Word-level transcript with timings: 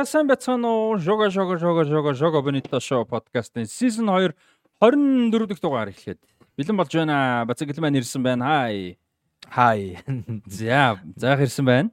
За 0.00 0.06
сайн 0.08 0.28
байцгаана 0.30 0.64
уу? 0.64 0.96
Жога 0.96 1.26
жога 1.28 1.58
жога 1.60 1.84
жога 1.84 2.14
жога 2.16 2.40
Бенито 2.40 2.80
шоу 2.80 3.04
подкастын 3.04 3.66
season 3.68 4.08
2 4.08 4.32
24 4.80 5.46
дахь 5.46 5.60
дугаар 5.60 5.92
эхлэхэд 5.92 6.16
бэлэн 6.56 6.76
болж 6.80 6.94
байна. 6.96 7.44
Бацаг 7.44 7.68
гэлэн 7.68 7.84
маань 7.84 8.00
ирсэн 8.00 8.22
байна. 8.24 8.48
Хай. 8.48 8.96
Хай. 9.44 10.00
За, 10.48 10.96
заах 11.16 11.44
ирсэн 11.44 11.64
байна. 11.68 11.90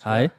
Хай. 0.00 0.32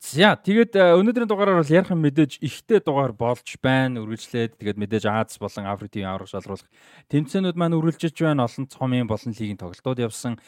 За, 0.00 0.40
тэгээд 0.40 0.72
э, 0.72 0.96
өнөөдрийн 0.96 1.28
дугаараар 1.28 1.60
бол 1.60 1.68
ярих 1.68 1.92
мэдээж 1.92 2.40
ихтэй 2.40 2.80
дугаар 2.80 3.12
болж 3.12 3.44
байна. 3.60 4.00
Үргэлжлээд 4.00 4.56
тэгээд 4.56 4.80
мэдээж 4.80 5.04
Аз 5.04 5.36
болон 5.36 5.68
Африкийн 5.68 6.08
аврах 6.08 6.32
шалруулах 6.32 6.64
тэмцээнүүд 7.12 7.60
маань 7.60 7.76
үргэлжиж 7.76 8.16
байна. 8.18 8.48
Олон 8.48 8.72
цомын 8.72 9.04
болон 9.04 9.36
лигийн 9.36 9.60
тоглолтууд 9.60 10.00
явсан. 10.00 10.40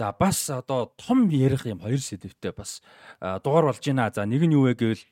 За 0.00 0.16
бас 0.16 0.48
одоо 0.48 0.94
том 0.96 1.28
ярих 1.28 1.66
юм 1.68 1.84
хоёр 1.84 2.00
сэдвтэй 2.00 2.56
бас 2.56 2.80
дугаар 3.20 3.68
болж 3.68 3.84
байна. 3.84 4.08
За 4.08 4.24
нэг 4.24 4.48
нь 4.48 4.56
юу 4.56 4.64
вэ 4.64 4.72
гэвэл 4.72 5.04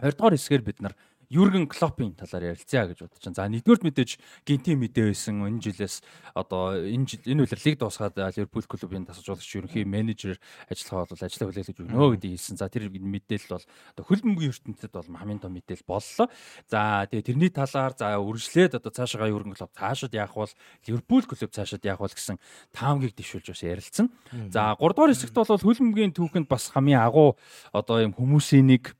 20 0.00 0.16
дугаар 0.16 0.34
хэсгээр 0.40 0.64
бид 0.64 0.80
нар 0.80 0.96
Юрген 1.34 1.66
Клоппын 1.66 2.14
талаар 2.14 2.54
ярилцъя 2.54 2.86
гэж 2.86 3.02
бодож 3.02 3.18
байна. 3.18 3.34
За 3.34 3.50
нэгдүгээр 3.50 3.82
мэдээж 3.90 4.10
гинти 4.46 4.78
мэдээ 4.78 5.10
байсан 5.10 5.42
энэ 5.42 5.58
жилээс 5.66 6.06
одоо 6.30 6.78
энэ 6.78 7.10
жил 7.10 7.26
энэ 7.26 7.42
үеэр 7.42 7.60
лиг 7.66 7.76
дуусгаад 7.82 8.14
Ливерпул 8.14 8.62
клубын 8.70 9.02
тасалжуулагч 9.02 9.50
ерөнхий 9.58 9.82
менежер 9.82 10.38
ажиллах 10.70 11.10
бол 11.10 11.26
ажиллаа 11.26 11.46
хүлээлгэж 11.50 11.78
өгнө 11.82 12.14
гэдгийг 12.14 12.38
хэлсэн. 12.38 12.54
За 12.54 12.70
тэр 12.70 12.86
мэдээлэл 12.86 13.50
бол 13.50 13.66
одоо 13.66 14.04
хөлбөмбөгийн 14.06 14.54
ертөнцид 14.54 14.92
бол 14.94 15.10
хамгийн 15.10 15.42
том 15.42 15.52
мэдээлэл 15.58 15.90
боллоо. 15.90 16.26
За 16.70 17.02
тэгээ 17.10 17.26
тэрний 17.34 17.50
талаар 17.50 17.92
за 17.98 18.14
үргэлжлээд 18.22 18.78
одоо 18.78 18.92
цаашаа 18.94 19.26
Юрген 19.26 19.58
Клоп 19.58 19.74
цаашид 19.74 20.14
яах 20.14 20.38
бол 20.38 20.52
Ливерпул 20.86 21.26
клуб 21.26 21.50
цаашид 21.50 21.82
яах 21.82 21.98
бол 21.98 22.14
гэсэн 22.14 22.38
таамгийг 22.70 23.18
дэвшүүлж 23.18 23.50
бас 23.50 23.62
ярилцсан. 23.66 24.06
За 24.54 24.78
3 24.78 24.94
дугаар 24.94 25.10
хэсэгт 25.10 25.34
бол 25.34 25.50
хөлбөмбөгийн 25.50 26.14
түүхэнд 26.14 26.46
бас 26.46 26.70
хамгийн 26.70 27.02
агуу 27.02 27.34
одоо 27.74 27.98
юм 28.06 28.14
хүмүүсийн 28.14 28.70
нэг 28.70 28.94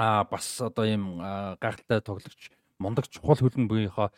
а 0.00 0.24
бас 0.24 0.48
одоо 0.64 0.88
ийм 0.88 1.20
гайхалтай 1.60 2.00
тоглогч 2.00 2.48
мундаг 2.80 3.04
чухал 3.12 3.36
хөлбөмбөгийнхөө 3.36 4.08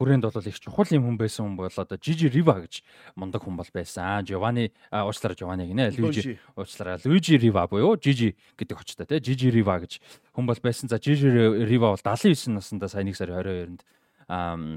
хүрээнд 0.00 0.24
бол 0.24 0.48
их 0.48 0.60
чухал 0.60 0.88
юм 0.96 1.04
хүн 1.04 1.16
байсан 1.20 1.44
хүн 1.44 1.56
бол 1.60 1.68
одоо 1.68 1.98
Жижи 2.00 2.32
Рива 2.32 2.56
гэж 2.64 2.80
мундаг 3.16 3.44
хүн 3.44 3.56
бол 3.60 3.68
байсан. 3.68 4.24
Жовани 4.24 4.72
уучлаарай 4.88 5.36
Жовани 5.36 5.68
гинэ. 5.68 5.92
Луижи 6.00 6.40
уучлаарай. 6.56 7.04
Луижи 7.04 7.36
Рива 7.36 7.68
буюу 7.68 8.00
Жижи 8.00 8.36
гэдэг 8.56 8.80
очтой 8.80 9.04
те. 9.04 9.20
Жижи 9.20 9.52
Рива 9.52 9.76
гэж 9.80 10.00
хүн 10.32 10.48
бол 10.48 10.60
байсан. 10.60 10.88
За 10.88 10.96
Жижи 10.96 11.28
Рива 11.28 11.92
бол 11.92 12.00
79 12.00 12.56
наснда 12.56 12.88
сая 12.88 13.04
1 13.04 13.12
сарын 13.12 13.36
22-нд 13.36 13.80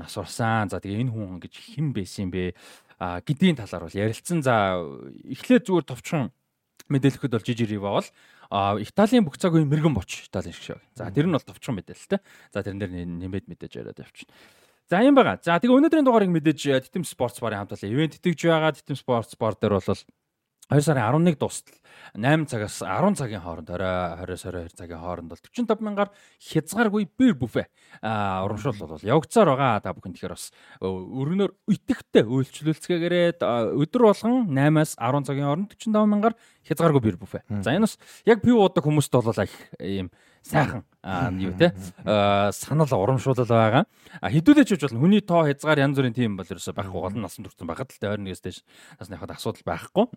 нас 0.03 0.17
урсан. 0.19 0.67
За 0.67 0.83
тэгээ 0.83 1.07
энэ 1.07 1.11
хүн 1.11 1.39
гэж 1.39 1.53
хэн 1.55 1.95
байсан 1.95 2.31
бэ? 2.31 2.55
а 2.99 3.21
гэдгийн 3.23 3.55
талаар 3.55 3.87
бол 3.87 3.95
ярилцсан. 3.95 4.43
За 4.43 4.75
эхлээд 5.23 5.71
зүгээр 5.71 5.87
товчхон 5.87 6.35
мэдээлэхэд 6.91 7.31
бол 7.31 7.47
Жижи 7.47 7.65
Рива 7.65 7.95
бол 7.95 8.07
Италийн 8.49 9.25
бүх 9.25 9.37
цаг 9.37 9.53
үеийн 9.53 9.69
мэрэгэн 9.69 9.93
боч 9.93 10.25
Италийн 10.25 10.57
шиг. 10.57 10.81
За 10.97 11.13
тэр 11.13 11.29
нь 11.29 11.35
бол 11.37 11.45
товчхон 11.45 11.77
мэдээлэлтэй. 11.77 12.19
За 12.49 12.65
тэрэн 12.65 12.81
дээр 12.81 12.93
нэмээд 13.05 13.45
мэдээж 13.45 13.77
яриад 13.77 14.01
явчихна. 14.01 14.33
За 14.89 15.05
юм 15.05 15.13
байгаа. 15.13 15.37
За 15.37 15.61
тэгээ 15.61 15.77
өнөөдрийн 15.77 16.01
дугаарыг 16.01 16.33
мэдээж 16.33 16.89
Титэм 16.89 17.05
спортс 17.05 17.37
барын 17.37 17.61
хамтлаа 17.61 17.85
ивент 17.85 18.17
итгэж 18.17 18.41
байгаа. 18.49 18.73
Титэм 18.73 18.97
спортс 18.97 19.37
бар 19.37 19.53
дээр 19.53 19.77
бол 19.77 20.01
2 20.69 20.81
сарын 20.85 21.03
11 21.03 21.39
дуустал 21.41 21.75
8 22.15 22.45
цагаас 22.49 22.79
10 22.81 23.17
цагийн 23.17 23.41
хооронд 23.41 23.69
орой 23.69 24.25
20-22 24.25 24.77
цагийн 24.77 25.01
хооронд 25.01 25.29
бол 25.29 25.41
45 25.41 25.81
мянгаар 25.81 26.09
хязгааргүй 26.41 27.09
бир 27.17 27.33
бүфэ 27.37 27.65
а 28.01 28.45
урамшуул 28.45 28.77
бол 28.77 29.01
явагцаар 29.01 29.49
байгаа 29.53 29.81
та 29.81 29.93
бүхэн 29.93 30.13
тэгэхээр 30.13 30.33
бас 30.33 30.49
өргөнөөр 30.81 31.51
итгэвтэй 31.73 32.23
үйлчлүүлцгээгээрээ 32.25 33.41
өдөр 33.77 34.03
болгон 34.09 34.49
8-аас 34.53 34.93
10 34.97 35.27
цагийн 35.27 35.47
хооронд 35.49 35.73
45 35.73 36.09
мянгаар 36.09 36.35
хязгааргүй 36.65 37.01
бир 37.01 37.17
бүфэ. 37.17 37.43
За 37.61 37.73
энэ 37.73 37.85
бас 37.85 37.97
яг 38.25 38.41
пив 38.41 38.57
уудаг 38.57 38.85
хүмүүст 38.85 39.13
бол 39.13 39.41
их 39.41 39.53
ийм 39.81 40.09
сайхан 40.41 40.85
юу 41.41 41.53
те 41.57 41.73
санал 42.53 42.89
урамшуулал 42.89 43.49
байгаа. 43.49 43.83
Хэдүүлээч 44.21 44.69
гэж 44.77 44.81
болно. 44.89 45.01
Хүний 45.01 45.21
тоо 45.21 45.45
хязгаар 45.45 45.81
янз 45.85 45.97
бүрийн 45.97 46.15
тийм 46.15 46.37
бол 46.37 46.47
ерөөсөй 46.47 46.73
байхгүй 46.73 47.01
олон 47.01 47.25
насанд 47.25 47.49
хүрсэн 47.49 47.67
байхад 47.67 47.89
л 47.89 47.99
21-с 47.99 48.41
дээш 48.41 48.57
насны 49.01 49.17
хад 49.17 49.33
асуудал 49.33 49.65
байхгүй. 49.65 50.07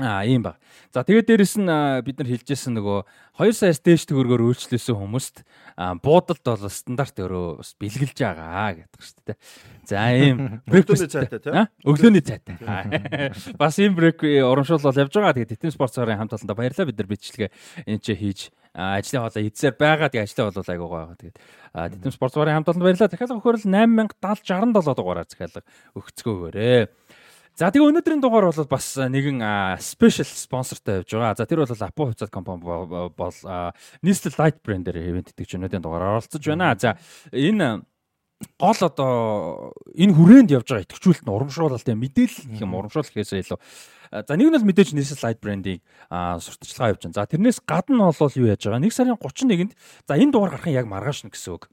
Аа 0.00 0.24
ийм 0.24 0.40
баг. 0.40 0.56
За 0.88 1.04
тэгээд 1.04 1.28
дээрэс 1.28 1.60
нь 1.60 1.68
бид 2.00 2.16
нар 2.16 2.28
хэлжсэн 2.32 2.72
нөгөө 2.80 3.04
2 3.36 3.52
саяас 3.52 3.80
дээш 3.84 4.08
төгрөгөөр 4.08 4.40
үйлчлүүлсэн 4.48 4.96
хүмүүст 4.96 5.44
буудалд 6.00 6.40
бол 6.48 6.64
стандарт 6.72 7.16
өрөө 7.20 7.60
бас 7.60 7.76
бэлгэлж 7.76 8.16
байгаа 8.24 8.72
гэдэг 8.72 9.00
шүү 9.04 9.20
дээ. 9.28 9.36
За 9.84 10.08
ийм 10.16 10.38
өглөөний 10.72 11.12
цайтай 11.12 11.40
тийм 11.44 11.68
өглөөний 11.84 12.24
цайтай. 12.24 12.56
Бас 13.60 13.76
ийм 13.84 13.92
брейк 13.92 14.24
урамшуул 14.24 14.80
бол 14.80 14.96
явж 14.96 15.12
байгаа. 15.12 15.36
Тэгээд 15.36 15.60
Титэн 15.60 15.76
спортсарын 15.76 16.16
хамт 16.16 16.40
олондоо 16.40 16.56
баярлалаа 16.56 16.88
бид 16.88 16.96
нар 16.96 17.12
бичлэгээ 17.12 17.50
энэ 17.84 18.00
ч 18.00 18.16
хийж 18.16 18.40
ажлын 18.72 19.28
хоолой 19.28 19.52
эзээр 19.52 19.76
байгаа. 19.76 20.08
Тэгээд 20.08 20.24
ажлын 20.24 20.48
хоолой 20.56 20.72
айгуугаа 20.72 21.00
байгаа. 21.04 21.20
Тэгээд 21.20 21.36
Титэн 22.00 22.16
спортсарын 22.16 22.56
хамт 22.56 22.68
олонд 22.72 22.84
баярлалаа. 22.88 23.12
Дахиад 23.12 23.34
өгөхөөр 23.36 23.58
л 23.60 23.68
8070 23.68 24.16
67 24.24 24.96
дугаараар 24.96 25.28
захиалга 25.28 25.60
өгцгөөгөөрэй. 26.00 26.80
За 27.52 27.68
тэгээ 27.68 27.92
өнөөдрийн 27.92 28.24
дугаар 28.24 28.48
бол 28.48 28.64
бас 28.64 28.86
нэгэн 28.96 29.44
спешиал 29.76 30.24
спонсортой 30.24 31.04
явж 31.04 31.12
байгаа. 31.12 31.36
За 31.36 31.44
тэр 31.44 31.60
бол 31.60 31.68
Апо 31.68 32.08
хувьцаат 32.08 32.32
компани 32.32 32.64
бол 32.64 33.36
Nestle 34.00 34.32
Light 34.40 34.64
брэндээр 34.64 35.12
ивент 35.12 35.36
итгэж 35.36 35.60
өнөөдрийн 35.60 35.84
дугаар 35.84 36.16
оролцож 36.16 36.40
байна. 36.40 36.72
За 36.80 36.96
энэ 37.28 37.84
гол 38.56 38.80
одоо 38.80 39.76
энэ 39.92 40.16
хүрээнд 40.16 40.50
явж 40.56 40.66
байгаа 40.72 40.84
итгэжүүлэлт 40.88 41.24
нь 41.28 41.34
урамшруулалтай 41.36 41.94
мэдээлэл 41.94 42.56
гэх 42.56 42.64
юм 42.64 42.72
урамшуул 42.72 43.06
гэхээс 43.06 43.36
илүү 43.52 43.60
за 44.12 44.32
нэг 44.32 44.48
нь 44.48 44.56
бол 44.56 44.68
мэдээж 44.72 44.96
Nestle 44.96 45.20
Light 45.20 45.40
брендийн 45.44 45.80
сурталчилгаа 46.08 46.96
явж 46.96 47.04
байна. 47.04 47.16
За 47.20 47.28
тэрнээс 47.28 47.60
гадна 47.68 48.10
бол 48.16 48.32
юу 48.32 48.48
яаж 48.48 48.64
байгаа? 48.64 48.80
1 48.80 48.96
сарын 48.96 49.20
31-нд 49.20 49.72
за 50.08 50.12
энэ 50.16 50.32
дугаар 50.32 50.56
гарах 50.56 50.66
нь 50.66 50.76
яг 50.76 50.88
маргааш 50.88 51.28
нь 51.28 51.32
гэсэн 51.32 51.52
үг 51.52 51.68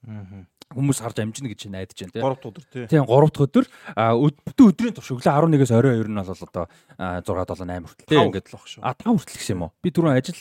хүмүүс 0.69 1.02
харж 1.02 1.18
амжина 1.24 1.50
гэж 1.50 1.66
найдаж 1.74 1.97
байна 1.97 2.13
тийм 2.13 2.25
3 2.25 2.38
дахь 2.38 2.50
өдөр 2.50 2.66
тийм 2.69 2.88
тийм 2.90 3.03
3 3.09 3.31
дахь 3.34 3.44
өдөр 3.50 3.66
бүтэн 4.46 4.69
өдрийн 4.69 4.94
турш 4.94 5.09
өглөө 5.18 5.34
11-ээс 5.34 5.74
орой 5.74 5.97
2 5.97 6.09
нь 6.09 6.22
бол 6.22 6.30
одоо 6.30 6.66
6 7.00 7.25
7 7.25 7.66
8 7.66 7.90
хүртэл. 7.90 8.09
Тийм 8.09 8.28
ингээд 8.30 8.47
л 8.50 8.53
баг 8.53 8.66
шүү 8.69 8.81
а 8.85 8.94
5 8.94 9.18
хүртэл 9.18 9.40
гэсэн 9.41 9.56
юм 9.57 9.63
уу? 9.66 9.72
Би 9.81 9.90
түрүүн 9.90 10.13
ажил 10.13 10.40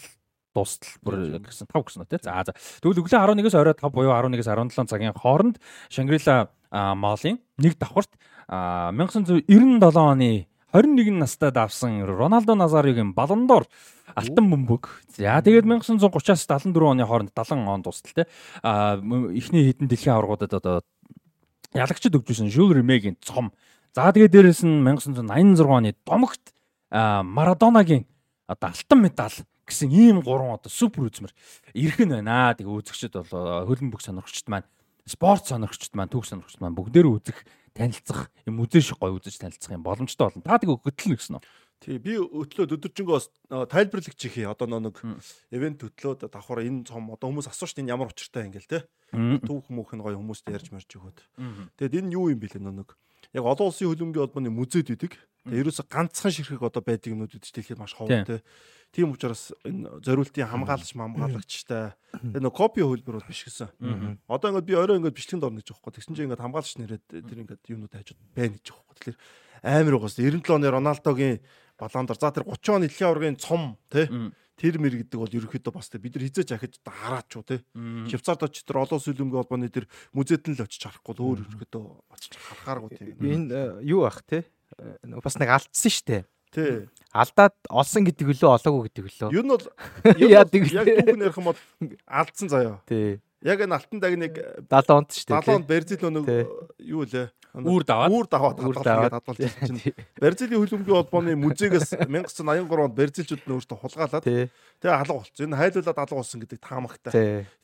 дуустал 0.53 0.93
бүр 1.01 1.15
гэсэн 1.49 1.67
5 1.73 1.87
гэсэн 1.89 2.01
үү 2.05 2.11
тийм 2.13 2.23
за 2.25 2.45
за. 2.45 2.53
Тэгвэл 2.85 3.01
өглөө 3.01 3.21
11-ээс 3.25 3.57
орой 3.57 3.75
5 3.79 3.95
буюу 3.95 4.13
11-ээс 4.13 4.49
17 4.53 4.91
цагийн 4.93 5.17
хооронд 5.17 5.57
Шангрила 5.89 6.53
малын 6.73 7.41
нэг 7.57 7.79
давхарт 7.81 8.13
1997 8.49 9.81
оны 9.97 10.49
21 10.79 11.19
настай 11.19 11.51
давсан 11.51 12.05
Роналдо 12.07 12.55
Назаригийн 12.55 13.11
балондор 13.13 13.67
алтан 14.15 14.47
бөмбөг. 14.47 14.87
За 15.11 15.43
тэгээд 15.43 15.67
1930-аас 15.67 16.47
74 16.47 16.87
оны 16.87 17.03
хооронд 17.03 17.35
70 17.35 17.67
он 17.67 17.83
тусдал 17.83 18.15
те. 18.15 18.27
А 18.63 18.95
эхний 19.35 19.67
хэдэн 19.67 19.89
дэлхийн 19.91 20.15
аваргуудад 20.15 20.55
одоо 20.55 20.83
ялагчд 21.75 22.15
өгчсэн 22.15 22.47
Жюл 22.47 22.71
Ремегийн 22.71 23.19
цом. 23.19 23.51
За 23.93 24.13
тэгээд 24.13 24.31
дээрэс 24.31 24.63
нь 24.63 24.87
1986 24.87 25.67
оны 25.67 25.97
домогт 26.07 26.55
Марадонагийн 26.95 28.07
одоо 28.47 28.71
алтан 28.71 29.03
медаль 29.03 29.35
гэсэн 29.67 29.91
ийм 29.91 30.23
гурван 30.23 30.63
одоо 30.63 30.71
супер 30.71 31.11
үзмэр 31.11 31.35
ирэх 31.75 31.99
нь 32.07 32.15
байна. 32.23 32.55
Тэгээ 32.55 32.71
үзэгчд 32.71 33.19
бол 33.19 33.67
хөлбөмбөг 33.67 33.99
сонирхчд 33.99 34.47
маань 34.47 34.69
спорт 35.11 35.51
сонирхчд 35.51 35.99
маань 35.99 36.13
түүх 36.13 36.23
сонирхчд 36.23 36.63
маань 36.63 36.79
бүгдээр 36.79 37.11
үзэх 37.11 37.43
танилцах 37.79 38.29
юм 38.45 38.59
үзэж 38.67 38.99
гой 38.99 39.15
үзэж 39.15 39.39
танилцах 39.39 39.73
юм 39.73 39.87
боломжтой 39.87 40.27
болно. 40.27 40.43
Та 40.43 40.59
тэгээ 40.59 40.83
хөтлөн 40.83 41.15
гэсэн 41.15 41.39
үү? 41.39 41.43
Тий 41.79 41.97
би 42.03 42.19
өтлөөд 42.19 42.75
өдөржингөө 42.75 43.71
тайлбарлагч 43.71 44.19
ихий 44.27 44.51
одоо 44.51 44.67
нэг 44.83 44.99
ивент 45.55 45.87
хөтлөөд 45.87 46.27
давхар 46.27 46.67
энэ 46.67 46.91
цом 46.91 47.15
одоо 47.15 47.31
хүмүүс 47.31 47.47
асууж 47.47 47.79
чинь 47.79 47.87
ямар 47.87 48.11
учиртай 48.11 48.51
ингээл 48.51 48.67
те 48.67 48.79
түүх 49.15 49.71
мөнх 49.71 49.95
нь 49.95 50.03
гоё 50.03 50.19
хүмүүстэй 50.19 50.59
ярьж 50.59 50.75
марж 50.75 50.91
өгöd. 50.91 51.23
Тэгэд 51.79 52.03
энэ 52.03 52.19
юу 52.19 52.35
юм 52.35 52.43
бэлээ 52.43 52.67
нэг 52.67 52.99
яг 53.31 53.45
олон 53.47 53.71
улсын 53.71 53.95
хөлбөмбөгийн 53.95 54.27
холбооны 54.27 54.51
музейд 54.51 54.91
идэг. 54.91 55.15
Тэгээ 55.49 55.63
ерөөсө 55.65 55.85
ганцхан 55.89 56.33
ширхэг 56.33 56.63
одоо 56.63 56.83
байдаг 56.85 57.13
юмнууд 57.13 57.35
үдэж 57.35 57.51
дэлхийд 57.51 57.81
маш 57.81 57.97
ховор 57.97 58.25
те. 58.29 58.45
Тийм 58.93 59.13
учраас 59.13 59.53
энэ 59.65 60.01
зориултын 60.01 60.49
хамгаалагч 60.49 60.93
хамгаалагчтай 60.97 61.93
тэгээ 62.13 62.45
нэг 62.45 62.55
копи 62.57 62.81
хөлбөр 62.81 63.21
бол 63.21 63.29
биш 63.29 63.45
гэсэн. 63.45 63.69
Одоо 64.29 64.49
ингээд 64.53 64.69
би 64.69 64.75
орой 64.77 64.97
ингээд 64.97 65.17
бичлэгэнд 65.17 65.45
орно 65.45 65.61
гэж 65.61 65.77
байхгүй. 65.77 65.93
Тэгсэн 65.93 66.15
чинь 66.17 66.27
ингээд 66.33 66.41
хамгаалагч 66.41 66.75
нэрэд 66.81 67.05
тэр 67.05 67.39
ингээд 67.45 67.69
юмнууд 67.69 67.93
хажууд 67.93 68.21
байна 68.33 68.57
гэж 68.57 68.65
байхгүй. 68.73 68.95
Тэгэхээр 68.97 69.19
амар 69.63 69.95
угаас 70.01 70.17
97 70.17 70.57
оны 70.57 70.69
Роналдогийн 70.73 71.41
баландор 71.79 72.17
за 72.19 72.33
тэр 72.33 72.45
30 72.45 72.75
оны 72.75 72.87
дэлхийн 72.89 73.09
аваргын 73.09 73.37
цом 73.39 73.79
тий 73.91 74.07
тэр 74.59 74.83
мэр 74.83 74.99
гэдэг 75.07 75.19
бол 75.19 75.31
ерөнхийдөө 75.31 75.73
бас 75.73 75.91
бид 75.95 76.19
нар 76.19 76.27
хизээч 76.27 76.51
ахиж 76.51 76.83
хараач 76.83 77.31
уу 77.39 77.47
тий 77.47 77.63
Швейцард 78.11 78.43
очиж 78.43 78.67
тэр 78.67 78.83
олон 78.83 78.99
сүлэмгийн 78.99 79.39
холбооны 79.39 79.71
тэр 79.71 79.87
музейд 80.11 80.51
л 80.51 80.67
очиж 80.67 80.83
харахгүй 80.83 81.15
л 81.15 81.23
өөр 81.23 81.39
ерөнхийдөө 81.47 81.85
очиж 82.11 82.33
харахааргүй 82.35 82.91
тий 82.99 83.15
энэ 83.15 83.87
юу 83.87 84.03
ах 84.11 84.19
тий 84.27 84.43
бас 85.25 85.39
нэг 85.41 85.55
алдсан 85.59 85.93
штэ 85.93 86.25
тий. 86.55 86.89
Алдаад 87.13 87.55
олсон 87.69 88.05
гэдэг 88.09 88.35
өлөө 88.35 88.51
олоогүй 88.57 88.89
гэдэг 88.89 89.05
өлөө 89.09 89.31
юу 89.33 89.45
нь 89.45 89.53
бол 89.53 89.65
яг 90.29 90.53
яг 90.53 90.53
түүх 90.53 91.17
нэрх 91.17 91.39
юм 91.41 91.49
бол 91.51 91.61
алдсан 92.05 92.53
заяа. 92.53 92.77
Тий 92.89 93.21
Яг 93.47 93.59
энэ 93.63 93.75
алтан 93.79 93.99
дагныг 94.03 94.35
70 94.67 94.99
онд 94.99 95.11
шүү 95.15 95.31
дээ. 95.31 95.43
70 95.47 95.55
онд 95.55 95.67
Берзил 95.71 96.03
өнөг 96.11 96.27
юу 96.83 97.05
лээ? 97.07 97.31
Үүр 97.59 97.83
даваад. 97.87 98.11
Үүр 98.13 98.27
даваад 98.29 98.59
Үүр 98.61 98.77
хадгалж 98.77 99.15
хадгалж 99.19 99.39
чинь. 99.67 99.95
Берзилийн 100.21 100.61
хөлбөмбөгийн 100.63 100.99
холбооны 101.01 101.33
музейгээс 101.39 101.91
1983 102.07 102.85
онд 102.87 102.95
Берзилчүүд 102.99 103.43
нь 103.49 103.55
өөртөө 103.57 103.79
хулгайлаад 103.83 104.25
Тий. 104.27 104.47
тэгээ 104.79 104.95
алга 104.95 105.15
болсон. 105.17 105.43
Энэ 105.49 105.59
хайлуулаад 105.59 105.99
алга 105.99 106.17
болсон 106.19 106.39
гэдэг 106.45 106.59
таамагтай. 106.61 107.13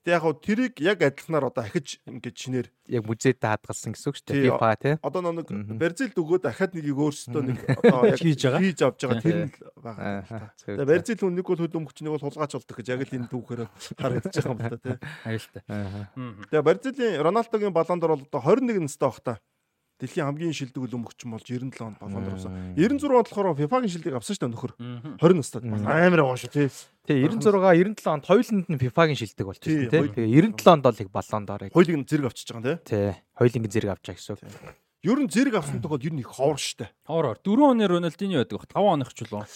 Тэгээ 0.02 0.14
яг 0.16 0.22
хав 0.24 0.34
тэрийг 0.40 0.74
яг 0.80 0.98
адилханаар 1.04 1.46
одоо 1.52 1.62
ахиж 1.68 2.00
ингээд 2.08 2.36
шинээр 2.38 2.66
Яг 2.84 3.04
музейд 3.08 3.40
хадгалсан 3.40 3.92
гэсэн 3.96 4.08
үг 4.12 4.16
шүү 4.20 4.26
дээ. 4.28 4.44
FIFA 4.44 4.70
тий. 4.76 4.94
одоо 5.00 5.20
нэг. 5.32 5.48
Берзилд 5.80 6.16
өгөөд 6.20 6.42
дахиад 6.44 6.72
нэгийг 6.76 6.98
өөрсдөө 7.00 7.42
нэг 7.44 7.58
одоо 7.80 8.04
яг 8.12 8.20
Хийж 8.20 8.40
байгаа. 8.44 8.60
хийж 8.60 8.80
авч 8.84 9.00
байгаа 9.08 9.24
тэр 9.24 9.36
л 9.48 9.56
байгаа. 9.80 10.20
Аа. 10.28 10.52
Тэгээ 10.60 10.84
Берзил 10.84 11.16
хүн 11.24 11.32
нэг 11.32 11.46
бол 11.48 11.60
хөлбөмбөгч 11.64 11.98
нэг 12.04 12.12
бол 12.12 12.24
хулгайч 12.28 12.52
болдог 12.56 12.76
гэж 12.76 12.86
яг 12.92 13.00
л 13.08 13.16
энэ 13.16 13.28
түүхээр 13.32 13.60
харагдаж 13.96 14.34
байгаа 14.36 14.52
юм 14.52 14.60
байна 14.60 14.78
тий. 14.84 14.96
Аюултай. 15.24 15.63
Тэгээ 15.68 16.62
Бразилийн 16.62 17.22
Роналдогийн 17.24 17.72
баллон 17.72 18.00
дор 18.00 18.16
бол 18.16 18.26
одоо 18.28 18.40
21 18.40 18.84
настай 18.84 19.08
байх 19.08 19.20
та. 19.24 19.34
Дэлхийн 20.02 20.26
хамгийн 20.26 20.52
шилдэг 20.52 20.82
хөлбөмбөгч 20.82 21.24
болж 21.24 21.46
97 21.46 21.80
онд 21.80 21.98
баллон 22.02 22.24
дор 22.26 22.34
авсан. 22.34 22.52
96 22.76 23.08
онд 23.08 23.30
болохоор 23.30 23.56
FIFA-гийн 23.56 23.92
шилдэг 23.94 24.14
авсан 24.18 24.34
шүү 24.34 24.42
дээ 24.44 24.52
нөхөр. 24.52 24.72
Мгм. 24.76 25.12
20 25.22 25.38
настай. 25.38 25.60
Бас 25.70 25.86
амар 25.86 26.20
байгаа 26.20 26.40
шүү 26.42 26.52
тий. 26.52 26.68
Тий 27.06 27.18
96 27.24 28.02
97 28.02 28.12
онд 28.12 28.24
хоёуланд 28.26 28.66
нь 28.68 28.80
FIFA-гийн 28.82 29.18
шилдэг 29.22 29.46
болчихсон 29.46 29.88
тий. 29.88 30.02
Тэгээ 30.10 30.52
97 30.52 30.74
онд 30.74 30.82
бол 30.84 30.98
их 30.98 31.10
баллон 31.14 31.42
доор. 31.46 31.62
Хоёулыг 31.70 31.96
нь 31.96 32.08
зэрэг 32.10 32.26
авчиж 32.26 32.48
байгаа 32.50 32.58
юм 32.58 32.66
тий. 32.66 32.76
Тий. 32.84 33.10
Хоёулынгийн 33.38 33.72
зэрэг 33.72 33.90
авч 33.94 34.04
байгаа 34.04 34.18
гэсэн. 34.18 34.82
Ер 35.04 35.18
нь 35.20 35.28
зэрэг 35.30 35.54
авсан 35.54 35.78
тохиол 35.84 36.00
ер 36.00 36.14
нь 36.16 36.22
их 36.24 36.32
ховор 36.32 36.58
шүү 36.58 36.76
дээ. 36.80 36.90
Хоор 37.06 37.38
4 37.38 37.70
оны 37.70 37.84
Рональдиньо 37.86 38.42
байдаг 38.42 38.56
бах 38.56 38.72
5 38.72 38.98
оных 38.98 39.12
ч 39.14 39.22
үлээ. 39.28 39.46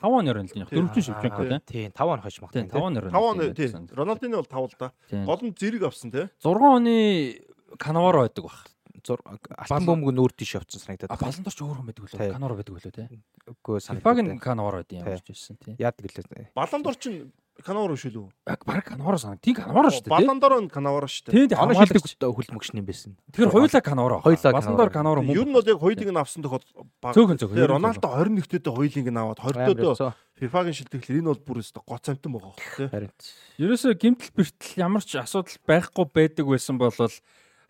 5 0.00 0.12
оны 0.12 0.32
Рональдиньо. 0.32 0.66
Тий. 0.66 0.76
Дөрөвчөн 0.76 1.02
шивченко 1.02 1.42
тий. 1.46 1.60
Тий 1.66 1.90
5 1.90 2.12
он 2.12 2.20
хойш 2.20 2.36
Тий 2.36 2.42
магтана. 2.44 2.68
5 2.68 2.82
оны 2.82 3.00
5 3.00 3.14
он 3.16 3.54
тий. 3.54 3.66
Рональдиньо. 3.66 3.94
Роналдины 3.96 4.36
бол 4.36 4.44
5 4.44 4.60
л 4.60 4.76
да. 4.78 4.92
Гол 5.24 5.40
нь 5.42 5.54
зэрэг 5.56 5.82
авсан 5.88 6.10
тий. 6.10 6.28
6 6.42 6.60
оны 6.60 7.40
Канаваро 7.78 8.28
байдаг 8.28 8.44
бах. 8.44 8.66
Алтан 9.14 9.86
бөмбөг 9.86 10.12
нүүр 10.16 10.32
тийш 10.34 10.56
явцсан 10.58 10.80
санагдаад. 10.82 11.12
А 11.12 11.20
балан 11.20 11.42
дор 11.46 11.54
ч 11.54 11.60
өөр 11.62 11.76
хүн 11.78 11.86
байдаг 11.86 12.04
үлээ. 12.10 12.32
Канаваро 12.34 12.54
байдаг 12.58 12.74
үлээ 12.74 12.94
тий. 12.96 13.06
Үгүй 13.46 13.78
санагдаад. 13.78 14.02
FIFA-гийн 14.02 14.40
Канаваро 14.42 14.76
байдаг 14.82 14.96
юм 14.98 15.04
Тий. 15.06 15.12
болж 15.14 15.26
байсан 15.30 15.56
тий. 15.62 15.74
Яадаг 15.78 16.04
лээ. 16.06 16.50
Баллон 16.56 16.82
дор 16.82 16.96
чинь 16.96 17.32
Канавар 17.56 17.96
шүү 17.96 18.12
лүү. 18.12 18.26
Яг 18.52 18.60
баг 18.68 18.84
Канаваро 18.84 19.16
санаг. 19.16 19.40
Тий 19.40 19.54
Канаваро 19.56 19.88
шүү 19.88 20.04
дээ. 20.04 20.12
Баллон 20.12 20.40
дор 20.40 20.60
нь 20.60 20.68
Канавар 20.68 21.08
шүү 21.08 21.24
дээ. 21.24 21.32
Тий. 21.32 21.48
Тий 21.48 21.56
Оноо 21.56 21.72
хамгаалагч. 21.72 22.04
шилдэг 22.04 22.76
юм 22.76 22.84
байсан. 22.84 23.16
Тэгэхээр 23.32 23.52
хоёулаа 23.56 23.80
Канаваро. 23.80 24.16
Хоёулаа 24.20 24.52
Балан 24.52 24.76
дор 24.76 24.90
Канаваро. 24.92 24.92
Канаваро 24.92 25.20
мөн. 25.24 25.32
Ер 25.40 25.48
нь 25.48 25.54
бол 25.56 25.64
яг 25.64 25.78
хоёулыг 25.80 26.10
нь 26.12 26.20
авсан 26.20 26.44
тохиол 26.44 26.64
баг. 27.00 27.16
Цөөхөн 27.16 27.38
цөөхөн. 27.40 27.56
Тэгээ 27.56 27.72
Роналдо 27.72 28.08
21-т 28.12 28.66
хоёулыг 28.68 29.08
нь 29.08 29.16
аваад 29.16 29.40
20-т 29.40 29.72
Амар 29.72 30.14
FIFA-гийн 30.36 30.76
шилдэглэр 30.76 31.16
энэ 31.24 31.30
бол 31.32 31.40
бүр 31.48 31.58
өстө 31.64 31.80
гоц 31.80 32.04
амтан 32.12 32.28
байгаа 32.36 32.52
хөх 32.52 32.76
тий. 32.76 32.88
Харин. 32.92 33.12
Ерөөсө 33.56 33.96
гимтэл 33.96 34.36
бэртэл 34.36 34.76
ямар 34.84 35.00
ч 35.00 35.16
асуудал 35.16 35.56
байхгүй 35.64 36.04
байдаг 36.12 36.44
байсан 36.44 36.76
бол 36.76 36.92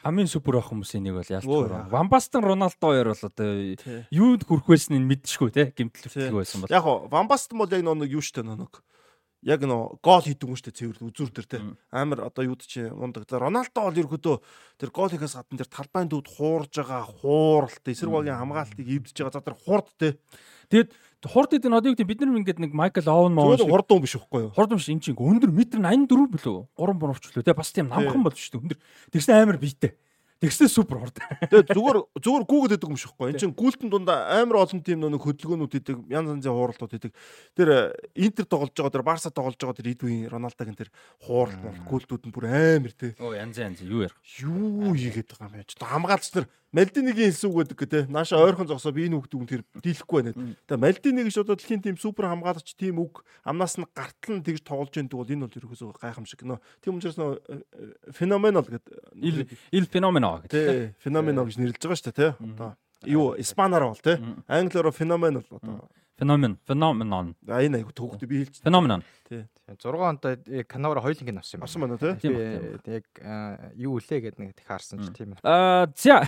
хамгийн 0.07 0.31
супер 0.31 0.61
ах 0.63 0.71
хүмүүсийн 0.71 1.03
нэг 1.03 1.19
бол 1.19 1.67
байна. 1.67 1.91
Вамбастан 1.91 2.45
Роналдо 2.47 2.87
хоёр 2.87 3.11
бол 3.11 3.27
одоо 3.27 3.51
Тий. 3.75 4.07
юуд 4.15 4.47
хүрх 4.47 4.71
байсан 4.71 5.03
нь 5.03 5.09
мэдчихгүй 5.11 5.51
те 5.51 5.75
гимтэл 5.75 6.07
бэртэл 6.07 6.39
байсан 6.39 6.63
бол. 6.63 6.71
Яг 6.71 6.83
хоо 6.87 7.11
Вамбаст 7.11 7.51
бол 7.51 7.67
яг 7.67 7.83
нэг 7.83 8.11
юу 8.15 8.23
штэ 8.23 8.47
нэг 8.47 8.71
яг 9.43 9.63
нөө 9.63 9.99
гол 10.03 10.23
хийдэг 10.23 10.47
юм 10.47 10.59
штэ 10.59 10.75
цэвэр 10.75 11.07
үзүүр 11.07 11.31
дээр 11.31 11.47
те 11.47 11.59
амар 11.91 12.31
одоо 12.31 12.43
юу 12.47 12.57
ч 12.59 12.87
мундаг. 12.91 13.27
За, 13.31 13.39
Роналдо 13.39 13.79
бол 13.83 13.95
ерөөдөө 13.95 14.37
тэр 14.79 14.91
гол 14.91 15.11
хийхээс 15.11 15.39
гадна 15.39 15.63
тэр 15.63 15.71
талбайн 15.71 16.09
дүүд 16.11 16.27
хуурж 16.27 16.73
байгаа 16.83 17.03
хууралт 17.07 17.85
эсэргүүгийн 17.87 18.43
хамгаалтыг 18.43 18.87
эвдэж 18.87 19.17
байгаа 19.23 19.35
за 19.35 19.47
тэр 19.47 19.59
хурд 19.59 19.91
те 19.99 20.19
Тэгээд 20.71 20.91
хурд 21.27 21.53
идэг 21.53 21.71
нь 21.71 21.77
одоо 21.77 21.91
юу 21.91 21.97
гэдэг 21.99 22.09
бид 22.09 22.21
нар 22.23 22.39
ингээд 22.39 22.61
нэг 22.63 22.73
Майкл 22.73 23.07
Оуэн 23.07 23.35
маа 23.35 23.59
зүгээр 23.59 23.71
хурд 23.71 23.91
юм 23.93 24.03
биш 24.03 24.17
үхгүй 24.17 24.41
юу? 24.47 24.55
Хурд 24.55 24.73
юм 24.73 24.81
шиг 24.81 24.95
энэ 24.97 25.05
чинь 25.07 25.19
өндөр 25.19 25.51
метр 25.51 25.79
84 25.83 26.33
билүү? 26.33 26.59
3 26.79 26.95
борвч 26.97 27.25
лөө 27.35 27.45
те 27.45 27.55
бас 27.55 27.71
тийм 27.75 27.91
намхан 27.91 28.23
болж 28.23 28.39
шүү 28.39 28.59
дээ. 28.59 28.63
Өндөр. 28.63 28.79
Тэгсэн 29.11 29.35
амар 29.37 29.59
биетэй 29.59 29.99
тэгсэн 30.41 30.69
супер 30.69 31.01
хурд. 31.01 31.17
Тэгээ 31.49 31.73
зүгээр 31.73 31.99
зүгээр 32.21 32.45
гүүгээд 32.45 32.77
идэг 32.77 32.89
юм 32.93 32.97
биш 32.97 33.09
үхгүй 33.09 33.33
эн 33.33 33.41
чин 33.41 33.53
гүйлтэн 33.57 33.89
дундаа 33.89 34.37
амар 34.37 34.69
олон 34.69 34.85
тим 34.85 35.01
нэг 35.01 35.23
хөдөлгөөнүүд 35.25 35.77
идэг 35.81 35.97
янз 36.13 36.29
янзын 36.29 36.53
хууралтууд 36.53 36.93
идэг. 36.93 37.13
Тэр 37.57 37.97
Интер 38.13 38.45
тоглож 38.45 38.77
байгаа 38.77 38.93
тэр 38.93 39.07
Барса 39.07 39.33
тоглож 39.33 39.57
байгаа 39.57 39.81
тэр 39.81 39.97
Эдвин 39.97 40.29
Роналдогийн 40.29 40.77
тэр 40.77 40.93
хууралт 41.25 41.57
бол 41.65 41.81
гүйлтүүд 41.89 42.29
нь 42.29 42.35
бүр 42.37 42.53
амар 42.53 42.93
те 42.93 43.17
оо 43.17 43.33
янз 43.33 43.57
янз. 43.57 43.81
Юу 43.81 44.05
ярих? 44.05 44.17
Юу 44.45 44.93
хийгээд 44.93 45.33
байгаа 45.33 45.49
юм 45.49 45.57
бэ? 45.57 45.69
Ч 45.73 45.81
хамгаалч 45.81 46.29
нар 46.37 46.47
Мальдинигийн 46.77 47.33
хэлсэн 47.33 47.49
үг 47.49 47.73
гэдэг 47.73 47.89
те. 47.89 48.01
Нааша 48.13 48.37
ойрхон 48.37 48.69
зогсоо 48.69 48.93
би 48.93 49.09
энэ 49.09 49.17
үгдэг 49.17 49.33
юм 49.33 49.49
тэр 49.49 49.65
дийлэхгүй 49.81 50.21
байна. 50.29 50.57
Тэгээ 50.69 50.85
Мальдиниг 50.85 51.33
ш 51.33 51.41
одоо 51.41 51.57
дэлхийн 51.57 51.81
тим 51.81 51.97
супер 51.97 52.29
хамгаалагч 52.29 52.77
тим 52.77 53.01
үг 53.01 53.25
амнаас 53.49 53.81
нь 53.81 53.89
гартал 53.97 54.37
нь 54.37 54.45
тэгж 54.45 54.61
тоглож 54.61 54.93
байдаг 54.93 55.17
бол 55.17 55.33
энэ 55.33 55.49
бол 55.49 55.57
ерөөсөө 55.57 55.97
гайхамшиг 55.97 56.45
нөө. 56.45 56.61
Тийм 56.85 57.01
учраас 57.01 57.17
нөө 57.17 57.41
феноменал 58.13 58.69
гэдэг 58.69 58.93
ил 59.17 59.49
ил 59.73 59.87
феномено 59.89 60.45
гэдэг 60.45 60.53
те 60.53 60.93
феноменал 61.01 61.49
гэж 61.49 61.57
нэрлэж 61.57 61.81
байгаа 61.81 61.97
шүү 61.97 62.13
дээ 62.13 62.21
те. 62.21 62.29
Одоо 62.45 62.71
юу 63.09 63.33
испанаар 63.41 63.89
бол 63.89 64.05
те. 64.05 64.21
Англиараа 64.45 64.93
феноменал 64.93 65.49
одоо 65.49 65.89
феномен 66.19 66.59
феноменон 66.67 67.37
а 67.49 67.61
энэ 67.63 67.81
айгу 67.83 67.93
төгөлд 67.93 68.25
би 68.27 68.45
хэлж 68.45 68.63
феноменон 68.65 69.03
6 69.67 69.83
онтой 69.83 70.65
Канавара 70.69 71.01
хоёулынгийн 71.03 71.39
авсан 71.39 71.59
юм. 71.59 71.65
авсан 71.67 71.83
байна 71.83 71.99
Би 71.99 72.31
яг 72.87 73.05
юу 73.75 73.99
үлээ 73.99 74.31
гэдэг 74.31 74.39
нэг 74.39 74.55
их 74.55 74.67
харсан 74.67 75.03
ч 75.03 75.11
тийм 75.11 75.35
ээ. 75.35 75.43
аа 75.43 75.91
за 75.99 76.23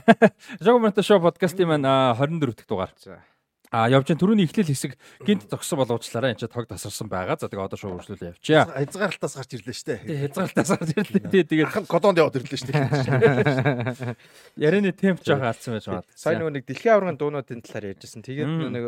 Жогомонто 0.59 1.03
шоу 1.07 1.23
подкастын 1.23 1.69
маань 1.71 1.87
аа, 1.87 2.19
24 2.19 2.53
дахь 2.59 2.67
дугаар. 2.67 2.93
За. 2.99 3.23
А 3.69 3.85
явж 3.93 4.09
байгаа 4.09 4.21
түрүүний 4.25 4.47
эхлэл 4.49 4.71
хэсэг 4.73 4.93
гинт 5.29 5.45
зогссон 5.53 5.79
боловчлаараа 5.85 6.33
энэ 6.33 6.41
ч 6.41 6.49
тог 6.49 6.65
тасарсан 6.65 7.09
байгаа. 7.13 7.37
За 7.37 7.53
тэгээ 7.53 7.69
одоо 7.69 7.77
шууд 7.77 8.01
үргэлжлүүлээ 8.01 8.33
явчихъя. 8.33 8.65
Хязгаарлалтаас 8.65 9.35
гарч 9.37 9.51
ирлээ 9.61 9.77
шүү 9.77 9.87
Тэгээ 9.89 10.09
дээ. 10.09 10.23
хязгаарлалтаас 10.25 10.71
гарч 10.73 10.91
ирлээ. 10.97 11.25
Тий 11.29 11.43
тэгээд 11.45 11.69
Ахын 11.69 11.87
кодонд 11.87 12.17
яваад 12.17 12.37
ирлээ 12.41 12.61
шүү 12.65 12.69
дээ. 12.73 14.17
ярианы 14.65 14.93
темп 14.97 15.21
жоохон 15.21 15.49
алдсан 15.53 15.77
байж 15.77 15.87
магадгүй. 15.89 16.17
Сайн 16.17 16.41
нөгөө 16.41 16.55
нэг 16.57 16.65
дэлхийн 16.65 16.93
аваргын 16.97 17.19
дуунуудын 17.21 17.61
талаар 17.61 17.91
ярьжсэн. 17.93 18.25
Тэгээд 18.25 18.53
нэг 18.73 18.85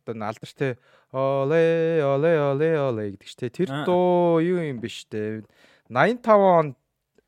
одоо 0.00 0.14
алдартай 0.24 0.72
оле 1.12 1.64
оле 2.00 2.32
оле 2.40 2.70
оле 2.80 3.04
гэдэг 3.12 3.28
чтэй. 3.28 3.50
Тэр 3.52 3.68
дуу 3.84 4.40
юу 4.40 4.64
юм 4.64 4.80
биш 4.80 5.04
үү? 5.12 5.44
85 5.92 6.24
онд 6.32 6.74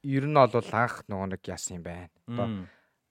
ер 0.06 0.24
нь 0.24 0.34
бол 0.38 0.70
анх 0.72 1.04
нөгөө 1.10 1.28
нэг 1.36 1.42
яасан 1.44 1.76
юм 1.78 1.84
байна. 1.84 2.08
Одоо. 2.26 2.46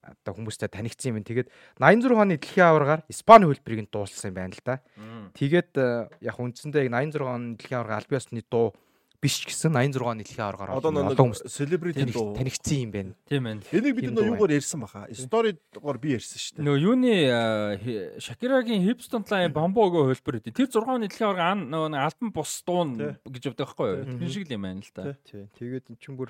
Одоо 0.05 0.33
хүмүүстэй 0.37 0.69
танигдсан 0.69 1.17
юм. 1.17 1.23
Тэгээд 1.25 1.49
86 1.81 2.13
оны 2.13 2.37
дэлхийн 2.37 2.67
аваргаар 2.69 3.01
Испани 3.09 3.49
хөлбөрийг 3.49 3.81
нь 3.85 3.91
дуулсан 3.91 4.29
юм 4.29 4.35
байна 4.37 4.53
л 4.53 4.61
да. 4.65 4.75
Тэгээд 5.33 5.71
э, 5.75 6.09
яг 6.21 6.37
үндсэндээ 6.37 6.85
яг 6.85 6.93
86 6.93 7.25
оны 7.25 7.57
дэлхийн 7.57 7.79
аварга 7.81 7.97
аль 7.97 8.09
биесны 8.09 8.43
дуу 8.45 8.73
биш 9.23 9.41
ч 9.41 9.49
гэсэн 9.49 9.73
86 9.73 10.05
оны 10.05 10.21
дэлхийн 10.21 10.45
аваргаар 10.45 10.69
олон 10.77 10.93
таних- 11.97 12.13
дуу. 12.13 12.35
танигдсан 12.37 12.77
юм 12.77 12.91
байна. 12.93 13.11
Тийм 13.25 13.43
ээ. 13.47 13.55
Энийг 13.73 13.95
бид 13.97 14.03
Тийм 14.05 14.13
нөө 14.13 14.27
юугаар 14.37 14.53
ярьсан 14.53 14.79
баха. 14.85 15.07
Сторидгоор 15.09 15.97
би 15.97 16.09
ярьсан 16.13 16.37
шүү 16.37 16.51
дээ. 16.59 16.65
Нөгөө 16.67 16.79
юуны 16.85 17.13
аа, 17.33 17.73
хи- 17.81 18.21
Шакирагийн 18.21 18.85
Hipston 18.85 19.25
Line 19.25 19.49
Bamboo-гийн 19.55 20.13
хөлбөр 20.13 20.35
өгдөө. 20.45 20.53
Тэр 20.53 20.67
6 20.69 20.85
оны 20.85 21.09
дэлхийн 21.09 21.25
аварга 21.25 21.51
ан 21.57 21.59
нөгөө 21.73 21.97
альбом 22.05 22.29
бус 22.37 22.53
дуун 22.61 22.89
гэж 23.25 23.43
явдаг 23.49 23.65
байхгүй 23.65 23.87
юу? 23.97 24.05
Тэр 24.19 24.29
шиг 24.29 24.45
л 24.45 24.53
юм 24.53 24.61
байна 24.61 24.83
л 24.85 24.93
та. 24.93 25.17
Тий. 25.25 25.49
Тэгээд 25.57 25.89
эн 25.89 25.97
чинь 25.97 26.17
бүр 26.19 26.29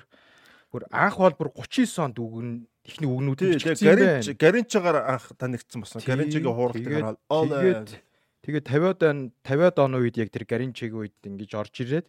бүр 0.76 0.84
анх 0.92 1.16
бол 1.16 1.32
бүр 1.40 1.50
39 1.56 2.04
онд 2.04 2.16
үгэн 2.20 2.50
ихний 2.84 3.08
үгнүүд 3.08 3.40
юм 3.40 3.56
Гаринч 3.56 3.80
байна. 3.80 4.36
Гаринчагаар 4.36 4.98
анх 5.16 5.24
танигдсан 5.40 5.80
болсон. 5.80 6.00
Тий, 6.04 6.10
Гаринчигийн 6.12 6.52
хууралтыг 6.52 6.84
тэгээд- 6.84 7.06
хараад 7.08 7.18
Тэгээд 7.26 7.90
тэгээд 8.44 8.66
50-аад 8.68 9.00
он 9.08 9.18
50-аад 9.42 9.76
оны 9.80 9.96
үед 10.04 10.16
яг 10.20 10.28
тэр 10.30 10.44
Гаринчигийн 10.44 11.00
үед 11.00 11.16
ингэж 11.24 11.50
орж 11.56 11.74
ирээд 11.82 12.06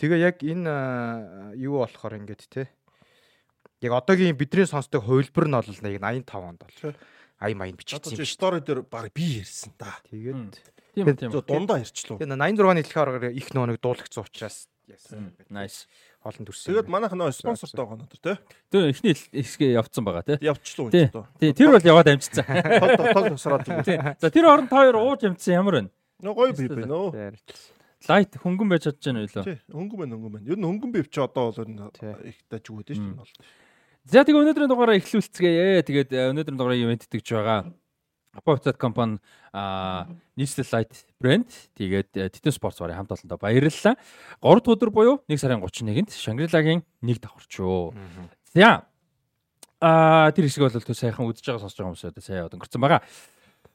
тэгээ 0.00 0.18
яг 0.24 0.36
энэ 0.40 1.54
юу 1.60 1.84
болохоор 1.84 2.18
ингээд 2.18 2.42
те 2.50 2.66
яг 3.84 3.92
одоогийн 3.94 4.34
бидний 4.34 4.66
сонсдог 4.66 5.04
хувилбар 5.06 5.46
нь 5.46 5.54
бол 5.54 5.70
нэг 5.70 5.94
85 6.02 6.34
онд 6.34 6.60
бол 6.66 6.74
Тий. 6.74 6.94
ай 7.38 7.54
маяг 7.54 7.78
одоо 7.78 8.24
стори 8.26 8.58
дээр 8.58 8.82
баг 8.82 9.12
би 9.14 9.38
ярьсан. 9.38 9.70
Мм. 9.78 10.50
Тэгээд 10.50 10.66
Тийм 10.98 11.06
тийм. 11.14 11.30
Дундаа 11.30 11.78
ярьчлаа. 11.78 12.18
тэгээд 12.18 12.34
86 12.34 12.66
оны 12.66 12.82
дэлхийн 12.82 13.02
аваргаар 13.06 13.30
их 13.38 13.48
нөө 13.54 13.66
нэг 13.70 13.78
дуулагдсан 13.78 14.24
учраас 14.26 14.66
яасан. 14.90 15.30
Nice. 15.46 15.86
Олон 16.28 16.44
төрсөн. 16.44 16.68
Тэгээд 16.68 16.88
манайх 16.92 17.12
нөө 17.16 17.32
спонсортой 17.32 17.80
байгаа 17.80 17.98
нөтер 18.04 18.20
тий. 18.20 18.36
Тэр 18.68 18.82
эхний 18.92 19.14
хэсгээ 19.16 19.80
явцсан 19.80 20.04
байгаа 20.04 20.24
тий. 20.28 20.36
Үн 20.44 20.60
ч 20.60 20.76
одоо. 21.08 21.24
Тий, 21.40 21.52
тэр 21.56 21.72
бол 21.72 21.88
яваад 21.88 22.12
амжицсан. 22.12 22.44
Тог 22.44 22.90
тог 23.00 23.08
тог 23.16 23.24
тусраад 23.32 23.64
юм. 23.72 23.80
Тий. 23.80 23.96
За 24.20 24.28
тэр 24.28 24.44
оронд 24.52 24.68
та 24.68 24.84
хоёр 24.84 25.00
ууж 25.00 25.24
амжсан 25.24 25.56
ямар 25.56 25.74
вэ? 25.80 25.82
Нөө 26.20 26.34
гоё 26.36 26.52
би 26.52 26.68
би 26.68 26.84
нөө. 26.84 27.32
Лайт 28.08 28.36
хөнгөн 28.36 28.68
байж 28.68 28.84
чадж 28.86 29.00
байна 29.08 29.24
уу 29.24 29.32
лөө? 29.32 29.44
Тий, 29.48 29.56
хөнгөн 29.72 29.98
байна 30.04 30.12
хөнгөн 30.20 30.32
байна. 30.36 30.46
Ер 30.52 30.58
нь 30.60 30.66
хөнгөн 30.68 30.92
бив 30.92 31.08
чи 31.08 31.18
одоо 31.24 31.48
бол 31.48 31.64
их 32.28 32.38
даж 32.52 32.64
өгöd 32.68 32.92
шүү 32.92 33.08
дээ. 33.16 33.48
За 34.08 34.22
тэгээ 34.24 34.40
өнөөдрийн 34.40 34.70
дугаараа 34.70 34.96
эхлүүлцгээе. 35.00 35.82
Тэгээд 35.84 36.12
өнөөдрийн 36.32 36.56
дугаараа 36.60 36.78
ивент 36.78 37.04
итгэж 37.08 37.28
байгаа. 37.34 37.60
Apophis 38.36 38.76
компани 38.76 39.18
нийслэл 40.36 40.68
лайт 40.72 40.92
брэнд 41.20 41.48
тэгээд 41.78 42.12
Титэн 42.32 42.52
спортс 42.52 42.78
барын 42.80 43.00
хамт 43.00 43.12
олондоо 43.16 43.38
баярлалаа. 43.40 43.96
3 44.42 44.60
дахь 44.60 44.72
өдөр 44.74 44.90
буюу 44.90 45.16
1 45.28 45.38
сарын 45.38 45.62
31-нд 45.64 46.12
Шангрилагийн 46.12 46.84
нэг 47.02 47.18
давхарчөө. 47.24 47.92
За 48.54 48.84
а 49.80 50.30
тэр 50.34 50.50
хэсэг 50.50 50.62
бол 50.66 50.74
төв 50.74 50.98
сайхан 50.98 51.26
үдэж 51.26 51.44
байгаа 51.46 51.62
сонсож 51.62 51.78
байгаа 51.78 52.10
одоо 52.10 52.22
сайн 52.22 52.50
өнгөрцөн 52.50 52.82
байгаа. 52.82 53.02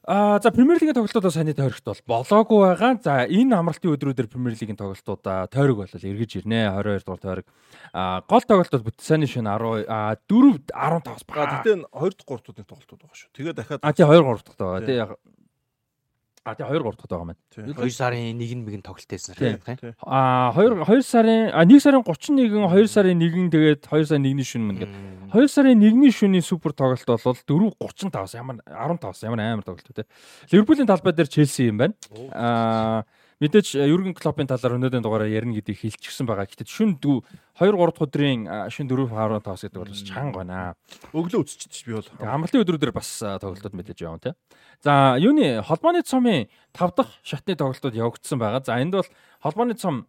Аа 0.06 0.40
за 0.44 0.52
Премьер 0.52 0.76
лигийн 0.76 0.94
тоглолтууд 0.94 1.32
саний 1.32 1.56
тойрогт 1.56 1.86
бол 1.88 2.28
болоогүй 2.28 2.60
байгаа. 2.60 3.00
За 3.00 3.24
энэ 3.24 3.56
амралтын 3.56 3.96
өдрүүдээр 3.96 4.28
Премьер 4.28 4.52
лигийн 4.60 4.76
тоглолтууд 4.76 5.24
тойрог 5.48 5.78
бол 5.80 5.88
эргэж 5.88 6.44
ирнэ. 6.44 6.76
22 6.76 7.08
дугаар 7.08 7.24
тойрог. 7.24 7.48
Аа 7.96 8.20
гол 8.28 8.44
тоглолтод 8.44 8.84
Бүтсаны 8.84 9.32
шин 9.32 9.48
10 9.48 9.88
аа 9.88 10.20
4 10.28 10.60
15-аас 10.76 11.24
бага. 11.24 11.64
Гэтэ 11.64 11.88
2 11.88 12.20
дахь 12.20 12.28
3 12.28 12.52
дахь 12.52 12.68
тоглолтууд 12.68 13.00
байгаа 13.00 13.16
шүү. 13.16 13.32
Тэгээ 13.32 13.54
дахиад 13.56 13.80
Аа 13.80 13.96
тий 13.96 14.04
2 14.04 14.12
3 14.12 14.44
дахь 14.44 14.60
байгаа. 14.60 14.84
Тий 14.84 15.00
А 16.46 16.56
тий 16.56 16.64
2 16.68 16.76
3 16.76 16.84
дахь 16.84 17.08
байгаа 17.08 17.24
маань. 17.24 17.40
2 17.56 17.88
сарын 17.88 18.36
1-нд 18.36 18.68
мэгэн 18.68 18.84
тоглолтээсэн 18.84 19.32
тийм. 19.40 19.64
А 20.04 20.52
2 20.52 20.84
2 20.84 21.00
сарын 21.00 21.56
а 21.56 21.64
1 21.64 21.80
сарын 21.80 22.04
31 22.04 22.68
2 22.68 22.88
сарын 22.92 23.16
1 23.16 23.48
тэгээд 23.48 23.88
2 23.88 24.04
сарын 24.12 24.28
1-ний 24.28 24.44
шөнө 24.44 24.68
мэн 24.68 24.78
гэдэг. 24.84 25.00
2 25.32 25.48
сарын 25.48 25.80
1-ний 25.80 26.12
шөнийн 26.12 26.44
супер 26.44 26.76
тоглолт 26.76 27.08
бол 27.08 27.72
4:35-аас 27.80 28.36
ямар 28.36 28.60
15-аас 28.68 29.24
ямар 29.24 29.40
амар 29.40 29.64
тоглолт 29.64 29.88
үү 29.88 29.96
те. 29.96 30.08
Ливерпулийн 30.52 30.84
талбай 30.84 31.16
дээр 31.16 31.32
Челси 31.32 31.72
юм 31.72 31.80
байна. 31.80 31.96
А 32.36 33.08
Мэдээж 33.44 33.76
Юрген 33.76 34.16
Клоппын 34.16 34.48
талаар 34.48 34.78
өнөөдрийн 34.80 35.04
дугаараар 35.04 35.28
ярина 35.28 35.52
гэдгийг 35.60 35.76
хэлчихсэн 35.84 36.24
байгаа. 36.24 36.48
Гэтэл 36.48 36.72
шүн 36.72 36.96
2 36.96 37.28
3 37.60 37.76
дахь 37.76 38.00
өдрийн 38.08 38.48
шүн 38.72 38.88
4 38.88 39.04
5 39.12 39.44
5 39.44 39.68
гэдэг 39.68 39.80
бол 39.84 39.92
бас 39.92 40.04
чанга 40.08 40.38
байна. 40.40 40.60
Өглөө 41.12 41.44
үсчихчих 41.44 41.84
би 41.84 42.00
бол. 42.00 42.08
Амралтын 42.24 42.64
өдрүүдээр 42.64 42.96
бас 42.96 43.20
тоглолтууд 43.20 43.76
мэдээж 43.76 44.00
явна 44.08 44.24
те. 44.24 44.32
За 44.80 45.20
юуны 45.20 45.60
холбооны 45.60 46.08
цомын 46.08 46.48
5 46.72 46.96
дахь 46.96 47.20
шатны 47.20 47.60
тоглолтууд 47.60 48.00
явагдсан 48.00 48.40
байгаа. 48.40 48.64
За 48.64 48.80
энд 48.80 48.96
бол 48.96 49.12
холбооны 49.44 49.76
цом 49.76 50.08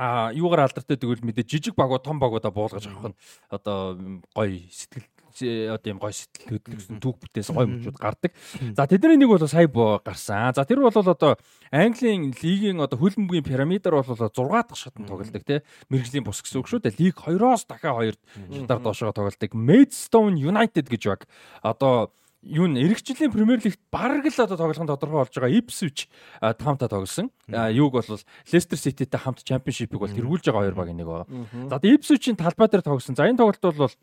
а 0.00 0.32
юугаар 0.32 0.66
алдартай 0.66 0.96
тэгвэл 0.96 1.22
мэдээ 1.22 1.44
жижиг 1.44 1.76
багуу 1.76 2.00
том 2.00 2.18
багуудаа 2.18 2.50
буулгаж 2.50 2.88
авах 2.88 3.12
нь 3.12 3.18
одоо 3.46 3.94
гоё 4.34 4.66
сэтгэл 4.72 5.06
одоо 5.42 5.88
юм 5.90 5.98
гоё 5.98 6.14
сэтгэл 6.14 6.60
хөдлөсөн 6.60 7.00
түүх 7.02 7.16
бүтээсэн 7.18 7.54
гоё 7.56 7.66
мөчүүд 7.66 7.98
гардаг. 7.98 8.32
За 8.76 8.86
тэдний 8.86 9.18
нэг 9.18 9.30
бол 9.32 9.42
сая 9.48 9.66
гарсан. 9.66 10.54
За 10.54 10.62
тэр 10.68 10.84
бол 10.84 10.94
одоо 10.94 11.34
Английн 11.72 12.30
лигийн 12.30 12.78
одоо 12.78 12.98
хөлбөмбөгийн 13.00 13.42
пирамидаар 13.48 14.04
бол 14.04 14.14
6 14.14 14.30
дахь 14.30 14.78
шатанд 14.78 15.08
тоглолдог 15.08 15.42
тий. 15.42 15.64
Мэргэжлийн 15.90 16.22
бус 16.22 16.44
гэсэн 16.44 16.60
үг 16.62 16.68
шүү 16.68 16.84
дээ. 16.86 17.00
Лиг 17.00 17.18
2-оос 17.18 17.66
дахиад 17.66 18.20
2 18.50 18.62
шатаар 18.62 18.80
доошоо 18.84 19.10
тоглолдог. 19.10 19.50
Maidstone 19.56 20.38
United 20.38 20.86
гэж 20.86 21.02
баг. 21.08 21.26
Одоо 21.62 22.12
юу 22.44 22.68
н 22.68 22.76
эрэгчлийн 22.76 23.32
Премьер 23.32 23.60
Лигт 23.64 23.80
бараг 23.88 24.28
л 24.28 24.44
одоо 24.44 24.56
тоглох 24.56 24.76
нь 24.76 24.86
тодорхой 24.86 25.24
болж 25.24 25.32
байгаа 25.32 25.48
Ipswich 25.48 26.06
таамта 26.40 26.88
тоглосон. 26.92 27.32
Юуг 27.48 27.96
бол 27.96 28.04
Leicester 28.52 28.76
City-тэй 28.76 29.16
хамт 29.16 29.40
Championship-ыг 29.48 29.96
бол 29.96 30.12
тэргүүлж 30.12 30.44
байгаа 30.44 30.68
хоёр 30.68 30.76
баг 30.76 30.92
нэг 30.92 31.08
байгаа. 31.08 31.26
За 31.72 31.80
Ipswich-ийн 31.80 32.36
талбай 32.36 32.68
дээр 32.68 32.84
тоглосон. 32.84 33.16
За 33.16 33.24
энэ 33.24 33.40
тоглолт 33.40 33.64
бол 33.64 33.96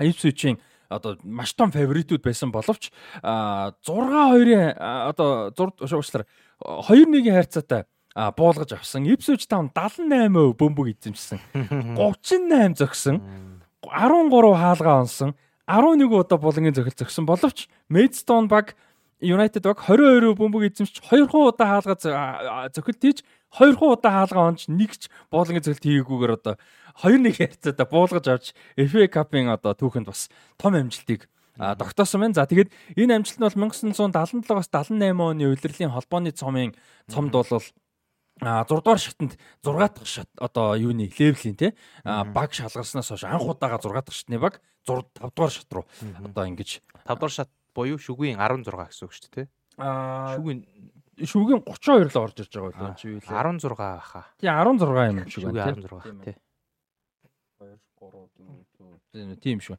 Ipswich-ийн 0.00 0.58
одоо 0.88 1.16
маш 1.24 1.54
том 1.54 1.72
фаворитууд 1.72 2.22
байсан 2.22 2.52
боловч 2.54 2.90
6-2-ын 3.22 4.76
одоо 4.78 5.50
6 5.50 5.92
уучлаарай 5.92 6.26
2-1-ийн 6.62 7.34
хайрцаатай 7.34 7.84
буулгаж 8.36 8.72
авсан. 8.72 9.04
Ipswich 9.04 9.44
Town 9.50 9.68
78% 9.74 10.56
бөмбөг 10.56 10.96
эзэмшсэн. 10.96 11.38
38 12.00 12.80
зөгсөн. 12.80 13.20
13 13.84 14.56
хаалгаа 14.56 15.04
онсон. 15.04 15.34
11 15.68 16.08
удаа 16.08 16.38
булангийн 16.38 16.74
зохил 16.74 16.96
зөгсөн 16.96 17.26
боловч 17.26 17.66
Maidstone 17.90 18.48
баг 18.48 18.76
United 19.20 19.64
баг 19.64 19.82
22 19.84 20.32
бөмбөг 20.38 20.70
эзэмшиж 20.70 21.02
2 21.10 21.28
удаа 21.28 21.80
хаалгаа 21.80 22.70
зохилт 22.72 23.00
хийж 23.02 23.20
2 23.52 23.76
удаа 23.80 24.12
хаалгаа 24.24 24.48
онж 24.54 24.68
нэгч 24.70 25.10
буулангийн 25.28 25.64
зохилт 25.66 25.84
хийгээгүйгээр 25.84 26.36
одоо 26.38 26.54
2-1 27.02 27.40
ярцаада 27.40 27.84
буулгаж 27.84 28.26
авч 28.28 28.46
FA 28.76 29.08
Cup-ын 29.08 29.52
одоо 29.52 29.74
түүхэнд 29.76 30.06
бас 30.06 30.28
том 30.56 30.74
амжилтыг 30.74 31.28
тогтоосон 31.56 32.20
байна. 32.20 32.34
За 32.34 32.46
тэгээд 32.46 32.70
энэ 32.96 33.20
амжилт 33.20 33.40
нь 33.40 33.46
бол 33.46 33.72
1977-аас 33.72 34.68
78 34.68 35.16
оны 35.16 35.44
улирлын 35.48 35.92
холбооны 35.92 36.30
цомын 36.32 36.76
цомд 37.08 37.32
бол 37.32 37.62
а 38.40 38.64
6 38.64 38.84
дугаар 38.84 39.00
шатанд 39.00 39.38
6 39.64 39.78
дахь 39.80 40.06
шат 40.06 40.28
одоо 40.36 40.76
юуны 40.76 41.08
левлийн 41.08 41.56
те? 41.56 41.74
Баг 42.04 42.52
шалгарснаас 42.52 43.08
хойш 43.08 43.24
анх 43.24 43.48
удаага 43.48 43.80
6 43.80 43.92
дахь 43.92 44.12
шатны 44.12 44.38
баг 44.38 44.60
6 44.84 45.08
5 45.16 45.32
дугаар 45.32 45.52
шат 45.52 45.72
руу 45.72 45.84
одоо 46.20 46.44
ингэж 46.44 46.84
5 47.08 47.16
дугаар 47.16 47.32
шат 47.32 47.50
буюу 47.74 47.96
шүгүйн 47.96 48.36
16 48.36 48.68
гэсэн 48.68 49.04
үг 49.08 49.12
шүү 49.16 49.24
дээ 49.32 49.44
те? 49.44 49.48
А 49.80 50.36
шүгүйн 50.36 50.60
шүгүйн 51.24 51.64
32 51.64 52.12
л 52.12 52.20
орж 52.20 52.36
ирж 52.44 52.52
байгаа 52.52 52.72
байлаа 52.76 52.96
чи 53.00 53.08
юу 53.08 53.20
лээ 53.24 53.32
16 53.32 53.72
баха 53.72 54.28
тий 54.36 54.52
16 54.52 54.84
юм 55.16 55.28
шиг 55.32 55.44
байна 55.48 55.72
тий 55.80 55.88
16 55.88 56.20
тий 56.24 56.36
2 56.36 56.45
3 58.00 58.26
4 59.14 59.40
тийм 59.40 59.60
шүү. 59.64 59.76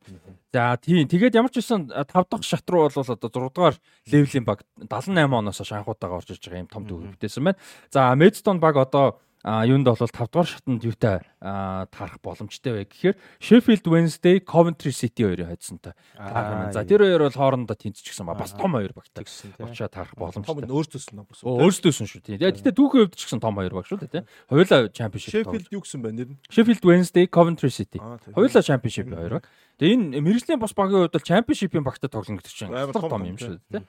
За 0.53 0.77
тийм 0.81 1.05
тэгээд 1.05 1.38
ямар 1.38 1.51
ч 1.53 1.62
байсан 1.62 1.88
5 1.91 2.31
дахь 2.31 2.45
шат 2.45 2.65
руу 2.69 2.89
бол 2.89 3.05
одоо 3.05 3.29
6 3.29 3.53
дугаар 3.53 3.75
левелийн 4.09 4.45
баг 4.45 4.65
78 4.81 5.38
оноос 5.38 5.62
хойш 5.62 5.71
анхудаага 5.77 6.17
орж 6.17 6.33
иж 6.33 6.41
байгаа 6.41 6.63
юм 6.65 6.71
том 6.71 6.83
төвөөр 6.89 7.13
бүтээсэн 7.13 7.43
байна. 7.45 7.62
За 7.93 8.15
Медстон 8.15 8.59
баг 8.59 8.77
одоо 8.77 9.21
а 9.44 9.65
юунд 9.65 9.86
бол 9.86 9.96
5 9.96 10.12
дугаар 10.32 10.48
шатанд 10.48 10.84
юутай 10.84 11.22
таарах 11.39 12.17
боломжтой 12.24 12.74
вэ 12.74 12.84
гэхээр 12.89 13.15
Sheffield 13.39 13.86
Wednesday, 13.86 14.41
Coventry 14.41 14.89
City 14.91 15.24
хоёрын 15.24 15.53
хоцсонтой 15.53 15.94
таарах. 16.17 16.74
За 16.74 16.84
тэр 16.84 17.06
хоёр 17.06 17.29
бол 17.29 17.38
хоорондоо 17.38 17.77
тэнцчихсэн 17.77 18.25
ба 18.25 18.34
бас 18.34 18.58
том 18.58 18.74
хоёр 18.74 18.91
багтай. 18.98 19.24
Очоо 19.62 19.88
таарах 19.88 20.17
боломжтой. 20.17 20.65
Том 20.65 20.74
өөртөөс 20.74 21.08
нь 21.13 21.22
бас. 21.22 21.39
Өөртөөс 21.46 22.00
нь 22.01 22.10
шүү 22.10 22.22
тийм. 22.25 22.41
Гэтэ 22.41 22.74
түүхийн 22.74 23.08
хувьд 23.08 23.15
ч 23.15 23.29
гэсэн 23.29 23.39
том 23.39 23.56
хоёр 23.56 23.74
баг 23.77 23.86
шүү 23.86 24.01
дээ 24.03 24.13
тийм. 24.20 24.25
Хоёулаа 24.50 24.89
championship. 24.89 25.46
Sheffield 25.46 25.70
юу 25.70 25.82
гэсэн 25.86 26.01
бэ 26.01 26.10
нэр 26.17 26.29
нь? 26.34 26.38
Sheffield 26.50 26.84
Wednesday, 26.84 27.25
Coventry 27.29 27.70
City. 27.70 28.01
Хоёулаа 28.34 28.65
championship 28.65 29.08
хоёр 29.13 29.39
баг. 29.39 29.46
Тэгээ 29.77 29.93
энэ 30.17 30.25
мэрэгжлийн 30.25 30.57
бос 30.57 30.74
багийн 30.74 31.05
хувьд 31.05 31.13
бол 31.13 31.29
championship-ийн 31.29 31.86
багтад 31.86 32.10
тоглоно 32.10 32.41
гэдэг 32.41 32.53
чинь 32.53 32.74
том 32.74 33.24
юм 33.29 33.38
шүү 33.38 33.62
дээ. 33.69 33.86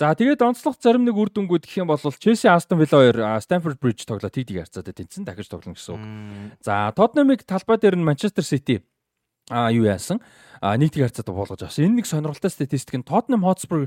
За 0.00 0.16
тэгээд 0.16 0.40
онцлог 0.40 0.80
зарим 0.80 1.04
нэг 1.04 1.12
үр 1.12 1.28
дүнгууд 1.28 1.68
гэх 1.68 1.84
юм 1.84 1.92
бол 1.92 2.00
Chelsea 2.00 2.48
Aston 2.48 2.80
Villa 2.80 3.04
хоёр 3.04 3.16
Stamford 3.44 3.76
Bridge 3.76 4.08
тоглоо 4.08 4.32
тэгдэг 4.32 4.64
харцаад 4.64 4.88
тэнцэн 4.96 5.28
дахиж 5.28 5.52
тоглоно 5.52 5.76
гэсэн 5.76 5.92
үг. 5.92 6.00
За 6.64 6.88
Tottenham-ыг 6.96 7.44
талбай 7.44 7.76
дээр 7.76 8.00
нь 8.00 8.08
Manchester 8.08 8.40
City 8.40 8.80
а 9.50 9.70
юу 9.70 9.86
яасан 9.86 10.20
нийтийн 10.62 11.06
харьцаатаа 11.06 11.34
буулгаж 11.34 11.62
авсан. 11.62 11.84
Энэ 11.86 12.02
нэг 12.02 12.06
сонирхолтой 12.08 12.50
статистик 12.50 12.96
нь 12.96 13.06
Tottenham 13.06 13.44
Hotspur 13.44 13.86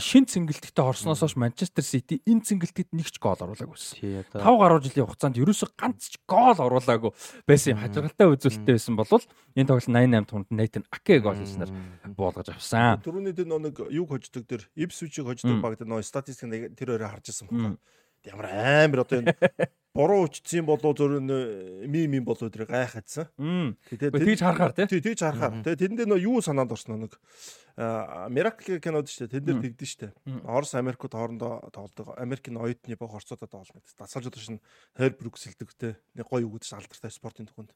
шин 0.00 0.24
цэнгэлтэгтээ 0.26 0.84
орсноос 0.84 1.20
хойш 1.20 1.36
Manchester 1.36 1.84
City 1.84 2.24
энэ 2.24 2.42
цэнгэлтэд 2.42 2.88
нэг 2.96 3.08
ч 3.12 3.20
гол 3.20 3.36
оруулаагүй 3.36 3.76
байсан. 3.76 4.24
5 4.32 4.40
гаруй 4.40 4.80
жилийн 4.80 5.06
хугацаанд 5.06 5.36
ерөөсө 5.38 5.68
ганц 5.76 6.10
ч 6.10 6.16
гол 6.24 6.56
оруулаагүй 6.56 7.12
байсан 7.46 7.76
юм. 7.76 7.82
Хажиргалтай 7.84 8.26
үзүүлэлттэй 8.32 8.74
байсан 8.74 8.96
бол 8.96 9.12
энэ 9.54 9.68
тоглолт 9.68 9.92
88 9.92 10.26
тунд 10.26 10.48
Nathan 10.50 10.84
Ake 10.88 11.20
гол 11.20 11.36
хийснээр 11.36 11.70
буулгаж 12.16 12.48
авсан. 12.50 13.04
Түрүүний 13.04 13.36
дээр 13.36 13.60
нэг 13.60 13.76
юу 13.92 14.06
хождог 14.08 14.48
дээр 14.48 14.64
Ipswich-ийг 14.74 15.26
хождог 15.28 15.60
баг 15.60 15.76
дээр 15.76 15.90
нэг 15.92 16.06
статистик 16.08 16.48
тэр 16.74 16.96
өөрөө 16.96 17.10
харж 17.12 17.26
ирсэн 17.28 17.46
байна. 17.52 17.76
Ямар 18.24 18.46
амар 18.52 19.00
одоо 19.04 19.20
энэ 19.20 19.32
буруу 19.94 20.26
өчсөн 20.28 20.66
болоо 20.66 20.94
зөв 20.94 21.18
мим 21.18 22.10
мим 22.10 22.24
болоо 22.24 22.50
тэр 22.50 22.66
гайхацсан. 22.70 23.30
Тэгээд 23.90 24.14
тэгж 24.14 24.40
харахаар 24.40 24.74
тий. 24.74 25.00
Тэгж 25.02 25.20
харахаар. 25.20 25.62
Тэгээд 25.66 25.80
тэрэндээ 25.82 26.06
нөө 26.06 26.20
юу 26.22 26.38
санаанд 26.38 26.70
орсон 26.70 27.02
нэг 27.06 27.18
Miracle 27.80 28.78
кинод 28.78 29.08
шүү 29.08 29.26
дээ. 29.26 29.40
Тэн 29.40 29.44
дээр 29.46 29.60
тэгдэж 29.72 29.88
шүү 29.88 30.00
дээ. 30.04 30.12
Орос 30.46 30.74
Америкууд 30.76 31.14
хоорондоо 31.16 31.70
тоглодог. 31.72 32.12
Америкийн 32.20 32.60
оюутны 32.60 32.94
баг 32.94 33.14
орцоодоо 33.16 33.48
тоглоно. 33.48 33.82
Дасгалжууд 33.96 34.36
шин 34.36 34.60
хайр 34.94 35.16
Брюкселдэг 35.16 35.70
те. 35.74 35.96
Нэг 36.14 36.28
гоё 36.28 36.50
гэж 36.50 36.70
алдартай 36.76 37.10
спортын 37.10 37.48
түвхэнд. 37.48 37.72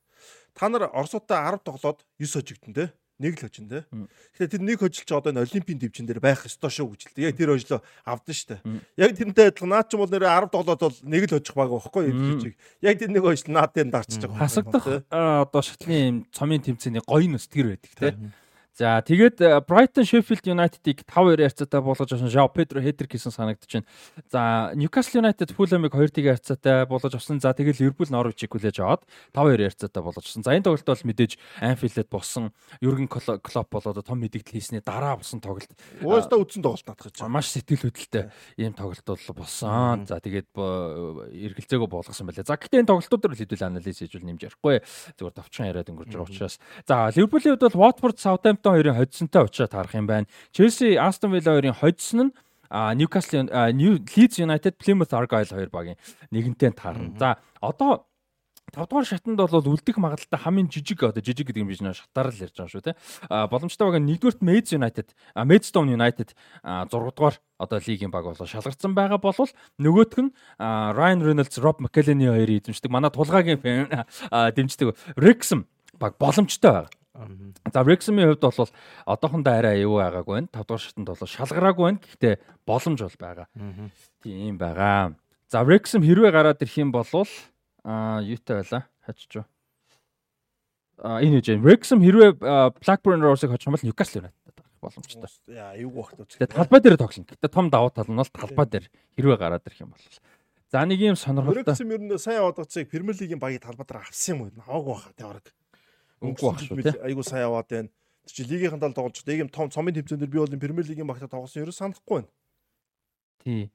Та 0.53 0.69
нар 0.69 0.93
Оросуудаа 0.93 1.57
10 1.57 1.65
тоглоод 1.65 2.05
9 2.21 2.37
хожигдсон 2.37 2.75
те 2.75 2.93
нэг 3.19 3.39
л 3.39 3.47
хожин 3.47 3.69
те. 3.71 3.85
Тэгэхээр 4.35 4.51
тэр 4.51 4.63
нэг 4.63 4.79
хожил 4.83 5.07
чи 5.07 5.15
одоо 5.15 5.31
энэ 5.31 5.47
олимпийн 5.47 5.79
дэвжин 5.79 6.07
дээр 6.07 6.19
байх 6.19 6.47
ёстой 6.47 6.71
шүү 6.71 6.95
гэж 6.95 7.01
л. 7.15 7.23
Яг 7.23 7.37
тэр 7.39 7.55
хожлоо 7.55 7.81
авдан 8.03 8.35
штэ. 8.35 8.59
Яг 8.99 9.15
тэрнтэй 9.15 9.55
адилхан 9.55 9.71
наад 9.71 9.87
ч 9.87 9.95
юм 9.95 10.03
бол 10.03 10.11
нэрээ 10.11 10.51
10 10.51 10.51
тоглоод 10.51 10.81
бол 10.83 10.99
нэг 11.07 11.23
л 11.31 11.35
хожих 11.39 11.55
баг 11.55 11.71
байхгүй 11.71 12.03
юу? 12.11 12.53
Яг 12.83 12.99
тэр 12.99 13.11
нэг 13.15 13.23
хожил 13.23 13.55
наад 13.55 13.71
дээр 13.71 13.89
дарчиж 13.95 14.27
байгаа. 14.27 14.43
Хасагдах 14.43 14.87
одоо 15.11 15.63
шатлын 15.63 16.27
цомын 16.35 16.63
тэмцээний 16.63 17.03
гоё 17.07 17.31
нь 17.31 17.39
тэр 17.39 17.79
байдаг 17.79 17.93
те. 17.95 18.19
За 18.75 18.99
тэгээд 19.07 19.39
э, 19.39 19.63
Brighton 19.63 20.03
Sheffield 20.03 20.43
United-ыг 20.51 21.07
5-2 21.07 21.47
ярцаатай 21.47 21.79
болгож 21.79 22.11
авсан 22.11 22.27
Жао 22.27 22.51
Педро 22.51 22.83
хетрик 22.83 23.15
хийсэн 23.15 23.31
санагдаж 23.31 23.71
байна. 23.71 23.87
За 24.27 24.75
Newcastle 24.75 25.23
United 25.23 25.55
Fulham-ыг 25.55 25.95
2-1 25.95 26.27
ярцаатай 26.27 26.83
болгож 26.83 27.15
авсан. 27.15 27.39
За 27.39 27.55
тэгээд 27.55 27.79
Liverpool 27.79 28.11
Norwich-ыг 28.11 28.51
хүлээж 28.51 28.83
аваад 28.83 29.07
5-2 29.31 29.63
ярцаатай 29.71 30.03
болгож 30.03 30.27
авсан. 30.27 30.43
За 30.43 30.59
энэ 30.59 30.67
тоглолт 30.67 30.91
бол 30.91 31.07
мэдээж 31.07 31.39
Anfield-д 31.63 32.11
болсон 32.11 32.51
Jurgen 32.83 33.07
Klopp 33.07 33.71
бол 33.71 33.87
одоо 33.87 34.03
том 34.03 34.19
мэдээлэл 34.19 34.59
хийсний 34.59 34.83
дараа 34.83 35.23
болсон 35.23 35.39
тоглолт. 35.39 35.71
Уустаа 36.03 36.43
үдсэн 36.43 36.67
тоглолт 36.67 36.83
татгаж 36.83 37.15
байгаа. 37.15 37.31
Маш 37.31 37.55
сэтгэл 37.55 37.95
хөдлөлтэй 37.95 38.35
ийм 38.59 38.75
тоглолт 38.75 39.07
бол 39.07 39.39
болсон. 39.39 40.03
За 40.11 40.19
тэгээд 40.19 40.51
эргэлзээгөө 40.51 41.87
болгосон 41.95 42.27
байлаа. 42.27 42.43
За 42.43 42.59
гэхдээ 42.59 42.83
энэ 42.83 42.91
тоглолтууд 42.91 43.23
дээр 43.23 43.39
хэдүүл 43.39 43.71
анализ 43.71 44.03
хийж 44.03 44.19
үл 44.19 44.27
нэмж 44.27 44.51
ярихгүй. 44.51 44.83
Зүгээр 45.15 45.39
товчхон 45.39 45.71
яриад 45.71 45.91
өнгөрч 45.95 46.11
байгаа 46.11 46.27
учраас. 46.27 46.59
За 46.91 47.07
Liverpool-ийн 47.15 47.55
хувьд 47.55 47.71
бол 47.71 47.83
Watford 47.87 48.19
Southampton 48.19 48.64
Southampton 48.65 48.73
хоёрын 48.73 48.97
хоцсонтой 48.97 49.45
очиад 49.45 49.73
харах 49.73 49.95
юм 49.95 50.07
байна. 50.07 50.27
Chelsea 50.53 50.97
Aston 50.97 51.31
Villa 51.33 51.53
хоёрын 51.53 51.75
хоцсон 51.75 52.21
нь 52.27 52.33
а 52.71 52.95
Newcastle 52.95 53.49
Leeds 53.53 54.39
United 54.41 54.75
Plymouth 54.79 55.13
Argyle 55.13 55.53
хоёр 55.53 55.71
багийн 55.71 55.97
нэгэнтэй 56.33 56.73
таарна. 56.73 57.13
За 57.19 57.37
одоо 57.61 58.07
5 58.73 58.89
дугаар 58.89 59.05
шатанд 59.05 59.37
бол 59.37 59.63
үлдэх 59.63 60.01
магадлалтай 60.01 60.41
хамгийн 60.41 60.73
жижиг 60.73 61.05
одоо 61.05 61.23
жижиг 61.23 61.47
гэдэг 61.47 61.63
юм 61.63 61.69
биш 61.69 61.85
нэ 61.85 61.93
шатаар 61.93 62.33
л 62.33 62.41
ярьж 62.41 62.57
байгаа 62.57 62.73
шүү 62.73 62.83
тий. 62.83 62.95
А 63.29 63.47
боломжтой 63.47 63.87
баг 63.87 64.01
нэгдүгürt 64.01 64.41
Meds 64.41 64.73
United, 64.73 65.13
Maidstone 65.37 65.93
United 65.93 66.33
6 66.65 66.89
дугаар 66.91 67.39
одоо 67.61 67.79
лигийн 67.79 68.11
баг 68.11 68.25
болоо 68.25 68.49
шалгартсан 68.49 68.97
байгаа 68.97 69.21
болвол 69.21 69.53
нөгөөх 69.79 70.19
нь 70.19 70.33
Ryan 70.59 71.21
Reynolds, 71.23 71.61
Rob 71.61 71.79
McElhenney 71.85 72.33
хоёрын 72.33 72.65
эзэмшдэг 72.65 72.91
манай 72.91 73.13
тулгаагийн 73.13 73.61
дэмждэг 73.61 74.97
Wrexham 75.21 75.69
баг 76.01 76.17
боломжтой 76.19 76.73
байгаа. 76.73 77.04
За 77.15 77.81
Wrexham-ийн 77.87 78.35
хувьд 78.35 78.43
бол 78.43 78.71
одоохондоо 79.07 79.55
арай 79.55 79.83
аюу 79.83 80.03
байгаагүй 80.03 80.35
байна. 80.35 80.49
5 80.51 80.67
дугаар 80.67 80.83
шатанд 80.83 81.09
бол 81.09 81.31
шалгараагүй 81.31 81.85
байна. 81.87 82.03
Гэхдээ 82.03 82.35
боломж 82.67 83.01
бол 83.07 83.19
байгаа. 83.23 83.47
Тийм 84.23 84.59
байгаа. 84.59 85.15
За 85.47 85.63
Wrexham 85.63 86.03
хэрвээ 86.03 86.35
гараад 86.35 86.59
ирэх 86.59 86.79
юм 86.83 86.91
бол 86.91 87.07
Аа 87.85 88.23
юутай 88.25 88.65
байла? 88.65 88.89
Хачиж. 89.05 89.45
Аа 90.99 91.21
энэ 91.21 91.45
үгүй. 91.45 91.61
Wrexham 91.61 92.01
хэрвээ 92.01 92.41
Blackburn 92.81 93.21
Rovers-ыг 93.21 93.53
хоч 93.53 93.69
юм 93.69 93.77
бол 93.77 93.85
Newcastle 93.85 94.25
United 94.25 94.57
боломжтой. 94.81 95.29
Яа, 95.53 95.77
юу 95.77 95.93
багт 95.93 96.17
үү. 96.17 96.29
Тэгээ 96.33 96.49
талбай 96.49 96.81
дээр 96.81 96.97
тоглоно. 96.97 97.29
Гэтэ 97.29 97.49
том 97.53 97.69
давуу 97.69 97.93
тал 97.93 98.09
нь 98.09 98.17
бол 98.17 98.33
талбай 98.33 98.67
дээр 98.69 98.87
хэрвээ 99.21 99.37
гараад 99.37 99.69
ирэх 99.69 99.85
юм 99.85 99.93
бол. 99.93 100.01
За 100.73 100.81
нэг 100.89 101.01
юм 101.01 101.17
сонирхолтой. 101.17 101.61
Wrexham 101.61 101.93
ер 101.93 102.01
нь 102.01 102.17
сайн 102.17 102.41
одоцыг 102.41 102.89
Premier 102.89 103.13
League-ийн 103.13 103.41
багийн 103.41 103.61
талбай 103.61 103.85
дээр 103.85 104.01
авсан 104.01 104.33
юм 104.33 104.49
уу? 104.49 104.53
Аваагүй 104.65 104.93
баха 104.97 105.13
тэ 105.13 105.25
бараг. 105.29 105.47
Шүү 106.33 106.81
тий. 106.81 106.97
Айгуу 107.05 107.25
сайн 107.27 107.45
яваад 107.45 107.69
байна. 107.69 107.89
Тэр 108.25 108.33
чи 108.33 108.43
лигийн 108.49 108.81
тал 108.81 108.97
тоглож 108.97 109.21
байгаа. 109.21 109.45
ийм 109.45 109.53
том 109.53 109.69
цомын 109.69 109.95
тэмцээн 110.01 110.21
дээр 110.25 110.33
би 110.33 110.39
бол 110.41 110.57
Premier 110.57 110.87
League-ийн 110.89 111.09
багтаа 111.09 111.29
тоглосон 111.29 111.69
ерөө 111.69 111.77
санахгүй 111.77 112.25
байна. 112.25 112.31
Тий. 113.45 113.71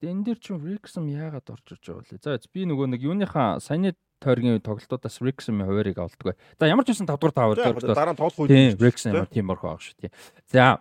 Энэ 0.00 0.24
дээр 0.24 0.38
чи 0.40 0.56
Wrexham 0.56 1.04
яагаад 1.12 1.44
орж 1.52 1.76
иж 1.76 1.84
байгаа 1.84 2.08
вэ? 2.08 2.24
За 2.24 2.40
би 2.48 2.64
нөгөө 2.64 2.86
нэг 2.96 3.04
юуныхаа 3.04 3.60
саяны 3.60 3.92
тойргийн 4.16 4.64
тоглолтуудаас 4.64 5.20
Wrexham-ийн 5.20 5.68
хуваарийг 5.68 6.00
авалдаг 6.00 6.32
бай. 6.32 6.36
За 6.56 6.72
ямар 6.72 6.88
ч 6.88 6.96
байсан 6.96 7.04
5 7.04 7.20
дугаар 7.20 7.52
5 7.52 7.84
дугаар 7.84 7.92
дараа 7.92 8.14
нь 8.16 8.20
тоглох 8.20 8.40
үед 8.48 8.80
Wrexham 8.80 9.12
ямар 9.12 9.28
тийм 9.28 9.52
орох 9.52 9.64
байгаа 9.68 9.84
шүү 9.84 10.00
тий. 10.00 10.10
За 10.48 10.80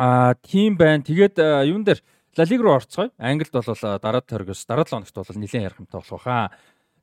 а 0.00 0.32
тийм 0.40 0.80
байна. 0.80 1.04
Тэгээд 1.04 1.36
юун 1.68 1.84
дээр 1.84 2.00
La 2.38 2.44
Liga 2.48 2.62
руу 2.62 2.78
орцгоё. 2.78 3.10
Англид 3.18 3.52
бол 3.52 3.68
дараа 4.00 4.22
тойргоос 4.24 4.64
дараа 4.64 4.88
7 4.88 5.04
хоногт 5.04 5.14
бол 5.14 5.40
нэлээд 5.40 5.66
ярих 5.68 5.80
юмтай 5.82 6.00
болох 6.00 6.22
хаа. 6.24 6.48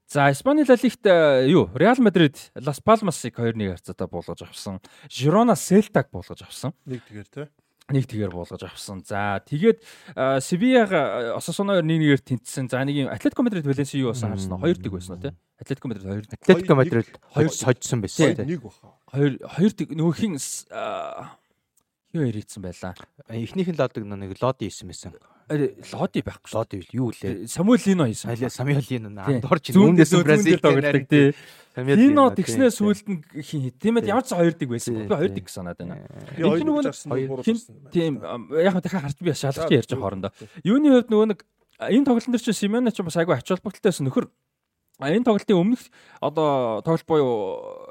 За 0.07 0.31
Испани 0.31 0.63
La 0.63 0.75
Ligт 0.81 1.05
юу 1.51 1.69
Real 1.75 1.99
Madrid 1.99 2.35
Las 2.55 2.79
Palmas-ыг 2.79 3.35
2-1 3.35 3.75
харьцаатай 3.75 4.07
буулгаж 4.07 4.41
авсан. 4.47 4.79
Girona 5.09 5.55
Celta-г 5.55 6.09
буулгаж 6.11 6.47
авсан. 6.47 6.71
Нэг 6.85 7.03
тэгэр 7.07 7.27
тий 7.27 7.47
нэг 7.87 8.07
тэгээр 8.07 8.31
болгож 8.35 8.63
авсан. 8.67 8.99
За 9.03 9.39
тэгээд 9.47 9.79
Севияга 10.43 11.35
Осасуна 11.35 11.79
1-1-ээр 11.79 12.19
тэнцсэн. 12.19 12.67
За 12.67 12.83
нэг 12.83 13.07
юм 13.07 13.07
Атлетико 13.07 13.43
Мадрид 13.43 13.63
Валенсиа 13.63 14.03
юу 14.03 14.11
болсон 14.11 14.35
харсан 14.35 14.59
уу? 14.59 14.67
2-1 14.67 14.91
байсан 14.91 15.15
уу 15.15 15.21
те? 15.23 15.31
Атлетико 15.59 15.87
Мадрид 15.87 16.27
2. 16.27 16.35
Атлетико 16.35 16.75
Мадрид 16.75 17.07
2 17.35 17.47
сожсон 17.47 18.03
байсан 18.03 18.35
те. 18.35 18.43
Нэг 18.43 18.59
баха. 18.63 18.91
2 19.15 19.39
2 19.39 19.95
нөгөхийн 19.95 20.35
юу 22.17 22.27
ирээдсэн 22.27 22.61
байлаа. 22.65 22.93
Эхнийх 23.29 23.69
нь 23.69 23.77
лодог 23.77 24.03
нэг 24.03 24.33
лоди 24.41 24.67
хийсэн 24.67 24.89
байсан. 24.89 25.13
Лоди 25.47 26.19
байхгүй. 26.25 26.51
Лоди 26.51 26.75
юу 26.91 27.13
лээ? 27.13 27.47
Самуэль 27.47 27.85
Лино 27.85 28.09
хийсэн. 28.09 28.31
Алиа 28.33 28.49
Самуэль 28.49 28.87
Лино 28.89 29.09
дорч 29.39 29.71
үүнээс 29.71 30.11
Бразил 30.25 30.59
тоглодог 30.59 31.05
тий. 31.07 31.31
Лино 31.77 32.33
тэгснээ 32.33 32.73
сүүлд 32.73 33.05
нь 33.07 33.21
хин 33.39 33.71
тийм 33.77 34.01
ээ 34.01 34.09
ямар 34.09 34.25
ч 34.25 34.33
хоёр 34.33 34.57
дэг 34.57 34.69
байсан. 34.73 35.05
Би 35.05 35.13
хоёр 35.13 35.31
дэг 35.31 35.45
санаад 35.47 35.77
байна. 35.77 36.01
Энэ 36.35 36.65
нөгөө 36.65 36.83
тийм 37.93 38.17
яг 38.57 38.73
хаа 38.73 38.81
дахиад 38.81 39.03
харж 39.07 39.17
би 39.21 39.31
шалгах 39.37 39.69
ярьж 39.69 39.87
байгаа 39.93 40.03
хоорондоо. 40.03 40.31
Юуны 40.65 40.89
хувьд 40.89 41.13
нөгөө 41.13 41.27
нэг 41.31 41.39
энэ 41.77 42.05
тоглолтын 42.09 42.33
дээр 42.33 42.43
чинь 42.43 42.57
Симеоне 42.57 42.91
ч 42.91 43.05
бас 43.05 43.15
айгүй 43.21 43.37
ач 43.37 43.45
холбогдолтой 43.45 43.93
байсан 43.93 44.09
нөхөр 44.09 44.25
энэ 44.97 45.21
тоглолтын 45.29 45.61
өмнөх 45.61 45.85
одоо 46.17 46.81
тоглолт 46.81 47.05
буюу 47.05 47.87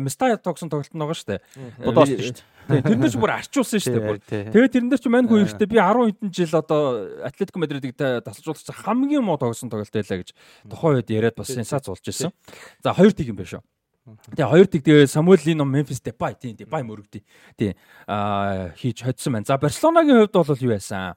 Мистая 0.00 0.36
тогсон 0.38 0.70
тоглолт 0.70 0.94
нь 0.94 1.00
байгаа 1.02 1.18
шүү 1.18 1.28
дээ. 1.34 1.40
Бодоос 1.82 2.08
шүү 2.14 2.38
дээ. 2.38 2.46
Тэр 2.68 3.00
нь 3.00 3.08
ч 3.08 3.16
бүр 3.16 3.32
арчуулсан 3.32 3.80
шүү 3.80 4.20
дээ. 4.28 4.52
Тэгээд 4.52 4.72
тэрэн 4.76 4.90
дээр 4.92 5.00
ч 5.00 5.06
мань 5.08 5.24
хүү 5.24 5.48
ихтэй 5.48 5.64
би 5.64 5.80
10 5.80 6.20
хэдэн 6.20 6.30
жил 6.36 6.52
одоо 6.52 6.82
Атлетико 7.24 7.56
Мадридыг 7.56 7.96
тасалжуулсан 7.96 8.76
хамгийн 8.76 9.24
муу 9.24 9.40
тоглосон 9.40 9.72
тоглолт 9.72 9.88
байлаа 9.88 10.20
гэж 10.20 10.36
тухайн 10.68 11.00
үед 11.00 11.08
яриад 11.08 11.36
бас 11.40 11.48
сенсац 11.48 11.88
болж 11.88 12.04
ирсэн. 12.04 12.28
За 12.84 12.92
хоёр 12.92 13.16
тийг 13.16 13.32
юм 13.32 13.40
байна 13.40 13.56
шүү. 13.56 13.64
Тэгээ 14.36 14.52
хоёр 14.52 14.66
тийг 14.68 14.82
тэгээ 14.84 15.08
Самуэль 15.08 15.44
Лино 15.48 15.64
Мемфис 15.64 16.00
Депай 16.04 16.36
тийм 16.36 16.56
Депай 16.56 16.84
мөрөгдөө. 16.84 17.22
Тийм 17.56 17.72
аа 18.04 18.76
хийж 18.76 19.00
хоцсон 19.04 19.40
байна. 19.40 19.48
За 19.48 19.56
Барселонагийн 19.56 20.28
хувьд 20.28 20.36
бол 20.36 20.64
юу 20.68 20.72
байсан? 20.76 21.16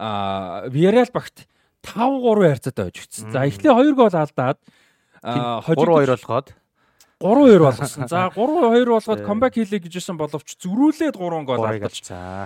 Аа 0.00 0.68
Villarreal 0.72 1.12
багт 1.12 1.44
5-3 1.84 2.56
харьцаатай 2.56 2.84
хожигдсон. 2.88 3.32
За 3.32 3.44
эхлээ 3.44 3.72
2 3.72 3.96
гол 3.96 4.12
алдаад 4.12 4.58
3-2 5.20 5.76
болгоод 5.76 6.48
3-2 7.22 7.58
болгосон. 7.58 8.08
За 8.08 8.28
3-2 8.36 8.84
болгоод 8.84 9.22
камбэк 9.24 9.54
хийлээ 9.56 9.80
гэжсэн 9.88 10.20
боловч 10.20 10.56
зөрүүлээд 10.60 11.16
3 11.16 11.48
гол 11.48 11.64
алдаж. 11.64 11.96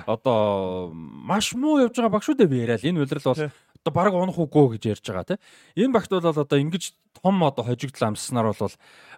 Одоо 0.07 0.95
маш 0.95 1.55
муу 1.59 1.83
явж 1.83 1.99
байгаа 1.99 2.15
баг 2.15 2.23
шүү 2.23 2.39
дээ 2.39 2.51
би 2.51 2.63
яриад. 2.63 2.87
Энэ 2.87 3.03
үлрэл 3.03 3.27
бол 3.27 3.51
одоо 3.81 3.93
баг 3.95 4.15
унах 4.15 4.39
үгүй 4.39 4.79
гэж 4.79 4.83
ярьж 4.95 5.05
байгаа 5.11 5.27
тийм. 5.27 5.41
Энэ 5.75 5.95
багт 5.97 6.11
бол 6.15 6.23
одоо 6.23 6.59
ингэж 6.61 6.95
том 7.19 7.43
одоо 7.43 7.65
хожигдол 7.65 8.15
амснаар 8.15 8.55
бол 8.55 8.75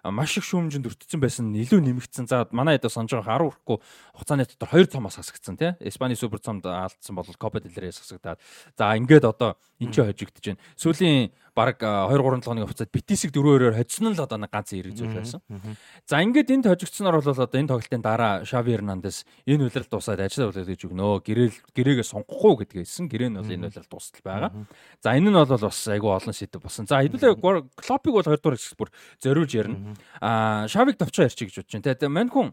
маш 0.09 0.37
их 0.37 0.45
шүүмжинд 0.47 0.89
өртсөн 0.89 1.21
байсан 1.21 1.51
нь 1.53 1.61
илүү 1.61 1.85
нэмэгдсэн. 1.85 2.25
За 2.25 2.47
манай 2.49 2.79
хэд 2.81 2.89
санаж 2.89 3.13
байгаа 3.13 3.45
10 3.45 3.53
хүрэхгүй 3.53 3.77
хугацааны 4.17 4.47
дотор 4.49 4.69
2 4.73 4.89
цомоос 4.89 5.21
хасагдсан 5.21 5.55
тийм. 5.59 5.77
Испани 5.83 6.15
супер 6.15 6.39
цомд 6.41 6.65
алдсан 6.65 7.13
бол 7.13 7.27
Копа 7.37 7.61
дель 7.61 7.77
Рейс 7.77 8.01
хасагдаад. 8.01 8.39
За 8.73 8.95
ингээд 8.97 9.27
одоо 9.27 9.55
энэ 9.77 9.93
ч 9.93 10.01
хожигдож 10.01 10.41
байна. 10.41 10.63
Сүүлийн 10.79 11.31
баг 11.53 11.77
2 11.77 12.09
3 12.09 12.17
7 12.17 12.43
хоногийн 12.43 12.67
хугацаанд 12.67 12.91
Битисийг 12.93 13.31
4-2-оор 13.31 13.77
хоцсон 13.77 14.13
л 14.13 14.19
одоо 14.19 14.37
нэг 14.41 14.49
ганц 14.49 14.73
эрэг 14.73 14.93
зүйл 14.97 15.13
байсан. 15.13 15.41
За 16.09 16.21
ингээд 16.21 16.49
энд 16.49 16.65
хожигдсноор 16.65 17.21
бол 17.21 17.29
одоо 17.29 17.45
энэ 17.45 17.69
тоглолтын 17.69 18.01
дараа 18.01 18.41
Шави 18.43 18.73
Эрнандес 18.73 19.25
энэ 19.45 19.69
үйлрэл 19.69 19.89
дуусаад 19.89 20.25
ажил 20.25 20.49
үйлрэл 20.49 20.73
гэж 20.73 20.81
өгнө. 20.89 21.21
Гэрэл 21.21 21.57
гэрээгээ 21.77 22.07
сонгохгүй 22.09 22.65
гэдгээ 22.65 22.81
хэлсэн. 22.83 23.05
Гэрээ 23.07 23.29
нь 23.29 23.37
бол 23.37 23.53
энэ 23.53 23.65
үйлрэл 23.69 23.89
дуустал 23.89 24.25
байгаа. 24.25 24.51
За 24.99 25.13
энэ 25.13 25.29
нь 25.29 25.37
бол 25.37 25.53
бас 25.53 25.79
айгүй 25.87 26.11
олон 26.11 26.33
сэдв 26.33 26.57
болсон. 26.57 26.89
За 26.89 27.05
хэдүүлээ 27.05 27.37
Клопыг 27.77 28.13
бол 28.17 28.25
2 28.25 28.41
дугаар 28.41 28.57
хэсэг 28.57 28.77
бүр 28.77 28.89
зориулж 29.21 29.51
ярина. 29.53 29.93
Аа 30.19 30.65
Шавиг 30.65 30.97
давчаа 30.97 31.29
ярьчих 31.29 31.53
гэж 31.53 31.61
бодож 31.61 31.73
байна. 31.77 31.85
Тэгээд 31.85 32.09
мань 32.09 32.33
хүн 32.33 32.49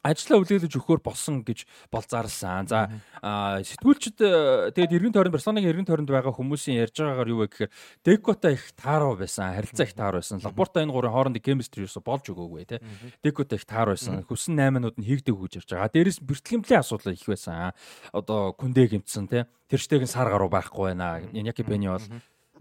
ажлаа 0.00 0.40
үлээлж 0.40 0.72
өгөхөөр 0.72 1.00
болсон 1.04 1.42
гэж 1.44 1.66
бол 1.92 2.04
зарлсан. 2.06 2.68
За 2.70 2.88
сэтгүүлчд 3.20 4.18
э, 4.24 4.72
тэгээд 4.72 4.96
эргэн 4.96 5.12
тойронд 5.12 5.34
Барселонагийн 5.36 5.72
эргэн 5.76 5.88
тойронд 5.88 6.08
байгаа 6.08 6.32
хүмүүсийн 6.32 6.80
ярьж 6.80 6.96
байгаагаар 6.96 7.28
юу 7.28 7.40
вэ 7.44 7.48
гэхээр 7.52 7.70
Декота 8.04 8.48
их 8.54 8.64
тааруу 8.80 9.20
байсан, 9.20 9.52
харилцаа 9.52 9.84
их 9.84 9.94
тааруу 9.94 10.24
байсан. 10.24 10.40
Лапорта 10.40 10.80
энэ 10.80 10.94
гурын 10.94 11.12
хоорондын 11.12 11.44
chemistry 11.44 11.84
юусо 11.84 12.00
болж 12.00 12.24
өгөөгүй 12.32 12.64
те. 12.64 12.80
Декота 13.20 13.60
их 13.60 13.68
тааруу 13.68 13.98
байсан. 13.98 14.24
Хүссэн 14.24 14.56
8-нууд 14.56 14.96
нь 14.96 15.04
хийгдэг 15.04 15.36
гэж 15.36 15.52
ярьж 15.60 15.70
байгаа. 15.76 15.92
Дээрээс 15.92 16.20
бэртлэмлийн 16.24 16.80
асуудал 16.80 17.12
их 17.12 17.26
байсан. 17.28 17.76
Одоо 18.16 18.56
күндэ 18.56 18.88
гимцсэн 18.96 19.28
те. 19.28 19.50
Тэр 19.68 19.80
штег 19.84 20.00
нь 20.00 20.10
сар 20.10 20.32
гаруй 20.32 20.48
байхгүй 20.48 20.96
байна. 20.96 21.20
Яки 21.36 21.62
Пени 21.62 21.92
бол 21.92 22.02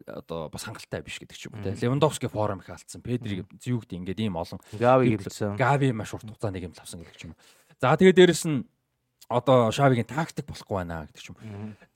одоо 0.07 0.49
бас 0.49 0.63
хангалттай 0.63 1.01
биш 1.01 1.19
гэдэг 1.19 1.37
ч 1.37 1.47
юм 1.49 1.57
уу 1.57 1.63
те. 1.63 1.75
Левандовски 1.75 2.27
форум 2.27 2.59
их 2.59 2.69
алдсан. 2.69 3.01
Педри 3.01 3.43
юу 3.65 3.79
гэдэг 3.81 3.99
ингээд 3.99 4.19
ийм 4.23 4.37
олон 4.37 4.59
Гави 4.75 5.15
гэвлсэн. 5.17 5.57
Гави 5.57 5.91
маш 5.91 6.13
урт 6.13 6.27
хугацаанд 6.27 6.55
нэг 6.55 6.69
юм 6.69 6.73
авсан 6.77 7.01
гэдэг 7.01 7.17
ч 7.17 7.23
юм 7.27 7.33
уу. 7.33 7.39
За 7.81 7.95
тэгээд 7.95 8.17
дээрэс 8.19 8.43
нь 8.47 8.67
одоо 9.29 9.69
Шавигийн 9.69 10.09
тактик 10.09 10.49
болохгүй 10.49 10.75
байна 10.81 11.05
гэдэг 11.09 11.21
ч 11.21 11.27
юм. 11.29 11.37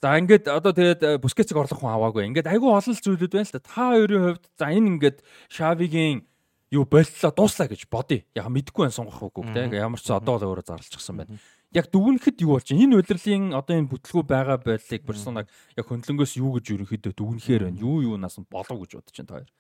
За 0.02 0.18
ингээд 0.18 0.46
одоо 0.48 0.72
тэгээд 0.76 1.02
Бускетсыг 1.24 1.58
орлох 1.58 1.82
хүн 1.82 1.96
аваагүй. 1.98 2.30
Ингээд 2.30 2.50
айгүй 2.50 2.70
олон 2.70 2.94
зүйлүүд 2.94 3.34
байна 3.34 3.48
л 3.50 3.56
да. 3.58 3.62
Та 3.64 3.84
хоёрын 3.98 4.24
хувьд 4.38 4.46
за 4.54 4.66
энэ 4.70 4.90
ингээд 4.98 5.18
Шавигийн 5.50 6.26
юу 6.70 6.86
боллоо 6.86 7.32
дууслаа 7.34 7.68
гэж 7.70 7.90
бодъё. 7.90 8.22
Яг 8.38 8.50
мэдэхгүй 8.50 8.86
байх 8.86 8.94
сонгох 8.94 9.22
үгүй 9.34 9.50
те. 9.54 9.66
Ямар 9.74 10.02
ч 10.02 10.10
одоо 10.14 10.38
л 10.38 10.46
өөрөө 10.54 10.66
зарлчихсан 10.66 11.18
байна 11.22 11.38
яг 11.74 11.90
дүгнэхэд 11.90 12.38
юу 12.46 12.56
болж 12.56 12.70
байна? 12.70 12.84
Энэ 12.86 12.98
удирдлын 13.02 13.54
одоо 13.58 13.74
энэ 13.76 13.90
бүтлгүү 13.90 14.24
байгаа 14.24 14.58
байдлыг 14.62 15.04
персонаг 15.04 15.50
яг 15.76 15.86
хөндлөнгөөс 15.90 16.34
юу 16.38 16.58
гэж 16.58 16.66
ерөнхийдөө 16.78 17.14
дүгнэхээр 17.18 17.64
байна? 17.68 17.82
Юу 17.82 18.14
юунаас 18.14 18.38
нь 18.38 18.48
болов 18.48 18.78
гэж 18.86 19.02
бодож 19.02 19.16
байна 19.18 19.30
та 19.30 19.36
хоёр. 19.42 19.52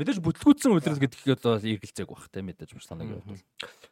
Мэдээж 0.00 0.18
бүтлгүүцсэн 0.24 0.72
удирдал 0.72 1.02
гэдэг 1.02 1.20
одоо 1.36 1.54
эргэлзээг 1.60 2.08
бах 2.08 2.26
те 2.32 2.40
мэдээж 2.40 2.70
персонагийн 2.72 3.20
хувьд. 3.20 3.44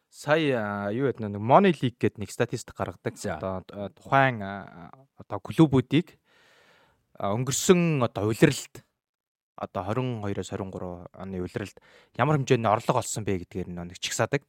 Сая 0.09 0.89
юу 0.91 1.07
гэдэг 1.07 1.21
нэг 1.21 1.43
Money 1.43 1.73
League 1.77 2.01
гэдэг 2.01 2.19
нэг 2.25 2.31
статистик 2.33 2.75
гаргадаг. 2.75 3.13
Одоо 3.13 3.63
тухайн 3.93 4.41
одоо 4.41 5.39
клубүүдийг 5.39 6.17
өнгөрсөн 7.19 8.03
одоо 8.03 8.31
улирлд 8.33 8.83
одоо 9.59 9.83
22-оос 9.91 10.55
23 10.55 11.13
оны 11.19 11.43
улирлд 11.43 11.77
ямар 12.17 12.39
хэмжээний 12.39 12.71
орлого 12.71 13.03
олсон 13.03 13.27
бэ 13.27 13.43
гэдгээр 13.43 13.69
нэг 13.75 13.99
чигсаадаг. 13.99 14.47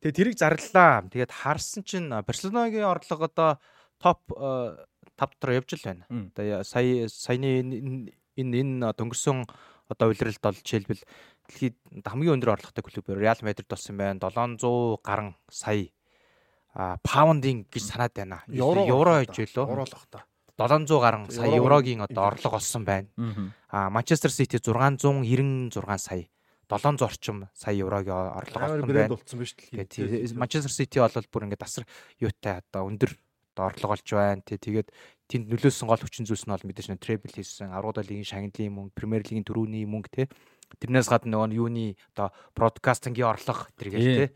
Тэгээ 0.00 0.16
тэрийг 0.16 0.36
зарлаа. 0.38 1.04
Тэгээд 1.08 1.32
харсан 1.32 1.82
чинь 1.84 2.08
Барселонагийн 2.08 2.88
орлого 2.88 3.28
одоо 3.28 3.60
топ 4.00 4.20
5 4.32 4.88
дотор 5.20 5.50
явж 5.52 5.76
л 5.76 5.84
байна. 5.84 6.04
Одоо 6.08 6.64
сая 6.64 7.08
саяны 7.08 7.60
энэ 7.60 8.10
энэ 8.36 8.92
дөнгөрсөн 8.96 9.44
одоо 9.90 10.08
улиралд 10.08 10.40
бол 10.40 10.56
жишээлбэл 10.56 11.02
дэлхийд 11.50 11.76
хамгийн 12.06 12.40
өндөр 12.40 12.56
орлоготой 12.56 12.84
клуб 12.84 13.08
Реал 13.12 13.36
Мадрид 13.42 13.68
болсон 13.68 13.96
байна. 14.00 14.20
700 14.22 15.04
гаруй 15.04 15.36
сая 15.50 15.92
паундын 17.04 17.66
гэж 17.68 17.82
санаад 17.84 18.14
байна. 18.14 18.42
Евро 18.48 19.26
гэж 19.26 19.36
байлоо. 19.44 19.66
Евро 19.68 19.84
л 19.84 19.92
бах 19.92 20.06
та. 20.08 20.24
700 20.56 21.00
гаруй 21.00 21.30
сая 21.30 21.52
еврогийн 21.52 22.00
одоо 22.00 22.32
орлого 22.32 22.56
олсон 22.56 22.84
байна. 22.84 23.08
А 23.68 23.90
Манчестер 23.90 24.30
Сити 24.30 24.56
696 24.56 26.00
сая 26.00 26.28
700 26.70 27.02
орчим 27.02 27.48
сая 27.52 27.74
еврогийн 27.74 28.14
орлого 28.14 28.78
олсон 28.78 28.86
байна. 28.86 29.18
Тэгээд 29.90 30.38
Манчестер 30.38 30.70
Сити 30.70 31.02
бол 31.02 31.10
бүр 31.10 31.50
ингээд 31.50 31.66
асар 31.66 31.84
юутай 32.22 32.62
одоо 32.62 32.86
өндөр 32.86 33.10
орлого 33.58 33.98
олж 33.98 34.08
байна. 34.14 34.42
Тэ 34.46 34.56
тэгээд 34.62 34.88
тэнд 35.26 35.50
нөлөөсөн 35.50 35.90
гол 35.90 36.00
хүчин 36.00 36.26
зүйлс 36.26 36.46
нь 36.46 36.54
бол 36.54 36.66
мэдээж 36.66 36.88
нэг 36.94 37.02
требл 37.02 37.34
хийсэн, 37.34 37.74
аргуудаа 37.74 38.06
лигийн 38.06 38.26
шагналын 38.26 38.70
мөнгө, 38.70 38.94
Премьер 38.94 39.22
лигийн 39.26 39.46
төрүүний 39.46 39.84
мөнгө 39.84 40.10
тэ. 40.10 40.30
Тэрнээс 40.78 41.10
гадна 41.10 41.34
нөгөө 41.34 41.58
юуны 41.58 41.98
одоо 42.14 42.30
бродкастингийн 42.54 43.26
орлого 43.26 43.66
тэргээл 43.74 44.30
тэ. 44.30 44.34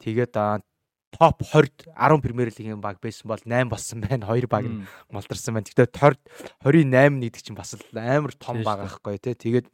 Тэгээд 0.00 0.32
топ 1.12 1.42
20 1.42 1.92
10 1.96 2.20
Премьер 2.24 2.48
лигийн 2.52 2.80
баг 2.80 3.00
байсан 3.00 3.28
бол 3.28 3.40
8 3.44 3.68
болсон 3.68 4.00
байна. 4.00 4.26
2 4.28 4.48
баг 4.48 4.64
нь 4.64 4.84
молдорсон 5.12 5.54
байна. 5.56 5.68
Гэхдээ 5.68 5.88
20 5.92 6.16
28 6.64 7.20
гэдэг 7.20 7.42
чинь 7.44 7.56
бас 7.56 7.76
амар 7.92 8.32
том 8.36 8.64
баг 8.64 8.88
шүү 8.88 9.00
байхгүй 9.04 9.16
тий. 9.20 9.34
Тэгээд 9.36 9.66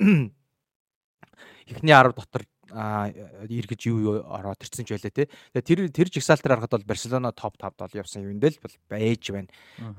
эхний 1.67 1.93
10 1.93 2.15
дотор 2.15 2.43
эргэж 2.75 3.87
юу 3.87 3.99
юу 4.01 4.15
ороод 4.25 4.59
ирсэн 4.65 4.85
ч 4.89 4.97
байлаа. 4.97 5.13
Тэгээд 5.13 5.67
тэр 5.69 5.81
тэр 5.93 6.09
жигсаалтаар 6.09 6.59
харахад 6.59 6.75
бол 6.81 6.89
Барселона 6.89 7.33
топ 7.33 7.55
5-д 7.61 7.77
бол 7.79 8.01
явсан 8.01 8.25
юм 8.25 8.41
дээр 8.41 8.57
бол 8.59 8.77
байж 8.89 9.23
байна. 9.31 9.51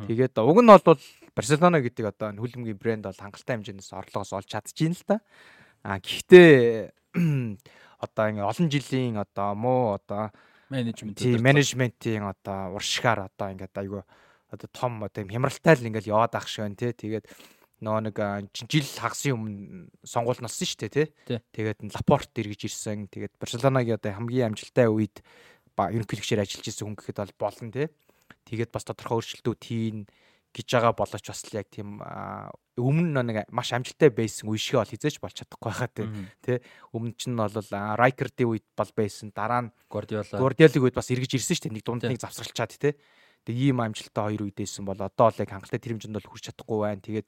Тэгээд 0.08 0.36
уг 0.42 0.60
нь 0.60 0.68
бол 0.68 1.00
Барселона 1.36 1.80
гэдэг 1.80 2.06
одоо 2.10 2.34
хөлбөмбөгийн 2.34 2.80
брэнд 2.82 3.06
бол 3.06 3.22
хангалттай 3.22 3.56
хэмжээнээс 3.62 3.94
орлогоос 3.94 4.34
олж 4.34 4.50
чадчихээн 4.50 4.96
л 4.98 5.06
та. 5.06 5.16
А 5.86 6.02
гэхдээ 6.02 6.92
одоо 8.06 8.26
ингээ 8.28 8.50
олон 8.50 8.68
жилийн 8.68 9.16
одоо 9.22 9.50
муу 9.56 9.96
одоо 9.96 10.34
менежмент 10.70 11.18
тий 11.18 11.38
удирдлага. 11.38 11.46
менежментийн 11.46 12.24
одоо 12.26 12.60
уршигаар 12.76 13.30
одоо 13.30 13.48
ингээд 13.54 13.78
айгүй 13.78 14.02
одоо 14.50 14.70
том 14.74 15.04
одоо 15.06 15.22
юм 15.22 15.30
хямралтай 15.30 15.78
л 15.78 15.88
ингээд 15.88 16.10
яваад 16.10 16.34
ах 16.36 16.50
шиг 16.50 16.66
байна 16.66 16.76
тий. 16.76 16.92
Тэгээд 16.92 17.26
нөгөө 17.86 18.10
нэг 18.10 18.18
жил 18.66 18.90
хагасын 18.98 19.38
өмнө 19.38 19.94
сонгуул 20.02 20.42
налсан 20.42 20.66
шүү 20.66 20.80
дээ 20.90 20.92
тий. 20.92 21.08
Тэгээд 21.54 21.94
Лапорт 21.94 22.34
эргэж 22.34 22.66
ирсэн. 22.66 23.06
Тэгээд 23.14 23.38
Барселонагийн 23.38 24.02
одоо 24.02 24.18
хамгийн 24.18 24.50
амжилттай 24.50 24.90
үед 24.90 25.22
ерөнхийлөгчээр 25.78 26.42
ажиллаж 26.42 26.66
исэн 26.66 26.90
хүн 26.90 26.98
гэхэд 26.98 27.22
бол 27.22 27.38
болно 27.46 27.70
тий. 27.70 27.88
Тэгээд 28.50 28.74
бас 28.74 28.86
тодорхой 28.90 29.22
өөрчлөлтүүд 29.22 29.62
хийн 29.62 30.10
гэж 30.56 30.68
байгаа 30.72 30.94
боловч 30.96 31.26
бас 31.28 31.42
л 31.46 31.58
яг 31.60 31.68
тийм 31.68 32.00
өмнө 32.80 33.22
нэг 33.28 33.38
маш 33.52 33.76
амжилттай 33.76 34.08
байсан 34.08 34.48
үе 34.48 34.60
шиг 34.60 34.80
бол 34.80 34.88
хизээч 34.88 35.20
болж 35.20 35.36
чадахгүй 35.36 35.68
байхаа 35.68 35.92
тий. 35.92 36.60
Өмнө 36.96 37.16
чинь 37.20 37.36
бол 37.36 37.52
Райкердийн 37.52 38.50
үед 38.56 38.66
бол 38.72 38.92
байсан. 38.96 39.36
Дараа 39.36 39.68
нь 39.68 39.74
Гвардиола. 39.92 40.40
Гвардиолиг 40.40 40.80
үед 40.80 40.96
бас 40.96 41.12
эргэж 41.12 41.36
ирсэн 41.36 41.60
шүү 41.60 41.64
дээ. 41.68 41.76
Нэг 41.76 41.84
дунд 41.84 42.08
нэг 42.08 42.24
завсралчаад 42.24 42.72
тий. 42.72 42.96
Тэгээ 43.46 43.76
ийм 43.76 43.84
амжилттай 43.84 44.24
хоёр 44.32 44.48
үедээсэн 44.48 44.88
бол 44.88 44.98
одоо 44.98 45.28
л 45.30 45.42
яг 45.44 45.52
хангалттай 45.52 45.78
тэр 45.78 46.00
хэмжээнд 46.00 46.18
бол 46.18 46.30
хүрч 46.32 46.44
чадахгүй 46.50 46.80
байна. 46.82 47.04
Тэгээд 47.04 47.28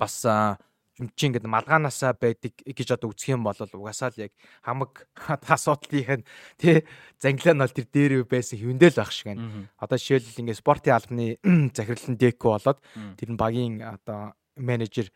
бас 0.00 0.24
а, 0.24 0.56
юм 1.00 1.08
чи 1.16 1.28
ингээд 1.28 1.48
малгаанаасаа 1.48 2.12
байдаг 2.16 2.56
гэж 2.60 2.96
одоо 2.96 3.12
үзэх 3.12 3.32
юм 3.36 3.44
бол 3.44 3.56
угаасаа 3.56 4.12
л 4.12 4.28
яг 4.28 4.32
хамаг 4.64 5.08
асуудлынх 5.48 6.20
нь 6.20 6.24
тий 6.60 6.84
занглаа 7.16 7.54
нь 7.56 7.62
бол 7.64 7.76
тэр 7.76 7.88
дээр 7.88 8.12
байсан 8.28 8.60
хөвөндөл 8.60 9.00
байх 9.00 9.12
шиг 9.12 9.26
байна. 9.32 9.68
Одоо 9.80 9.96
жишээлбэл 9.96 10.40
ингээд 10.44 10.60
спортын 10.60 10.96
албаны 10.96 11.26
захирлан 11.76 12.16
Деко 12.20 12.56
болоод 12.56 12.78
тэр 13.16 13.28
нь 13.32 13.40
багийн 13.40 13.80
одоо 13.80 14.36
менежер 14.56 15.08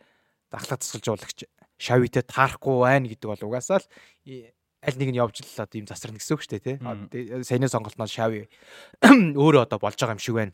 дахлаа 0.49 0.81
тасгалжуулагч 0.81 1.45
шавитэй 1.77 2.23
таарахгүй 2.25 2.75
байна 2.81 3.09
гэдэг 3.09 3.29
бол 3.29 3.45
угаасаа 3.45 3.81
л 3.81 3.87
аль 4.85 4.97
нэг 5.01 5.09
нь 5.13 5.19
явж 5.21 5.41
л 5.41 5.61
одоо 5.61 5.77
ийм 5.77 5.89
засарна 5.89 6.17
гэсэн 6.17 6.33
үг 6.33 6.41
шүү 6.45 6.53
дээ 6.57 6.65
тий. 6.65 6.77
Одоо 6.81 7.43
саяны 7.45 7.69
сонголтноо 7.69 8.09
шави 8.09 8.49
өөрөө 9.41 9.65
одоо 9.65 9.77
болж 9.81 9.97
байгаа 9.97 10.17
юм 10.17 10.23
шиг 10.23 10.35
байна. 10.37 10.53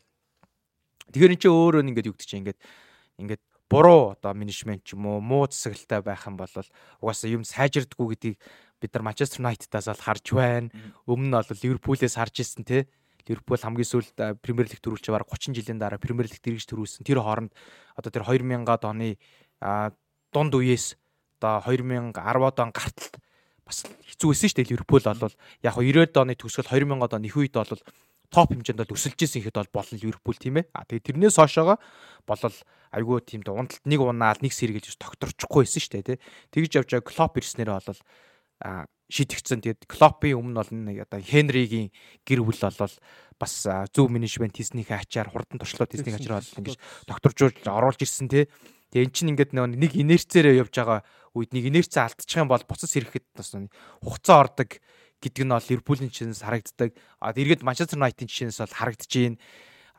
Тэгэхээр 1.12 1.32
эн 1.36 1.40
чинь 1.40 1.52
өөрөө 1.52 1.80
ингээд 1.88 2.08
чинь 2.20 2.40
ингээд 2.44 2.60
ингээд 3.20 3.42
буруу 3.72 4.12
одоо 4.12 4.36
менежмент 4.36 4.84
ч 4.84 4.92
юм 4.92 5.08
уу 5.08 5.24
муу 5.24 5.48
засаглалтай 5.48 6.04
байх 6.04 6.28
юм 6.28 6.36
бол 6.36 6.52
угаасаа 7.00 7.32
юм 7.32 7.40
сайжирдггүй 7.48 8.06
гэдгийг 8.12 8.36
бид 8.82 8.92
нар 8.92 9.02
Манчестер 9.08 9.40
Юнайтедаас 9.40 9.88
бол 9.88 10.04
харж 10.04 10.26
байна. 10.36 10.68
Өмнө 11.08 11.32
нь 11.32 11.36
бол 11.40 11.62
Ливерпулээс 11.64 12.20
харж 12.20 12.44
ирсэн 12.44 12.68
тий. 12.68 12.84
Ливерпул 13.24 13.56
хамгийн 13.56 13.88
сүүлд 13.88 14.44
Премьер 14.44 14.68
Лиг 14.68 14.82
төрүүлж 14.84 15.08
байгаа 15.08 15.24
30 15.24 15.56
жилийн 15.56 15.80
дараа 15.80 15.96
Премьер 15.96 16.28
Лиг 16.28 16.42
дэргэж 16.44 16.68
төрүүлсэн. 16.68 17.06
Тэр 17.06 17.24
хооронд 17.24 17.54
одоо 17.96 18.10
тэр 18.12 18.28
2000-аад 18.28 18.82
оны 18.84 19.16
дунд 20.34 20.52
үеэс 20.52 20.98
одоо 21.40 21.64
2010-ад 21.64 22.58
он 22.60 22.70
гартал 22.76 23.08
бас 23.64 23.86
хэцүү 23.86 24.28
байсан 24.34 24.48
шүү 24.52 24.58
дээ 24.58 24.70
Ливерпул 24.74 25.00
бол 25.00 25.34
яг 25.62 25.72
хөө 25.72 25.86
90-ад 25.86 26.20
оны 26.20 26.34
төгсгөл 26.36 26.68
2000-ад 26.68 27.14
оны 27.14 27.26
их 27.30 27.38
үед 27.38 27.54
бол 27.54 27.80
топ 28.32 28.50
хэмжээнд 28.56 28.80
бол 28.80 28.96
өсөлж 28.96 29.20
исэн 29.20 29.44
ихэд 29.44 29.60
бол 29.60 29.76
болно 29.76 29.96
Ливерпул 30.00 30.38
тийм 30.40 30.64
ээ. 30.64 30.72
А 30.72 30.88
тэгээ 30.88 31.06
тэрнээс 31.12 31.36
хойшоогоо 31.36 31.76
болол 32.24 32.56
айгүй 32.96 33.18
тийм 33.28 33.44
дэ 33.44 33.52
ундалт 33.52 33.84
нэг 33.84 34.00
унаал 34.00 34.40
нэг 34.40 34.56
сэргэлж 34.56 34.96
тогтворчихгүй 34.96 35.68
байсан 35.68 35.80
шүү 35.84 35.92
дээ 36.00 36.08
тий. 36.16 36.18
Тэгж 36.56 36.72
явж 36.80 36.88
байгаа 36.96 37.08
Клоп 37.12 37.36
ирснээр 37.36 37.70
бол 37.76 38.00
а 38.64 38.88
шийдэгцэн 39.12 39.60
тэгээд 39.60 39.84
Клопын 39.84 40.40
өмнө 40.40 40.56
бол 40.64 40.72
нэг 40.72 40.96
одоо 41.04 41.20
Хенригийн 41.20 41.92
гэр 42.24 42.40
бүл 42.40 42.56
болол 42.56 42.96
бас 43.36 43.54
зөв 43.92 44.06
менежмент 44.08 44.56
хийснийхээ 44.56 45.04
ачаар 45.04 45.28
хурдан 45.28 45.60
туршлууд 45.60 45.92
хийснийхээ 45.92 46.20
ачаар 46.24 46.40
бол 46.40 46.58
ингэж 46.64 46.76
докторжуулж 47.04 47.60
оруулж 47.68 48.00
ирсэн 48.00 48.32
тий. 48.32 48.48
Тэгээ 48.92 49.04
эн 49.04 49.12
чинь 49.12 49.30
ингээд 49.36 49.52
нэг 49.52 49.92
инерцээрээ 49.92 50.64
явж 50.64 50.72
байгаа 50.72 51.00
үед 51.36 51.52
нэг 51.52 51.64
инерц 51.68 51.92
алдчих 51.96 52.40
юм 52.40 52.48
бол 52.48 52.64
буцаж 52.64 52.88
сэрэхэд 52.88 53.26
бас 53.36 53.52
хугацаа 54.00 54.48
ордог 54.48 54.80
гэдэг 55.22 55.46
нь 55.46 55.54
бол 55.54 55.62
Ливерпулийн 55.70 56.10
чинээс 56.10 56.42
харагддаг. 56.42 56.90
А 57.22 57.30
эргээд 57.30 57.62
Манчестер 57.62 57.96
Юнайтед 57.96 58.26
чинээс 58.26 58.58
бол 58.58 58.74
харагдаж 58.74 59.06
байна. 59.06 59.38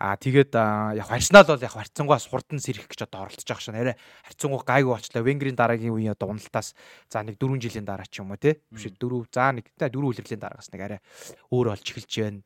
А 0.03 0.19
тэгээд 0.19 0.51
яг 0.99 1.07
Арсенал 1.07 1.47
бол 1.47 1.63
яг 1.63 1.71
харьцангуйас 1.71 2.27
хурдан 2.27 2.59
сэрэх 2.59 2.91
гэж 2.91 3.07
одоо 3.07 3.23
оролдож 3.23 3.47
байгаа 3.47 3.63
шээ. 3.63 3.79
Арай 3.79 3.95
харьцангуй 4.27 4.59
гайгүй 4.67 4.91
болчлаа. 4.91 5.23
Венгерийн 5.23 5.55
дараагийн 5.55 5.95
үеийн 5.95 6.11
одоо 6.11 6.35
уналтаас 6.35 6.75
за 7.07 7.23
нэг 7.23 7.39
4 7.39 7.55
жилийн 7.63 7.87
дараа 7.87 8.03
ч 8.03 8.19
юм 8.19 8.35
уу 8.35 8.41
те. 8.41 8.59
Биш 8.67 8.91
4 8.91 8.99
за 9.31 9.55
нэг 9.55 9.71
та 9.79 9.87
4 9.87 10.03
үлрэлийн 10.03 10.43
дараагаас 10.43 10.75
нэг 10.75 10.81
арай 10.83 10.99
өөр 11.55 11.71
болж 11.71 11.87
эхэлж 11.87 12.11
байна 12.19 12.43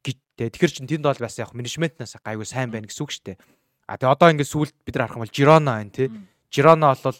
гэж 0.00 0.16
те. 0.40 0.48
Тэгэхээр 0.48 0.72
чин 0.72 0.88
тэнд 0.88 1.04
бол 1.04 1.20
бас 1.20 1.36
яг 1.36 1.52
менежментнаас 1.52 2.16
гайгүй 2.24 2.48
сайн 2.48 2.72
байна 2.72 2.88
гэсэн 2.88 3.04
үг 3.04 3.12
шүү 3.12 3.24
дээ. 3.28 3.38
А 3.84 3.98
тэгээ 4.00 4.14
одоо 4.16 4.28
ингээд 4.32 4.48
сүүлд 4.48 4.74
бид 4.80 4.94
нар 4.96 5.10
харах 5.10 5.18
юм 5.20 5.24
бол 5.28 5.36
Жирона 5.36 5.72
байна 5.84 5.92
те. 5.92 6.08
Жирона 6.48 6.96
бол 6.96 7.18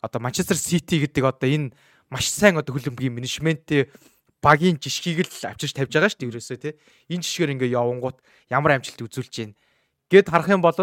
одоо 0.00 0.20
Манчестер 0.24 0.56
Сити 0.56 1.04
гэдэг 1.04 1.20
одоо 1.26 1.50
энэ 1.52 1.76
маш 2.08 2.32
сайн 2.32 2.56
одоо 2.56 2.72
хөлбөмбөгийн 2.72 3.12
менежменттэй 3.12 3.92
багийн 4.42 4.76
жишгийг 4.82 5.22
л 5.22 5.46
авчирч 5.46 5.72
тавьж 5.72 5.94
байгаа 5.94 6.10
шүү 6.10 6.20
дээ 6.20 6.30
ерөөсөө 6.34 6.58
тий. 6.58 6.74
Энэ 7.14 7.22
жишгээр 7.22 7.54
ингээ 7.56 7.78
явангууд 7.78 8.18
ямар 8.50 8.76
амжилт 8.76 9.06
үзүүлж 9.06 9.32
байна. 9.38 9.54
Гэт 10.10 10.28
харах 10.28 10.50
юм 10.50 10.60
бол 10.60 10.76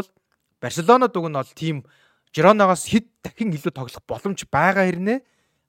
Барселона 0.60 1.08
дуг 1.12 1.28
нь 1.28 1.36
бол 1.36 1.52
тийм 1.56 1.84
Жироногоос 2.32 2.88
хэд 2.88 3.10
дахин 3.26 3.52
илүү 3.52 3.74
тоглох 3.74 4.06
боломж 4.08 4.46
байгаа 4.48 4.86
хэрнээ. 4.88 5.20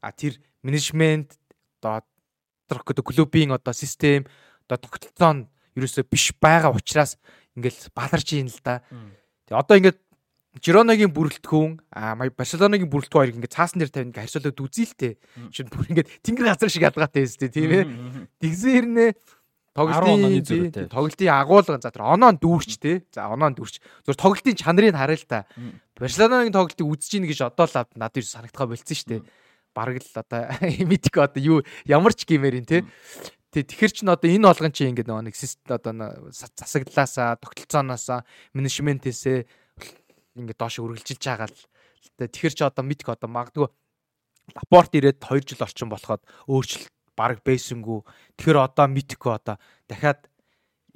А 0.05 0.13
тэр 0.13 0.39
менежмент 0.63 1.37
одоо 1.81 2.05
гэдэг 2.85 3.05
клубийн 3.05 3.51
одоо 3.57 3.73
систем 3.73 4.29
одоо 4.69 4.79
тогтолцоо 4.79 5.33
нь 5.35 5.49
ерөөсөө 5.77 6.05
биш 6.07 6.37
байгаа 6.37 6.71
учраас 6.71 7.17
ингээл 7.57 7.91
баларч 7.97 8.29
ийн 8.37 8.53
л 8.53 8.61
да. 8.63 8.85
Тэгээ 9.49 9.57
одоо 9.57 9.77
ингээд 9.81 9.99
Жироногийн 10.59 11.15
бүрэлдэхүүн 11.15 11.95
а 11.95 12.19
Барселонагийн 12.19 12.91
бүрэлдэхүүн 12.91 13.23
хоёрыг 13.23 13.39
ингээд 13.39 13.55
цаасан 13.55 13.79
дээр 13.79 13.95
тавина 13.95 14.11
ингээ 14.11 14.25
харьцуулаад 14.27 14.59
үзье 14.59 14.83
л 14.91 14.99
тээ. 14.99 15.13
Шин 15.55 15.71
бүр 15.71 15.87
ингээд 15.95 16.11
тэнгэр 16.27 16.47
газар 16.51 16.67
шиг 16.67 16.83
ялгаатай 16.91 17.23
юм 17.23 17.31
зү 17.31 17.47
тийм 17.55 17.71
ээ. 17.71 17.85
Тэгсэн 18.43 18.71
хэрнээ 18.75 19.11
10 19.79 19.95
онооны 19.95 20.43
тоглолтын 20.43 20.91
тоглолтын 20.91 21.31
агуулга 21.31 21.79
за 21.79 21.95
тэр 21.95 22.03
оноон 22.03 22.37
дүүрч 22.43 22.83
те. 22.83 23.07
За 23.15 23.31
оноон 23.31 23.55
дүүрч. 23.55 23.79
Зүгээр 24.03 24.19
тоглолтын 24.19 24.59
чанарыг 24.59 24.99
харъя 24.99 25.23
л 25.23 25.31
та. 25.31 25.47
Мм. 25.55 25.79
Барселонагийн 25.95 26.51
тоглолтыг 26.59 26.87
үзэж 26.91 27.11
ийн 27.15 27.31
гэж 27.31 27.47
одоо 27.47 27.71
л 27.71 27.77
надад 27.95 28.19
юу 28.19 28.27
санагдхаа 28.27 28.67
болцсон 28.67 28.99
шүү 28.99 29.09
дээ. 29.15 29.23
Бараг 29.71 30.03
л 30.03 30.19
одоо 30.19 30.51
мэдик 30.91 31.15
одоо 31.15 31.39
юу 31.39 31.59
ямар 31.87 32.11
ч 32.11 32.27
гимээр 32.27 32.59
ин 32.59 32.67
те. 32.67 32.83
Тэг 33.55 33.71
тэгэхэр 33.71 33.95
чин 33.95 34.11
одоо 34.11 34.27
энэ 34.27 34.51
болгон 34.51 34.75
чи 34.75 34.91
ингээд 34.91 35.07
нэг 35.07 35.39
систем 35.39 35.79
одоо 35.79 35.95
засаглалаасаа 36.35 37.39
тогтолцооноосаа 37.39 38.27
менежментээсээ 38.59 39.47
ингээд 40.41 40.61
доош 40.61 40.81
үргэлжилж 40.81 41.23
байгаа 41.23 41.49
л. 41.49 41.61
Тэгэхэр 42.17 42.55
чи 42.57 42.65
одоо 42.65 42.85
мэдик 42.85 43.09
одоо 43.13 43.29
магадгүй 43.29 43.69
Лапорт 44.57 44.93
ирээд 44.97 45.23
2 45.23 45.47
жил 45.47 45.63
орчим 45.63 45.89
болоход 45.93 46.25
өөрчлөлт 46.49 46.91
баг 47.15 47.39
байсангүй. 47.45 48.03
Тэгэхээр 48.35 48.59
одоо 48.59 48.87
мэдхгүй 48.91 49.33
одоо 49.37 49.57
дахиад 49.87 50.27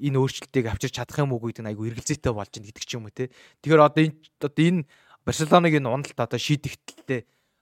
энэ 0.00 0.18
өөрчлөлтийг 0.18 0.66
авчирч 0.72 0.98
чадах 0.98 1.22
юм 1.22 1.36
уу 1.36 1.44
гэдэг 1.44 1.62
нь 1.62 1.70
айгүй 1.70 1.94
эргэлзээтэй 1.94 2.32
болж 2.34 2.50
байна 2.50 2.66
гэдэг 2.66 2.84
ч 2.84 2.90
юм 2.98 3.06
уу 3.06 3.14
те. 3.14 3.30
Тэгэхээр 3.62 3.82
одоо 3.84 4.02
энэ 4.02 4.16
одоо 4.42 4.64
энэ 4.64 4.82
Барселонагийн 5.24 5.86
уналт 5.86 6.18
одоо 6.18 6.40
шийдэгдэлтэй 6.40 7.20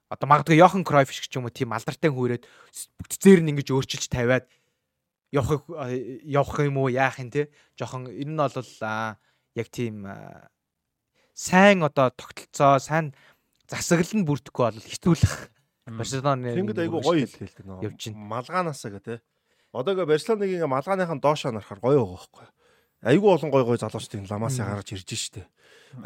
одоо 0.09 0.27
магадгүй 0.29 0.57
Йохан 0.57 0.85
Кройф 0.85 1.13
шиг 1.13 1.29
ч 1.29 1.37
юм 1.37 1.45
уу 1.47 1.53
тийм 1.53 1.77
алдартай 1.77 2.11
хүрээд 2.11 2.49
бүтцээр 2.99 3.41
нь 3.45 3.51
ингэж 3.53 3.69
өөрчилж 3.73 4.09
тавиад 4.09 4.49
явах 5.33 5.65
явах 6.25 6.57
юм 6.65 6.77
уу 6.81 6.89
яах 6.89 7.21
юм 7.21 7.31
те. 7.31 7.53
Жохон 7.77 8.09
энэ 8.09 8.33
нь 8.33 8.41
бол 8.41 8.73
яг 9.57 9.69
тийм 9.69 10.09
сайн 11.33 11.83
одоо 11.83 12.13
тогтолцоо 12.13 12.79
сайн 12.79 13.17
засаглал 13.69 14.13
нь 14.21 14.27
бүрдэхгүй 14.29 14.65
бол 14.69 14.81
хэцүүлэх 14.81 15.35
Барселоны 15.91 16.55
Тэнгүүд 16.55 16.79
айгу 16.79 17.03
гоё 17.03 17.27
хэлдэг 17.27 17.67
явж 17.83 18.01
нөө. 18.07 18.15
байна. 18.15 18.31
Малгаанаасаа 18.31 18.91
гэ 18.95 19.01
тэ. 19.03 19.15
Одоо 19.75 19.93
ингээ 19.99 20.13
Барселонагийн 20.13 20.59
ингээ 20.63 20.71
малгааныхаа 20.71 21.19
доошоо 21.19 21.51
нарахаар 21.51 21.81
гоё 21.83 21.99
байгаа 22.05 22.19
байхгүй. 22.23 22.47
айгүй 23.03 23.31
олон 23.35 23.51
гой 23.51 23.65
гой 23.67 23.79
залуучдын 23.83 24.31
ламасаа 24.31 24.67
гаргаж 24.79 24.95
ирж 24.95 25.11
штэ. 25.11 25.43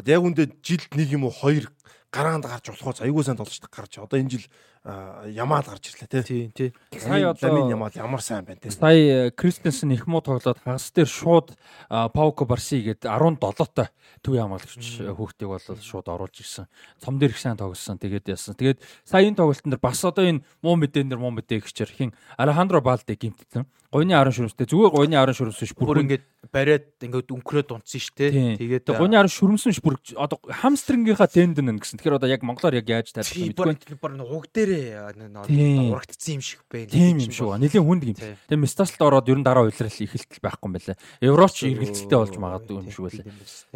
Яг 0.09 0.21
үндэ 0.25 0.57
жилд 0.65 0.89
нэг 0.97 1.13
юм 1.13 1.29
уу 1.29 1.33
хоёр 1.35 1.69
гараанд 2.09 2.49
гарч 2.49 2.73
болохоос 2.73 3.05
айгүй 3.05 3.21
сайн 3.21 3.37
толчдаг 3.37 3.69
гарч. 3.69 4.01
Одоо 4.01 4.17
энэ 4.17 4.33
жил 4.33 4.45
ямаал 4.87 5.67
гарч 5.67 5.91
ирлээ 5.91 6.23
тий. 6.23 6.51
Тий. 6.55 6.73
Сая 6.95 7.31
одоо 7.31 7.51
ламин 7.51 7.75
ямаал 7.75 7.91
ямар 7.95 8.21
сайн 8.21 8.45
байна 8.45 8.59
те. 8.61 8.71
Сая 8.71 9.31
Кристенсен 9.31 9.91
их 9.91 10.07
муу 10.07 10.21
тоглоод 10.21 10.57
хагас 10.63 10.91
дээр 10.91 11.07
шууд 11.07 11.57
Пауко 11.89 12.45
Барси 12.45 12.79
гээд 12.81 13.03
17-той 13.03 13.91
төв 14.23 14.33
ямаалагч 14.35 15.03
хүүхдийг 15.03 15.49
бол 15.51 15.81
шууд 15.83 16.07
оруулж 16.07 16.39
ирсэн. 16.39 16.71
Цом 17.03 17.19
дээр 17.19 17.35
их 17.35 17.39
сайн 17.39 17.57
тоглосон. 17.57 17.99
Тэгээд 17.99 18.31
яасан. 18.31 18.55
Тэгээд 18.55 18.79
сая 19.03 19.27
энэ 19.27 19.35
тоглолтын 19.35 19.75
дээр 19.75 19.83
бас 19.83 19.99
одоо 20.05 20.23
энэ 20.23 20.43
муу 20.63 20.79
мэдэн 20.79 21.11
дээр 21.11 21.19
муу 21.19 21.35
мэдээ 21.35 21.59
ихчээр 21.59 21.91
хин 21.91 22.15
Алехандро 22.37 22.79
Балде 22.79 23.15
гимтсэн. 23.15 23.67
Гойны 23.87 24.19
арын 24.19 24.35
шүрмстэй 24.35 24.67
зүгээр 24.67 24.91
гойны 24.91 25.15
арын 25.15 25.31
шүрмс 25.31 25.63
биш 25.63 25.71
бүр 25.71 26.03
ингээд 26.03 26.23
бариад 26.51 26.99
ингээд 26.99 27.31
өнкрөөд 27.31 27.71
унтсан 27.71 28.03
шүү 28.03 28.15
дээ. 28.19 28.59
Тэгээд 28.59 28.91
гойны 28.99 29.15
арын 29.15 29.31
шүрмсэн 29.31 29.71
ш 29.71 29.79
бүр 29.79 29.95
одоо 30.19 30.43
хамстрингийнхаа 30.43 31.31
тендэн 31.31 31.79
гэсэн. 31.79 31.95
Тэгэхээр 31.95 32.19
одоо 32.19 32.27
яг 32.27 32.43
монголоор 32.43 32.75
яг 32.83 32.87
яаж 32.91 33.15
тайлбарлах 33.15 33.79
вэ? 33.79 33.95
Бүр 33.95 34.19
уг 34.27 34.51
дээрээ 34.77 35.91
урагдсан 35.91 36.37
юм 36.37 36.43
шиг 36.45 36.61
байна. 36.69 36.91
Тийм 36.91 37.17
юм 37.21 37.31
шүү. 37.33 37.57
Нилийн 37.57 37.85
хүнд 37.85 38.03
юм. 38.07 38.17
Тэгээд 38.17 38.61
Мистаслд 38.61 39.01
ороод 39.01 39.27
ер 39.27 39.39
нь 39.39 39.45
дараа 39.45 39.65
уйлрал 39.65 39.89
ихэлтэл 39.89 40.43
байхгүй 40.43 40.67
юм 40.67 40.75
байлаа. 40.77 40.97
Евроч 41.21 41.55
эргэлцэлтэй 41.65 42.17
болж 42.17 42.35
магадгүй 42.37 42.75
юм 42.77 42.91
шиг 42.91 43.03
байлаа. 43.07 43.25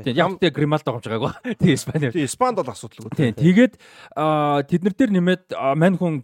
Тэгээд 0.01 0.19
яг 0.19 0.31
тэ 0.37 0.53
Грималто 0.53 0.89
гомж 0.91 1.05
байгаагүй. 1.09 1.31
Тэгээд 1.61 1.77
Испани. 1.77 2.07
Тэгээд 2.11 2.27
Испанд 2.29 2.55
бол 2.61 2.71
асуудалгүй. 2.71 3.11
Тийм. 3.17 3.33
Тэгээд 3.37 3.73
тэднэр 4.69 4.93
дээр 4.95 5.11
нэмээд 5.17 5.43
мань 5.77 5.97
хүн 5.97 6.15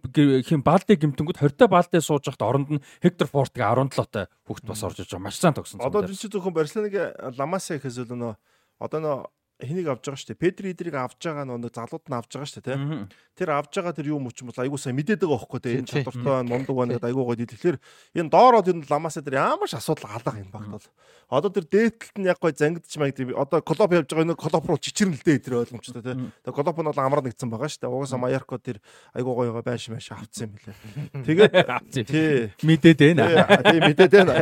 хин 0.46 0.62
Балде 0.62 0.96
гимтэнгүүд 0.96 1.42
20 1.42 1.58
та 1.58 1.68
Балде 1.68 2.02
сууж 2.02 2.28
байхад 2.28 2.46
оронд 2.46 2.70
нь 2.78 2.84
Хектор 3.02 3.28
Фортыг 3.28 3.64
17-тай 3.64 4.26
хүүхд 4.48 4.66
бас 4.68 4.84
орж 4.84 5.02
иж 5.02 5.12
байгаа. 5.12 5.28
Маш 5.28 5.40
сайн 5.40 5.56
тогсон. 5.56 5.82
Одоо 5.82 6.06
чи 6.08 6.28
зөвхөн 6.28 6.56
Барселоныг 6.56 6.96
Ламасаа 7.38 7.78
гэхээс 7.78 8.04
өлөө 8.06 8.18
нөө 8.18 8.34
одоо 8.80 9.00
нөө 9.02 9.18
хэнийг 9.58 9.90
авч 9.90 10.06
байгаа 10.06 10.22
шүү 10.22 10.30
дээ. 10.34 10.44
Педри 10.44 10.70
эдрийг 10.74 10.96
авч 11.02 11.18
байгаа 11.18 11.46
нэг 11.50 11.74
залууд 11.74 12.06
нь 12.06 12.14
авч 12.14 12.30
байгаа 12.30 12.46
шүү 12.46 12.62
дээ, 12.62 12.78
тийм. 12.78 13.10
Тэр 13.34 13.50
авж 13.58 13.74
байгаа 13.74 13.94
тэр 13.98 14.14
юм 14.14 14.30
бол 14.30 14.62
айгуу 14.62 14.78
сайн 14.78 14.94
мэдээд 15.02 15.26
байгаа 15.26 15.42
байхгүй 15.42 15.62
тийм. 15.66 15.82
Энэ 15.82 15.90
чадвартай 15.90 16.46
мундаг 16.46 16.76
байна 16.78 16.94
гэдэг 16.94 17.10
айгуу 17.10 17.26
гоё 17.26 17.42
тэгэхээр 17.42 17.78
энэ 18.22 18.30
доороод 18.30 18.70
энэ 18.70 18.86
ламасаа 18.86 19.26
тэр 19.26 19.42
ямар 19.42 19.66
ч 19.66 19.74
асуудал 19.74 20.14
алга 20.14 20.38
юм 20.38 20.50
багт 20.54 20.70
бол. 20.78 20.88
Одоо 21.28 21.50
тэр 21.50 21.66
дээдлэлт 21.66 22.18
нь 22.22 22.30
яг 22.30 22.38
гоё 22.38 22.54
зангидч 22.54 22.94
маяг 23.02 23.18
тийм. 23.18 23.34
Одоо 23.34 23.62
клоп 23.66 23.92
явж 23.98 24.10
байгаа 24.14 24.30
нэг 24.30 24.38
клоп 24.38 24.66
руу 24.70 24.78
чичирнэлтэй 24.78 25.42
тэр 25.42 25.66
ойлгомжтой 25.66 26.06
тийм. 26.06 26.30
Тэгээ 26.46 26.54
клоп 26.54 26.78
нь 26.78 26.90
бол 26.94 27.02
амар 27.02 27.22
нэгдсэн 27.26 27.50
байгаа 27.50 27.70
шүү 27.70 27.82
дээ. 27.82 27.94
Угаасаа 27.98 28.22
Маярко 28.22 28.62
тэр 28.62 28.78
айгуу 29.18 29.34
гоё 29.42 29.58
байш 29.66 29.90
маш 29.90 30.14
авцсан 30.14 30.50
юм 30.50 30.58
билээ. 30.58 30.78
Тэгээд 31.26 31.54
тий 32.14 32.54
мэдээд 32.62 33.00
байна. 33.02 33.26
Тий 33.66 33.80
мэдээд 33.82 34.14
байна. 34.14 34.34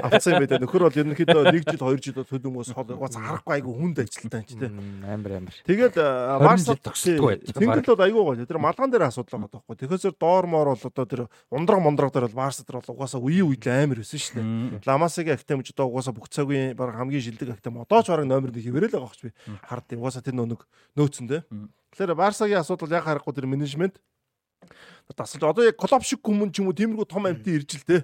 Авцсан 0.00 0.36
юм 0.36 0.42
бидээ. 0.44 0.60
Нөхөр 0.64 0.88
бол 0.88 0.96
ерөнхийдөө 0.96 1.44
1 1.56 1.72
жил 1.72 1.84
2 1.88 2.04
жил 2.04 2.24
төлөмөөс 2.24 2.72
хол 2.74 2.90
угаасаа 2.96 3.22
харахгүй 3.22 3.54
айгуу 3.56 3.74
хүнд 3.78 4.02
ажилтаа 4.02 4.42
юм 4.42 4.61
Амар 4.68 5.32
амар. 5.40 5.54
Тэгээд 5.66 5.96
Марсал 6.42 6.78
тогсдгүй 6.78 7.40
байж. 7.40 7.52
Тэнгэл 7.56 7.90
бол 7.90 8.04
айгүй 8.06 8.22
гоё. 8.22 8.46
Тэр 8.46 8.60
малган 8.62 8.92
дээр 8.92 9.08
асуудал 9.08 9.42
байгаа 9.42 9.62
байхгүй. 9.62 9.76
Тэгэхээр 9.82 10.16
доор 10.20 10.46
моор 10.46 10.68
бол 10.74 10.86
одоо 10.86 11.06
тэр 11.08 11.22
ундраг 11.50 11.80
мондраг 11.82 12.12
дээр 12.12 12.26
бол 12.30 12.40
Марс 12.42 12.62
дээр 12.62 12.78
бол 12.78 12.94
угаасаа 12.94 13.20
үеийн 13.22 13.48
үеийн 13.48 13.86
амар 13.88 14.02
өсөн 14.04 14.20
шүү 14.22 14.34
дээ. 14.38 14.86
Ламасагийн 14.86 15.36
актемж 15.38 15.66
одоо 15.72 15.86
угаасаа 15.90 16.14
бүх 16.14 16.28
цагийн 16.30 16.76
баг 16.76 16.94
хамгийн 16.94 17.24
шилдэг 17.24 17.56
актем 17.56 17.82
одоо 17.82 18.00
ч 18.02 18.12
бараг 18.12 18.26
номер 18.28 18.54
1 18.54 18.62
хэвээрэл 18.62 18.94
байгаа 18.94 19.16
ч 19.16 19.26
би 19.26 19.30
хард. 19.66 19.88
Угаасаа 19.92 20.22
тэр 20.22 20.36
нэг 20.38 20.62
нөөцөн 20.94 21.26
дээ. 21.26 21.42
Тэгэхээр 21.92 22.16
Барсагийн 22.16 22.62
асуудал 22.62 22.88
яг 22.88 23.04
харахгүй 23.04 23.34
тэр 23.36 23.50
менежмент 23.50 24.00
тасалж 25.12 25.44
одоо 25.44 25.64
яг 25.66 25.76
клуб 25.76 26.02
шиг 26.06 26.22
хүмүүс 26.24 26.50
ч 26.54 26.62
юм 26.62 26.70
уу 26.70 26.76
тиймэрхүү 26.76 27.06
том 27.10 27.26
амтын 27.26 27.58
ирж 27.60 27.76
л 27.76 27.84
дээ 27.84 28.02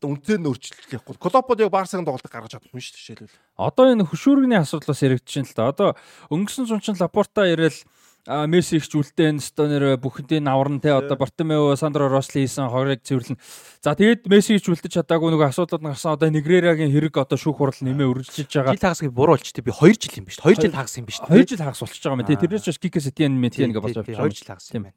Хэвээ 0.00 0.10
үнэхээр 0.10 0.40
нь 0.42 0.48
өөрчлөлт 0.50 0.90
хийхгүй. 0.90 1.14
Клопод 1.20 1.60
яг 1.62 1.70
Барсагийн 1.70 2.06
тоглолтыг 2.08 2.32
гаргаж 2.32 2.58
чадахгүй 2.58 2.80
шүү 2.80 2.94
дээ 2.94 3.00
жишээлбэл. 3.00 3.38
Одоо 3.60 3.84
энэ 3.92 4.08
хөшүүргний 4.08 4.58
асуудлаас 4.58 5.00
яригдчихээн 5.06 5.48
л 5.48 5.56
да. 5.56 5.70
Одоо 5.70 5.88
өнгөрсөн 6.34 6.66
зунчин 6.66 6.98
Лапорта 6.98 7.46
ирээл 7.46 7.82
а 8.26 8.46
Месси 8.46 8.80
их 8.80 8.88
үлдээн 8.88 9.36
стонер 9.36 10.00
бүхэндээ 10.00 10.40
наварн 10.40 10.80
те 10.80 10.96
одоо 10.96 11.16
Бартомео 11.20 11.76
Сандро 11.76 12.08
Росли 12.08 12.44
хийсэн 12.44 12.72
хорыг 12.72 13.04
цэвэрлэн. 13.04 13.36
За 13.84 13.92
тэгээд 13.92 14.24
Месси 14.32 14.56
их 14.56 14.64
үлдэж 14.64 15.04
чадаагүй 15.04 15.28
нөгөө 15.28 15.52
асуудлууд 15.52 15.84
гарсан 15.84 16.16
одоо 16.16 16.32
Негрерагийн 16.32 16.88
хэрэг 16.88 17.20
одоо 17.20 17.36
шүүх 17.36 17.60
хурал 17.60 17.76
нэмээ 17.76 18.08
үржилж 18.08 18.48
байгаа. 18.48 18.72
Жил 18.72 18.80
хагас 18.80 19.04
буруу 19.12 19.36
болчтой 19.36 19.60
би 19.60 19.72
2 19.76 19.92
жил 20.00 20.16
юм 20.16 20.24
биш 20.24 20.40
2 20.40 20.56
жил 20.56 20.72
хагас 20.72 20.96
юм 20.96 21.04
биш 21.04 21.20
2 21.20 21.44
жил 21.44 21.60
хагас 21.60 21.80
болчихж 21.84 22.04
байгаа 22.08 22.16
юм 22.16 22.24
те 22.24 22.40
тэрнээс 22.40 22.64
ч 22.64 22.80
Кикес 22.80 23.12
Этиен 23.12 23.36
Метиен 23.36 23.76
гэж 23.76 23.84
болж 23.84 23.96
байгаа. 24.00 24.24
2 24.24 24.32
жил 24.40 24.48
хагас 24.48 24.72
юм 24.72 24.88
байна. 24.88 24.96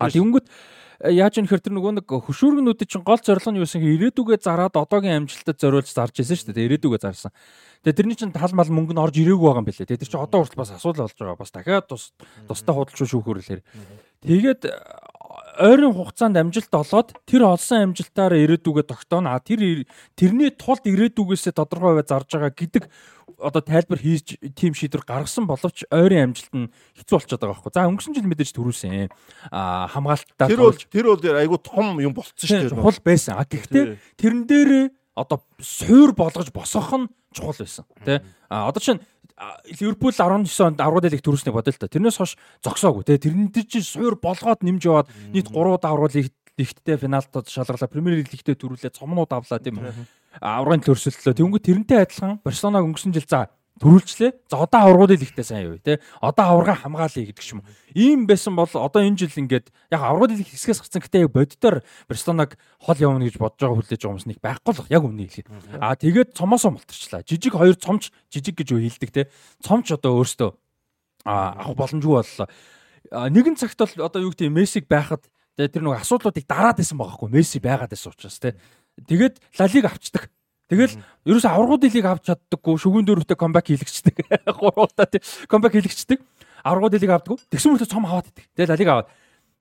А 0.00 0.08
тэгэнгүүт 0.08 0.48
яаж 1.02 1.40
юм 1.42 1.48
хэр 1.50 1.62
тэр 1.64 1.74
нөгөө 1.74 1.92
нэг 1.98 2.06
хөшүүргнүүдэд 2.06 2.90
чинь 2.90 3.06
гол 3.06 3.18
зорилго 3.18 3.50
нь 3.50 3.58
юу 3.58 3.66
гэсэн 3.66 3.82
ирээдүгээ 3.82 4.38
зараад 4.44 4.78
одоогийн 4.78 5.26
амжилтад 5.26 5.58
зориулж 5.58 5.90
зарж 5.90 6.14
ирсэн 6.22 6.38
шүү 6.38 6.54
дээ. 6.54 6.68
Ирээдүгээ 6.78 7.02
зарсан. 7.02 7.32
Тэгээ 7.82 7.98
тэрний 7.98 8.18
чинь 8.18 8.32
тал 8.32 8.54
мал 8.54 8.70
мөнгө 8.70 8.94
нь 8.94 9.02
орж 9.02 9.18
ирээгүй 9.18 9.42
байгаа 9.42 9.62
юм 9.62 9.68
билээ. 9.68 9.90
Тэр 9.90 10.08
чинь 10.08 10.22
одоо 10.22 10.46
хүртэл 10.46 10.62
бас 10.62 10.72
асуудал 10.72 11.10
болж 11.10 11.18
байгаа. 11.18 11.40
Бас 11.40 11.50
дахиад 11.50 11.86
тус 11.90 12.14
тустай 12.46 12.74
худалч 12.74 12.98
шүүхөрлөөр. 13.02 13.60
Тэгээд 14.24 14.60
ойрын 15.58 15.94
хугацаанд 15.94 16.36
амжилт 16.36 16.72
олоод 16.74 17.14
тэр 17.26 17.46
олсон 17.46 17.90
амжилтаараа 17.90 18.40
ирээдүгээ 18.42 18.86
тогтооно. 18.86 19.34
А 19.34 19.40
тэр 19.40 19.86
тэрний 20.18 20.50
тулд 20.50 20.84
ирээдүгээсээ 20.84 21.54
тодорхой 21.54 22.00
байв 22.00 22.08
зарж 22.08 22.28
байгаа 22.34 22.52
гэдэг 22.52 22.84
одоо 23.38 23.62
тайлбар 23.62 23.98
хийж 23.98 24.38
тим 24.54 24.74
шийдвэр 24.74 25.04
гаргасан 25.06 25.46
боловч 25.46 25.86
ойрын 25.90 26.34
амжилт 26.34 26.54
нь 26.54 26.70
хэцүү 26.98 27.14
болчиход 27.18 27.40
байгаа 27.40 27.54
байхгүй. 27.56 27.72
За 27.74 27.88
өнгөрсөн 27.88 28.14
жил 28.14 28.28
мэдээж 28.30 28.50
төрүүлсэн. 28.54 29.08
А 29.50 29.88
хамгаалалтаа 29.90 30.48
Тэр 30.48 30.62
бол 30.62 30.76
тэр 30.76 31.06
бол 31.08 31.20
айгүй 31.22 31.60
том 31.62 31.86
юм 32.00 32.14
болцсон 32.14 32.46
шүү 32.46 32.68
дээ. 32.68 32.74
Чухал 32.74 33.00
байсан. 33.04 33.34
А 33.38 33.44
гэхдээ 33.48 33.84
тэрэн 34.18 34.42
дээр 34.46 34.70
одоо 35.14 35.42
суур 35.62 36.12
болгож 36.14 36.50
босгох 36.50 36.90
нь 36.98 37.10
чухал 37.34 37.58
байсан. 37.58 37.84
Тэ. 38.04 38.22
А 38.50 38.68
одоо 38.68 38.80
чинь 38.82 39.00
Ливерпул 39.80 40.14
19 40.14 40.46
онд 40.62 40.78
аврагд 40.78 41.10
лиг 41.10 41.22
төрүүлснийг 41.24 41.54
бодъё 41.58 41.74
л 41.74 41.80
та. 41.82 41.90
Тэрнээс 41.90 42.18
хойш 42.22 42.38
зогсоогүй 42.62 43.02
те. 43.02 43.18
Тэрэн 43.18 43.50
дээр 43.50 43.66
чинь 43.66 43.82
суур 43.82 44.14
болгоод 44.14 44.62
нэмж 44.62 44.82
яваад 44.86 45.10
нийт 45.34 45.50
3 45.50 45.82
даврагд 45.82 46.30
лигтээ 46.54 46.96
финалд 47.02 47.34
шалгарлаа. 47.50 47.90
Премьер 47.90 48.22
лигтээ 48.22 48.54
төрүүлээ. 48.54 48.94
Цомнууд 48.94 49.34
авлаа 49.34 49.58
тийм. 49.58 49.82
Аврагын 50.38 50.86
төрсөлтлөө. 50.86 51.34
Тэнгүү 51.34 51.60
тэрнтэй 51.66 52.06
адилхан 52.06 52.38
Барселонаг 52.46 52.86
өнгөрсөн 52.86 53.10
жил 53.10 53.26
за 53.26 53.50
төрүүлчлээ. 53.82 54.30
За 54.46 54.62
одоо 54.62 54.80
аврагуудыг 54.86 55.22
ихтэй 55.22 55.44
сайн 55.44 55.74
юу 55.74 55.78
те. 55.82 55.98
Одоо 56.22 56.62
аврагаа 56.62 56.86
хамгаалъя 56.86 57.26
гэдэг 57.26 57.46
юм. 57.50 57.62
Ийм 57.94 58.26
байсан 58.30 58.54
бол 58.54 58.70
одоо 58.70 59.02
энэ 59.02 59.26
жил 59.26 59.34
ингээд 59.34 59.74
яг 59.90 60.00
аврагуудыг 60.00 60.46
хэсгээс 60.46 60.78
гарсан 60.78 61.02
гэтээ 61.02 61.26
боддоор 61.26 61.82
Барселонаг 62.06 62.54
хол 62.78 62.98
явна 63.02 63.26
гэж 63.26 63.36
бодож 63.42 63.58
байгаа 63.58 63.78
хүлээж 63.82 64.00
байгаа 64.02 64.14
юмс 64.14 64.26
нэг 64.30 64.38
байхгүй 64.38 64.72
л 64.78 64.92
яг 64.94 65.02
өмнө 65.02 65.26
хэлээ. 65.26 65.46
Аа 65.82 65.98
тэгээд 65.98 66.38
цомоосоо 66.38 66.70
мултарчлаа. 66.70 67.26
Жижиг 67.26 67.58
хоёр 67.58 67.74
цомч 67.74 68.14
жижиг 68.30 68.54
гэж 68.54 68.68
хэлдэг 68.78 69.10
те. 69.10 69.22
Цомч 69.58 69.90
одоо 69.90 70.22
өөртөө 70.22 70.50
авах 71.26 71.74
боломжгүй 71.74 72.14
боллоо. 72.22 72.48
Нэгэн 73.10 73.56
цагт 73.58 73.78
бол 73.78 74.06
одоо 74.06 74.20
юу 74.22 74.30
гэдэг 74.30 74.54
Мессиг 74.54 74.86
байхад 74.86 75.26
тэр 75.56 75.82
нэг 75.82 75.98
асуудлуудыг 75.98 76.46
дараад 76.46 76.78
исэн 76.80 76.98
байгаа 76.98 77.16
хгүй 77.16 77.30
Месси 77.32 77.58
байгаад 77.58 77.90
байсан 77.90 78.12
учраас 78.12 78.38
те. 78.38 78.54
Тэгээд 78.94 79.40
Лалиг 79.58 79.84
авчдаг. 79.86 80.30
Тэгэл 80.70 80.96
ерөөсө 81.28 81.48
аврагууд 81.52 81.84
лиг 81.84 82.06
авч 82.08 82.24
чаддаггүй 82.32 82.80
шүгэн 82.80 83.04
дөрөвтэй 83.04 83.36
камбэк 83.36 83.68
хийлэгчдэг. 83.68 84.16
Гурвуудаа 84.60 85.06
тий 85.06 85.20
камбэк 85.44 85.76
хийлэгчдэг. 85.76 86.18
Аврагууд 86.64 86.96
лиг 86.96 87.12
авдаггүй. 87.12 87.38
Тэгсэн 87.52 87.76
мөртөө 87.76 87.92
цом 87.92 88.08
аваад 88.08 88.32
идэг. 88.32 88.48
Тэгэл 88.56 88.80
лиг 88.80 88.88
аваад. 88.88 89.08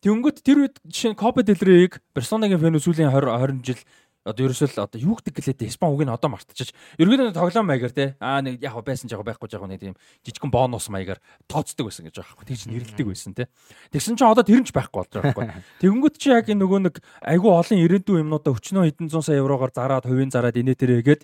Тэнгөт 0.04 0.44
тэр 0.44 0.68
үед 0.68 0.76
жишээ 0.84 1.16
нь 1.16 1.20
Копа 1.20 1.44
Делрийг 1.48 2.04
Барселонагийн 2.12 2.60
фэн 2.60 2.76
сүүлийн 2.76 3.12
20 3.12 3.64
20 3.64 3.64
жил 3.64 3.80
одоо 4.24 4.48
ерөөсөө 4.48 4.80
л 4.80 4.84
одоо 4.88 5.00
юу 5.04 5.16
гэдэг 5.20 5.36
гэлээ 5.36 5.68
Испани 5.68 5.92
үг 5.92 6.08
нь 6.08 6.16
одоо 6.16 6.32
мартчихж. 6.32 6.72
Ерөөдөө 6.96 7.36
тоглоом 7.36 7.68
маягаар 7.68 7.92
те? 7.92 8.16
Аа 8.24 8.40
нэг 8.40 8.64
яг 8.64 8.80
байсан 8.80 9.12
жаага 9.12 9.28
байхгүй 9.36 9.52
жаага 9.52 9.68
нэг 9.68 9.84
тийм 9.84 9.96
жижигхэн 10.24 10.52
бонус 10.52 10.88
маягаар 10.88 11.20
тооцдог 11.52 11.92
байсан 11.92 12.08
гэж 12.08 12.24
байгаа. 12.24 12.32
Байхгүй 12.32 12.48
тэгж 12.48 12.64
нэрлдэг 12.72 13.08
байсан 13.08 13.36
те? 13.36 13.52
Тэгсэн 13.92 14.16
чинь 14.16 14.32
одоо 14.32 14.48
тэр 14.48 14.64
нь 14.64 14.68
ч 14.68 14.72
байхгүй 14.72 14.96
болж 15.04 15.12
байгаа 15.12 15.36
байхгүй. 15.36 15.48
Тэгэнгүүт 15.84 16.16
чи 16.16 16.32
яг 16.32 16.48
нөгөө 16.48 16.80
нэг 16.88 16.96
айгүй 17.20 17.52
олон 17.52 17.80
ирээдүйн 17.84 18.24
юмнуудаа 18.24 18.56
өчнөө 18.56 18.84
хэдэн 18.88 19.12
зуун 19.12 19.28
сая 19.28 19.44
еврогоор 19.44 19.76
зараад 19.76 20.08
хувийн 20.08 20.32
зараад 20.32 20.56
инээ 20.56 20.80
тэрээгээд 20.80 21.22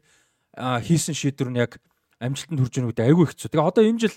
хийсэн 0.59 1.15
шийдвэр 1.15 1.49
нь 1.55 1.61
яг 1.63 1.79
амжилтанд 2.19 2.59
хүрч 2.59 2.75
байгаа 2.83 2.91
гэдэг 2.91 3.07
айгүй 3.07 3.25
хэцүү. 3.31 3.47
Тэгээ 3.47 3.69
одоо 3.71 3.83
энэ 3.87 4.01
жил 4.03 4.15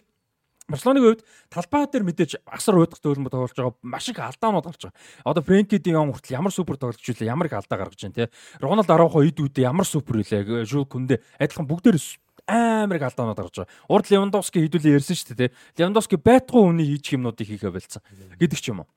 Барселоныг 0.69 1.03
хувьд 1.03 1.23
талбай 1.51 1.87
дээр 1.91 2.05
мэдээж 2.07 2.33
асар 2.47 2.79
уйдах 2.79 3.03
төлөв 3.03 3.29
тоглож 3.29 3.57
байгаа 3.57 3.75
маш 3.83 4.09
их 4.09 4.19
алдаанууд 4.23 4.67
гарч 4.71 4.83
байгаа. 4.87 5.01
Одоо 5.27 5.43
Фрэнки 5.43 5.79
Дион 5.83 6.13
хүртэл 6.15 6.39
ямар 6.39 6.53
супер 6.55 6.79
тоглож 6.79 7.03
илээ, 7.03 7.29
ямар 7.29 7.47
их 7.51 7.59
алдаа 7.59 7.79
гаргаж 7.83 7.99
байна 7.99 8.15
те. 8.15 8.31
Рональд 8.63 8.91
Араухо 8.91 9.27
эд 9.27 9.43
үдэ 9.43 9.67
ямар 9.67 9.87
супер 9.87 10.23
илээ. 10.23 10.65
Жул 10.65 10.87
Күндэ 10.87 11.19
адилхан 11.43 11.67
бүгдээр 11.67 11.99
амар 12.47 12.97
их 12.97 13.03
алдаанууд 13.03 13.39
гарч 13.43 13.57
байгаа. 13.59 13.75
Урд 13.91 14.07
Левандовски 14.11 14.63
хэдүүлээ 14.63 14.97
ярьсан 15.03 15.17
шүү 15.19 15.35
дээ 15.35 15.51
те. 15.51 15.55
Левандовски 15.83 16.17
байтгүй 16.17 16.63
үний 16.63 16.87
хийчих 16.95 17.19
юмнуудыг 17.19 17.47
хийхэ 17.47 17.71
байлцсан. 17.71 18.03
Гэдэг 18.39 18.59
ч 18.63 18.71
юм 18.71 18.87
уу. 18.87 18.91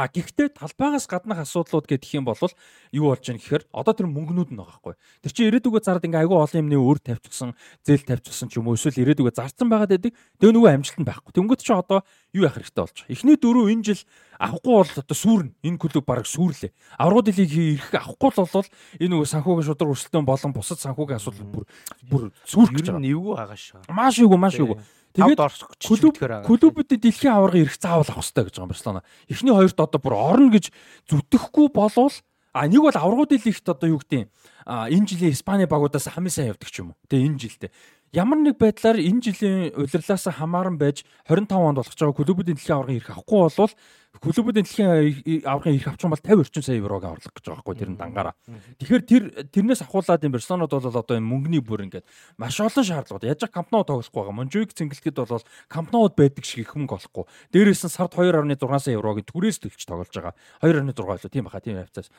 А 0.00 0.08
гэхдээ 0.08 0.56
талбайгаас 0.56 1.04
гаднах 1.04 1.44
асуудлууд 1.44 1.84
гэдэг 1.84 2.16
юм 2.16 2.24
бол 2.24 2.40
юу 2.40 3.12
болж 3.12 3.20
байна 3.20 3.36
гэхээр 3.36 3.68
одоо 3.68 3.92
тэр 3.92 4.08
мөнгнүүд 4.08 4.48
нь 4.48 4.56
байгаа 4.56 4.80
хгүй. 4.80 4.94
Тэр 5.20 5.32
чинь 5.36 5.48
ирээдүгөө 5.52 5.84
зарад 5.84 6.08
ингээ 6.08 6.24
айгүй 6.24 6.40
олон 6.40 6.60
юмны 6.64 6.80
өөр 6.80 6.98
тавьчихсан, 7.04 7.52
зээл 7.84 8.08
тавьчихсан 8.08 8.48
ч 8.48 8.56
юм 8.56 8.72
уу 8.72 8.80
эсвэл 8.80 8.96
ирээдүгөө 8.96 9.36
зарцсан 9.36 9.68
байгаад 9.68 9.92
байдаг. 9.92 10.16
Тэгээ 10.40 10.56
нөгөө 10.56 10.72
амжилт 10.72 11.00
нь 11.04 11.04
байхгүй. 11.04 11.32
Тэнгүүд 11.36 11.60
чи 11.60 11.72
одоо 11.76 12.00
юу 12.32 12.48
яах 12.48 12.56
хэрэгтэй 12.56 12.80
болж 12.80 12.96
байгаа. 12.96 13.12
Эхний 13.12 13.36
дөрөв 13.36 13.68
энэ 13.68 13.84
жил 13.84 14.02
авахгүй 14.40 14.72
бол 14.72 14.92
одоо 15.04 15.16
сүрнэ. 15.20 15.52
Энэ 15.68 15.76
клуб 15.76 16.04
бараг 16.08 16.24
сүрлээ. 16.24 16.72
Аврагууд 16.96 17.28
лиг 17.36 17.52
ирэх 17.52 17.92
авахгүй 17.92 18.30
л 18.32 18.40
бол 18.40 18.68
энэ 19.04 19.12
нөгөө 19.12 19.28
санхүүгийн 19.28 19.68
шудраг 19.68 19.92
өрсөлдөөн 19.92 20.24
болон 20.24 20.52
бусад 20.56 20.80
санхүүгийн 20.80 21.20
асуудал 21.20 21.44
бүр 21.44 21.64
бүр 22.08 22.22
сүрэх 22.48 22.72
гэж 22.72 22.88
байгаа. 22.88 23.04
Эвгүй 23.04 23.34
байгаа 23.36 23.58
шүү. 23.60 23.84
Маш 23.92 24.16
эвгүй, 24.16 24.38
маш 24.40 24.56
эвгүй. 24.56 24.80
Тэгээд 25.10 25.40
клуб 25.82 26.14
клубүүдэд 26.46 27.00
дэлхийн 27.02 27.34
аварга 27.34 27.58
ирэх 27.58 27.76
заавал 27.76 28.06
авах 28.06 28.22
хэрэгтэй 28.22 28.44
гэж 28.46 28.54
байгаа 28.58 28.70
Барселона. 28.70 29.02
Эхний 29.26 29.54
хоёрт 29.54 29.78
одоо 29.80 30.00
бүр 30.00 30.14
орно 30.14 30.50
гэж 30.54 30.70
зүтгэхгүй 31.10 31.68
болвол 31.74 32.14
а 32.54 32.66
нэг 32.66 32.82
бол 32.82 32.94
аврагуудын 32.94 33.42
лигт 33.42 33.66
одоо 33.66 33.88
юу 33.90 33.98
гэдэг 33.98 34.18
юм 34.22 34.30
а 34.66 34.86
энэ 34.86 35.06
жилийн 35.10 35.34
Испани 35.34 35.66
багуудаас 35.66 36.06
хамгийн 36.06 36.30
сайн 36.30 36.50
явдаг 36.54 36.70
ч 36.70 36.82
юм 36.82 36.94
уу. 36.94 36.98
Тэгээ 37.10 37.26
энэ 37.26 37.40
жилдээ 37.42 37.70
ямар 38.12 38.38
нэг 38.42 38.58
байдлаар 38.58 38.98
энэ 38.98 39.22
жилийн 39.22 39.74
удирлаас 39.78 40.26
хамааран 40.26 40.78
байж 40.78 41.06
25 41.30 41.54
онд 41.54 41.78
болох 41.78 41.94
ч 41.94 42.02
байгаа 42.02 42.18
клубүүдийн 42.18 42.58
дэлхийн 42.58 42.76
аваргын 42.78 42.98
ирэх 42.98 43.10
авахгүй 43.14 43.38
болвол 43.46 43.72
клубүүдийн 44.18 44.66
дэлхийн 44.66 45.46
аврагын 45.46 45.78
авчих 45.86 46.04
юм 46.04 46.12
бол 46.12 46.18
50 46.18 46.42
орчим 46.42 46.62
сая 46.66 46.76
еврог 46.82 47.04
аварлах 47.06 47.30
гэж 47.30 47.44
байгаа 47.46 47.62
байхгүй 47.62 47.76
тэр 47.78 47.90
нь 47.94 48.00
дангаараа. 48.00 48.34
Тэгэхээр 48.82 49.04
тэр 49.06 49.22
тэрнээс 49.54 49.86
ахуулаад 49.86 50.26
юм 50.26 50.34
Барселонод 50.34 50.74
бол 50.74 50.90
одоо 50.90 51.14
энэ 51.14 51.30
мөнгөний 51.30 51.62
бүр 51.62 51.86
ингээд 51.86 52.04
маш 52.34 52.58
олон 52.58 52.84
шаардлагууд 52.84 53.24
яаж 53.24 53.46
кампноо 53.48 53.86
тоглохгүй 53.86 54.20
байгаа. 54.20 54.34
Монжуиг 54.34 54.74
цэнгэлтэд 54.74 55.14
бол 55.14 55.46
кампноод 55.70 56.14
байдаг 56.18 56.44
шиг 56.44 56.66
их 56.66 56.74
мөнгө 56.74 56.98
олохгүй. 57.00 57.24
Дээрээс 57.54 57.86
нь 57.86 57.94
сард 57.94 58.12
2.6 58.18 58.60
сая 58.82 58.98
еврогийн 58.98 59.24
түрээс 59.30 59.58
төлж 59.62 59.80
тоглож 59.86 60.10
байгаа. 60.10 60.34
2.6 60.58 61.00
болоо 61.00 61.30
тийм 61.30 61.44
баха 61.46 61.62
тийм 61.62 61.78
хавцаас. 61.78 62.10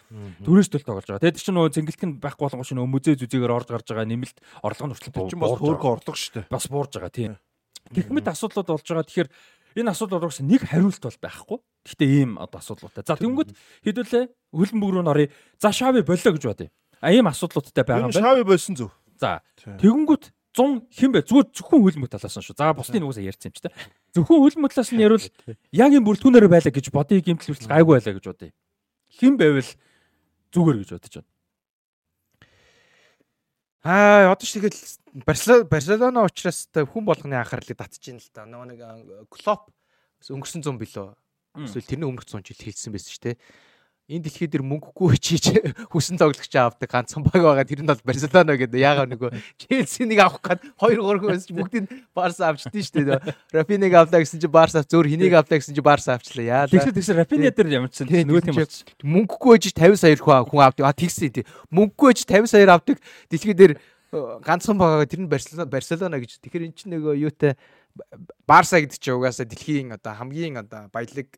Түрээс 0.48 0.72
төлж 0.72 0.88
тоглож 0.88 1.06
байгаа. 1.06 1.22
Тэгээд 1.28 1.44
чинь 1.44 1.54
нөгөө 1.60 1.76
цэнгэлт 1.76 2.02
нь 2.08 2.16
байх 2.18 2.40
болгон 2.40 2.64
шинэ 2.64 2.88
музей 2.88 3.20
зүзээгээр 3.20 3.52
орж 3.52 3.68
гарч 3.68 3.92
байгаа 3.92 4.08
нэмэлт 4.08 4.38
орлого 4.64 4.88
нь 4.90 4.96
хүртэл 4.96 5.14
буу. 5.14 5.28
Бас 5.28 5.60
хөөргө 5.60 5.88
орлого 5.92 6.16
шүү 6.16 6.34
дээ. 6.40 6.46
Бас 6.50 6.66
буурж 6.72 6.92
байгаа 6.98 7.14
тийм. 7.14 7.34
Гэх 7.92 8.10
мэт 8.10 8.32
асуудлууд 8.32 8.70
болж 8.74 8.88
байгаа. 8.88 9.06
Тэгэхээр 9.06 9.30
энэ 9.76 9.92
асуудал 9.92 10.26
угсаа 10.26 10.46
нэг 10.48 10.66
хариулт 10.66 11.04
бол 11.04 11.20
байхгүй. 11.22 11.60
Гэхдээ 11.82 12.10
ийм 12.22 12.38
одоо 12.38 12.62
асуудлуутай. 12.62 13.02
За 13.02 13.18
тэнгүүд 13.18 13.50
хэдүүлээ 13.86 14.24
хөлбөмбөг 14.54 14.90
рүү 14.94 15.04
норё. 15.06 15.26
За 15.58 15.74
шави 15.74 16.06
боллоо 16.06 16.34
гэж 16.38 16.44
бодъё. 16.46 16.70
А 17.02 17.10
ийм 17.10 17.26
асуудлуудтай 17.26 17.82
байгаа 17.82 18.06
юм 18.06 18.14
байна. 18.14 18.22
Шави 18.22 18.44
болсон 18.46 18.76
зөв. 18.78 18.92
За 19.18 19.42
тэгэнгүүт 19.58 20.30
100 20.54 20.84
хэн 20.94 21.12
бэ? 21.16 21.26
Зүгээр 21.26 21.48
зөвхөн 21.58 21.82
хөлбөмбөг 21.82 22.12
талаас 22.12 22.38
нь 22.38 22.46
шүү. 22.46 22.60
За 22.60 22.76
бусдын 22.76 23.02
нугасаа 23.02 23.24
ярьсан 23.26 23.50
юм 23.50 23.56
чи 23.58 23.64
та. 23.66 23.74
Зөвхөн 24.14 24.42
хөлбөмбөг 24.46 24.72
талаас 24.76 24.92
нь 24.94 25.02
ярил 25.02 25.26
яг 25.72 25.92
юм 25.96 26.06
бүрэлдэхүүнээр 26.06 26.52
байлаа 26.52 26.74
гэж 26.76 26.86
бодъё 26.92 27.24
гэмтэл 27.24 27.50
хүртэл 27.56 27.72
гайгүй 27.72 27.94
байлаа 27.98 28.14
гэж 28.20 28.26
бодъё. 28.30 28.52
Хэн 29.16 29.34
байвал 29.40 29.72
зүгээр 30.52 30.78
гэж 30.84 30.90
бодож 30.92 31.14
байна. 31.18 31.30
Аа 33.82 34.30
одоо 34.36 34.46
ч 34.46 34.60
тэгэл 34.60 34.78
Барселона 35.66 36.22
учраас 36.28 36.70
хүн 36.70 37.04
болгоны 37.08 37.34
анхаарлыг 37.40 37.80
татж 37.80 38.04
ийн 38.12 38.20
л 38.22 38.30
та. 38.30 38.46
Нөгөө 38.46 38.68
нэг 38.76 38.80
Клоп 39.32 39.72
өнгөрсөн 40.30 40.62
100 40.62 40.78
билүү. 40.78 41.16
Эсвэл 41.56 41.88
тэрний 41.88 42.08
өмнөх 42.08 42.26
100 42.26 42.48
жил 42.48 42.62
хэлсэн 42.62 42.96
байсан 42.96 43.12
шүү 43.12 43.24
дээ 43.32 43.38
энэ 44.12 44.28
дэлхий 44.28 44.48
дээр 44.52 44.64
мөнгөгүй 44.68 45.16
чийж 45.24 45.56
хүсэн 45.88 46.20
тоглогч 46.20 46.52
авдаг 46.60 46.90
ганцхан 46.92 47.24
баг 47.24 47.40
байгаа 47.40 47.64
тэр 47.64 47.82
нь 47.84 47.88
бол 47.88 48.04
Барселона 48.04 48.58
гэдэг 48.60 48.80
яагаад 48.84 49.12
нөгөө 49.16 49.32
Челси 49.56 50.04
нэг 50.04 50.20
авах 50.20 50.44
гээд 50.44 50.62
2 50.76 51.00
3 51.00 51.22
хүнс 51.24 51.48
бүгдийг 51.56 51.86
Барса 52.12 52.52
авчдээ 52.52 52.84
шүү 52.84 53.06
дээ. 53.08 53.20
Рафиныг 53.56 53.94
авлаа 53.96 54.20
гэсэн 54.20 54.44
чинь 54.44 54.52
Барса 54.52 54.84
зөөр 54.84 55.08
хэнийг 55.08 55.32
авлаа 55.38 55.60
гэсэн 55.64 55.76
чинь 55.76 55.86
Барса 55.86 56.20
авчлаа. 56.20 56.44
Яа. 56.44 56.68
Тэгсэн 56.68 56.92
тэгсэн 56.92 57.20
Рафиня 57.24 57.52
дээр 57.56 57.70
ямар 57.72 57.92
ч 57.94 58.04
нөгөө 58.04 58.44
тийм 58.52 58.58
болчих. 58.60 58.92
Мөнгөгүй 59.00 59.54
ээж 59.56 59.66
50 59.80 59.96
сая 59.96 60.16
хүн 60.20 60.60
авдаг. 60.60 60.84
А 60.84 60.92
тэгсэн 60.92 61.32
тий. 61.32 61.48
Мөнгөгүй 61.72 62.12
ээж 62.12 62.28
50 62.28 62.52
саяар 62.52 62.76
авдаг. 62.76 63.00
Дэлхий 63.32 63.56
дээр 63.56 63.80
ганцхан 64.12 64.76
байгаа 64.76 65.08
тэр 65.08 65.24
нь 65.24 65.32
Барселона 65.32 65.72
Барселона 65.72 66.20
гэж. 66.20 66.44
Тэгэхээр 66.44 66.68
эн 66.68 66.76
чинь 66.76 66.92
нөгөө 67.00 67.16
юутай 67.16 67.56
Барса 68.44 68.84
гэдэг 68.84 69.00
чинь 69.00 69.16
угаасаа 69.16 69.48
дэлхийн 69.48 69.96
одоо 69.96 70.16
хамгийн 70.20 70.60
одоо 70.60 70.92
баялаг 70.92 71.32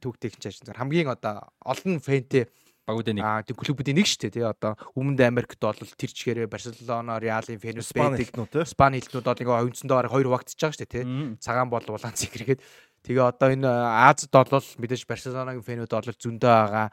түүхтэй 0.00 0.30
чинь 0.34 0.66
зар 0.66 0.78
хамгийн 0.78 1.10
одоо 1.10 1.50
олон 1.62 2.00
фэнтэй 2.00 2.48
багуудын 2.86 3.16
нэг. 3.16 3.24
Аа 3.24 3.42
тэг 3.42 3.56
клубүүдийн 3.56 3.96
нэг 3.96 4.06
шүү 4.08 4.28
дээ 4.28 4.34
тий 4.36 4.44
одоо 4.44 4.76
Өмнөд 4.92 5.20
Америкт 5.24 5.60
бол 5.60 5.74
тэр 5.74 6.12
чигээрээ 6.12 6.52
Барселона, 6.52 7.16
Реалын 7.16 7.60
фэнүүд 7.60 7.88
байдаг. 7.96 8.68
Спани 8.68 9.00
хэлтнүүд 9.00 9.24
бол 9.24 9.40
ингээ 9.40 9.60
оюунцондоо 9.64 9.96
бараг 9.96 10.12
хоёр 10.12 10.28
хуваагдчихж 10.28 10.60
байгаа 10.60 10.76
шүү 10.76 10.84
дээ 10.84 10.92
тий. 10.92 11.04
Цагаан 11.40 11.68
бол 11.72 11.86
улаан 11.88 12.12
цэг 12.12 12.32
хэрэгэд. 12.36 12.60
Тэгээ 13.08 13.24
одоо 13.24 13.48
энэ 13.56 13.68
Азад 13.68 14.32
бол 14.36 14.68
мэдээж 14.76 15.02
Барселонагийн 15.08 15.64
фэнүүд 15.64 15.92
бол 15.96 16.12
зөндөө 16.12 16.52
байгаа. 16.52 16.88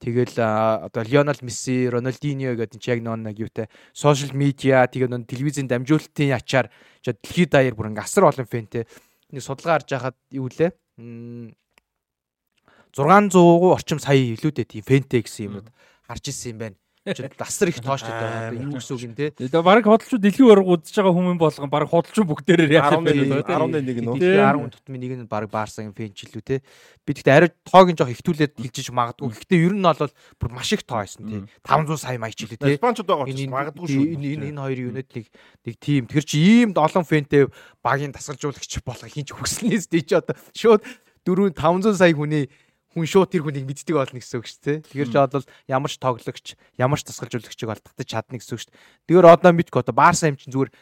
Тэгэл 0.00 0.36
одоо 0.40 1.02
Лионел 1.04 1.40
Месси, 1.44 1.88
Роналдиньо 1.88 2.56
гэдэг 2.56 2.80
чинь 2.80 3.04
яг 3.04 3.20
нэг 3.20 3.36
юутай 3.36 3.68
сошиал 3.92 4.32
медиа 4.32 4.88
тэгээ 4.88 5.12
нөө 5.12 5.28
телевизийн 5.28 5.68
дамжуулалтын 5.68 6.32
ачаар 6.40 6.72
дэлхийд 7.04 7.52
даяар 7.52 7.76
бүр 7.76 7.92
ингээ 7.92 8.08
асар 8.08 8.24
олон 8.24 8.48
фэнтэй 8.48 8.88
нэг 9.28 9.44
судалгаа 9.44 9.76
харж 9.76 9.92
байхад 9.92 10.16
юу 10.32 10.48
лээ 10.48 10.72
600 12.96 13.74
орчим 13.74 13.98
сая 14.02 14.18
илүүтэй 14.18 14.66
тийм 14.66 14.84
фэнтэй 14.84 15.22
гэсэн 15.22 15.46
юмуд 15.46 15.68
харж 16.06 16.24
ирсэн 16.30 16.52
юм 16.54 16.58
байна. 16.58 16.76
Дасар 17.00 17.68
их 17.68 17.80
тооштой 17.80 18.12
байна. 18.12 18.60
Юу 18.60 18.76
гэсэн 18.76 18.92
үг 18.92 19.02
юм 19.08 19.14
те. 19.16 19.32
Тэгээ 19.32 19.64
баг 19.64 19.88
хөдөлчүүд 19.88 20.20
дэлхийн 20.20 20.52
ураг 20.52 20.68
удаж 20.68 20.92
байгаа 20.92 21.16
хүмүүс 21.16 21.40
болгон 21.40 21.72
баг 21.72 21.88
хөдөлчүн 21.88 22.28
бүгдээрээ 22.28 22.76
яах 22.76 22.92
юм 22.92 23.08
бэ? 23.08 23.40
11 23.40 24.04
нь. 24.04 24.20
Тэгээ 24.20 24.36
10 24.36 24.68
тутмын 24.68 25.00
нэг 25.00 25.12
нь 25.16 25.24
баг 25.24 25.48
баарсан 25.48 25.96
фэн 25.96 26.12
ч 26.12 26.28
илүү 26.28 26.44
те. 26.44 26.60
Би 27.08 27.16
тэгтээ 27.16 27.32
арай 27.32 27.50
тоог 27.64 27.88
нь 27.88 27.96
жоох 27.96 28.12
ихтүүлээд 28.12 28.60
хэлжиж 28.60 28.92
магадгүй. 28.92 29.32
Гэхдээ 29.32 29.64
ер 29.64 29.74
нь 29.80 29.80
бол 29.80 30.12
бүр 30.12 30.50
маш 30.52 30.76
их 30.76 30.84
тоо 30.84 31.00
байсан 31.00 31.24
те. 31.24 31.48
500 31.64 32.04
сая 32.04 32.20
маяг 32.20 32.36
ч 32.36 32.44
илүү 32.44 32.60
те. 32.60 32.76
Испанчууд 32.76 33.08
байгаа 33.08 33.32
ч 33.32 33.48
магадгүй 33.48 33.86
шүү. 33.88 34.04
Энэ 34.20 34.52
энэ 34.52 34.60
хоёрын 34.60 34.88
юунэт 34.92 35.08
нэг 35.16 35.24
нэг 35.64 35.74
тим. 35.80 36.04
Тэр 36.04 36.24
чи 36.28 36.36
ийм 36.36 36.76
олон 36.76 37.08
фэнтэй 37.08 37.48
багийн 37.80 38.12
тасгалжуулагч 38.12 38.84
болох 38.84 39.08
хинч 39.08 39.32
хүснээс 39.32 39.88
чи 39.88 40.04
одоо 40.12 40.36
шууд 40.52 40.84
4 41.24 41.56
500 41.56 41.96
сая 41.96 42.12
хүний 42.12 42.52
хүн 42.90 43.06
шууд 43.06 43.30
тэр 43.30 43.46
хүнийг 43.46 43.66
мэддэг 43.70 43.94
болно 43.94 44.18
гэсэн 44.18 44.42
үг 44.42 44.46
шүү 44.50 44.62
дээ. 44.66 44.78
Тэгэхээр 44.90 45.10
ч 45.10 45.14
бол 45.14 45.46
ямар 45.70 45.90
ч 45.90 45.96
тоглогч, 46.02 46.46
ямар 46.74 46.98
ч 46.98 47.06
тасгалжуулагчийг 47.06 47.70
бол 47.70 47.78
татаж 47.78 48.08
чадна 48.10 48.42
гэсэн 48.42 48.54
үг 48.58 48.62
шүү. 48.66 48.70
Дээ. 48.74 48.82
Тэгэхээр 49.06 49.26
одоо 49.30 49.50
мэдгүй 49.54 49.80
одоо 49.86 49.94
Барса 49.94 50.26
юм 50.26 50.34
чинь 50.34 50.50
зүгээр 50.50 50.74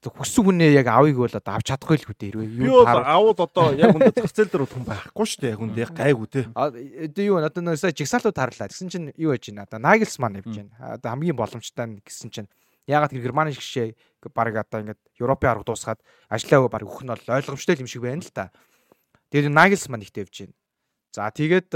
хүссэн 0.00 0.44
хүнээ 0.46 0.78
яг 0.80 0.88
авъя 0.88 1.12
бол 1.12 1.28
одоо 1.28 1.52
авч 1.58 1.66
чадахгүй 1.68 1.98
л 2.00 2.08
үү 2.08 2.16
дээ 2.16 2.30
хэрвээ. 2.32 2.70
Юу 2.70 2.86
таар 2.88 3.04
авууд 3.04 3.38
одоо 3.42 3.66
яг 3.82 3.92
үндэ 3.92 4.16
зах 4.16 4.32
зээл 4.32 4.48
дээр 4.48 4.64
хүн 4.64 4.84
байхгүй 4.88 5.26
шүү 5.28 5.40
дээ 5.44 5.52
яг 5.52 5.60
үндэ 5.60 5.82
яг 5.84 5.92
гайгүй 5.92 6.26
те 6.32 6.40
одоо 6.56 7.22
юу 7.26 7.36
одоо 7.36 7.62
нөөсөө 7.62 7.92
жигсаалууд 7.92 8.32
тарлаа. 8.32 8.72
Гэсэн 8.72 8.88
чинь 8.88 9.12
юу 9.20 9.36
яж 9.36 9.44
байна? 9.52 9.68
Одоо 9.68 9.78
Нагелсман 9.84 10.40
явж 10.40 10.54
байна. 10.56 10.72
Одоо 10.80 11.08
хамгийн 11.12 11.36
боломжтой 11.36 12.00
гэсэн 12.00 12.30
чинь 12.32 12.48
ягаад 12.88 13.12
тэр 13.12 13.22
Германы 13.28 13.52
жишээ 13.52 13.92
баг 14.32 14.56
одоо 14.56 14.80
ингээд 14.88 15.00
Европын 15.20 15.50
арга 15.52 15.68
дуусгаад 15.68 16.00
ажиллаа 16.32 16.72
баг 16.72 16.88
өгөх 16.88 17.04
нь 17.04 17.12
бол 17.12 17.28
ойлгомжтой 17.28 17.76
юм 17.76 17.90
шиг 17.92 18.08
байна 18.08 18.24
л 18.24 18.32
да. 18.32 18.48
Тэгээд 19.28 19.52
Нагелсман 19.52 20.00
ихтэй 20.00 20.24
явж 20.24 20.48
байна 20.48 20.57
За 21.12 21.30
тэгээд 21.30 21.72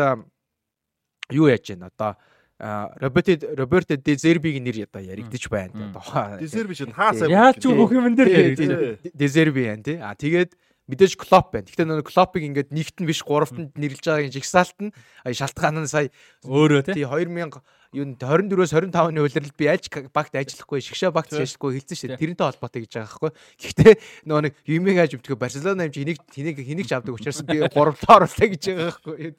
юу 1.33 1.47
яаж 1.49 1.65
байна 1.73 1.89
одоо 1.89 2.17
Роберт 2.63 3.43
Роберт 3.59 3.89
Де 4.05 4.15
Зербигийн 4.15 4.65
нэр 4.65 4.87
одоо 4.87 5.03
яригдчих 5.03 5.51
байна. 5.51 5.91
Одоо 5.91 6.39
Де 6.39 6.47
Зерби 6.47 6.75
шин 6.75 6.93
хаасаа 6.93 7.29
яаж 7.29 7.59
ч 7.59 7.67
бүх 7.67 7.91
юм 7.91 8.15
дээр. 8.15 8.99
Де 9.03 9.27
Зерби 9.29 9.67
байна 9.67 9.83
тий. 9.83 9.99
А 9.99 10.15
тэгээд 10.15 10.55
мэдээж 10.87 11.19
Клоп 11.19 11.51
байна. 11.51 11.67
Гэхдээ 11.67 11.87
нөгөө 11.91 12.07
Клопыг 12.07 12.43
ингээд 12.47 12.71
нэгт 12.71 13.03
нь 13.03 13.09
биш 13.09 13.23
гуравтанд 13.27 13.75
нэрлж 13.75 14.07
байгаагийн 14.07 14.35
жигсаалт 14.35 14.79
нь 14.79 14.95
шалтгаан 15.27 15.83
нь 15.83 15.91
сая 15.91 16.15
өөрөө 16.47 16.95
тий 16.95 17.03
2000 17.03 17.51
юу 17.93 18.17
24-өөс 18.17 18.73
25-ны 18.73 19.21
улирлал 19.21 19.53
би 19.53 19.69
альч 19.69 19.93
багт 19.93 20.33
ажиллахгүй 20.33 20.81
шгшээ 20.81 21.13
багт 21.13 21.37
ажиллахгүй 21.37 21.77
хэлсэн 21.77 21.97
шүү 22.01 22.17
дээ. 22.17 22.25
Тэрнтэй 22.25 22.49
холбоотой 22.49 22.89
гэж 22.89 22.97
байгаа 22.97 23.13
байхгүй. 23.13 23.37
Гэхдээ 23.61 23.93
нөгөө 24.25 24.49
нэг 24.49 24.57
юмыг 24.65 24.97
аж 24.97 25.21
өвтгөө 25.21 25.37
Барселона 25.37 25.85
юм 25.85 25.93
чи 25.93 26.01
энийг 26.01 26.25
тэнийг 26.33 26.57
хэнийг 26.57 26.89
ч 26.89 26.97
авдаг 26.97 27.13
учраас 27.13 27.45
би 27.45 27.61
гуравтаа 27.69 28.25
оруулаа 28.25 28.49
гэж 28.49 28.65
байгаа 28.65 28.97
байхгүй. 28.97 29.37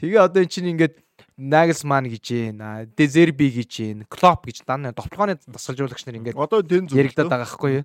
Тэгээ 0.00 0.24
одоо 0.24 0.40
эн 0.40 0.48
чинь 0.48 0.72
ингээд 0.72 0.96
Nagelsmann 1.36 2.08
гэж 2.08 2.56
байна. 2.56 2.88
Dezerbi 2.96 3.52
гэж 3.52 3.84
байна. 3.84 4.08
Klopp 4.08 4.48
гэж 4.48 4.64
дан 4.64 4.88
товтлооны 4.96 5.36
дасгалжуулагч 5.44 6.08
нар 6.08 6.24
ингээд 6.24 6.40
одоо 6.40 6.64
тэн 6.64 6.88
зүг 6.88 6.96
яригадаад 6.96 7.28
байгаа 7.28 7.52
байхгүй. 7.52 7.84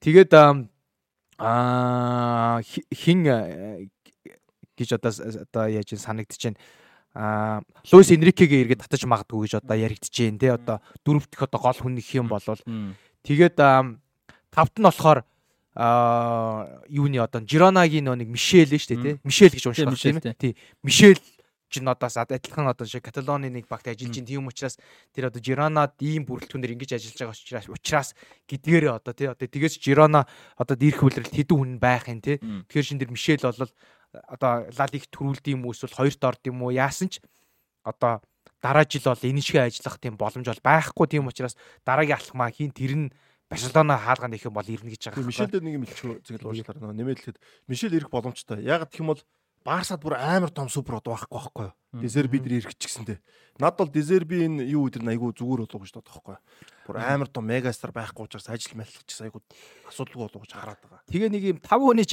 Тэгээд 0.00 0.32
аа 0.32 0.64
хин 2.64 3.20
гэж 4.80 4.96
одоо 4.96 5.12
одоо 5.12 5.68
яаж 5.68 5.92
санагдчихэв 5.92 6.56
а 7.14 7.62
Луис 7.92 8.10
Энрикегээ 8.10 8.66
эргээд 8.66 8.82
татаж 8.82 9.06
магадгүй 9.06 9.46
гэж 9.46 9.62
одоо 9.62 9.78
яригдчихэж 9.78 10.18
байна 10.26 10.38
те. 10.42 10.48
Одоо 10.50 10.76
дөрөв 11.06 11.30
дэх 11.30 11.46
одоо 11.46 11.60
гол 11.62 11.78
хүн 11.78 11.98
их 12.02 12.10
юм 12.10 12.26
болвол. 12.26 12.58
Тэгээд 13.22 13.56
тавт 13.56 14.74
нь 14.78 14.82
болохоор 14.82 15.22
а 15.74 16.82
юуны 16.90 17.18
одоо 17.22 17.42
Жиронагийн 17.46 18.10
нэг 18.10 18.28
Мишель 18.30 18.70
шүү 18.70 18.98
дээ 18.98 19.02
те. 19.02 19.20
Мишель 19.22 19.54
гэж 19.54 19.66
уншдаг 19.70 19.94
тийм 19.94 20.18
ээ. 20.18 20.34
тий. 20.34 20.52
Мишель 20.82 21.22
чинь 21.74 21.88
одоо 21.88 22.06
адилхан 22.06 22.68
одоо 22.68 22.86
шиг 22.86 23.02
Каталоны 23.02 23.50
нэг 23.50 23.66
багт 23.66 23.88
ажиллаж 23.88 24.18
ин 24.18 24.26
тийм 24.26 24.46
учраас 24.46 24.78
тэр 25.10 25.26
одоо 25.26 25.42
Жиронад 25.42 25.98
ийм 25.98 26.22
бүрэлдэхүүнээр 26.26 26.74
ингэж 26.78 26.94
ажиллаж 26.94 27.18
байгаа 27.18 27.34
учраас 27.34 27.66
учраас 27.66 28.08
гэдгээрээ 28.46 28.92
одоо 28.94 29.12
тий 29.14 29.26
одоо 29.26 29.48
тэгээс 29.50 29.82
Жирона 29.82 30.26
одоо 30.54 30.78
ирэх 30.78 31.02
хүлрэлт 31.02 31.34
хэдэн 31.34 31.58
хүн 31.58 31.72
байх 31.82 32.06
юм 32.06 32.22
тий 32.22 32.38
тэгэхээр 32.38 32.86
шин 32.86 32.98
тэр 33.02 33.10
Мишель 33.10 33.42
бол 33.42 33.70
одоо 34.28 34.68
лал 34.70 34.92
их 34.94 35.10
төрүүлд 35.10 35.46
юм 35.50 35.66
уу 35.66 35.74
эсвэл 35.74 35.94
хоёрт 35.94 36.22
орд 36.24 36.42
юм 36.46 36.62
уу 36.62 36.70
яасан 36.70 37.10
ч 37.10 37.20
одоо 37.82 38.22
дараа 38.62 38.86
жил 38.88 39.12
бол 39.12 39.28
энэ 39.28 39.42
шиг 39.44 39.60
ажиллах 39.60 40.00
тийм 40.00 40.16
боломж 40.16 40.46
бол 40.48 40.64
байхгүй 40.64 41.06
тийм 41.08 41.28
учраас 41.28 41.56
дараагийн 41.84 42.16
алхмаа 42.16 42.50
хийн 42.50 42.72
тэр 42.72 42.94
нь 42.96 43.12
Барселона 43.50 43.98
хаалганд 43.98 44.34
их 44.34 44.44
юм 44.48 44.54
бол 44.56 44.64
ирнэ 44.64 44.96
гэж 44.96 45.12
байгаа. 45.12 45.28
Мишелд 45.28 45.54
нэг 45.60 45.74
юм 45.76 45.84
илчүү 45.84 46.24
зэгэл 46.24 46.48
уучлаарай 46.48 46.80
нөө 46.80 46.96
нэмэлтэхэд 46.96 47.36
Мишель 47.68 47.94
ирэх 47.94 48.08
боломжтой. 48.08 48.64
Яг 48.64 48.88
гэх 48.88 49.04
юм 49.04 49.12
бол 49.12 49.20
Барсад 49.64 50.00
бүр 50.04 50.16
амар 50.20 50.52
том 50.52 50.68
супер 50.68 51.00
од 51.00 51.08
байхгүй 51.08 51.40
байхгүй 51.40 51.64
юу. 51.64 51.72
Дезер 52.04 52.28
бид 52.28 52.44
нар 52.44 52.60
ирэх 52.60 52.76
ч 52.76 52.84
гэсэндээ. 52.84 53.18
Над 53.60 53.76
бол 53.80 53.88
Дезерби 53.88 54.44
энэ 54.44 54.64
юу 54.68 54.88
өдр 54.92 55.00
айгу 55.08 55.32
зүгээр 55.32 55.64
болов 55.64 55.80
гэж 55.80 56.04
юу. 56.04 56.36
Бүр 56.84 56.96
амар 57.00 57.28
том 57.32 57.48
мегастар 57.48 57.88
байхгүй 57.88 58.28
учраас 58.28 58.48
ажил 58.52 58.76
мэлчих 58.76 59.08
айгу 59.24 59.40
асуудалгүй 59.88 60.20
болов 60.20 60.44
гэж 60.44 60.52
хараад 60.52 60.80
байгаа. 60.84 61.00
Тэгээ 61.08 61.32
нэг 61.32 61.44
юм 61.48 61.58
5 61.64 61.80
хүний 61.80 62.04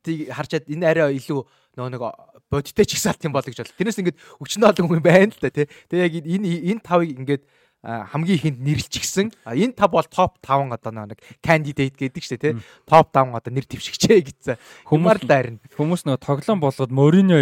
жигсаалтыг 0.00 0.32
харчаад 0.32 0.64
энэ 0.68 0.86
арай 0.86 1.16
илүү 1.16 1.40
нөгөө 1.76 1.90
нэг 1.92 2.02
бодиттой 2.50 2.86
чигсаалт 2.88 3.24
юм 3.24 3.32
болог 3.32 3.52
гэж 3.52 3.62
бол. 3.62 3.78
Тэрнээс 3.78 4.00
ингээд 4.00 4.18
өчнөө 4.40 4.68
олон 4.72 4.88
хүн 4.88 5.02
байна 5.04 5.32
л 5.32 5.40
да 5.40 5.50
тий. 5.52 5.66
Тэгээ 5.88 6.06
яг 6.08 6.14
энэ 6.24 6.48
энэ 6.72 6.80
тавыг 6.80 7.10
ингээд 7.20 7.42
хамгийн 7.80 8.36
ихэнд 8.36 8.58
нэрлчихсэн. 8.60 9.28
Энэ 9.44 9.76
тав 9.76 9.92
бол 9.92 10.04
топ 10.04 10.40
5 10.44 10.72
одоо 10.72 10.92
нэг 10.92 11.20
кандидат 11.40 11.96
гэдэг 11.96 12.22
шүү 12.24 12.36
дээ 12.40 12.56
тий. 12.56 12.64
Топ 12.88 13.12
5 13.12 13.36
одоо 13.36 13.52
нэр 13.52 13.64
дэвшигчээ 13.68 14.20
гэсэн. 14.20 14.56
Хүмүүс 14.88 15.24
л 15.24 15.28
дайрна. 15.28 15.60
Хүмүүс 15.76 16.04
нөгөө 16.04 16.20
тоглоом 16.20 16.60
болгоод 16.60 16.92
Мориньо 16.92 17.40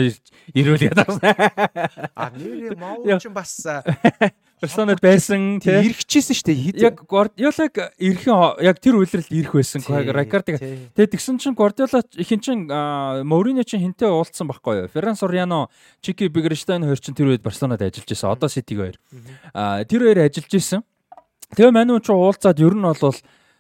ирүүл 0.55 0.87
ядаг. 0.87 1.19
А 2.15 2.31
нэр 2.31 2.79
Мауу 2.79 3.19
ч 3.23 3.27
бас 3.31 3.67
Барселонад 4.61 5.01
байсан 5.03 5.61
тий 5.63 5.71
ирэхчихсэн 5.71 6.35
шүү 6.35 6.47
дээ. 6.51 6.83
Яг 6.83 7.07
Гвардиолаг 7.07 7.95
ирэхэн 7.95 8.63
яг 8.67 8.77
тэр 8.83 8.99
үйлрэлд 8.99 9.31
ирэх 9.31 9.55
байсан. 9.55 9.83
Рикардыг. 9.87 10.59
Тэгээд 10.99 11.13
тэгсэн 11.15 11.39
чинь 11.39 11.55
Гвардиола 11.55 12.03
ихэнх 12.19 12.43
чинь 12.43 12.67
Мориньо 12.67 13.63
чинь 13.63 13.87
хинтээ 13.87 14.11
уулзсан 14.11 14.51
байхгүй 14.51 14.87
юу? 14.87 14.91
Ферран 14.91 15.15
Сориано, 15.15 15.71
Чики 16.03 16.27
Бигерштайн 16.27 16.83
хоёр 16.83 16.99
чинь 16.99 17.15
тэр 17.15 17.31
үед 17.31 17.47
Барселонад 17.47 17.83
ажиллаж 17.83 18.11
байсан. 18.11 18.35
Одоо 18.35 18.51
Ситиг 18.51 18.79
хоёр. 18.83 18.97
А 19.55 19.85
тэр 19.87 20.03
хоёр 20.11 20.27
ажиллаж 20.27 20.51
байсан. 20.51 20.83
Тэгээ 21.55 21.73
манайд 21.73 22.03
ч 22.05 22.11
уулзаад 22.11 22.59
ер 22.59 22.75
нь 22.75 22.83
бол 22.83 23.17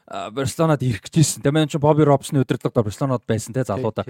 Барселонад 0.08 0.80
ирэх 0.80 1.04
гэжсэн. 1.04 1.44
Тэгээ 1.44 1.52
маань 1.52 1.68
чи 1.68 1.76
Бобби 1.76 2.00
Робсны 2.00 2.40
удирдлага 2.40 2.80
Барселонод 2.80 3.28
байсан 3.28 3.52
те 3.52 3.64
залуудаа. 3.68 4.08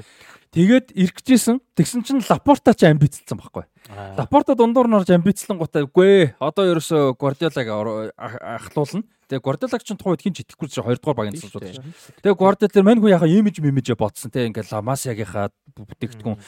Тэгээд 0.54 0.94
ирэх 0.94 1.18
гэжсэн. 1.18 1.58
Тэгсэн 1.74 2.06
чинь 2.06 2.22
Лапорта 2.22 2.70
ч 2.70 2.86
амбицлсан 2.86 3.34
байхгүй. 3.34 3.66
Лапорта 4.14 4.54
дундуур 4.54 4.86
норж 4.86 5.10
амбицлан 5.10 5.58
гутаа 5.58 5.90
үгүй 5.90 6.06
ээ. 6.06 6.38
Одоо 6.38 6.70
ерөөсө 6.70 7.18
Гвардиолаг 7.18 8.14
ахлуулна. 8.14 9.02
Тэгээ 9.28 9.44
Гвардиолаг 9.44 9.82
ч 9.84 9.92
тухайд 9.92 10.22
хин 10.22 10.32
ч 10.32 10.46
итгэхгүй 10.46 10.68
ч 10.72 10.80
2 10.80 11.02
дугаар 11.02 11.18
багийн 11.18 11.36
байна 11.36 11.50
шүү. 11.52 11.84
Тэгээ 12.24 12.38
Гвардиол 12.38 12.72
тэр 12.72 12.86
мань 12.86 13.02
хүн 13.02 13.12
яхаа 13.12 13.28
имиж 13.28 13.60
мимиж 13.60 13.92
бодсон 13.92 14.32
те 14.32 14.48
ингээл 14.48 14.72
Ламасиагийнхаа 14.72 15.52
бүтээгдэхүүн 15.76 16.38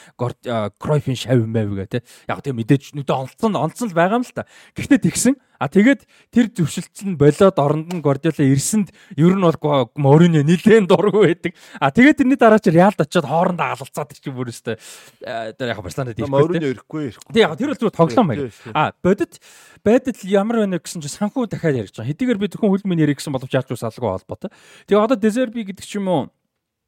Кройфын 0.81 1.19
шав 1.19 1.45
мэв 1.45 1.77
гэ 1.77 1.85
те. 1.85 1.99
Яг 2.25 2.41
тийм 2.41 2.57
мэдээж 2.57 2.97
нүдэ 2.97 3.13
онцсон 3.13 3.53
онцсон 3.53 3.93
л 3.93 3.97
байгаа 3.99 4.17
юм 4.17 4.25
л 4.25 4.33
та. 4.33 4.49
Гэхдээ 4.73 4.97
тэгсэн 4.97 5.37
А 5.61 5.69
тэгээд 5.69 6.09
тэр 6.33 6.49
зөвшөлтсөн 6.57 7.21
болоод 7.21 7.57
оронд 7.61 7.93
нь 7.93 8.01
Гвардиола 8.01 8.49
ирсэнд 8.49 8.89
ер 9.13 9.37
нь 9.37 9.45
бол 9.45 9.93
Мориньо 9.93 10.41
нилээн 10.41 10.89
дургүй 10.89 11.37
байдаг. 11.37 11.53
А 11.77 11.93
тэгээд 11.93 12.17
тэрний 12.17 12.39
дараа 12.41 12.57
чи 12.57 12.73
Реалд 12.73 12.97
очиод 12.97 13.29
хоорондоо 13.29 13.77
алалцаад 13.77 14.17
чинь 14.17 14.33
бүр 14.33 14.49
өстэй 14.49 14.81
тэр 15.21 15.69
яг 15.69 15.85
Барселонад 15.85 16.17
ирэхгүй. 16.17 16.33
Мориньо 16.33 16.65
ирэхгүй 16.73 17.01
ирэхгүй. 17.13 17.33
Тэг 17.37 17.45
яг 17.45 17.53
тэр 17.61 17.69
бол 17.69 17.77
зүгээр 17.77 17.99
тоглоом 18.01 18.27
байг. 18.33 18.49
А 18.73 18.89
бодит 19.05 19.37
байдал 19.85 20.17
ямар 20.25 20.65
байна 20.65 20.81
гэсэн 20.81 21.05
чинь 21.05 21.13
санхүү 21.13 21.45
дахиад 21.45 21.77
ярьж 21.85 21.93
байгаа. 21.93 22.09
Хэдийгээр 22.09 22.41
би 22.41 22.49
зөвхөн 22.49 22.73
хөлмийн 22.73 23.05
ярих 23.05 23.21
гэсэн 23.21 23.29
боловч 23.29 23.53
яаж 23.53 23.69
ч 23.69 23.77
салгүй 23.77 24.17
холбоотой. 24.17 24.49
Тэгээ 24.89 24.97
одоо 24.97 25.17
Дезерби 25.21 25.61
гэдэг 25.61 25.85
ч 25.85 26.01
юм 26.01 26.09
уу 26.09 26.21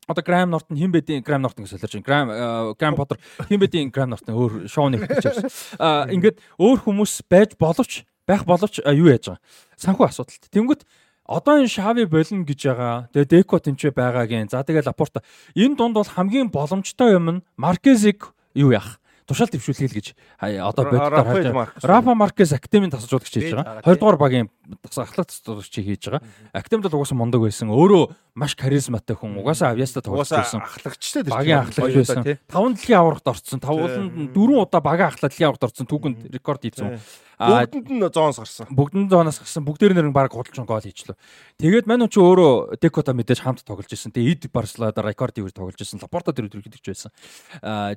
одоо 0.07 0.23
Грам 0.23 0.49
Нортон 0.49 0.77
хин 0.77 0.91
бэдийн 0.91 1.23
Грам 1.23 1.41
Нортон 1.41 1.65
гэж 1.65 1.75
солиорч 1.75 2.03
Грам 2.03 2.75
Грам 2.75 2.95
Поттер 2.95 3.19
хин 3.47 3.59
бэдийн 3.59 3.91
Грам 3.91 4.09
Нортон 4.11 4.35
өөр 4.35 4.67
шоуны 4.67 4.99
хэлж 4.99 5.23
байсан. 5.23 5.49
А 5.79 6.07
ингээд 6.11 6.39
өөр 6.59 6.79
хүмүүс 6.83 7.23
байж 7.29 7.55
боловч 7.59 8.03
байх 8.27 8.45
боловч 8.45 8.79
юу 8.83 9.07
яаж 9.07 9.35
байгаа. 9.35 9.41
Санхүү 9.77 10.07
асуудалт. 10.07 10.47
Тэнгүүт 10.51 10.81
одоо 11.27 11.59
энэ 11.59 11.71
Шави 11.71 12.05
болно 12.05 12.43
гэж 12.43 12.61
байгаа. 12.67 13.07
Тэгээ 13.11 13.31
Деко 13.31 13.59
тэнцвэ 13.59 13.91
байгаагийн. 13.95 14.51
За 14.51 14.63
тэгээ 14.63 14.87
Лапорта. 14.87 15.23
Энэ 15.55 15.75
дунд 15.75 15.95
бол 15.95 16.07
хамгийн 16.07 16.51
боломжтой 16.51 17.15
юм 17.15 17.27
нь 17.29 17.43
Маркезиг 17.55 18.35
юу 18.55 18.71
яах? 18.71 18.99
Тушаал 19.25 19.51
дэвшүүлгээл 19.51 19.97
гэж 19.97 20.07
одоо 20.39 20.83
боддоор 20.91 21.71
Рафа 21.81 22.13
Маркес 22.13 22.53
академийн 22.53 22.91
тасалжуулагч 22.91 23.33
хийж 23.33 23.53
байгаа. 23.53 23.81
Хоёрдугаар 23.83 24.17
багийн 24.17 24.47
ахлах 24.83 25.27
тасалжуулагч 25.27 25.73
хийж 25.73 26.03
байгаа. 26.07 26.21
Академид 26.53 26.87
бол 26.91 27.01
угаасаа 27.01 27.17
мундаг 27.17 27.41
байсан. 27.41 27.69
Өөрөө 27.71 28.11
маш 28.35 28.55
харизматай 28.57 29.15
хүн. 29.15 29.37
Угаасаа 29.39 29.73
авьяаста 29.73 30.01
тоглосон. 30.01 30.61
Ахлагчтай 30.61 31.23
багийн 31.23 31.65
ахлагч 31.65 31.95
байсан. 32.03 32.23
Таван 32.49 32.73
дэлхийн 32.73 32.99
аврагт 32.99 33.27
орцсон. 33.27 33.59
Тавууланд 33.59 34.33
дөрвөн 34.33 34.65
удаа 34.65 34.81
багийн 34.81 35.09
ахлах 35.13 35.31
дэлхийн 35.31 35.49
аврагт 35.53 35.67
орцсон. 35.69 35.87
Түүхэнд 35.87 36.33
рекорд 36.33 36.65
хийсэн. 36.65 36.97
Бүгдэнд 37.43 37.89
нь 37.89 37.99
зоонос 38.13 38.39
гарсан. 38.39 38.67
Бүгдэнд 38.71 39.09
зоонос 39.09 39.41
гарсан. 39.41 39.65
Бүгдээр 39.65 39.97
нэр 39.97 40.07
нь 40.07 40.15
баг 40.15 40.31
худалчин 40.31 40.69
гол 40.69 40.79
хийчлээ. 40.79 41.17
Тэгээд 41.59 41.89
мань 41.89 42.05
чи 42.07 42.21
өөрөө 42.21 42.77
Декота 42.79 43.11
мэдээж 43.11 43.41
хамт 43.41 43.65
тоглож 43.65 43.89
ирсэн. 43.89 44.13
Тэгээд 44.13 44.47
Эд 44.47 44.53
Барселонада 44.53 45.01
рекорд 45.01 45.35
ивэр 45.41 45.51
тоглож 45.51 45.75
ирсэн. 45.75 45.99
Лапорта 45.99 46.31
тэр 46.31 46.47
өдөр 46.47 46.61
хэдэгч 46.61 46.85
байсан. 46.87 47.11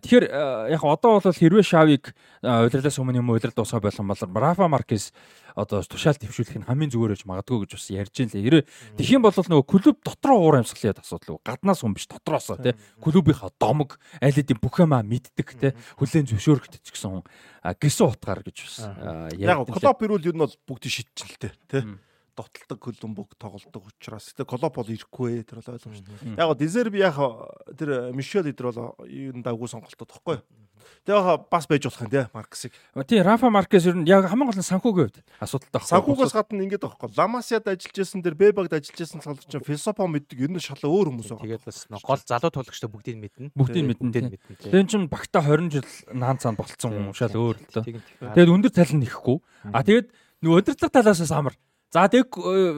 Тэгэхээр 0.02 0.24
яг 0.72 0.82
одоо 0.82 1.20
бол 1.20 1.25
хэрвээ 1.34 1.64
Шавиг 1.66 2.14
удирлаас 2.42 2.98
өмнө 3.00 3.18
юм 3.24 3.34
удирд 3.34 3.56
дуусгах 3.56 3.82
болох 3.82 4.06
бол 4.06 4.42
Рафа 4.42 4.68
Маркес 4.68 5.10
одоо 5.56 5.80
тушаал 5.82 6.20
төвшүүлэх 6.20 6.60
нь 6.60 6.68
хамгийн 6.68 6.92
зүгээр 6.92 7.16
гэж 7.16 7.22
магадгүй 7.24 7.64
гэж 7.64 7.70
бас 7.74 7.88
ярьж 7.88 8.16
ин 8.20 8.28
л. 8.28 8.36
Хэрэг 8.36 8.68
тэгэх 9.00 9.16
юм 9.16 9.24
бол 9.24 9.32
нөгөө 9.32 9.64
клуб 9.64 9.96
дотроо 10.04 10.38
уур 10.38 10.60
амьсгалын 10.60 11.00
асуудал 11.00 11.40
уу? 11.40 11.44
Гаднаас 11.46 11.80
хүн 11.80 11.96
биш 11.96 12.06
дотроосоо 12.06 12.60
тий. 12.60 12.76
Клубийнхаа 13.00 13.50
домог 13.56 13.96
аль 14.20 14.36
хэдийн 14.36 14.60
бүх 14.60 14.76
юмаа 14.84 15.00
мэддэг 15.00 15.48
тий. 15.56 15.72
Хүлэн 15.96 16.28
зөвшөөрөхтэй 16.28 16.80
ч 16.84 16.92
гэсэн 16.92 17.08
хүн 17.08 17.24
гэсэн 17.80 18.04
утгаар 18.04 18.44
гэж 18.44 18.56
бас 18.68 18.76
яг 19.40 19.64
клуб 19.64 19.98
ирүүл 20.04 20.28
юу 20.28 20.36
нь 20.36 20.42
бол 20.44 20.54
бүгдийг 20.68 20.92
шийдчихэлтэй 20.92 21.52
тий 21.72 21.82
дотолдог 22.36 22.80
хөлбөмбөг 22.84 23.34
тоглолдог 23.40 23.88
учраас 23.88 24.28
тэгээ 24.36 24.50
колоп 24.52 24.76
бол 24.76 24.92
ирэхгүй 24.92 25.40
тэр 25.48 25.64
бол 25.64 25.72
ойлгомжтой. 25.72 26.36
Яг 26.36 26.52
дезерби 26.60 27.00
яг 27.00 27.16
тэр 27.72 28.12
Мишель 28.12 28.52
идэр 28.52 28.70
бол 28.70 28.92
энэ 29.08 29.40
дагуу 29.40 29.68
сонголтод 29.68 30.12
тоххой. 30.12 30.44
Тэгээ 31.06 31.46
бас 31.50 31.66
байж 31.70 31.82
болох 31.86 32.02
юм 32.02 32.10
тий 32.10 32.24
Марксыг. 32.34 32.72
Тий 33.06 33.20
Рафа 33.22 33.50
Маркес 33.50 33.86
ер 33.86 33.94
нь 33.94 34.08
яг 34.08 34.26
хамгийн 34.26 34.50
гол 34.50 34.58
нь 34.58 34.66
санхүүгийн 34.66 35.06
хувьд 35.06 35.22
асуудалтай 35.38 35.78
байна. 35.78 35.90
Санхүүгээс 35.92 36.34
гадна 36.34 36.62
ингэж 36.66 36.82
байхгүй. 36.82 37.08
Ламасиад 37.14 37.66
ажиллаж 37.70 37.96
байсан 37.96 38.20
дэр 38.26 38.34
Бебагд 38.34 38.72
ажиллаж 38.74 38.98
байсан 38.98 39.20
салгч 39.22 39.52
философо 39.62 40.06
мэддэг 40.10 40.38
ер 40.42 40.50
нь 40.50 40.58
шал 40.58 40.82
өөр 40.82 41.14
хүмүүс 41.14 41.30
байгаа. 41.30 41.46
Тэгээд 41.46 41.66
бас 41.66 41.86
гол 42.02 42.22
залуу 42.26 42.50
туулагчтай 42.50 42.90
бүгдийг 42.90 43.16
мэднэ. 43.22 43.50
Бүгдийг 43.54 43.84
мэднэ. 43.86 44.38
Тэгээд 44.66 44.90
чинь 44.90 45.06
багта 45.06 45.44
20 45.44 45.70
жил 45.78 45.88
наан 46.10 46.42
цаанд 46.42 46.58
болцсон 46.58 46.90
хүн 46.90 47.14
шал 47.14 47.34
өөр 47.34 47.56
л 47.56 47.66
дөө. 47.70 48.02
Тэгээд 48.34 48.50
өндөр 48.50 48.72
талын 48.74 49.00
нэхгүй. 49.06 49.38
А 49.70 49.86
тэгээд 49.86 50.10
нөгөө 50.42 50.58
удирдлага 50.58 50.90
талаас 50.90 51.22
амар. 51.30 51.54
За 51.94 52.10
тэг 52.10 52.34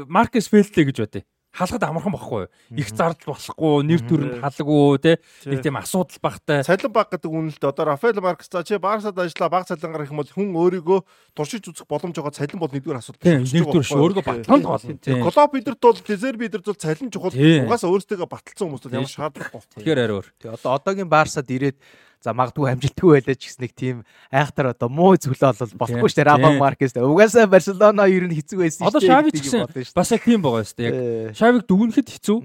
Маркес 0.07 0.53
Фелтэ 0.53 0.85
гэж 0.85 0.97
бодъё 1.01 1.25
халахад 1.59 1.83
амархан 1.83 2.15
бохгүй 2.15 2.47
юу? 2.47 2.51
Их 2.79 2.89
зардал 2.95 3.35
болохгүй, 3.35 3.83
нэр 3.83 4.03
төрөнд 4.07 4.39
халгүй 4.39 4.99
те 5.03 5.13
нэг 5.45 5.61
тийм 5.67 5.77
асуудал 5.83 6.23
багтай. 6.23 6.63
Цалин 6.63 6.95
баг 6.95 7.11
гэдэг 7.11 7.27
үнэлт 7.27 7.63
одоо 7.67 7.85
Рафаэл 7.91 8.23
Маркс 8.23 8.47
за 8.47 8.63
чи 8.63 8.79
Барсад 8.79 9.19
ажиллаа 9.19 9.51
баг 9.51 9.67
цалингаар 9.67 10.07
их 10.07 10.15
юм 10.15 10.23
бол 10.23 10.31
хүн 10.31 10.55
өөрийгөө 10.55 11.01
туршиж 11.35 11.67
үзэх 11.67 11.91
боломж 11.91 12.15
байгаа 12.15 12.39
цалин 12.39 12.63
бол 12.63 12.71
нэгдүгээр 12.71 13.03
асуудал. 13.03 13.43
Нэгдүгээр 13.43 13.87
шүү 13.91 14.03
өөрийгөө 14.07 14.25
батлан 14.25 14.63
гол. 14.63 14.87
Клуб 15.03 15.51
бидэрт 15.53 15.83
бол 15.83 15.99
Дезерби 16.07 16.47
бидэрт 16.47 16.67
бол 16.71 16.79
цалин 16.79 17.11
чухал. 17.11 17.35
Угаасаа 17.35 17.91
өөрсдөө 17.91 18.29
баталсан 18.31 18.71
хүмүүс 18.71 18.85
бол 18.87 18.97
ямар 19.03 19.11
шаардлагагүй. 19.11 19.63
Тэгэхээр 19.83 19.99
арай 19.99 20.15
өөр. 20.15 20.27
Тэгээ 20.39 20.55
одоо 20.55 20.71
одоогийн 20.79 21.11
Барсад 21.11 21.51
ирээд 21.51 21.79
За 22.19 22.35
магадгүй 22.35 22.67
амжилтгүй 22.75 23.23
байлаа 23.23 23.37
ч 23.39 23.47
гэсэн 23.47 23.63
нэг 23.63 23.73
тийм 23.79 23.97
айхтар 24.35 24.75
одоо 24.75 24.91
муу 24.91 25.15
зүйлээ 25.15 25.55
бол 25.55 25.79
болохгүй 25.87 26.11
шүү 26.11 26.19
дээ. 26.19 26.27
Раба 26.27 26.51
Маркес. 26.59 26.91
Угаасаа 26.99 27.47
Барселона 27.47 28.11
ер 28.11 28.27
нь 28.27 28.35
хэцүү 28.35 28.59
байсан 28.59 28.83
шүү 28.83 28.91
дээ. 28.91 28.91
Одоо 28.91 29.03
Шави 29.07 29.31
ч 29.31 29.39
гэсэн 29.47 29.95
бас 29.95 30.11
яг 30.11 30.23
тийм 30.27 30.43
байгаа 30.43 30.67
шүү 30.67 30.79
дээ. 30.83 30.91
Яг 30.91 31.39
Шавиг 31.39 31.63
дүгнэхэд 31.71 32.09
хэцүү. 32.19 32.39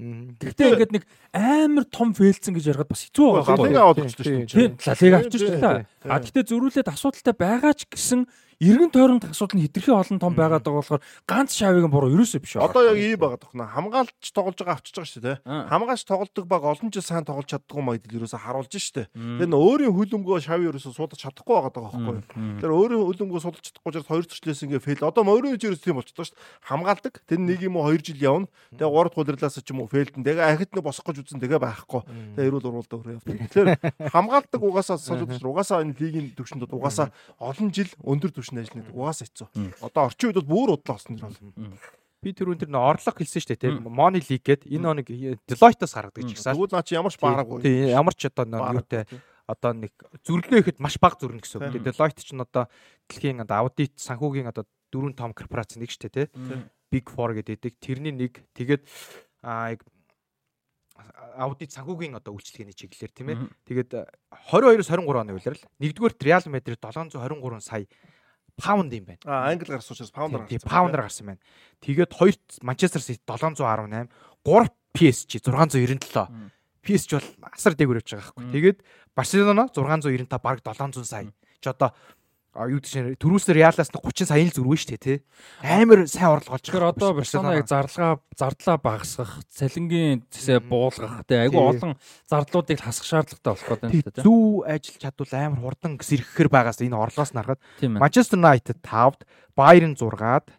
Гэхдээ 0.45 0.69
ингээд 0.77 0.93
нэг 0.93 1.03
амар 1.33 1.85
том 1.89 2.13
фейлцэн 2.13 2.53
гэж 2.53 2.69
ярихад 2.69 2.93
бас 2.93 3.01
хэцүү 3.09 3.25
байгаа. 3.33 3.97
Дээ. 3.97 4.45
Тийм, 4.45 4.77
лалига 4.77 5.17
авчирч 5.25 5.41
шүү 5.41 5.57
дээ. 5.57 5.89
А 6.05 6.21
гэхдээ 6.21 6.45
зөрүүлээд 6.53 6.93
асуудалтай 6.93 7.33
байгаа 7.33 7.73
ч 7.73 7.89
гэсэн 7.89 8.29
эргэн 8.61 8.91
тойронд 8.91 9.23
асуудал 9.31 9.57
нь 9.57 9.65
хитрхи 9.65 9.91
олон 9.91 10.19
том 10.19 10.33
байгаад 10.35 10.63
байгаа 10.65 10.81
болохоор 10.81 11.03
ганц 11.25 11.55
шавыг 11.55 11.87
буруу 11.89 12.11
ерөөсөө 12.13 12.41
биш 12.43 12.53
байна. 12.57 12.69
Одоо 12.69 12.81
яг 12.91 12.97
ийм 12.97 13.19
байгаа 13.19 13.39
тохно. 13.39 13.65
Хамгаалч 13.69 14.25
тоглож 14.33 14.57
байгаа 14.59 14.75
авчиж 14.77 14.93
байгаа 14.97 15.11
шүү 15.13 15.23
дээ. 15.23 15.37
Хамгаалч 15.71 16.03
тоглодог 16.03 16.45
баг 16.47 16.63
олон 16.63 16.89
жил 16.91 17.05
сайн 17.05 17.25
тоглож 17.25 17.47
чаддгүй 17.49 17.81
маягдл 17.81 18.17
ерөөсөө 18.21 18.41
харуулж 18.43 18.73
шүү 18.73 18.95
дээ. 18.99 19.07
Тэр 19.13 19.49
нь 19.49 19.57
өөрийн 19.57 19.93
хөлөмгөө 19.93 20.39
шави 20.43 20.69
ерөөсөө 20.69 20.93
суудаж 20.93 21.19
чадахгүй 21.23 21.53
байгаа 21.53 21.73
даа 21.73 21.83
байхгүй. 21.89 22.17
Тэр 22.61 22.71
өөрийн 22.73 23.03
хөлөмгөө 23.03 23.41
суудаж 23.41 23.63
чадахгүй 23.63 23.89
учраас 23.93 24.07
хоёр 24.09 24.25
төчлөөс 24.27 24.63
ингээ 24.67 24.81
фейл. 24.83 25.07
Одоо 25.07 25.23
мөрийн 25.23 25.57
ерөөс 25.57 25.81
тийм 25.81 25.97
болчихлоо 25.97 26.25
шүү 26.27 26.35
дээ. 26.35 26.47
Хамгаалдаг. 26.67 27.13
Тэр 27.27 27.39
нэг 27.41 27.59
юм 27.63 27.77
уу 27.77 27.89
2 27.91 28.01
жил 28.03 28.19
явна. 28.19 28.47
Тэгээ 28.75 28.89
3 28.89 29.09
дахь 29.09 29.21
удирлаас 29.21 29.57
ч 29.59 29.69
юм 29.71 29.81
уу 29.83 29.89
фейлдэн. 29.91 30.23
Тэгээ 30.23 30.43
ахид 30.43 30.71
нэг 30.73 30.83
босох 30.83 31.05
гэж 31.05 31.17
үзэн 31.23 31.41
тэгээ 31.41 31.59
байхгүй. 31.61 32.01
Тэгээ 32.35 32.47
эрүүл 32.49 32.67
уруулдаа 32.69 32.97
өрөө 32.99 33.15
явдаг. 33.17 33.37
Тэгэхээр 33.53 33.67
хамгаалдаг 34.13 34.61
угаасаа 34.61 34.97
сонсож 34.97 35.41
угаасаа 35.43 35.83
энэ 35.83 35.95
лигийн 35.99 36.27
төвшөнд 36.37 36.67
угаасаа 36.67 37.11
олон 37.39 37.69
жил 37.71 37.89
өндөр 38.03 38.31
төвшөнд 38.43 38.59
нь 38.59 38.63
ажиллана 38.67 38.91
угаасаа 38.91 39.25
хэцүү. 39.31 39.47
Одоо 39.79 40.03
орчин 40.11 40.27
үед 40.29 40.39
бол 40.43 40.51
бүр 40.51 40.75
удлаа 40.75 40.99
болсон 40.99 41.15
юм 41.15 41.23
бол. 41.23 41.79
Би 42.23 42.31
түрүүн 42.31 42.59
тэр 42.59 42.71
орлого 42.75 43.19
хэлсэн 43.19 43.39
шүү 43.43 43.51
дээ 43.55 43.63
тийм 43.63 43.87
Money 43.87 44.23
League 44.23 44.43
гээд 44.43 44.67
энэ 44.67 44.87
хоног 44.87 45.07
Deloitte-аас 45.47 45.95
гаргадаг 45.95 46.23
ч 46.23 46.31
гэсэн. 46.35 46.55
Тэгвэл 46.55 46.75
наа 46.75 46.83
чи 46.83 46.95
ямар 46.95 47.11
ч 47.11 47.19
баараагүй. 47.19 47.59
Тийм 47.63 47.91
ямар 47.91 48.15
ч 48.15 48.27
одоо 48.27 48.47
юутай 48.47 49.03
одоо 49.43 49.71
нэг 49.75 49.91
зүрлөө 50.23 50.59
ихэд 50.63 50.79
маш 50.79 50.95
бага 51.03 51.19
зүрнэ 51.19 51.43
гэсэн 51.43 51.59
үг. 51.59 51.83
Deloitte 51.83 52.23
ч 52.23 52.31
нь 52.31 52.39
одоо 52.39 52.71
дэлхийн 53.11 53.43
одоо 53.43 53.67
аудит 53.67 53.99
санхүүгийн 53.99 54.47
одоо 54.47 54.63
дөрвөн 54.87 55.19
том 55.19 55.35
корпорац 55.35 55.75
нэг 55.75 55.91
шүү 55.91 56.07
дээ 56.07 56.31
тий. 56.31 56.63
Big 56.87 57.11
4 57.11 57.43
гэдэг. 57.43 57.75
Тэрний 57.83 58.15
нэг 58.15 58.39
тэгээд 58.55 58.87
аа 59.43 59.75
аудит 61.35 61.73
санхүүгийн 61.73 62.15
одоо 62.17 62.37
үйлчлэгээний 62.37 62.77
чиглэлээр 62.77 63.11
тийм 63.11 63.27
ээ. 63.33 63.37
Тэгээд 63.67 63.89
22-оос 64.53 64.87
23 64.87 65.11
оны 65.11 65.33
үеэр 65.33 65.57
л 65.57 65.65
нэгдүгээр 65.81 66.15
Real 66.21 66.45
Madrid 66.47 66.79
723 66.79 67.59
сая 67.59 67.85
паунд 68.57 68.93
юм 68.93 69.05
байна. 69.05 69.21
Аа 69.25 69.51
англи 69.51 69.71
гарсан 69.73 69.95
учраас 69.95 70.11
паундаар 70.11 70.45
гарсан. 70.45 70.69
Паундаар 70.69 71.03
гарсан 71.07 71.25
байна. 71.33 71.41
Тэгээд 71.81 72.11
хоёрт 72.13 72.45
Манчестер 72.61 73.01
Сити 73.01 73.21
718, 73.25 74.09
3 74.45 74.69
PSG 74.93 75.41
697. 75.41 76.51
PSG 76.83 77.11
бол 77.17 77.29
асар 77.55 77.73
дээгүүр 77.73 77.99
явж 78.03 78.09
байгаа 78.11 78.31
байхгүй. 78.35 78.51
Тэгээд 78.51 78.77
Барселона 79.15 79.65
695 79.71 80.27
бараг 80.43 80.61
700 80.61 81.07
сая. 81.07 81.31
Ч 81.63 81.65
одоо 81.71 81.95
юу 82.53 82.77
гэж 82.77 83.17
төрүүлсээр 83.17 83.65
яалаас 83.65 83.89
нь 83.89 83.97
30 83.97 84.29
сая 84.29 84.45
л 84.45 84.53
зүрвэн 84.53 84.77
шүү 84.77 84.89
дээ 84.93 85.01
тий. 85.01 85.17
Амар 85.65 86.05
сайн 86.05 86.37
орлого 86.37 86.61
олж 86.61 86.67
байгаа. 86.69 86.93
Одоо 86.93 87.11
Барселона 87.17 87.57
яг 87.57 87.65
зарлага 87.65 88.21
зардлаа 88.37 88.77
багасгах, 88.77 89.41
цалингийн 89.49 90.21
зэсээ 90.29 90.61
буулгах 90.61 91.25
тий 91.25 91.41
айгүй 91.41 91.57
олон 91.57 91.97
зардлуудыг 92.29 92.77
хасах 92.77 93.09
шаардлагатай 93.09 93.53
болох 93.57 93.69
гэдэг 93.81 93.89
юм 93.89 94.05
тий. 94.05 94.21
Зөв 94.21 94.61
ажил 94.69 94.97
чадвал 95.01 95.33
амар 95.33 95.61
хурдан 95.65 95.97
сэрхэхэр 95.97 96.49
байгаас 96.53 96.77
энэ 96.85 96.93
орлоос 96.93 97.33
нарахад 97.33 97.61
Manchester 97.81 98.37
United 98.37 98.77
5-д, 98.85 99.25
Bayern 99.57 99.97
6-ад, 99.97 100.53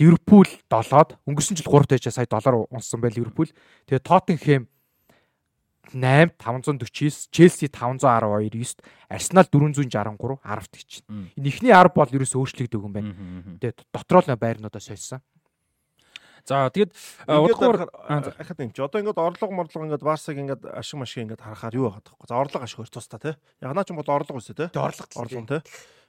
Ливерпул 0.00 0.48
7-д 0.72 1.20
өнгөрсөн 1.28 1.56
жил 1.60 1.68
3 1.68 1.92
тайчаа 1.92 2.12
сая 2.16 2.28
доллар 2.28 2.64
унсан 2.72 3.00
байл 3.00 3.16
Ливерпул. 3.16 3.48
Тэгээ 3.88 4.04
Тоттенхэм 4.04 4.68
8 5.92 6.34
549, 6.38 7.28
Челси 7.30 7.68
512 7.70 8.50
9, 8.50 8.82
Арсенал 9.08 9.46
463 9.46 10.40
10-т 10.42 10.74
гэж 10.74 10.90
байна. 11.06 11.30
Энэ 11.36 11.48
ихний 11.50 11.72
10 11.72 11.94
бол 11.94 12.10
ерөөсөө 12.10 12.40
өөрчлөгдөг 12.42 12.80
юм 12.82 12.92
байна. 12.92 13.14
Тэгээд 13.60 13.78
дотроо 13.92 14.22
л 14.26 14.36
байрнуудаа 14.36 14.82
сольсон. 14.82 15.22
За 16.46 16.70
тэгэд 16.70 16.94
удахгүй 17.26 17.90
ахад 18.38 18.58
юм 18.62 18.70
чи 18.70 18.78
одоо 18.78 19.02
ингээд 19.02 19.18
орлого 19.18 19.50
морлого 19.50 19.82
ингээд 19.82 20.06
Барсаг 20.06 20.38
ингээд 20.38 20.62
ашиг 20.78 21.02
машиг 21.02 21.26
ингээд 21.26 21.42
харахаар 21.42 21.74
юу 21.74 21.90
байгаа 21.90 22.06
тахгүй. 22.06 22.26
За 22.30 22.38
орлого 22.38 22.62
ашиг 22.62 22.78
хоёр 22.78 22.90
тустай 22.94 23.18
тий. 23.18 23.34
Яг 23.58 23.74
наа 23.74 23.82
ч 23.82 23.90
юм 23.90 23.98
бол 23.98 24.14
орлого 24.14 24.38
үсэ 24.38 24.54
тий. 24.54 24.70
Орлого 24.70 25.10
орлого 25.26 25.42
тий. 25.42 25.60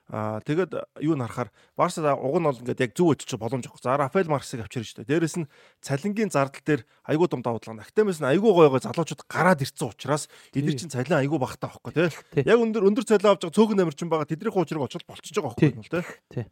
Аа 0.08 0.40
тэгэд 0.40 1.04
юу 1.04 1.20
нарахаар 1.20 1.52
Барса 1.76 2.00
уг 2.16 2.40
нь 2.40 2.48
бол 2.48 2.56
ингээд 2.56 2.80
яг 2.80 2.92
зөв 2.96 3.12
өччих 3.12 3.36
боломж 3.36 3.68
авах. 3.68 3.84
За 3.84 4.00
Рафаэл 4.00 4.32
Марксыг 4.32 4.64
авчирч 4.64 4.96
штэ. 4.96 5.04
Дээрэс 5.04 5.44
нь 5.44 5.52
цалингийн 5.84 6.32
зардал 6.32 6.64
дээр 6.64 6.82
айгүй 7.04 7.28
дум 7.28 7.44
давдлага. 7.44 7.84
Актемэс 7.84 8.24
нь 8.24 8.32
айгүй 8.32 8.56
гой 8.56 8.72
гой 8.72 8.80
залуучууд 8.80 9.28
гараад 9.28 9.68
ирсэн 9.68 9.92
учраас 9.92 10.32
эдгээр 10.56 10.80
чинь 10.80 10.96
цалин 10.96 11.20
айгүй 11.20 11.40
багтаа 11.44 11.76
байхгүй 11.76 11.92
тий. 11.92 12.48
Яг 12.48 12.56
өндөр 12.56 12.88
өндөр 12.88 13.04
цалин 13.04 13.36
авч 13.36 13.52
байгаа 13.52 13.58
цөөхөн 13.60 13.84
амирчин 13.84 14.08
байгаа 14.08 14.32
тэдний 14.32 14.48
хуучрыг 14.48 14.88
очил 14.88 15.04
болчихж 15.04 15.44
байгаа 15.44 15.76
юм 15.76 15.84
л 15.84 15.92
тий. 15.92 16.48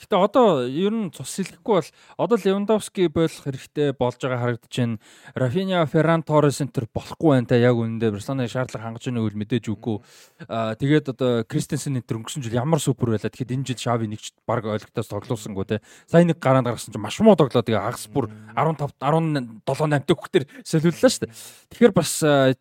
Гэтэ 0.00 0.16
одоо 0.16 0.64
ер 0.64 0.94
нь 0.96 1.12
цус 1.12 1.28
сэлэхгүй 1.28 1.76
бол 1.76 1.90
одоо 2.16 2.38
Левандовски 2.40 3.12
болох 3.12 3.44
хэрэгтэй 3.44 3.92
болж 3.92 4.16
байгаа 4.16 4.56
харагдаж 4.56 4.72
байна. 4.72 4.96
Рафиня, 5.36 5.84
Ферран 5.84 6.24
Торрес 6.24 6.64
энтер 6.64 6.88
болохгүй 6.88 7.36
байна 7.36 7.44
та 7.52 7.60
яг 7.60 7.76
үнэндээ 7.76 8.16
Барселоныг 8.16 8.48
шаардлага 8.48 8.96
хангаж 8.96 9.04
байгааг 9.04 9.28
үл 9.28 9.36
мэдээж 9.36 9.68
үгүй. 9.68 10.00
Аа 10.48 10.72
тэгээд 10.80 11.12
одоо 11.12 11.44
Кристенсен 11.44 12.00
энтер 12.00 12.16
өнгөрсөн 12.16 12.40
жил 12.40 12.56
ямар 12.56 12.80
супер 12.80 13.12
байлаа. 13.12 13.28
Тэгэхэд 13.28 13.52
энэ 13.60 13.66
жил 13.68 13.76
Шави 13.76 14.08
нэг 14.08 14.24
ч 14.24 14.32
баг 14.48 14.64
ойлгохтоос 14.64 15.12
тоглоусангүй 15.12 15.68
те. 15.68 15.84
Сайн 16.08 16.32
нэг 16.32 16.40
гараанд 16.40 16.72
гаргасан 16.72 16.96
чинь 16.96 17.04
маш 17.04 17.20
муу 17.20 17.36
тоглоо. 17.36 17.60
Тэгээ 17.60 17.84
агас 17.84 18.08
бүр 18.08 18.32
15 18.56 18.96
17 19.04 19.60
8 19.68 20.08
дөхтөр 20.08 20.48
солиуллаа 20.64 21.12
шүү 21.12 21.28
дээ. 21.28 21.34
Тэгэхээр 21.76 21.92
бас 21.92 22.12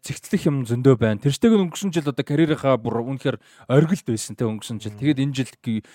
зэгцлэх 0.03 0.43
юм 0.43 0.67
зөндөө 0.67 0.95
байна. 0.99 1.23
Тэрстэйг 1.23 1.55
өнгөрсөн 1.55 1.95
жил 1.95 2.11
одоо 2.11 2.27
карьерийнхаа 2.27 2.75
бүр 2.75 2.99
үнэхээр 2.99 3.39
оргилд 3.71 4.07
байсан 4.11 4.35
те 4.35 4.43
өнгөрсөн 4.43 4.83
жил. 4.83 4.99
Тэгээд 4.99 5.23
энэ 5.23 5.35
жил 5.39 5.51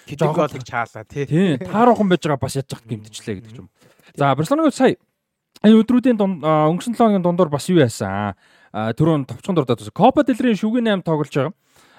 жоохон 0.09 0.65
чаалаа 0.65 1.05
тий 1.05 1.34
Тийм. 1.35 1.59
Тааруухан 1.59 2.09
байж 2.09 2.23
байгаа 2.23 2.39
бас 2.39 2.55
яж 2.55 2.71
хат 2.71 2.87
гимтчлээ 2.87 3.43
гэдэг 3.43 3.59
юм. 3.59 3.69
За 4.15 4.35
Барселоныг 4.39 4.75
сая 4.75 4.95
энэ 5.65 5.81
өдрүүдийн 5.83 6.21
өнгөрсөн 6.21 6.95
7 6.95 6.99
хоногийн 6.99 7.25
дундуур 7.25 7.51
бас 7.51 7.67
юу 7.67 7.83
яасан? 7.83 8.39
Түрүүн 8.71 9.27
товчхон 9.27 9.59
дурдаад 9.59 9.83
байсан. 9.83 9.95
Копа 9.95 10.23
дэлрийн 10.23 10.59
шүгэн 10.59 11.03
8 11.03 11.07
тоглож 11.07 11.35
байгаа. 11.35 11.55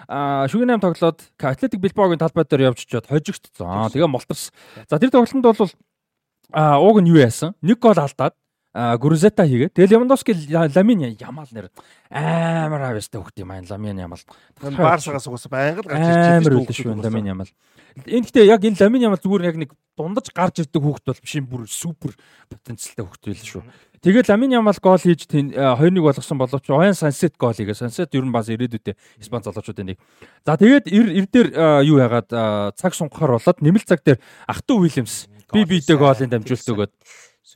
А 0.08 0.48
шүгэн 0.48 0.78
8 0.78 0.84
тоглоод 0.86 1.20
Атлетик 1.42 1.82
Билбаогийн 1.82 2.22
талбай 2.22 2.46
дээр 2.46 2.72
явж 2.72 2.86
чад 2.86 3.10
хожигдсон. 3.10 3.92
Тэгээ 3.92 4.08
молторс. 4.08 4.54
За 4.88 5.00
тэр 5.00 5.10
тоглолтод 5.10 5.44
бол 5.44 5.72
а 6.54 6.78
ууг 6.78 7.02
нь 7.02 7.10
юу 7.10 7.18
яасан? 7.18 7.58
Нэг 7.66 7.82
гол 7.82 7.98
алдаад 7.98 8.38
Гүрзета 8.76 9.48
хийгээ. 9.48 9.72
Тэгэл 9.72 10.04
Левандовски 10.04 10.36
Ламин 10.52 11.16
Ямал 11.16 11.48
нэр 11.56 11.72
амар 12.12 12.92
авьяастай 12.92 13.24
хөхт 13.24 13.40
юм 13.40 13.56
аа 13.56 13.64
Ламин 13.64 14.04
Ямал. 14.04 14.20
Барсагаас 14.60 15.28
угсаа 15.32 15.48
байнга 15.48 15.80
л 15.80 15.88
гарч 15.88 16.04
ирж 16.04 16.84
байгаа 16.84 16.92
юм 16.92 17.00
Ламин 17.00 17.26
Ямал. 17.32 17.52
Энэ 18.04 18.28
гэхдээ 18.28 18.52
яг 18.52 18.60
энэ 18.68 18.76
Ламин 18.76 19.08
Ямал 19.08 19.24
зүгээр 19.24 19.48
яг 19.48 19.56
нэг 19.56 19.72
дундаж 19.96 20.28
гарч 20.36 20.68
ирдэг 20.68 20.84
хөхт 20.84 21.08
бол 21.08 21.24
биш 21.24 21.36
юм 21.40 21.48
бүр 21.48 21.64
супер 21.72 22.20
потенциалтай 22.52 23.08
хөхт 23.08 23.24
байл 23.24 23.48
шүү. 23.48 23.64
Тэгээд 24.04 24.28
Ламин 24.28 24.60
Ямал 24.60 24.76
гол 24.84 25.00
хийж 25.00 25.24
2-1 25.24 25.56
болгосон 26.04 26.36
боловч 26.36 26.68
Оян 26.68 27.00
Сансет 27.00 27.40
гол 27.40 27.56
хийгээ. 27.56 27.80
Сансет 27.80 28.12
ер 28.12 28.28
нь 28.28 28.36
бас 28.36 28.52
ирээдүйдээ 28.52 29.24
Испани 29.24 29.48
залуучуудын 29.48 29.96
нэг. 29.96 30.04
За 30.44 30.60
тэгээд 30.60 30.92
эр 30.92 31.26
дээр 31.32 31.48
юу 31.88 32.04
яагаад 32.04 32.76
цаг 32.76 32.92
сунгахаар 32.92 33.40
болоод 33.40 33.64
нэмэлт 33.64 33.88
цаг 33.88 34.04
дээр 34.04 34.20
Ахтуу 34.52 34.84
Уильямс 34.84 35.32
би 35.56 35.64
бидээ 35.64 35.96
голын 35.96 36.30
дамжуулт 36.30 36.70
өгөөд 36.70 36.94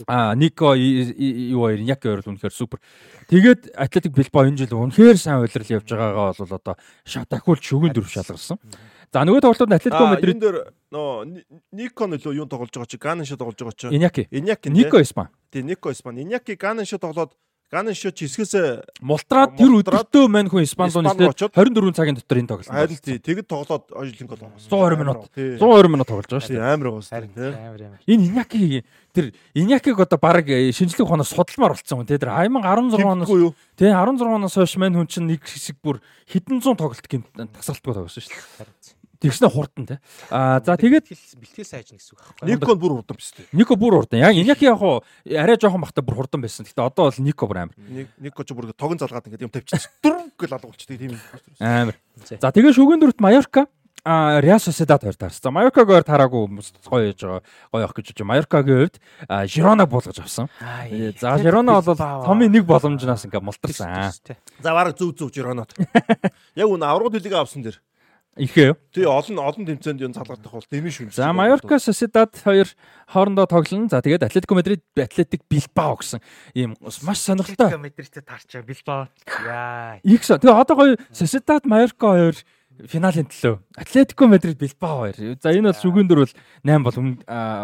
А 0.07 0.35
Нико 0.35 0.75
юу 0.75 1.61
хоёр 1.65 1.79
яг 1.81 2.01
хоёр 2.03 2.21
үнэхээр 2.21 2.53
супер. 2.53 2.79
Тэгээд 3.27 3.73
Атлетик 3.73 4.13
Билбао 4.13 4.45
энэ 4.45 4.65
жил 4.65 4.77
үнэхээр 4.77 5.17
сайн 5.17 5.41
удирдал 5.41 5.81
явж 5.81 5.89
байгаагаа 5.89 6.33
бол 6.37 6.53
одоо 6.53 6.75
дахиулж 7.25 7.63
шүгэн 7.65 7.93
дөрв 7.93 8.09
шалгарсан. 8.09 8.61
За 9.09 9.25
нөгөө 9.25 9.41
тоглолтууд 9.41 9.73
Атлетико 9.73 10.05
Мадрид 10.05 10.37
энэ 10.37 10.43
дээр 10.45 10.57
нөө 10.93 11.41
Нико 11.73 12.05
нөлөө 12.05 12.37
юу 12.37 12.45
тоглож 12.45 12.69
байгаа 12.69 12.85
чи 12.85 13.01
Ганан 13.01 13.25
шо 13.25 13.35
тоглож 13.35 13.57
байгаа 13.57 13.77
чи 13.77 13.89
Иньяки. 13.89 14.27
Иньяки. 14.29 14.69
Нико 14.69 15.01
Испан. 15.01 15.33
Тий 15.49 15.65
Нико 15.65 15.89
Испан. 15.89 16.21
Иньяки 16.21 16.53
Ганан 16.53 16.85
шо 16.85 17.01
тоглоод 17.01 17.33
Ганан 17.69 17.93
шот 17.93 18.17
хэсгээс 18.17 18.97
мултраад 19.05 19.53
тэр 19.53 19.77
өдөртөө 19.77 20.25
мань 20.25 20.49
хүн 20.49 20.65
Испанд 20.65 20.89
руу 20.89 21.05
нэлээд 21.05 21.53
24 21.53 21.93
цагийн 21.93 22.17
дотор 22.17 22.41
энэ 22.41 22.49
тоглосон. 22.49 22.73
Харин 22.73 22.97
тий 22.97 23.21
тэгэд 23.21 23.45
тоглоод 23.45 23.93
ожлын 23.93 24.25
гол 24.25 24.41
120 24.57 24.97
минут 24.97 25.29
120 25.37 25.93
минут 25.93 26.09
тоглож 26.09 26.25
байгаа 26.33 26.49
шүү 26.49 26.57
дээ. 26.57 26.65
Амар 26.65 26.89
гоос 26.97 27.13
тий. 27.13 27.29
Энэ 28.09 28.25
Иньяки 28.25 28.81
тэр 29.13 29.37
Иньякиг 29.53 30.01
одоо 30.01 30.17
баг 30.17 30.49
э, 30.49 30.73
шинжлэх 30.73 31.05
ухаанаас 31.05 31.29
судалмаар 31.29 31.77
болцсон 31.77 32.01
хүн 32.01 32.09
тий 32.09 32.17
тэр 32.17 32.33
2016 32.33 33.05
оноос 33.05 33.53
тий 33.77 33.93
16 33.93 34.17
оноос 34.17 34.57
хойш 34.57 34.73
мань 34.81 34.97
хүн 34.97 35.05
чинь 35.05 35.29
нэг 35.29 35.45
хэсэг 35.45 35.77
бүр 35.77 36.01
хэдэн 36.25 36.65
зуун 36.65 36.73
тоглолт 36.73 37.05
гэмт 37.05 37.53
тасралтгүй 37.53 37.93
тоглосон 37.93 38.25
шүү 38.25 38.33
дээ. 38.33 38.98
Тэгснэ 39.19 39.51
хурдан 39.51 39.85
те. 39.85 39.95
Аа 40.31 40.63
за 40.63 40.79
тэгээд 40.79 41.11
бэлтгэл 41.11 41.67
сайж 41.67 41.91
нэг 41.91 41.99
гэсэн 41.99 42.15
үг 42.15 42.23
байхгүй. 42.23 42.47
Нико 42.55 42.71
бүр 42.79 42.91
хурдан 43.03 43.15
биш 43.19 43.35
үү? 43.35 43.51
Нико 43.51 43.75
бүр 43.75 43.99
хурдан. 43.99 44.23
Яг 44.23 44.31
Иняки 44.31 44.63
яг 44.63 44.79
хуу 44.79 45.03
арай 45.27 45.59
жоохон 45.59 45.83
бахта 45.83 45.99
бүр 45.99 46.23
хурдан 46.23 46.39
байсан. 46.39 46.63
Гэтэ 46.63 46.79
одоо 46.79 47.11
бол 47.11 47.19
Нико 47.19 47.43
бүр 47.43 47.67
амар. 47.67 47.75
Нико 48.15 48.47
ч 48.47 48.55
бүр 48.55 48.71
тогон 48.71 48.95
залгаад 48.95 49.27
ингээд 49.27 49.43
юм 49.43 49.51
тавьчихсан. 49.51 49.91
Дүр 49.99 50.31
гэл 50.39 50.55
алгуулчихдаг 50.55 50.95
тийм 50.95 51.19
юм. 51.19 51.21
Амар. 51.59 51.99
За 52.15 52.47
тэгээд 52.47 52.79
шүгэн 52.79 53.03
дөрөвт 53.03 53.19
Майорка 53.19 53.67
а 54.03 54.39
Реал 54.39 54.59
Сосидад 54.59 55.03
хоёр 55.03 55.15
таарсан. 55.15 55.41
За 55.43 55.51
Майоркагаар 55.51 56.03
таараагүй 56.07 56.47
хүмүүс 56.47 56.71
гоё 56.87 57.11
яж 57.11 57.19
байгаа. 57.19 57.43
Гоё 57.71 57.81
явах 57.83 57.95
гэж 57.99 58.07
байна. 58.15 58.29
Майоркагийн 58.31 58.79
хувьд 58.79 58.95
Жиронаг 59.51 59.89
буулгаж 59.89 60.19
авсан. 60.19 60.47
За 61.19 61.37
Жирона 61.37 61.81
бол 61.81 61.95
томын 61.95 62.51
нэг 62.51 62.63
боломжнаас 62.63 63.27
ингээ 63.27 63.43
мултарсан. 63.43 64.15
За 64.63 64.71
бараг 64.71 64.95
зүв 64.95 65.19
зүв 65.19 65.35
Жиронод. 65.35 65.75
Яг 66.55 66.71
үн 66.71 66.83
аврагд 66.83 67.19
хөлийг 67.19 67.35
авсан 67.35 67.63
дэр. 67.63 67.81
Ихээ 68.37 68.71
юу? 68.71 68.77
Тий 68.93 69.03
олон 69.03 69.37
олон 69.41 69.65
тэмцээнд 69.65 70.05
юм 70.05 70.13
залгардах 70.13 70.53
бол 70.53 70.67
дэмий 70.69 70.93
шүү. 70.93 71.11
За 71.11 71.33
Майорка 71.33 71.81
Sociedad 71.81 72.29
хоёр 72.29 72.69
хоорондоо 73.09 73.49
тоглоно. 73.49 73.89
За 73.89 73.99
тэгээд 73.99 74.23
Атлетико 74.23 74.55
Мадрид 74.55 74.85
Атлетик 74.95 75.43
Билбао 75.49 75.97
гэсэн 75.97 76.21
ийм 76.53 76.77
маш 76.79 77.19
сонирхолтой. 77.19 77.67
Атлетико 77.67 77.83
Мадридтэй 77.83 78.23
таарчаа 78.23 78.61
Билбао. 78.61 79.09
Яа. 79.43 79.99
Их 80.03 80.23
сон. 80.23 80.39
Тэгээ 80.39 80.55
одоо 80.55 80.75
гоё 80.77 80.95
Sociedad 81.11 81.65
Майорка 81.65 82.05
хоёр 82.15 82.35
финалийн 82.87 83.27
төлөө 83.27 83.59
Атлетико 83.75 84.27
Мадрид 84.29 84.55
Билбао 84.55 85.09
хоёр. 85.09 85.35
За 85.41 85.51
энэ 85.51 85.73
бол 85.73 85.81
шүгэн 85.81 86.07
дөр 86.07 86.19
бол 86.23 86.33
8 86.63 86.85
бол 86.85 86.97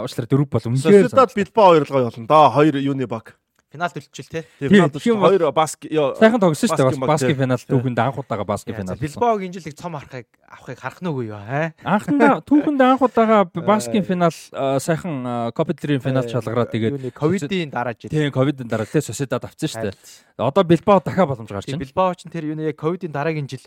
уучлаарай 0.04 0.30
4 0.34 0.50
бол 0.50 0.66
үнэхээр 0.66 1.08
Sociedad 1.08 1.32
Билбао 1.32 1.68
хоёр 1.72 1.84
л 1.86 1.94
гоё 1.94 2.06
болно. 2.10 2.28
Да 2.28 2.50
хоёр 2.52 2.76
юуны 2.82 3.08
баг 3.08 3.38
финал 3.76 3.92
төлчихөл 3.92 4.32
те. 4.32 4.44
Финал 4.60 4.90
төлчих 4.90 5.20
хоёр 5.20 5.52
баск 5.56 5.86
сайхан 5.86 6.40
тогсон 6.40 6.70
шүү 6.72 6.80
дээ. 6.80 7.08
Баскийн 7.12 7.38
финал 7.38 7.60
түүхэнд 7.60 8.00
анх 8.00 8.20
удаага 8.24 8.48
баскийн 8.48 8.80
финал. 8.80 9.00
Билбаогийн 9.00 9.54
жилиг 9.54 9.76
цом 9.76 10.00
харахыг 10.00 10.28
авахыг 10.48 10.80
харах 10.80 11.02
нь 11.04 11.10
үгүй 11.12 11.30
юу 11.30 11.38
аа. 11.38 11.76
Анхандаа 11.84 12.40
түүхэнд 12.48 12.82
анх 12.82 13.04
удаага 13.04 13.44
баскийн 13.54 14.08
финал 14.08 14.32
сайхан 14.32 15.52
Копедрийн 15.52 16.00
финал 16.00 16.24
шалгараад 16.24 16.72
тэгээд 16.72 17.12
ковидын 17.12 17.70
дараа 17.70 17.94
жил. 17.94 18.10
Тийм 18.10 18.32
ковидын 18.32 18.72
дараа 18.72 18.88
те 18.88 19.04
Сосидад 19.04 19.44
авсан 19.44 19.68
шүү 19.68 19.92
дээ. 19.92 19.96
Одоо 20.40 20.64
Билбао 20.64 21.04
дахиад 21.04 21.28
боломж 21.28 21.52
гарч 21.52 21.68
байна. 21.68 21.84
Билбао 21.84 22.16
ч 22.16 22.32
тэр 22.32 22.48
юу 22.52 22.56
нэ 22.56 22.74
ковидын 22.74 23.12
дараагийн 23.12 23.48
жил 23.52 23.64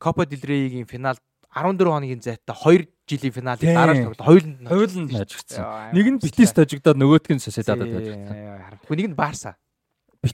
Копа 0.00 0.24
дел 0.24 0.40
Рейгийн 0.40 0.88
финал 0.88 1.20
14 1.52 1.84
хоногийн 1.84 2.22
зайтай 2.22 2.56
2 2.56 2.88
жилийн 3.10 3.34
финалыг 3.34 3.66
дараа 3.66 3.94
нь 3.98 4.06
тоглоо. 4.06 4.26
Хоёуланд 4.30 4.58
хоёуланд 4.70 5.10
хажигдсан. 5.10 5.64
Нэг 5.90 6.06
нь 6.06 6.18
Битис 6.22 6.52
тажигдаад 6.54 6.96
нөгөөтг 7.02 7.30
нь 7.34 7.42
Сосидадад 7.42 7.90
хажигдсан. 7.90 8.36
Нэг 8.86 9.06
нь 9.10 9.18
Барса. 9.18 9.58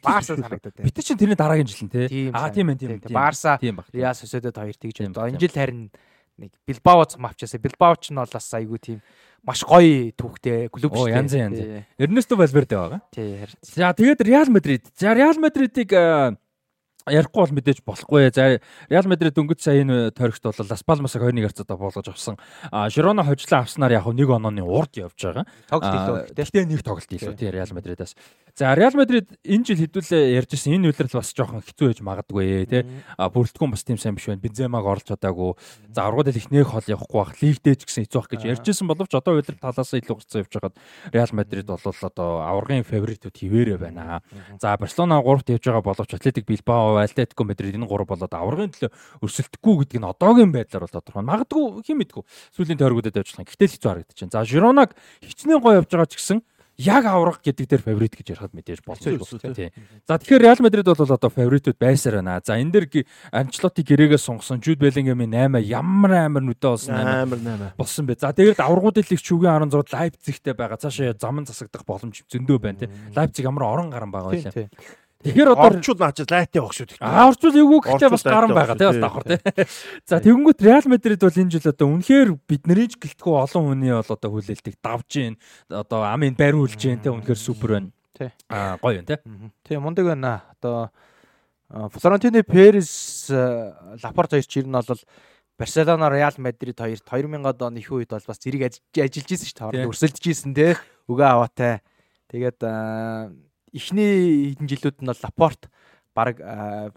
Барса 0.03 0.35
санагдаад 0.37 0.61
байна. 0.77 0.85
Бит 0.85 0.99
чинь 1.01 1.17
тэрний 1.17 1.39
дараагийн 1.39 1.67
жил 1.71 1.87
нь 1.87 1.93
тий. 1.95 2.09
Тийм 2.11 2.35
Аа 2.37 2.51
тийм 2.53 2.69
ээ 2.75 3.01
тийм. 3.01 3.01
Барса. 3.15 3.57
Реал 3.63 4.15
Сосиедад 4.19 4.57
хоёр 4.59 4.75
тэгж 4.77 4.99
байна. 5.01 5.15
ба, 5.15 5.31
Энэ 5.31 5.39
жил 5.41 5.55
харин 5.55 5.91
нэг 6.37 6.53
Билбао 6.67 7.07
цам 7.07 7.25
авчаасаа. 7.25 7.63
Билбао 7.63 7.95
ч 7.97 8.11
нь 8.13 8.19
бол 8.19 8.29
бас 8.29 8.51
айгүй 8.53 8.79
тийм 8.83 8.99
маш 9.47 9.63
гоё 9.63 10.11
түүхтэй 10.11 10.67
клуб 10.75 10.91
шүү 10.91 11.07
дээ. 11.07 11.17
янз 11.17 11.33
янз. 11.39 11.59
Эрнесто 12.03 12.35
Валверде 12.37 12.75
байгаа. 12.77 13.01
Тий 13.15 13.39
харин. 13.39 13.57
За 13.63 13.95
тэгээд 13.95 14.21
Реал 14.27 14.51
Мадрид. 14.51 14.85
За 14.99 15.15
Реал 15.15 15.39
Мадридыг 15.39 15.89
ярихгүй 17.07 17.47
бол 17.47 17.55
мэдээж 17.57 17.83
болохгүй. 17.87 18.31
За 18.35 18.59
Реал 18.91 19.07
Мадрид 19.07 19.37
дөнгөж 19.37 19.63
сая 19.63 19.83
энэ 19.83 20.11
тойрогт 20.11 20.43
бол 20.43 20.67
Лас 20.67 20.83
Палмасыг 20.83 21.23
2-1 21.23 21.47
харцаа 21.47 21.77
болгож 21.77 22.09
авсан. 22.11 22.37
А 22.71 22.91
Жирона 22.91 23.25
хожлоо 23.25 23.63
авснаар 23.63 23.93
яг 23.93 24.07
нэг 24.11 24.31
онооны 24.31 24.63
урд 24.63 24.99
явж 24.99 25.15
байгаа. 25.17 25.47
Тоглолт 25.71 25.95
илүү. 25.95 26.35
Гэхдээ 26.35 26.65
нэг 26.67 26.83
тоглолт 26.83 27.11
илүү 27.11 27.35
тий 27.39 27.51
Реал 27.51 27.71
Мадридаас. 27.71 28.17
За 28.57 28.73
Реал 28.73 28.97
Мадрид 28.97 29.29
энэ 29.45 29.69
жил 29.69 29.85
хэдүүлээ 29.85 30.41
ярьжсэн 30.41 30.81
энэ 30.81 30.89
үйлрэл 30.89 31.21
бас 31.21 31.29
жоохон 31.37 31.61
хэцүү 31.61 31.93
байж 31.93 32.01
магадгүй 32.01 32.65
тий. 32.65 32.89
А 33.21 33.29
бүрэлдэхүүн 33.29 33.69
бас 33.77 33.85
тийм 33.85 34.01
сайн 34.01 34.17
биш 34.17 34.33
байна. 34.33 34.41
Бенземаг 34.41 34.81
орлож 34.81 35.13
чадаагүй. 35.13 35.61
За 35.93 36.09
аргуудад 36.09 36.41
их 36.41 36.49
нэг 36.49 36.65
хол 36.65 36.81
явахгүй 36.89 37.21
бах. 37.21 37.37
Лигдээ 37.37 37.77
ч 37.77 37.85
гэсэн 37.85 38.09
хэцүү 38.09 38.17
бах 38.17 38.33
гэж 38.33 38.49
ярьжсэн 38.49 38.89
боловч 38.89 39.13
одоо 39.13 39.37
үйлрэл 39.37 39.61
талаас 39.61 39.93
илүү 39.93 40.09
гарцсан 40.09 40.41
явж 40.41 40.53
байгаад 40.57 40.77
Реал 41.13 41.33
Мадрид 41.37 41.69
бол 41.69 41.85
одоо 41.85 42.31
аваргын 42.49 42.89
фаворитууд 42.89 43.37
хിവэрэ 43.37 43.77
байна. 43.77 44.25
За 44.57 44.73
Барселона 44.81 45.21
3-т 45.21 45.53
явж 45.53 45.65
байгаа 45.69 45.85
боловч 45.85 46.17
Атлетик 46.17 46.49
Билбао, 46.49 46.97
Атлетико 47.05 47.45
Мадрид 47.45 47.77
энэ 47.77 47.85
гурав 47.85 48.09
болоод 48.09 48.33
аваргын 48.33 48.73
төлөө 48.73 48.89
өрсөлдөхгүй 49.21 49.85
гэдг 49.85 50.01
нь 50.01 50.09
одоогийн 50.09 50.57
байдлаар 50.57 50.89
бол 50.89 50.97
тодорхой. 50.97 51.29
Магадгүй 51.29 51.85
хэн 51.85 52.01
мэдгүй. 52.01 52.25
Сүүлийн 52.57 52.81
тойргуудад 52.81 53.21
байгаа. 53.21 53.45
Гэтэл 53.45 53.69
хэцүү 53.77 53.91
харагдаж 53.93 54.17
байна. 54.17 54.33
За 54.33 54.49
Жиронаг 54.49 54.97
хичнээн 55.21 55.61
гоё 55.61 55.85
явж 55.85 55.93
байгаа 55.93 56.09
ч 56.09 56.17
гэсэн 56.17 56.41
яг 56.79 57.05
аврах 57.09 57.41
гэдэг 57.41 57.67
дээр 57.69 57.83
фаворит 57.83 58.15
гэж 58.17 58.27
ярихад 58.37 58.53
мэдээж 58.53 58.81
шүү 58.85 59.41
дээ. 59.57 59.73
За 60.05 60.21
тэгэхээр 60.21 60.43
Реал 60.45 60.61
Мадрид 60.61 60.85
бол 60.85 61.01
одоо 61.17 61.31
фаворитууд 61.33 61.79
байсаар 61.81 62.21
байна. 62.21 62.41
За 62.45 62.61
энэ 62.61 62.73
дээр 62.73 62.87
ги- 62.87 63.07
Анчлоти 63.33 63.81
гэрээгээ 63.81 64.21
сунгасан 64.21 64.61
Жуд 64.61 64.79
Беллингемийн 64.79 65.57
8 65.57 65.65
ямар 65.65 66.13
амар 66.29 66.43
нүдэ 66.45 66.69
болсон 66.69 66.93
8 66.95 67.25
амар 67.25 67.39
8. 67.41 67.73
болсон 67.81 68.05
бэ. 68.07 68.21
За 68.21 68.33
тэгээд 68.37 68.61
аврагуудын 68.61 69.09
лиг 69.09 69.21
чүгийн 69.25 69.57
16-д 69.67 69.93
Лайпцигтэй 69.97 70.53
байгаа. 70.53 70.77
Цаашаа 70.77 71.17
зам 71.17 71.45
засагдах 71.49 71.85
боломж 71.89 72.23
зөндөө 72.29 72.59
байна 72.61 72.79
тий. 72.85 72.89
Лайпциг 73.17 73.45
ямар 73.49 73.65
орон 73.65 73.89
гарan 73.91 74.13
байгаа 74.13 74.37
Тий, 74.37 74.45
байлаа. 74.45 74.69
Тий. 75.23 75.33
Тэгэхээр 75.33 75.53
одоо 75.53 75.69
Орчууд 75.71 76.01
наачаад 76.01 76.31
лайтаа 76.31 76.59
явах 76.61 76.75
шүү 76.77 76.87
дээ. 76.93 77.01
Аа 77.01 77.29
орчвол 77.31 77.57
эвгүй 77.57 77.81
гэхдээ 77.87 78.11
бас 78.13 78.25
гарan 78.27 78.53
байгаа 78.53 78.77
тий 78.77 78.89
бас 78.89 78.97
тий. 78.97 79.05
давхар 79.05 79.25
тий. 79.25 79.39
За 80.07 80.21
тэгэнгүүт 80.21 80.61
Реал 80.63 80.87
Мадрид 80.87 81.21
бол 81.25 81.41
энэ 81.41 81.53
жил 81.57 81.71
одоо 81.73 81.87
үнэхээр 81.93 82.29
биднэрийн 82.47 82.91
ч 82.91 82.95
гэлтгүй 83.01 83.35
олон 83.35 83.65
хүний 83.73 83.93
бол 83.97 84.13
одоо 84.13 84.31
хүлээлтийг 84.31 84.77
давж 84.81 85.09
гин 85.09 85.35
одоо 85.73 86.01
амын 86.05 86.37
байр 86.37 86.57
үлж 86.61 86.77
гин 86.77 87.01
тий 87.01 87.11
үнэхээр 87.11 87.41
супер 87.41 87.71
байна. 87.81 87.91
Тий. 88.13 88.31
Аа 88.53 88.77
гоё 88.79 89.01
байна 89.01 89.09
тий. 89.09 89.21
Тий 89.65 89.77
мундаг 89.81 90.05
байна. 90.07 90.43
Одоо 90.57 90.93
Флорентино 91.69 92.43
Перес 92.45 93.27
а, 93.31 93.97
Лапорт 94.03 94.31
хоёр 94.31 94.47
ч 94.47 94.63
ер 94.63 94.67
нь 94.67 94.73
бол 94.73 95.03
Барселона, 95.59 96.11
Реал 96.11 96.37
Мадрид 96.37 96.79
хоёрт 96.79 97.03
2000-ад 97.03 97.63
оны 97.65 97.81
их 97.81 97.91
үед 97.91 98.13
бол 98.13 98.21
бас 98.29 98.39
зэрэг 98.39 98.69
ажиллаж 98.69 99.31
исэн 99.33 99.49
шүү 99.49 99.73
дээ. 99.73 99.83
Тий. 99.83 99.89
Өрсөлдөж 99.89 100.25
исэн 100.29 100.53
те. 100.53 100.77
Үгээ 101.09 101.29
аваатай. 101.33 101.81
Тэгээд 102.29 102.61
эхний 103.73 104.53
хэдэн 104.55 104.69
жилүүд 104.71 104.97
нь 105.03 105.11
бол 105.11 105.23
Лапорт 105.25 105.71
баг 106.17 106.41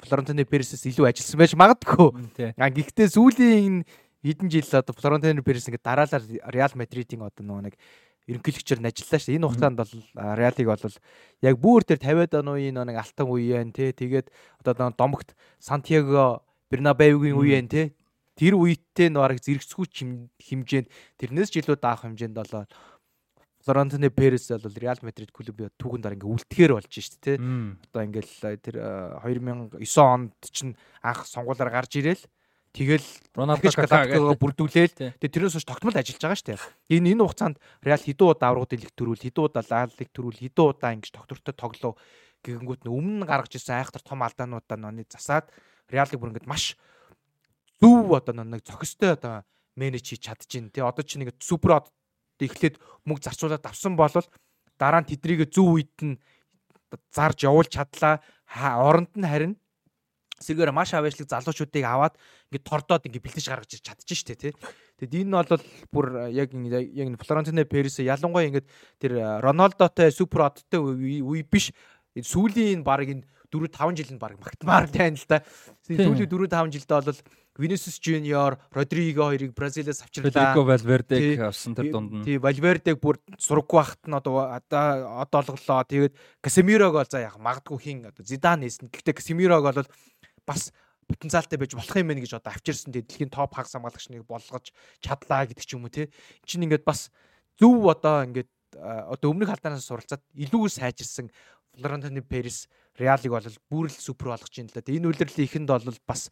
Флорентино 0.06 0.46
Пересээс 0.48 0.86
илүү 0.90 1.10
ажилласан 1.12 1.40
байж 1.40 1.54
магадгүй. 1.60 2.10
Гэхдээ 2.56 3.08
сүүлийн 3.12 3.84
хэдэн 4.24 4.48
жил 4.48 4.70
одоо 4.72 4.96
Флорентино 4.96 5.44
Перес 5.44 5.68
ингээд 5.68 5.84
дараалал 5.84 6.26
Реал 6.48 6.74
Мадридын 6.76 7.28
одоо 7.28 7.44
нөгөө 7.44 7.64
нэг 7.68 7.76
ерөнхийлөгчөөр 8.30 8.80
нь 8.80 8.90
ажиллаа 8.90 9.20
шүү. 9.20 9.36
Энэ 9.36 9.48
хугацаанд 9.50 9.78
бол 9.80 9.94
Реалыг 10.38 10.68
бол 10.70 10.96
яг 11.42 11.56
бүр 11.58 11.82
тэр 11.84 12.00
50-аад 12.00 12.34
оны 12.40 12.52
үеийн 12.56 12.78
нэг 12.78 12.98
алтан 13.02 13.28
үеэн 13.28 13.74
тий. 13.74 13.90
Тэгээд 13.92 14.30
одоо 14.64 14.94
домогт 14.94 15.34
Сантьяго 15.58 16.46
Бернабеугийн 16.70 17.36
үеэн 17.36 17.68
тий. 17.68 17.98
Тэр 18.38 18.56
үедтэй 18.56 19.10
нуарыг 19.10 19.42
зэрэгцгүй 19.44 19.86
хэмжээнд 20.40 20.88
тэрнээс 21.20 21.50
ч 21.52 21.60
илүү 21.60 21.76
даах 21.82 22.06
хэмжээнд 22.06 22.38
бол 22.38 22.70
Флорентино 23.70 24.10
Перес 24.10 24.50
бол 24.50 24.74
Реал 24.82 24.98
Мадрид 25.06 25.30
клубын 25.30 25.70
түүхэнд 25.78 26.02
дараа 26.02 26.18
ингээ 26.18 26.34
үлдэхээр 26.34 26.74
болж 26.74 26.90
шүү 26.90 27.22
дээ 27.22 27.38
тий 27.38 27.78
одоо 27.86 28.02
ингээл 28.02 28.34
э, 28.50 28.58
тэр 28.58 28.76
э, 28.82 29.22
2009 29.22 29.86
онд 30.02 30.34
чинь 30.50 30.74
анх 31.06 31.30
сонгуулаар 31.30 31.70
гарч 31.70 32.02
ирээл 32.02 32.26
тэгэл 32.74 33.06
Роналдо 33.38 33.62
дахиж 33.62 33.78
Галактикогоо 33.78 34.42
бүрдүүлээл 34.42 34.98
Тий. 34.98 35.14
тэгээ 35.22 35.34
тэрнээс 35.38 35.54
хойш 35.62 35.70
тогтмол 35.70 35.94
ажиллаж 35.94 36.18
байгаа 36.18 36.38
шүү 36.42 36.50
дээ. 36.50 36.98
Энэ 36.98 37.10
энэ 37.14 37.24
хугацаанд 37.30 37.58
Реал 37.86 38.02
хэдэн 38.02 38.26
удаа 38.26 38.48
аврагууд 38.50 38.74
илэг 38.74 38.94
төрүүл, 38.98 39.22
хэдэн 39.22 39.46
удаа 39.46 39.64
лаалыг 39.70 40.10
төрүүл, 40.10 40.42
хэдэн 40.42 40.66
удаа 40.66 40.90
ингэж 40.98 41.14
доктортой 41.14 41.54
тоглоо 41.54 41.94
гэгэнгүүт 42.42 42.82
нь 42.86 42.94
өмнө 42.94 43.18
нь 43.22 43.30
гаргаж 43.30 43.54
ирсэн 43.54 43.78
айхтар 43.78 44.02
том 44.02 44.26
алдаануудаа 44.26 44.78
нөний 44.82 45.06
засаад 45.06 45.50
Реалыг 45.90 46.18
бүр 46.18 46.34
ингэж 46.34 46.46
маш 46.50 46.74
зөв 47.78 48.10
одоо 48.18 48.34
нэг 48.34 48.66
зохистой 48.66 49.14
одоо 49.14 49.46
менеж 49.78 50.06
хийж 50.06 50.26
чадчихээн. 50.30 50.70
Тэгээ 50.70 50.90
одоо 50.90 51.04
чи 51.06 51.18
нэг 51.18 51.38
супер 51.42 51.82
од 51.82 51.88
эхлээд 52.48 52.76
мөнгө 53.06 53.26
зарцуулаад 53.28 53.66
авсан 53.66 54.00
бол 54.00 54.14
дараа 54.80 55.02
нь 55.04 55.10
тэднийг 55.12 55.52
зөв 55.52 55.76
үед 55.76 55.96
нь 56.00 56.20
зарж 57.12 57.44
явуулж 57.46 57.70
чадлаа. 57.70 58.24
Оронд 58.50 59.14
нь 59.14 59.28
харин 59.28 59.54
сэргээр 60.40 60.72
маш 60.72 60.94
аваачлаг 60.96 61.28
залуучуудыг 61.28 61.84
аваад 61.84 62.16
ингээд 62.50 62.66
тордоод 62.66 63.06
ингээд 63.06 63.26
бэлдэж 63.28 63.46
гаргаж 63.52 63.72
ирч 63.76 63.84
чадчих 63.84 64.20
штэ 64.24 64.36
тий. 64.40 64.54
Тэгэд 64.98 65.28
энэ 65.28 65.36
бол 65.36 65.64
бүр 65.92 66.08
яг 66.32 66.56
яг 66.56 67.08
энэ 67.12 67.20
Флорентино 67.20 67.68
Перес 67.68 68.00
ялангуяа 68.00 68.48
ингээд 68.48 68.68
тэр 69.04 69.12
э, 69.20 69.40
Роналдотой 69.44 70.12
супер 70.16 70.48
одтой 70.48 70.80
үе 70.80 71.44
биш 71.44 71.76
энэ 72.16 72.24
сүүлийн 72.24 72.84
баг 72.88 73.04
энэ 73.04 73.28
4 73.52 73.68
5 73.68 73.98
жилд 74.00 74.20
баг 74.22 74.40
магтмаар 74.40 74.88
тань 74.88 75.20
л 75.20 75.28
да. 75.28 75.44
Сүүлийн 75.88 76.30
4 76.30 76.48
5 76.48 76.72
жилдээ 76.72 77.02
бол 77.04 77.20
Vinicius 77.60 78.00
Junior, 78.00 78.56
Rodrigo 78.72 79.28
хоёрыг 79.28 79.52
Бразилиас 79.52 80.02
авчирлаа. 80.02 80.56
Валвердег 80.56 81.20
Тий. 81.20 81.36
авсан 81.44 81.76
тэр 81.76 81.92
дунд 81.92 82.12
нь. 82.12 82.24
Тий, 82.24 82.38
Вальвердег 82.40 83.04
бүр 83.04 83.20
сураггүй 83.36 83.84
байхад 83.84 84.02
нь 84.08 84.16
одоо 84.16 84.48
одоо 84.56 85.28
одоо 85.28 85.40
олголоо. 85.44 85.84
Тэгээд 85.84 86.16
Касемирог 86.40 86.96
бол 86.96 87.04
за 87.04 87.20
яг 87.20 87.36
магадгүй 87.36 87.78
хин 87.84 88.08
одоо 88.08 88.24
Зидан 88.24 88.64
нээсэн. 88.64 88.88
Гэхдээ 88.88 89.20
Касемирог 89.20 89.68
бол 89.68 89.84
бас 90.48 90.72
потенциалтай 91.12 91.60
байж 91.60 91.76
болох 91.76 92.00
юм 92.00 92.08
байна 92.08 92.24
гэж 92.24 92.40
одоо 92.40 92.56
авчирсан. 92.56 92.96
Дэлхийн 92.96 93.28
топ 93.28 93.52
хагас 93.52 93.76
хамгаалагчныг 93.76 94.24
болгож 94.24 94.72
чадлаа 95.04 95.44
гэдэг 95.44 95.66
ч 95.68 95.76
юм 95.76 95.84
уу 95.84 95.92
тий. 95.92 96.08
Энд 96.08 96.48
чинь 96.48 96.64
ингээд 96.64 96.88
бас 96.88 97.12
зөв 97.60 97.84
одоо 97.92 98.24
ингээд 98.24 98.48
а, 98.80 99.12
одоо 99.12 99.36
өмнөх 99.36 99.52
алдаанаас 99.52 99.84
суралцаад 99.84 100.24
илүү 100.32 100.72
сайжирсан 100.72 101.28
Флорентино 101.76 102.22
Перес 102.22 102.70
Реалыг 103.00 103.32
бол 103.32 103.48
бүр 103.72 103.88
л 103.90 103.96
супер 103.96 104.32
болгож 104.32 104.54
юм 104.56 104.68
л 104.70 104.76
да. 104.76 104.86
Энэ 104.86 105.10
үлрэлийн 105.10 105.48
ихэнд 105.48 105.70
бол 105.72 106.00
бас 106.08 106.30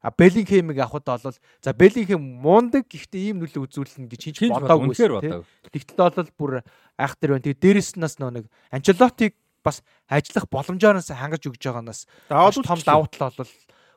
А 0.00 0.10
Беллингхэмиг 0.10 0.78
авахд 0.78 1.06
бол 1.06 1.36
за 1.36 1.72
Беллингхэм 1.76 2.22
мундаг 2.22 2.88
гэхдээ 2.88 3.34
ийм 3.34 3.44
нөлөө 3.44 3.68
үзүүлнэ 3.68 4.08
гэж 4.08 4.48
бод 4.48 4.64
бодоогүй. 4.64 5.44
Тэгтэл 5.68 6.00
бол 6.00 6.30
бүр 6.38 6.52
айхтар 6.96 7.36
байна. 7.36 7.44
Тэгээ 7.44 7.60
дээрэс 7.60 7.98
нь 7.98 8.04
бас 8.06 8.16
нэг 8.16 8.48
Анчелотиг 8.72 9.36
бас 9.62 9.82
ажиллах 10.08 10.46
боломжоороос 10.50 11.12
хангаж 11.12 11.42
өгж 11.46 11.62
байгаанаас 11.62 12.06
том 12.28 12.80
давуу 12.82 13.06
тал 13.12 13.34
бол 13.36 13.52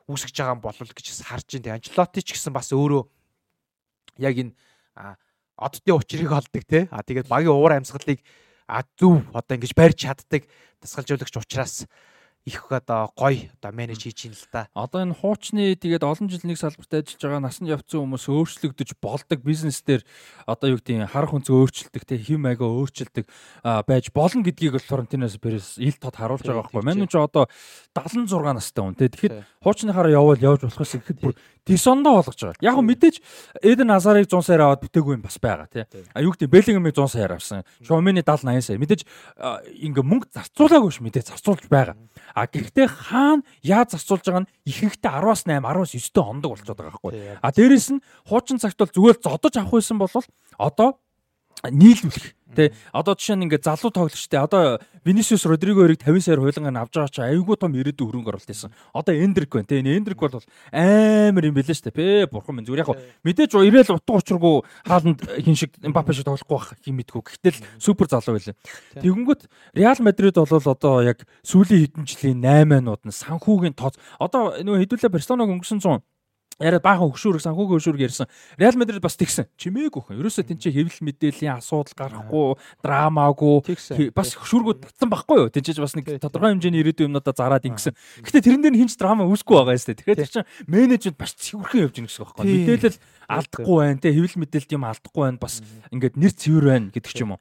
үүсгэж 0.06 0.34
байгаа 0.38 0.54
юм 0.54 0.62
болол 0.62 0.92
гэж 0.92 1.06
харж 1.26 1.46
байна. 1.50 1.64
Тэгээ 1.64 1.76
Анчелоти 1.80 2.20
ч 2.22 2.38
гэсэн 2.38 2.54
бас 2.54 2.70
өөрөө 2.70 3.02
яг 4.22 4.34
энэ 4.38 4.52
оддын 5.56 5.96
учрыг 5.96 6.30
олдог 6.30 6.64
те. 6.68 6.86
А 6.92 7.02
тэгээд 7.02 7.26
багийн 7.26 7.56
уур 7.56 7.74
амьсгалыг 7.74 8.22
а 8.68 8.82
зөв 8.98 9.22
одоо 9.34 9.54
ингэж 9.56 9.72
барьж 9.74 9.98
чаддаг 10.06 10.46
дасгалжуулагч 10.82 11.34
учраас 11.38 11.86
их 12.46 12.70
одоо 12.70 13.10
гой 13.18 13.50
одоо 13.58 13.74
менеж 13.74 14.06
хийж 14.06 14.30
ийн 14.30 14.34
л 14.38 14.46
та. 14.54 14.70
Одоо 14.70 15.02
энэ 15.02 15.18
хуучны 15.18 15.74
тэгээд 15.74 16.06
олон 16.06 16.30
жил 16.30 16.46
нэг 16.46 16.62
салбарт 16.62 16.94
ажиллаж 16.94 17.18
байгаа 17.18 17.42
насанд 17.42 17.74
явцсан 17.74 18.06
хүмүүс 18.06 18.30
өөрчлөгдөж 18.30 18.90
болдог 19.02 19.42
бизнес 19.42 19.82
дээр 19.82 20.06
одоо 20.46 20.70
юу 20.70 20.78
нь 20.78 21.10
харах 21.10 21.34
үнцээ 21.34 21.58
өөрчлөлдөг 21.58 22.02
те 22.06 22.14
хэм 22.14 22.46
маягаа 22.46 22.70
өөрчлөлдөг 22.70 23.26
а, 23.66 23.82
байж 23.82 24.14
болно 24.14 24.46
гэдгийг 24.46 24.78
бол 24.78 24.86
Флорентиноос 24.86 25.42
Перес 25.42 25.74
ил 25.82 25.98
тод 25.98 26.14
харуулж 26.14 26.46
байгаа 26.46 26.70
байхгүй. 26.70 26.86
тий. 26.86 27.10
ч 27.10 27.14
одоо 27.18 27.50
76 27.98 28.30
настай 28.54 28.82
хүн 28.86 28.94
те. 28.94 29.10
Тэгэхэд 29.10 29.34
Тий. 29.34 29.44
хуучныхаараа 29.66 30.14
явбал 30.14 30.38
явж 30.38 30.70
болохоос 30.70 31.02
ихэд 31.02 31.18
бүр 31.18 31.34
Дисондоо 31.66 32.22
болгож 32.22 32.38
байгаа. 32.38 32.62
Яг 32.62 32.78
мэдээж 32.78 33.16
Эден 33.62 33.90
Азарыг 33.90 34.30
100 34.30 34.46
саяар 34.46 34.62
аваад 34.70 34.86
бүтээгүй 34.86 35.18
юм 35.18 35.22
бас 35.26 35.38
байгаа 35.42 35.66
тий. 35.66 35.84
А 36.14 36.22
юу 36.22 36.30
гэдэг 36.30 36.46
Беллингемийг 36.46 36.94
100 36.94 37.10
саяар 37.10 37.34
авсан. 37.34 37.66
Шомины 37.82 38.22
70 38.22 38.46
80 38.46 38.62
сая. 38.62 38.78
Мэдээж 38.78 39.02
ингээ 39.82 40.06
мөнгө 40.06 40.30
зарцуулаагүй 40.30 40.92
ш 40.94 41.02
мэдээж 41.02 41.26
зарцуулж 41.34 41.66
байгаа. 41.66 41.98
А 42.38 42.46
гэхдээ 42.46 42.86
хаана 42.86 43.42
яаж 43.66 43.98
зарцуулж 43.98 44.22
байгаа 44.30 44.42
нь 44.46 44.50
ихэнхдээ 44.62 45.10
10-аас 45.10 45.42
8, 45.42 45.58
19 45.58 46.06
9-тэй 46.06 46.22
ондог 46.22 46.50
болчиход 46.54 46.78
байгаа 46.78 46.94
байхгүй. 46.94 47.12
А 47.42 47.48
дээрэс 47.50 47.88
нь 47.98 48.04
хуучин 48.30 48.62
цагт 48.62 48.78
бол 48.78 48.94
зүгээр 48.94 49.18
зодож 49.18 49.54
авах 49.58 49.74
байсан 49.74 49.98
бол 49.98 50.14
одоо 50.54 50.90
нийлүүлэх 51.66 52.36
Тэ 52.56 52.72
одоо 52.96 53.12
жишээ 53.12 53.36
нь 53.36 53.44
ингээд 53.44 53.68
залуу 53.68 53.92
тоглогчтой 53.92 54.40
одоо 54.40 54.80
Vinicius 55.04 55.44
Rodrigo 55.44 55.84
хоёрыг 55.84 56.00
50 56.00 56.24
саяар 56.24 56.40
хуйлангаар 56.40 56.88
авч 56.88 56.96
байгаа 56.96 57.12
чи 57.12 57.20
айгүй 57.20 57.56
том 57.60 57.76
ирээдүйн 57.76 58.08
хөрөнгө 58.08 58.30
оруулалт 58.32 58.48
хийсэн. 58.48 58.72
Одоо 58.96 59.14
Endrick 59.14 59.52
байна 59.52 59.68
тэ. 59.68 59.84
Endrick 59.84 60.18
бол 60.18 60.40
амар 60.72 61.44
юм 61.44 61.54
бэлээ 61.54 61.76
штэ. 61.76 61.92
Бэ 61.92 62.26
бурхан 62.32 62.56
минь 62.56 62.66
зүгээр 62.66 62.82
яг 62.82 62.90
мэдээж 63.22 63.52
ирээл 63.54 64.00
утга 64.00 64.18
учиргүй 64.18 64.54
хааланд 64.88 65.20
хин 65.44 65.54
шиг 65.54 65.76
Mbappe 65.84 66.16
шиг 66.16 66.26
тоглохгүй 66.26 66.58
байх 66.58 66.88
юм 66.88 66.96
мэдгүй. 66.96 67.22
Гэхдээ 67.22 67.52
л 67.54 67.60
супер 67.78 68.08
залуу 68.08 68.40
байлаа. 68.40 68.56
Тэгэнгүүт 68.98 69.42
Real 69.76 69.98
Madrid 70.00 70.34
бол 70.34 70.50
одоо 70.50 70.94
яг 71.04 71.22
сүүлийн 71.44 71.86
хэдэн 71.86 72.08
жилийн 72.08 72.40
8-нууд 72.42 73.02
нь 73.04 73.14
санхүүгийн 73.14 73.76
тооц 73.76 74.00
одоо 74.18 74.58
нөө 74.64 74.82
хэдүүлээ 74.82 75.12
Barcelona-г 75.12 75.54
өнгөрсөн 75.54 75.84
100 75.84 76.02
яриад 76.56 76.80
баахан 76.80 77.12
хөшүүрэг 77.12 77.44
санхүүгийн 77.44 77.76
хөшүүрэг 77.76 78.06
ярьсан. 78.08 78.26
Реал 78.56 78.76
Мадрид 78.80 79.04
бас 79.04 79.16
тэгсэн. 79.20 79.44
Чимээгүй 79.60 80.00
хөө. 80.00 80.16
Ерөөсөө 80.16 80.44
тэн 80.48 80.56
чи 80.56 80.72
хэвлэл 80.72 81.04
мэдээллийн 81.04 81.60
асуудал 81.60 81.92
гарахгүй, 81.92 82.56
драмаагүй 82.80 83.56
бас 84.16 84.32
хөшүүргүүд 84.40 84.78
татсан 84.88 85.10
байхгүй 85.12 85.36
юу? 85.36 85.52
Тэн 85.52 85.64
чи 85.68 85.76
бас 85.76 85.92
нэг 85.92 86.16
тодорхой 86.16 86.56
хэмжээний 86.56 86.80
ирээдүйн 86.80 87.12
юмнуудаа 87.12 87.36
зараад 87.36 87.68
ингэсэн. 87.68 87.92
Гэхдээ 88.24 88.44
тэрэн 88.48 88.62
дээр 88.64 88.76
хинч 88.80 88.96
драма 88.96 89.28
үүсэхгүй 89.28 89.52
байгаа 89.52 89.76
юм 89.76 89.84
тест. 89.84 89.92
Тэгэхээр 90.00 90.20
тэр 90.24 90.32
чинь 90.32 90.48
менежмент 90.64 91.18
бас 91.20 91.32
цэвэрхэн 91.36 91.84
явж 91.84 91.94
гэнэ 92.00 92.08
гэсэн 92.08 92.24
байхгүй. 92.24 92.44
Мэдээлэл 92.48 92.98
алдахгүй 93.28 93.76
байна 93.76 94.00
те 94.00 94.08
хэвлэл 94.16 94.40
мэдээлэлт 94.40 94.72
юм 94.72 94.84
алдахгүй 94.88 95.22
байна 95.28 95.40
бас 95.42 95.54
ингээд 95.92 96.14
нэр 96.16 96.32
цэвэр 96.32 96.64
байна 96.72 96.88
гэдэг 96.94 97.12
ч 97.12 97.20
юм 97.20 97.36
уу. 97.36 97.40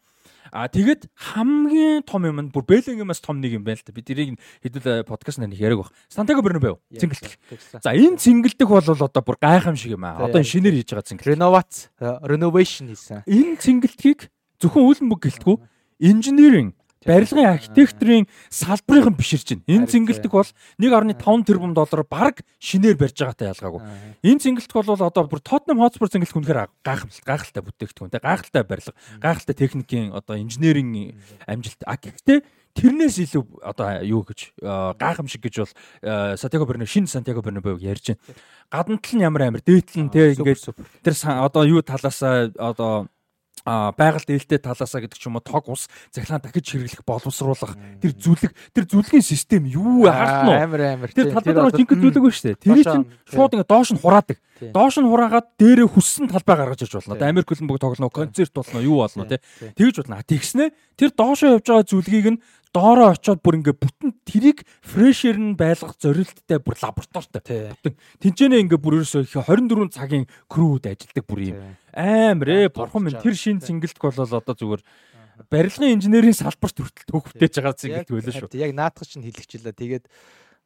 А 0.52 0.68
тэгэд 0.70 1.10
хамгийн 1.16 2.06
том 2.06 2.26
юм 2.26 2.38
нь 2.41 2.52
бүр 2.54 2.66
Беллингемаас 2.68 3.22
том 3.22 3.41
нэг 3.41 3.58
юм 3.58 3.64
байна 3.66 3.82
л 3.82 3.86
да. 3.86 3.93
Бид 3.93 4.06
тэрийг 4.06 4.38
хэдүүл 4.62 5.06
подкаст 5.08 5.41
нэг 5.41 5.58
яриаг 5.58 5.88
баг. 5.88 5.91
Сантьяго 6.10 6.46
Бернабеу 6.46 6.82
цэнгэлдэх. 6.93 7.38
За 7.82 7.96
энэ 7.96 8.22
цэнгэлдэх 8.22 8.70
бол 8.70 8.86
одоо 8.86 9.22
бүр 9.26 9.38
гайхамшиг 9.41 9.98
юм 9.98 10.06
аа. 10.06 10.30
Одоо 10.30 10.41
энэ 10.41 10.52
шинээр 10.52 10.76
хийж 10.82 10.93
байгаа 10.93 11.10
цэнгэл. 11.10 11.32
Реновац, 11.34 11.89
renovation 12.00 12.93
хийсэн. 12.93 13.26
Энэ 13.26 13.58
цэнгэлдэхийг 13.58 14.30
зөвхөн 14.62 14.86
үүлэн 14.86 15.10
бүх 15.10 15.26
гэлтгүү 15.26 15.56
инженерийн 16.00 16.76
барилгын 17.06 17.47
архитекторын 17.53 18.26
салбарынхан 18.49 19.16
биширч 19.16 19.53
байна. 19.53 19.64
Энэ 19.70 19.88
цэнгэлдэх 19.88 20.34
бол 20.34 20.49
1.5 20.82 21.45
тэрбум 21.45 21.74
доллар 21.78 22.03
баг 22.03 22.41
шинээр 22.60 22.97
барьж 22.97 23.22
байгаатай 23.22 23.53
ялгаагүй. 23.53 23.82
Энэ 24.26 24.41
цэнгэлдэх 24.41 24.76
бол 24.76 24.97
одоо 24.97 25.24
бүр 25.30 25.41
Tottenham 25.45 25.86
Hotspur 25.86 26.10
цэнгэлдэх 26.10 26.38
үнэхээр 26.41 26.62
гайхамшил 26.82 27.26
гайхалтай 27.26 27.62
бүтээгдэхүүн 27.62 28.12
те 28.12 28.20
гайхалтай 28.20 28.64
барилга, 28.66 28.97
гайхалтай 29.22 29.56
техникийн 29.56 30.12
одоо 30.18 30.36
инженерийн 30.36 31.14
амжилт. 31.45 31.86
А 31.86 31.95
гэхдээ 31.95 32.41
тэрнээс 32.76 33.18
илүү 33.24 33.64
одоо 33.64 34.03
юу 34.03 34.22
гэж 34.28 34.60
гайхамшиг 34.99 35.47
гэж 35.47 35.56
бол 35.64 35.74
Сантьяго 36.36 36.68
Бернабеу 36.68 36.91
шинэ 36.91 37.08
Сантьяго 37.08 37.41
Бернабеуг 37.41 37.80
ярьж 37.80 38.12
байна. 38.12 38.22
Гаднад 38.68 39.08
л 39.08 39.24
ямар 39.24 39.47
амар 39.47 39.64
дээдлэн 39.64 40.12
те 40.12 40.36
ингээд 40.36 40.76
тэр 40.99 41.16
одоо 41.39 41.64
юу 41.64 41.80
талаасаа 41.80 42.51
одоо 42.60 43.08
а 43.64 43.95
байгаль 43.95 44.28
ээлтэй 44.28 44.60
талаасаа 44.60 45.01
гэдэг 45.01 45.16
ч 45.16 45.32
юм 45.32 45.39
уу 45.39 45.45
тог 45.45 45.66
ус 45.72 45.88
захлаан 46.12 46.43
дахиж 46.43 46.76
хэрэглэх 46.76 47.08
боловсруулах 47.08 47.80
тэр 48.03 48.12
зүлэг 48.12 48.51
тэр 48.76 48.86
зүлгийн 48.86 49.24
систем 49.24 49.64
юу 49.66 50.06
харах 50.06 50.43
нь 50.43 50.53
амар 50.53 50.82
амар. 50.99 51.10
Тэр 51.16 51.32
талбай 51.32 51.56
руу 51.56 51.72
жинхэнэ 51.72 52.01
зүлэг 52.03 52.24
ба 52.26 52.32
штэ 52.36 52.60
тэр 52.60 52.84
чинь 52.84 53.08
шууд 53.32 53.56
ингээ 53.56 53.70
доош 53.72 53.89
нь 53.95 54.01
хураадаг 54.03 54.38
доош 54.76 54.95
нь 54.99 55.10
хураагаад 55.10 55.47
дээрээ 55.58 55.88
хүссэн 55.88 56.28
талбай 56.30 56.56
гаргаж 56.60 56.84
иж 56.84 56.93
болно. 56.93 57.16
Одоо 57.16 57.28
Америк 57.32 57.49
хөлбөмбөг 57.49 57.80
тоглоно 57.80 58.12
концерт 58.12 58.53
болно 58.53 58.80
юу 58.84 59.01
болно 59.01 59.26
те 59.26 59.41
тэгж 59.80 60.03
болно. 60.03 60.22
Тэгснэ 60.22 60.76
тэр 60.99 61.10
доошоо 61.16 61.58
явж 61.58 61.66
байгаа 61.66 61.88
зүлгийг 61.89 62.28
нь 62.38 62.41
доороо 62.76 63.16
очиод 63.16 63.39
бүр 63.39 63.64
ингээ 63.64 63.76
бүтэн 63.80 64.12
тэрийг 64.28 64.68
фрешер 64.84 65.39
нь 65.39 65.56
байлгах 65.56 65.95
зорилттой 65.95 66.60
бүр 66.60 66.76
лабораторитой. 66.76 67.72
Бүтэн. 67.72 67.95
Тэнцэнэ 68.20 68.60
ингээ 68.68 68.80
бүр 68.84 68.99
ерөөсөө 68.99 69.24
24 69.32 69.95
цагийн 69.95 70.28
крүүд 70.51 70.91
ажилладаг 70.91 71.24
бүр 71.24 71.39
юм. 71.39 71.60
Амар 71.96 72.68
ээ 72.68 72.76
бурхан 72.76 73.08
минь 73.08 73.16
тэр 73.16 73.36
шин 73.39 73.64
цэнгэлдэх 73.64 74.04
бол 74.04 74.20
одоо 74.20 74.56
зүгээр 74.56 74.84
барилгын 75.48 75.96
инженерийн 75.96 76.36
салбарт 76.36 76.76
хүртэл 76.76 77.08
төгөвтэй 77.08 77.48
байгаа 77.48 77.76
цэнгэлдэх 77.76 78.12
байлаа 78.12 78.36
шүү. 78.36 78.60
Яг 78.60 78.72
наадах 78.76 79.08
чинь 79.08 79.24
хэлчихлээ. 79.24 79.76
Тэгээд 79.76 80.06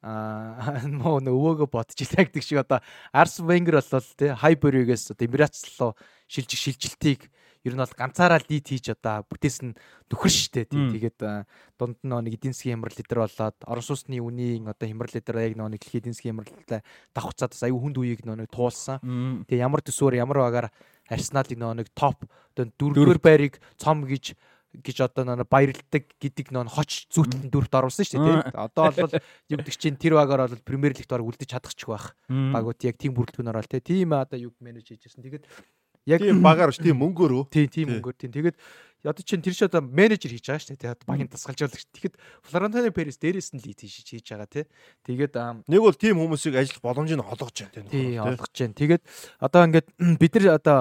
аа 0.02 0.80
муу 0.90 1.20
өвөөгөө 1.22 1.70
бодчих 1.70 2.10
лайгдаг 2.16 2.42
шиг 2.42 2.64
одоо 2.64 2.80
Арс 3.14 3.44
Венгер 3.44 3.84
болол 3.84 4.10
тий 4.18 4.32
Хайберигээс 4.32 5.12
одоо 5.12 5.26
Эмирацлоо 5.28 5.92
шилжих 6.26 6.60
шилжилтийг 6.60 7.30
ер 7.68 7.76
нь 7.76 7.84
бол 7.84 8.00
ганцаараа 8.00 8.40
лид 8.40 8.64
хийж 8.64 8.96
одоо 8.96 9.28
бүтээс 9.28 9.60
нь 9.68 9.76
нөхөр 10.08 10.32
штэ 10.32 10.72
тийм 10.72 10.96
тэгээд 10.96 11.20
дунд 11.76 12.00
нь 12.00 12.16
нэг 12.16 12.40
эдийн 12.40 12.56
засгийн 12.56 12.80
хямрал 12.80 12.96
лидер 12.96 13.20
болоод 13.28 13.58
орон 13.68 13.84
сууцны 13.84 14.24
үнийн 14.24 14.72
одоо 14.72 14.88
хямрал 14.88 15.12
лидер 15.12 15.36
яг 15.44 15.54
нэг 15.60 15.84
дэлхийн 15.84 16.00
эдийн 16.00 16.16
засгийн 16.16 16.32
хямралтай 16.40 16.80
давхцаад 17.12 17.52
аюу 17.60 17.84
хүнд 17.84 18.00
үеийг 18.00 18.24
нэг 18.24 18.48
туулсан. 18.48 19.04
Тэгээ 19.52 19.66
ямар 19.68 19.84
төсвөр 19.84 20.16
ямар 20.16 20.40
багаар 20.48 20.68
Арсеналыг 21.10 21.58
нэг 21.58 21.90
топ 21.98 22.24
одоо 22.56 22.70
дөрөвдүгээр 22.78 23.22
байрыг 23.22 23.60
цом 23.82 24.06
гэж 24.06 24.38
гэж 24.70 24.98
одоо 25.02 25.26
нэг 25.26 25.50
баярлдаг 25.50 26.06
гэдэг 26.22 26.54
нөө 26.54 26.70
хоч 26.70 27.10
зүйтлэн 27.10 27.50
дөрөвт 27.50 27.74
оруулсан 27.74 28.06
шүү 28.06 28.22
дээ 28.22 28.30
тийм. 28.30 28.54
Одоо 28.54 28.94
бол 28.94 29.18
юу 29.50 29.58
гэдэг 29.58 29.76
чинь 29.82 29.98
тэр 29.98 30.14
багаар 30.22 30.46
бол 30.46 30.62
премьер 30.62 30.94
лигт 30.94 31.10
баг 31.10 31.26
үлдэж 31.26 31.50
чадахчих 31.58 31.90
байх. 31.90 32.14
Багууд 32.30 32.78
яг 32.86 33.02
тийм 33.02 33.18
бүрэлдэхүүн 33.18 33.50
орол 33.50 33.66
тийм 33.66 34.14
одоо 34.14 34.38
юу 34.38 34.54
менеж 34.62 34.94
хийжсэн. 34.94 35.26
Тэгээд 35.26 35.50
Яг 36.10 36.22
тийм 36.24 36.42
багаар 36.42 36.72
ш 36.74 36.82
тийм 36.82 36.98
мөнгөөрөө. 37.04 37.50
Тийм 37.54 37.68
тийм 37.70 37.88
мөнгөөр 37.94 38.16
тийм. 38.18 38.32
Тэгээд 38.34 38.58
одоо 39.06 39.24
чинь 39.24 39.44
тэр 39.44 39.54
шиг 39.54 39.70
одоо 39.70 39.84
менежер 39.84 40.32
хийж 40.32 40.46
байгаа 40.48 40.64
шүү 40.64 40.74
дээ. 40.74 40.84
Тэгээд 40.90 41.06
багийн 41.06 41.30
тасгалжуулагч. 41.30 41.86
Тэгэхэд 41.94 42.16
Флорентино 42.50 42.90
Перес 42.90 43.20
дээрээс 43.22 43.50
нь 43.54 43.62
лид 43.62 43.80
хийж 43.84 44.08
хийж 44.08 44.26
байгаа 44.32 44.50
тий. 44.50 44.66
Тэгээд 45.06 45.34
нэг 45.70 45.82
бол 45.84 45.94
тийм 45.94 46.18
хүмүүсийг 46.18 46.56
ажиллах 46.58 46.82
боломжийг 46.82 47.22
олгож 47.22 47.58
байна 47.62 47.90
тий. 47.94 48.18
Олгож 48.18 48.54
байна. 48.58 48.80
Тэгээд 48.80 49.04
одоо 49.44 49.62
ингээд 49.70 49.88
бид 50.18 50.34
нар 50.40 50.58
одоо 50.58 50.78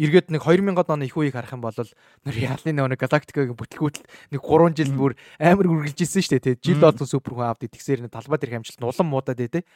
эргээд 0.00 0.32
нэг 0.32 0.42
2000 0.44 0.88
оны 0.88 1.04
их 1.04 1.16
үеийг 1.16 1.36
харах 1.36 1.52
юм 1.52 1.60
бол 1.60 1.76
Реалны 2.24 2.72
нэг 2.72 3.00
Галактикагийн 3.00 3.58
бүтлгүүтэл 3.58 4.08
нэг 4.32 4.40
3 4.40 4.76
жил 4.78 4.92
бүр 4.96 5.12
амар 5.36 5.68
үргэлжилж 5.68 6.00
ирсэн 6.00 6.22
шүү 6.24 6.32
дээ 6.40 6.56
тий. 6.56 6.72
Жил 6.72 6.80
олон 6.80 7.04
супер 7.04 7.36
хүн 7.36 7.52
авдаг 7.52 7.68
тэгсээр 7.68 8.08
талбай 8.08 8.40
дээр 8.40 8.56
хамжилт 8.56 8.80
улам 8.80 9.08
муудаад 9.12 9.36
дээ. 9.36 9.68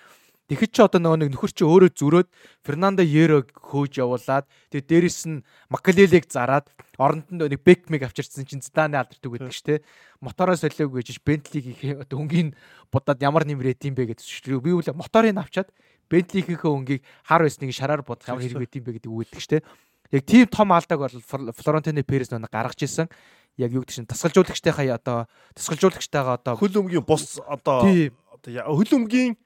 Тэгэхэд 0.47 0.73
ч 0.73 0.79
одоо 0.79 1.03
нөгөө 1.03 1.27
нэг 1.27 1.31
нөхөр 1.35 1.51
чи 1.51 1.67
өөрөө 1.67 1.91
зүрөөд 1.99 2.29
Фернандо 2.63 3.03
Ерог 3.03 3.51
хөөж 3.51 3.99
явуулаад 3.99 4.47
тэгээ 4.71 5.11
дээрэс 5.11 5.27
нь 5.27 5.43
Макалелег 5.75 6.31
зараад 6.31 6.71
оронд 7.03 7.27
нь 7.35 7.43
нэг 7.43 7.67
Бекмиг 7.67 8.07
авчирсан 8.07 8.47
чинь 8.47 8.63
Зиданы 8.63 8.95
алдардаг 8.95 9.27
гэдэг 9.27 9.51
ч 9.51 9.61
те 9.67 9.83
мотороо 10.23 10.55
солиог 10.55 10.95
гэж 10.95 11.19
Бентлиг 11.27 11.67
хөнгөний 11.83 12.55
будаад 12.95 13.19
ямар 13.27 13.43
нэмрээд 13.43 13.91
юм 13.91 13.99
бэ 13.99 14.15
гэдэг 14.15 14.23
шүү. 14.23 14.63
Би 14.63 14.71
үл 14.71 14.87
моторыг 14.95 15.35
авчаад 15.35 15.75
Бентлигийнхээ 16.07 16.71
өнгийг 16.71 17.03
хар 17.27 17.43
байсныг 17.43 17.75
шараар 17.75 18.07
бодох 18.07 18.31
ямар 18.31 18.47
хэрэг 18.47 18.63
байд 18.63 18.79
юм 18.79 18.85
бэ 18.87 18.93
гэдэг 19.03 19.11
үгүйдэг 19.11 19.41
ч 19.43 19.47
те. 19.51 19.67
Яг 20.13 20.23
тийм 20.27 20.47
том 20.47 20.73
алдааг 20.73 21.01
бол 21.01 21.53
Флорентино 21.57 22.03
Перес 22.03 22.31
нэг 22.31 22.51
гаргаж 22.51 22.83
исэн 22.83 23.09
яг 23.57 23.73
юу 23.73 23.83
гэдэг 23.83 23.95
чинь 23.97 24.11
тасгалжуулагчтайхаа 24.11 24.95
одоо 24.95 25.19
тасгалжуулагчтайгаа 25.57 26.37
одоо 26.37 26.55
хөл 26.61 26.77
өмгийн 26.85 27.05
бус 27.05 27.41
одоо 27.41 27.83
хөл 27.83 28.93
өмгийн 29.01 29.37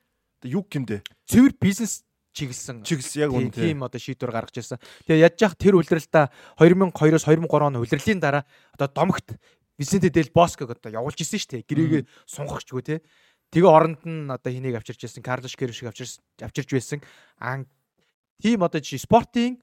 юу 0.45 0.67
гэмдэ 0.67 1.03
цэвэр 1.31 1.55
бизнес 1.61 2.03
чиглэсэн 2.35 2.83
чиглэсэн 2.83 3.23
яг 3.27 3.31
үнэ 3.35 3.55
тийм 3.55 3.83
одоо 3.87 3.99
шийдвэр 3.99 4.35
гаргаж 4.35 4.57
ирсэн. 4.59 4.79
Тэгээ 5.07 5.25
яаж 5.27 5.37
яах 5.43 5.55
тэр 5.59 5.79
үлрэлтэ 5.79 6.31
2002-оос 6.59 7.27
2003 7.27 7.67
оны 7.67 7.79
үлрэлийн 7.83 8.21
дараа 8.23 8.47
одоо 8.75 8.89
домогт 8.91 9.39
Висенте 9.79 10.11
Дел 10.11 10.31
Боског 10.35 10.71
одоо 10.71 10.91
явуулж 10.93 11.19
исэн 11.19 11.41
шүү 11.41 11.51
дээ. 11.59 11.67
Гэрээгээ 11.67 12.03
сунгахчгүй 12.29 12.83
те. 12.85 13.03
Тэгээ 13.51 13.67
оронд 13.67 14.03
нь 14.07 14.31
одоо 14.31 14.51
хэнийг 14.53 14.79
авчирч 14.79 15.09
ирсэн, 15.09 15.25
Карлош 15.25 15.57
Керш 15.59 15.83
шиг 15.83 15.91
авчирч 15.91 16.21
авчирч 16.39 16.71
байсан. 16.71 17.01
Аа 17.41 17.67
тийм 18.39 18.63
одоо 18.63 18.79
жи 18.79 19.01
спортын 19.01 19.59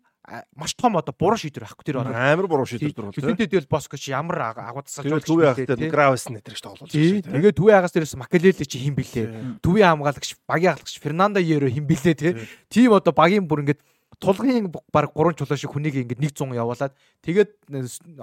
маш 0.56 0.76
том 0.76 1.00
одоо 1.00 1.16
буруу 1.16 1.40
шийдвэр 1.40 1.64
байхгүй 1.64 1.86
тэр 1.88 2.04
амар 2.04 2.48
буруу 2.52 2.68
шийдвэр 2.68 3.12
бол 3.12 3.16
тийм 3.16 3.40
тэгэл 3.40 3.72
Боскоч 3.72 4.12
ямар 4.12 4.52
агуу 4.52 4.84
тасалж 4.84 5.24
төвийн 5.24 5.56
хахтай 5.56 5.88
Гравес 5.88 6.28
нэтрэж 6.28 6.60
тоглож 6.60 6.92
байгаа. 6.92 7.24
Тэгээ 7.24 7.56
төвийн 7.56 7.78
хагас 7.80 7.96
дээрээс 7.96 8.20
Макалелли 8.20 8.66
чи 8.68 8.78
хин 8.78 8.92
блэ? 8.92 9.64
Төвийн 9.64 9.96
хамгаалагч, 9.96 10.36
багийн 10.44 10.76
хамгаалагч 10.76 11.00
Фернандо 11.00 11.40
Еро 11.40 11.72
хин 11.72 11.88
блэ 11.88 12.12
те. 12.12 12.36
Тийм 12.68 12.92
одоо 12.92 13.16
багийн 13.16 13.48
бүр 13.48 13.64
ингээд 13.64 13.80
тулгын 14.20 14.68
баг 14.92 15.16
3 15.16 15.40
чулуу 15.40 15.56
шиг 15.56 15.72
хүнийг 15.72 15.96
ингээд 15.96 16.20
100 16.36 16.60
явуулаад 16.60 16.92
тэгээд 17.24 17.50
2007 17.72 18.20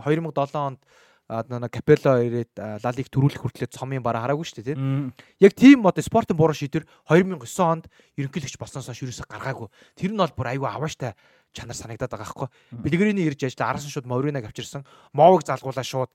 онд 0.61 0.81
нэг 1.29 1.73
Капелло 1.73 2.21
ирээд 2.21 2.53
Лалиг 2.85 3.09
төрүүлэх 3.09 3.41
хүртлээр 3.41 3.73
цомын 3.73 4.05
бараа 4.05 4.29
хараагүй 4.29 4.45
шүү 4.45 4.61
дээ 4.61 4.77
тийм. 4.77 5.13
Яг 5.41 5.53
тийм 5.57 5.89
одоо 5.89 6.05
спортын 6.05 6.37
буруу 6.37 6.53
шийдвэр 6.53 6.85
2009 7.09 7.65
онд 7.65 7.89
ерөнхийлөгч 8.21 8.61
болсноос 8.61 8.93
хойш 8.93 9.01
юусаа 9.09 9.25
гаргаагүй. 9.25 9.73
Тэр 9.97 10.13
нь 10.13 10.21
бол 10.21 10.37
бүр 10.37 10.53
айгүй 10.53 10.69
авааштай 10.69 11.17
чанар 11.57 11.79
санагдаад 11.79 12.13
байгаа 12.13 12.29
байхгүй. 12.29 12.49
Пелегрини 12.85 13.25
ирж 13.25 13.49
ажилла 13.49 13.73
араас 13.73 13.89
шууд 13.89 14.05
Моринаг 14.05 14.45
авчирсан. 14.45 14.85
Мовыг 15.17 15.49
залгуулаа 15.49 15.87
шууд 15.87 16.13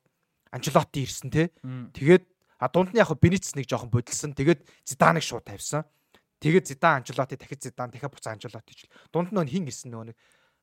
Анчелоти 0.54 1.02
ирсэн 1.02 1.34
те. 1.34 1.50
Тэгээд 1.98 2.30
а 2.60 2.70
дунд 2.70 2.94
нь 2.94 3.02
яг 3.02 3.10
Бенитс 3.18 3.58
нэг 3.58 3.66
жоохон 3.66 3.90
бодилсан. 3.90 4.38
Тэгээд 4.38 4.62
Зиданыг 4.86 5.24
шууд 5.26 5.48
тавьсан. 5.48 5.90
Тэгээд 6.40 6.68
Зидан 6.70 7.02
Анчелоти 7.02 7.34
дахид 7.40 7.64
Зидан 7.64 7.90
дахиад 7.90 8.14
буцаа 8.14 8.34
Анчелоти 8.38 8.74
ч. 8.76 8.86
Дунд 9.10 9.32
нь 9.32 9.48
хин 9.48 9.66
ирсэн 9.66 9.90
нөгөө 9.90 10.08
нэг 10.12 10.18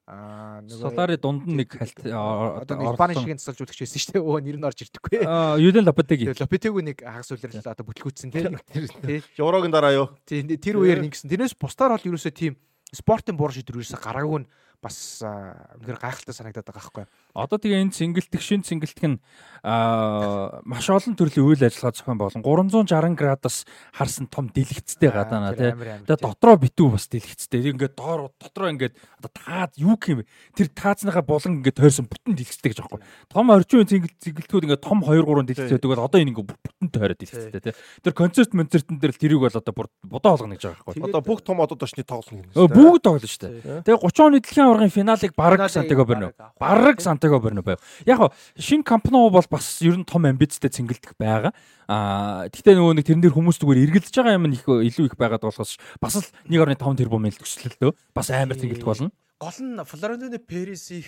Аа 0.07 0.63
нөгөө 0.63 0.87
Солари 0.87 1.17
дунд 1.19 1.51
нь 1.51 1.59
нэг 1.59 1.75
хальт 1.75 1.99
одоо 2.07 2.95
Испани 2.95 3.19
шиг 3.19 3.43
цэцэлж 3.43 3.75
үзэж 3.75 3.79
байсан 3.83 3.99
шүү 3.99 4.15
дээ. 4.15 4.23
Өө 4.23 4.39
нэр 4.39 4.59
нь 4.63 4.67
орж 4.71 4.79
ирдэггүй. 4.87 5.27
Аа 5.27 5.59
Юлен 5.59 5.83
Лопетеги. 5.83 6.31
Лопетеги 6.31 6.79
нэг 6.79 7.03
хагас 7.03 7.35
үлрэл 7.35 7.59
одоо 7.59 7.83
бүтлгүүцсэн 7.91 8.31
тий. 8.31 9.19
Еврогийн 9.35 9.75
дараа 9.75 9.91
юу? 9.99 10.15
Тий 10.23 10.47
тэр 10.47 10.79
үеэр 10.79 11.03
нэгсэн. 11.03 11.27
Тэрнээс 11.27 11.59
бусдаар 11.59 11.99
бол 11.99 12.07
ерөөсөө 12.07 12.31
тийм 12.39 12.55
спортын 12.95 13.35
буруу 13.35 13.59
шийдвэр 13.59 13.83
ерөөсөө 13.83 13.99
гараагүй 13.99 14.47
нь 14.47 14.51
бас 14.79 15.27
үнэхээр 15.27 15.99
гайхалтай 15.99 16.35
санагдаад 16.39 16.71
байгаа 16.71 16.79
байхгүй. 16.87 17.07
Одоо 17.37 17.61
тэгээ 17.61 17.85
энэ 17.85 17.93
цэнгэлтэх 17.93 18.41
шин 18.41 18.65
цэнгэлтэх 18.65 19.05
нь 19.05 19.19
аа 19.61 20.63
маш 20.65 20.89
олон 20.89 21.19
төрлийн 21.19 21.45
үйл 21.45 21.61
ажиллагаа 21.61 21.93
зохион 21.93 22.17
болон 22.17 22.41
360 22.41 23.19
градус 23.19 23.67
харсан 23.93 24.31
том 24.31 24.49
дэлгэцтэй 24.49 25.11
гадаана 25.11 25.53
тий. 25.53 25.75
Тэгээ 25.75 26.23
дотроо 26.23 26.57
битүү 26.57 26.97
бас 26.97 27.11
дэлгэцтэй. 27.13 27.75
Ингээд 27.75 27.99
доор 27.99 28.31
дотроо 28.41 28.71
ингээд 28.71 28.95
одоо 29.21 29.31
таад 29.35 29.75
юу 29.77 29.99
юм 29.99 30.23
бэ? 30.23 30.29
Тэр 30.55 30.71
таацныхаа 30.71 31.27
болон 31.27 31.61
ингээд 31.61 31.83
тойрсон 31.83 32.07
бүтэн 32.07 32.39
дэлгэцтэй 32.39 32.71
гэж 32.73 32.81
аахгүй. 32.81 33.03
Том 33.27 33.51
орчин 33.51 33.83
үеийн 33.83 33.91
цэнгэлт 33.91 34.17
цэнгэлтгүүд 34.23 34.65
ингээд 34.71 34.87
том 34.87 35.03
2 35.03 35.27
3 35.27 35.51
дэлгэц 35.51 35.71
байдаг 35.75 35.91
бол 35.91 36.07
одоо 36.07 36.19
энэ 36.23 36.31
ингээд 36.31 36.51
бүтэн 36.55 36.89
тойроод 36.95 37.19
дэлгэцтэй 37.19 37.61
тий. 37.61 37.75
Тэр 38.07 38.15
концерт 38.15 38.55
концертын 38.55 38.99
дээр 38.99 39.13
тэрийг 39.13 39.41
бол 39.41 39.51
одоо 39.51 39.75
бодоо 40.03 40.31
болгоно 40.37 40.55
гэж 40.55 40.63
байгаа 40.63 40.85
байхгүй. 40.87 41.09
Одоо 41.09 41.21
бүх 41.23 41.41
том 41.43 41.61
одод 41.61 41.83
очны 41.83 42.03
тоглоно 42.05 42.43
гэнэ. 42.43 42.69
Бүгд 42.71 43.03
тоглоно 43.03 43.27
шүү 43.27 43.43
дээ. 43.43 43.83
Тэгээ 43.87 44.01
30 44.03 44.27
оны 44.27 44.41
дэлхийн 44.41 44.67
аваргын 44.67 44.95
финалыг 44.95 45.33
бараг 45.37 45.71
Сантьяго 45.71 46.05
Бернабеу. 46.05 46.35
Бараг 46.59 47.01
Сантьяго 47.27 47.41
Бернабеу. 47.41 47.79
Яг 48.07 48.19
хоо 48.19 48.33
шинэ 48.59 48.85
Кампноу 48.85 49.31
бол 49.31 49.45
бас 49.51 49.83
ер 49.83 49.99
нь 49.99 50.05
том 50.05 50.25
амбицтай 50.25 50.71
цэнгэлдэх 50.71 51.19
байгаа. 51.19 51.53
Аа 51.89 52.49
гэхдээ 52.49 52.75
нөгөө 52.79 52.95
нэг 52.97 53.07
тэрэн 53.07 53.23
дээр 53.23 53.35
хүмүүс 53.35 53.59
зүгээр 53.59 53.83
эргэлдэж 53.91 54.15
байгаа 54.15 54.39
юм 54.39 54.47
их 54.55 54.65
илүү 54.67 55.11
их 55.11 55.17
байгаад 55.19 55.43
болохоос 55.43 55.79
бас 56.01 56.15
л 56.17 56.27
1.5 56.47 56.79
тэрбум 56.79 57.27
төгслөлтөө 57.27 57.91
бас 58.15 58.31
амар 58.31 58.57
цэнгэлдэх 58.57 58.87
болно. 58.87 59.11
Гол 59.37 59.59
нь 59.61 59.77
Флорентино 59.85 60.39
Перес 60.39 60.91
их 60.91 61.07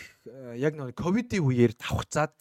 яг 0.58 0.74
нэг 0.76 0.92
ковидын 0.98 1.40
үеэр 1.40 1.72
давхцаад. 1.78 2.34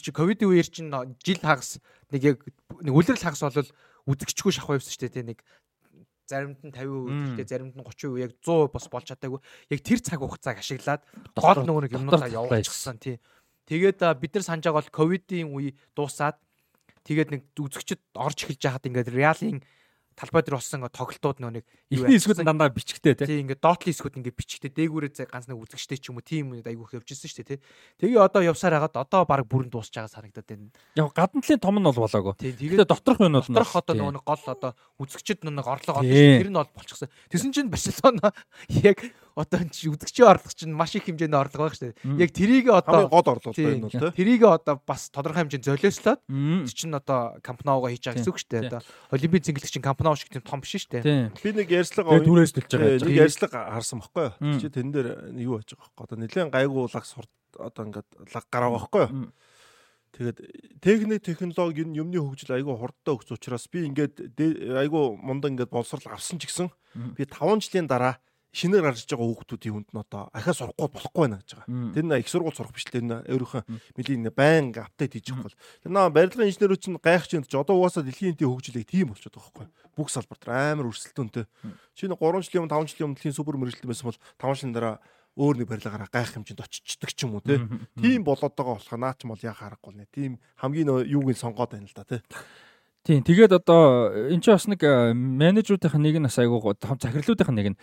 Чи 0.00 0.10
ковидын 0.14 0.48
үеэр 0.48 0.68
чинь 0.70 0.92
жил 1.20 1.40
хагас 1.42 1.82
нэг 2.10 2.22
яг 2.24 2.36
нэг 2.80 2.94
үлрэл 2.94 3.20
хагас 3.20 3.42
бол 3.42 3.68
үзэгчгүй 4.06 4.54
шахав 4.54 4.78
явсан 4.78 4.94
шүү 4.94 5.10
дээ 5.12 5.28
нэг 5.34 5.42
заримд 6.26 6.60
нь 6.62 6.74
50% 6.74 7.38
тэгээ 7.38 7.50
заримд 7.50 7.74
нь 7.78 7.84
30% 7.86 8.18
яг 8.20 8.32
100% 8.42 8.74
бас 8.74 8.86
болж 8.90 9.06
чадаагүй. 9.06 9.40
Яг 9.70 9.80
тэр 9.80 10.00
цаг 10.02 10.18
хугацааг 10.20 10.58
ашиглаад 10.60 11.02
гол 11.34 11.62
нөгөө 11.62 11.82
нэг 11.86 11.96
юмнуудаа 11.96 12.30
явуулчихсан 12.30 12.98
тий. 12.98 13.16
Тэгээд 13.66 14.02
бид 14.18 14.32
нар 14.34 14.44
санаж 14.46 14.64
байгаа 14.66 14.78
бол 14.82 14.94
ковидын 14.94 15.50
үе 15.50 15.74
дуусаад 15.94 16.38
тэгээд 17.06 17.30
нэг 17.30 17.42
үзэгчд 17.54 18.02
орж 18.14 18.38
эхэлж 18.46 18.62
байхад 18.62 18.86
ингээд 18.86 19.10
реалын 19.14 19.58
талбай 20.16 20.42
дээр 20.42 20.56
болсон 20.56 20.88
тоглолтууд 20.88 21.38
нөө 21.44 21.52
нэг 21.60 21.64
ихний 21.92 22.16
хэсгүүд 22.16 22.40
дандаа 22.42 22.72
бичгтэй 22.72 23.14
тий 23.14 23.44
ингээд 23.44 23.60
доотлын 23.60 23.92
хэсгүүд 23.92 24.16
ингээд 24.16 24.38
бичгтэй 24.40 24.72
дээгүүрээ 24.72 25.28
ганц 25.28 25.46
нэг 25.46 25.60
үзэгчтэй 25.60 26.00
ч 26.00 26.08
юм 26.08 26.18
уу 26.18 26.24
тийм 26.24 26.56
айгүйх 26.56 26.96
явжсэн 26.96 27.28
шүү 27.28 27.44
дээ 27.44 27.50
тий. 27.52 27.60
Тэгээ 28.00 28.24
одоо 28.24 28.40
явсаар 28.40 28.80
хагаад 28.80 28.96
одоо 28.96 29.22
баг 29.28 29.44
бүрэн 29.44 29.68
дуусч 29.68 29.92
байгаа 29.92 30.08
санагдаад 30.08 30.48
байна. 30.48 30.72
Яг 30.96 31.12
гадна 31.12 31.44
талын 31.44 31.60
том 31.60 31.76
нь 31.76 31.84
бол 31.84 32.00
болоогүй. 32.00 32.34
Тэгээд 32.40 32.88
доторх 32.88 33.20
нь 33.20 33.36
бол 33.36 33.44
доторх 33.44 33.76
одоо 33.76 33.94
нөгөө 33.94 34.24
гол 34.24 34.44
одоо 34.48 34.72
үзэгчд 34.96 35.44
нэг 35.44 35.68
орлого 35.68 36.00
шүү 36.00 36.40
тэр 36.40 36.48
нь 36.48 36.56
бол 36.56 36.72
болчихсон. 36.72 37.12
Тэсэн 37.28 37.52
чинь 37.52 37.68
Барселона 37.68 38.32
яг 38.88 39.04
одоо 39.36 39.60
үзэгчийн 39.60 40.28
орлого 40.32 40.56
чинь 40.56 40.72
маш 40.72 40.96
их 40.96 41.04
хэмжээний 41.04 41.36
орлого 41.36 41.68
байх 41.68 41.76
шүү 41.76 41.92
дээ 41.92 42.24
яг 42.24 42.30
трийг 42.32 42.72
одоо 42.72 43.06
гол 43.12 43.36
орлого 43.36 43.52
байна 43.52 43.84
уу 43.84 43.92
тий 43.92 44.24
трийг 44.24 44.48
одоо 44.48 44.80
бас 44.80 45.12
тодорхой 45.12 45.44
хэмжээнд 45.44 45.68
золиослоод 45.68 46.20
чинь 46.72 46.96
одоо 46.96 47.36
Кампноуга 47.44 47.92
хийж 47.92 48.08
байгаа 48.08 48.24
гэсэн 48.24 48.32
үг 48.32 48.40
шүү 48.40 48.50
дээ 48.50 48.64
одоо 48.72 48.80
олимпийн 49.12 49.44
цэнгэлэгч 49.44 49.76
Кампноу 49.84 50.06
Кампнау 50.06 50.16
шиг 50.16 50.30
тийм 50.30 50.42
том 50.46 50.60
биш 50.62 50.86
шүү 50.86 51.02
дээ. 51.02 51.34
Би 51.42 51.50
нэг 51.52 51.70
ярьцлага 51.74 52.20
түрээс 52.22 52.52
төлж 52.54 52.70
байгаа. 52.70 53.02
Нэг 53.02 53.18
ярьцлага 53.26 53.58
харсан 53.74 53.98
байхгүй 54.00 54.26
юу? 54.38 54.58
Чи 54.62 54.70
тэн 54.70 54.92
дээр 54.94 55.08
юу 55.42 55.58
байж 55.58 55.74
байгаа 55.74 55.82
байхгүй 55.82 55.98
юу? 55.98 56.06
Одоо 56.06 56.16
нэлээд 56.22 56.52
гайгуулаг 56.54 57.04
сурд 57.04 57.30
одоо 57.58 57.82
ингээд 57.90 58.08
лаг 58.30 58.46
гараа 58.46 58.70
байхгүй 58.70 59.02
юу? 59.02 59.32
Тэгээд 60.14 60.38
техник 60.80 61.22
технологи 61.26 61.82
энэ 61.82 61.98
юмны 62.00 62.22
хөгжил 62.22 62.54
айгүй 62.54 62.74
хурдтай 62.78 63.12
өгч 63.18 63.28
учраас 63.34 63.66
би 63.66 63.84
ингээд 63.90 64.14
айгүй 64.38 65.04
мундаг 65.18 65.50
ингээд 65.52 65.74
боловсрал 65.74 66.14
авсан 66.14 66.38
ч 66.38 66.46
гэсэн 66.46 66.70
би 67.18 67.26
5 67.26 67.66
жилийн 67.66 67.90
дараа 67.90 68.16
шинээр 68.56 68.88
гарч 68.88 69.04
байгаа 69.04 69.28
хүүхдүүдийн 69.28 69.74
хүнд 69.76 69.90
нь 69.92 70.00
одоо 70.00 70.32
ахаа 70.32 70.56
сурахгүй 70.56 70.88
болохгүй 70.88 71.22
байна 71.28 71.38
гэж 71.44 71.50
байгаа. 71.60 71.92
Тэр 71.92 72.04
нэ 72.08 72.20
их 72.24 72.28
сургууль 72.32 72.56
сурах 72.56 72.72
биш 72.72 72.88
л 72.88 72.94
тэр 72.96 73.04
нэ 73.04 73.16
өөрийнхөө 73.28 73.62
мэлийн 73.68 74.32
байн 74.32 74.72
апдейт 74.72 75.12
хийж 75.12 75.28
байгаа 75.28 75.44
бол. 75.44 75.60
Тэр 75.84 75.92
нэ 75.92 76.00
барилгын 76.16 76.48
инженерүүд 76.48 76.80
чинь 76.80 76.96
гайхаж 76.96 77.30
байна 77.36 77.60
одоо 77.60 77.76
угаасаа 77.76 78.04
дэлхийн 78.08 78.32
эдийн 78.32 78.48
хөгжлийг 78.48 78.88
тийм 78.88 79.12
болчиход 79.12 79.36
байгаа 79.36 79.68
байхгүй. 79.68 79.68
Бүх 79.92 80.08
салбарт 80.08 80.48
амар 80.48 80.88
өрсөлдөөнтэй. 80.88 81.44
Шинэ 81.92 82.16
3 82.16 82.48
жилийн 82.48 82.64
өмнө 82.64 82.72
5 82.80 82.88
жилийн 82.96 83.06
өмнө 83.12 83.16
дэлхийн 83.20 83.36
супер 83.36 83.60
мэрэгчлэн 83.60 83.90
байсан 83.92 84.08
бол 84.08 84.20
5 84.40 84.56
жилийн 84.56 84.72
дараа 84.72 84.96
өөр 85.36 85.56
нэг 85.60 85.68
барилгаараа 85.68 86.08
гайх 86.08 86.32
хэмжээнд 86.32 86.64
очичдаг 86.64 87.12
ч 87.12 87.28
юм 87.28 87.36
уу 87.36 87.44
тийм 88.00 88.24
болоод 88.24 88.56
байгаа 88.56 88.80
болох 88.80 88.96
наа 88.96 89.12
ч 89.12 89.28
юм 89.28 89.36
бол 89.36 89.44
яа 89.44 89.52
харахгүй 89.52 89.92
нэ. 89.92 90.08
Тийм 90.08 90.40
хамгийн 90.56 91.04
юуг 91.04 91.28
нь 91.28 91.36
сонгоод 91.36 91.76
байна 91.76 91.84
л 91.84 91.92
да 91.92 92.08
тий. 92.08 92.24
Тийм. 93.06 93.22
Тэгээд 93.22 93.54
одоо 93.54 94.10
эн 94.34 94.42
чинь 94.42 94.58
бас 94.58 94.66
нэг 94.66 94.82
менежерүүдийнх 94.82 95.94
нэг 95.94 96.18
нь 96.18 96.26
бас 96.26 96.42
айгуу 96.42 96.74
том 96.74 96.98
захирлуудынх 96.98 97.54
нэг 97.54 97.66
нь 97.70 97.78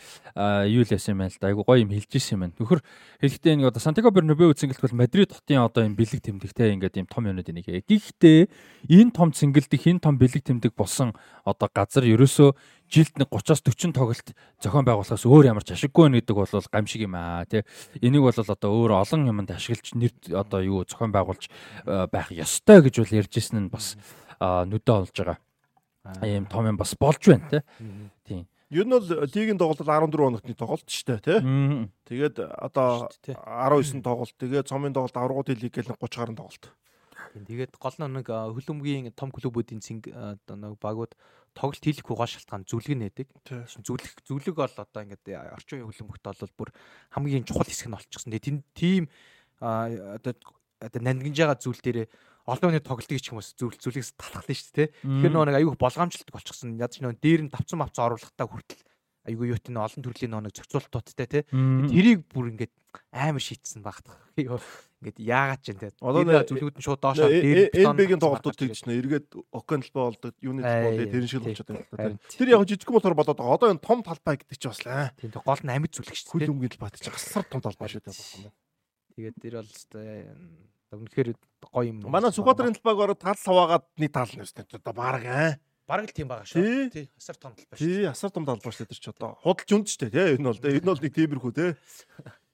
юу 0.68 0.84
л 0.84 0.92
яасан 0.92 1.16
юм 1.16 1.24
байна 1.24 1.32
л 1.32 1.40
да. 1.40 1.48
Айгуу 1.48 1.64
гоё 1.64 1.80
юм 1.80 1.96
хэлж 1.96 2.12
ирсэн 2.12 2.36
юм 2.36 2.42
байна. 2.44 2.60
Нөхөр 2.60 2.84
хэлэхдээ 3.24 3.56
нэг 3.56 3.72
одоо 3.72 3.80
Сантьяго 3.80 4.12
Бернабеу 4.12 4.52
цэнгэлт 4.52 4.84
бол 4.84 5.00
Мадрид 5.00 5.32
хотын 5.32 5.64
одоо 5.64 5.88
юм 5.88 5.96
бэлэг 5.96 6.28
тэмдэгтэй 6.28 6.76
ингээд 6.76 7.00
юм 7.00 7.08
том 7.08 7.24
юмнууд 7.24 7.56
нэг. 7.56 7.72
Гэхдээ 7.88 8.52
энэ 8.92 9.16
том 9.16 9.32
цэнгэлдэх 9.32 9.88
энэ 9.96 10.04
том 10.04 10.20
бэлэг 10.20 10.44
тэмдэг 10.44 10.76
болсон 10.76 11.16
одоо 11.48 11.72
газар 11.72 12.04
ерөөсөө 12.04 12.84
жилд 12.92 13.16
нэг 13.18 13.32
30-аас 13.32 13.64
40 13.64 13.96
тоглолт 13.96 14.28
зохион 14.62 14.86
байгуулахаас 14.86 15.24
өөр 15.26 15.50
ямар 15.50 15.64
ч 15.64 15.74
ашиггүй 15.74 16.12
байна 16.12 16.20
гэдэг 16.20 16.36
бол 16.36 16.52
гамшиг 16.52 17.02
юм 17.08 17.16
аа 17.16 17.48
тий. 17.48 17.64
Энийг 18.04 18.28
бол 18.28 18.38
одоо 18.38 18.70
өөр 18.70 18.92
олон 19.02 19.24
юмд 19.32 19.50
ашиглаж 19.50 19.88
нэр 19.98 20.14
одоо 20.36 20.60
юу 20.62 20.86
зохион 20.86 21.10
байгуулж 21.10 21.50
байх 21.88 22.30
ёстой 22.30 22.86
гэж 22.86 23.02
бол 23.02 23.18
ярьж 23.18 23.34
ирсэн 23.34 23.66
нь 23.66 23.74
бас 23.74 23.98
нүдэ 24.44 24.92
олж 24.92 25.16
байгаа. 25.16 25.40
Ийм 26.28 26.46
том 26.52 26.68
юм 26.68 26.78
бас 26.78 26.96
болж 27.00 27.24
байна 27.24 27.64
тийм. 28.28 28.44
Ер 28.74 28.86
нь 28.86 28.92
бол 28.92 29.06
лигийн 29.06 29.58
тоглолт 29.62 29.86
14 29.86 30.18
хоногтны 30.18 30.56
тоглолт 30.58 30.90
шүү 30.90 31.22
дээ 31.22 31.22
тий. 31.22 31.40
Тэгээд 32.10 32.42
одоо 32.42 33.08
19 33.24 34.02
тоглолт 34.02 34.36
тэгээд 34.36 34.68
цомын 34.68 34.92
тоглолт 34.92 35.16
аврагуудын 35.16 35.62
лиг 35.62 35.72
гэл 35.78 35.94
30 35.94 36.18
гаруй 36.18 36.36
тоглолт. 36.36 36.66
Тэгээд 37.34 37.78
гол 37.78 37.98
нэг 38.02 38.28
хөлөмгийн 38.28 39.14
том 39.14 39.30
клубүүдийн 39.30 39.82
цэнг 39.82 40.10
одоо 40.10 40.56
нэг 40.58 40.82
багууд 40.82 41.14
тоглолт 41.54 41.86
хийхгүй 41.86 42.18
гол 42.18 42.30
шалтгаан 42.30 42.66
зүлэг 42.66 42.98
нээдэг. 42.98 43.28
Зүлэг 43.86 44.26
зүлэг 44.26 44.58
бол 44.58 44.74
одоо 44.74 45.02
ингээд 45.06 45.54
орчин 45.54 45.86
үеийн 45.86 45.90
хөлөмгт 45.94 46.26
бол 46.26 46.58
бүр 46.58 46.70
хамгийн 47.14 47.46
чухал 47.46 47.70
хэсэг 47.70 47.90
нь 47.90 47.96
болчихсон. 47.98 48.34
Тэгээд 48.34 48.66
тийм 48.74 49.04
одоо 49.62 50.34
одоо 50.82 51.02
нандинж 51.02 51.38
байгаа 51.38 51.58
зүйл 51.62 51.82
дээрээ 51.82 52.08
олон 52.44 52.70
хүний 52.72 52.84
тоглолтыг 52.84 53.20
ч 53.24 53.32
хүмүүс 53.32 53.56
зүйл 53.56 53.78
зүйлээс 53.80 54.20
талхлаа 54.20 54.52
шүү 54.52 54.76
дээ. 54.76 54.88
Тэгэхээр 55.00 55.34
нөгөө 55.34 55.48
нэг 55.48 55.58
аюух 55.64 55.78
болгоомжлолт 55.80 56.32
болчихсон. 56.34 56.76
Ядч 56.76 57.00
нөгөө 57.00 57.20
дээр 57.24 57.42
нь 57.48 57.52
давцсан 57.54 57.80
мавцсан 57.80 58.04
оруулахтаа 58.12 58.48
хүртэл 58.52 58.84
айгүй 59.24 59.56
юу 59.56 59.60
тийм 59.60 59.80
олон 59.80 60.04
төрлийн 60.04 60.36
нэг 60.36 60.52
зохицуултуудтай 60.52 61.28
тий. 61.32 61.44
Тэрийг 61.48 62.28
бүр 62.28 62.52
ингээд 62.52 62.74
амар 63.16 63.40
шийтсэн 63.40 63.80
багтах. 63.80 64.20
Ингээд 64.36 65.20
яагаад 65.24 65.62
ч 65.64 65.72
юм 65.72 65.80
те. 65.80 65.96
Одоо 66.04 66.44
зүлгүүд 66.44 66.76
нь 66.76 66.84
шууд 66.84 67.00
доошоо 67.00 67.32
дээр 67.32 67.72
NBA-гийн 67.72 68.20
тоглолтууд 68.20 68.60
тэгж 68.60 68.84
нэ 68.84 69.00
эргээд 69.00 69.28
окон 69.56 69.80
талбай 69.80 70.04
болдог, 70.12 70.36
юуны 70.44 70.60
талбай 70.60 70.92
болдог 70.92 71.12
тэр 71.16 71.28
шиг 71.32 71.44
болчиход 71.48 71.88
байна. 71.96 72.20
Тэр 72.36 72.52
яг 72.52 72.68
жижиг 72.68 72.92
болохоор 72.92 73.16
болоод 73.16 73.40
байгаа. 73.40 73.56
Одоо 73.56 73.72
энэ 73.72 73.84
том 73.84 74.00
талбай 74.04 74.36
гэдэг 74.44 74.60
чи 74.60 74.68
бас 74.68 74.84
аа. 74.84 75.16
Тийм 75.16 75.32
гол 75.32 75.64
нь 75.64 75.72
амьд 75.72 75.92
зүлэг 75.96 76.16
шүү 76.20 76.28
дээ. 76.28 76.48
Хүлэмгийн 76.52 76.72
талбай 76.76 76.92
гэж 76.92 77.06
гасар 77.08 77.48
том 77.48 77.64
талбай 77.64 77.88
шүү 77.88 78.04
дээ. 78.04 78.52
Тэгээд 79.16 79.36
тэр 79.40 79.54
бол 79.64 79.72
Үнэхээр 80.94 81.34
гоё 81.74 81.90
юм. 81.90 82.02
Манай 82.06 82.32
Сүхбаатарын 82.32 82.78
талбайг 82.78 83.00
ороод 83.04 83.22
тал 83.22 83.38
саваагаад 83.40 83.86
нэг 83.98 84.12
тал 84.14 84.30
нь 84.30 84.44
өстэй. 84.46 84.66
Одоо 84.70 84.94
баг 84.94 85.26
аа. 85.26 85.58
Бараг 85.84 86.08
л 86.08 86.16
тийм 86.16 86.32
байгаа 86.32 86.48
шүү. 86.48 86.94
Тий. 86.94 87.10
Асар 87.20 87.36
том 87.36 87.52
талбай 87.58 87.76
шүү. 87.76 87.84
Тий, 87.84 88.06
асар 88.08 88.32
том 88.32 88.46
талбай 88.48 88.72
шүү 88.72 88.88
тэр 88.88 89.00
ч 89.04 89.08
одоо. 89.12 89.36
Худалч 89.44 89.70
үнд 89.76 89.88
ч 89.92 90.00
тий. 90.00 90.10
Энэ 90.10 90.48
бол 90.48 90.60
энэ 90.64 90.88
бол 90.88 91.02
нэг 91.04 91.14
тиймэрхүү 91.18 91.52
тий. 91.52 91.72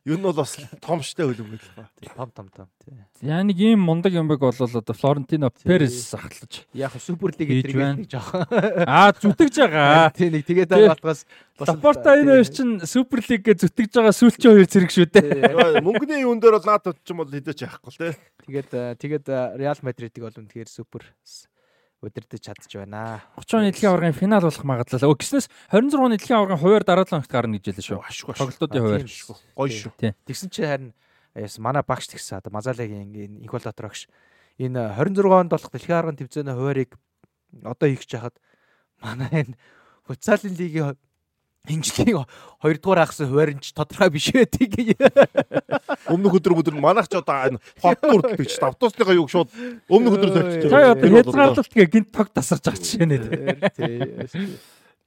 Юу 0.10 0.18
нь 0.18 0.26
бол 0.26 0.34
бас 0.34 0.58
том 0.82 1.04
штэ 1.06 1.22
хөлбөмбөл 1.22 1.70
ба. 1.78 1.86
Том 2.18 2.30
том 2.34 2.48
том 2.50 2.68
тий. 2.82 2.98
Яа 3.22 3.46
нэг 3.46 3.62
ийм 3.62 3.86
мундаг 3.86 4.10
юм 4.10 4.26
байг 4.26 4.42
бол 4.42 4.50
одоо 4.50 4.96
Флорентино 4.98 5.54
Перес 5.62 6.10
ахлаж. 6.18 6.66
Яг 6.74 6.98
супер 6.98 7.30
лиг 7.38 7.46
гэдэг 7.46 7.78
нэг 7.78 8.10
жоох. 8.10 8.34
Аа 8.90 9.14
зүтгэж 9.14 9.70
байгаа. 9.70 10.10
Тий 10.10 10.34
нэг 10.34 10.50
тэгээд 10.50 10.74
байгаа 10.74 10.98
болохоос 10.98 11.30
Лапорта 11.62 12.18
энэ 12.18 12.42
хоёр 12.42 12.50
чинь 12.50 12.74
супер 12.90 13.22
лиг 13.22 13.46
гэ 13.46 13.54
зүтгэж 13.62 13.92
байгаа 14.02 14.16
сүүлчийн 14.18 14.54
хоёр 14.58 14.70
зэрэг 14.74 14.92
шүү 14.98 15.08
дээ. 15.14 15.86
Мөнгөний 15.86 16.26
юун 16.26 16.42
дээр 16.42 16.58
бол 16.58 16.70
наадад 16.74 16.98
ч 17.06 17.14
юм 17.14 17.22
бол 17.22 17.30
хэдэж 17.30 17.70
яахгүй 17.70 17.94
л 17.94 18.02
тий. 18.02 18.14
Тэгээд 18.50 18.98
тэгээд 18.98 19.26
Реал 19.62 19.80
Мадридыг 19.86 20.26
бол 20.26 20.40
үнэхээр 20.42 20.70
супер 20.72 21.06
удирдах 22.02 22.40
чадчих 22.40 22.80
байна. 22.80 23.22
30 23.36 23.60
оны 23.60 23.72
дэлхийн 23.72 23.92
аваргын 23.92 24.16
финал 24.16 24.42
болох 24.42 24.64
магадлал. 24.64 25.12
Өө 25.12 25.20
гиснээс 25.20 25.48
26 25.72 26.00
оны 26.00 26.16
дэлхийн 26.16 26.38
аваргын 26.40 26.62
хуваар 26.64 26.84
дараалал 26.88 27.20
огт 27.20 27.32
гарна 27.32 27.60
гэж 27.60 27.76
хэлсэн 27.76 27.86
шүү. 27.86 28.36
Тоглолтуудын 28.40 28.82
хуваар. 28.82 29.06
Гоё 29.56 29.72
шүү. 29.72 30.16
Тэгсэн 30.24 30.50
чи 30.50 30.64
харин 30.64 30.94
яс 31.36 31.60
манай 31.60 31.84
багш 31.84 32.08
тэгсэн 32.08 32.40
одоо 32.40 32.56
Мазалагийн 32.56 33.12
энэ 33.12 33.44
инквалатор 33.44 33.92
багш 33.92 34.08
энэ 34.56 34.96
26 34.96 35.28
онд 35.28 35.52
болох 35.52 35.72
дэлхийн 35.72 35.98
аваргын 36.00 36.20
тэмцээний 36.24 36.56
хуваарийг 36.56 36.96
одоо 37.64 37.88
хийх 37.92 38.08
гэж 38.08 38.12
хахад 38.16 38.36
манай 39.04 39.32
энэ 39.32 39.60
футсалын 40.08 40.56
лигийн 40.56 40.96
энэ 41.70 41.86
жилийн 41.86 42.26
2 42.60 42.82
дугаар 42.82 43.06
ахсан 43.06 43.30
хувааринч 43.30 43.72
тодорхой 43.72 44.10
биш 44.10 44.34
байдгийг. 44.34 44.98
Өмнөх 46.10 46.42
өдөр 46.42 46.58
өдөр 46.60 46.76
манайх 46.82 47.08
ч 47.08 47.16
одоо 47.16 47.56
энэ 47.56 47.62
хот 47.80 48.02
бүрддэг 48.02 48.50
ч 48.50 48.58
автобусныхаа 48.58 49.16
юг 49.16 49.30
шууд 49.30 49.50
өмнөх 49.88 50.18
өдөр 50.18 50.32
зорчиж 50.34 50.68
байгаа. 50.68 50.98
Одоо 50.98 51.10
хязгаарлалт 51.14 51.74
гээ 51.74 51.88
гинт 51.88 52.10
тог 52.12 52.28
тасарч 52.34 52.66
байгаа 52.66 52.82
жишээ 52.82 53.08
нэ. 53.08 53.18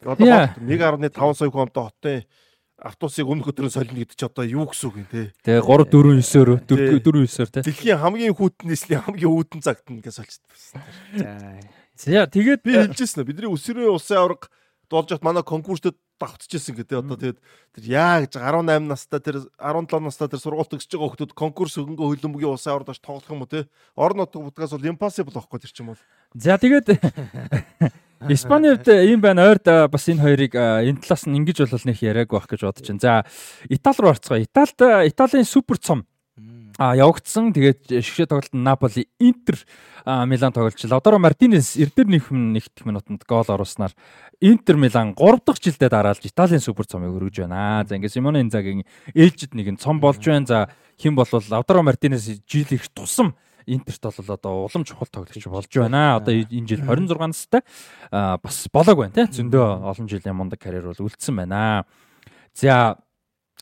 Одоо 0.07 0.27
1.5 0.63 1.35
сая 1.35 1.51
хүнтэй 1.51 1.83
хотын 1.83 2.25
автобусыг 2.83 3.27
өмнөх 3.27 3.53
өдрөө 3.55 3.71
солино 3.71 4.03
гэдэг 4.03 4.17
чи 4.19 4.27
одоо 4.27 4.45
юу 4.45 4.67
гэсэн 4.67 4.87
үг 4.91 4.97
юм 4.99 5.07
те. 5.07 5.31
Тэгээ 5.47 5.63
3 5.63 5.87
4 5.87 6.19
9-өөр 6.19 6.49
4 6.67 6.99
4 6.99 7.15
9-өөр 7.23 7.51
те. 7.55 7.63
Дэлхийн 7.63 8.03
хамгийн 8.03 8.35
хүүтэн 8.35 8.67
нийслэлийн 8.67 9.03
хамгийн 9.07 9.31
үүдэн 9.31 9.61
цагт 9.63 9.87
нь 9.87 10.03
гэж 10.03 10.19
солилцсон. 10.19 10.83
За 11.95 12.27
тэгээд 12.27 12.67
би 12.67 12.73
хэлжсэн 12.75 13.23
бидний 13.23 13.47
өсвөрийн 13.47 13.95
улсын 13.95 14.19
авраг 14.19 14.51
дуулж 14.91 15.15
хат 15.15 15.23
манай 15.23 15.47
конкурстэд 15.47 15.95
давтчихсэн 16.23 16.79
гэдэг. 16.79 17.03
Одоо 17.03 17.19
тэгээд 17.19 17.39
тэр 17.75 17.85
яа 17.91 18.23
гэж 18.23 18.39
18 18.39 18.87
настай 18.87 19.19
тэр 19.19 19.43
17 19.59 20.07
настай 20.07 20.29
тэр 20.31 20.39
сургууль 20.39 20.71
төгсөж 20.71 20.95
байгаа 20.95 21.19
хүмүүс 21.19 21.35
конкурс 21.35 21.75
хөнгө 21.83 22.23
хөлбөмбөгийн 22.23 22.55
улсын 22.55 22.79
аврагт 22.79 23.03
тоглох 23.03 23.27
юм 23.27 23.43
уу 23.43 23.51
те. 23.51 23.67
Орон 23.99 24.23
нутаг 24.23 24.43
будгаас 24.47 24.73
бол 24.73 24.87
impossible 24.87 25.35
байхгүй 25.35 25.59
тэр 25.59 25.73
чинь 25.75 25.91
бол. 25.91 26.01
За 26.39 26.55
тэгээд 26.57 26.87
Испанид 28.31 28.87
ийм 28.87 29.19
байна 29.19 29.51
ойрд 29.51 29.67
бас 29.91 30.07
энэ 30.07 30.23
хоёрыг 30.23 30.55
энэ 30.55 31.03
талаас 31.03 31.27
нь 31.27 31.37
ингэж 31.43 31.67
бол 31.67 31.87
нэг 31.91 31.99
яриаг 31.99 32.31
байх 32.31 32.47
гэж 32.47 32.63
бодож 32.63 32.87
байна. 32.87 33.03
За 33.03 33.13
Итали 33.67 33.99
руу 33.99 34.15
орцгоо. 34.15 34.39
Италид 34.39 34.79
Италийн 35.11 35.43
супер 35.43 35.83
цом 35.83 36.07
а 36.83 36.97
явагдсан. 36.99 37.55
Тэгээд 37.55 38.03
шгшээ 38.03 38.27
тоглолт 38.27 38.51
нь 38.51 38.67
Наполи 38.67 39.07
Интер 39.23 39.55
Милан 40.03 40.51
тоглож. 40.51 40.83
Лодоро 40.83 41.23
Мартинес 41.23 41.79
эрдэр 41.79 42.11
нэгэн 42.11 42.59
нэгдэх 42.59 42.83
минутанд 42.83 43.23
гол 43.23 43.47
оруулснаар 43.47 43.95
Интер 44.43 44.75
Милан 44.75 45.15
3 45.15 45.47
дахь 45.47 45.63
жилдээ 45.63 45.87
дараалж 45.87 46.27
Италийн 46.27 46.59
супер 46.59 46.91
цомыг 46.91 47.15
өргөж 47.15 47.47
байна. 47.47 47.87
За 47.87 47.95
ингээд 47.95 48.19
Симоне 48.19 48.43
Инзагийн 48.43 48.83
ээлжид 49.15 49.55
нэг 49.55 49.71
нь 49.71 49.79
цом 49.79 50.03
болж 50.03 50.19
байна. 50.27 50.47
За 50.47 50.59
хэн 50.99 51.15
болвол 51.15 51.47
Лодоро 51.47 51.83
Мартинес 51.87 52.27
жил 52.27 52.67
их 52.71 52.91
тусам 52.91 53.39
Интерт 53.67 54.03
бол 54.03 54.35
одоо 54.35 54.67
улам 54.67 54.83
чухал 54.83 55.07
тоглогч 55.07 55.47
болж 55.47 55.71
байна. 55.71 56.17
Одоо 56.19 56.35
энэ 56.35 56.67
жил 56.67 56.83
26 56.83 57.31
настай 57.31 57.63
бас 58.11 58.67
болоог 58.73 58.99
байна 59.07 59.15
тий. 59.15 59.39
Зөндөө 59.39 59.87
олон 59.87 60.11
жилийн 60.11 60.35
мундаг 60.35 60.59
карьер 60.59 60.91
бол 60.91 61.07
үлдсэн 61.07 61.37
байна. 61.37 61.87
За 62.59 62.99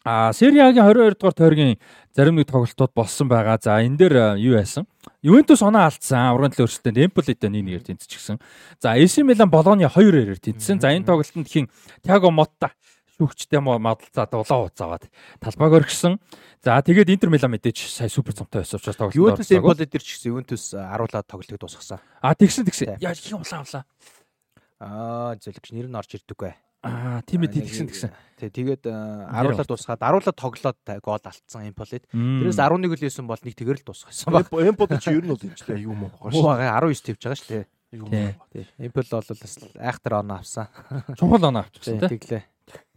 А 0.05 0.33
Сериагийн 0.33 0.85
22 0.85 1.21
дугаар 1.21 1.35
тойргийн 1.37 1.79
зарим 2.17 2.41
нэг 2.41 2.49
тоглолтууд 2.49 2.93
болсон 2.97 3.29
байгаа. 3.29 3.61
За 3.61 3.85
энэ 3.85 4.01
дээр 4.01 4.17
юу 4.41 4.57
яасан? 4.57 4.89
Ювентус 5.21 5.61
оноо 5.61 5.85
алдсан. 5.85 6.33
Урган 6.33 6.57
төлөө 6.57 6.73
өрсөлдөнд 6.73 7.05
Эмполитэй 7.05 7.37
1-1-ээр 7.37 7.85
тэнцчихсэн. 7.85 8.41
За 8.81 8.97
AC 8.97 9.21
Milan 9.21 9.53
Болони 9.53 9.85
2-2-ээр 9.85 10.41
тэнцсэн. 10.41 10.81
За 10.81 10.89
энэ 10.97 11.05
тоглолтод 11.05 11.45
хин 11.45 11.69
Тиаго 12.01 12.33
Мотта 12.33 12.73
шүүгчтэй 13.21 13.61
модалцаад 13.61 14.33
улаан 14.33 14.73
уцаагаад 14.73 15.05
талбайг 15.45 15.85
орхисон. 15.85 16.17
За 16.65 16.81
тэгээд 16.81 17.13
Интер 17.13 17.29
Милан 17.29 17.53
мэдээж 17.53 17.93
сая 17.93 18.09
супер 18.09 18.33
цомтой 18.33 18.65
байсан 18.65 18.81
учраас 18.81 18.97
тоглолт. 18.97 19.21
Ювентус 19.21 19.53
Эмполи 19.53 19.85
дээр 19.85 20.01
ч 20.01 20.17
гэсэн 20.17 20.33
Ювентус 20.33 20.73
аруулаад 20.73 21.29
тоглолтыг 21.29 21.61
дуусгасан. 21.61 22.01
А 22.25 22.33
тэгсэн 22.33 22.65
тэгсэн. 22.65 22.97
Яа 23.05 23.13
хин 23.13 23.45
улаан 23.45 23.69
улаан. 23.69 23.85
Аа 24.81 25.37
зөвлөгч 25.37 25.77
нэр 25.77 25.93
нь 25.93 25.99
орж 26.01 26.17
ирдэггүй. 26.17 26.57
Аа 26.81 27.21
тийм 27.29 27.45
ээ 27.45 27.61
тэгсэн 27.61 27.87
тэгсэн. 27.93 28.11
Тий 28.41 28.49
тэгээд 28.49 28.89
аруулаад 28.89 29.69
дуусгаад 29.69 30.01
аруулаад 30.01 30.39
тоглоод 30.39 30.81
гол 31.05 31.21
алдсан 31.21 31.69
Эмполид. 31.69 32.09
Тэрээс 32.09 32.57
11 32.57 32.89
үл 32.89 33.05
байсан 33.05 33.29
бол 33.29 33.37
нэг 33.45 33.53
тэгэр 33.53 33.85
л 33.85 33.85
дуусгасан 33.85 34.33
баг. 34.33 34.49
Эмполи 34.49 34.97
чи 34.97 35.13
ер 35.13 35.21
нь 35.21 35.29
бол 35.29 35.45
энэ 35.45 35.85
юу 35.85 35.93
мөн 35.93 36.09
байгаа 36.09 36.33
шүү. 36.33 36.41
Муу 36.41 36.57
19 36.57 37.05
тавьж 37.05 37.21
байгаа 37.21 37.37
шүү 37.37 37.53
дээ. 37.53 37.65
Тий. 38.55 38.65
Эмпол 38.81 39.09
бол 39.13 39.29
бас 39.29 39.55
айхтар 39.77 40.15
оноо 40.25 40.41
авсан. 40.41 40.73
Чухал 41.21 41.45
оноо 41.53 41.69
авчихсан 41.69 42.01
тий. 42.01 42.17
Тэглээ. 42.17 42.43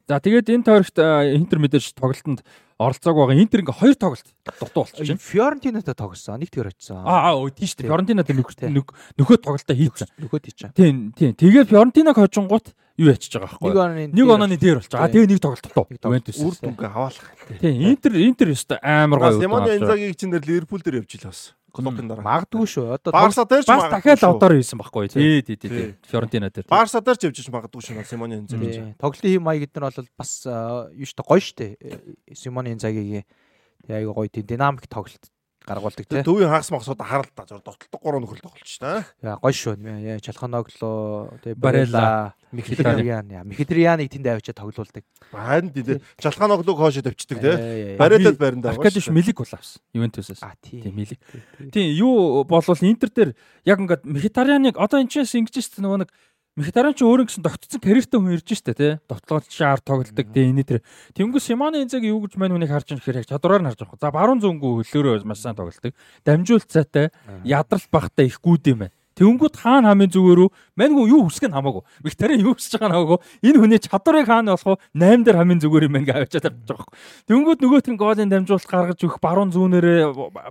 За 0.08 0.20
тэгээд 0.20 0.52
энэ 0.52 0.68
тойрогт 0.68 1.00
Интер 1.00 1.58
мэдээж 1.64 1.96
тоглолтод 1.96 2.44
оролцоог 2.76 3.16
байгаа. 3.16 3.40
Интер 3.40 3.64
ингээ 3.64 3.80
хоёр 3.80 3.96
тоглолт 3.96 4.28
дутуу 4.44 4.84
болчихсон. 4.84 5.16
Фиорентинатай 5.16 5.96
тоглосон. 5.96 6.44
Нэг 6.44 6.52
тэгэр 6.52 6.76
очсон. 6.76 7.08
Аа 7.08 7.32
аа 7.32 7.48
тийм 7.48 7.68
шүү 7.72 7.80
дээ. 7.80 7.88
Фиорентина 7.88 8.28
тэр 8.28 8.38
нөхөө 8.44 9.38
тоглолтоо 9.40 9.76
хийсэн. 9.80 10.12
Нөхөд 10.20 10.44
хийчихэ. 10.44 10.76
Тийм 10.76 11.16
тийм. 11.16 11.32
Тэгээд 11.40 11.72
Фиорентинаг 11.72 12.20
хожингууд 12.20 12.76
юу 13.00 13.08
ячиж 13.16 13.32
байгаа 13.40 13.56
байхгүй. 13.64 14.12
Нэг 14.12 14.28
онооны 14.28 14.60
дээр 14.60 14.84
болчих. 14.84 15.00
Аа 15.00 15.08
тэгээ 15.08 15.32
нэг 15.32 15.40
тоглолт 15.40 15.64
дутуу. 15.64 15.88
Ювентус 15.88 16.38
үр 16.44 16.56
дүнгээ 16.60 16.92
хаваалах. 16.92 17.28
Тийм. 17.64 17.96
Интер 17.96 18.12
Интер 18.20 18.48
ёстой 18.52 18.78
амар 18.84 19.24
гоё. 19.24 19.40
Симоне 19.40 19.80
Инзагийн 19.80 20.20
чинь 20.20 20.36
дээр 20.36 20.44
Ливерпул 20.44 20.84
дээр 20.84 21.00
явж 21.00 21.16
ил 21.16 21.32
бас. 21.32 21.56
Клубын 21.74 22.06
дараа. 22.06 22.22
Магадгүй 22.22 22.70
шүү. 22.70 22.86
Одоо 22.94 23.14
Барса 23.16 23.48
дээр 23.50 23.66
ч 23.66 23.74
бас 23.74 23.90
дахиад 23.90 24.22
лавдаар 24.22 24.54
хийсэн 24.62 24.78
байхгүй 24.78 25.10
тий. 25.10 25.42
Тий 25.42 25.58
тий 25.58 25.70
тий. 25.74 25.88
Фиорентина 26.06 26.54
дээр. 26.54 26.70
Барса 26.70 27.02
дээр 27.02 27.18
ч 27.18 27.26
явж 27.26 27.42
иж 27.42 27.50
магадгүй 27.50 27.82
шүү. 27.82 28.06
Симоне 28.06 28.46
Инзаги. 28.46 28.94
Тоглолтын 29.02 29.34
хэм 29.34 29.42
маяг 29.42 29.66
эднэр 29.66 29.90
бол 29.90 30.10
бас 30.14 30.46
юу 30.46 31.10
шүү 31.10 31.18
дээ 31.18 31.30
гоё 31.34 31.42
шүү 31.42 31.58
дээ. 31.58 32.38
Симоне 32.38 32.78
Инзагийн 32.78 33.26
яг 33.90 34.06
гоё 34.06 34.30
тий 34.30 34.46
динамик 34.46 34.86
тоглолт 34.86 35.33
гаргуулдаг 35.66 36.06
тий. 36.06 36.24
Төвийн 36.24 36.50
хагас 36.52 36.72
махсууд 36.72 37.00
харал 37.00 37.30
та 37.36 37.46
зур 37.48 37.62
дотолдог 37.64 38.02
гурван 38.02 38.24
нөхөл 38.24 38.44
тоглолч 38.44 38.80
дээ. 38.80 39.04
Яа 39.24 39.38
гоё 39.40 39.56
шүү. 39.56 39.80
Яа 39.80 40.20
Чалханогло 40.20 41.40
тий 41.44 41.54
Барелла 41.56 42.36
Михидриан 42.52 43.32
яа 43.32 43.44
Михидрианыг 43.44 44.12
тэнд 44.12 44.28
авчиад 44.28 44.60
тоглуулдаг. 44.60 45.04
Харин 45.32 45.72
тий 45.72 46.02
Чалханоглог 46.20 46.78
хоошо 46.78 47.02
тавьчихдаг 47.02 47.40
тий. 47.40 47.98
Бареллад 47.98 48.38
баринда. 48.38 48.72
Аркадиш 48.76 49.08
Милик 49.08 49.38
бол 49.40 49.48
авсан. 49.52 49.82
Ювентусээс. 49.94 50.42
Тий 50.62 50.92
Милик. 50.92 51.20
Тий 51.72 51.96
юу 51.96 52.44
болвол 52.44 52.78
Интер 52.82 53.10
дээр 53.10 53.36
яг 53.66 53.80
ингээд 53.80 54.04
Михидрианыг 54.04 54.78
одоо 54.78 55.00
энэ 55.00 55.10
ч 55.10 55.24
ингэж 55.24 55.64
шүү 55.64 55.84
нөгөө 55.84 56.00
нэг 56.04 56.12
Мхитаран 56.54 56.94
ч 56.94 57.02
өөрөө 57.02 57.34
гэсэн 57.34 57.42
тогтцсон 57.42 57.82
карьертэй 57.82 58.22
хүн 58.22 58.38
ирж 58.38 58.46
штэ 58.46 58.78
тий. 58.78 58.92
Довтлогч 59.10 59.50
шаар 59.50 59.82
тоглолдог 59.82 60.30
тий 60.30 60.54
энэ 60.54 60.62
тэр. 60.62 60.86
Тэнгүү 61.18 61.42
Симоны 61.42 61.82
Инзаг 61.82 62.06
юу 62.06 62.22
гэж 62.22 62.38
мань 62.38 62.54
хүнийг 62.54 62.70
харж 62.70 62.94
ихээр 62.94 63.26
яг 63.26 63.30
чадвараар 63.30 63.66
нь 63.66 63.70
харж 63.74 63.82
байгаа. 63.82 63.98
За 63.98 64.14
баруун 64.14 64.38
зөнгөө 64.38 64.86
хөлөөрөө 64.86 65.26
маш 65.26 65.42
сайн 65.42 65.58
тоглолдог. 65.58 65.98
Дамжуулцаатай 66.22 67.10
ядрал 67.42 67.86
багтай 67.90 68.30
их 68.30 68.38
гүд 68.38 68.70
юм 68.70 68.86
байна. 68.86 68.94
Тэнгүүд 69.14 69.56
хаана 69.62 69.94
хамын 69.94 70.10
зүгээр 70.10 70.40
үү? 70.42 70.50
Маньгүй 70.74 71.06
юу 71.14 71.30
хүсэх 71.30 71.46
нь 71.46 71.54
хамаагүй. 71.54 71.86
Викторийн 72.02 72.42
юу 72.42 72.58
хүсэж 72.58 72.82
байгаа 72.82 72.90
нь 72.90 72.96
хамаагүй. 72.98 73.20
Энэ 73.46 73.60
хүний 73.62 73.78
чадварыг 73.78 74.26
хаана 74.26 74.58
болох 74.58 74.74
вэ? 74.74 74.82
8 74.98 75.22
дээр 75.22 75.38
хамын 75.38 75.62
зүгээр 75.62 75.86
юм 75.86 75.98
ингээ 76.02 76.18
авчиад 76.26 76.50
авч 76.50 76.66
байгаа 76.66 76.82
байхгүй. 76.82 76.98
Тэнгүүд 77.30 77.60
нөгөөт 77.62 77.88
нь 77.94 78.02
голын 78.02 78.30
дамжуулалт 78.34 78.74
гаргаж 78.74 79.00
өгөх 79.06 79.22
баруун 79.22 79.54
зүүнээрээ 79.54 80.02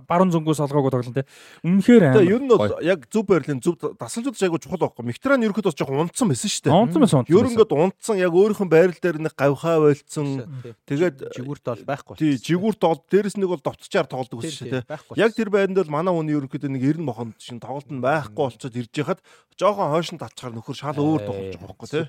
баруун 0.07 0.31
зөнгөөс 0.31 0.63
олгоогүй 0.63 0.91
тоглоно 0.95 1.17
те. 1.19 1.27
Үнэхээр 1.67 2.03
аа. 2.07 2.15
Тэгээ 2.15 2.31
ер 2.31 2.39
нь 2.39 2.51
бол 2.55 2.71
яг 2.79 2.99
зөв 3.11 3.23
байрлалын 3.27 3.59
зөв 3.59 3.75
дасгалжууд 3.99 4.39
айгу 4.39 4.63
чухал 4.63 4.79
байхгүй. 4.79 5.11
Викторийн 5.11 5.43
ерөөд 5.43 5.67
бас 5.67 5.75
жоохон 5.75 6.07
унтсан 6.07 6.31
байсан 6.31 6.47
шүү 6.47 6.63
дээ. 6.63 6.71
Унтсан 6.71 7.01
байсан. 7.03 7.27
Ер 7.27 7.43
нь 7.43 7.51
ингээд 7.51 7.75
унтсан 7.75 8.15
яг 8.15 8.31
өөрийнх 8.31 8.63
нь 8.63 8.71
байрал 8.71 8.95
дээр 8.95 9.19
нэг 9.27 9.35
гавхаа 9.35 9.83
болцсон. 9.83 10.47
Тэгээд 10.87 11.35
жигүүрт 11.35 11.67
бол 11.67 11.83
байхгүй. 11.83 12.15
Тий, 12.15 12.39
жигүүрт 12.39 12.79
бол 12.79 13.03
дээрэс 13.11 13.35
нэг 13.35 13.49
бол 13.51 13.59
довтчаар 13.59 14.07
тоглодог 14.07 14.39
байсан 14.39 14.55
шүү 14.55 14.71
дээ. 14.71 15.19
Яг 15.19 15.35
тэр 15.35 15.51
байранд 15.51 15.83
бол 15.83 15.91
манай 15.91 16.15
хүний 16.15 16.37
ерөнхийдөө 16.37 16.71
нэг 16.71 16.83
90 16.95 17.03
мохонд 17.03 17.35
шин 17.43 17.59
тоглолт 17.59 17.91
нь 17.91 17.99
байхгүй 17.99 18.52
болцоод 18.53 18.77
ирж 18.77 18.93
яхад 19.01 19.19
жоохон 19.57 19.91
хойш 19.93 20.09
нь 20.13 20.21
татчихаар 20.21 20.53
нөхөр 20.53 20.77
шал 20.77 20.97
өөр 20.97 21.21
тоглож 21.25 21.57
байгаа 21.57 21.67
байхгүй 21.73 21.89
тий. 21.89 22.05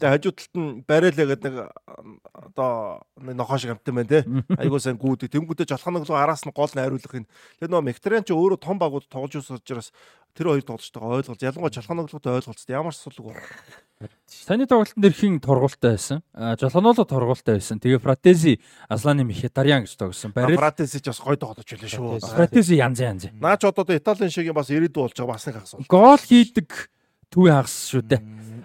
Тэгээ 0.00 0.12
хажуу 0.12 0.32
талд 0.36 0.54
нь 0.56 0.70
бариалаа 0.84 1.26
гэдэг 1.32 1.52
нэг 1.52 1.56
одоо 2.32 2.72
нэг 3.20 3.34
нохоо 3.36 3.58
шиг 3.58 3.72
амтан 3.72 3.94
байна 3.94 4.10
тий. 4.10 4.22
Айгуу 4.60 4.80
сайн 4.80 5.00
гүйдэг. 5.00 5.32
Тэнгүүдээ 5.32 5.70
жолхоног 5.70 6.04
руу 6.04 6.18
араас 6.18 6.44
нь 6.44 6.52
гол 6.52 6.72
найруулах 6.76 7.14
юм. 7.14 7.28
Тэгээ 7.60 7.72
нөө 7.72 7.84
Мектрен 7.88 8.24
ч 8.24 8.36
өөрөө 8.36 8.60
том 8.60 8.76
багууд 8.76 9.08
тоглож 9.08 9.40
усаж 9.40 9.64
учраас 9.64 9.92
тэр 10.34 10.50
хоёр 10.50 10.66
тоглолтойгоо 10.66 11.16
ойлголц. 11.22 11.40
Ялангуяа 11.40 11.72
жолхоноглогтой 11.72 12.32
ойлголцод 12.34 12.70
ямар 12.74 12.92
ч 12.92 12.98
асуудалгүй. 12.98 13.38
Таны 14.44 14.66
тоглолтын 14.66 15.00
дээр 15.00 15.14
хин 15.14 15.38
тургуултай 15.40 15.94
байсан. 15.94 16.20
Жолхоноло 16.34 17.06
тургуултай 17.06 17.56
байсан. 17.62 17.78
Тэгээ 17.78 18.02
Фратези 18.02 18.58
Асланы 18.90 19.24
Мхитарян 19.24 19.86
гэж 19.86 19.94
тоглосон. 19.94 20.34
Барил 20.34 20.58
Фратези 20.58 20.98
ч 20.98 21.06
бас 21.08 21.22
гоё 21.22 21.38
тоглож 21.38 21.64
байлаа 21.64 21.88
шүү. 21.88 22.18
Фратези 22.34 22.74
янз 22.76 22.98
янз. 22.98 23.30
Наач 23.38 23.62
одоо 23.62 23.94
Италийн 23.94 24.34
шиг 24.34 24.50
бас 24.52 24.68
ирээдүй 24.74 24.98
болж 24.98 25.14
байгаа 25.14 25.38
бас 25.38 25.46
нэг 25.46 25.62
асуулт. 25.62 25.86
Гол 25.86 26.18
хийдэг 26.18 26.90
төвийн 27.30 27.54
хагас 27.62 27.76
шүү 27.94 28.02
дээ. 28.02 28.20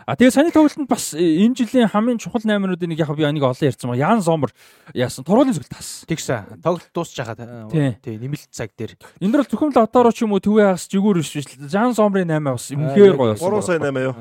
А 0.10 0.18
тэгээ 0.18 0.34
саний 0.34 0.50
тоглолтод 0.50 0.90
бас 0.90 1.14
э, 1.14 1.22
энэ 1.22 1.54
жилийн 1.54 1.86
хамгийн 1.86 2.18
чухал 2.18 2.42
наймруудын 2.42 2.90
нэг 2.90 3.06
яг 3.06 3.14
би 3.14 3.30
энийг 3.30 3.46
олон 3.46 3.62
ярьсан 3.62 3.94
байна. 3.94 4.18
Ян 4.18 4.26
Сомер 4.26 4.50
яасан 4.98 5.22
тургуулын 5.22 5.54
зүгт 5.54 5.70
тас. 5.70 6.02
Тэгсэн. 6.10 6.66
Тоглолт 6.66 6.90
дуусчихад 6.90 7.38
э, 7.38 7.94
тий 8.02 8.18
нэмэлт 8.18 8.50
цаг 8.50 8.74
дээр. 8.74 8.98
Энэ 9.22 9.38
дөр 9.38 9.46
зөвхөн 9.46 9.70
л 9.70 9.86
одоороо 9.86 10.10
ч 10.10 10.26
юм 10.26 10.34
уу 10.34 10.42
төвийн 10.42 10.74
хагас 10.74 10.90
жигүүр 10.90 11.22
биш 11.22 11.30
биш. 11.38 11.54
Жан 11.62 11.94
Сомерын 11.94 12.42
8 12.42 12.42
бас 12.42 12.74
үнэхээр 12.74 13.14
гоё 13.22 13.38
болсон. 13.38 13.54
3 13.54 13.62
сая 13.62 13.78
8 13.86 14.02
юу. 14.02 14.14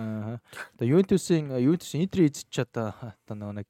Одоо 0.76 0.84
Ювентусын 0.92 1.56
Ювентусын 1.56 2.04
Интер 2.04 2.20
эзэж 2.28 2.52
одоо 2.68 2.92
одоо 3.24 3.52
нэг 3.56 3.64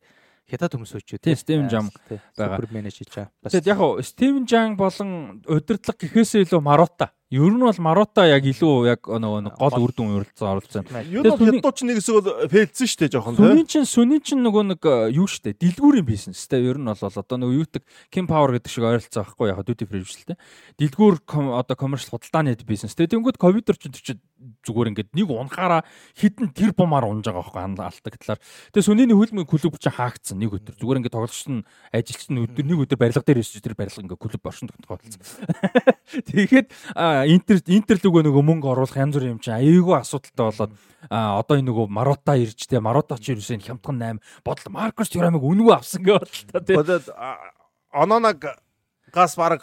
хятад 0.50 0.74
хүмүүс 0.74 0.98
өчөө 0.98 1.22
тий 1.22 1.38
Стивен 1.38 1.70
Жам 1.70 1.86
байгаа. 2.34 2.58
Супер 2.58 2.66
менеж 2.74 2.98
хийж 2.98 3.14
байгаа. 3.14 3.30
Тэгэд 3.46 3.70
яг 3.70 3.80
Стивен 4.02 4.42
Жан 4.42 4.74
болон 4.74 5.38
удирдлага 5.46 6.02
гэхээсээ 6.02 6.50
илүү 6.50 6.66
Марота 6.66 7.14
Ер 7.28 7.52
нь 7.52 7.60
бол 7.60 7.76
Марута 7.84 8.24
яг 8.24 8.46
илүү 8.48 8.88
яг 8.88 9.04
нөгөө 9.04 9.52
гол 9.60 9.74
үр 9.84 9.92
дүн 9.92 10.14
уралцсан 10.16 10.48
оролцсон. 10.48 10.86
Ер 11.12 11.20
нь 11.20 11.28
бол 11.28 11.36
хятадууд 11.36 11.76
ч 11.76 11.84
нэг 11.84 12.00
хэсэг 12.00 12.48
фейлдсэн 12.48 12.88
шүү 12.88 13.00
дээ 13.04 13.12
жоохон 13.12 13.36
тийм. 13.36 13.44
Сүний 13.44 13.66
чин 13.68 13.84
сүний 13.84 14.20
чин 14.24 14.40
нөгөө 14.40 14.64
нэг 14.72 14.80
э, 14.88 15.12
юу 15.12 15.28
шүү 15.28 15.52
дээ. 15.52 15.60
Дэлгүүрийн 15.60 16.08
бизнес 16.08 16.48
тийм. 16.48 16.64
Ер 16.64 16.80
нь 16.80 16.88
бол 16.88 16.96
одоо 16.96 17.36
нөгөө 17.36 17.60
юутаг 17.60 17.84
Kim 18.08 18.24
Power 18.24 18.56
гэдэг 18.56 18.72
шиг 18.72 18.88
ойролцоо 18.88 19.28
байхгүй 19.28 19.52
яг 19.52 19.60
duty 19.60 19.84
free 19.84 20.08
шүү 20.08 20.32
дээ. 20.32 20.40
Дэлгүүр 20.80 21.20
одоо 21.52 21.76
commercial 21.76 22.16
худалдааны 22.16 22.56
бизнес. 22.64 22.96
Тэнгүүд 22.96 23.36
ковид 23.36 23.68
орчин 23.68 23.92
төрчид 23.92 24.24
зүгээр 24.38 24.90
ингээд 24.94 25.10
нэг 25.18 25.28
унахаараа 25.28 25.82
хідэн 26.14 26.54
тэр 26.54 26.70
бумаар 26.70 27.10
унж 27.10 27.26
байгаа 27.26 27.42
байхгүй 27.42 27.82
алдаг 27.82 28.14
талаар. 28.22 28.40
Тэгээ 28.70 28.86
сүнийний 28.86 29.16
хөлбөмбөгийн 29.18 29.50
клуб 29.50 29.74
чинь 29.82 29.96
хаагдсан 29.98 30.38
нэг 30.38 30.54
өдөр. 30.54 30.78
Зүгээр 30.78 30.98
ингээд 31.02 31.16
тоглогч 31.18 31.42
нь 31.50 31.66
ажилч 31.90 32.30
нь 32.30 32.42
өдөр 32.46 32.64
нэг 32.70 32.78
өдөр 32.86 32.98
барилга 33.02 33.26
дээр 33.26 33.42
ирсэн 33.42 33.66
тэр 33.66 33.74
барилга 33.74 33.98
ингээд 34.06 34.22
клуб 34.22 34.42
оршин 34.46 34.70
тогтоолцсон. 34.70 35.22
Тэгээд 36.30 36.68
интер 37.26 37.58
интер 37.66 37.98
лүгөө 37.98 38.22
нөгөө 38.28 38.44
мөнгө 38.44 38.68
оруулах 38.70 38.96
янз 39.00 39.16
бүрийн 39.16 39.34
юм 39.34 39.42
чинь 39.42 39.58
аяйгуу 39.58 39.96
асуудалтай 39.98 40.44
болоод 40.46 40.72
одоо 41.10 41.54
энэ 41.58 41.68
нөгөө 41.70 41.86
Марота 41.88 42.36
ирж 42.38 42.66
тэ 42.68 42.82
Марота 42.82 43.18
ч 43.18 43.34
ирсэн 43.34 43.62
хямдхан 43.62 44.20
8 44.20 44.44
бодол 44.44 44.72
Маркус 44.74 45.10
Тюрамыг 45.10 45.42
үнгүй 45.42 45.74
авсан 45.74 46.02
гэж 46.02 46.18
бодлоо 46.52 46.62
тэ. 46.62 46.74
Бодоод 46.78 47.06
ононог 47.94 48.38
газ 49.10 49.34
баг 49.34 49.62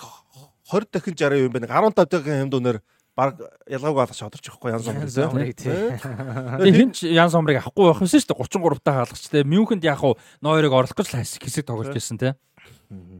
20 0.71 0.91
дахин 0.91 1.15
60 1.15 1.45
юм 1.45 1.51
байна. 1.53 1.67
15 1.67 2.07
дахин 2.09 2.39
хэмд 2.47 2.55
өнөр 2.59 2.77
баг 3.15 3.39
ялгаагүй 3.71 4.01
алгаж 4.03 4.17
шодорч 4.19 4.49
байхгүй 4.49 4.71
ян 4.75 4.83
сомрыг 4.83 5.55
тий. 5.55 5.71
Тэгээ 5.71 6.75
хин 6.75 6.91
ч 6.91 7.07
ян 7.15 7.31
сомрыг 7.31 7.61
авахгүй 7.63 7.87
байх 7.87 8.03
юмсан 8.03 8.19
шүү 8.19 8.31
дээ 8.31 8.43
33 8.43 8.83
таа 8.83 8.95
хаалгач 8.99 9.23
тий. 9.31 9.43
Мюнхенд 9.47 9.87
яг 9.87 10.03
хуу 10.03 10.19
нойрыг 10.43 10.75
орлох 10.75 10.99
гэж 10.99 11.39
хэсэг 11.39 11.63
тоглож 11.63 11.95
байсан 11.95 12.19
тий. 12.19 12.33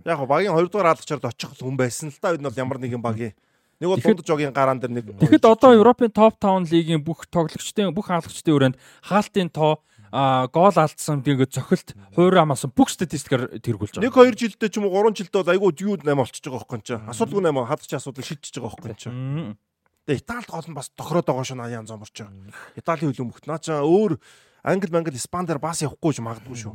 Яг 0.03 0.19
хуу 0.19 0.27
багийн 0.27 0.51
2 0.51 0.67
дугаар 0.67 0.91
хаалгачаар 0.99 1.31
очих 1.31 1.55
хүн 1.55 1.79
байсан 1.79 2.11
л 2.11 2.19
та 2.19 2.35
энэ 2.35 2.43
бол 2.43 2.59
ямар 2.59 2.79
нэгэн 2.83 2.99
багийн 2.99 3.33
Нэг 3.79 3.87
бол 3.91 3.99
дунд 3.99 4.23
жогийн 4.23 4.55
гараан 4.55 4.79
дээр 4.79 4.93
нэг 4.95 5.05
Тэгэхэд 5.19 5.45
одоо 5.45 5.75
Европын 5.75 6.11
топ 6.11 6.39
5 6.39 6.71
лигийн 6.71 7.03
бүх 7.03 7.27
тоглогчдын 7.27 7.91
бүх 7.91 8.07
хаалгачдын 8.07 8.55
өрөөнд 8.55 8.79
хаалтын 9.03 9.51
тоо 9.51 9.83
а 10.15 10.47
гол 10.47 10.71
алдсан 10.71 11.19
тэгээд 11.19 11.51
цохилт 11.51 11.91
хуур 12.15 12.39
амаасан 12.39 12.71
бүх 12.71 12.87
статистикаар 12.87 13.59
тэргүүлж 13.59 13.99
байгаа. 13.99 14.05
Нэг 14.07 14.15
хоёр 14.15 14.31
жилдээ 14.31 14.69
ч 14.71 14.79
юм 14.79 14.87
уу 14.87 14.95
3 15.11 15.11
жилдээ 15.11 15.43
бол 15.43 15.51
айгүй 15.51 15.71
юу 15.83 15.99
8 15.99 16.15
болчихж 16.15 16.45
байгаа 16.47 16.63
байхгүй 16.63 16.79
чинь. 16.87 17.03
Асуудалгүй 17.11 17.43
8 17.51 17.67
хадч 17.67 17.91
асуудал 17.99 18.23
шийдчихэж 18.23 18.55
байгаа 18.63 18.79
байхгүй 18.79 18.95
чинь. 18.95 19.59
Тэгээ 20.07 20.23
Италид 20.23 20.47
гол 20.47 20.67
нь 20.71 20.77
бас 20.77 20.87
тохироод 20.95 21.27
байгаа 21.27 21.43
шүү 21.43 21.59
аян 21.59 21.83
зам 21.83 21.99
орч 21.99 22.15
байгаа. 22.15 22.31
Италийн 22.79 23.11
хөлөө 23.11 23.27
мөхт 23.27 23.45
наа 23.49 23.59
чаа 23.59 23.83
өөр 23.83 24.15
англи 24.63 24.93
мангли 24.95 25.19
испан 25.19 25.43
дээр 25.43 25.59
бас 25.59 25.83
явахгүй 25.83 26.15
ч 26.15 26.23
магадгүй 26.23 26.57
шүү. 26.63 26.73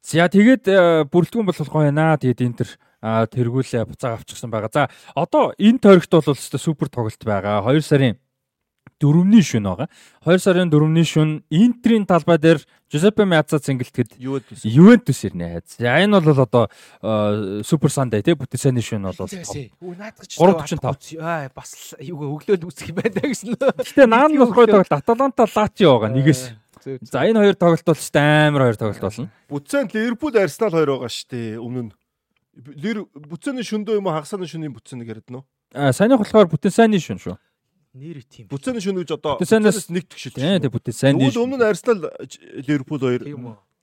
За 0.00 0.24
тэгээд 0.24 0.64
э, 0.72 1.04
бүрэлдэхүүн 1.04 1.44
бол 1.44 1.58
болох 1.60 1.76
байна. 1.76 2.16
Тэгээд 2.16 2.40
энэ 2.48 2.56
төр 2.64 2.70
тэргүүлээ 3.02 3.84
буцаага 3.88 4.20
авчихсан 4.20 4.50
байгаа. 4.50 4.70
За 4.72 4.88
одоо 5.16 5.52
энэ 5.56 5.78
тойрогт 5.80 6.12
бол 6.12 6.36
супер 6.36 6.88
тоглолт 6.88 7.24
байгаа. 7.24 7.64
2 7.64 7.80
сарын 7.80 8.18
4-ний 9.00 9.40
шүн 9.40 9.64
байгаа. 9.64 9.88
2 10.28 10.38
сарын 10.38 10.68
4-ний 10.68 11.08
шүн 11.08 11.40
Интерийн 11.48 12.04
талбай 12.04 12.36
дээр 12.36 12.60
Жозепе 12.92 13.24
Мяза 13.24 13.56
цэнгэлтгэд 13.56 14.20
Ювентус 14.20 15.24
ирнэ. 15.24 15.64
За 15.64 16.04
энэ 16.04 16.20
бол 16.20 16.36
одоо 16.36 16.68
Супер 17.64 17.88
Сандей 17.88 18.20
тий 18.20 18.36
бүтээсэний 18.36 18.84
шүн 18.84 19.08
бол 19.08 19.16
345. 19.16 21.16
Аа 21.16 21.48
бас 21.54 21.94
юу 21.96 22.36
өглөөл 22.36 22.68
үүсэх 22.68 22.92
юм 22.92 23.00
байна 23.00 23.24
гэсэн. 23.24 23.56
Гэтэ 23.56 24.04
наан 24.04 24.36
нь 24.36 24.36
гой 24.36 24.68
тоглолт 24.68 24.92
Аталанта 24.92 25.48
Лачио 25.48 25.96
байгаа 25.96 26.12
нэгээс. 26.12 26.52
За 27.08 27.24
энэ 27.24 27.40
хоёр 27.40 27.56
тоглолт 27.56 27.84
бол 27.84 27.96
ч 27.96 28.12
амар 28.16 28.62
хоёр 28.68 28.76
тоглолт 28.76 29.00
болно. 29.00 29.28
Бүтцэн 29.48 29.88
Ливерпул 29.92 30.36
Арсенал 30.36 30.76
хоёр 30.76 30.90
байгаа 30.96 31.08
шүү 31.08 31.28
дээ 31.32 31.56
өмнө 31.60 31.82
нь. 31.88 31.92
Бүтцэний 32.54 33.64
шөндөө 33.64 34.00
юм 34.00 34.10
уу 34.10 34.16
хагасны 34.16 34.48
шөнийн 34.50 34.74
бүтцэн 34.74 35.00
нэг 35.02 35.14
яриад 35.14 35.30
нөө. 35.30 35.42
Аа 35.74 35.94
саяных 35.94 36.22
болохоор 36.22 36.50
бүтээсэний 36.50 36.98
шүн 36.98 37.22
шүү 37.22 37.38
нэр 37.94 38.22
тийм. 38.22 38.46
Бүцэний 38.46 38.82
шөнө 38.82 39.02
гэж 39.02 39.18
одоо 39.18 39.34
бүцэнээс 39.40 39.90
нэг 39.90 40.06
тэгшил. 40.06 40.34
Тийм 40.38 40.62
тийм 40.62 40.70
бүтээ 40.70 40.94
сайн. 40.94 41.18
Тэгвэл 41.18 41.42
өмнө 41.42 41.58
нь 41.58 41.66
Арсенал 41.66 42.06
Ливерпул 42.62 43.02
хоёр 43.02 43.22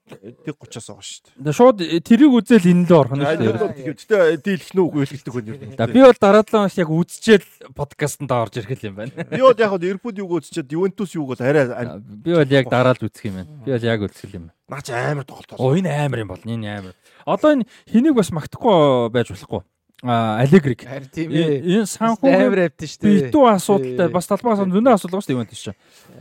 тэг 0.07 0.55
30-аас 0.55 0.87
байгаа 0.87 1.03
шүү 1.03 1.21
дээ. 1.43 1.57
Шууд 1.57 1.77
тэрийг 2.07 2.31
үзэл 2.31 2.71
энэ 2.71 2.87
лөө 2.87 2.97
орох 2.97 3.13
нь 3.17 3.23
шүү 3.27 3.41
дээ. 3.43 3.91
Гэтэ 3.91 4.17
дийлэх 4.41 4.71
нь 4.71 4.81
үгүй 4.81 5.03
хэлдэг 5.07 5.33
хүн 5.35 5.47
юм. 5.51 5.59
Би 5.75 6.01
бол 6.01 6.19
дараа 6.19 6.43
7 6.47 6.67
хоног 6.67 6.77
яг 6.79 6.89
үзчихэл 6.89 7.47
подкастт 7.75 8.31
орж 8.31 8.53
ирэх 8.63 8.83
юм 8.87 8.95
байна. 8.95 9.11
Би 9.27 9.41
бол 9.43 9.57
яг 9.57 9.73
Ливерпул 9.77 10.15
юуг 10.15 10.39
үзчихээд 10.39 10.71
Ювентус 10.71 11.11
юуг 11.15 11.35
бол 11.35 11.41
арай 11.43 11.67
би 11.99 12.31
бол 12.33 12.51
яг 12.51 12.65
дараа 12.71 12.95
л 12.95 13.07
үзэх 13.07 13.27
юм 13.27 13.35
байна. 13.43 13.51
Би 13.65 13.71
бол 13.75 13.87
яг 13.87 13.99
үзэх 14.07 14.31
юм. 14.31 14.45
Наа 14.67 14.81
чи 14.83 14.91
амар 14.91 15.23
тоглолт. 15.23 15.55
Оо 15.59 15.75
энэ 15.75 15.91
амар 15.91 16.19
юм 16.23 16.31
бол. 16.31 16.43
Энэ 16.43 16.67
амар. 16.67 16.95
Одоо 17.27 17.55
энэ 17.55 17.67
хэнийг 17.87 18.15
бас 18.15 18.31
магтахгүй 18.31 19.11
байж 19.11 19.31
болохгүй. 19.31 19.63
Алегриг. 20.03 20.83
Энэ 20.85 21.87
санхүү 21.89 22.29
амар 22.29 22.59
авт 22.67 22.83
шүү 22.85 23.01
дээ. 23.01 23.13
Битүү 23.17 23.45
асуудалтай 23.49 24.11
бас 24.13 24.29
талбайгаас 24.29 24.69
зөндөө 24.69 24.93
асуудал 24.93 25.17
байгаа 25.17 25.25
шүү 25.25 25.31
дээ 25.31 25.37
Ювентус 25.37 25.61
чинь. 25.65 25.77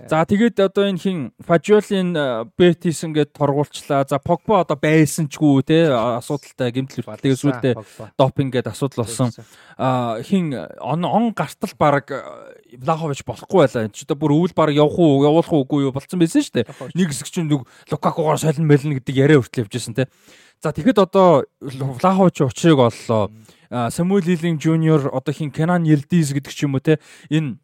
За 0.08 0.24
тэгээд 0.24 0.56
одоо 0.64 0.88
энэ 0.88 0.96
хин 0.96 1.18
Фажиолин 1.44 2.16
Бетис 2.56 3.04
ингээд 3.04 3.36
торгуулчлаа. 3.36 4.08
За 4.08 4.16
Погба 4.16 4.64
одоо 4.64 4.80
байсан 4.80 5.28
чгүй 5.28 5.60
те 5.60 5.92
асуудалтай 5.92 6.72
гэмтэл 6.72 7.04
тэгээд 7.20 7.42
сүүлдээ 7.44 7.74
допинг 8.16 8.56
гэдэг 8.56 8.72
асуудал 8.72 9.04
болсон. 9.04 9.28
А 9.76 10.24
хин 10.24 10.56
он 10.80 11.36
гартал 11.36 11.76
баг 11.76 12.08
Влахович 12.72 13.28
болохгүй 13.28 13.60
байлаа. 13.60 13.84
Энд 13.84 13.92
ч 13.92 14.08
одоо 14.08 14.16
бүр 14.16 14.40
өвөл 14.40 14.56
баг 14.56 14.72
явах 14.72 14.96
уу, 14.96 15.20
явуулах 15.20 15.52
уугүй 15.52 15.84
юу 15.84 15.92
болцсон 15.92 16.16
байсан 16.16 16.40
шүү 16.40 16.64
дээ. 16.64 16.96
Нэг 16.96 17.12
хэсэг 17.12 17.28
чинь 17.28 17.52
Лукакугаар 17.92 18.40
солин 18.40 18.64
мэлнэ 18.64 19.04
гэдэг 19.04 19.14
яриа 19.20 19.44
хүртэл 19.44 19.68
явжсэн 19.68 19.92
те. 19.92 20.08
За 20.64 20.72
тэгэхэд 20.72 20.98
одоо 20.98 21.44
Влахович 21.60 22.40
учрыг 22.40 22.80
оллоо. 22.80 23.28
Самуэль 23.70 24.26
Лилинг 24.26 24.62
Жуниор 24.62 25.10
одоо 25.12 25.34
хин 25.34 25.50
Кенан 25.50 25.84
Йелдис 25.84 26.32
гэдэг 26.32 26.52
ч 26.52 26.64
юм 26.64 26.74
уу 26.74 26.84
те 26.84 26.98
энэ 27.30 27.58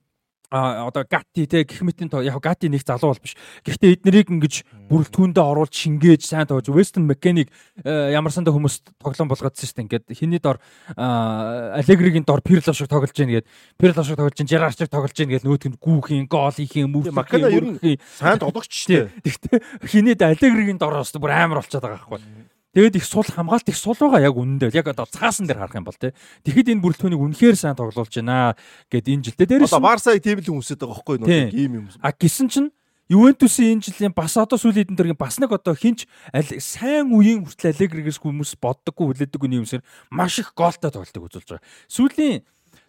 одоо 0.53 1.05
гати 1.09 1.47
те 1.47 1.65
гэх 1.65 1.81
мэтийн 1.81 2.13
яг 2.25 2.41
гати 2.41 2.69
нэг 2.69 2.85
залуу 2.85 3.17
бол 3.17 3.23
биш. 3.23 3.37
Гэхдээ 3.65 4.05
эднэрийг 4.05 4.29
ингэж 4.29 4.55
бүрэлдэхүүндээ 4.93 5.41
оруулж 5.41 5.73
шингээж 5.73 6.29
сайн 6.29 6.47
тоож 6.47 6.69
Weston 6.69 7.09
McKennie 7.09 7.49
ямар 7.85 8.33
сандаа 8.33 8.53
хүмүүс 8.53 8.85
тоглоом 9.01 9.33
болгоодсон 9.33 9.65
шүү 9.65 9.77
дээ. 9.81 9.85
Ингээд 9.89 10.07
хиний 10.13 10.41
дор 10.45 10.61
Алегригийн 10.93 12.29
дор 12.29 12.45
Пирло 12.45 12.77
шиг 12.77 12.93
тоглож 12.93 13.17
гин 13.17 13.33
гээд 13.33 13.49
Пирло 13.81 14.05
шиг 14.05 14.21
тоглож 14.21 14.37
гин 14.37 14.49
Жерар 14.49 14.77
шиг 14.77 14.93
тоглож 14.93 15.17
гин 15.17 15.33
гээд 15.33 15.49
нөөтөнд 15.49 15.81
гүүхийн 15.81 16.29
гол 16.29 16.53
хийхин 16.53 16.93
мөв 16.93 17.09
хийхин 17.09 17.97
сайн 18.21 18.37
тоглогч 18.37 18.77
шүү 18.77 18.93
дээ. 18.93 19.09
Гэхдээ 19.25 19.59
хиний 19.89 20.17
Алегригийн 20.21 20.77
дор 20.77 21.01
бас 21.01 21.17
бүр 21.17 21.33
амар 21.33 21.65
болчиход 21.65 21.81
байгаа 21.81 22.05
байхгүй. 22.13 22.52
Тэгээд 22.73 22.97
их 22.97 23.05
сул 23.05 23.29
хамгаалт 23.29 23.69
их 23.69 23.77
сул 23.77 23.97
байгаа 23.97 24.33
яг 24.33 24.37
үнэндээ. 24.37 24.73
Яг 24.73 24.89
одоо 24.89 25.05
цаасан 25.05 25.45
дээр 25.45 25.61
харах 25.61 25.77
юм 25.77 25.85
бол 25.85 25.97
тий. 25.97 26.17
Тэгэхэд 26.49 26.73
энэ 26.73 26.81
бүрэлдэхүүнийг 26.81 27.21
үнэхээр 27.21 27.57
сайн 27.57 27.77
тоглуулж 27.77 28.09
байна 28.17 28.57
гэд 28.89 29.13
энэ 29.13 29.25
жилдээ 29.29 29.69
дээрээс 29.69 29.77
Одоо 29.77 29.85
Барсаг 29.85 30.17
тийм 30.25 30.41
л 30.41 30.49
хүмүүсэд 30.49 30.81
байгаа 30.81 30.97
байхгүй 30.97 31.17
юу? 31.21 31.53
Ийм 31.53 31.73
юм. 31.85 31.87
А 32.01 32.17
гисэн 32.17 32.49
чинь 32.49 32.73
Ювентусын 33.13 33.77
энэ 33.77 33.85
жилийн 33.85 34.15
бас 34.17 34.33
одоо 34.41 34.57
сүүлийн 34.57 34.89
хэдэн 34.89 34.97
дөргийн 34.97 35.21
бас 35.21 35.37
нэг 35.37 35.53
одоо 35.53 35.77
хинч 35.77 36.09
сайн 36.33 37.13
үеийн 37.13 37.45
хүртэл 37.45 37.77
Алегригээс 37.77 38.17
хүмүүс 38.17 38.57
боддоггүй 38.57 39.05
хүлээдэггүй 39.13 39.53
юмсэр 39.53 39.85
маш 40.09 40.41
их 40.41 40.57
гоолтой 40.57 40.89
тоглолтыг 40.89 41.21
үзүүлж 41.21 41.61
байгаа. 41.61 41.67
Сүүлийн 41.93 42.41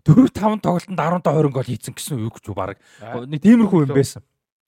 4 0.08 0.32
5 0.32 0.64
тоглолтод 0.64 0.96
10 0.96 1.28
20 1.28 1.52
гол 1.52 1.68
хийцэн 1.68 1.92
гэсэн 1.92 2.24
үг 2.24 2.40
ч 2.40 2.56
баг. 2.56 2.80
Нэг 3.28 3.44
тиймэрхүү 3.44 3.84
юм 3.84 3.92
байсан. 3.92 4.24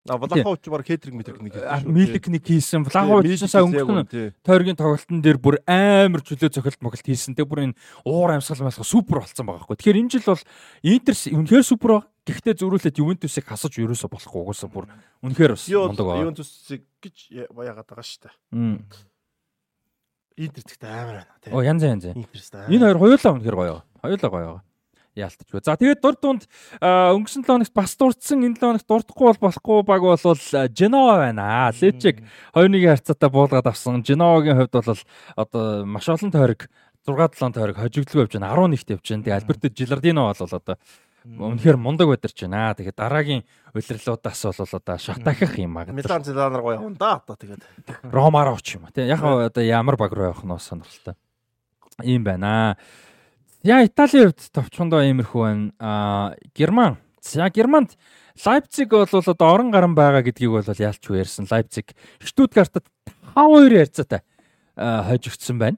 А 0.07 0.17
Влахович 0.17 0.69
баг 0.69 0.85
хетрик 0.85 1.17
мэтрик 1.17 1.41
нэг 1.41 1.53
хийсэн. 1.57 1.89
Милик 1.89 2.27
нэг 2.29 2.45
хийсэн. 2.45 2.85
Влахович 2.85 3.49
сая 3.49 3.65
өнгөрсөн 3.65 4.37
тойргийн 4.45 4.77
тоглолтын 4.77 5.17
дээр 5.17 5.41
бүр 5.41 5.57
амар 5.65 6.21
чөлөө 6.21 6.53
цохилт 6.53 6.77
моголт 6.85 7.01
хийсэн. 7.01 7.33
Тэг 7.33 7.49
бүр 7.49 7.73
энэ 7.73 7.77
уур 8.05 8.29
амьсгал 8.37 8.69
масах 8.69 8.85
супер 8.85 9.25
болцсон 9.25 9.49
байгаа 9.49 9.65
хгүй. 9.65 9.81
Тэгэхээр 9.81 10.01
энэ 10.05 10.13
жил 10.13 10.29
бол 10.29 10.45
Интер 10.85 11.15
үнэхээр 11.17 11.65
супер 11.65 11.89
баг. 11.89 12.05
Гэхдээ 12.21 12.53
зөрүүлээд 12.53 13.01
Ювентусыг 13.01 13.45
хасаж 13.49 13.73
ерөөсө 13.81 14.05
болохгүй 14.05 14.41
угаасаа 14.45 14.69
бүр 14.69 14.85
үнэхээр 15.25 15.57
бас 15.57 15.65
мундаг 15.73 16.05
байна. 16.05 16.21
Ювентусыг 16.29 16.81
гэж 17.01 17.17
яагаад 17.33 17.89
байгаа 17.89 18.05
шүү 18.05 18.29
дээ. 18.29 18.37
Интер 20.37 20.63
тэгтээ 20.69 20.89
амар 20.93 21.25
байна. 21.25 21.49
Оо 21.49 21.65
янз 21.65 21.81
янз. 21.81 22.05
Энэ 22.13 22.93
хоёр 22.93 23.01
хоёулаа 23.01 23.33
үнэхээр 23.41 23.57
гоё. 23.57 23.81
Хоёулаа 24.05 24.29
гоё 24.29 24.61
яалтчгүй. 25.15 25.63
За 25.63 25.75
тэгээд 25.79 26.03
дурд 26.03 26.19
дунд 26.21 26.43
өнгөрсөн 26.83 27.43
7 27.43 27.49
хоногт 27.49 27.73
бас 27.73 27.95
дурдсан 27.95 28.43
энэ 28.43 28.59
7 28.59 28.83
хоногт 28.83 28.87
дурдахгүй 28.87 29.27
бол 29.31 29.43
болохгүй 29.47 29.79
баг 29.87 30.01
бол 30.03 30.17
Женова 30.75 31.15
байна. 31.23 31.71
Лечек 31.71 32.21
2-1-ийн 32.53 32.91
харьцаатай 32.93 33.29
буулгаад 33.31 33.67
авсан. 33.71 34.03
Женовагийн 34.03 34.59
хувьд 34.59 34.75
бол 34.75 34.99
одоо 35.35 35.85
маш 35.85 36.09
олон 36.11 36.31
тойрог 36.31 36.67
6 37.07 37.39
7 37.39 37.55
тойрог 37.55 37.77
хожигдлгүй 37.79 38.27
явж 38.27 38.33
байна. 38.35 38.53
11-т 38.53 38.93
явж 38.93 39.05
байна. 39.07 39.23
Тэгээд 39.23 39.39
Альберто 39.39 39.67
Жилардино 39.71 40.29
бол 40.29 40.51
одоо 40.51 40.77
Үнэхээр 41.25 41.77
мундаг 41.81 42.05
байдарч 42.05 42.45
байна. 42.45 42.77
Тэгээд 42.77 43.01
дараагийн 43.01 43.41
улирлуудаас 43.73 44.41
бол 44.45 44.61
одоо 44.77 44.97
шатахих 45.01 45.57
юм 45.57 45.81
аа. 45.81 45.89
Милан 45.89 46.21
Зеланар 46.21 46.61
гоё 46.61 46.77
явна 46.77 46.93
да 46.93 47.17
одоо 47.17 47.33
тэгээд. 47.33 47.65
Ромаар 48.13 48.53
оч 48.53 48.77
юм. 48.77 48.85
Тэг 48.93 49.09
яг 49.09 49.25
одоо 49.25 49.63
ямар 49.65 49.97
баг 49.97 50.13
руу 50.13 50.29
явах 50.29 50.45
нь 50.45 50.53
сонирхолтой. 50.61 51.17
Ийм 52.05 52.21
байна. 52.23 52.77
Яа 53.65 53.81
Италийн 53.81 54.29
хувьд 54.29 54.45
товчхондоо 54.53 55.01
иймэрхүү 55.01 55.41
байна. 55.41 55.73
Аа 55.81 56.37
Герман. 56.53 56.99
За 57.17 57.49
Германд 57.49 57.97
Лайпциг 58.37 58.93
бол 58.93 59.09
одоо 59.09 59.47
орон 59.49 59.71
гарan 59.73 59.97
байгаа 59.97 60.21
гэдгийг 60.21 60.53
бол 60.53 60.61
яалчгүй 60.61 61.25
ярьсан. 61.25 61.49
Лайпциг 61.49 61.97
Штутгартад 62.21 62.85
5-2 63.33 63.73
ярьцаатай 63.73 64.21
хожигдсан 64.77 65.57
байна. 65.57 65.77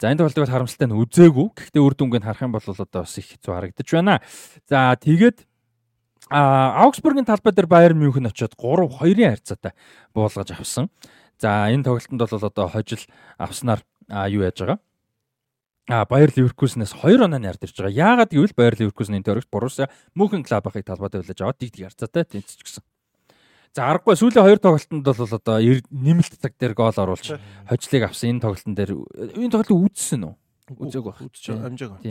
За 0.00 0.08
энэ 0.08 0.24
тохиолдолд 0.24 0.48
харамсалтай 0.48 0.88
нь 0.88 0.96
үзээгүй. 0.96 1.60
Гэхдээ 1.60 1.84
үр 1.84 1.92
дүнгийн 1.92 2.24
харах 2.24 2.40
юм 2.40 2.56
бол 2.56 2.64
одоо 2.64 3.04
бас 3.04 3.12
их 3.20 3.28
хэцүү 3.36 3.52
харагдаж 3.52 3.88
байна. 3.92 4.24
За 4.64 4.96
тэгээд 4.96 5.44
а 6.32 6.88
Аугсбургийн 6.88 7.28
талбай 7.28 7.52
дээр 7.52 7.68
Баерн 7.68 8.00
Мюнхен 8.00 8.32
очиод 8.32 8.56
3-2-ын 8.56 9.36
харьцаатай 9.36 9.76
буулгаж 10.16 10.56
авсан. 10.56 10.88
За 11.36 11.68
энэ 11.68 11.84
тоглолтод 11.84 12.16
бол 12.16 12.48
одоо 12.48 12.64
хожил 12.72 13.04
авснаар 13.36 13.84
юу 14.08 14.40
яаж 14.40 14.56
байгаа? 14.56 14.80
А 15.88 16.04
Баер 16.04 16.30
Ливеркузенээс 16.36 16.92
2 16.92 17.24
оноо 17.24 17.40
нард 17.40 17.64
ирж 17.64 17.78
байгаа. 17.78 17.94
Яагаад 17.94 18.30
гэвэл 18.34 18.56
Баер 18.56 18.74
Ливеркузений 18.78 19.22
төрөгч 19.24 19.48
Боруссия 19.50 19.88
Мөнхен 20.14 20.44
Глабахыг 20.44 20.84
талбайд 20.84 21.16
авлаж 21.16 21.40
аваад 21.40 21.58
дигдэг 21.58 21.88
харцаатай 21.88 22.24
тэнцэж 22.28 22.60
гисэн. 22.62 22.84
За 23.74 23.86
аргагүй 23.86 24.18
сүүлийн 24.18 24.44
хоёр 24.44 24.58
тоглолтод 24.58 25.06
бол 25.06 25.34
одоо 25.34 25.58
нэмэлт 25.94 26.34
цаг 26.42 26.58
дээр 26.58 26.74
гол 26.74 26.90
оруулж 26.90 27.38
хожлыг 27.70 28.02
авсан 28.02 28.34
энэ 28.34 28.42
тоглолтын 28.42 28.74
дээр 28.74 28.92
энэ 29.38 29.50
тоглолтыг 29.54 29.78
үзсэн 29.78 30.26
үү? 30.26 30.34
Үзег 30.74 31.06
баг. 31.06 31.22
Үзэж 31.22 31.54
амжааг. 31.54 32.02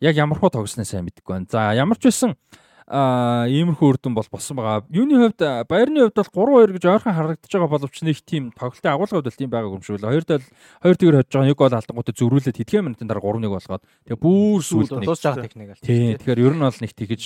Яг 0.00 0.14
ямар 0.16 0.36
хуу 0.36 0.52
тогсноо 0.52 0.84
сайн 0.84 1.08
мэдэхгүй 1.08 1.40
байна. 1.40 1.48
За 1.48 1.72
ямар 1.72 1.96
ч 1.96 2.12
байсан 2.12 2.36
иймэрхүү 2.84 3.88
үрдэн 3.96 4.12
бол 4.12 4.28
болсон 4.28 4.60
байгаа. 4.60 4.84
Юуны 4.92 5.16
хувьд 5.16 5.40
Баярны 5.64 6.04
хувьд 6.04 6.20
бол 6.20 6.68
3-2 6.68 6.76
гэж 6.76 6.84
ойрхон 6.84 7.16
харагдаж 7.16 7.48
байгаа 7.48 7.72
боловч 7.72 7.96
нэг 8.04 8.20
тийм 8.20 8.52
тоглолтын 8.52 8.92
агуулгад 8.92 9.24
бол 9.24 9.40
тийм 9.40 9.48
байгаа 9.48 9.72
юм 9.72 9.80
шиг 9.80 9.96
л. 9.96 10.04
Хоёр 10.04 10.24
дэл 10.28 10.44
хоёр 10.84 10.96
тэгэр 11.00 11.16
хожиж 11.24 11.32
байгаа 11.32 11.48
нэг 11.48 11.56
гол 11.56 11.76
алдангуудад 11.80 12.18
зөрүүлээд 12.20 12.58
хэдхэн 12.60 12.84
минутын 12.84 13.08
дараа 13.08 13.24
3-1 13.24 13.48
болгоод 13.56 13.84
тэгээ 14.04 14.20
бүр 14.20 14.60
сүүлд 14.60 14.92
нэг 15.00 15.08
дуусах 15.08 15.40
техник 15.40 15.72
л. 15.72 15.80
Тийм. 15.80 16.20
Тэгэхээр 16.20 16.44
ер 16.44 16.52
нь 16.52 16.60
бол 16.60 16.80
нэг 16.84 16.92
тэгэж 16.92 17.22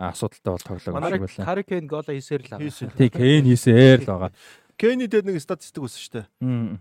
асуудалтай 0.00 0.52
бол 0.56 0.64
тоглоог 0.64 0.80
шиг 0.80 0.96
байлаа. 0.96 1.44
Харрикен 1.44 1.84
гол 1.92 2.08
хийсээр 2.08 2.40
л 2.40 2.50
байгаа. 2.56 2.72
Тийм, 2.96 3.10
Кен 3.12 3.44
хийсээр 3.52 4.00
л 4.00 4.08
байгаа. 4.08 4.32
Кенни 4.80 5.06
дээр 5.12 5.28
нэг 5.28 5.44
статистик 5.44 5.84
үүсэн 5.84 6.00
шүү 6.00 6.12
дээ. 6.16 6.26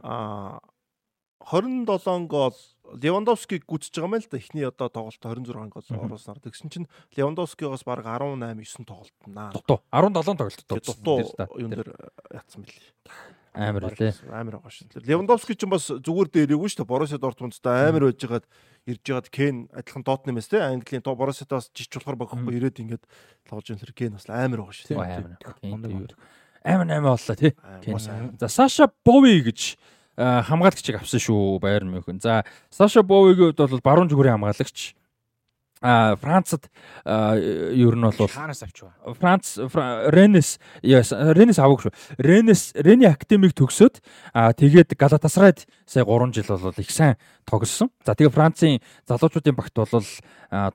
Аа 0.07 0.63
27 1.49 2.27
гол 2.27 2.55
Левандовскиг 2.91 3.63
гүцэж 3.65 3.95
байгаа 3.95 4.09
юм 4.09 4.19
л 4.19 4.27
да. 4.27 4.37
Эхний 4.37 4.65
одоо 4.67 4.89
тоглолт 4.89 5.21
26 5.23 5.71
гол 5.71 5.87
оруулснаар. 5.89 6.39
Тэгсэн 6.43 6.69
чинь 6.69 6.87
Левандовскигоос 7.15 7.83
баг 7.87 8.03
18 8.05 8.35
9 8.59 8.85
тоглолтнаа. 8.85 9.51
Дутуу 9.55 9.79
17 9.91 10.35
тоглолт 10.35 10.65
дутуу 10.67 11.19
юун 11.55 11.71
дээр 11.71 11.95
ятсан 12.35 12.63
бэл. 12.67 12.75
Амар 13.51 13.91
үлээ. 13.91 14.31
Амар 14.31 14.59
байгаа 14.59 14.71
шин. 14.71 14.87
Левандовски 14.95 15.55
ч 15.55 15.67
бас 15.67 15.91
зүгээр 15.91 16.29
дээрээгүй 16.31 16.69
шүү 16.71 16.83
дээ. 16.83 16.91
Боруссия 16.91 17.19
Дортмундтай 17.19 17.91
амар 17.91 18.07
байж 18.07 18.23
байгаад 18.23 18.47
ирж 18.87 19.03
байгаад 19.03 19.27
Кен 19.27 19.55
адилхан 19.75 20.03
Дотнемээс 20.07 20.47
те 20.47 20.63
Английн 20.63 21.03
Боруссиатаас 21.03 21.67
жиж 21.75 21.91
болохоор 21.91 22.15
багхгүй 22.15 22.59
ирээд 22.59 22.79
ингээд 22.79 23.03
юм 23.51 23.79
тэр 23.83 23.91
Кен 23.91 24.15
бас 24.15 24.27
амар 24.31 24.63
байгаа 24.63 24.75
шүү. 24.75 24.95
Амар. 25.67 26.15
Амар 26.63 26.87
амар 26.95 27.19
боллоо 27.19 27.35
тий. 27.35 27.51
За 28.39 28.47
Саша 28.47 28.87
Бови 29.03 29.43
гэж 29.43 29.75
хамгаалагчийг 30.21 31.01
авсан 31.01 31.19
шүү 31.19 31.59
Байер 31.59 31.85
Мюнхен. 31.85 32.21
За 32.21 32.45
Саша 32.69 33.01
Бовигийн 33.03 33.51
хувьд 33.51 33.61
бол 33.69 33.81
баруун 33.83 34.09
зүгүүрийн 34.09 34.37
хамгаалагч. 34.37 34.93
А 35.81 36.15
Францад 36.15 36.69
ер 37.05 37.95
нь 37.97 38.05
бол 38.05 38.27
Франц 38.29 38.61
авчваа. 38.61 38.93
Франц 39.17 39.57
Ренес 40.13 40.59
Ренес 40.83 41.57
авах 41.57 41.81
шүү. 41.81 41.93
Ренес 42.21 42.71
Рени 42.77 43.09
академиг 43.09 43.57
төгсөөд 43.57 43.97
тэгээд 44.61 44.93
Галатасарайд 44.93 45.65
сая 45.89 46.05
3 46.05 46.33
жил 46.37 46.45
бол 46.53 46.73
их 46.77 46.91
сайн 46.91 47.17
тоглосон. 47.49 47.89
За 48.05 48.13
тэгээ 48.13 48.29
Францын 48.29 48.77
залуучуудын 49.09 49.57
багт 49.57 49.73
бол 49.73 50.05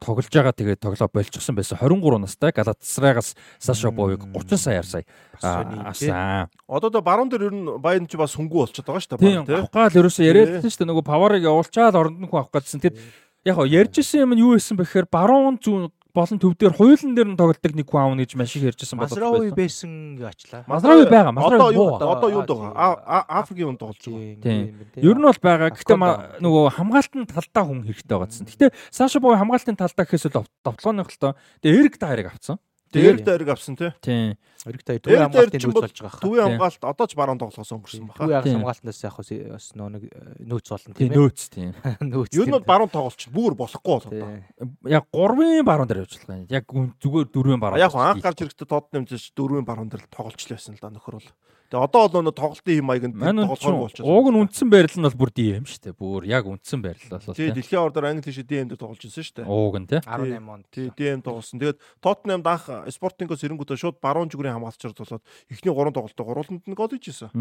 тоглож 0.02 0.26
байгаа 0.26 0.50
тэгээд 0.50 0.82
тоглоо 0.82 1.06
болчихсон 1.06 1.54
байсан. 1.54 1.78
23 1.78 2.18
настай 2.18 2.50
Галатасарайгаас 2.50 3.36
Саша 3.62 3.94
Бовиг 3.94 4.26
30 4.34 4.58
саяар 4.58 4.84
сая 4.84 5.04
авсан. 5.38 6.50
Одоо 6.66 6.90
до 6.90 7.00
баруун 7.00 7.30
дээр 7.30 7.46
ер 7.46 7.54
нь 7.54 7.78
Баян 7.78 8.10
ч 8.10 8.18
бас 8.18 8.34
хөнгүү 8.34 8.74
болчиход 8.74 8.90
байгаа 8.90 9.06
шүү 9.06 9.18
дээ. 9.22 9.46
Тийм. 9.46 9.70
Авахгаал 9.70 10.02
ерөөсөө 10.02 10.26
яриад 10.26 10.58
байсан 10.58 10.70
шүү 10.74 10.82
дээ. 10.82 10.90
Нөгөө 10.90 11.06
Паварыг 11.06 11.46
явуулчаад 11.46 11.94
оронд 11.94 12.18
нь 12.18 12.26
хүн 12.26 12.42
авах 12.42 12.50
гэсэн. 12.50 12.82
Тэгээд 12.82 12.98
яг 13.46 13.62
ярьжсэн 13.62 14.26
юм 14.26 14.34
нь 14.34 14.42
юу 14.42 14.58
байсан 14.58 14.74
бэхээр 14.74 15.06
баруун 15.06 15.62
зүүн 15.62 15.94
болон 16.16 16.40
төв 16.40 16.56
дээр 16.56 16.74
хуулийн 16.74 17.12
дээр 17.14 17.28
нь 17.30 17.38
тоглолтог 17.38 17.72
нэг 17.76 17.86
хүн 17.86 18.00
аавна 18.00 18.24
гэж 18.24 18.32
маш 18.40 18.56
их 18.56 18.72
ярьжсэн 18.72 18.96
болов. 18.96 19.12
Масрави 19.12 19.52
байсан 19.52 19.90
ачлаа. 20.24 20.64
Масрави 20.66 21.04
байгаа. 21.06 21.32
Масрави 21.36 21.76
одоо 21.76 22.28
юунд 22.32 22.48
байгаа? 22.48 23.24
Африкийн 23.28 23.68
хүнд 23.70 23.80
тоглож 23.84 24.00
байгаа. 24.00 24.40
Тийм. 24.40 24.88
Ер 24.96 25.16
нь 25.20 25.26
бол 25.28 25.42
байгаа. 25.44 25.70
Гэхдээ 25.76 26.40
нөгөө 26.40 26.64
хамгаалтын 26.72 27.28
талдаа 27.28 27.64
хүн 27.68 27.84
хэрэгтэй 27.84 28.16
байгаа 28.16 28.30
гэсэн. 28.32 28.48
Гэхдээ 28.48 28.70
Саша 28.88 29.20
Бой 29.20 29.36
хамгаалтын 29.36 29.76
талдаа 29.76 30.04
гэхээс 30.08 30.26
л 30.32 30.48
довтлооных 30.64 31.12
л 31.12 31.20
тоо. 31.20 31.32
Тэгээ 31.60 31.78
Эрик 31.84 32.00
Дайрыг 32.00 32.32
авсан. 32.32 32.56
Тэгээд 32.96 33.24
дайрыг 33.28 33.50
авсан 33.52 33.76
тий. 33.76 33.92
Тийм. 34.00 34.36
Эрэгтэй 34.66 34.98
төвийн 34.98 35.30
хамгаалтын 35.30 35.62
нөөц 35.62 35.78
болж 35.78 35.98
байгаа. 36.02 36.22
Төвийн 36.24 36.46
хамгаалт 36.56 36.82
одоо 36.90 37.06
ч 37.06 37.12
баруун 37.14 37.38
тоглохоос 37.38 37.70
өнгөрсөн 37.70 38.06
баха. 38.10 38.26
Төвийн 38.26 38.58
хамгаалтнаас 38.58 39.00
яг 39.06 39.14
бас 39.14 39.68
нэг 39.78 40.02
нөөц 40.42 40.66
болно 40.74 40.94
тийм 40.98 41.10
ээ. 41.12 41.18
Нөөц 41.20 41.40
тийм. 41.54 41.70
Нөөц. 42.02 42.32
Юу 42.34 42.46
нь 42.50 42.58
баруун 42.66 42.90
тоглолч 42.90 43.22
бүр 43.30 43.54
болохгүй 43.54 44.10
болоо. 44.10 44.42
Яг 44.90 45.06
3-ын 45.14 45.62
баруун 45.62 45.86
дээр 45.86 46.02
явж 46.02 46.18
байгаа 46.18 46.42
юм. 46.42 46.50
Яг 46.50 46.66
зүгээр 46.66 47.28
4-ын 47.30 47.62
баруун. 47.62 47.78
Яг 47.78 47.94
анх 47.94 48.24
гарч 48.26 48.42
ирэхдээ 48.42 48.66
тод 48.66 48.90
нэмж 48.90 49.14
4-ын 49.14 49.62
баруун 49.62 49.86
дээр 49.86 50.10
тоглолч 50.10 50.42
л 50.42 50.58
байсан 50.58 50.74
л 50.74 50.82
да 50.82 50.90
нөхөр 50.90 51.22
бол. 51.22 51.30
Тэгээ 51.66 51.82
одоо 51.82 52.02
бол 52.06 52.22
нөгөө 52.22 52.38
тоглолтын 52.38 52.78
юм 52.78 52.86
маягт 52.86 53.10
тоглохоор 53.10 53.78
болчихсон. 53.82 54.06
Ууг 54.06 54.26
нь 54.30 54.38
үндсэн 54.46 54.68
байрал 54.70 54.96
нь 54.96 55.06
бол 55.06 55.18
бүр 55.18 55.30
DM 55.34 55.64
шүү 55.66 55.80
дээ. 55.82 55.94
Бүр 55.98 56.22
яг 56.30 56.44
үндсэн 56.46 56.80
байрал 56.80 57.10
бол 57.10 57.34
тий. 57.34 57.50
Дэлхийн 57.50 57.82
ордоор 57.82 58.06
англи 58.06 58.30
шиг 58.30 58.46
DM 58.46 58.70
дээр 58.70 58.78
тоглож 58.78 59.02
байсан 59.02 59.24
шүү 59.26 59.36
дээ. 59.42 59.50
Ууг 59.50 59.74
нь 59.82 59.88
тий. 59.90 60.00
18 60.06 60.46
онд. 60.46 60.66
Тий 60.70 60.86
DM 60.94 61.20
тоглосон. 61.26 61.58
Тэгээд 61.58 61.78
Tottenham 61.98 62.42
анх 62.46 62.64
Спортингоос 62.94 63.42
эрэнгүүтээ 63.42 63.82
шууд 63.82 63.98
баруун 63.98 64.30
зүгрийн 64.30 64.54
хамгаалагчаар 64.54 64.94
болоод 64.94 65.24
эхний 65.50 65.74
3 65.74 65.90
тоглолтоо 65.90 66.24
гурууланд 66.26 66.62
нь 66.70 66.78
гол 66.78 66.94
хийжсэн. 66.94 67.34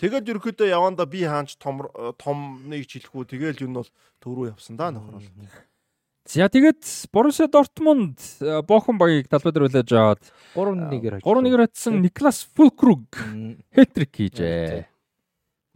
Тэгээд 0.00 0.26
ерөөхдөө 0.26 0.72
яванда 0.72 1.06
би 1.06 1.22
хаанч 1.22 1.54
том 1.60 1.86
томныг 2.18 2.88
хэлэхгүй 2.88 3.28
тэгээл 3.30 3.62
юу 3.62 3.70
нь 3.70 3.78
бол 3.78 3.90
төв 4.18 4.32
рүү 4.34 4.56
явсан 4.56 4.74
да 4.74 4.90
нөхөр 4.90 5.20
бол. 5.22 5.28
За 6.24 6.48
тэгээд 6.48 6.80
Боруссия 7.12 7.48
Дортмунд 7.52 8.16
э, 8.40 8.62
Бохон 8.64 8.96
багийг 8.96 9.28
талбай 9.28 9.52
дээр 9.52 9.68
үлээж 9.68 9.90
аваад 9.92 10.24
3-1-ээр 10.56 11.20
3-1-ээр 11.20 11.62
атсан 11.68 12.00
Никлас 12.00 12.48
Фулкруг 12.56 13.12
хэтрик 13.76 14.12
хийжээ. 14.16 14.88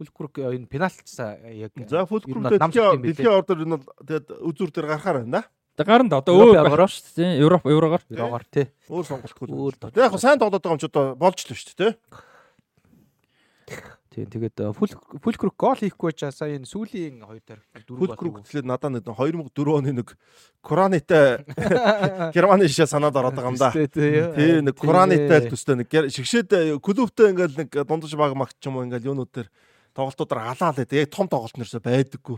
Фулкруг 0.01 0.41
энэ 0.41 0.65
пенальтсаа 0.65 1.37
яг 1.53 1.77
За 1.85 2.09
Фулкруг 2.09 2.49
дэлхийн 2.49 3.05
дэлхийн 3.05 3.29
ордор 3.29 3.61
энэ 3.61 3.77
бол 3.77 3.93
тэгээд 4.01 4.27
үзүр 4.41 4.73
дээр 4.73 4.89
гарахаар 4.89 5.21
байна 5.21 5.45
да. 5.45 5.45
Тэг 5.77 5.85
гарна 5.85 6.09
да 6.09 6.17
одоо 6.17 6.33
өөр 6.33 6.65
гараа 6.65 6.89
шүү 6.89 7.13
дээ. 7.13 7.45
Европ 7.45 7.69
еврогоор. 7.69 8.03
Еврогоор 8.09 8.43
тий. 8.49 8.67
Өөр 8.89 9.05
сонголтгүй. 9.05 9.77
Тэг 9.93 10.01
яг 10.01 10.17
сайн 10.17 10.41
тоглоод 10.41 10.65
байгаа 10.65 10.75
юм 10.75 10.81
ч 10.81 10.89
одоо 10.89 11.13
болж 11.13 11.45
л 11.45 11.53
шүү 11.53 11.77
дээ 11.77 11.93
тий. 11.93 13.79
Тийм 14.09 14.25
тэгээд 14.25 14.73
Фулкрук 14.73 15.53
гол 15.53 15.77
хийхгүй 15.77 16.17
ч 16.17 16.33
сая 16.33 16.57
энэ 16.57 16.65
сүүлийн 16.65 17.21
хоёр 17.21 17.45
тарих 17.45 17.61
дөрөв 17.85 18.17
Фулкрук 18.17 18.41
төлөө 18.41 18.65
надад 18.65 18.97
нэг 18.97 19.05
2004 19.05 19.53
оны 19.69 19.93
нэг 20.01 20.17
Куранитай 20.65 21.45
Германы 22.33 22.65
шишээ 22.65 22.89
санаад 22.89 23.13
ороод 23.13 23.37
байгаа 23.37 23.53
юм 23.53 23.61
да. 23.61 23.69
Тийм 23.69 24.65
нэг 24.65 24.75
Куранитай 24.81 25.45
төстэй 25.45 25.77
нэг 25.77 25.93
шигшээд 25.93 26.81
клубтэй 26.81 27.37
ингээл 27.37 27.61
нэг 27.61 27.69
дундаж 27.85 28.17
баг 28.17 28.33
магч 28.33 28.57
юм 28.65 28.81
уу 28.81 28.85
ингээл 28.89 29.13
юунууд 29.13 29.29
дээр 29.29 29.49
тоглолтуудаар 29.93 30.57
алаа 30.57 30.73
л 30.73 30.81
яг 30.81 31.09
том 31.13 31.29
тоглолт 31.29 31.53
нэрсээ 31.53 31.85
байдаггүй. 31.85 32.37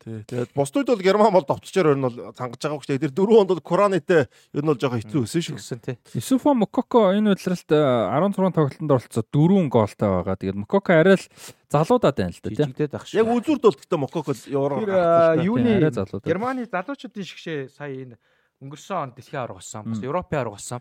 Тий. 0.00 0.24
Тэгээд 0.24 0.56
бусдууд 0.56 0.88
бол 0.88 1.04
герман 1.04 1.32
бол 1.32 1.44
довтчоор 1.44 1.92
ер 1.92 1.98
нь 2.00 2.06
бол 2.08 2.32
цангаж 2.32 2.56
байгаа 2.56 2.80
хөштэй. 2.80 2.96
Тэр 2.96 3.12
дөрөв 3.12 3.36
хонд 3.36 3.52
бол 3.52 3.60
Куранитэй 3.60 4.24
ер 4.26 4.62
нь 4.64 4.70
бол 4.72 4.80
жоохон 4.80 5.04
хэцүү 5.04 5.28
өсөн 5.28 5.44
шүү. 5.44 5.56
Гэсэн 5.60 5.80
тий. 5.84 5.96
Исуфа 6.16 6.56
Мококо 6.56 7.12
энэ 7.12 7.36
удиралт 7.36 7.68
16 7.68 8.56
тоглолтод 8.56 8.88
оролцоод 8.96 9.28
дөрвөн 9.28 9.68
гоолтай 9.68 10.08
байгаа. 10.08 10.40
Тэгээд 10.40 10.56
Мококо 10.56 10.96
арай 10.96 11.20
л 11.20 11.26
залуудаад 11.68 12.16
байна 12.16 12.32
л 12.32 12.40
да 12.40 12.48
тий. 12.48 12.64
Жигдээд 12.64 12.96
ах 12.96 13.04
шүү. 13.04 13.20
Яг 13.20 13.28
үзүүрд 13.28 13.60
бол 13.60 13.76
гэхдээ 13.76 14.00
Мококо 14.00 14.32
евро 14.48 15.36
юуны 15.44 15.76
Германы 16.24 16.64
залуучуудын 16.64 17.28
шигшээ 17.28 17.68
сая 17.68 17.92
энэ 17.92 18.16
өнгөрсөн 18.64 18.96
онд 19.04 19.14
дэлхийн 19.20 19.44
авраг 19.44 19.60
болсон. 19.60 19.84
Бас 19.84 20.00
Европын 20.00 20.40
авраг 20.40 20.56
болсон. 20.56 20.80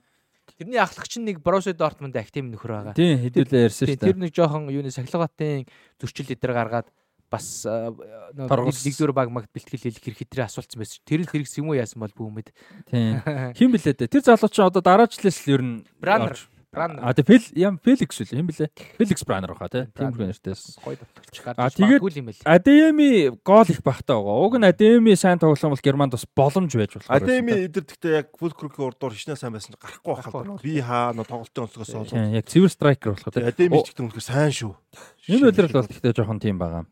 Тэрний 0.57 0.79
ахлагч 0.79 1.19
нэг 1.19 1.43
Боруссия 1.43 1.75
Дортмунд 1.75 2.15
актив 2.15 2.43
нөхөр 2.43 2.71
байгаа. 2.71 2.95
Тийм 2.97 3.19
хэдүүлээ 3.21 3.67
ярьсан 3.69 3.85
шүү 3.85 3.99
дээ. 3.99 4.07
Тэр 4.09 4.17
нэг 4.17 4.31
жоохон 4.33 4.71
юуны 4.73 4.89
сахилгаатын 4.89 5.69
зөрчил 6.01 6.33
эдэр 6.33 6.53
гаргаад 6.57 6.87
бас 7.29 7.63
нэгдүгээр 7.65 9.13
баг 9.13 9.29
магт 9.29 9.53
бэлтгэл 9.53 9.85
хийх 9.89 10.01
хэрэг 10.01 10.19
хэтрээ 10.25 10.45
асуулцсан 10.49 10.81
байсан. 10.81 11.01
Тэр 11.05 11.23
л 11.23 11.31
хэрэгс 11.31 11.61
юм 11.61 11.69
уу 11.69 11.77
яасан 11.77 12.01
бол 12.01 12.13
бүүмэд. 12.13 12.49
Тийм. 12.89 13.21
Хин 13.57 13.69
блэ 13.71 13.93
дээ. 13.93 14.09
Тэр 14.09 14.25
залуу 14.25 14.49
чинь 14.49 14.65
одоо 14.65 14.81
дараачлаас 14.81 15.37
л 15.45 15.53
ер 15.53 15.61
нь 15.61 15.75
Бранер 16.01 16.37
А 16.71 17.13
тэг 17.17 17.25
Фэл 17.25 17.49
ям 17.57 17.79
Феликс 17.81 18.21
үл 18.21 18.29
юм 18.37 18.47
блэ? 18.53 18.69
Феликс 19.01 19.25
Бранер 19.25 19.57
баха 19.57 19.69
тий. 19.73 19.85
Тийм 19.97 20.13
хүн 20.13 20.29
нэртэйс. 20.29 20.77
Гой 20.85 20.99
давтагч 21.01 21.41
гарч 21.41 21.79
магадгүй 21.81 22.21
юм 22.21 22.29
байл. 22.29 22.41
Адеми 22.45 23.33
гол 23.41 23.65
их 23.73 23.81
багтаа 23.81 24.21
байгаа. 24.21 24.45
Уг 24.45 24.61
нь 24.61 24.69
Адеми 24.69 25.17
сайн 25.17 25.41
тоглоом 25.41 25.73
бол 25.73 25.81
Германд 25.81 26.13
бас 26.13 26.29
боломж 26.29 26.69
байж 26.77 26.93
болох. 26.93 27.09
Адеми 27.09 27.65
эдэр 27.65 27.89
гэхдээ 27.89 28.13
яг 28.21 28.37
Фулкругийн 28.37 28.85
урдуур 28.85 29.17
хичнээн 29.17 29.41
сайн 29.41 29.57
байсан 29.57 29.73
гарахгүй 29.81 30.13
байхад 30.13 30.61
би 30.61 30.77
хаа 30.77 31.09
нөө 31.17 31.25
тоглолтын 31.25 31.65
онцгоос 31.65 31.93
олоо. 32.05 32.37
Яг 32.37 32.45
цэвэр 32.45 32.69
страйкер 32.69 33.17
болох 33.17 33.33
тий. 33.33 33.49
Адеми 33.49 33.81
ч 33.81 33.89
гэдэг 33.89 34.05
нь 34.05 34.21
сайн 34.21 34.53
шүү. 34.53 34.77
Энэ 35.25 35.49
үйлрэл 35.49 35.73
бол 35.73 35.89
гэхдээ 35.89 36.13
жоохон 36.13 36.37
тийм 36.37 36.61
байгаа 36.61 36.85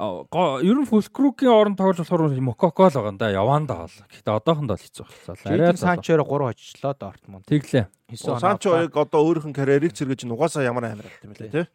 ер 0.00 0.76
нь 0.80 0.88
Фулкругийн 0.88 1.52
оронд 1.52 1.76
тоглож 1.76 2.00
болохоор 2.00 2.32
Мококо 2.40 2.88
л 2.88 2.96
байгаа 2.96 3.12
юм 3.12 3.18
да. 3.20 3.28
Яванда 3.28 3.84
бол. 3.84 3.96
Гэхдээ 4.08 4.32
одоохондоо 4.32 4.76
л 4.76 4.84
хэцүү 4.84 5.04
болчихлоо. 5.04 5.36
Арай 5.44 5.76
Санчоро 5.76 6.24
3 6.24 6.50
очлоо 6.56 6.94
Дортмунд. 6.96 7.44
Тэглээ. 7.44 7.86
Санчо 8.16 8.80
яг 8.80 8.96
одоо 8.96 9.20
өөрийнх 9.20 9.52
нь 9.52 9.56
карьерийг 9.56 9.92
цэргэж 9.92 10.24
нугасаа 10.24 10.64
ямар 10.64 10.88
амар 10.88 11.04
байт 11.04 11.24
юм 11.24 11.36
лээ 11.36 11.52
тий. 11.52 11.66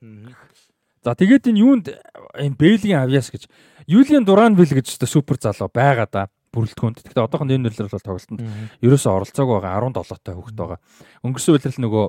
За 1.05 1.13
тэгээд 1.13 1.53
энэ 1.53 1.61
юунд 1.61 1.85
энэ 2.33 2.57
Бэйлийн 2.57 3.05
авьяас 3.05 3.29
гэж 3.29 3.45
Юлиан 3.85 4.25
Дуранвил 4.25 4.73
гэж 4.73 4.97
одоо 4.97 5.05
супер 5.05 5.37
залуу 5.37 5.69
байгаа 5.69 6.09
да 6.09 6.21
бүрэлдэхүүнд. 6.49 7.05
Гэхдээ 7.05 7.25
одоохонд 7.29 7.53
энэ 7.53 7.69
нөлөөлөл 7.69 7.93
бол 7.93 8.07
тоглолтод 8.09 8.41
ерөөсөө 8.81 9.11
оролцоог 9.13 9.49
байгаа 9.61 9.85
17 9.85 10.25
таа 10.25 10.33
хүүхэд 10.33 10.57
байгаа. 10.57 10.79
Өнгөрсөн 11.21 11.53
үеэрл 11.53 11.83
нөгөө 11.85 12.05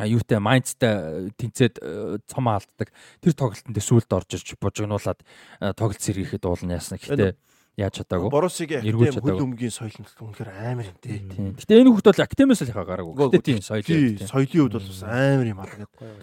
юутай 0.00 0.40
майндтай 0.40 1.30
тэнцээд 1.36 1.76
цом 2.24 2.48
алддаг. 2.48 2.88
Тэр 3.20 3.36
тоглолтод 3.36 3.76
сүүлд 3.76 4.10
орж 4.16 4.30
ирж 4.40 4.56
бужигнуулаад 4.56 5.20
тоглолт 5.76 6.00
сэргийхэд 6.00 6.48
уулна 6.48 6.80
ясна. 6.80 6.96
Гэхдээ 6.96 7.36
яаж 7.76 8.04
чадаагүй. 8.04 8.28
Борусигийн 8.28 8.84
актем 8.84 9.24
хөл 9.24 9.44
өмгийн 9.48 9.72
соёл 9.72 9.96
нь 9.96 10.04
үнэхээр 10.04 10.50
амар 10.52 10.92
юм 10.92 10.98
тий. 11.00 11.24
Гэтэ 11.56 11.80
энэ 11.80 11.88
хүмүүс 11.88 12.04
бол 12.04 12.24
актемээс 12.28 12.60
л 12.68 12.76
хагаараагүй. 12.76 13.14
Гэтэ 13.16 13.40
тийм 13.40 13.60
соёл. 13.64 13.80
Тий, 13.80 14.20
соёлын 14.20 14.68
хувьд 14.68 14.76
бол 14.76 14.88
бас 14.92 15.02
амар 15.08 15.48
юм 15.48 15.60
аа. 15.64 15.72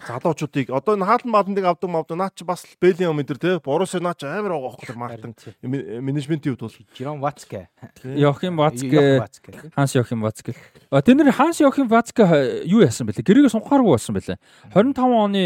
Залуучуудыг 0.05 0.69
одоо 0.69 0.93
энэ 0.93 1.09
хаалт 1.09 1.25
маалныг 1.25 1.65
авдаг 1.65 1.89
мавд 1.89 2.13
наа 2.13 2.29
чи 2.29 2.45
бас 2.45 2.61
бэлэн 2.77 3.09
юм 3.09 3.17
энэ 3.17 3.33
тий. 3.33 3.57
Боруси 3.65 3.97
наа 3.97 4.13
чи 4.13 4.29
амар 4.29 4.61
байгаа 4.61 4.77
хөх 4.77 4.93
мартан 4.93 5.33
менежментийн 5.65 6.53
хувьд 6.53 6.69
бол 6.69 6.77
Жирон 6.93 7.17
Вацке. 7.17 7.73
Йохим 8.05 8.53
Вацке. 8.53 9.25
Ханс 9.73 9.97
Йохим 9.97 10.21
Вацке. 10.21 10.53
А 10.93 11.01
тэр 11.01 11.17
нэр 11.17 11.33
Ханс 11.33 11.57
Йохим 11.65 11.89
Вацке 11.89 12.61
юу 12.69 12.85
яасан 12.85 13.09
бэлээ? 13.09 13.25
Гэрээгээ 13.25 13.57
сунхааргүй 13.57 13.89
болсон 13.97 14.13
бэлээ. 14.13 14.37
25 14.69 15.01
оны 15.01 15.43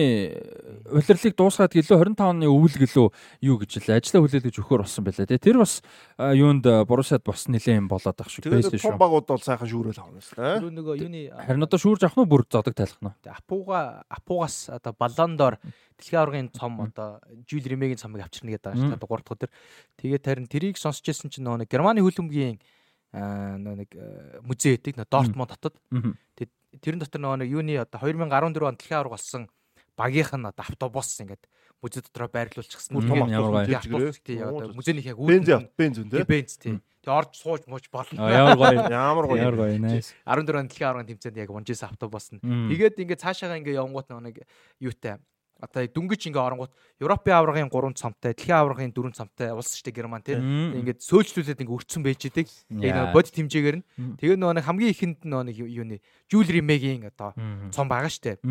улирлыг 0.92 1.34
дуусгаад 1.40 1.72
гэлөө 1.72 2.12
25 2.12 2.28
оны 2.28 2.46
өвөл 2.52 2.76
гэлөө 2.76 3.08
юу 3.48 3.56
гэж 3.64 3.72
л 3.88 3.96
ажлаа 3.96 4.22
хүлээлгэж 4.28 4.56
өгөхөр 4.60 4.84
болсон 4.84 5.04
бэлээ 5.08 5.32
тий. 5.32 5.40
Тэр 5.40 5.64
бас 5.64 5.80
юунд 6.18 6.66
Борусад 6.88 7.24
бас 7.26 7.48
нэлээд 7.48 7.80
юм 7.82 7.88
болоод 7.92 8.22
ах 8.22 8.30
шиг 8.30 8.48
байсан 8.48 8.78
шүү. 8.78 8.98
Багууд 9.00 9.28
бол 9.28 9.42
сайхан 9.42 9.70
шүүрэл 9.70 10.02
авна 10.02 10.22
шүү. 10.22 10.72
Нөгөө 10.74 10.96
юуны 11.02 11.22
харин 11.34 11.66
одоо 11.66 11.80
шүүрж 11.82 12.06
авах 12.06 12.22
нь 12.22 12.30
бүр 12.30 12.44
зодог 12.48 12.76
тайлах 12.78 13.02
нь. 13.02 13.14
Апуга 13.30 14.06
Апугаас 14.10 14.70
одоо 14.74 14.94
баллондор 14.94 15.58
дэлхийн 15.98 16.22
аваргын 16.22 16.50
цом 16.54 16.80
одоо 16.82 17.20
Жюл 17.50 17.66
Ремегийн 17.66 17.98
цомыг 17.98 18.26
авчирна 18.26 18.56
гэдэг 18.56 18.74
байгаа 18.74 18.94
шүү. 18.94 19.00
3 19.00 19.26
дахь 19.26 19.34
өдөр. 19.34 19.52
Тэгээд 19.98 20.24
харин 20.26 20.48
тэрийг 20.48 20.78
сонсч 20.78 21.06
байсан 21.06 21.30
чинь 21.34 21.46
нөгөө 21.46 21.70
Германы 21.70 22.06
хөлбөмбөгийн 22.06 22.58
нөгөө 23.14 23.78
нэг 23.78 23.92
музей 24.42 24.78
гэдэг 24.78 24.98
нөгөө 24.98 25.12
Дортмунд 25.14 25.54
хотод. 25.54 25.78
Тэгээд 26.38 26.54
тэрэн 26.82 27.02
дотор 27.02 27.22
нөгөө 27.22 27.46
юуны 27.46 27.78
одоо 27.78 28.02
2014 28.02 28.66
он 28.66 28.78
дэлхийн 28.78 28.98
аварга 28.98 29.18
болсон 29.18 29.50
багийнх 29.98 30.34
нь 30.34 30.50
одоо 30.50 30.66
автобус 30.66 31.14
ингээд 31.22 31.46
музей 31.84 32.02
дотроо 32.02 32.30
байрлуулчихсан. 32.32 32.96
Бүр 32.96 33.06
том 33.12 33.28
автобус 33.28 34.20
тий 34.24 34.40
одоо 34.40 34.72
музейных 34.74 35.06
яг 35.12 35.20
бенз 35.20 35.52
бенз 35.76 36.00
үү 36.00 36.24
бенз 36.24 36.58
тий. 36.58 36.80
Тэгээ 37.04 37.20
орж 37.20 37.36
сууж 37.36 37.68
мууж 37.68 37.92
болно. 37.92 38.32
Ямар 38.32 38.56
гоё. 38.56 38.88
Ямар 39.04 39.26
гоё. 39.28 39.44
Ямар 39.44 39.58
гоё. 39.60 39.76
Nice. 39.76 40.16
14 40.24 40.72
дэлхийн 40.72 40.88
аврагын 40.88 41.12
тэмцээнд 41.12 41.44
яг 41.44 41.52
унжсэн 41.52 41.92
автобус 41.92 42.32
нь. 42.32 42.40
Тэгээд 42.40 43.04
ингээд 43.04 43.20
цаашаага 43.20 43.60
ингээд 43.60 43.84
явангууд 43.84 44.08
нэг 44.24 44.48
юутай 44.80 45.20
одоо 45.64 45.88
дүнгиж 45.88 46.28
ингээ 46.28 46.44
оронгууд 46.44 46.72
Европын 47.00 47.34
аваргын 47.40 47.72
3 47.72 47.96
цамтай, 47.96 48.36
дэлхийн 48.36 48.58
аваргын 48.60 48.92
4 48.92 49.16
цамтай 49.16 49.56
улс 49.56 49.72
штэ 49.80 49.96
Герман 49.96 50.20
тий. 50.20 50.36
Ингээд 50.36 51.00
сөөлжлүүлээд 51.08 51.64
ингээ 51.64 51.78
өрцөн 51.80 52.04
байж 52.04 52.22
идэг. 52.28 52.48
Яг 52.84 52.92
нэг 53.00 53.16
бод 53.16 53.32
хэмжээгээр 53.32 53.78
нь. 53.80 53.86
Тэгээ 54.20 54.38
нөгөө 54.40 54.56
нэг 54.60 54.66
хамгийн 54.68 54.92
ихэнд 54.92 55.20
нөгөө 55.24 55.46
нэг 55.48 55.58
юуны 55.64 55.98
Жюл 56.28 56.48
Римегийн 56.48 57.08
одоо 57.08 57.32
цом 57.72 57.88
байгаа 57.88 58.12
штэ. 58.12 58.44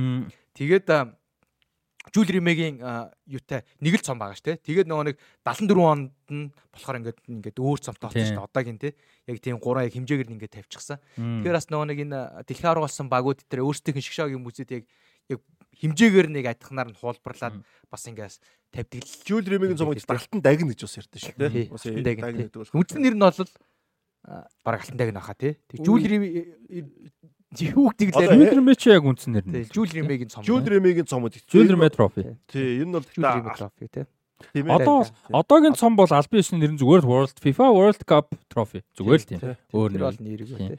Тэгээд 0.56 0.88
Жул 2.10 2.26
Римегийн 2.26 2.82
юутай 3.30 3.62
нэг 3.78 3.94
л 3.94 4.02
цом 4.02 4.18
байгаа 4.18 4.34
ш 4.34 4.42
тэ. 4.42 4.58
Тэгээд 4.58 4.90
нөгөө 4.90 5.14
нэг 5.14 5.16
74 5.46 5.78
онд 5.78 6.10
нь 6.34 6.50
болохоор 6.74 6.98
ингээд 6.98 7.18
ингээд 7.30 7.58
өөр 7.62 7.78
цомтой 7.78 8.10
болсон 8.10 8.26
ш 8.26 8.34
тэ. 8.34 8.42
Одоогийн 8.42 8.78
тэ. 8.82 8.98
Яг 9.30 9.38
тийм 9.38 9.62
гурван 9.62 9.86
яг 9.86 9.94
хэмжээгээр 9.94 10.26
нь 10.26 10.34
ингээд 10.34 10.56
тавьчихсан. 10.58 10.98
Тэгэхээр 11.14 11.58
бас 11.62 11.70
нөгөө 11.70 11.86
нэг 11.94 11.98
энэ 12.02 12.18
дэлхийн 12.50 12.82
болсон 12.82 13.06
багууд 13.06 13.46
дээр 13.46 13.62
өөрсдийнх 13.62 14.02
нь 14.02 14.06
шгшаагийн 14.10 14.42
мүзэд 14.42 14.70
яг 14.82 14.84
яг 15.30 15.40
хэмжээгээр 15.78 16.28
нэг 16.34 16.44
адихнаар 16.50 16.90
нь 16.90 16.98
хуулбарлаад 16.98 17.62
бас 17.86 18.02
ингээс 18.10 18.42
тавьдаг. 18.74 19.06
Жул 19.22 19.46
Римегийн 19.46 19.78
цомыг 19.78 20.02
алтан 20.02 20.42
дагна 20.42 20.74
гэж 20.74 20.82
бас 20.82 20.98
ярьдэн 20.98 21.22
ш 21.22 21.30
тэ. 21.38 21.70
Бас 21.70 21.86
дагна. 21.86 22.50
Үндсэн 22.50 22.98
нэр 22.98 23.14
нь 23.14 23.22
бол 23.22 23.38
баг 24.66 24.80
алтан 24.82 24.98
дагна 24.98 25.20
хаа 25.20 25.34
тий. 25.38 25.58
Жул 25.82 26.02
Рим 26.02 26.22
юу 27.60 27.92
гэдэг 27.92 28.16
лээ. 28.16 28.32
Жулрэмэ 28.32 28.72
чи 28.80 28.88
яг 28.90 29.04
үндсэн 29.04 29.32
нэр 29.36 29.44
нь. 29.44 29.68
Жулрэмэгийн 29.68 30.30
цом. 30.32 30.42
Жулрэмэгийн 30.46 31.06
цомод. 31.08 31.36
Жулрэмэ 31.50 31.88
трофи. 31.92 32.38
Тий, 32.48 32.80
энэ 32.80 32.96
бол 32.96 33.06
Жулрэмэ 33.12 33.52
трофи 33.58 33.84
тий. 33.92 34.04
Одоо 34.66 35.06
одоогийн 35.30 35.74
цом 35.76 35.96
бол 35.96 36.10
албан 36.10 36.40
ёсны 36.40 36.58
нэр 36.58 36.74
нь 36.74 36.80
зүгээр 36.80 37.04
World 37.06 37.36
FIFA 37.38 37.66
World 37.72 38.02
Cup 38.08 38.32
trophy. 38.48 38.82
Зүгээр 38.98 39.20
л 39.20 39.28
тийм. 39.28 39.40
Өөр 39.70 39.90
нэр 39.94 40.04
бол 40.08 40.18
нэрийг 40.18 40.50
тий. 40.56 40.78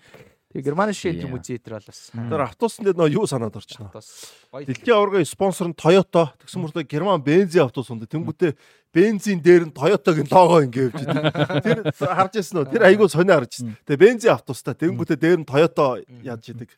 Тэгээ 0.54 0.70
Германы 0.70 0.94
шийдэл 0.94 1.34
музей 1.34 1.58
дээр 1.58 1.82
бол 1.82 1.90
бас. 1.90 2.14
Тэр 2.14 2.42
автобусны 2.46 2.86
дээр 2.86 2.98
нөө 3.02 3.10
юу 3.18 3.26
санаад 3.26 3.58
орчихно. 3.58 3.90
Дэлхийн 3.90 4.94
аваргын 4.94 5.26
спонсор 5.26 5.72
нь 5.72 5.74
Toyota. 5.74 6.30
Тэгсэн 6.46 6.62
мөртөө 6.62 6.86
Герман 6.86 7.26
бензин 7.26 7.66
автобус 7.66 7.90
ундаг. 7.90 8.14
Тэнгүүтээ 8.14 8.54
бензин 8.94 9.42
дээр 9.42 9.66
нь 9.68 9.74
Toyota-гийн 9.74 10.30
лого 10.30 10.62
ингэ 10.62 10.94
явж 10.94 11.02
идэг. 11.02 11.26
Тэр 11.66 12.14
харж 12.14 12.34
ирсэн 12.38 12.62
үү? 12.62 12.70
Тэр 12.70 12.84
айгүй 12.86 13.10
сонио 13.10 13.42
харж 13.42 13.58
ирсэн. 13.58 13.74
Тэгээ 13.90 14.04
бензин 14.06 14.38
автобустай. 14.38 14.78
Тэнгүүтээ 14.78 15.18
дээр 15.18 15.40
нь 15.42 15.50
Toyota 15.50 15.98
яаж 16.22 16.46
идэг. 16.54 16.70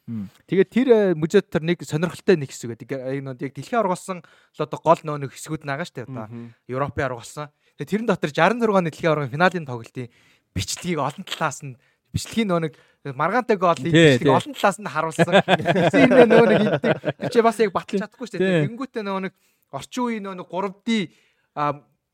Тэгээ 0.48 0.68
тэр 0.72 0.88
музейд 1.20 1.52
тэр 1.52 1.68
нэг 1.68 1.84
сонирхолтой 1.84 2.40
нэг 2.40 2.56
хэсэг 2.56 2.72
байдаг. 2.72 2.88
Яг 3.36 3.52
дэлхийн 3.52 3.84
аваргалсан 3.84 4.24
л 4.24 4.64
одоо 4.64 4.80
гол 4.80 5.02
нөө 5.04 5.28
нэг 5.28 5.36
хэсгүүд 5.36 5.68
нагаа 5.68 5.84
штэ 5.84 6.08
одоо 6.08 6.32
Европын 6.72 7.04
аваргалсан. 7.04 7.52
Тэгээ 7.76 7.92
тэрэн 7.92 8.08
дотор 8.08 8.32
66 8.32 8.64
оны 8.64 8.88
дэлхийн 8.88 9.12
аваргын 9.12 9.36
финалийн 9.36 9.68
тоглолтын 9.68 10.08
бичлэгийг 10.56 11.04
олон 11.04 11.28
талаас 11.28 11.60
нь 11.68 11.76
бичлэгийн 12.16 12.48
нөө 12.48 12.62
нэг 12.64 12.74
маргаантай 13.12 13.60
гол 13.60 13.76
бичлэг 13.76 14.32
олон 14.32 14.56
талаас 14.56 14.80
нь 14.80 14.88
харуулсан. 14.88 15.44
Тэгсэн 15.44 16.32
нөө 16.32 16.46
нэг 16.48 16.62
иддэг. 16.64 16.96
Тэр 17.28 17.32
чи 17.36 17.44
бас 17.44 17.60
яг 17.60 17.76
баталж 17.76 18.00
чадахгүй 18.00 18.28
шүү 18.32 18.40
дээ. 18.40 18.72
Тэнгүүтээ 18.72 19.04
нөө 19.04 19.20
нэг 19.28 19.34
орчин 19.76 20.04
үеийн 20.08 20.32
нэг 20.32 20.48
3D 20.48 21.12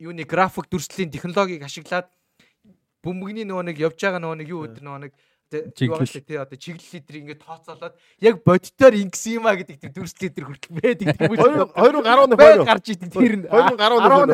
юуны 0.02 0.26
график 0.26 0.66
дүрслэлийн 0.72 1.14
технологиг 1.14 1.62
ашиглаад 1.62 2.10
бөмбөгний 3.06 3.46
нөгөө 3.46 3.66
нэг 3.70 3.78
явж 3.86 3.98
байгаа 4.02 4.22
нөгөө 4.22 4.38
нэг 4.42 4.50
юу 4.50 4.66
өдр 4.66 4.82
нөгөө 4.82 5.02
нэг 5.06 5.14
чиглэл. 5.52 6.08
тий 6.08 6.38
одоо 6.38 6.56
чиглэл 6.56 6.88
лидер 6.94 7.16
ингээд 7.20 7.44
тооцоолоод 7.44 7.94
яг 8.24 8.44
бодитоор 8.44 8.96
ингэсэн 8.96 9.34
юм 9.36 9.46
а 9.48 9.56
гэдэг 9.60 9.78
тэр 9.84 9.92
дүрс 9.92 10.16
лидер 10.22 10.48
хүртэл 10.48 10.80
байдаг 10.80 11.08
юм 11.12 11.28
уу 11.28 11.36
2010 11.36 12.40
20 12.40 12.64
гарч 12.64 12.86
идэг 12.96 13.12
тэр 13.12 13.36
нь. 13.36 13.46
2010 13.52 14.32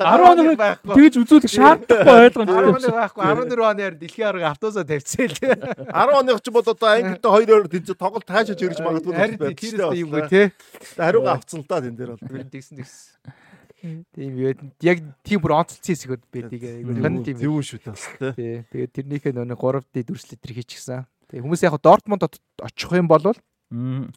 10 0.00 0.56
10 0.56 0.96
тэгж 0.96 1.14
үзүүлэх 1.20 1.52
шаардлагагүй 1.52 2.56
ойлгомжтой. 2.56 2.88
10 2.88 2.96
байхгүй. 2.96 3.24
14 3.28 3.60
оны 3.60 3.82
харин 3.84 4.00
дэлхийн 4.00 4.28
арга 4.30 4.48
автосоо 4.56 4.84
тавьцээ 4.88 5.26
л. 5.28 5.36
10 5.36 6.16
оных 6.16 6.40
ч 6.40 6.48
бол 6.48 6.64
одоо 6.64 6.88
ангид 6.88 7.20
2-2 7.20 7.68
тэнцээ 7.68 7.96
тоглолт 8.00 8.24
таашааж 8.24 8.56
ирж 8.56 8.80
магадгүй 8.80 9.12
байх. 9.12 9.36
тийм 9.60 10.08
юм 10.08 10.28
тий 10.32 10.48
хариуга 10.96 11.36
авцсан 11.36 11.60
л 11.60 11.68
та 11.68 11.84
тэн 11.84 11.92
дээр 11.92 12.16
бол. 12.16 12.24
Тэгсэн 12.24 12.80
тэгсэн 12.80 13.49
Тийм 13.80 14.36
яг 14.84 14.98
тийм 15.24 15.40
бүр 15.40 15.56
онцлцсон 15.60 15.94
хэсгүүд 15.96 16.22
байдаг. 16.28 16.60
Айгуу 16.60 17.24
тийм. 17.24 17.36
Зөв 17.40 17.60
шүү 17.64 17.80
дээ 17.80 17.92
бас 17.96 18.04
тий. 18.36 18.64
Тэгээд 18.68 18.92
тэрнийхээ 18.96 19.32
нөгөө 19.34 19.80
3D 19.88 20.04
дүрслэл 20.04 20.40
төр 20.40 20.52
хийчихсэн. 20.60 21.06
Тэгээ 21.32 21.44
хүмүүс 21.46 21.64
яг 21.64 21.76
Дортмунд 21.80 22.26
очих 22.28 22.92
юм 22.92 23.08
бол 23.08 23.24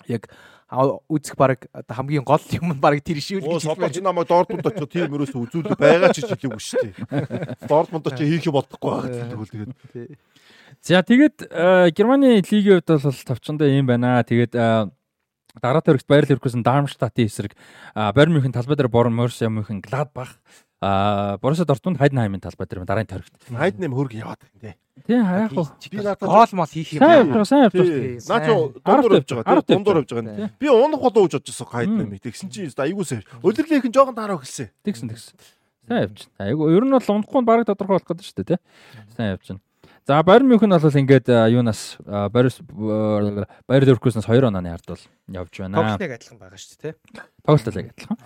яг 0.10 0.24
үзэх 1.08 1.38
баг 1.38 1.70
хамгийн 1.88 2.26
гол 2.26 2.42
юм 2.58 2.74
баг 2.82 2.98
тэр 3.06 3.22
гэж 3.22 3.46
байна. 3.46 3.62
Солоч 3.62 3.98
намайг 4.02 4.28
Дортмунд 4.28 4.66
очиж 4.66 4.90
тийм 4.90 5.14
ерөөсө 5.14 5.38
үзүүлэх 5.38 5.78
байгаа 5.78 6.10
ч 6.10 6.26
хэлээгүй 6.26 6.58
шүү 6.58 6.82
дээ. 6.90 7.70
Дортмунд 7.70 8.10
очиж 8.10 8.26
хийх 8.26 8.50
юм 8.50 8.58
бодохгүй 8.58 8.90
байгаа 8.90 9.30
тэгвэл 9.30 9.54
тэгээд. 9.54 10.18
За 10.82 11.06
тэгээд 11.06 11.38
Германы 11.94 12.42
лигийн 12.42 12.82
хувьд 12.82 12.90
бол 12.90 13.22
тавчандаа 13.30 13.70
юм 13.70 13.86
байна. 13.86 14.26
Тэгээд 14.26 14.58
Дараатай 15.62 15.94
өргөт 15.94 16.10
Байер 16.10 16.26
Ливеркузен 16.30 16.64
Дармштадтын 16.64 17.28
эсрэг 17.30 17.54
Байер 17.94 18.30
Мюнхен 18.30 18.54
талбай 18.54 18.76
дээр 18.76 18.90
Борн 18.90 19.14
Морсиа 19.14 19.50
Мюнхен 19.50 19.82
Гладбах 19.82 20.40
а 20.84 21.38
Боруссия 21.38 21.66
Дортмунд 21.66 21.98
Хайденхаймын 21.98 22.42
талбай 22.42 22.68
дээр 22.68 22.84
дараагийн 22.84 23.08
тойрогт. 23.08 23.34
Хайденхайм 23.48 23.94
хөрг 23.96 24.14
яваад 24.18 24.40
байна 24.44 24.60
тий. 24.60 24.76
Тий 25.08 25.16
яг 25.16 25.54
хөө. 25.54 25.68
Би 25.92 25.98
надад 25.98 26.20
гол 26.20 26.52
мол 26.60 26.68
хийх 26.68 26.92
юм. 26.92 27.00
Сайн 27.00 27.32
явж 27.32 27.48
сайн 27.48 27.64
явж 27.64 27.78
байна. 27.80 28.20
Наа 28.28 28.40
чи 28.44 28.52
дундуур 28.84 29.16
явж 29.16 29.32
байгаа 29.32 29.62
тий. 29.64 29.76
Дундуур 29.76 29.98
явж 30.04 30.12
байгаа 30.12 30.36
нь. 30.36 30.52
Би 30.60 30.68
унах 30.68 31.00
болоо 31.00 31.24
гэж 31.24 31.40
бодчихсон 31.40 31.68
Хайденхайм. 31.72 32.20
Тэгсэн 32.20 32.50
чи 32.52 32.68
айгуу 32.76 33.08
сайн. 33.08 33.24
Өдөрлийнх 33.40 33.88
нь 33.88 33.96
жоохон 33.96 34.16
дараа 34.16 34.36
өгсөн. 34.36 34.76
Тэгсэн 34.84 35.08
тэгсэн. 35.08 35.40
Сайн 35.88 36.02
явж 36.12 36.28
байна. 36.36 36.52
Айгуу 36.52 36.68
ер 36.68 36.84
нь 36.84 36.92
бол 36.92 37.12
унахгүй 37.16 37.42
баг 37.48 37.64
тодорхой 37.64 37.96
болох 37.96 38.10
гэдэг 38.12 38.28
шүү 38.28 38.38
дээ 38.44 38.50
тий. 38.52 38.60
Сайн 39.16 39.40
явж 39.40 39.56
байна. 39.56 39.64
За 40.06 40.22
Байер 40.22 40.44
Мюнхен 40.44 40.70
бол 40.70 41.00
ингээд 41.00 41.32
юунаас 41.48 41.96
Байер 42.04 42.52
Байер 43.68 43.86
Ливеркуснаас 43.88 44.28
2 44.28 44.52
онооны 44.52 44.74
ард 44.76 44.84
бол 44.88 45.00
явж 45.32 45.60
байна. 45.64 45.80
Тоглолтыг 45.80 46.12
адилхан 46.12 46.40
байгаа 46.44 46.60
шүү 46.60 46.76
дээ, 46.76 46.92
тий. 46.92 47.24
Тоглолтыг 47.48 47.88
адилхан. 47.96 48.18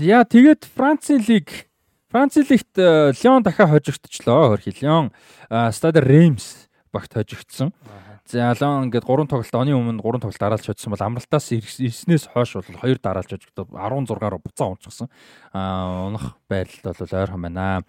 Яа 0.00 0.24
тэгээд 0.24 0.64
Францын 0.72 1.20
лиг 1.28 1.68
Францын 2.08 2.48
лигт 2.48 2.72
Лион 3.20 3.44
дахиад 3.44 3.76
хожигдчихлоо. 3.76 4.56
Хөрхи 4.56 4.72
Лион 4.80 5.12
Стад 5.48 6.00
Реймс 6.00 6.68
багт 6.92 7.12
хожигдсон. 7.12 7.76
За 8.24 8.56
Лион 8.56 8.88
ингээд 8.88 9.04
3 9.04 9.28
тоглолт 9.28 9.52
оны 9.52 9.76
өмнө 9.76 10.00
3 10.00 10.24
тоглолт 10.24 10.40
дараалж 10.40 10.64
хоцсон 10.64 10.96
бол 10.96 11.04
амралтаас 11.04 11.52
ирснээс 11.52 12.32
хойш 12.32 12.56
бол 12.56 12.64
2 12.88 13.04
дараалж 13.04 13.36
хожигдоод 13.36 13.68
16-аар 13.68 14.40
буцаа 14.40 14.72
унцсан. 14.72 15.12
Аа 15.52 16.08
унах 16.08 16.40
байдал 16.48 16.96
бол 16.96 17.20
ойрхон 17.20 17.42
байна. 17.44 17.84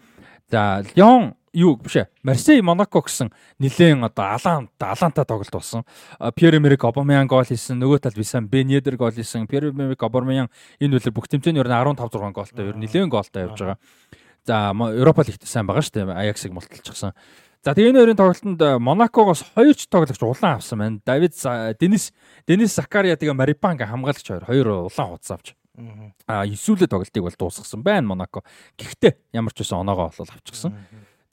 За 0.54 0.86
Лион 0.94 1.34
юу 1.52 1.78
биш 1.82 1.96
ээ. 1.98 2.06
Марсей 2.22 2.62
Монако 2.62 3.02
гэсэн 3.02 3.34
нилээн 3.58 4.06
одоо 4.06 4.38
алаан 4.38 4.70
алаантай 4.78 5.26
тоглолт 5.26 5.50
болсон. 5.50 5.82
Пьер 6.38 6.54
Эмерик 6.54 6.86
Обамян 6.86 7.26
гол 7.26 7.42
хийсэн, 7.42 7.82
нөгөө 7.82 8.06
талд 8.06 8.18
Висан 8.22 8.46
Бенедер 8.46 8.94
гол 8.94 9.10
хийсэн. 9.10 9.50
Пьер 9.50 9.74
Эмерик 9.74 10.04
Обамян 10.06 10.54
энэ 10.78 11.02
үлэр 11.02 11.10
бүх 11.10 11.26
тэмцээний 11.26 11.58
ер 11.58 11.66
нь 11.66 11.74
15 11.74 12.06
6 12.06 12.38
голтой 12.38 12.70
ер 12.70 12.78
нь 12.78 12.86
нилээн 12.86 13.10
голтой 13.10 13.50
явж 13.50 13.58
байгаа. 13.66 13.78
За 14.46 14.78
Европа 14.94 15.26
лигт 15.26 15.42
сайн 15.42 15.66
байгаа 15.66 15.82
шүү 15.82 16.06
дээ. 16.06 16.22
Аяксыг 16.22 16.54
мулталчихсан. 16.54 17.18
За 17.66 17.74
тэгээ 17.74 17.90
энэ 17.90 18.14
хоёрын 18.14 18.20
тоглолтод 18.22 18.62
Монакогоос 18.78 19.42
хоёрч 19.58 19.90
тоглогч 19.90 20.22
улаан 20.22 20.62
авсан 20.62 20.78
байна. 20.78 21.02
Давид 21.02 21.34
Денис 21.82 22.14
Денис 22.46 22.78
Закария 22.78 23.18
тэгээ 23.18 23.34
Марипанга 23.34 23.90
хамгаалагч 23.90 24.22
хоёр 24.22 24.46
хоёр 24.46 24.68
улаан 24.86 25.18
хуудас 25.18 25.34
авч. 25.34 25.58
Аа 26.28 26.46
эсвэл 26.46 26.86
тоглолтыг 26.86 27.24
бол 27.24 27.34
дуусгасан 27.34 27.82
байна 27.82 28.08
Монако. 28.14 28.46
Гэхдээ 28.78 29.34
ямар 29.34 29.54
ч 29.54 29.66
байсан 29.66 29.82
оноогоо 29.82 30.14
бол 30.14 30.30
авчихсан. 30.30 30.74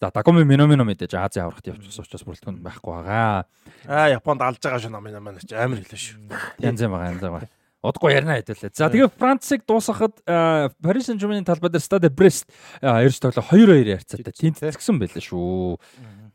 За 0.01 0.09
Дагоми 0.09 0.45
Миномино 0.49 0.85
мэдээж 0.89 1.12
Азийн 1.12 1.45
аврагт 1.45 1.69
явчихсан 1.69 2.09
учраас 2.09 2.25
бүрэлдэхүүн 2.25 2.65
байхгүй 2.65 2.93
байгаа. 3.05 3.45
Аа 3.85 4.09
Японд 4.09 4.41
алж 4.41 4.57
байгаа 4.65 4.81
шүү 4.81 4.97
намын 4.97 5.12
намаа 5.12 5.37
ч 5.45 5.53
амар 5.53 5.77
хэлээ 5.85 6.01
шүү. 6.01 6.19
Янз 6.65 6.81
юм 6.81 6.97
байгаа 6.97 7.12
янз 7.12 7.21
байгаа. 7.21 7.53
Удахгүй 7.85 8.12
ярина 8.12 8.37
хэдүүлээ. 8.41 8.77
За 8.77 8.89
тэгээ 8.89 9.12
Францыг 9.12 9.65
дуусгахад 9.69 10.21
Paris 10.25 11.05
Saint-Germain 11.09 11.45
талбай 11.45 11.73
дээр 11.73 11.85
Stade 11.85 12.09
Brest 12.12 12.49
эрж 12.81 13.21
тоглоо 13.21 13.45
2-2 13.45 13.93
ярцаатай 13.93 14.33
тэнцсэн 14.37 15.01
байлаа 15.01 15.25
шүү. 15.25 15.81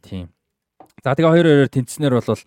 Тийм. 0.05 0.33
За 1.05 1.13
тэгээ 1.13 1.69
2-2-оор 1.69 1.69
тэнцснээр 1.69 2.13
бол 2.17 2.41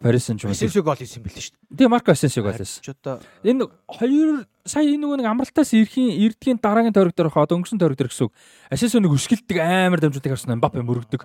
Paris 0.00 0.24
Saint-Germain 0.32 0.56
Asensio 0.56 0.80
гол 0.80 0.96
хийсэн 0.96 1.20
байлээ 1.20 1.44
шүү. 1.44 1.56
Тэгээ 1.76 1.92
Марко 1.92 2.16
Asensio 2.16 2.40
гол 2.40 2.56
хийсэн. 2.56 3.20
Энэ 3.44 3.68
хоёр 3.84 4.48
сая 4.68 4.84
энэ 4.84 5.02
нөгөө 5.02 5.18
нэг 5.18 5.28
амралтаас 5.32 5.72
ирэхийн 5.74 6.12
эрдгийн 6.28 6.60
дараагийн 6.62 6.94
тойрог 6.94 7.16
дээр 7.16 7.32
хаа 7.32 7.48
өнгөрсөн 7.48 7.80
тойрог 7.80 7.98
дээр 7.98 8.12
гэсэн 8.12 8.28
үг. 8.28 8.32
Asensio 8.70 9.00
нэг 9.00 9.16
өшгөлтөг 9.16 9.58
амар 9.58 9.98
дамжуудыг 9.98 10.32
харсан 10.36 10.60
Mbappe 10.60 10.84
мөрөгдөг. 10.84 11.24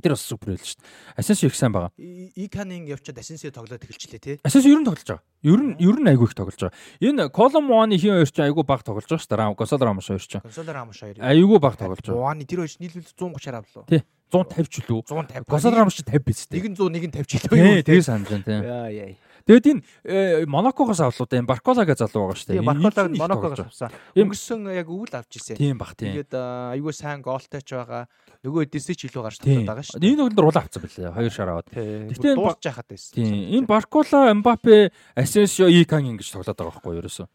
Тэр 0.00 0.14
бас 0.16 0.24
супер 0.24 0.54
байл 0.54 0.62
шүү 0.62 0.80
дээ. 0.80 0.88
Asensio 1.20 1.46
их 1.50 1.56
сайн 1.58 1.72
байгаа. 1.74 1.92
Иканин 2.36 2.88
явчаад 2.88 3.20
Asensio 3.20 3.52
тоглоод 3.52 3.82
эхэлчлээ 3.84 4.20
тий. 4.20 4.36
Asensio 4.40 4.72
ер 4.72 4.80
нь 4.80 4.86
тоглож 4.88 5.04
байгаа. 5.04 5.24
Ер 5.44 5.60
нь 5.60 5.76
ер 5.76 5.96
нь 6.00 6.08
айгүй 6.08 6.32
их 6.32 6.34
тоглож 6.38 6.56
байгаа. 6.56 6.76
Энэ 7.02 7.28
Column 7.28 7.68
1-ы 7.68 7.98
хин 8.00 8.16
хоёр 8.16 8.30
ч 8.32 8.40
айгүй 8.40 8.64
баг 8.64 8.80
тоглож 8.88 9.04
байгаа 9.04 9.20
шүү 9.20 9.30
дээ. 9.32 9.40
Рам 9.42 9.52
Гонсало 9.52 9.84
Рамош 9.84 10.08
хоёр 10.08 10.24
ч. 10.24 10.40
Консолер 10.40 10.74
Рамош 10.80 10.96
хоёр. 10.96 11.16
Айгүй 11.20 11.58
баг 11.60 11.76
тоглож 11.76 12.00
байгаа. 12.08 12.24
Буаны 12.24 12.48
тэр 12.48 12.64
хоёр 12.64 12.72
нийлбэл 12.80 13.12
130 13.12 13.52
авлаа. 13.52 13.84
Тий. 13.84 14.02
150 14.32 14.72
ч 14.72 14.74
үлээ. 14.80 15.02
150. 15.12 15.44
Гонсало 15.44 15.76
Рамош 15.76 15.96
50 16.00 16.24
биз 16.24 16.40
дээ. 16.48 16.56
Нэг 16.56 16.66
нь 16.72 16.76
100 16.80 16.88
нэг 16.88 17.04
нь 17.04 17.12
50 17.12 17.28
ч 17.28 17.32
илүү. 17.36 17.52
Тий, 17.52 17.82
тэгээ 17.84 18.00
санаж 18.08 18.28
байна 18.32 18.46
тий. 18.48 18.58
Яа 18.64 18.88
яа. 18.88 19.12
Тэгэд 19.46 19.66
энэ 19.66 19.82
э, 20.06 20.46
Монакогоос 20.46 21.00
авлаа 21.02 21.26
энэ 21.26 21.50
Барколагаа 21.50 21.96
залуу 21.98 22.30
байгаа 22.30 22.38
шүү 22.38 22.50
дээ. 22.54 22.62
Барколаг 22.62 23.06
Монакогоос 23.18 23.62
авсан. 23.66 23.90
Өнгөрсөн 24.14 24.60
яг 24.70 24.88
өвөл 24.88 25.14
авч 25.18 25.32
ирсэн. 25.42 25.56
Тийм 25.58 25.76
бах 25.78 25.94
тийм. 25.98 26.14
Тэгээд 26.14 26.32
аюу 26.78 26.92
сайн 26.94 27.20
гоолтай 27.22 27.62
ч 27.62 27.74
байгаа. 27.74 28.06
Нөгөө 28.46 28.70
эдээсээ 28.70 28.96
ч 28.96 29.02
илүү 29.10 29.22
гарч 29.22 29.38
тоглоод 29.42 29.66
байгаа 29.66 29.86
шүү. 29.86 30.02
Энэ 30.02 30.26
өдөр 30.30 30.46
уул 30.50 30.58
авцсан 30.58 30.82
байлээ. 30.82 31.14
Хоёр 31.14 31.32
шар 31.32 31.50
аваад. 31.50 31.68
Ба- 31.70 32.34
дуусч 32.38 32.62
яхад 32.66 32.86
байсан. 32.90 33.14
Тийм. 33.14 33.34
Энэ 33.58 33.66
Баркола, 33.66 34.34
Мбаппе, 34.34 34.90
Асенсио, 35.14 35.66
Икан 35.70 36.06
ингэж 36.06 36.30
тоглоод 36.30 36.54
байгаа 36.58 36.74
байхгүй 36.74 36.94
юу 36.94 37.02
ерөөсөө. 37.02 37.26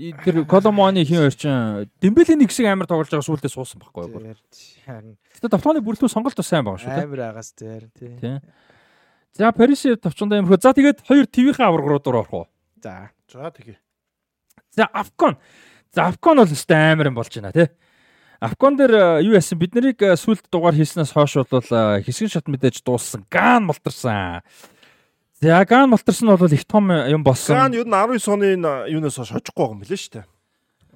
Тэр 0.00 0.44
Коломоны 0.48 1.04
хин 1.04 1.28
хоёр 1.28 1.34
чинь 1.36 1.90
Дембелийн 2.00 2.40
нэг 2.40 2.48
хэсэг 2.48 2.66
амар 2.72 2.88
тоглож 2.88 3.12
байгаа 3.12 3.26
сүултээ 3.26 3.52
суусан 3.52 3.84
байхгүй 3.84 4.08
юу. 4.08 4.32
Гэтэ 4.32 5.50
давтгааны 5.52 5.84
бүрэлдэхүүн 5.84 6.14
сонголт 6.14 6.40
бас 6.40 6.48
сайн 6.48 6.64
байгаа 6.64 6.80
шүү 6.80 6.88
дээ. 6.88 7.04
Амар 7.04 7.20
агаас 7.28 7.52
дээр 7.52 7.84
тий. 7.92 8.40
За 9.34 9.52
Парис 9.52 9.86
товчондоо 10.02 10.40
юмрхөө. 10.42 10.58
За 10.62 10.74
тэгээд 10.74 11.06
хоёр 11.06 11.26
ТV-ийн 11.26 11.62
авраг 11.62 11.86
руу 11.86 12.02
орох 12.02 12.32
уу. 12.32 12.46
За. 12.82 13.10
За 13.30 13.50
тэгээ. 13.50 13.78
За 14.74 14.84
Афкон. 14.92 15.38
За 15.94 16.08
Афкон 16.08 16.38
бол 16.38 16.50
өстой 16.50 16.92
амар 16.92 17.10
юм 17.10 17.14
болж 17.14 17.30
байна 17.34 17.52
тий. 17.52 17.68
Афкон 18.40 18.76
дээр 18.76 19.20
э, 19.20 19.22
юу 19.28 19.34
яасан 19.36 19.58
бид 19.58 19.74
нарыг 19.74 20.00
э, 20.00 20.16
сүлд 20.16 20.48
дугаар 20.50 20.74
хийснээс 20.74 21.12
хойш 21.12 21.44
бол 21.44 21.60
э, 21.60 22.00
хэсгэн 22.00 22.32
шат 22.32 22.48
мэдээж 22.48 22.80
дууссан. 22.82 23.26
Ган 23.28 23.68
мултарсан. 23.68 24.40
За 25.40 25.60
ган 25.68 25.90
мултарсан 25.92 26.24
нь 26.24 26.36
бол 26.36 26.48
их 26.48 26.64
том 26.64 26.88
юм 26.90 27.22
болсон. 27.22 27.56
Ган 27.56 27.76
юу 27.76 27.84
н 27.84 27.92
19 27.92 28.32
оны 28.32 28.56
юунаас 28.88 29.20
хойш 29.20 29.36
хожихгүй 29.36 29.60
байгаа 29.60 29.76
юм 29.76 29.82
билээ 29.84 30.00
шүү 30.00 30.12
дээ. 30.16 30.26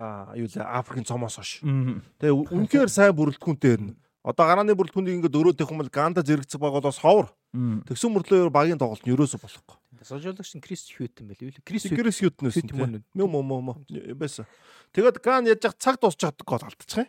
Аа 0.01 0.32
юу 0.40 0.48
лээ 0.48 0.65
Африкийн 0.65 1.05
цомоос 1.05 1.36
хойш. 1.36 1.61
Тэгээ 1.61 2.32
үнэхээр 2.48 2.89
сайн 2.89 3.12
бүрэлдэхүүнтэй 3.12 3.73
ирнэ. 3.77 3.94
Одоо 4.24 4.44
гарааны 4.48 4.73
бүрэлдэхүүнийг 4.73 5.16
ингээд 5.20 5.36
өрөөдөх 5.36 5.69
юм 5.69 5.85
бол 5.85 5.93
Ганда 5.93 6.24
зэрэгцэх 6.24 6.56
байгаа 6.56 6.81
бол 6.81 6.89
бас 6.89 6.98
ховор. 7.05 7.28
Тэгсэн 7.55 8.11
мөрлөө 8.11 8.51
багийн 8.51 8.79
тоглолт 8.83 9.07
нь 9.07 9.15
ерөөсө 9.15 9.39
болохгүй. 9.39 9.79
Сожиологч 10.05 10.59
нь 10.59 10.61
Крис 10.61 10.85
Хьютон 10.91 11.31
байл 11.31 11.39
юу? 11.39 11.55
Крис 11.65 11.87
Гэрээс 11.89 12.21
ютнээс 12.27 12.61
Хьют 12.61 12.75
юм 12.75 13.01
мөн 13.15 13.47
мөн 13.47 13.79
байсан. 14.19 14.45
Тэгээд 14.93 15.23
Ган 15.23 15.47
яж 15.47 15.63
яг 15.65 15.79
цаг 15.79 15.97
дуусчих 16.03 16.35
гол 16.45 16.61
алдчих 16.61 16.87
юм. 16.91 17.09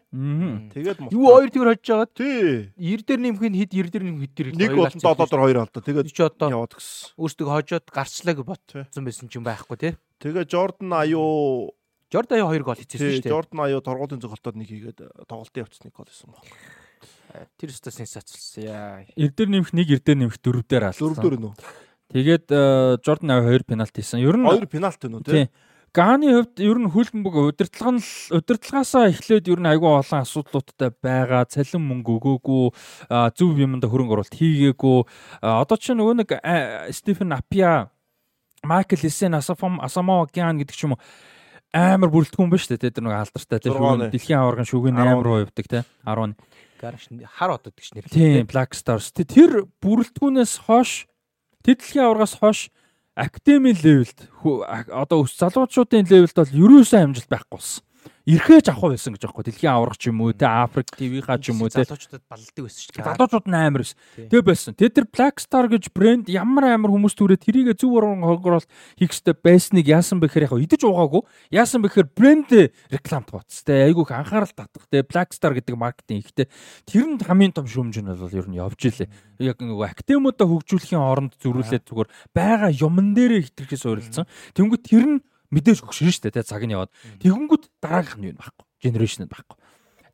Тэгээд 0.71 1.11
Юу 1.11 1.27
хоёр 1.33 1.49
тэгэр 1.49 1.69
хожиж 1.75 1.89
байгаа. 1.91 2.07
Тий. 2.13 2.71
90 2.77 3.03
дээр 3.09 3.21
нэмэх 3.25 3.41
нь 3.41 3.57
хэд 3.57 3.71
90 3.73 3.89
дээр 3.91 4.05
нэмэх 4.05 4.21
хэд 4.21 4.33
дээр 4.37 4.49
Нэг 4.55 4.71
болон 4.77 5.01
долоодор 5.01 5.41
хоёр 5.43 5.57
алдаа. 5.65 5.81
Тэгээд 5.83 6.07
яваад 6.55 6.73
гисэн. 6.77 7.13
өөртөө 7.19 7.47
хожоод 7.51 7.85
гарчлааг 7.91 8.37
Тий. 8.39 8.47
ботсон 8.47 9.03
байсан 9.03 9.27
ч 9.27 9.33
юм 9.35 9.43
байхгүй 9.43 9.75
тий. 9.81 9.93
Тэгээ 10.23 10.45
Jordan 10.47 10.93
аюу 10.93 11.73
Жордан 12.13 12.37
аяа 12.37 12.47
хоёр 12.53 12.63
гол 12.63 12.77
хийчихсэн 12.79 13.17
шүү 13.17 13.23
дээ. 13.27 13.33
Jordan 13.33 13.59
аюу 13.65 13.81
торгуулийн 13.81 14.21
зохиолтод 14.21 14.55
нэг 14.55 14.69
хийгээд 14.69 14.99
тоглолтын 15.25 15.65
явцсан 15.65 15.89
нэг 15.89 15.93
гол 15.97 16.05
хийсэн 16.07 16.29
баг. 16.31 16.45
Тэр 17.59 17.73
өстө 17.73 17.91
сенсацлсан. 17.93 18.63
Яа. 18.63 19.05
Эрдэр 19.15 19.49
нэмэх 19.51 19.71
нэг 19.75 19.93
эрдэр 19.97 20.17
нэмэх 20.19 20.39
дөрөв 20.39 20.65
дээр 20.67 20.89
алсан. 20.89 21.15
Дөрөв 21.15 21.23
дөрөв 21.23 21.41
нөө. 21.43 21.53
Тэгээд 22.13 22.45
Jordan 23.01 23.31
аваа 23.33 23.49
хоёр 23.49 23.63
пенальти 23.65 24.01
хийсэн. 24.01 24.21
Ер 24.21 24.37
нь 24.37 24.45
Хоёр 24.45 24.69
пенальти 24.69 25.09
нөө 25.09 25.23
тий. 25.25 25.47
Ганы 25.95 26.27
хувьд 26.27 26.59
ер 26.59 26.77
нь 26.79 26.91
хөлбөмбөг 26.91 27.35
удирдлага 27.55 27.95
нь 27.95 28.03
удирдлагаасаа 28.35 29.09
эхлээд 29.15 29.47
ер 29.47 29.59
нь 29.63 29.69
айгүй 29.71 29.91
олон 29.95 30.21
асуудлуудтай 30.27 30.91
байгаа. 30.91 31.47
Цалин 31.47 31.87
мөнгө 31.87 32.19
өгөөгүй, 32.19 32.65
зөв 33.31 33.55
юмда 33.55 33.87
хөрөнгө 33.87 34.19
оруулалт 34.19 34.35
хийгээгүй. 34.35 34.99
Одоо 35.39 35.77
ч 35.79 35.95
нөгөө 35.95 36.15
нэг 36.19 36.29
Стефен 36.91 37.31
Апиа, 37.31 37.87
Майкл 38.67 38.99
Лисен, 38.99 39.39
Асафам, 39.39 39.79
Асамоо 39.79 40.27
Гян 40.27 40.59
гэдэг 40.59 40.75
ч 40.75 40.83
юм 40.83 40.99
уу 40.99 41.01
амар 41.75 42.11
бүрэлдэхүүн 42.11 42.51
ба 42.51 42.59
штэ 42.59 42.79
тэр 42.79 43.03
нэг 43.03 43.15
алдартай 43.19 43.59
тэр 43.59 43.75
шүүгэн 43.75 44.11
дэлхийн 44.13 44.39
аваргын 44.39 44.69
шүүгийн 44.69 44.95
8 44.95 45.25
руу 45.27 45.43
явдаг 45.43 45.67
те 45.67 45.83
10 46.07 46.35
Гарш 46.85 47.09
хар 47.33 47.49
одод 47.57 47.73
гэж 47.73 47.87
нэр. 47.97 48.05
Тийм, 48.13 48.45
Black 48.45 48.77
Stars. 48.77 49.09
Тэ- 49.09 49.25
Тэр 49.25 49.65
бүрэлдэхүүнээс 49.81 50.53
хойш 50.69 51.09
тэд 51.65 51.81
дэлхийн 51.81 52.05
аваргаас 52.05 52.37
хойш 52.37 52.69
академи 53.17 53.73
левелд 53.73 54.29
одоо 54.93 55.25
өс 55.25 55.33
залуучуудын 55.39 56.05
левелд 56.05 56.35
бол 56.37 56.53
ерөөсөө 56.53 56.99
амжилт 57.01 57.29
байхгүй 57.31 57.57
болсон. 57.57 57.81
Ирхээж 58.25 58.73
авах 58.73 58.97
байсан 58.97 59.13
гэж 59.13 59.29
аахгүй. 59.29 59.45
Дэлхийн 59.45 59.69
аварга 59.69 60.01
ч 60.01 60.09
юм 60.09 60.25
уу, 60.25 60.33
тэ 60.33 60.49
Африк 60.49 60.89
ТV-ха 60.89 61.37
ч 61.37 61.53
юм 61.53 61.61
уу, 61.61 61.69
тэ 61.69 61.85
залуучуудад 61.85 62.25
балдаг 62.25 62.57
байсан 62.65 62.81
шүү 62.81 62.93
дээ. 62.97 63.05
залуучууд 63.05 63.45
нь 63.45 63.53
амар 63.53 63.81
байсан. 63.85 63.97
Тэгээ 64.17 64.41
байсан. 64.49 64.73
Тэгээ 64.73 64.95
тэр 64.97 65.07
Black 65.13 65.35
Star 65.37 65.65
гэж 65.69 65.83
брэнд 65.93 66.25
ямар 66.33 66.65
амар 66.73 66.89
хүмүүс 66.89 67.13
түрээ 67.13 67.37
тэрийг 67.37 67.77
зөв 67.77 67.93
уран 67.93 68.25
хогрол 68.25 68.65
хийх 68.97 69.13
хэрэгтэй 69.13 69.37
байсныг 69.45 69.85
яасан 69.85 70.17
бэ 70.17 70.33
гэхээр 70.33 70.49
яг 70.49 70.57
идэж 70.57 70.81
уугаагүй. 70.89 71.21
Яасан 71.53 71.85
бэ 71.85 71.93
гэхээр 71.93 72.09
брэнд 72.17 72.49
рекламт 72.89 73.29
бац. 73.29 73.61
Тэ 73.61 73.93
айгүйх 73.93 74.09
анхаарал 74.09 74.57
татах. 74.57 74.89
Тэ 74.89 75.05
Black 75.05 75.29
Star 75.37 75.53
гэдэг 75.53 75.77
маркетинг 75.77 76.25
ихтэй. 76.25 76.49
Тэр 76.89 77.05
нь 77.05 77.21
хамгийн 77.21 77.53
том 77.53 77.69
шүүмж 77.69 78.01
нь 78.01 78.09
бол 78.09 78.33
ер 78.33 78.49
нь 78.49 78.57
явж 78.57 78.89
илээ. 78.89 79.09
Яг 79.37 79.61
нөгөө 79.61 79.85
актемуудаа 79.85 80.49
хөгжүүлэхийн 80.49 80.97
оронд 80.97 81.37
зөрүүлээд 81.37 81.85
зүгээр 81.93 82.09
байгаа 82.33 82.73
юмн 82.73 83.13
дээрээ 83.13 83.53
хитрхээс 83.53 83.85
ойрлцсон. 83.85 84.25
Тэнгүү 84.57 84.79
тэр 84.81 85.05
нь 85.05 85.21
мэдээж 85.51 85.83
өгшин 85.85 86.09
шүү 86.11 86.31
дээ. 86.31 86.45
Цаг 86.45 86.63
нь 86.65 86.73
яваад. 86.73 86.93
Тэгэнгүүт 87.21 87.69
дараагийнх 87.81 88.17
нь 88.21 88.27
юу 88.31 88.39
байхгүй. 88.39 88.65
Generation 88.81 89.25
нь 89.25 89.31
байхгүй. 89.31 89.57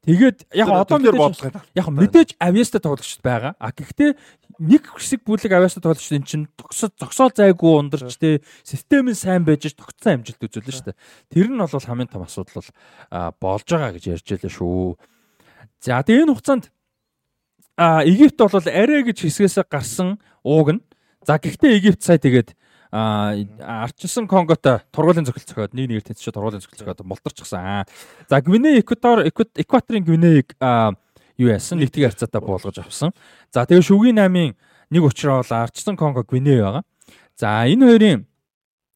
Тэгээд 0.01 0.49
яг 0.57 0.67
одоо 0.73 0.97
мэдээж 0.97 1.13
бодлого 1.13 1.49
нь 1.53 1.77
Яг 1.77 1.87
мэдээж 1.93 2.29
авьяастай 2.41 2.81
тоглогчд 2.81 3.21
байгаа. 3.21 3.53
А 3.61 3.69
гэхдээ 3.69 4.17
нэг 4.57 4.83
хэсэг 4.97 5.21
бүлэг 5.21 5.53
авьяастай 5.53 5.85
тоглогчд 5.85 6.17
эн 6.17 6.25
чинь 6.25 6.49
тогсоо 6.57 6.89
зогсоол 6.97 7.29
зайгүй 7.29 7.69
ундарч 7.77 8.17
те 8.17 8.41
систем 8.65 9.13
нь 9.13 9.13
сайн 9.13 9.45
байж 9.45 9.69
ш 9.69 9.77
тогтсон 9.77 10.25
амжилт 10.25 10.41
үзүүлнэ 10.41 10.89
дээ. 10.89 10.97
Тэр 11.29 11.53
нь 11.53 11.61
бол 11.61 11.69
хамгийн 11.69 12.09
том 12.09 12.25
асуудал 12.25 12.65
бол 12.65 12.69
болж 13.37 13.67
байгаа 13.69 13.93
гэж 13.93 14.03
ярьж 14.09 14.25
байлаа 14.25 14.49
шүү. 14.49 14.97
За 15.85 16.01
тэгээ 16.01 16.25
энэ 16.25 16.33
хугацаанд 16.33 16.65
а 17.77 18.01
Египт 18.01 18.41
бол 18.41 18.57
арай 18.57 19.05
гэж 19.05 19.17
хэсгээсээ 19.21 19.69
гарсан 19.69 20.17
ууг 20.41 20.81
нь. 20.81 20.81
За 21.21 21.37
гэхдээ 21.37 21.77
Египт 21.77 22.01
сая 22.01 22.17
тэгээд 22.17 22.57
арчилсан 22.91 24.27
Конготой 24.27 24.81
тургуулийн 24.91 25.25
зохиол 25.25 25.47
зохиод 25.47 25.73
нэг 25.73 25.87
нэгээр 25.89 26.07
тэнцэж 26.11 26.33
тургуулийн 26.33 26.61
зохиол 26.61 26.79
зохиод 26.79 27.05
мултарчихсан. 27.07 27.85
За 28.29 28.41
Гвиней 28.41 28.79
Экватор 28.79 29.23
Экват- 29.25 29.55
Экваторын 29.55 30.03
Гвинеийг 30.03 30.55
а 30.59 30.91
юу 31.37 31.49
яасан 31.49 31.79
нэгтгэн 31.79 32.11
харьцаатай 32.11 32.41
буулгаж 32.41 32.77
авсан. 32.83 33.11
За 33.53 33.63
тэгээ 33.65 33.81
шүгийн 33.81 34.19
8-ын 34.19 34.55
нэг 34.91 35.03
учраа 35.03 35.39
бол 35.39 35.51
арчсан 35.55 35.95
Конго 35.95 36.23
Гвиней 36.27 36.59
байгаа. 36.59 36.83
За 37.39 37.63
энэ 37.63 37.87
хоёрын 37.87 38.25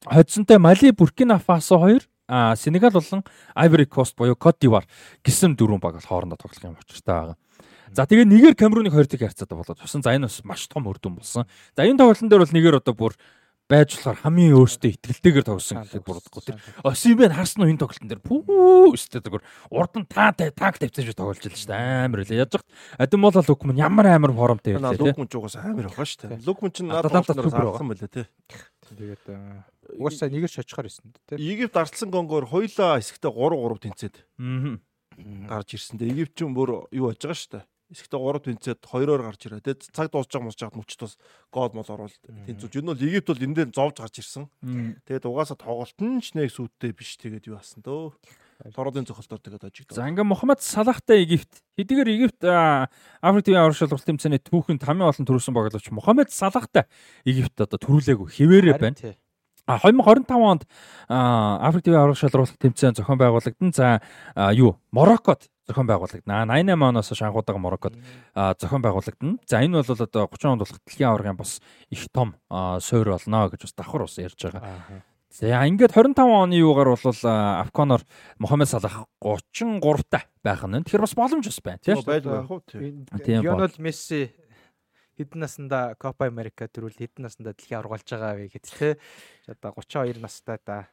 хоцсонтой 0.04 0.58
Мали 0.58 0.90
Буркина 0.92 1.38
Фасо 1.38 1.78
хоёр 1.78 2.04
а 2.28 2.54
Сенегал 2.56 2.90
болон 2.90 3.24
Ivory 3.56 3.86
Coast 3.88 4.14
буюу 4.16 4.36
Cote 4.36 4.60
d'Ivoire 4.60 4.86
гэсэн 5.24 5.56
дөрвөн 5.56 5.80
баг 5.80 5.94
бол 5.94 6.04
хоорондоо 6.04 6.36
тоглох 6.36 6.62
юм 6.62 6.76
учиртай 6.76 7.14
байгаа. 7.14 7.36
За 7.94 8.02
тэгээ 8.04 8.26
нэгэр 8.26 8.54
Камеруныг 8.58 8.92
хоёр 8.92 9.06
дахь 9.06 9.20
харьцаатай 9.20 9.56
болгож 9.56 9.78
авсан. 9.80 10.02
За 10.02 10.10
энэ 10.10 10.26
бас 10.26 10.42
маш 10.44 10.66
том 10.66 10.86
үр 10.90 10.98
дүн 10.98 11.16
болсон. 11.16 11.46
За 11.76 11.86
энэ 11.86 11.96
тоглолтын 11.96 12.28
дээр 12.28 12.42
бол 12.42 12.52
нэгэр 12.52 12.76
одоо 12.82 12.94
бүр 12.94 13.14
байж 13.66 13.98
болохоор 13.98 14.18
хамгийн 14.22 14.54
өөртөө 14.54 14.90
ихтгэлтэйгээр 14.94 15.46
тоглосон 15.46 15.82
гэхэд 15.82 16.06
буруудахгүй 16.06 16.42
тэр 16.46 16.58
Осибен 16.86 17.34
харсан 17.34 17.66
уу 17.66 17.70
энэ 17.74 17.82
тоглолтын 17.82 18.10
дээр 18.10 18.22
пүү 18.22 18.94
өстэй 18.94 19.20
зүгээр 19.26 19.44
урд 19.74 19.94
нь 19.98 20.06
таа 20.06 20.30
танк 20.30 20.78
шиг 20.78 21.18
тоглож 21.18 21.42
байлаа 21.42 21.58
шүү 21.58 21.70
дээ 21.74 22.06
амар 22.06 22.22
үлээ 22.22 22.40
яаж 22.46 22.54
хат 22.62 22.68
адим 23.02 23.26
бол 23.26 23.34
лукман 23.34 23.74
ямар 23.74 24.06
амар 24.06 24.30
формтой 24.30 24.78
байлаа 24.78 24.94
тий 24.94 25.10
Лукмун 25.10 25.26
ч 25.26 25.34
угаас 25.34 25.56
амар 25.58 25.90
байгаа 25.90 26.06
шүү 26.06 26.20
дээ. 26.30 26.46
Лукмун 26.46 26.70
ч 26.70 26.78
супер 26.86 27.66
алсан 27.66 27.88
байлаа 27.90 28.10
тий. 28.10 28.26
Тэгээд 28.86 29.24
угаасаа 29.98 30.30
нэгээр 30.30 30.52
шочхоор 30.52 30.86
ирсэн 30.86 31.10
дээ. 31.26 31.42
Египт 31.42 31.74
ардсан 31.74 32.10
Конгоор 32.14 32.46
хоёлаа 32.46 33.02
хэсэгтээ 33.02 33.34
3 33.34 33.58
3 33.66 33.82
тэнцээд 33.82 34.16
Аа. 34.38 34.78
гарч 35.50 35.68
ирсэн 35.74 35.98
дээ. 35.98 36.12
Египт 36.12 36.34
ч 36.38 36.46
бүр 36.46 36.86
юу 36.94 37.10
болж 37.10 37.18
байгаа 37.18 37.34
шүү 37.34 37.50
дээ. 37.58 37.64
Эсэгтээ 37.86 38.18
3 38.18 38.42
тэнцээд 38.50 38.80
2-оор 38.82 39.22
гарч 39.22 39.46
ирээ. 39.46 39.62
Тэгээд 39.62 39.94
цаг 39.94 40.10
дуусч 40.10 40.34
байгаа 40.34 40.46
мус 40.50 40.58
чад 40.58 40.74
мөчт 40.74 40.98
бас 40.98 41.14
гол 41.54 41.70
мол 41.70 41.86
оруулалт 41.86 42.18
тэнцүүлж. 42.18 42.82
Энэ 42.82 42.90
бол 42.90 43.04
Египт 43.06 43.30
бол 43.30 43.46
эндээ 43.46 43.70
зовж 43.70 44.02
гарч 44.02 44.18
ирсэн. 44.18 44.50
Тэгээд 45.06 45.30
угаасаа 45.30 45.54
тоглолт 45.54 45.94
нь 46.02 46.18
ч 46.18 46.34
нэг 46.34 46.50
сүттэй 46.50 46.90
биш 46.90 47.14
тэгээд 47.14 47.46
юу 47.46 47.62
басан 47.62 47.86
дөө. 47.86 48.10
Тородын 48.74 49.06
цохолтоор 49.06 49.38
тэгээд 49.38 49.68
ажиг. 49.70 49.86
За 49.94 50.08
ингээ 50.08 50.26
Мухаммад 50.26 50.64
Салахтай 50.64 51.22
Египт. 51.22 51.62
Хэдийгээр 51.78 52.08
Египт 52.10 52.40
Африк 52.42 53.44
ТV 53.46 53.54
аврал 53.54 53.76
шалралт 53.76 54.02
тэмцээний 54.02 54.40
түүхэнд 54.42 54.82
хамгийн 54.82 55.12
олон 55.12 55.26
төрүүлсэн 55.28 55.54
баглаач 55.54 55.86
Мухаммад 55.92 56.32
Салахтай 56.32 56.88
Египт 57.22 57.54
одоо 57.60 57.78
төрүүлээгүй 57.78 58.28
хിവэрэ 58.32 58.80
байна. 58.80 59.14
А 59.68 59.78
2025 59.78 60.30
онд 60.40 60.62
Африк 61.06 61.84
ТV 61.84 61.94
аврал 62.00 62.16
шалралт 62.16 62.56
тэмцээн 62.56 62.96
зохион 62.96 63.20
байгуулагдсан. 63.20 63.70
За 63.76 64.00
юу 64.56 64.80
Мороккод 64.88 65.52
зохион 65.66 65.86
байгуулагдана. 65.86 66.46
88 66.46 66.88
оноос 66.88 67.12
анхудаага 67.12 67.58
Мороккод 67.58 67.94
зохион 68.34 68.82
байгуулагдана. 68.82 69.38
За 69.46 69.62
энэ 69.62 69.82
бол 69.82 69.92
одоо 69.92 70.26
30 70.30 70.46
онд 70.46 70.60
болох 70.62 70.80
дэлхийн 70.86 71.10
аваргын 71.10 71.36
бас 71.36 71.60
их 71.90 72.08
том 72.12 72.36
суур 72.80 73.10
болно 73.10 73.50
гэж 73.50 73.60
бас 73.66 73.74
давхар 73.74 74.02
ус 74.06 74.18
ярьж 74.18 74.38
байгаа. 74.38 75.02
За 75.30 75.66
ингээд 75.66 75.92
25 75.92 76.16
оны 76.22 76.54
юугаар 76.56 76.96
бол 76.96 77.20
Афконоор 77.26 78.02
Мохаммед 78.38 78.68
Салах 78.68 79.04
33 79.20 80.06
та 80.08 80.24
байх 80.42 80.62
нь. 80.64 80.80
Тэгэхээр 80.80 81.04
бас 81.04 81.14
боломж 81.14 81.44
бас 81.44 81.60
байна 81.60 81.80
тийм 81.82 81.98
үү? 81.98 83.06
Тийм. 83.20 83.42
Лионел 83.42 83.74
Месси 83.78 84.32
хэдэн 85.18 85.40
наснда 85.44 85.96
Копа 85.98 86.28
Америка 86.30 86.68
төрүүл 86.68 86.96
хэдэн 86.96 87.26
наснда 87.26 87.52
дэлхийн 87.52 87.80
аварга 87.80 87.96
болж 87.96 88.08
байгаа 88.08 88.32
вэ 88.36 88.48
гэхэд 88.48 88.64
те. 88.64 88.88
Одоо 89.48 89.74
32 89.76 90.20
настай 90.22 90.58
та 90.62 90.88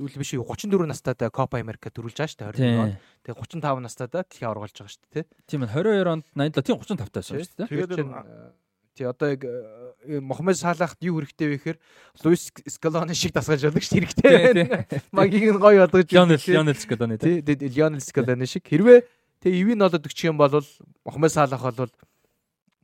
Үл 0.00 0.08
биш 0.16 0.32
34 0.32 0.88
настай 0.88 1.14
да 1.18 1.28
Копа 1.28 1.60
Америка 1.60 1.92
төрүүлж 1.92 2.16
байгаа 2.16 2.32
шүү 2.32 2.40
дээ 2.56 2.72
21 2.72 2.80
он. 2.80 2.92
Тэгээ 3.28 3.36
35 3.60 3.84
настай 3.84 4.08
да 4.08 4.24
дэлхийн 4.24 4.48
аварга 4.48 4.64
болж 4.64 4.72
байгаа 4.72 4.92
шүү 4.92 5.02
дээ 5.04 5.20
тий. 5.20 5.24
Тийм 5.44 5.60
ээ 5.62 5.72
22 5.76 6.12
онд 6.12 6.24
87 6.32 6.64
тийм 6.64 6.76
35 6.80 7.12
тайсан 7.12 7.36
шүү 7.36 7.56
дээ. 7.60 7.68
Тэгээд 7.68 8.60
Тий 8.94 9.04
одоо 9.08 9.30
яг 9.30 9.44
э, 9.44 10.20
Мохаммед 10.20 10.56
Салахт 10.56 11.00
юу 11.00 11.16
хэрэгтэй 11.24 11.48
вэ 11.48 11.56
гэхээр 11.56 11.78
Луис 12.24 12.52
Скалоны 12.68 13.16
шиг 13.16 13.32
дасгаж 13.32 13.64
явдаг 13.64 13.80
ш 13.80 13.96
хэрэгтэй. 13.96 14.92
Магийг 15.16 15.48
нь 15.48 15.56
гоё 15.56 15.88
болгож 15.88 16.12
Лионел 16.12 16.36
Лионел 16.36 16.76
Скалоны 16.76 17.16
тий. 17.16 17.40
Лионел 17.40 18.04
Скалоны 18.04 18.44
шиг 18.44 18.68
хэрвээ 18.68 19.08
тэгээ 19.40 19.60
ивэн 19.64 19.88
олоод 19.88 20.04
өгчих 20.04 20.28
юм 20.28 20.36
бол 20.36 20.60
Мохаммед 21.08 21.32
Салах 21.32 21.64
бол 21.64 21.88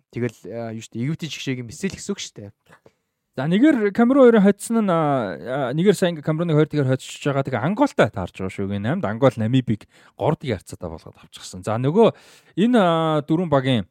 тэгэл 0.09 0.32
э, 0.48 0.80
юу 0.80 0.85
штэ 0.89 0.97
Египтийн 0.97 1.28
жигшээг 1.28 1.60
мессел 1.60 1.93
гэсэн 1.93 2.12
үг 2.16 2.20
штэ. 2.24 2.56
За 3.39 3.47
нэгээр 3.47 3.94
Камерун 3.94 4.27
хоёрын 4.27 4.43
хоцсон 4.43 4.82
нь 4.82 4.90
нэгээр 4.90 5.94
сайн 5.94 6.19
Камеруныг 6.19 6.59
2 6.59 6.74
дэгээр 6.74 6.90
хоцсож 6.90 7.23
байгаа. 7.23 7.47
Тэгээ 7.47 7.66
Анголтай 7.70 8.10
таарж 8.10 8.35
байгаа 8.35 8.51
шүү. 8.51 8.66
8-д 8.66 9.06
Ангол 9.06 9.36
Намибиг 9.39 9.86
3 10.19 10.43
дэг 10.43 10.59
харьцаатай 10.59 10.90
болгоод 10.90 11.23
авчихсан. 11.23 11.62
За 11.62 11.78
нөгөө 11.78 12.19
энэ 12.59 12.82
дөрвөн 13.31 13.47
багийн 13.47 13.86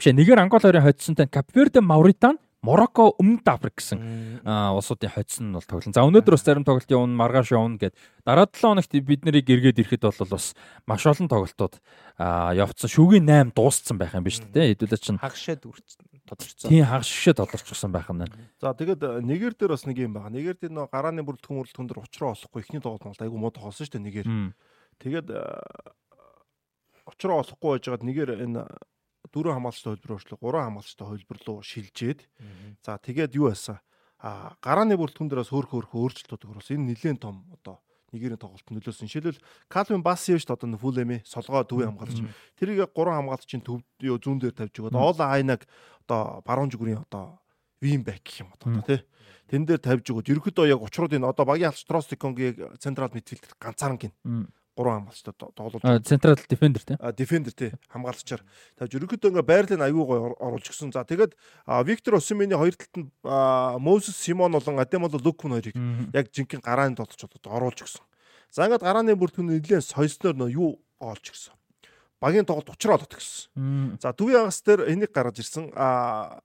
Бишээ 0.00 0.16
нэгээр 0.16 0.40
Ангол 0.40 0.64
хоёрын 0.64 0.88
хоцсонтой 0.88 1.28
Капверде, 1.28 1.84
Мавритан, 1.84 2.40
Морокко, 2.64 3.12
Өмнөд 3.20 3.44
Африк 3.44 3.76
гэсэн 3.76 4.40
улсуудын 4.48 5.12
хоцсон 5.12 5.52
нь 5.52 5.56
бол 5.60 5.68
тоглоно. 5.68 5.92
За 5.92 6.04
өнөөдөр 6.08 6.32
бас 6.36 6.44
зарим 6.44 6.64
тоглолт 6.64 6.88
явна, 6.88 7.20
маргааш 7.20 7.52
явна 7.52 7.76
гэд 7.76 7.92
дараа 8.24 8.48
7 8.48 8.80
хоногт 8.80 8.92
бид 9.04 9.24
нарыг 9.28 9.52
эргээд 9.52 9.84
ирэхэд 9.84 10.08
бол 10.08 10.32
бас 10.32 10.56
маш 10.88 11.04
олон 11.04 11.28
тоглолтууд 11.28 11.76
явцсан. 12.56 12.88
Шүүгийн 12.88 13.52
8 13.52 13.52
дууссан 13.52 14.00
байх 14.00 14.16
юм 14.16 14.24
биш 14.24 14.40
үү? 14.40 14.76
Хэдүүлээ 14.76 15.00
чинь 15.00 15.20
хагшаад 15.20 15.64
тодорчсон. 16.30 16.70
Тийм 16.70 16.86
хагшаа 16.86 17.34
тодорчсон 17.34 17.90
байх 17.90 18.06
юм 18.06 18.22
байна. 18.22 18.38
За 18.62 18.70
тэгээд 18.70 19.26
нэгэр 19.26 19.58
дээр 19.58 19.74
бас 19.74 19.84
нэг 19.84 19.98
юм 19.98 20.14
байгаа. 20.14 20.30
Нэгэр 20.30 20.56
дээр 20.62 20.72
нөө 20.78 20.86
гарааны 20.94 21.26
бүрэлдэхүүн 21.26 21.58
мөрөлдөхөн 21.58 21.88
дээр 21.90 22.02
уучраа 22.06 22.30
олохгүй 22.38 22.60
ихний 22.62 22.78
тоглолт 22.78 23.02
бол 23.02 23.24
айгүй 23.26 23.38
муу 23.42 23.50
тоглосон 23.50 23.84
шүү 23.84 23.94
дээ 23.98 24.06
нэгээр. 24.06 24.28
Тэгээд 25.02 25.26
уучраа 27.10 27.42
олохгүй 27.42 27.70
байжгаад 27.74 28.06
нэгээр 28.06 28.30
энэ 28.46 28.62
дөрөв 29.30 29.54
хамгаалалттай 29.54 29.90
хөлбөр 29.94 30.14
өөрчлөлт, 30.16 30.42
гурван 30.42 30.66
хамгаалалттай 30.70 31.06
хөлбөр 31.06 31.38
рүү 31.44 31.58
шилжээд 31.66 32.20
за 32.82 32.98
тэгээд 32.98 33.36
юу 33.38 33.50
байсан? 33.50 33.78
А 34.20 34.54
гарааны 34.60 34.98
бүрэлдэхүүн 34.98 35.30
дээр 35.30 35.42
бас 35.42 35.50
хөөх 35.50 35.70
хөөх 35.70 35.94
өөрчлөлтүүд 35.96 36.44
өгөрөөс 36.44 36.70
энэ 36.74 36.86
нэлээд 36.92 37.20
том 37.24 37.46
одоо 37.54 37.80
нэгэрийн 38.12 38.40
тоглолтод 38.40 38.74
нөлөөсөн. 38.74 39.08
Жишээлбэл 39.08 39.42
Калвин 39.70 40.02
дээ 40.02 40.50
одоо 40.50 40.78
Фулэми 40.78 41.22
солгоо 41.24 41.64
төвийн 41.64 41.94
хамгаалагч. 41.94 42.20
Тэрийг 42.58 42.90
гурван 42.94 43.24
хамгаалагчийн 43.24 43.62
төв 43.62 43.82
зүүн 44.00 44.38
дээр 44.42 44.54
тавьж 44.54 44.74
өгөөд 44.78 44.94
Ола 44.94 45.26
Айнаг 45.34 45.66
одоо 46.06 46.42
баруун 46.44 46.70
зүгүрийн 46.70 47.02
одоо 47.06 47.38
вин 47.80 48.04
бэк 48.04 48.22
гэх 48.22 48.44
юм 48.44 48.50
одоо 48.54 48.82
тий. 48.84 49.00
Тэн 49.50 49.66
дээр 49.66 49.80
тавьж 49.82 50.06
өгөөд 50.10 50.30
ерөөхдөө 50.30 50.66
яг 50.70 50.82
учруудын 50.82 51.24
одоо 51.26 51.44
багийн 51.46 51.70
алч 51.72 51.82
Тростиконгийн 51.88 52.78
централ 52.78 53.10
мидфилдер 53.14 53.54
ганцаараа 53.58 53.98
гин 53.98 54.12
гурван 54.80 55.04
хамгаалагчтай 55.04 55.34
тоглуулж 55.36 55.84
централ 56.08 56.40
дефендер 56.48 56.82
тий. 56.88 56.96
Дефендер 56.96 57.52
тий 57.52 57.70
хамгаалагчаар 57.92 58.40
тавьж 58.80 58.96
ерөөхдөө 58.96 59.30
ингээ 59.36 59.44
байрлалын 59.44 59.84
аюу 59.84 60.08
гой 60.08 60.20
оруулж 60.40 60.64
гисэн. 60.72 60.96
За 60.96 61.04
тэгээд 61.04 61.36
Виктор 61.84 62.16
Осимени 62.16 62.56
хоёр 62.56 62.72
талд 62.72 62.96
нь 62.96 63.12
Мосес 63.22 64.16
Симон 64.16 64.56
болон 64.56 64.80
Адемол 64.80 65.12
Лукман 65.12 65.60
хоёрыг 65.60 65.76
яг 66.16 66.32
жинхэнэ 66.32 66.64
гарааны 66.64 66.96
толч 66.96 67.20
одоо 67.20 67.52
оруулж 67.52 67.84
гисэн. 67.84 68.00
За 68.48 68.64
ингээд 68.64 68.80
гарааны 68.80 69.12
бүртгэн 69.20 69.60
нэлээд 69.60 69.84
сойсноор 69.84 70.40
нөө 70.40 70.50
юу 70.56 70.80
олж 70.98 71.28
гисэн. 71.28 71.54
Багийн 72.20 72.44
тоглолт 72.44 72.72
учраа 72.72 72.96
олоод 72.96 73.14
гисэн. 73.16 73.96
За 74.00 74.12
дүүийн 74.12 74.48
ангас 74.48 74.60
дээр 74.64 74.92
энийг 74.92 75.12
гаргаж 75.12 75.40
ирсэн. 75.40 75.72
А 75.76 76.40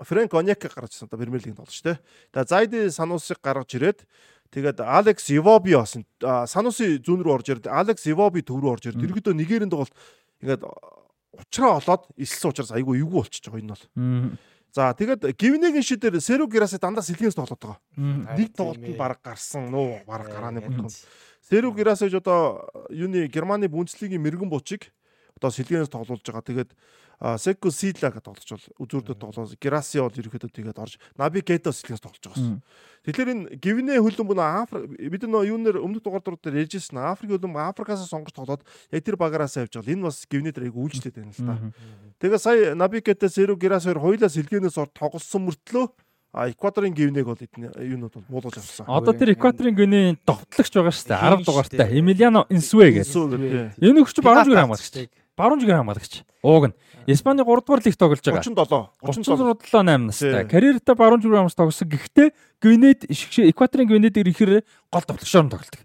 Фрэнк 0.00 0.32
Оняк 0.32 0.64
гаргаж 0.64 0.96
ирсэн. 0.96 1.08
Одоо 1.08 1.20
Премьер 1.20 1.42
тоглолт 1.42 1.72
шүү 1.72 1.92
дээ. 1.92 1.98
Тэгээ 2.32 2.48
Зайди 2.48 2.78
Санусыг 2.88 3.38
гаргаж 3.44 3.68
ирээд 3.76 4.08
Тэгээд 4.54 4.78
Алекс 4.80 5.26
Ивоби 5.34 5.74
бас 5.74 5.98
Сануси 6.52 7.02
зүүн 7.02 7.26
рүү 7.26 7.34
орж 7.34 7.50
ирд. 7.50 7.66
Алекс 7.66 8.06
Ивоби 8.06 8.44
төв 8.46 8.62
рүү 8.62 8.70
орж 8.78 8.86
ирд. 8.92 9.02
Ерөөдөө 9.02 9.34
нэгээрэн 9.34 9.72
тоглолт 9.72 9.94
ингээд 10.38 10.62
уучраа 10.62 11.82
олоод 11.82 12.06
эсэлсэн 12.14 12.54
учраас 12.54 12.70
айгүй 12.70 13.02
эвгүй 13.02 13.18
болчихж 13.18 13.50
байгаа 13.50 13.62
энэ 13.66 13.74
бол. 13.74 14.38
За 14.74 14.94
тэгээд 14.94 15.26
Гивнегийн 15.38 15.82
шидээр 15.82 16.22
Серу 16.22 16.46
Гераси 16.46 16.78
дандаа 16.78 17.02
сэлгээс 17.02 17.34
тоглоод 17.34 17.62
байгаа. 17.62 17.78
Нэг 18.38 18.54
тоглолтод 18.54 18.94
баг 18.98 19.18
гарсан 19.22 19.70
нуу 19.70 20.02
баг 20.06 20.26
гарааны 20.30 20.62
бүтгэн. 20.62 20.90
Серу 21.42 21.74
Гераси 21.74 22.10
ч 22.10 22.14
одоо 22.14 22.70
юуны 22.90 23.26
Германы 23.26 23.66
Бундслигийн 23.66 24.22
мэрэгэн 24.22 24.50
бучиг 24.50 24.90
одоо 25.38 25.50
сэлгээс 25.50 25.90
тоглуулж 25.90 26.22
байгаа. 26.22 26.42
Тэгээд 26.42 26.70
Секо 27.38 27.70
Сидла 27.70 28.10
гэдэг 28.10 28.26
тоглож 28.26 28.50
бол 28.50 28.66
үзүүрдэд 28.84 29.18
тоглоос 29.22 29.54
Граси 29.62 30.02
бол 30.02 30.10
ерөөхдөө 30.10 30.50
тэгээд 30.50 30.78
орж 30.82 30.98
Наби 31.14 31.42
Кейто 31.46 31.70
сэлгээс 31.70 32.02
тоглож 32.02 32.26
байгаа. 32.26 32.58
Тэгэхээр 33.06 33.30
энэ 33.30 33.44
гівнэ 33.62 34.02
хөлбөмбө 34.02 34.34
нөө 34.34 34.50
Африк 34.66 34.90
бид 34.98 35.22
нөө 35.22 35.46
юунээр 35.54 35.78
өмнөх 35.78 36.02
дугаар 36.02 36.26
дээр 36.26 36.66
ярьжсэн 36.66 36.98
Африк 36.98 37.38
хөлбөмбө 37.38 37.60
Африкаас 37.70 38.02
сонгож 38.10 38.34
тоглоод 38.34 38.66
яг 38.90 39.02
тэр 39.06 39.14
багаараас 39.14 39.54
авч 39.56 39.78
байгаа. 39.78 39.94
Энэ 39.94 40.06
бас 40.10 40.26
гівнэ 40.26 40.50
дээр 40.50 40.68
айгу 40.68 40.82
үйлчлээд 40.84 41.14
байна 41.14 41.30
л 41.30 41.46
да. 41.46 41.54
Тэгээ 42.18 42.38
сая 42.42 42.74
Наби 42.74 42.98
Кейто 42.98 43.30
Серу 43.30 43.54
Граси 43.54 43.94
хоёр 43.94 44.02
хоёулаа 44.02 44.30
сэлгэнээс 44.30 44.78
ор 44.78 44.90
тоглосон 44.90 45.46
мөртлөө 45.48 45.86
А 46.34 46.50
Эквадорын 46.50 46.90
гівнэг 46.90 47.30
бол 47.30 47.38
юунууд 47.78 48.10
бол 48.26 48.42
муулж 48.42 48.58
авсан. 48.58 48.90
Одоо 48.90 49.14
тэр 49.14 49.38
Эквадорын 49.38 49.70
гівний 49.70 50.18
довтлогч 50.26 50.74
байгаа 50.74 50.90
шүү 50.90 51.06
дээ. 51.14 51.30
10 51.30 51.46
дугаартай 51.46 51.94
Эмилиано 51.94 52.42
Инсвэ 52.50 52.90
гэдэг. 52.90 53.78
Энэ 53.78 54.02
өгч 54.02 54.18
баруун 54.18 54.50
зүгэр 54.50 54.66
хамгаалагч. 54.66 55.14
Баруун 55.34 55.58
зүгэр 55.60 55.82
хамгаалагч. 55.82 56.22
Ууг 56.46 56.70
нь 56.70 56.74
Испани 57.10 57.42
3 57.42 57.66
дугаар 57.66 57.82
лиг 57.82 57.96
тоглож 57.98 58.22
байгаа. 58.22 58.42
37. 58.46 58.94
37 59.02 59.66
8 59.66 60.06
настай. 60.06 60.46
Карьертаа 60.46 60.94
баруун 60.94 61.20
зүгэр 61.22 61.42
хамгаалагч 61.42 61.58
тоглосон. 61.58 61.88
Гэхдээ 61.90 62.28
Гвинед 62.62 63.00
Эквадорын 63.10 63.88
Гвинед 63.90 64.14
ирэхээр 64.14 64.62
гол 64.62 65.04
довтлогчоор 65.04 65.44
нь 65.44 65.50
тоглолдог. 65.50 65.80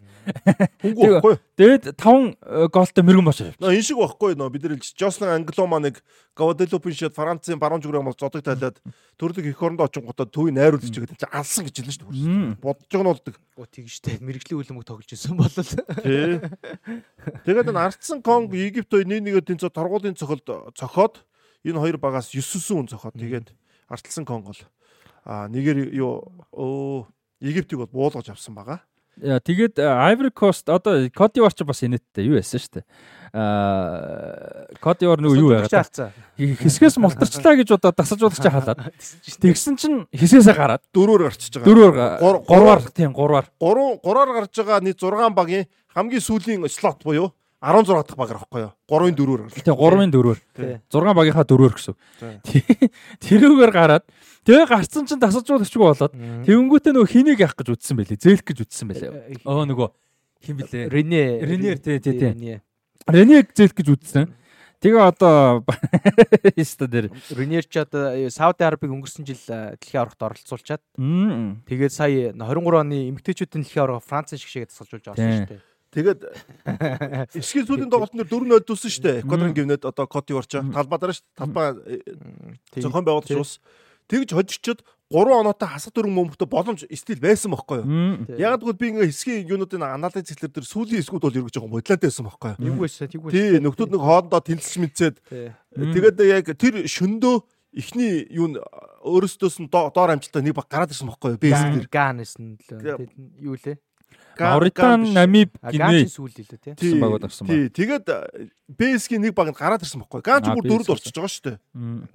Хөнгөө 0.83 1.09
байхгүй. 1.19 1.35
Тэгээд 1.59 1.83
5 1.97 2.69
голтой 2.73 3.03
мэрэгэн 3.03 3.25
боч 3.25 3.39
авчих. 3.41 3.57
Энэ 3.59 3.83
шиг 3.83 3.99
байхгүй 3.99 4.35
нөө 4.37 4.49
бид 4.53 4.63
нар 4.67 4.75
Жослин 4.79 5.31
Англома 5.33 5.79
нэг 5.81 6.01
Гаваделопын 6.37 6.95
шид 6.95 7.15
Францын 7.17 7.59
баруун 7.59 7.83
зүгрээ 7.83 8.03
мал 8.03 8.15
зодог 8.15 8.45
тайлаад 8.45 8.79
төрлөг 9.19 9.45
их 9.49 9.59
орондоо 9.59 9.89
очингуудаа 9.89 10.29
төвийг 10.29 10.55
найруулж 10.55 10.87
чигээд 10.87 11.19
чи 11.19 11.27
алсан 11.27 11.67
гэж 11.67 11.75
хэлнэ 11.83 11.93
шүү 11.97 12.09
дээ. 12.09 12.63
Бодож 12.63 12.87
байгаа 12.87 13.03
нь 13.03 13.11
болдог. 13.11 13.35
Оо 13.59 13.67
тэгжтэй 13.67 14.15
мэрэгжлийн 14.23 14.59
үлэмэг 14.63 14.87
тоглож 14.87 15.11
исэн 15.11 15.35
болол. 15.35 15.71
Тий. 16.05 16.39
Тэгээд 17.43 17.69
энэ 17.73 17.83
ардсан 17.83 18.23
Конг 18.23 18.55
Египт 18.55 18.93
хоёр 18.93 19.07
нэг 19.09 19.19
нэгэ 19.25 19.51
тэнцээ 19.51 19.73
торгуулийн 19.73 20.15
цохолд 20.15 20.47
цохоод 20.77 21.19
энэ 21.67 21.79
хоёр 21.79 21.97
багаас 21.99 22.31
9 22.31 22.39
хүн 22.39 22.87
цохоод 22.87 23.19
тэгээд 23.19 23.51
ардсан 23.91 24.23
Конг 24.23 24.47
бол 24.47 24.61
а 25.25 25.47
нэгээр 25.51 25.93
юу 25.93 26.23
өө 26.55 27.05
Египтийг 27.39 27.79
бол 27.79 28.11
буулгаж 28.11 28.31
авсан 28.31 28.55
байгаа. 28.55 28.83
Тэгээд 29.19 29.75
Ivory 29.79 30.31
Coast 30.31 30.69
одоо 30.71 30.95
Cote 31.11 31.39
d'Ivoire 31.39 31.55
ч 31.55 31.67
бас 31.67 31.83
инээдтэй 31.83 32.29
юу 32.31 32.39
байсан 32.39 32.59
шүү 32.63 32.71
дээ. 32.79 32.85
Аа 33.35 34.69
Cote 34.79 35.03
d'Ivoire 35.03 35.23
нөгөө 35.23 35.37
юу 35.39 35.49
байгаад 35.51 36.15
хэсгээс 36.39 36.95
мултарчлаа 37.03 37.59
гэж 37.59 37.75
одоо 37.75 37.91
дасаж 37.91 38.23
удаж 38.23 38.39
хаалаад. 38.39 38.95
Тэгсэн 39.43 39.75
чинь 39.75 40.07
хэсгээсээ 40.15 40.55
гараад 40.55 40.83
дөрөөр 40.95 41.27
гарчиж 41.27 41.59
байгаа. 41.59 41.67
Дөрөөр 41.67 41.95
гурваар 42.47 42.81
тийм 42.95 43.11
гурваар. 43.11 43.51
Гурван 43.59 43.99
гураар 43.99 44.31
гарч 44.39 44.55
байгаа 44.55 44.79
нийт 44.79 45.03
6 45.03 45.35
багийн 45.35 45.67
хамгийн 45.91 46.23
сүүлийн 46.23 46.63
слот 46.71 47.03
буюу 47.03 47.35
16 47.59 48.07
дахь 48.07 48.15
баг 48.15 48.29
байхгүй 48.31 48.61
юу? 48.63 48.71
3-ын 48.87 49.15
4-өөр. 49.19 49.41
Тийм 49.51 49.75
3-ын 49.75 50.11
4-өөр. 50.15 50.39
6 50.87 51.15
багийнхаа 51.19 51.43
4-өөр 51.43 51.73
гэсэн. 51.75 51.95
Тэрүүгээр 53.19 53.71
гараад 53.75 54.05
тэгээ 54.47 54.65
гарцсан 54.71 55.03
чинь 55.03 55.19
тасалжуулагчгүй 55.19 55.83
болоод 55.83 56.15
тэгэнгүүтээ 56.47 56.95
нөгөө 56.95 57.11
хэнийг 57.11 57.43
яах 57.43 57.59
гэж 57.59 57.75
үтсэн 57.75 57.99
бэлээ. 57.99 58.23
Зээлх 58.23 58.47
гэж 58.47 58.63
үтсэн 58.63 58.87
бэлээ. 58.87 59.43
Өө 59.43 59.67
нөгөө 59.75 59.89
хин 60.47 60.55
бэлээ? 60.55 60.87
Рене. 60.87 61.23
Ренер 61.43 61.83
тий 61.83 61.99
тий 61.99 62.15
тий. 62.15 62.55
Ренег 63.11 63.51
зээлх 63.51 63.75
гэж 63.75 63.87
үтсэн. 63.91 64.31
Тэгээ 64.79 65.11
одоо 65.11 65.67
Иста 66.55 66.87
дээр 66.87 67.11
Ренер 67.35 67.67
ч 67.67 67.83
одоо 67.83 68.15
э, 68.15 68.31
Сауди 68.31 68.63
Арабыг 68.63 68.87
өнгөрсөн 68.87 69.27
жил 69.27 69.43
э, 69.51 69.75
дэлхийн 69.75 69.99
аврагт 69.99 70.23
оролцуулчаад 70.23 70.79
тэгээд 71.67 71.91
сая 71.91 72.31
23 72.31 72.79
оны 72.79 73.11
эмэгтэйчүүдийн 73.11 73.67
дэлхийн 73.67 73.83
аврага 73.83 74.07
Францын 74.07 74.39
шгшээгээ 74.39 74.71
тасалжуулж 74.71 75.11
авсан 75.11 75.35
шүү 75.35 75.51
дээ. 75.51 75.68
Тэгээд 75.89 76.21
эсгийн 77.39 77.65
сүүлийн 77.65 77.89
тоглолтын 77.89 78.21
дээр 78.21 78.29
4-0 78.29 78.61
дүүсэн 78.69 78.91
шүү 78.93 79.03
дээ. 79.05 79.17
Эквадорын 79.25 79.55
гівнэд 79.57 79.83
одоо 79.89 80.05
Коти 80.05 80.33
орч 80.37 80.53
талбай 80.53 80.97
дараа 81.01 81.15
шүү 81.17 81.25
дээ. 81.25 81.37
Талбай 81.41 81.67
э, 81.89 82.81
зохион 82.81 83.05
байгуулагч 83.09 83.33
ус. 83.41 83.57
Тэгж 84.09 84.33
хожигчод 84.37 84.81
3 85.09 85.33
оноотой 85.41 85.69
хасах 85.69 85.93
дөрөв 85.97 86.13
мөмхтө 86.13 86.45
боломж 86.49 86.85
стил 86.93 87.17
байсан 87.21 87.49
байхгүй 87.53 87.81
юу? 87.81 88.37
Яг 88.37 88.61
тэгвэл 88.61 88.77
би 88.77 88.85
ингээ 88.93 89.09
хэсгийн 89.09 89.49
юунуудын 89.49 89.81
анализ 89.85 90.29
цэцлэр 90.29 90.53
дээр 90.53 90.65
сүүлийн 90.69 91.01
хэсгүүд 91.01 91.25
бол 91.25 91.37
ерөөж 91.41 91.53
жоохон 91.57 91.73
бодлоотой 91.73 92.09
байсан 92.09 92.25
байхгүй 92.29 92.49
юу? 92.53 92.69
Эвгүй 92.73 92.85
байсан, 92.85 93.09
тэггүй. 93.09 93.29
Тий, 93.33 93.57
нөхдүүд 93.57 93.89
нэг 93.97 94.01
хоорондоо 94.05 94.41
тэнцэж 94.45 94.73
мэдсээд 94.85 95.15
Мм. 95.77 95.93
тэгээд 95.97 96.17
яг 96.29 96.45
тэр 96.57 96.73
шөндөө 96.85 97.35
ихний 97.73 98.25
юу 98.33 98.53
н- 98.53 98.61
өөрөөсдөөс 99.05 99.57
нь 99.65 99.69
доо- 99.69 99.89
доор 99.93 100.13
амжилтаа 100.13 100.41
нэг 100.45 100.53
баг 100.57 100.69
гараад 100.69 100.89
ирсэн 100.93 101.09
байхгүй 101.09 101.29
юу? 101.33 101.41
Би 101.41 101.49
Ган 101.53 101.61
хэсгээр. 101.73 101.89
ган 101.89 102.13
нэсэн 102.21 102.45
лөө. 102.69 103.09
Юу 103.41 103.57
лээ? 103.57 103.77
Мавритан, 104.39 105.01
Намиб, 105.13 105.51
Гинэ 105.59 105.83
ганчын 105.83 106.13
сүүл 106.15 106.31
лээ 106.31 106.47
тий. 106.47 106.73
Тий, 106.73 106.73
гэсэн 106.95 106.99
багууд 107.03 107.23
авсан 107.27 107.45
Тий, 107.47 107.67
тэгээд 107.69 108.05
БС-гийн 108.71 109.21
нэг 109.27 109.33
баг 109.35 109.51
нь 109.51 109.57
гараад 109.59 109.83
ирсэн 109.83 109.99
байхгүй 109.99 110.19
юу? 110.19 110.27
Гаан 110.29 110.41
ч 110.43 110.47
Аа, 110.47 110.55
бүр 110.55 110.65
дөрөд 110.69 110.89
орчиж 110.95 111.13
байгаа 111.13 111.33
шүү 111.33 111.45
дээ. 111.45 111.57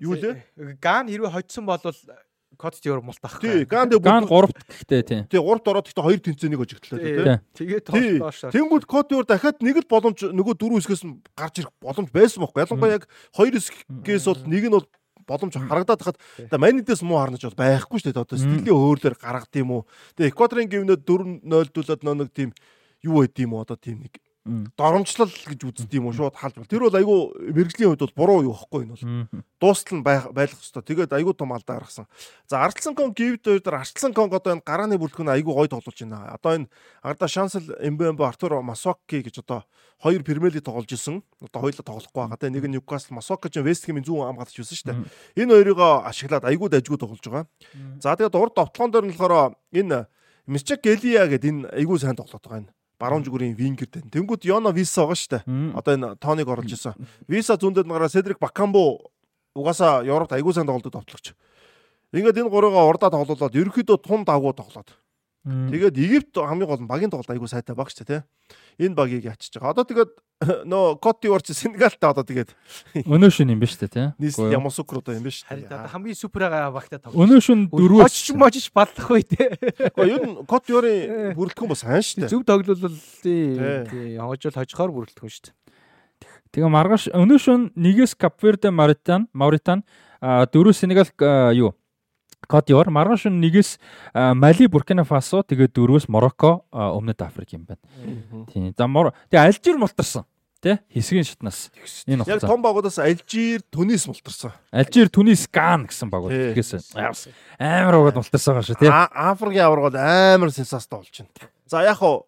Юу 0.00 0.14
лээ? 0.16 0.34
Ган 0.80 1.08
хэрвээ 1.12 1.32
хоцсон 1.34 1.64
бол 1.68 1.80
код 2.54 2.78
төр 2.78 3.02
мулт 3.02 3.18
ах. 3.26 3.40
Тий, 3.42 3.66
гаан 3.66 3.90
дээр 3.90 3.98
Ган 3.98 4.24
бүр 4.30 4.46
3-т 4.46 4.62
гэхдээ 4.70 5.02
тийм. 5.02 5.22
тий 5.26 5.42
3-т 5.42 5.66
ороод 5.66 5.86
гэхдээ 5.90 6.06
2 6.06 6.22
тэнцэнийг 6.22 6.60
хожигдлаа 6.62 7.00
тий. 7.02 7.14
Тий. 7.18 7.36
Тэгээд 7.58 7.84
Тий. 7.90 8.18
тоош. 8.22 8.38
Тэнгүүд 8.54 8.84
Котиор 8.86 9.26
дахиад 9.26 9.58
нэг 9.58 9.82
л 9.82 9.90
боломж 9.90 10.22
нөгөө 10.30 10.54
дөрөв 10.54 10.78
хэсгээс 10.86 11.02
нь 11.02 11.18
гарч 11.34 11.66
ирэх 11.66 11.74
боломж 11.82 12.14
байсан 12.14 12.46
байхгүй. 12.46 12.62
Ялангуяа 12.62 12.94
яг 13.02 13.10
хоёр 13.34 13.58
хэсгээс 13.58 14.24
бол 14.30 14.40
нэг 14.46 14.62
нь 14.70 14.74
бол 14.78 14.86
боломж 15.26 15.56
харагдаад 15.56 16.00
хахад 16.00 16.18
манидээс 16.52 17.02
муу 17.04 17.20
харнаж 17.20 17.44
бол 17.44 17.60
байхгүй 17.60 17.98
шүү 18.00 18.12
дээ. 18.12 18.24
Одоо 18.24 18.38
стилийн 18.38 18.72
өөрлөөр 18.72 19.16
гаргад 19.20 19.54
юм 19.60 19.70
уу. 19.70 19.82
Тэгээ 20.16 20.32
Эквадорын 20.32 20.70
гівнөд 20.72 21.04
4-0 21.04 21.44
дүүлээд 21.44 22.02
нэг 22.04 22.30
тийм 22.32 22.50
юу 23.04 23.20
байд 23.20 23.36
юм 23.36 23.52
уу 23.52 23.64
одоо 23.64 23.76
тийм 23.76 24.00
нэг. 24.04 24.23
Доромжлол 24.76 25.32
гэж 25.32 25.60
үздэг 25.64 25.92
юм 25.96 26.06
уу 26.08 26.12
шууд 26.12 26.36
халж 26.36 26.60
бол. 26.60 26.68
Тэр 26.68 26.84
бол 26.84 26.92
айгүй 27.00 27.18
мэрэгжлийн 27.56 27.96
хувьд 27.96 28.04
бол 28.04 28.16
буруу 28.16 28.40
юу 28.44 28.52
байхгүй 28.52 28.84
энэ 28.84 28.92
бол. 28.92 29.42
Дуустал 29.56 29.96
нь 29.98 30.04
байх- 30.04 30.28
байлгах 30.36 30.60
хэрэгтэй. 30.60 30.84
Тэгээд 30.84 31.12
айгүй 31.16 31.32
том 31.32 31.52
алдаа 31.56 31.80
гаргасан. 31.80 32.04
За 32.44 32.60
Арслан 32.60 32.92
Конг 32.94 33.16
гівд 33.16 33.40
хоёр 33.40 33.60
дээр 33.64 33.80
Арслан 33.80 34.12
Конг 34.12 34.36
одоо 34.36 34.52
энэ 34.52 34.66
гарааны 34.68 35.00
бүрэлдэхүүн 35.00 35.32
айгүй 35.32 35.48
гоё 35.56 35.68
тоглож 35.72 35.96
байна. 35.96 36.36
Одоо 36.36 36.52
энэ 36.60 36.68
Арда 37.00 37.24
Шансел 37.28 37.64
Эмбембо 37.80 38.28
Артур 38.28 38.60
Масоки 38.60 39.24
гэж 39.24 39.40
одоо 39.40 39.64
хоёр 40.04 40.20
Премьер 40.22 40.52
лиг 40.52 40.64
тоглож 40.68 40.92
исэн. 40.92 41.24
Одоо 41.40 41.64
хоёулаа 41.64 41.84
тоглохгүй 41.88 42.20
байгаа. 42.28 42.50
Нэг 42.52 42.64
нь 42.68 42.76
Ньюкасл 42.76 43.16
Масоки 43.16 43.48
ч 43.48 43.64
Вест 43.64 43.88
Хэмийн 43.88 44.04
зүүн 44.04 44.28
ам 44.28 44.36
гадч 44.36 44.60
байсан 44.60 44.76
шүү 44.76 44.88
дээ. 44.92 45.00
Энэ 45.40 45.52
хоёрыг 45.56 45.80
ашиглаад 46.04 46.44
айгүй 46.44 46.68
дажгүй 46.68 47.00
тоглож 47.00 47.24
байгаа. 47.24 47.48
За 47.96 48.12
тэгээд 48.12 48.36
урд 48.36 48.52
товтлогон 48.60 48.92
дээр 48.92 49.04
нь 49.08 49.16
болохоор 49.16 49.56
энэ 49.72 50.04
Мичак 50.44 50.84
Гэлия 50.84 51.24
гэдэг 51.32 51.48
энэ 51.48 51.68
айгүй 51.80 51.96
сайн 51.96 52.12
тоглоод 52.20 52.44
байгаа 52.44 52.60
энэ. 52.68 52.72
Баруун 53.04 53.24
зүгүрийн 53.28 53.52
вингер 53.52 53.92
дээр. 53.92 54.08
Тэнгүүд 54.08 54.48
Йоно 54.48 54.72
Виса 54.72 55.04
байгаа. 55.04 55.44
Мм. 55.44 55.76
Одоо 55.76 55.92
энэ 55.92 56.08
Тониг 56.16 56.48
оруулж 56.48 56.72
исэн. 56.72 56.96
Виса 57.28 57.60
зүүндэд 57.60 57.84
нагараа 57.84 58.08
Седрик 58.08 58.40
Бакамбо 58.40 59.12
угаасаа 59.52 60.00
Европт 60.08 60.32
аягүй 60.32 60.56
сайн 60.56 60.64
тоглолтод 60.64 61.04
товтлогч. 61.04 61.36
Ингээд 62.16 62.40
энэ 62.40 62.48
гурыгаа 62.48 62.88
урдаа 62.88 63.12
тоглуулад 63.12 63.52
ерөөхдөө 63.52 63.98
тун 64.00 64.24
давгуу 64.24 64.56
тоглоод. 64.56 64.88
Тэгээд 65.44 65.96
Египт 66.00 66.32
хамгийн 66.40 66.64
гол 66.64 66.80
нь 66.80 66.88
багийн 66.88 67.12
тоглолт 67.12 67.28
аягүй 67.28 67.52
сайтай 67.52 67.76
баг 67.76 67.92
шүү 67.92 68.08
дээ, 68.08 68.24
тий. 68.24 68.88
Энэ 68.88 68.96
багийг 68.96 69.28
ячиж 69.28 69.52
байгаа. 69.60 69.76
Одоо 69.76 69.84
тэгээд 69.84 70.12
нөө 70.72 70.96
Коти 71.04 71.28
орч 71.28 71.52
Сенегалтай 71.52 72.08
одоо 72.08 72.24
тэгээд 72.24 72.56
Өнөө 73.04 73.28
шин 73.28 73.52
юм 73.52 73.60
ба 73.60 73.68
шүү 73.68 73.84
дээ 73.84 73.92
тийм. 73.92 74.08
нийслэл 74.16 74.56
Ямасукр 74.56 75.04
одоо 75.04 75.12
юм 75.12 75.28
биш 75.28 75.44
Харин 75.44 75.68
үү? 75.68 75.68
одоо 75.68 75.92
хамгийн 75.92 76.16
суперага 76.16 76.72
багтаа 76.72 76.96
тоглож. 76.96 77.20
Өнөө 77.28 77.40
шин 77.44 77.68
дөрвөөс 77.68 78.08
Очч 78.08 78.32
можч 78.32 78.72
баллах 78.72 79.08
бай 79.12 79.20
тий. 79.20 79.52
Гэхдээ 79.52 80.08
ер 80.16 80.22
нь 80.24 80.34
Котиорын 80.48 81.36
бүрэлдэхүүн 81.36 81.70
бас 81.76 81.84
сайн 81.84 82.00
шүү 82.00 82.24
дээ. 82.24 82.32
Зөв 82.32 82.42
тоглолол 82.48 82.96
тий. 83.20 84.16
Хожил 84.16 84.56
хожихоор 84.56 84.96
бүрэлдэхүүн 84.96 85.28
шүү 85.28 85.44
дээ. 85.44 85.56
Тэгээ 86.56 86.72
маргааш 86.72 87.04
өнөө 87.12 87.38
шин 87.42 87.68
нэгээс 87.76 88.16
Капверде 88.16 88.72
Маритан, 88.72 89.28
Мавритан, 89.36 89.84
а 90.24 90.48
дөрөв 90.48 90.72
Сенегал 90.72 91.10
юу? 91.52 91.76
Кодиор 92.46 92.90
маргааш 92.90 93.26
нь 93.30 93.40
нэгээс 93.40 93.78
Мали, 94.14 94.66
Буркина 94.66 95.04
Фасо, 95.04 95.42
тэгээ 95.42 95.72
дөрөвөөс 95.72 96.06
Марокко, 96.08 96.64
а, 96.70 96.92
Өмнөд 96.96 97.20
Африк 97.22 97.52
юм 97.52 97.64
байна. 97.66 97.80
Тийм. 98.52 98.74
За 98.76 98.86
мор 98.86 99.12
тэгээ 99.30 99.44
Алжир 99.44 99.76
мултарсан. 99.78 100.24
Тэ? 100.64 100.80
Хэсгийн 100.88 101.28
шатнаас. 101.28 101.68
Энэ 102.08 102.24
Яг 102.24 102.40
хугацаа. 102.40 102.48
том 102.48 102.62
багуудаас 102.64 102.98
Алжир, 102.98 103.60
Тунис 103.68 104.06
мултарсан. 104.08 104.52
Алжир, 104.72 105.08
Тунис, 105.12 105.44
Ган 105.52 105.84
гэсэн 105.84 106.08
багууд. 106.08 106.32
Тэгээс 106.32 106.88
амар 107.60 107.94
угаад 108.00 108.16
мултарсан 108.16 108.64
шүү 108.64 108.78
тий. 108.80 108.88
А- 108.88 109.32
Африкийн 109.32 109.68
аварга 109.68 109.90
бол 109.92 109.98
амар 110.00 110.48
сенсацтай 110.52 110.96
болж 110.98 111.12
байна. 111.12 111.50
За 111.68 111.84
яг 111.84 111.98
хуу 112.00 112.24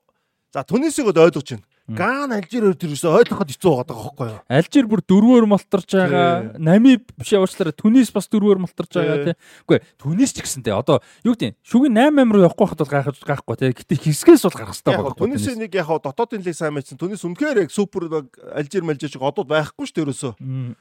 за 0.53 0.65
бол 0.69 1.17
ойлгож 1.17 1.49
байна. 1.49 1.65
Ган 1.87 2.35
Алжир 2.35 2.67
хоёр 2.67 2.75
төрөөсөө 2.75 3.13
ойлгоход 3.15 3.51
хэцүү 3.55 3.71
байгаа 3.71 3.95
байхгүй 3.95 4.27
юу? 4.27 4.41
Алжир 4.51 4.87
бүр 4.91 5.03
дөрвөөр 5.07 5.45
мултарч 5.47 5.95
байгаа. 5.95 6.59
Намиб 6.59 7.07
биш 7.15 7.31
уучлаарай. 7.39 7.75
Тунис 7.79 8.11
бас 8.11 8.27
дөрвөөр 8.27 8.59
мултарч 8.59 8.91
байгаа 8.99 9.23
Тий. 9.23 9.31
тий. 9.31 9.37
Үгүй 9.63 9.79
Тунис 9.95 10.35
ч 10.35 10.43
гэсэнтэй 10.43 10.75
одоо 10.75 10.99
юу 11.23 11.39
гэдэг 11.39 11.55
шүгэн 11.63 11.95
8 11.95 12.27
8 12.27 12.35
руу 12.35 12.43
явахгүй 12.43 12.67
хахад 12.67 12.83
бол 12.83 12.91
гайхаж 12.91 13.17
гайхгүй 13.23 13.57
тий. 13.63 13.71
Гэтэ 13.71 13.95
хэсгээс 14.03 14.43
бол 14.51 14.59
гарах 14.59 14.75
хэрэгтэй 14.75 14.95
Яг 14.99 15.05
баг. 15.07 15.15
Тунисийн 15.15 15.59
нэг 15.63 15.73
яг 15.79 15.91
дотоодын 16.03 16.43
лиг 16.43 16.57
сайн 16.59 16.75
мэдсэн. 16.75 16.99
Тунис 16.99 17.23
үнэхээр 17.23 17.63
яг 17.63 17.71
супер 17.71 18.11
Алжир 18.51 18.83
мэлжиж 18.83 19.15
одод 19.23 19.47
байхгүй 19.47 19.87
шүү 19.87 19.95
дээ 19.95 20.07
ерөөсөө. 20.11 20.33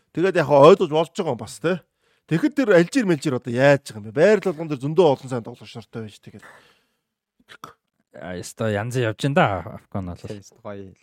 Тэгээд 0.09 0.41
яг 0.41 0.49
ойлгож 0.49 0.89
болж 0.89 1.13
байгаа 1.13 1.37
юм 1.37 1.41
бас 1.41 1.61
те. 1.61 1.85
Тэгэхэд 2.25 2.57
тэр 2.57 2.69
Алжир 2.73 3.05
мэлжир 3.05 3.37
одоо 3.37 3.53
яаж 3.53 3.93
байгаа 3.93 4.01
юм 4.01 4.09
бэ? 4.09 4.17
Байр 4.17 4.39
толгон 4.41 4.65
дээр 4.73 4.81
зөндөө 4.81 5.05
олон 5.05 5.29
сайн 5.29 5.45
тоглож 5.45 5.69
нартай 5.69 6.01
байж 6.09 6.17
тэгээд. 6.17 6.41
Яста 8.15 8.69
янз 8.71 8.95
явж 8.95 9.25
ин 9.27 9.33
да 9.33 9.79
Афган 9.79 10.13
бол. 10.15 10.39
Гоё. 10.63 10.93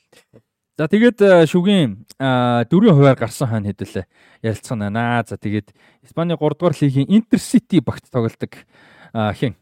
За 0.79 0.89
тэгээд 0.89 1.21
э, 1.21 1.47
шүгэн 1.47 2.07
а, 2.19 2.65
дөрвийн 2.65 2.97
хуваар 2.97 3.19
гарсан 3.21 3.49
хань 3.49 3.69
хэдүүлээ 3.69 4.07
ярилцсан 4.41 4.81
байна. 4.81 5.21
За 5.29 5.37
тэгээд 5.37 5.77
Испани 6.03 6.33
3 6.33 6.57
дугаар 6.57 6.75
лигийн 6.81 7.13
Интерсити 7.13 7.81
багт 7.85 8.09
тоглодог 8.11 8.57
а, 9.13 9.33
хин 9.35 9.55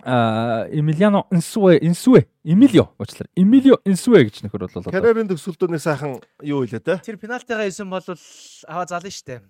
Эмилиано 0.00 1.26
Инсуэ 1.30 1.78
Инсуэ 1.82 2.24
Эмилио 2.44 2.94
уучлаарай. 2.96 3.28
Эмилио 3.36 3.76
Инсуэ 3.84 4.24
гэж 4.24 4.46
нөхөр 4.46 4.64
бол 4.64 4.80
одоо 4.80 4.92
Карьерийн 4.94 5.28
төгсөлтөө 5.28 5.68
нэг 5.76 5.82
сайхан 5.82 6.22
юу 6.40 6.64
илээ 6.64 6.80
те. 6.80 6.96
Тэр 7.04 7.20
пенальтигаа 7.20 7.68
хийсэн 7.68 7.90
бол 7.90 8.00
аваа 8.00 8.86
зална 8.88 9.10
штэ. 9.10 9.42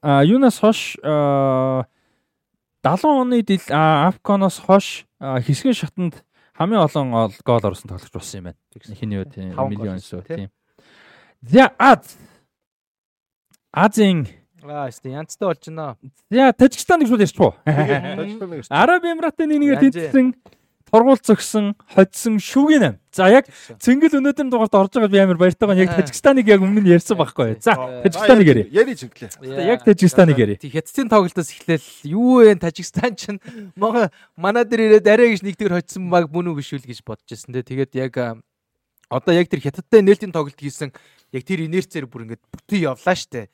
а 0.00 0.24
юунаас 0.24 0.62
хойш 0.62 0.96
а, 1.04 1.84
70 2.82 3.04
оны 3.04 3.44
Афконоос 4.08 4.58
хойш 4.58 5.04
хэсгийн 5.20 5.74
шатанд 5.74 6.24
хамгийн 6.56 6.80
олон 6.80 7.12
ол 7.14 7.32
гол 7.44 7.60
оруулсан 7.60 7.88
тоглогч 7.88 8.12
болсон 8.12 8.38
юм 8.38 8.44
байна. 8.44 8.58
Хиний 8.94 9.16
юу 9.16 9.24
тийм 9.24 9.52
миллион 9.68 9.98
тий. 10.00 10.36
тийм. 10.36 10.50
За 11.42 11.72
Аз 11.78 12.16
Азийн 13.72 14.26
Аа 14.62 14.90
штэ 14.92 15.08
янцтай 15.16 15.48
болж 15.48 15.64
байна. 15.64 15.96
за 16.30 16.52
Тажикстан 16.52 17.00
гэж 17.00 17.08
шууд 17.08 17.24
ярьчихв. 17.24 17.56
Тэгээд 17.64 18.68
Араб 18.68 19.04
Эмиратын 19.04 19.48
нэг 19.48 19.60
нэгээр 19.60 19.80
Янз. 20.90 20.98
тэтсэн 20.98 20.98
тургуул 20.98 21.20
зөксөн, 21.22 21.74
хоцсон 21.94 22.38
шүүгэн. 22.38 22.98
За 23.14 23.28
яг 23.30 23.46
Цэнгэл 23.78 24.18
өнөөдрийн 24.18 24.50
дугаарт 24.50 24.74
орж 24.74 24.92
байгаад 24.94 25.10
би 25.10 25.18
амар 25.18 25.38
баяртай 25.38 25.66
байгаа. 25.66 25.82
Яг 25.82 25.90
Аа. 25.90 26.02
Тажикстаныг 26.02 26.46
яг 26.46 26.62
өмнө 26.62 26.82
нь 26.82 26.90
ярьсан 26.90 27.18
байхгүй. 27.18 27.58
За 27.62 27.74
Аа. 27.74 28.02
Тажикстаныг 28.02 28.46
ярив. 28.46 28.66
Яри 28.70 28.94
чиглээ. 28.94 29.30
Яг 29.66 29.84
Тажикстаныг 29.84 30.38
ярив. 30.38 30.58
Тэг 30.58 30.74
хятадын 30.74 31.10
тоглолтоос 31.10 31.50
эхлээл 31.50 31.88
юу 32.06 32.42
вэ 32.42 32.54
Тажикстан 32.58 33.14
ч 33.14 33.34
мага 33.74 34.10
манай 34.36 34.64
дээр 34.64 35.02
ирээд 35.02 35.06
арай 35.10 35.34
гэж 35.34 35.42
нэгдүгээр 35.42 35.76
хоцсон 35.78 36.10
баг 36.10 36.30
бүнүү 36.30 36.54
биш 36.58 36.70
үл 36.74 36.86
гэж 36.86 37.02
бодож 37.02 37.26
байсан. 37.26 37.50
Тэгээд 37.50 37.92
яг 37.98 38.14
одоо 39.10 39.32
яг 39.34 39.50
тэр 39.50 39.62
хятадтай 39.62 40.06
нээлтийн 40.06 40.30
тоглолт 40.30 40.58
хийсэн 40.58 40.94
яг 41.34 41.42
тэр 41.42 41.66
инерцээр 41.66 42.06
бүр 42.06 42.30
ингээд 42.30 42.42
бүтэн 42.46 42.94
явлаа 42.94 43.14
штэ. 43.18 43.50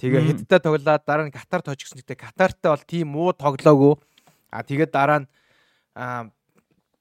Тэгээ 0.00 0.24
хятадтай 0.24 0.60
тоглоод 0.60 1.04
дараа 1.04 1.28
нь 1.28 1.34
Катар 1.36 1.60
тожигсон 1.60 2.00
гэдэг 2.00 2.16
Катартай 2.16 2.72
бол 2.72 2.84
тийм 2.88 3.12
муу 3.12 3.36
тоглоогүй. 3.36 4.00
А 4.48 4.64
тэгээд 4.64 4.92
дараа 4.94 5.20
нь 5.20 5.28
а, 5.98 6.30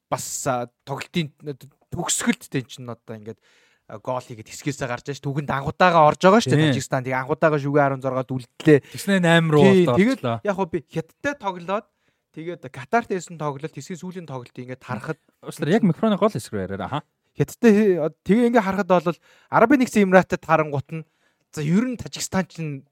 бас 0.09 0.25
тоглолтын 0.81 1.29
төгсгөлд 1.93 2.49
тэн 2.49 2.65
чинь 2.65 2.89
одоо 2.89 3.15
ингээд 3.21 3.39
гол 4.03 4.19
хийгээд 4.19 4.51
хэсгээсээ 4.51 4.87
гарч 4.89 5.05
яаж 5.07 5.21
түүхэнд 5.23 5.47
анхудаага 5.47 6.03
орж 6.11 6.19
байгаа 6.19 6.43
дээ 6.43 6.75
Тажикстан. 6.75 7.07
Тэгээ 7.07 7.21
анхудаага 7.23 7.55
шүгэ 7.55 7.79
16-д 8.03 8.31
үлдлээ. 8.35 8.79
Тэгснэ 8.83 9.15
8 9.23 9.47
руу 9.47 9.63
Тий, 9.63 9.85
болдог. 9.87 9.95
Тэгээд 9.95 10.21
яг 10.43 10.55
хөө 10.59 10.67
би 10.67 10.79
хятадтай 10.91 11.33
тоглоод 11.39 11.87
тэгээд 12.35 12.63
Катарт 12.67 13.09
байсан 13.15 13.39
тоглолт 13.39 13.71
хэсгийн 13.71 14.01
сүүлийн 14.03 14.27
тоглолтыг 14.27 14.59
ингээд 14.59 14.83
харахад 14.83 15.19
Уучлаарай 15.39 15.79
яг 15.79 15.87
микроны 15.87 16.19
гол 16.19 16.35
хэсэг 16.35 16.51
рүү 16.51 16.63
яриараа. 16.67 16.99
Хятадтай 17.31 17.71
тэгээ 18.27 18.47
ингээд 18.51 18.67
харахад 18.67 18.91
бол 18.91 19.19
Арабын 19.47 19.79
нэгдсэн 19.79 20.03
Эмиратад 20.03 20.43
харангуут 20.43 20.89
нь 20.91 21.07
за 21.55 21.63
ер 21.63 21.87
нь 21.87 21.95
Тажикстан 21.95 22.43
ч 22.43 22.59
нь 22.59 22.83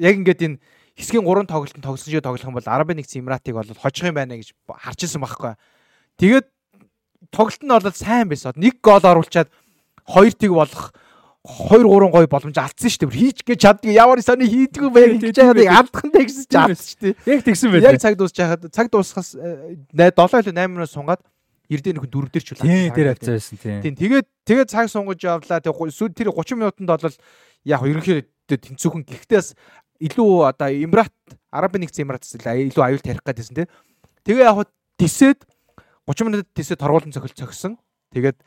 яг 0.00 0.16
ингээд 0.24 0.40
энэ 0.40 0.56
хэсгийн 1.00 1.24
3 1.24 1.48
тоглолтод 1.48 1.82
тоглосон 1.82 2.12
шиг 2.12 2.22
тоглох 2.22 2.44
юм 2.44 2.54
бол 2.54 2.68
Арабын 2.68 3.00
нэгдсэн 3.00 3.24
Эмиратыг 3.24 3.56
бол 3.56 3.66
хожих 3.66 4.04
юм 4.04 4.14
байна 4.20 4.36
гэж 4.36 4.52
харж 4.68 5.00
ирсэн 5.08 5.24
байхгүй. 5.24 5.56
Тэгээд 6.20 6.46
тоглолт 7.32 7.62
нь 7.64 7.72
бол 7.72 7.96
сайн 7.96 8.28
байсан. 8.28 8.52
Нэг 8.60 8.84
гол 8.84 9.00
оруулчаад 9.00 9.48
хоёр 10.04 10.34
тэг 10.36 10.52
болох 10.52 10.92
2 11.40 11.80
3 11.80 12.12
гой 12.12 12.26
боломж 12.28 12.56
алдсан 12.60 12.92
шүү 12.92 13.08
дээ. 13.08 13.16
Хийж 13.16 13.38
гэж 13.48 13.58
чаддгүй 13.64 13.96
ямар 13.96 14.20
сони 14.20 14.44
хийдгүй 14.44 14.92
байх 14.92 15.16
гэж 15.16 15.40
байгааг 15.40 15.72
алдах 15.72 16.04
нь 16.04 16.12
тэгсэн 16.12 16.44
чи 16.44 16.56
алдсан 16.60 16.84
шүү 16.84 17.00
дээ. 17.00 17.14
Яг 17.32 17.40
тэгсэн 17.48 17.68
байлээ. 17.72 17.90
Яг 17.96 18.00
цаг 18.04 18.14
дуусч 18.20 18.36
яхад 18.36 18.62
цаг 18.68 18.86
дуусахаас 18.92 19.40
7 19.40 19.88
или 19.96 20.52
8 20.52 20.68
минут 20.68 20.92
сунгаад 20.92 21.24
эрдээ 21.72 21.96
нөхөн 21.96 22.12
дөрөв 22.12 22.28
дээр 22.28 22.44
ч 22.44 22.48
үлээ. 22.52 22.68
Тийм 22.68 22.92
тэр 22.92 23.08
хавцаа 23.16 23.34
байсан 23.40 23.56
тийм. 23.56 23.80
Тийм 23.80 23.94
тэгээд 23.96 24.26
тэгээд 24.44 24.68
цаг 24.68 24.86
сунгаж 24.92 25.20
явлаа. 25.24 25.64
Тэр 25.64 25.72
30 25.72 26.60
минутанд 26.60 26.92
бол 26.92 27.16
яг 27.64 27.80
ерөнхийдөө 27.88 28.58
тэнцүүхэн 28.60 29.02
гэхдээ 29.08 29.40
илүү 30.00 30.48
одоо 30.48 30.68
Эмират 30.72 31.14
Арабын 31.52 31.84
нэгдсэн 31.84 32.04
Эмиратс 32.08 32.34
илүү 32.40 32.82
аюул 32.82 33.04
тарих 33.04 33.24
гэдсэн 33.24 33.56
тий. 33.62 33.68
Тэгээ 34.24 34.48
яг 34.48 34.68
тисэд 34.96 35.44
30 36.08 36.26
минут 36.26 36.48
тисэд 36.56 36.80
торгуулсан 36.80 37.12
цохил 37.12 37.36
цогсон. 37.36 37.78
Тэгээд 38.10 38.40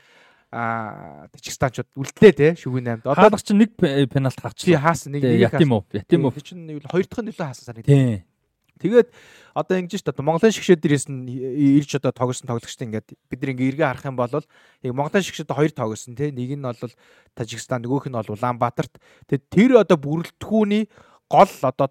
а 0.54 1.26
Тажикстанчууд 1.34 1.90
үлдлээ 1.98 2.34
те 2.38 2.48
шүгэн 2.54 3.02
8-д. 3.02 3.10
Одоо 3.10 3.42
чинь 3.42 3.66
нэг 3.66 3.74
пенальт 3.78 4.38
хаачихсан. 4.38 4.70
Тий 4.70 4.78
хаасан 4.78 5.12
нэг 5.18 5.26
нэг 5.26 5.50
Ятимов. 5.50 5.86
Ятимов. 5.90 6.38
Тэр 6.38 6.46
чинь 6.46 6.70
хоёр 6.86 7.06
дахь 7.10 7.26
нь 7.26 7.28
нөлөө 7.34 7.48
хаасан 7.50 7.66
санагдав. 7.66 7.90
Тий. 7.90 8.22
Тэгээд 8.78 9.10
одоо 9.58 9.76
ингэж 9.82 9.98
шүү 9.98 10.14
дээ. 10.14 10.26
Монголын 10.28 10.54
шгшээ 10.54 10.78
дээрээс 10.78 11.08
нь 11.10 11.26
ирж 11.82 11.98
одоо 11.98 12.14
тоглосон 12.14 12.50
тоглогчтой 12.52 12.86
ингээд 12.86 13.08
бид 13.32 13.42
нэг 13.42 13.58
эргээ 13.66 13.88
харах 13.90 14.06
юм 14.06 14.18
бол 14.18 14.30
яг 14.30 14.94
Монголын 14.94 15.26
шгшээд 15.26 15.50
хоёр 15.50 15.72
тоглосон 15.74 16.14
те. 16.14 16.30
Нэг 16.30 16.54
нь 16.54 16.62
бол 16.62 16.78
Тажикстан, 17.34 17.82
нөгөөх 17.82 18.12
нь 18.12 18.18
бол 18.18 18.34
Улаанбаатарт. 18.34 18.98
Тэгээд 19.30 19.46
тэр 19.50 19.72
одоо 19.82 19.98
бүрэлдэхүүний 19.98 20.90
гол 21.30 21.52
одоо 21.62 21.90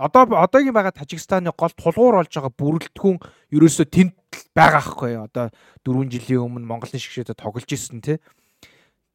одоо 0.00 0.22
одоогийн 0.40 0.72
байгаа 0.72 0.96
Тажикстаны 0.96 1.52
гол 1.52 1.74
тулгуур 1.76 2.24
болж 2.24 2.32
байгаа 2.32 2.52
бүрэлдэхүүн 2.56 3.18
ерөөсөө 3.52 3.86
тэнд 3.92 4.14
байгаа 4.56 4.80
хгүй 4.80 5.12
одоо 5.20 5.52
4 5.84 6.08
жилийн 6.08 6.44
өмнө 6.46 6.64
Монголын 6.64 6.96
шгшээдэ 6.96 7.36
тоглож 7.36 7.68
исэн 7.68 8.00
тий. 8.00 8.16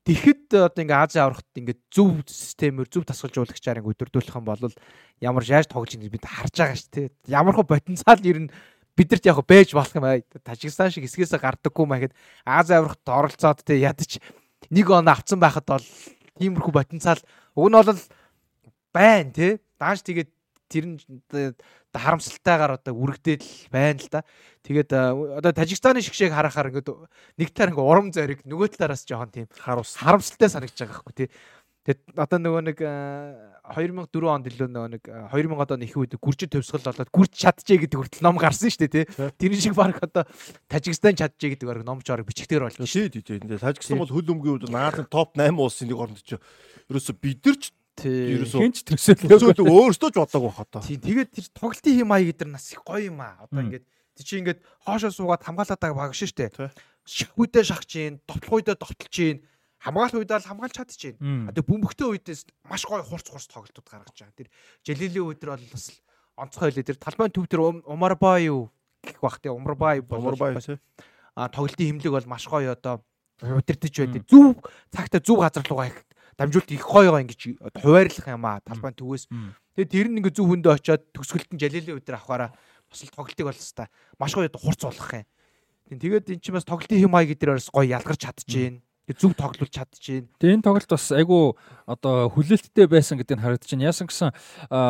Тэгэхэд 0.06 0.54
одоо 0.54 0.82
ингээ 0.86 1.02
Азийн 1.02 1.26
аврагт 1.26 1.50
ингээ 1.58 1.82
зөв 1.90 2.22
системээр 2.30 2.86
зөв 2.86 3.10
тасгалжуулагчаар 3.10 3.82
ингээ 3.82 3.94
өдөрдүүлэх 3.98 4.38
юм 4.38 4.46
бол 4.46 4.62
ямар 5.18 5.42
яаж 5.42 5.66
тоглож 5.66 5.98
байгааг 5.98 6.14
бид 6.14 6.26
харж 6.30 6.54
байгаа 6.54 6.78
шүү 6.78 6.94
тий. 6.94 7.08
Ямар 7.26 7.58
хөө 7.58 7.66
потенциал 7.66 8.22
ер 8.22 8.40
нь 8.46 8.54
бидэрт 8.94 9.26
яг 9.26 9.42
бэж 9.42 9.74
болох 9.74 9.98
юм 9.98 10.06
аа. 10.06 10.22
Тажикстан 10.46 10.94
шиг 10.94 11.10
эсгээсээ 11.10 11.42
гардаггүй 11.42 11.86
маяг 11.90 12.14
Азийн 12.46 12.86
аврагт 12.86 13.02
оролцоод 13.10 13.66
тий 13.66 13.82
ядаж 13.82 14.22
нэг 14.70 14.86
он 14.94 15.10
авцсан 15.10 15.42
байхад 15.42 15.66
бол 15.66 15.88
тиймэрхүү 16.38 16.74
потенциал 16.78 17.20
уг 17.58 17.74
нь 17.74 17.76
бол 17.76 17.90
байна 18.96 19.36
тий. 19.36 19.60
Дааш 19.76 20.08
тэгээд 20.08 20.32
тэр 20.72 20.86
нь 20.88 21.00
харамсалтайгаар 21.96 22.80
одоо 22.80 22.94
үргэлдээд 22.96 23.42
л 23.44 23.70
байна 23.72 24.00
л 24.00 24.10
да. 24.12 24.22
Тэгээд 24.64 24.92
одоо 24.92 25.52
Тажикстаны 25.52 26.02
шгшээг 26.04 26.34
харахаар 26.34 26.72
ингээд 26.72 26.90
нэг 27.40 27.50
талаар 27.52 27.72
ингээд 27.72 27.90
урам 27.92 28.08
зориг 28.12 28.40
нөгөө 28.44 28.76
талаараас 28.76 29.06
жоохон 29.08 29.32
тийм 29.32 29.48
харамсалтай 29.52 30.50
санагдаж 30.50 30.80
байгаа 30.80 31.00
хгүй 31.00 31.16
тий. 31.16 31.30
Тэгээд 31.86 32.18
одоо 32.18 32.40
нөгөө 32.42 32.62
нэг 32.66 32.78
2004 32.82 34.26
онд 34.26 34.50
илүү 34.50 34.70
нөгөө 34.74 34.90
нэг 34.98 35.04
2000 35.06 35.62
одоо 35.62 35.78
их 35.86 35.94
үед 35.94 36.18
гүржид 36.18 36.50
төвсгөл 36.50 36.82
болоод 36.82 37.14
гүрж 37.14 37.34
чадчихъя 37.38 37.86
гэдэг 37.86 38.00
хүртэл 38.02 38.26
ном 38.26 38.42
гарсан 38.42 38.74
шүү 38.74 38.90
дээ 38.90 39.06
тий. 39.06 39.06
Тэр 39.38 39.54
шиг 39.54 39.78
баг 39.78 40.02
одоо 40.02 40.26
Тажикстан 40.66 41.14
чадчихъя 41.14 41.54
гэдэг 41.54 41.70
баг 41.70 41.86
ном 41.86 42.02
чорог 42.02 42.26
бичгтэр 42.26 42.66
болж. 42.66 42.82
Тий 42.82 43.08
тий 43.14 43.22
тий. 43.22 43.38
Тажикстан 43.38 44.02
бол 44.02 44.10
хөл 44.10 44.34
өмгийн 44.34 44.58
үед 44.58 44.74
наадын 44.74 45.06
топ 45.06 45.38
8 45.38 45.54
улсын 45.62 45.86
нэг 45.94 46.02
оронд 46.02 46.26
ч 46.26 46.42
ерөөсө 46.90 47.14
бидэрч 47.22 47.70
Хинч 47.96 48.84
төсөөлөө 48.84 49.64
өөрсдөө 49.64 50.10
ч 50.12 50.16
бодлого 50.20 50.52
байх 50.52 50.60
одоо. 50.68 50.82
Тийм 50.84 51.00
тэгээд 51.00 51.30
тэр 51.32 51.46
тоглолтын 51.56 51.96
хэм 51.96 52.08
маяг 52.12 52.28
гэдэр 52.36 52.50
нас 52.52 52.68
их 52.76 52.84
гоё 52.84 53.08
юм 53.08 53.24
аа. 53.24 53.48
Одоо 53.48 53.64
ингээд 53.64 53.86
тий 54.20 54.24
чи 54.28 54.34
ингээд 54.44 54.60
хоошоо 54.84 55.12
суугаад 55.16 55.44
хамгаалаад 55.48 55.80
байгаа 55.80 56.12
баг 56.12 56.16
шүү 56.16 56.36
дээ. 56.36 56.72
Шахүйдээ 57.06 57.64
шахаж 57.64 57.88
гин, 57.88 58.20
довтлохүйдээ 58.28 58.76
довтолж 58.76 59.14
гин, 59.16 59.38
хамгаалах 59.80 60.20
үедээ 60.20 60.40
л 60.42 60.50
хамгаалж 60.50 60.76
чадчих 60.76 61.16
гин. 61.16 61.48
Одоо 61.48 61.64
бөмбөгтэй 61.64 62.08
үедээс 62.10 62.42
маш 62.66 62.84
гоё 62.84 63.06
хурц 63.06 63.30
хурц 63.30 63.48
тоглолтууд 63.48 63.88
гаргаж 63.88 64.18
байгаа. 64.18 64.36
Тэр 64.36 64.50
Желилийн 64.84 65.30
өдөр 65.30 65.50
бол 65.56 65.68
бас 65.70 65.86
онцгой 66.36 66.74
хэлээ. 66.74 66.90
Тэр 66.92 67.00
талбайн 67.00 67.32
төв 67.32 67.46
тэр 67.48 67.62
Умарбаа 67.86 68.42
юу 68.42 68.74
гэх 69.06 69.22
бах 69.22 69.40
тий 69.40 69.54
Умарбаа 69.54 70.02
тий. 70.02 70.82
А 71.38 71.48
тоглолтын 71.48 72.02
хэмлэг 72.02 72.12
бол 72.12 72.28
маш 72.28 72.50
гоё 72.50 72.74
одоо 72.74 73.06
удирдах 73.42 73.92
байдаг. 73.94 74.26
Зөв 74.26 74.60
цагта 74.90 75.22
зөв 75.22 75.40
газар 75.40 75.64
руугаа 75.64 75.88
их 75.94 76.02
дамжуулт 76.38 76.70
их 76.72 76.86
гоё 76.86 77.16
ингэж 77.20 77.42
хуваарлах 77.82 78.28
юм 78.30 78.46
аа 78.46 78.60
талбай 78.62 78.94
төвөөс. 78.94 79.28
Тэгээд 79.76 79.92
тэр 79.92 80.08
нь 80.12 80.18
ингээ 80.20 80.36
зөв 80.36 80.48
хөндөө 80.52 80.74
очиод 80.78 81.04
төгсгөлтөн 81.16 81.60
жалилийн 81.60 81.98
өдөр 82.00 82.16
авахаараа 82.22 82.52
бас 82.92 83.00
л 83.02 83.12
тоглолтыг 83.12 83.46
бол 83.50 83.58
хэвээр 83.58 83.90
маш 84.20 84.32
гоё 84.36 84.50
хурц 84.54 84.82
болох 84.86 85.12
юм. 85.16 85.26
Тэгээд 85.90 86.32
эн 86.32 86.40
чинь 86.40 86.56
бас 86.56 86.68
тоглолтын 86.68 87.02
хэм 87.02 87.12
маяг 87.12 87.30
гэдэр 87.34 87.58
бас 87.58 87.68
гоё 87.74 87.90
ялгарч 87.90 88.22
чадчихээн 88.22 88.85
зөв 89.14 89.38
тоглож 89.38 89.70
чадчихээн. 89.70 90.26
Тэгээ 90.42 90.56
энэ 90.58 90.66
тоглолт 90.66 90.90
бас 90.90 91.06
айгүй 91.14 91.54
одоо 91.86 92.34
хүлээлттэй 92.34 92.90
байсан 92.90 93.22
гэдэг 93.22 93.38
нь 93.38 93.44
харагдаж 93.46 93.70
байна. 93.70 93.90
Яасан 93.94 94.10
гэсэн 94.10 94.34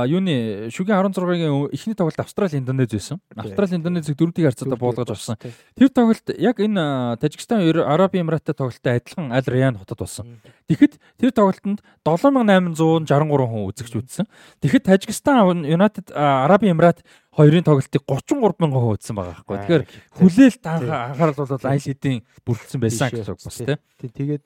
юуны 0.08 0.72
шүгийн 0.72 1.12
16-гийн 1.12 1.76
эхний 1.76 1.96
тоглолт 2.00 2.24
Австрали 2.24 2.56
Индонез 2.56 2.96
байсан. 2.96 3.20
Австрали 3.36 3.76
Индонезийг 3.76 4.16
дөрөвдүгээр 4.16 4.56
харьцаатаа 4.56 4.80
буулгаж 4.80 5.12
авсан. 5.12 5.36
Тэр 5.76 5.92
тоглолт 5.92 6.32
яг 6.40 6.56
энэ 6.64 7.20
Тажикстан 7.20 7.60
Араби 7.84 8.24
Эмиратын 8.24 8.56
тоглолттой 8.56 9.04
адилхан 9.04 9.36
Аль 9.36 9.44
Раян 9.52 9.76
хотод 9.76 10.00
болсон. 10.00 10.40
Тэгэхэд 10.72 10.96
тэр 11.20 11.32
тоглолтод 11.36 11.84
7863 12.08 13.52
хүн 13.52 13.68
үзэгч 13.68 13.94
үзсэн. 14.00 14.26
Тэгэхэд 14.64 14.88
Тажикстан 14.88 15.68
United 15.68 16.16
Араби 16.16 16.72
Эмират 16.72 17.04
хоёрын 17.36 17.68
тоглолтыг 17.68 18.03
33 18.07 18.64
мянган 18.64 18.82
хүн 18.82 18.95
үзсэн 18.95 19.16
байгаа 19.16 19.44
байхгүй. 19.44 19.57
Тэгэхээр 19.60 19.84
хүлээлт 20.16 20.64
анхаарал 20.66 21.36
бол 21.36 21.68
аль 21.68 21.84
хэдийн 21.84 22.20
бүрдсэн 22.48 22.80
байсан 22.80 23.12
гэж 23.12 23.28
бас 23.28 23.60
тийм. 23.60 23.80
Тэгээд 23.99 24.44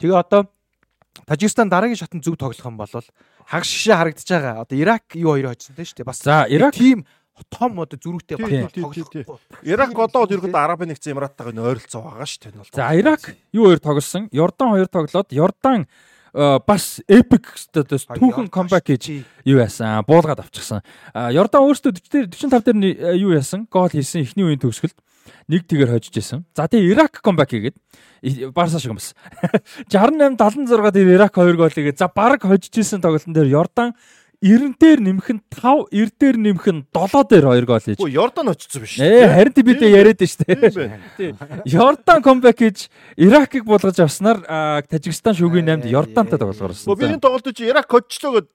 тэгээ 0.00 0.16
одоо 0.16 0.48
Тажикстан 1.28 1.68
дараагийн 1.68 2.00
шатнд 2.00 2.24
зөв 2.24 2.40
тоглох 2.40 2.64
юм 2.64 2.80
бол 2.80 2.88
хагас 2.88 3.68
шишээ 3.68 3.96
харагдаж 4.00 4.28
байгаа. 4.32 4.64
Одоо 4.64 4.76
Ирак 4.80 5.04
юу 5.12 5.36
хоёр 5.36 5.52
хоцсон 5.52 5.76
тийм 5.76 5.84
шүү 5.84 5.96
дээ. 6.00 6.08
Бас 6.08 6.24
за 6.24 6.48
Ирак 6.48 6.72
тийм 6.72 7.04
том 7.52 7.80
одоо 7.80 7.98
зөрүүтэй 8.00 8.36
тоглохгүй. 8.40 9.24
Ирак 9.68 9.92
одоо 9.92 10.24
ерөөд 10.24 10.56
Арабын 10.56 10.92
нэгдсэн 10.92 11.12
Эмираттайгаа 11.12 11.52
ойролцоо 11.52 12.00
байгаа 12.00 12.28
шүү 12.28 12.48
дээ. 12.48 12.72
За 12.72 12.92
Ирак 12.96 13.36
юу 13.52 13.68
хоёр 13.68 13.80
тоглосон? 13.80 14.28
Йордан 14.32 14.72
хоёр 14.72 14.88
тоглоод 14.88 15.28
Йордан 15.32 15.84
бас 16.32 17.00
epic 17.08 17.52
одоо 17.76 17.98
түүхэн 18.00 18.48
comeback 18.48 18.88
гэж 18.88 19.24
юу 19.44 19.60
яасан 19.60 20.00
буулгаад 20.08 20.40
авчихсан. 20.40 20.80
Йордан 21.12 21.60
өөртөө 21.68 21.92
40 22.08 22.32
45 22.32 22.64
дээр 22.64 23.12
э, 23.12 23.20
юу 23.20 23.36
яасан? 23.36 23.68
Гол 23.68 23.92
хийсэн 23.92 24.24
эхний 24.24 24.48
үеийн 24.48 24.62
төгсгөлд 24.64 24.96
нэг 25.52 25.68
тэгэр 25.68 25.92
хожиж 25.92 26.16
исэн. 26.16 26.48
За 26.56 26.64
тэгээ 26.64 26.96
Ирак 26.96 27.20
comeback 27.20 27.52
хийгээд 27.52 27.76
Барса 28.56 28.80
шиг 28.80 28.96
юм 28.96 28.98
бас. 29.02 29.12
68 29.92 30.40
76 30.40 30.92
дээр 30.96 31.20
Ирак 31.20 31.36
2 31.36 31.52
гол 31.52 31.68
хийгээд 31.68 32.00
за 32.00 32.08
баг 32.08 32.40
хожиж 32.40 32.72
исэн 32.80 33.04
тоглолтын 33.04 33.36
дээр 33.36 33.52
Йордан 33.52 33.92
90 34.42 34.74
дээр 34.74 34.98
нэмэх 34.98 35.28
нь 35.30 35.40
5, 35.54 35.94
90 35.94 36.18
дээр 36.18 36.36
нэмэх 36.42 36.66
нь 36.66 36.82
7 36.90 37.30
дээр 37.30 37.44
2 37.46 37.62
гол 37.62 37.78
хийж. 37.78 37.98
Үгүй 38.02 38.10
Йордан 38.10 38.50
очсон 38.50 38.82
биш. 38.82 38.98
Ээ 38.98 39.30
харин 39.30 39.54
би 39.54 39.72
дэ 39.78 39.86
яриад 39.86 40.18
нь 40.18 40.26
штэ. 40.26 41.38
Йордан 41.70 42.20
комбек 42.26 42.58
хийж 42.58 42.90
Иракийг 43.14 43.62
булгаж 43.62 44.02
авснаар 44.02 44.42
Тажикстан 44.90 45.38
шүүгийн 45.38 45.86
8-д 45.86 45.94
Йордантай 45.94 46.42
тоглоорсон. 46.42 46.90
Би 46.98 47.06
энэ 47.06 47.22
тоглолтод 47.22 47.54
чи 47.54 47.70
Ирак 47.70 47.86
хоцчлоо 47.86 48.42
гэд 48.42 48.50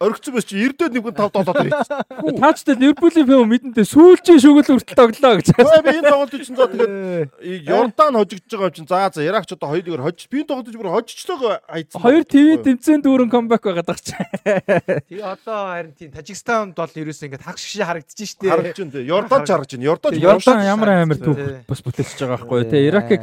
оргицсан 0.00 0.34
байж 0.36 0.44
чи 0.44 0.56
90-д 0.60 0.92
нэг 0.92 1.04
5 1.08 1.32
долоод 1.32 1.56
ирсэн. 1.64 2.04
Таачтай 2.36 2.76
Ливерпулийн 2.76 3.24
фэм 3.24 3.48
мэдэнтэй 3.48 3.86
сүүлчийн 3.88 4.40
шүгэл 4.44 4.76
хүртэл 4.76 4.92
тоглоо 4.92 5.34
гэж. 5.40 5.48
Би 5.56 5.96
энэ 5.96 6.10
тоглолтод 6.12 6.44
чинь 6.44 6.56
за 6.56 6.68
тэгээд 6.68 7.64
Йордан 7.64 8.12
хожигдж 8.20 8.52
байгаа 8.52 8.68
юм 8.68 8.76
чинь 8.76 8.88
за 8.88 9.08
за 9.08 9.24
Ирак 9.24 9.48
ч 9.48 9.56
одоо 9.56 9.72
хоёулыгаар 9.72 10.04
хожиж 10.04 10.28
би 10.28 10.44
энэ 10.44 10.50
тоглолтод 10.52 10.76
бүр 10.76 10.92
хожижлоо 10.92 11.64
айцсан. 11.64 12.00
Хоёр 12.04 12.24
ТV 12.28 12.48
тэмцээн 12.60 13.00
дүүрэн 13.00 13.30
камбэк 13.32 13.64
байгаад 13.64 13.88
байгаа 13.88 14.04
чинь. 14.04 14.20
Тэгээ 15.08 15.24
одоо 15.24 15.60
харин 15.72 15.94
тийм 15.96 16.10
Тажикстанд 16.12 16.76
бол 16.76 16.92
ерөөсөө 16.92 17.26
ингээд 17.32 17.46
хагас 17.48 17.64
шишээ 17.64 17.88
харагдаж 17.88 18.20
штэ. 18.20 18.52
Харагдаж 18.52 18.76
байна. 18.76 19.00
Йордан 19.00 19.40
ч 19.44 19.48
харагдаж 19.48 19.72
байна. 19.80 19.86
Йордан 19.88 20.12
Йордан 20.20 20.60
ямар 20.60 20.88
амар 21.00 21.16
түүх 21.16 21.40
бас 21.64 21.80
бүтээлж 21.80 22.20
байгаа 22.20 22.36
байхгүй 22.36 22.68
тий. 22.68 22.84
Иракийг 22.84 23.20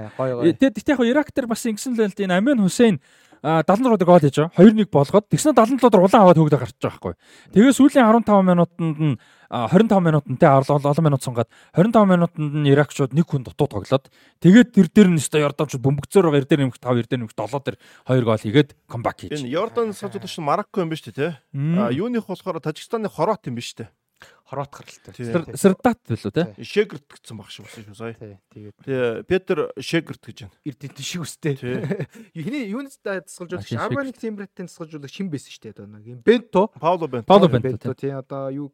тэгээд 0.58 0.90
яг 0.90 1.00
Ирак 1.06 1.30
дээр 1.30 1.48
бас 1.54 1.62
ингэсэн 1.70 1.94
л 1.94 2.10
энэ 2.10 2.34
Амен 2.34 2.66
Хусейн 2.66 2.98
76 3.44 3.92
руу 3.92 4.00
гол 4.00 4.24
хийж 4.24 4.40
байгаа. 4.40 4.56
2-1 4.56 4.88
болгоод 4.88 5.26
тэгснэ 5.28 5.52
77 5.52 5.92
дор 5.92 6.08
улаан 6.08 6.24
аваад 6.24 6.40
хөөгдө 6.40 6.60
гарч 6.64 6.76
байгаа 6.80 6.96
байхгүй. 6.96 7.14
Тэгээ 7.52 7.76
сүүлийн 7.76 8.08
15 8.08 8.40
минутанд 8.48 8.98
нь 9.04 9.16
25 9.52 10.00
минутанд 10.00 10.40
те 10.40 10.48
олон 10.48 11.04
минут 11.04 11.22
сунгаад 11.28 11.52
25 11.76 12.08
минутанд 12.08 12.54
нь 12.64 12.72
Иракчууд 12.72 13.12
нэг 13.12 13.28
хүн 13.28 13.44
дутуу 13.44 13.68
тоглоод 13.68 14.08
тэгээд 14.40 14.72
тэр 14.72 14.88
дээр 14.88 15.10
нь 15.12 15.20
өстой 15.20 15.44
Йорданчууд 15.44 15.84
бөмбөгцөөр 15.84 16.26
байгаа 16.32 16.48
9 16.48 16.50
дээр 16.50 16.62
нэмэх 16.72 16.80
5 16.80 17.04
9 17.04 17.12
дээр 17.12 17.22
нэмэх 17.28 17.36
7 17.36 17.60
дээр 17.68 17.78
2 18.08 18.24
гол 18.24 18.40
хийгээд 18.40 18.70
камбак 18.88 19.18
хийж. 19.20 19.36
Энэ 19.36 19.52
Йордан 19.52 19.92
сажууд 19.92 20.24
чинь 20.24 20.48
Марокко 20.48 20.80
юм 20.80 20.90
биш 20.90 21.04
үү 21.04 21.14
те? 21.14 21.36
А 21.54 21.92
юуных 21.92 22.32
болохоор 22.32 22.64
Тажикстаны 22.64 23.12
хорот 23.12 23.44
юм 23.46 23.60
биш 23.60 23.76
үү? 23.76 23.86
хорват 23.86 24.03
гаралтай. 24.54 25.14
Тий. 25.14 25.26
Сэр- 25.26 25.58
Сэрдат 25.58 26.00
билүү 26.06 26.32
те? 26.34 26.44
Шегерт 26.62 27.08
гэсэн 27.10 27.38
баг 27.38 27.50
шиг 27.50 27.66
болсон 27.66 27.84
шүү 27.90 27.96
сая. 27.98 28.16
Тэгээд 28.54 28.76
Тэгээ 28.86 29.28
Петр 29.28 29.58
Шегерт 29.82 30.22
гэж 30.22 30.38
байна. 30.46 30.56
эрдэнэ 30.68 31.02
шиг 31.02 31.22
өстэй. 31.26 31.56
Тий. 31.58 31.82
Эхний 32.38 32.70
юунд 32.70 32.94
тасгалжуулагч 33.02 33.68
Машин 33.68 33.80
шиг. 33.80 33.82
Арманик 33.82 34.18
Тембрэтийн 34.18 34.68
тасгалжуулагч 34.70 35.14
хин 35.18 35.30
байсан 35.34 35.50
шүү 35.50 35.62
дээ 35.64 35.74
одоо 35.74 35.88
нэг 35.90 36.06
юм 36.06 36.20
Бенто. 36.24 36.68
Пауло 36.80 37.08
Бенто. 37.08 37.28
Пауло 37.28 37.48
Бенто 37.50 37.94
тий 37.94 38.12
одоо 38.14 38.50
юу 38.54 38.72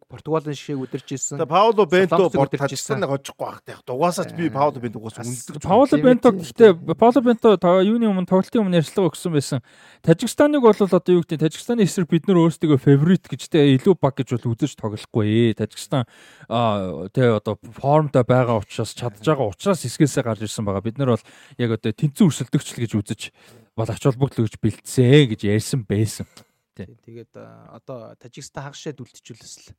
өдөрч 0.90 1.08
ирсэн. 1.16 1.38
Тэгээ 1.40 1.50
Пауло 1.50 1.86
Бенто 1.86 2.30
өдөрч 2.30 2.58
Тажикстан 2.60 3.04
хожихгүй 3.06 3.46
байх 3.48 3.62
тах. 3.64 3.82
Дугаасаач 3.86 4.34
би 4.36 4.50
Пауло 4.50 4.80
Бенто 4.80 5.00
угаас 5.00 5.18
үнэлдэг. 5.20 5.62
Пауло 5.62 5.88
Бенто 5.98 6.30
ээ, 6.30 6.38
гэхдээ. 6.44 6.72
Пауло 6.98 7.22
Бенто 7.22 7.58
та 7.58 7.80
юуны 7.82 8.10
өмнө 8.10 8.28
тоглолтын 8.28 8.64
өмнө 8.66 8.80
ярьцлага 8.82 9.12
өгсөн 9.14 9.32
байсан. 9.34 9.60
Тажикстаныг 10.02 10.62
бол 10.62 10.74
одоо 10.74 11.02
юу 11.08 11.22
гэдэг 11.24 11.40
Тажикстаны 11.50 11.84
эсрэг 11.86 12.10
бид 12.10 12.28
нар 12.28 12.42
өөрсдөө 12.44 12.78
фаворит 12.80 13.28
гэжтэй 13.30 13.78
илүү 13.78 13.96
баг 14.00 14.16
гэж 14.18 14.36
бол 14.40 14.54
үзэж 14.56 14.76
тоглохгүй. 14.80 15.54
Аа 16.50 17.10
тэгээ 17.14 17.38
одоо 17.38 17.60
формтой 17.76 18.24
байгаа 18.24 18.64
учраас 18.64 18.96
чадж 18.96 19.22
байгаа 19.22 19.52
учраас 19.52 19.86
эсгээсээ 19.86 20.24
гарч 20.24 20.42
ирсэн 20.48 20.66
байгаа. 20.66 20.86
Бид 20.86 20.98
нар 20.98 21.18
бол 21.18 21.26
яг 21.60 21.70
одоо 21.76 21.92
тэнцэн 21.92 22.26
өрсөлдөгчл 22.30 22.80
гэж 22.80 22.92
үзэж 22.96 23.22
бол 23.76 23.90
ач 23.90 24.02
холбогдол 24.02 24.48
гэж 24.48 24.56
бэлдсэн 24.58 25.30
гэж 25.36 25.42
ярьсан 25.46 25.84
байсан. 25.86 26.26
Тэгээд 26.80 27.36
одоо 27.36 28.16
Тажикстан 28.16 28.72
хагашаад 28.72 29.04
үлдчихүүлсэн 29.04 29.68
л 29.68 29.76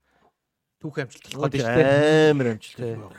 түүх 0.80 0.96
амжилт 1.04 1.26
болох 1.36 1.52
шүү 1.52 2.30
Амар 2.32 2.48
амжилт. 2.54 3.18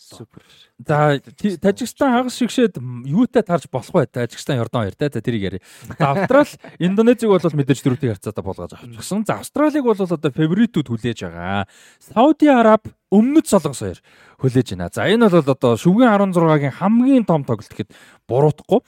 Супер. 0.00 0.42
За 0.80 1.20
Тажикстан 1.60 2.12
хагас 2.16 2.38
шигшээд 2.40 2.80
юутай 3.06 3.44
тарж 3.44 3.68
болох 3.70 3.92
вэ? 3.92 4.06
Тажикстан 4.08 4.56
Йордан 4.56 4.88
хоёр 4.88 4.96
та 4.96 5.08
тэрийг 5.08 5.42
яри. 5.42 5.60
За 5.98 6.10
Австрал 6.16 6.48
Индонезиг 6.78 7.28
бол 7.28 7.38
мэдээж 7.40 7.84
дөрөвтэй 7.84 8.10
харьцаатай 8.16 8.44
болгож 8.44 8.72
авчихсан. 8.72 9.24
За 9.28 9.36
Австралиг 9.36 9.84
бол 9.84 10.00
одоо 10.00 10.30
фаворитууд 10.32 10.88
хүлээж 10.88 11.28
байгаа. 11.28 11.68
Сауди 12.00 12.48
Араб 12.48 12.88
өмнөд 13.12 13.46
солонгос 13.52 13.84
хоёр 13.84 14.00
хүлээж 14.40 14.74
байна. 14.74 14.88
За 14.88 15.04
энэ 15.04 15.28
бол 15.28 15.44
одоо 15.44 15.76
шүгэн 15.76 16.08
16-гийн 16.08 16.74
хамгийн 16.80 17.24
том 17.28 17.44
тоглолт 17.44 17.68
гэхэд 17.68 17.92
буруутахгүй. 18.26 18.80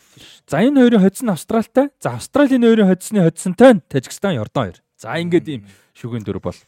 За 0.49 0.65
энэ 0.65 0.89
хоёрын 0.89 1.05
хоцсон 1.05 1.31
Австралтай. 1.37 1.93
За 2.01 2.17
Австралийн 2.17 2.65
хоёрын 2.65 2.89
хоцсны 2.89 3.21
хоцсонтой 3.23 3.77
нь 3.77 3.85
Тажикстан 3.87 4.41
Йордан 4.41 4.73
хоёр. 4.73 4.79
За 4.97 5.21
ингээд 5.21 5.47
ийм 5.49 5.63
шүгэн 5.95 6.25
дөрв 6.25 6.43
бол 6.43 6.59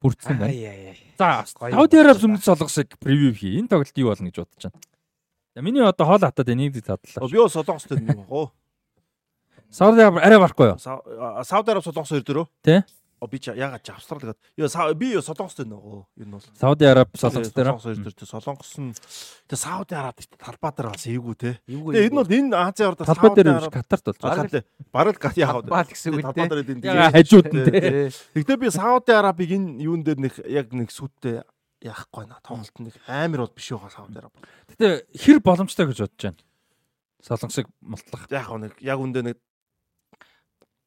бүрдсэн 0.00 0.38
байна. 0.38 0.52
Ай 0.52 0.64
ай 0.64 0.88
ай. 0.94 0.98
За, 1.18 1.44
Сауди 1.46 1.96
юм 1.98 2.06
Араб 2.06 2.22
өмнөд 2.24 2.44
солонгосыг 2.44 2.98
превью 2.98 3.34
хий. 3.34 3.58
Энэ 3.58 3.68
тоглолт 3.68 3.98
юу 3.98 4.08
болно 4.08 4.30
гэж 4.30 4.36
бодож 4.44 4.62
байна. 4.70 4.80
За 5.54 5.62
миний 5.62 5.82
одоо 5.82 6.06
хоол 6.06 6.20
хатаад 6.20 6.48
энийг 6.48 6.74
задлаа. 6.76 7.28
Би 7.28 7.38
бас 7.38 7.52
солонгостой 7.52 8.00
нэг 8.00 8.26
баг. 8.28 8.52
Сауди 9.70 10.00
Араб 10.00 10.18
арай 10.22 10.38
барахгүй 10.38 10.72
юу? 10.72 10.78
Сауди 10.78 11.70
Араб 11.70 11.84
солонгос 11.84 12.08
хоёр 12.14 12.24
дөрөө. 12.24 12.46
Тий. 12.62 12.82
Би 13.28 13.36
ягаад 13.36 13.82
ч 13.84 13.92
Австрал 13.92 14.20
гэдэг. 14.20 14.70
Сау- 14.72 14.94
би 14.96 15.12
ёо 15.12 15.20
солонгостой 15.20 15.68
нэг 15.68 15.76
гоо. 15.76 16.08
Юу 16.16 16.24
нь 16.24 16.32
бол. 16.32 16.40
Сауди 16.56 16.84
Араб 16.88 17.12
солонгос 17.12 17.52
дээр. 17.52 17.76
Солонгос 17.76 17.84
хоёр 17.84 17.98
дөрөө. 18.00 18.24
Солонгос 18.24 18.72
нь 18.80 18.92
тэгээ 19.44 19.60
Сауди 19.60 19.94
Араб 19.98 20.16
гэдэг 20.16 20.40
талбай 20.40 20.72
дээр 20.72 20.88
бас. 20.88 21.04
Эвгүй. 21.04 21.34
Тэгээ 21.36 22.06
энэ 22.08 22.16
бол 22.16 22.32
энэ 22.32 22.56
Азийн 22.56 22.88
ордоо 22.88 23.04
Талбай 23.04 23.30
дээр 23.36 23.48
биш 23.60 23.68
Катарт 23.68 24.04
болж 24.08 24.20
байгаа. 24.24 24.64
Бараг 24.88 25.16
гат 25.20 25.36
вэ? 25.36 25.44
Талбай 25.44 25.84
гэсэн 25.84 26.14
үг 26.16 26.22
Талбай 26.24 26.48
те. 26.48 26.48
дээр 26.48 26.60
энэ 26.64 26.84
Яга 26.88 27.10
хажууд 27.12 27.48
нь 27.52 27.64
те. 27.68 27.72
Тий. 27.76 28.08
Тэгтээ 28.40 28.56
би 28.56 28.68
Сауди 28.72 29.12
Арабыг 29.12 29.50
энэ 29.52 29.68
юун 29.84 30.00
дээр 30.00 30.18
нэг 30.24 30.34
яг 30.48 30.72
нэг 30.72 30.88
сүттэй 30.88 31.44
яахгүй 31.84 32.24
наа 32.24 32.40
тоглолт 32.40 32.76
нэг 32.80 32.96
амар 33.04 33.44
бол 33.44 33.52
биш 33.52 33.68
байгаа 33.68 33.92
Сауди 33.92 34.16
Араб. 34.16 34.32
Гэтэ 34.72 35.04
хэр 35.12 35.38
боломжтой 35.44 35.92
гэж 35.92 36.08
бодож 36.08 36.24
байна. 36.24 36.40
Солонгосыг 37.20 37.68
мултлах. 37.84 38.24
Яг 38.32 38.48
нэг 38.56 38.72
яг 38.80 38.96
үндэ 38.96 39.20
нэг 39.28 39.36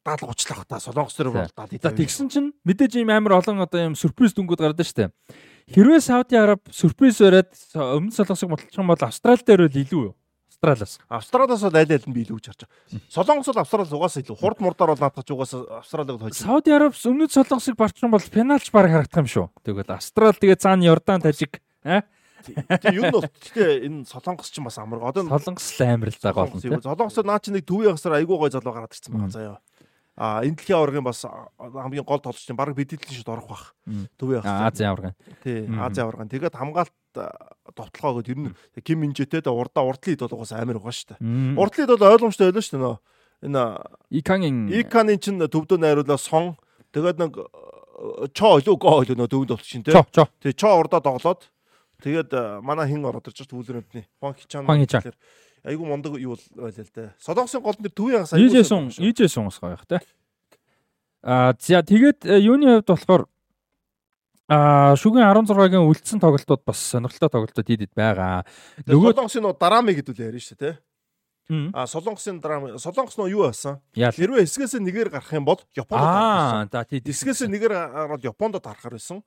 70 0.04 0.28
30 0.36 0.50
лах 0.52 0.66
та 0.68 0.76
солонгос 0.80 1.16
төр 1.16 1.32
бол 1.32 1.48
70. 1.48 1.80
За 1.82 1.90
тэгсэн 1.96 2.28
чинь 2.28 2.52
мэдээж 2.68 3.00
ийм 3.00 3.08
амар 3.10 3.40
олон 3.40 3.64
одоо 3.64 3.80
ийм 3.88 3.96
сюрприз 3.96 4.36
дүнгууд 4.36 4.60
гардаг 4.60 4.84
штэ. 4.84 5.08
Хэрвээ 5.72 6.00
Сауди 6.04 6.36
Араб 6.36 6.60
сюрприз 6.68 7.16
со- 7.24 7.96
өмнөд 7.96 8.12
солонгосыг 8.12 8.48
мултлах 8.52 8.76
юм 8.76 8.92
бол 8.92 9.00
Австрал 9.00 9.40
дээр 9.40 9.64
бол 9.64 9.80
илүү 9.80 10.02
юу? 10.12 10.14
Австралиас. 10.52 11.00
Австралиас 11.08 11.60
бол 11.64 11.76
аль 11.80 11.92
аль 11.92 12.04
нь 12.04 12.12
би 12.12 12.20
илүү 12.28 12.36
гэж 12.36 12.46
харж 12.52 12.60
байгаа. 12.68 13.00
Солонгос 13.08 13.48
бол 13.48 13.62
Австрал 13.64 13.88
угаасаа 13.88 14.20
илүү 14.20 14.36
хурд 14.36 14.58
мурдаар 14.60 14.92
бол 14.92 15.00
наадах 15.00 15.24
ч 15.24 15.30
угаасаа 15.32 15.80
Австралиг 15.80 16.20
бол 16.20 16.28
хожиж. 16.28 16.44
Сауди 16.44 16.68
Араб 16.68 16.92
өмнөд 16.92 17.32
солонгосыг 17.32 17.76
барчих 17.80 18.04
юм 18.04 18.12
бол 18.12 18.20
пеналч 18.28 18.68
баг 18.68 18.92
харагдах 18.92 19.24
юм 19.24 19.28
шүү. 19.28 19.46
Тэгвэл 19.64 19.88
Австрал 19.96 20.36
тэгээ 20.36 20.60
цаана 20.60 20.84
Йордан, 20.84 21.24
Тажик 21.24 21.64
аа 21.80 22.04
Тэгээ 22.44 22.92
юу 23.00 23.04
нь 23.08 23.12
бол 23.12 23.24
гэхдээ 23.24 23.88
энэ 23.88 24.04
солонгос 24.04 24.52
ч 24.52 24.60
бас 24.60 24.76
амар. 24.76 25.00
Одоо 25.00 25.24
солонгос 25.24 25.80
л 25.80 25.88
амар 25.88 26.12
л 26.12 26.20
байгаа 26.20 26.44
болно 26.44 26.60
тийм. 26.60 26.76
солонгосоор 26.84 27.24
наа 27.24 27.40
чи 27.40 27.50
нэг 27.56 27.64
төвийн 27.64 27.96
хасаар 27.96 28.20
айгуу 28.20 28.36
гой 28.36 28.52
залуу 28.52 28.68
гараад 28.72 28.92
ирсэн 28.92 29.16
байгаа 29.16 29.32
заяа. 29.32 29.56
А 30.14 30.46
энэ 30.46 30.54
дэлхийн 30.54 30.78
аваргын 30.78 31.04
бас 31.04 31.26
хамгийн 31.58 32.06
гол 32.06 32.22
тоглогч 32.22 32.46
нь 32.46 32.54
баг 32.54 32.70
бидэдлийн 32.74 33.18
шид 33.18 33.28
орох 33.28 33.48
бах. 33.50 33.64
Аа, 34.46 34.70
хасаар. 34.70 34.70
Азийн 34.70 34.90
аварга. 34.94 35.10
Тий. 35.42 35.66
Азийн 35.66 36.06
аваргын. 36.06 36.30
Тэгээд 36.30 36.54
хамгаалт 36.54 36.94
товтлогоо 37.74 38.22
гээд 38.22 38.30
ер 38.30 38.38
нь 38.38 38.54
Ким 38.82 39.02
Минжэтэй 39.02 39.42
да 39.42 39.50
урдаа 39.50 39.82
урдлын 39.82 40.14
хэд 40.14 40.22
бол 40.22 40.38
угаас 40.38 40.54
амар 40.54 40.78
байгаа 40.78 40.94
шүү 40.94 41.18
дээ. 41.18 41.58
Урдлын 41.58 41.82
хэд 41.82 41.92
бол 41.98 42.10
ойлгомжтой 42.14 42.46
байлаа 42.50 42.62
шүү 42.62 42.78
дээ. 42.78 42.98
Энэ 43.44 43.62
Икангийн 44.14 44.70
Иканы 44.70 45.18
чинь 45.18 45.42
төвдөө 45.42 45.78
найруулаа 45.82 46.18
сон. 46.18 46.54
Тэгээд 46.94 47.18
нэг 47.18 47.32
чоо 48.34 48.58
илүү 48.62 48.76
гоо 48.78 49.02
илүү 49.02 49.18
нөө 49.18 49.30
төвд 49.30 49.50
болчих 49.54 49.68
шин 49.68 49.82
тий. 49.82 49.92
чо 49.92 50.06
чо 50.14 50.30
Тэгээ 50.42 50.58
чоо 50.58 50.78
урдаа 50.80 51.02
тоглоод 51.02 51.50
тэгээд 52.02 52.62
манай 52.62 52.88
хин 52.88 53.04
ороод 53.04 53.26
ирж 53.28 53.46
түүлрэмтний. 53.46 54.06
Хуан 54.22 54.34
Хичан. 54.34 54.66
Хуан 54.66 54.80
Хичан. 54.82 55.12
Айгу 55.64 55.88
мундаг 55.88 56.20
юу 56.20 56.36
байлаа 56.52 56.84
л 56.84 56.92
дээ. 56.92 57.16
Солонгосын 57.16 57.64
голд 57.64 57.80
нэр 57.80 57.92
төвийн 57.96 58.28
хагас 58.28 58.36
Ижэсэн 58.36 58.92
ижэсэн 59.00 59.48
ус 59.48 59.58
гоёх 59.58 59.88
те. 59.88 60.04
Аа 61.24 61.56
за 61.56 61.80
тэгээд 61.80 62.28
э, 62.28 62.36
юуны 62.44 62.84
хувьд 62.84 62.92
болохоор 62.92 63.24
аа 64.44 64.92
шүгэн 64.92 65.24
16-гийн 65.24 65.88
үлдсэн 65.88 66.20
тоглолтууд 66.20 66.68
бас 66.68 66.76
сонирхолтой 66.76 67.32
тоглолтууд 67.32 67.64
хэд 67.64 67.96
байгаа. 67.96 68.44
Нөгөө 68.84 69.16
солонгосын 69.16 69.40
нөө 69.40 69.56
дараами 69.56 69.96
гэдүүл 69.96 70.20
ярина 70.20 70.44
шүү 70.44 70.58
дээ 70.60 70.76
тий. 70.76 70.82
Мм. 71.48 71.72
А 71.72 71.88
солонгосын 71.88 72.40
драма 72.44 72.76
солонгос 72.76 73.16
нөө 73.16 73.32
юу 73.32 73.48
басан? 73.48 73.80
яа. 73.96 74.12
Хэрвээ 74.12 74.44
эсгээс 74.44 74.76
нэгээр 74.80 75.08
гарах 75.12 75.32
юм 75.32 75.48
бол 75.48 75.60
Японд 75.72 76.00
Аа 76.00 76.68
за 76.68 76.84
тий 76.84 77.00
эсгээс 77.00 77.48
нэгээр 77.48 77.72
гараад 77.72 78.24
Японд 78.24 78.60
тарахаар 78.60 79.00
байсан. 79.00 79.24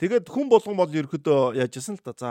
Тэгээд 0.00 0.28
хүн 0.28 0.48
болгон 0.48 0.76
бол 0.80 0.88
ерөөдөө 0.88 1.60
яаж 1.60 1.76
яасан 1.76 1.96
л 1.96 2.04
да. 2.04 2.12
За 2.16 2.30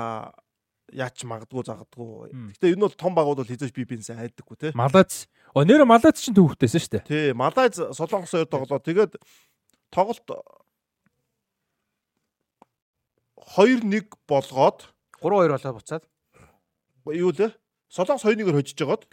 яач 0.91 1.23
магадгүй 1.23 1.63
загадгүй. 1.63 2.33
Гэтэ 2.59 2.73
энэ 2.75 2.83
бол 2.83 2.95
том 2.97 3.13
багууд 3.15 3.39
бол 3.39 3.47
хийж 3.47 3.71
би 3.71 3.85
бинсээ 3.87 4.19
хайдаггүй 4.19 4.57
тий. 4.59 4.71
Малайз. 4.75 5.29
О 5.55 5.63
нэр 5.63 5.85
Малайз 5.87 6.19
чинь 6.19 6.35
төвхтэйсэн 6.35 6.81
шүү 6.83 6.91
дээ. 6.99 7.07
Тий, 7.07 7.27
Малайз 7.31 7.79
солонгос 7.95 8.33
хоёр 8.35 8.49
тоглоо. 8.51 8.79
Тэгээд 8.83 9.15
тоглолт 9.93 10.27
2-1 13.55 14.11
болгоод 14.27 14.91
3-2 15.21 15.47
болоо 15.55 15.73
буцаад. 15.79 16.03
юу 17.07 17.31
лээ? 17.31 17.51
Солонгос 17.89 18.23
2-1-ээр 18.27 18.55
хожиж 18.55 18.75
жагаад 18.75 19.03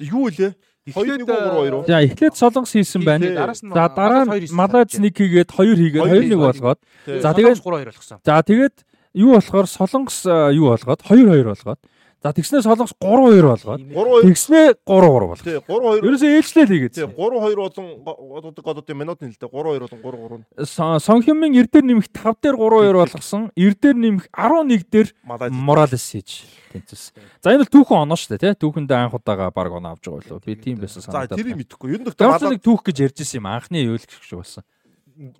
юу 0.00 0.28
лээ? 0.32 0.54
2-1 0.88 1.24
3-2 1.24 1.72
уу? 1.72 1.84
За 1.88 2.00
эхлээд 2.04 2.34
солонгос 2.36 2.72
хийсэн 2.72 3.04
байна. 3.04 3.52
За 3.52 3.88
дараа 3.88 4.24
нь 4.24 4.48
Малайз 4.52 4.96
байна. 4.96 5.02
нэг 5.08 5.12
хийгээд 5.16 5.50
хоёр 5.52 5.76
хийгээд 5.76 6.02
Хоёр 6.04 6.22
2-1 6.24 6.28
хийгээд. 6.28 6.44
болгоод. 6.44 6.78
За, 7.24 7.30
тэгээд- 7.32 7.60
3-2 7.60 7.84
болгосон. 7.88 8.18
За 8.24 8.42
тэгээд 8.44 8.76
юу 9.14 9.34
болохоор 9.38 9.66
солонгос 9.70 10.24
юу 10.52 10.74
болгоод 10.74 11.00
2-2 11.06 11.44
болгоод. 11.46 11.80
За 12.24 12.32
тэгснээр 12.32 12.64
солонгос 12.64 12.96
3-2 12.96 13.44
болгоод. 13.44 13.80
3-2 13.84 14.32
Тэгснээ 14.32 14.66
3-3 14.80 15.12
болгоод. 15.12 15.44
тий 15.44 15.60
3-2 15.60 16.08
Ерөөсөө 16.08 16.30
ээлжлээ 16.40 16.64
л 16.64 16.68
тий 16.72 16.78
хийгээд. 16.88 16.94
3-2 17.12 17.52
болон 17.52 17.86
одоо 18.32 18.62
годод 18.64 18.88
минутын 18.96 19.28
л 19.28 19.36
дээ 19.36 19.52
3-2 19.52 19.84
болон 19.84 20.44
3-3 20.56 21.04
Сонхимын 21.04 21.52
эрдээр 21.52 21.84
нэмэх 21.84 22.08
5 22.08 22.40
дээр 22.40 22.56
3-2 22.56 22.96
болгосон. 22.96 23.42
Эрдээр 23.52 23.96
нэмэх 24.00 24.24
11 24.32 24.88
дээр 24.88 25.08
Моралес 25.52 26.06
хийж 26.16 26.48
тэнцсэн. 26.72 27.12
За 27.44 27.52
энэ 27.52 27.68
бол 27.68 27.72
түүхэн 27.76 28.02
оноо 28.08 28.16
шүү 28.16 28.40
дээ, 28.40 28.56
тий? 28.56 28.56
Түүхэндээ 28.56 28.98
анх 29.04 29.14
удаага 29.20 29.52
баг 29.52 29.68
оноо 29.68 29.92
авч 29.92 30.08
байгаа 30.08 30.24
болов. 30.24 30.48
Би 30.48 30.56
тийм 30.56 30.80
байсан 30.80 31.04
За 31.04 31.12
санагдаад. 31.12 31.36
тэрийг 31.36 31.60
мэдэхгүй. 31.60 31.92
Ер 31.92 32.00
нь 32.00 32.08
дэхтэй 32.08 32.56
нэг 32.56 32.64
түүх 32.64 32.88
гэж 32.88 32.96
ярьж 33.04 33.20
исэн 33.20 33.44
юм 33.44 33.52
анхны 33.52 33.84
юу 33.84 33.94
л 33.94 34.02
гэх 34.02 34.24
шиг 34.24 34.40
байсан. 34.40 34.64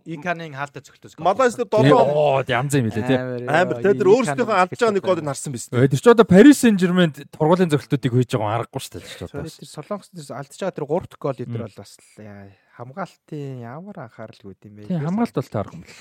Иканын 0.07 0.55
хаалтаа 0.55 0.83
цогтос. 0.83 1.19
Малайз 1.19 1.57
дээр 1.59 1.69
Тий, 1.69 1.91
7 1.91 1.95
Оо 1.95 2.43
янз 2.47 2.75
юм 2.79 2.87
билээ 2.89 3.07
тий. 3.07 3.19
амар 3.47 3.83
те 3.83 3.95
тэр 3.95 4.09
өөрсдийнхөө 4.11 4.57
алдж 4.63 4.79
байгаа 4.79 4.95
нэг 4.95 5.05
голыг 5.05 5.27
харсан 5.27 5.53
биз 5.55 5.67
дээ. 5.69 5.91
Тэр 5.91 6.01
ч 6.01 6.07
одоо 6.07 6.27
Paris 6.27 6.63
Saint-Germain 6.63 7.11
тургуулын 7.35 7.71
зөрөлтүүдийг 7.75 8.13
хөөж 8.15 8.31
байгаа 8.39 8.65
аргагүй 8.65 8.81
шүү 8.81 8.93
дээ. 9.03 9.29
Тэр 9.35 9.67
солонгос 9.67 10.11
дээр 10.15 10.31
алдаж 10.39 10.59
байгаа 10.63 10.77
тэр 10.79 10.87
3 10.87 11.19
гол 11.19 11.39
идэр 11.43 11.63
бол 11.67 11.79
бас 11.79 11.93
л 11.99 12.23
яа, 12.23 12.49
хамгаалтын 12.79 13.59
ямар 13.67 13.97
анхааралгүй 14.07 14.55
юм 14.63 14.75
бэ? 14.79 14.87
Тийм 14.87 15.03
хамгаалт 15.03 15.35
бол 15.35 15.51
таарах 15.51 15.75
юм 15.75 15.83
байна. 15.83 15.99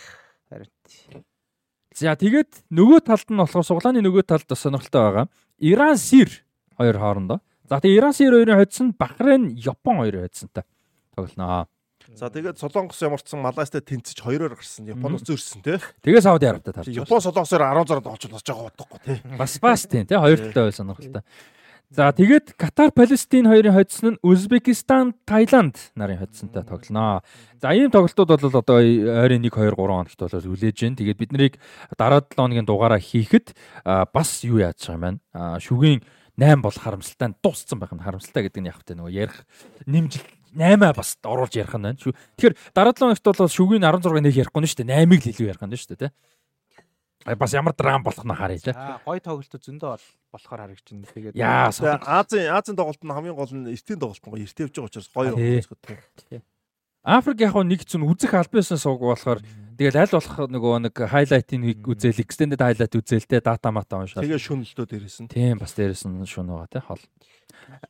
Харин 0.53 1.25
За 1.93 2.17
тэгээд 2.17 2.65
нөгөө 2.73 2.99
талд 3.05 3.27
нь 3.29 3.37
болохоор 3.37 3.65
суглааны 3.65 4.01
нөгөө 4.01 4.25
талд 4.25 4.49
бас 4.49 4.65
сонирхолтой 4.65 5.01
байгаа. 5.01 5.25
Иран 5.61 5.97
Сир 6.01 6.41
хоёр 6.73 6.97
хоорондоо. 6.97 7.37
За 7.69 7.77
тэгээд 7.77 7.97
Иран 8.01 8.13
Сир 8.17 8.33
хоёрын 8.33 8.57
хоцсон 8.57 8.97
Бахрейн 8.97 9.53
Япон 9.53 10.01
хоёрын 10.01 10.25
хоцсонтой 10.25 10.65
тоглоно. 11.13 11.69
За 12.13 12.29
тэгээд 12.29 12.61
Солонгос 12.61 13.01
ямарчсан 13.01 13.41
Малайзтай 13.41 13.81
тэнцэж 13.81 14.21
хоёроор 14.21 14.53
гарсан. 14.53 14.85
Япон 14.85 15.17
уц 15.17 15.25
өрсөн 15.25 15.65
те. 15.65 15.81
Тэгээ 16.05 16.21
Сауди 16.21 16.45
Арабтай 16.45 16.73
таарч. 16.73 16.93
Япон 16.93 17.21
Солонгосоор 17.25 17.65
16-д 17.73 18.05
олж 18.05 18.23
болж 18.29 18.45
байгаа 18.45 18.65
бодохгүй 18.69 18.99
те. 19.01 19.13
Бас 19.33 19.57
бас 19.57 19.89
тийм 19.89 20.05
тий 20.05 20.17
хоёр 20.17 20.37
талтай 20.37 20.69
бай 20.69 20.75
сонирхолтой. 20.77 21.23
За 21.93 22.09
тэгээд 22.13 22.53
Катар 22.57 22.89
Палестин 22.93 23.49
хоёрын 23.49 23.73
хоцсон 23.73 24.17
нь 24.17 24.21
Узбекистан 24.21 25.13
Таиланд 25.25 25.93
нарын 25.93 26.21
хоцсонтой 26.21 26.65
тоглоно. 26.65 27.21
За 27.61 27.73
ийм 27.73 27.89
тоглолтууд 27.89 28.29
бол 28.29 28.61
одоо 28.61 28.77
ойрын 28.77 29.45
1 29.45 29.49
2 29.49 29.73
3 29.73 29.77
хоногт 29.77 30.17
бол 30.17 30.53
үлээж 30.53 30.77
байна. 30.85 30.97
Тэгээд 30.97 31.17
бид 31.17 31.31
нарыг 31.33 31.53
дараа 31.97 32.21
7 32.21 32.37
хоногийн 32.37 32.65
дугаараа 32.65 32.97
хийхэд 32.97 33.53
бас 33.85 34.29
юу 34.41 34.57
яаж 34.61 34.81
байгаа 34.81 34.97
юм 34.97 35.01
байна. 35.01 35.59
Шүгийн 35.61 36.01
8 36.37 36.61
бол 36.65 36.73
харамсалтай 36.73 37.35
дууссан 37.43 37.77
байх 37.77 37.93
нь 37.93 38.01
харамсалтай 38.01 38.49
гэдэг 38.49 38.61
нь 38.61 38.69
яг 38.69 38.77
хөтэ 38.81 38.97
нөгөө 38.97 39.13
ярих 39.13 39.45
нэмжил 39.85 40.25
8 40.57 40.93
бас 40.93 41.17
оруулж 41.21 41.53
ярих 41.53 41.77
нь 41.77 41.85
байна 41.85 42.01
шүү. 42.01 42.13
Тэгэхээр 42.37 42.55
дараа 42.73 42.93
7 42.93 43.13
хоногт 43.13 43.25
бол 43.25 43.53
шүгийн 43.53 43.85
16 43.85 44.21
нэг 44.21 44.33
ярихгүй 44.37 44.61
нь 44.61 44.69
шүү 44.69 44.81
дээ. 44.81 45.05
8-ыг 45.05 45.21
л 45.21 45.31
илүү 45.33 45.47
ярих 45.49 45.61
нь 45.61 45.77
шүү 45.77 45.93
дээ, 45.93 46.09
тэ. 46.09 47.35
Бас 47.37 47.53
ямар 47.53 47.73
драм 47.77 48.03
болох 48.03 48.25
нь 48.25 48.35
харъя 48.35 48.59
лээ. 48.59 48.75
Аа, 48.75 48.99
гой 49.05 49.21
тоглолт 49.23 49.55
зөндөө 49.55 49.95
болохоор 50.33 50.59
харагдчихна. 50.59 51.07
Тэгээд 51.07 51.39
яа, 51.39 51.71
Азийн 51.71 52.51
Азийн 52.51 52.75
тоглолт 52.75 52.99
нь 52.99 53.13
хамгийн 53.15 53.37
гол 53.37 53.53
нь 53.53 53.71
эртийн 53.71 54.01
тоглолт 54.01 54.19
нь 54.19 54.31
гоё 54.33 54.43
эртээвж 54.43 54.75
байгаа 54.75 54.89
учраас 54.91 55.09
гоё 55.13 55.31
юм. 55.31 56.43
Африк 57.03 57.39
яг 57.39 57.55
нэг 57.63 57.87
зүн 57.87 58.03
үзэх 58.07 58.35
албаасан 58.35 58.75
сууг 58.75 59.07
болохоор 59.07 59.39
тэгэл 59.77 59.99
аль 60.03 60.13
болох 60.13 60.37
нөгөө 60.49 60.75
нэг 60.87 60.95
хайлайтыг 61.09 61.87
үзэл 61.87 62.21
extended 62.23 62.61
highlight 62.61 62.93
үзэлтэй 62.93 63.41
дата 63.41 63.71
мата 63.73 63.99
уншаад. 63.99 64.23
Тэгээ 64.23 64.41
шүнэлтөө 64.41 64.85
дээрээс 64.87 65.17
нь. 65.23 65.31
Тийм 65.31 65.57
бас 65.61 65.73
дээрээс 65.73 66.03
нь 66.07 66.25
шүн 66.25 66.49
байгаа 66.53 66.69
те 66.69 66.79
хол. 66.79 67.01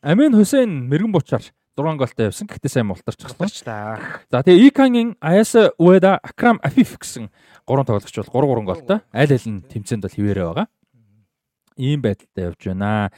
Амин 0.01 0.34
Хусейн 0.34 0.88
мэрэгэн 0.89 1.14
бучаар 1.14 1.43
6 1.76 1.97
голтой 1.97 2.30
явсан. 2.30 2.45
Гэхдээ 2.47 2.72
сайн 2.72 2.88
мултарчихсан 2.88 3.49
та. 3.65 3.97
За 4.30 4.45
тэгээ 4.45 4.69
Икангийн 4.69 5.18
Аяса 5.18 5.73
Уэда 5.81 6.22
Акрам 6.22 6.61
Афиф 6.61 7.01
гэсэн 7.01 7.34
гурван 7.65 7.85
тоглогч 7.85 8.14
бол 8.14 8.30
3 8.30 8.61
3 8.61 8.69
голтой. 8.69 8.97
Аль 9.10 9.34
аль 9.34 9.49
нь 9.49 9.65
тэмцээнд 9.65 10.05
бол 10.05 10.14
хിവэрэ 10.14 10.41
байгаа. 10.45 10.68
Ийм 11.81 12.05
байдалтай 12.05 12.53
явж 12.53 12.61
байна. 12.69 13.10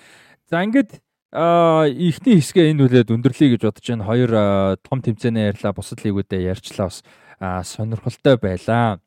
За 0.47 0.63
ингээд 0.63 1.03
Аа 1.35 1.83
ихний 1.91 2.39
хэсгээ 2.39 2.71
энэ 2.71 2.87
үлээд 2.87 3.11
өндөрлөе 3.11 3.59
гэж 3.59 3.61
бодож 3.67 3.83
байна. 3.83 4.07
Хоёр 4.07 4.31
том 4.79 5.03
тэмцээнээ 5.03 5.51
ярьлаа, 5.51 5.75
бусад 5.75 5.99
лигүүдэд 5.99 6.47
ярьчлаа 6.47 6.87
бас 6.87 7.03
сонирхолтой 7.39 8.37
байлаа. 8.37 8.99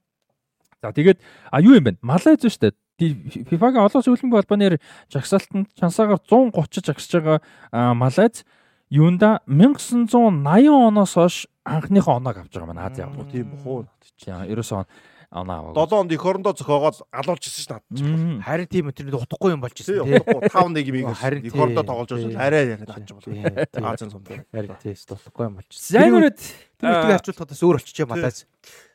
За 0.83 0.93
тэгээд 0.93 1.19
а 1.51 1.61
юу 1.61 1.75
юм 1.75 1.85
бэ? 1.85 1.99
Малайз 2.03 2.43
шүү 2.43 2.71
дээ. 2.71 2.77
FIFA-гийн 2.99 3.83
олон 3.83 3.99
улсын 4.03 4.15
хөлбөмбөгийн 4.15 4.43
холбооны 4.43 4.79
жагсаалтанд 5.11 5.71
чансаагаар 5.79 6.19
130 6.19 6.87
жагсаж 6.87 7.13
байгаа 7.23 7.95
Малайз 7.95 8.43
юунда 8.91 9.39
1980 9.47 10.67
оноос 10.67 11.15
хойш 11.15 11.47
анхныхоо 11.65 12.19
оноог 12.19 12.37
авч 12.43 12.53
байгаа 12.55 12.67
маань 12.67 12.83
Аз 12.83 12.99
явах. 12.99 13.31
Тийм 13.31 13.55
бохоо. 13.55 13.87
Ерөөсөө 14.27 14.83
оноо 15.29 15.73
аваа. 15.73 15.87
7 15.87 16.01
онд 16.01 16.13
эх 16.13 16.25
орондоо 16.25 16.53
зохиогоод 16.57 17.05
алуулж 17.13 17.45
ирсэн 17.45 17.65
шүү 17.69 17.81
дээ. 17.93 18.41
Харин 18.49 18.69
тийм 18.73 18.89
тэр 18.97 19.13
утгагүй 19.13 19.53
юм 19.53 19.61
болж 19.61 19.77
ирсэн 19.77 20.01
тийм. 20.01 20.25
Утгагүй 20.25 20.49
5 20.49 20.73
1 20.73 20.89
юм 20.89 20.97
ийм 20.97 21.13
эх 21.13 21.53
орондоо 21.53 21.85
тоглож 21.85 22.11
байгаа 22.17 22.49
арай 22.49 22.65
яриад 22.73 22.89
хааж 22.89 23.13
байгаа. 23.13 23.93
Азийн 23.93 24.09
сум. 24.09 24.25
Харин 24.25 24.73
тийм 24.81 24.97
утгагүй 24.97 25.45
юм 25.45 25.55
болж 25.61 25.69
ирсэн. 25.69 25.93
Зайнурад 25.93 26.41
тэмүүлтгийг 26.81 27.13
харьцуулахад 27.13 27.51
бас 27.53 27.61
өөр 27.61 27.77
болчихжээ 27.77 28.09
Малайз. 28.09 28.49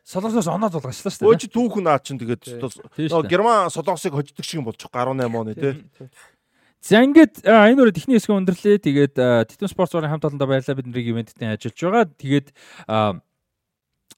Солонгосоос 0.04 0.50
оноо 0.50 0.70
зулгачлаа 0.74 1.14
шүү 1.14 1.22
дээ. 1.22 1.30
Өө 1.30 1.38
чи 1.38 1.48
түүхэн 1.54 1.86
наа 1.86 2.02
чин 2.02 2.18
тэгээд 2.18 2.44
Герман 3.30 3.70
Солонгосыг 3.70 4.18
хождог 4.18 4.44
шиг 4.44 4.58
юм 4.58 4.66
болчих 4.66 4.90
18 4.90 5.30
оны 5.30 5.54
тий. 5.54 5.86
За 6.84 7.00
ингээд 7.00 7.48
энэ 7.48 7.80
үрэ 7.80 7.96
техник 7.96 8.20
хэсэг 8.20 8.36
өндөрлөө. 8.36 8.84
Тэгээд 8.84 9.16
Титэн 9.16 9.72
спорт 9.72 9.96
зургийн 9.96 10.12
хамт 10.12 10.28
олондоо 10.28 10.52
баярлалаа 10.52 10.76
бид 10.76 10.92
нарыг 10.92 11.08
ивэнттэй 11.16 11.56
ажиллаж 11.56 11.80
байгаа. 11.80 12.12
Тэгээд 12.20 12.48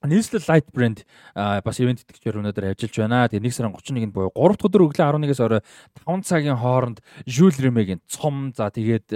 Нийслэл 0.04 0.44
Light 0.44 0.68
Brand 0.74 1.00
бас 1.34 1.80
ивент 1.80 2.04
итгэгчээр 2.04 2.38
өнөөдөр 2.42 2.64
ажиллаж 2.76 2.94
байна. 3.00 3.28
Тэгээ 3.32 3.48
1 3.48 3.56
сарын 3.56 3.72
31-нд 3.72 4.12
буюу 4.12 4.30
3 4.36 4.56
дахь 4.56 4.68
өдөр 4.68 4.84
өглөө 4.86 5.06
11-ээс 5.08 5.40
орой 5.40 5.60
5 6.04 6.28
цагийн 6.28 6.58
хооронд 6.60 7.00
Jules 7.24 7.56
Rimet-ийн 7.56 8.04
цом 8.04 8.52
за 8.52 8.68
тэгээд 8.68 9.08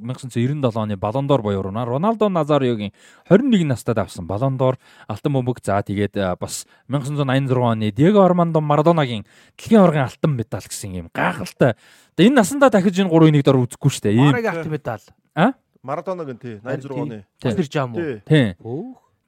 1997 0.00 0.72
оны 0.72 0.96
Ballon 0.96 1.28
d'Or 1.28 1.44
буюу 1.44 1.62
Роналдо 1.62 2.28
Назариогийн 2.32 2.92
21 3.28 3.68
настайд 3.68 3.98
авсан 3.98 4.26
Ballon 4.26 4.56
d'Or 4.56 4.80
алтан 5.06 5.32
бөмбөг 5.36 5.60
за 5.60 5.82
тэгээд 5.84 6.16
бас 6.40 6.64
1986 6.88 7.52
оны 7.52 7.92
Диего 7.92 8.24
Армандо 8.24 8.60
Марадонагийн 8.60 9.28
дэлхийн 9.58 9.80
аваргын 9.84 10.08
алтан 10.08 10.32
медаль 10.32 10.64
гэсэн 10.64 10.96
юм 10.96 11.08
гайхалтай. 11.12 11.76
Тэгээ 12.16 12.32
энэ 12.32 12.38
насандаа 12.40 12.70
дахиж 12.72 12.98
энэ 13.04 13.12
3-1 13.12 13.44
дор 13.44 13.60
үзэхгүй 13.68 13.90
шүү 13.92 14.04
дээ. 14.08 14.16
Ийм 14.16 14.32
алтан 14.32 14.72
медаль. 14.72 15.04
А? 15.36 15.52
Марадонагийн 15.82 16.38
тий 16.38 16.56
86 16.62 16.94
оны. 16.94 17.26
Байгаа 17.42 17.84
юм 17.84 17.92
уу? 17.94 18.20
Тий. 18.24 18.56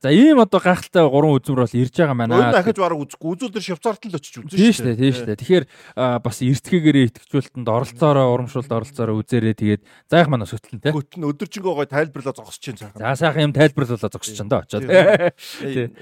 За 0.05 0.12
ийм 0.12 0.36
одоо 0.36 0.60
гайхалтай 0.60 1.01
гурван 1.09 1.40
үзмөр 1.40 1.64
бол 1.64 1.76
ирж 1.81 1.97
байгаа 1.97 2.12
маань. 2.12 2.36
Өөр 2.36 2.52
дахиж 2.52 2.76
бараг 2.76 3.01
үзэхгүй. 3.09 3.40
Үзүүл 3.40 3.52
дээр 3.56 3.64
Швейцарт 3.64 4.05
л 4.05 4.16
очиж 4.20 4.36
үзэн 4.36 4.52
шүү 4.52 4.85
дээ. 4.85 5.01
Тийм 5.01 5.12
шүү 5.16 5.28
дээ. 5.32 5.40
Тэгэхээр 5.40 5.64
бас 6.20 6.36
эртгэгээрээ 6.44 7.09
итгэжүүлэлтэнд 7.09 7.68
оролцоороо 7.72 8.26
урамшуулд 8.36 8.68
оролцоороо 8.68 9.16
үзээрээ 9.24 9.56
тэгээд 9.56 9.82
заах 10.12 10.28
маань 10.28 10.44
өсөтлөн 10.44 10.81
те. 10.85 10.93
Хөтөн 10.93 11.24
өдөржингөө 11.24 11.72
гой 11.72 11.89
тайлбарлаа 11.89 12.36
зогсож 12.36 12.60
чинь 12.60 12.76
цаахан. 12.76 13.01
За 13.01 13.16
сайхан 13.16 13.48
юм 13.48 13.55
тайлбарлуулаа 13.56 14.12
зогсож 14.12 14.36
чинь 14.36 14.52
доо 14.52 14.60
очоод. 14.60 14.85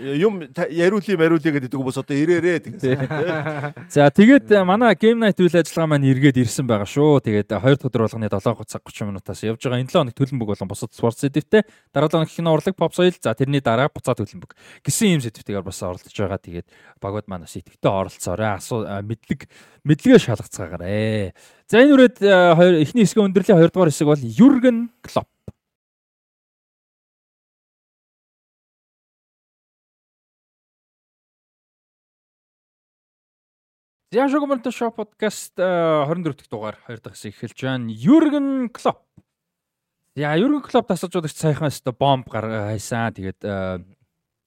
Юм 0.02 0.50
яриулъя 0.50 1.14
мариулъя 1.14 1.52
гэдэг 1.54 1.78
хүмүүс 1.78 2.02
одоо 2.02 2.16
ирээрээ 2.18 2.58
тэгээд. 2.74 3.86
За 3.86 4.10
тэгээд 4.10 4.50
манай 4.66 4.98
Game 4.98 5.22
Night 5.22 5.38
үйл 5.38 5.54
ажиллагаа 5.54 5.94
маань 5.94 6.10
эргээд 6.10 6.42
ирсэн 6.42 6.66
байгаа 6.66 6.90
шүү. 6.90 7.22
Тэгээд 7.22 7.54
2 7.54 7.78
дахь 7.78 7.86
өдөр 7.86 8.10
болгоны 8.10 8.26
7 8.26 8.66
цаг 8.66 8.82
30 8.82 9.14
минутаас 9.14 9.46
явж 9.46 9.62
байгаа. 9.62 9.78
Энэ 9.78 9.94
7 9.94 10.02
хоног 10.02 10.16
төлбөмбөг 10.18 10.48
болон 10.58 10.68
бусад 10.74 10.90
спорт 10.90 11.22
сэдвтэй. 11.22 11.62
Дараа 11.94 12.10
7 12.10 12.26
хоног 12.26 12.30
кино 12.34 12.50
урлаг, 12.56 12.74
pop 12.74 12.92
soil. 12.96 13.14
За 13.22 13.34
тэрний 13.38 13.62
дараа 13.62 13.91
буцаад 13.92 14.18
төлөмбөг 14.24 14.56
гэсэн 14.82 15.14
юм 15.16 15.22
сэдвтэйгээр 15.22 15.62
бас 15.62 15.80
оролцож 15.84 16.16
байгаа. 16.16 16.40
Тэгээд 16.40 16.68
багууд 16.98 17.26
маань 17.28 17.44
бас 17.44 17.56
итгэвтэй 17.56 17.92
оролцоорой. 17.92 18.56
Асуу 18.56 18.82
мэдлэг 18.84 19.46
мэдлэгээ 19.84 20.20
шалгацгаагаарэ. 20.24 21.36
За 21.68 21.78
энэ 21.78 21.94
үрээд 21.94 22.16
хоёр 22.24 22.74
эхний 22.80 23.04
хэсгийн 23.04 23.30
өндөрлөлийн 23.30 23.60
хоёрдугаар 23.60 23.92
хэсэг 23.92 24.08
бол 24.08 24.20
Юрген 24.20 24.90
Клоп. 25.04 25.28
За 34.12 34.28
шогомонто 34.28 34.70
шоу 34.70 34.90
подкаст 34.92 35.56
24 35.56 36.36
дахь 36.36 36.50
дугаар 36.50 36.76
2 36.88 37.00
дахь 37.00 37.16
хэсэг 37.16 37.32
эхэлж 37.32 37.58
байна. 37.64 37.88
Юрген 37.88 38.68
Клоп 38.68 39.00
Яа, 40.12 40.36
Юрген 40.36 40.60
Клоп 40.60 40.90
тасалж 40.90 41.14
удагч 41.16 41.38
саяхан 41.40 41.70
өстө 41.72 41.94
бомб 41.96 42.26
хайсан. 42.28 43.14
Тэгээд 43.16 43.40
э, 43.48 43.80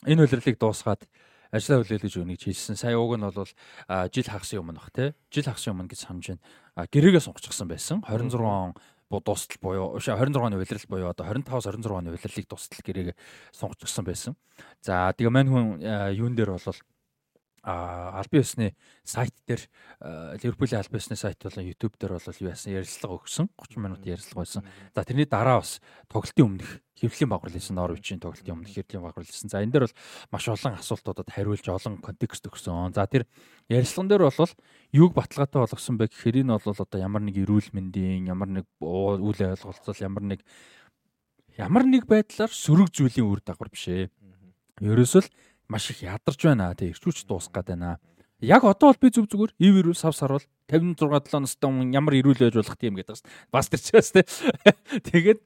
энэ 0.05 0.27
хөлрлийг 0.29 0.61
дуусгаад 0.61 1.01
ажлаа 1.49 1.81
хүлээл 1.81 2.05
гэж 2.05 2.13
өгнө 2.21 2.37
гэж 2.37 2.53
хэлсэн. 2.53 2.77
Сая 2.77 3.01
уг 3.01 3.17
нь 3.17 3.25
бол 3.25 3.33
жил 3.33 4.29
хагасан 4.29 4.61
юм 4.61 4.69
бах 4.77 4.93
тий. 4.93 5.17
Жил 5.33 5.49
хагасан 5.49 5.73
юм 5.73 5.89
гэж 5.89 6.05
санаж 6.05 6.37
байна. 6.37 6.45
Гэрээгээ 6.85 7.25
сонгочихсон 7.25 7.65
байсан. 7.65 8.05
26 8.05 8.45
он 8.45 8.77
дуустал 9.09 9.57
буюу 9.57 9.97
26 9.97 10.37
оны 10.37 10.61
улирал 10.61 10.85
буюу 10.85 11.09
одоо 11.09 11.25
25-аас 11.33 11.65
26 11.65 11.97
оны 11.97 12.13
улирлыг 12.13 12.45
дуустал 12.45 12.85
гэрээгээ 12.85 13.17
сонгочихсон 13.49 14.05
байсан. 14.05 14.37
За 14.85 15.09
тэгээ 15.17 15.33
мань 15.33 15.49
хүн 15.49 15.81
э, 15.81 16.13
юун 16.13 16.37
дээр 16.37 16.61
бол 16.61 16.77
албан 17.65 18.41
ёсны 18.45 18.75
сайт 19.03 19.33
дээр 19.49 19.65
Ливерпулийн 20.37 20.79
албан 20.79 21.01
ёсны 21.01 21.17
сайт 21.17 21.41
болон 21.41 21.65
YouTube 21.65 21.97
дээр 21.97 22.13
бол 22.13 22.41
юу 22.41 22.49
яасан 22.53 22.77
ярилцлага 22.77 23.17
өгсөн 23.17 23.49
30 23.57 23.81
минут 23.81 24.05
ярилцлага 24.05 24.45
байсан. 24.45 24.63
За 24.93 25.01
тэрний 25.01 25.25
дараа 25.25 25.59
бас 25.65 25.81
тоглолтын 26.05 26.45
өмнөх 26.45 26.85
хэвлэлийн 26.95 27.29
багвар 27.29 27.51
хийсэн 27.51 27.75
Норвичийн 27.75 28.21
тоглолтын 28.21 28.53
өмнөх 28.53 28.69
хэвлэлийн 28.69 29.01
багвар 29.01 29.25
хийсэн. 29.25 29.49
За 29.49 29.65
энэ 29.65 29.73
дээр 29.73 29.85
бол 29.89 29.97
маш 30.29 30.45
олон 30.45 30.77
асуултуудад 30.77 31.29
хариулж 31.33 31.65
олон 31.65 31.97
контекст 32.05 32.45
өгсөн. 32.45 32.93
За 32.93 33.09
тэр 33.09 33.25
ярилцлаган 33.67 34.09
дээр 34.13 34.23
бол 34.29 34.53
юуг 34.93 35.11
баталгаатай 35.17 35.59
болгосон 35.65 35.97
бэ 35.97 36.13
гэхээр 36.13 36.45
энэ 36.45 36.61
бол 36.61 36.77
одоо 36.77 36.99
ямар 37.01 37.25
нэг 37.25 37.35
эрүүл 37.41 37.73
мэндийн 37.73 38.29
ямар 38.29 38.61
нэг 38.61 38.65
үйл 38.77 39.41
ойлголцол 39.41 39.99
ямар 40.05 40.23
нэг 40.23 40.39
ямар 41.57 41.83
нэг 41.83 42.05
байдлаар 42.05 42.51
сөрөг 42.51 42.93
зүйлийн 42.93 43.27
үр 43.27 43.41
дагавар 43.41 43.73
биш 43.73 43.87
ээ. 43.89 44.13
Ерөөсөл 44.83 45.27
маш 45.67 45.89
их 45.91 46.03
ядарч 46.03 46.41
байна. 46.43 46.73
Тэг 46.75 46.95
ирчүүч 46.95 47.25
дуусах 47.25 47.53
гээд 47.53 47.73
байна. 47.73 47.97
Яг 48.43 48.63
одоо 48.67 48.91
бол 48.91 49.01
би 49.01 49.09
зүг 49.09 49.31
зүгээр 49.31 49.53
ив 49.57 49.73
ирүүл 49.79 49.97
сав 49.97 50.15
сар 50.15 50.35
бол 50.35 50.45
56 50.69 51.31
7 51.31 51.39
настай 51.39 51.69
хүн 51.71 51.93
ямар 51.95 52.19
ирүүл 52.19 52.41
байж 52.43 52.55
болох 52.59 52.77
тийм 52.77 52.99
гэдэг 52.99 53.15
бас 53.15 53.23
бас 53.49 53.69
тэрчээс 53.71 54.11
те. 54.11 54.23
Тэгээд 55.09 55.39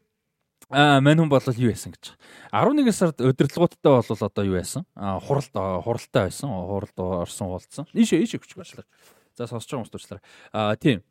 А 0.70 1.02
мань 1.02 1.18
хүн 1.18 1.30
бол 1.32 1.42
юу 1.42 1.72
яасан 1.72 1.96
гэж. 1.96 2.14
11 2.54 2.94
сард 2.94 3.18
өдөрлгуудтай 3.24 3.90
бол 3.90 4.06
одоо 4.06 4.44
юу 4.46 4.60
яасан? 4.60 4.86
А 4.94 5.18
хуралд 5.18 5.50
хуралтай 5.56 6.30
байсан. 6.30 6.50
Хуралд 6.50 6.98
орсон 7.00 7.48
уулзсан. 7.50 7.88
Ийш 7.94 8.14
ийш 8.14 8.38
өгч 8.38 8.54
гоочлаа. 8.54 8.86
За 9.34 9.48
сонсож 9.48 9.66
байгаа 9.66 9.88
хүмүүс 9.88 9.94
тучлаа. 9.96 10.22
А 10.54 10.76
тийм. 10.76 11.02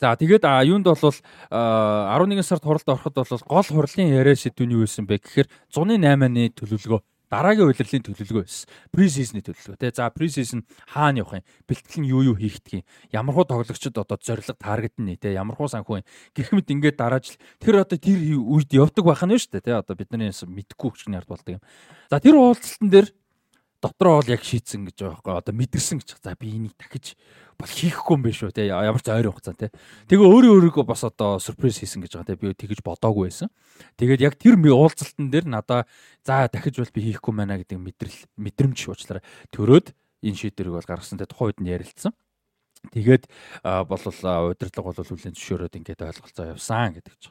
За 0.00 0.16
тэгээд 0.18 0.42
юунд 0.66 0.90
бол 0.90 0.96
11 0.96 2.42
сард 2.42 2.64
хуралд 2.66 2.88
ороход 2.88 3.14
бол 3.14 3.42
гол 3.46 3.68
хурлын 3.68 4.10
яриа 4.10 4.34
сэдвүүний 4.34 4.74
юу 4.74 4.86
байсан 4.86 5.06
бэ 5.06 5.22
гэхээр 5.22 5.48
108-ны 5.70 6.50
төлөвлөгөө 6.58 7.00
дараагийн 7.30 7.70
удирлын 7.70 8.04
төлөвлөгөө. 8.04 8.44
Pre-season-ы 8.90 9.42
төлөвлөгөө 9.46 9.78
тий. 9.78 9.92
За 9.94 10.10
pre-season 10.10 10.66
хаана 10.90 11.22
явах 11.22 11.40
юм? 11.40 11.46
Бэлтгэл 11.70 12.02
нь 12.02 12.10
юу 12.10 12.22
юу 12.26 12.36
хийгдэх 12.36 12.82
юм? 12.82 12.84
Ямар 13.14 13.34
хуу 13.38 13.46
тоглогчид 13.46 13.94
одоо 13.94 14.18
зорилго 14.18 14.58
таргет 14.58 14.98
нь 14.98 15.14
тий. 15.14 15.38
Ямар 15.38 15.54
хуу 15.54 15.70
санхүү 15.70 16.02
юм? 16.02 16.06
Гэх 16.34 16.50
мэт 16.50 16.74
ингээд 16.74 16.98
дарааж 16.98 17.38
тэр 17.62 17.86
одоо 17.86 17.98
тэр 17.98 18.18
үед 18.34 18.74
явдаг 18.74 19.04
байх 19.06 19.22
нь 19.22 19.38
шүү 19.38 19.62
дээ 19.62 19.66
тий. 19.70 19.74
Одоо 19.78 19.94
бидний 19.94 20.34
мэдхгүй 20.34 20.90
хүчний 20.90 21.18
ард 21.22 21.30
болдог 21.30 21.62
юм. 21.62 21.62
За 22.10 22.18
тэр 22.18 22.34
уулзалтан 22.34 22.90
дээр 22.90 23.06
дотроо 23.80 24.20
бол 24.20 24.28
яг 24.28 24.44
шийдсэн 24.44 24.84
гэж 24.88 24.96
байгаа 25.00 25.16
байхгүй. 25.18 25.40
Одоо 25.40 25.54
мэдэрсэн 25.56 25.98
гэж 26.00 26.08
за 26.20 26.36
би 26.36 26.52
энийг 26.52 26.76
дахиж 26.76 27.16
бол 27.56 27.68
хийхгүй 27.68 28.14
юм 28.16 28.22
биш 28.24 28.40
үү 28.44 28.52
те. 28.52 28.68
Ямар 28.68 29.00
ч 29.00 29.08
ойрын 29.08 29.32
хугацаа 29.32 29.56
те. 29.56 29.72
Тэгээ 30.08 30.24
өөрөө 30.24 30.52
өөрийгөө 30.56 30.84
бас 30.84 31.04
одоо 31.04 31.40
сюрприз 31.40 31.80
хийсэн 31.80 32.04
гэж 32.04 32.20
байгаа 32.20 32.28
те. 32.28 32.40
Би 32.40 32.52
тэгэж 32.52 32.80
бодоагүй 32.84 33.32
байсан. 33.32 33.48
Тэгээд 33.96 34.20
яг 34.20 34.34
тэр 34.36 34.60
уулзалтан 34.60 35.32
дээр 35.32 35.48
надаа 35.48 35.88
за 36.24 36.48
дахиж 36.52 36.76
бол 36.76 36.92
би 36.92 37.00
хийхгүй 37.08 37.32
байна 37.32 37.56
гэдэг 37.60 37.80
мэдрэл 37.80 38.18
мэдрэмж 38.36 38.78
уучлаарай. 38.88 39.24
Төрөөд 39.52 39.92
энэ 40.24 40.40
шийдвэрийг 40.40 40.76
бол 40.76 40.88
гаргасан 40.88 41.20
те. 41.20 41.28
Тухайн 41.28 41.52
үед 41.52 41.60
нь 41.60 41.72
ярилцсан. 41.72 42.12
Тэгээд 42.92 43.28
бол 43.64 44.04
удирдлага 44.04 44.88
бол 44.92 45.08
хүлэн 45.08 45.36
зөвшөөрөөд 45.36 45.76
ингээд 45.76 46.00
ойлголцоо 46.00 46.52
явсан 46.56 46.96
гэдэг 46.96 47.14
ч. 47.20 47.28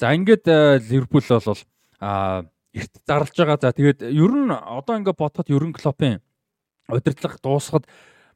За 0.00 0.16
ингээд 0.16 0.44
Ливерпул 0.88 1.24
бол 1.28 1.60
а 2.00 2.44
эрт 2.74 2.94
зарлж 3.06 3.36
байгаа. 3.36 3.58
За 3.60 3.72
тэгээд 3.72 4.02
ер 4.02 4.32
нь 4.32 4.52
одоо 4.52 4.94
ингээд 4.98 5.18
бодоход 5.18 5.48
ерөн 5.48 5.72
клопын 5.72 6.20
удирдлага 6.88 7.38
дуусахад 7.42 7.84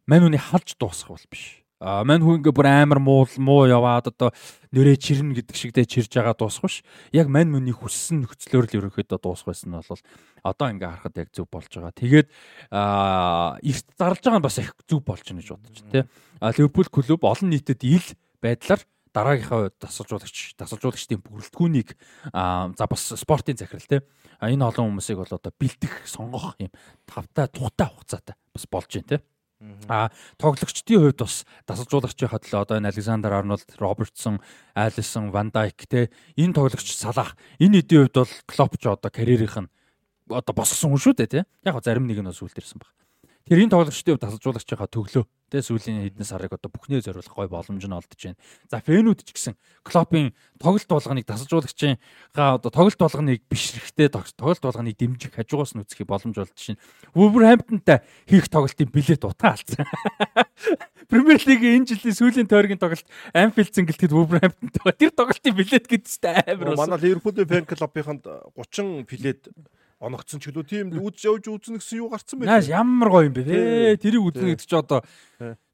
мань 0.07 0.29
үний 0.29 0.41
халж 0.41 0.77
дуусах 0.77 1.09
бол 1.15 1.27
биш. 1.31 1.63
А 1.83 2.05
мань 2.07 2.23
хүн 2.23 2.39
ингээ 2.39 2.55
бүр 2.55 2.69
амар 2.71 3.01
муу 3.03 3.27
муу 3.43 3.67
яваад 3.67 4.15
одоо 4.15 4.31
нэрээ 4.71 4.97
чирнэ 5.03 5.35
гэдэг 5.35 5.57
шигдээ 5.57 5.87
чирж 5.91 6.15
байгаа 6.15 6.39
дуусах 6.39 6.71
биш. 6.71 6.77
Яг 7.11 7.27
мань 7.27 7.51
мөний 7.51 7.75
хүссэн 7.75 8.23
нөхцлөөр 8.23 8.71
л 8.71 8.77
ерөнхийдөө 8.87 9.19
дуусах 9.19 9.51
байсан 9.51 9.75
нь 9.75 9.83
бол 9.83 10.03
одоо 10.47 10.67
ингээ 10.71 10.91
харахад 10.95 11.19
яг 11.19 11.29
зөв 11.35 11.51
болж 11.51 11.67
байгаа. 11.75 11.91
Тэгээд 11.91 12.29
а 12.71 13.59
эрт 13.67 13.87
зарлж 13.99 14.23
байгаа 14.23 14.39
нь 14.39 14.47
бас 14.47 14.59
их 14.63 14.71
зөв 14.87 15.03
болж 15.03 15.27
байна 15.27 15.43
гэж 15.43 15.51
бодож 15.51 15.81
тий. 15.91 16.05
А 16.39 16.55
Ливерпул 16.55 16.87
клуб 16.87 17.27
олон 17.27 17.51
нийтэд 17.51 17.83
ил 17.83 18.07
байдлаар 18.39 18.87
дараагийнхаа 19.13 19.71
тасалжуулагч 19.79 20.57
тасалжуулагчдын 20.57 21.21
бүрэлдэхүүнийг 21.21 21.97
за 22.77 22.85
бас 22.89 23.03
спортын 23.17 23.57
захирал 23.57 23.89
те 23.89 23.99
энэ 24.41 24.65
олон 24.65 24.97
хүмүүсийг 24.97 25.21
бол 25.21 25.37
одоо 25.37 25.53
бэлдэх 25.53 26.09
сонгох 26.09 26.57
юм 26.59 26.73
тавтай 27.07 27.49
тухтай 27.49 27.89
хугацаатай 27.89 28.35
бас 28.53 28.65
болж 28.67 28.89
байна 28.89 29.09
те 29.09 29.19
А 29.87 30.11
тоглогчдын 30.43 30.99
хувьд 30.99 31.23
бас 31.23 31.47
дасалжуулагчийн 31.71 32.31
хадлаа 32.35 32.67
одоо 32.67 32.77
энэ 32.83 32.91
Александр 32.91 33.31
Арнольд, 33.31 33.69
Робертсон, 33.79 34.43
Алисон, 34.75 35.31
Ван 35.31 35.55
Дайк 35.55 35.87
те 35.87 36.11
энэ 36.35 36.55
тоглогч 36.55 36.91
Салах 36.91 37.39
энэ 37.63 37.79
хэдийн 37.79 38.11
хувьд 38.11 38.17
бол 38.27 38.35
Клоп 38.51 38.73
ч 38.83 38.91
одоо 38.91 39.11
карьерийнх 39.11 39.63
нь 39.63 39.71
одоо 40.27 40.55
босгосон 40.55 40.91
хүн 40.91 41.03
шүү 41.03 41.15
дээ 41.15 41.31
те. 41.31 41.41
Яг 41.63 41.79
зарим 41.85 42.07
нэг 42.07 42.19
нь 42.19 42.27
бас 42.27 42.43
үлдэрсэн 42.43 42.83
баг. 42.83 42.91
Тэр 43.49 43.67
энэ 43.67 43.75
тоглогчдын 43.75 44.15
хувьд 44.15 44.25
тасалжуулагчийнхаа 44.25 44.87
төглөө 44.87 45.25
тэ 45.53 45.61
сүүлийн 45.61 46.09
хэдэн 46.09 46.25
сарыг 46.25 46.57
одоо 46.57 46.73
бүхнээ 46.73 47.05
зориулах 47.05 47.37
гой 47.37 47.49
боломж 47.51 47.85
нь 47.85 47.93
олдож 47.93 48.21
байна. 48.25 48.41
За 48.73 48.81
фэнүүд 48.81 49.21
ч 49.21 49.37
гэсэн 49.37 49.55
Клопын 49.85 50.33
тоглолт 50.57 50.89
болгоныг 50.89 51.29
тасалжуулагчийнхаа 51.29 52.57
одоо 52.57 52.71
тоглолт 52.73 52.97
болгоныг 52.97 53.45
бишрэхтэй 53.53 54.09
тоглолт 54.09 54.63
болгоныг 54.65 54.97
дэмжих 54.97 55.37
хажуугаас 55.37 55.77
нь 55.77 55.85
үзэх 55.85 56.09
боломж 56.09 56.41
олдож 56.41 56.57
байна. 56.57 56.81
Wolverhamptonтай 57.13 57.99
хийх 58.25 58.49
тоглолтын 58.49 58.89
билет 58.89 59.23
утаа 59.29 59.53
алдсан. 59.53 59.85
Премьер 61.13 61.43
лигийн 61.45 61.85
энэ 61.85 61.89
жилийн 61.93 62.17
сүүлийн 62.17 62.49
тойргийн 62.49 62.81
тоглолт 62.81 63.05
Anfield 63.37 63.77
зингэлтэд 63.77 64.17
Wolverhamptonтай 64.17 64.97
тэр 64.97 65.13
тоглолтын 65.13 65.53
билет 65.53 65.85
гэдэгтэй 65.85 66.49
амар. 66.49 66.81
Манай 66.81 66.97
Liverpool-ийн 66.97 67.51
фэн 67.51 67.69
клубынханд 67.69 68.25
30 68.57 69.05
билет 69.05 69.53
оногцсон 70.03 70.43
ч 70.43 70.51
гэлөө 70.51 70.67
тийм 70.67 70.87
үз 70.99 71.23
явж 71.23 71.47
үзнэ 71.47 71.79
гэсэн 71.79 72.03
юу 72.03 72.11
гарцсан 72.11 72.43
байх. 72.43 72.51
Нааш 72.51 72.67
ямар 72.67 73.09
гоё 73.09 73.31
юм 73.31 73.35
бэ 73.39 73.47
те. 73.47 73.95
Тэрийг 74.03 74.35
үзнэ 74.35 74.59
гэдэг 74.59 74.67
чи 74.67 74.75
одоо 74.75 75.07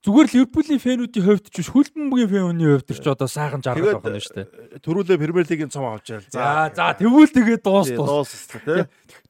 зүгээр 0.04 0.28
Ливерпулийн 0.36 0.84
фэнүүдийн 0.84 1.24
хувьд 1.24 1.46
ч 1.48 1.56
хөлбөмбөгийн 1.64 2.28
фэнүүний 2.28 2.68
хувьд 2.76 2.92
ч 2.92 3.08
одоо 3.08 3.24
сайхан 3.24 3.64
жаргал 3.64 3.96
байгаа 3.96 4.20
юм 4.20 4.24
шүү 4.28 4.36
дээ. 4.36 4.84
Төрүүлээ 4.84 5.16
Премьер 5.16 5.48
лигийн 5.48 5.72
цом 5.72 5.88
авч 5.88 6.12
яал. 6.12 6.28
За 6.28 6.68
за 6.68 6.92
тэгвэл 7.00 7.32
тэгээ 7.32 7.58
дуус 7.64 7.88
дуус. 7.96 8.32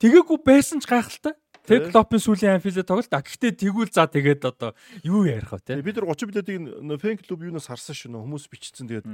Тэгээгүй 0.02 0.38
байсан 0.42 0.82
ч 0.82 0.90
гайхалтай. 0.90 1.38
Тэг 1.68 1.92
Клопын 1.92 2.18
сүүлийн 2.18 2.58
Анфилд 2.58 2.82
тоглолт. 2.82 3.12
Гэхдээ 3.12 3.52
тэгвэл 3.54 3.92
за 3.92 4.08
тэгээд 4.08 4.42
одоо 4.50 4.72
юу 5.04 5.28
ярих 5.28 5.52
вэ 5.52 5.60
те. 5.62 5.76
Бид 5.78 6.00
нар 6.00 6.10
30 6.10 6.32
билетийг 6.32 6.58
фэн 6.98 7.20
клуб 7.20 7.44
юунаас 7.44 7.68
харсан 7.68 7.92
шүү 7.92 8.08
нөө 8.16 8.24
хүмүүс 8.24 8.48
бичсэн 8.48 8.88
тэгээд 8.88 9.06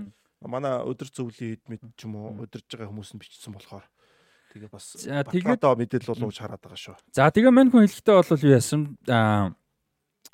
манай 0.46 0.78
өдөр 0.86 1.08
зөвлийн 1.10 1.58
хэд 1.58 1.64
мэд 1.66 1.82
ч 1.98 2.06
юм 2.06 2.14
уу 2.14 2.46
өдөрж 2.46 2.68
байгаа 2.68 2.92
хүмүүс 2.94 3.10
нь 3.16 3.20
бичсэн 3.20 3.52
болохоор 3.58 3.84
Тэгээ 4.54 4.70
бас 4.70 4.94
тэгээд 5.02 5.66
мэдээлэл 5.66 6.14
болооч 6.14 6.38
хараад 6.38 6.62
байгаа 6.62 6.78
шүү. 6.78 6.94
За 7.10 7.26
тэгээ 7.26 7.50
мань 7.50 7.74
хүн 7.74 7.90
хэлэхдээ 7.90 8.14
бол 8.22 8.46
юу 8.46 8.54
яасан 8.54 8.82
аа 9.10 9.50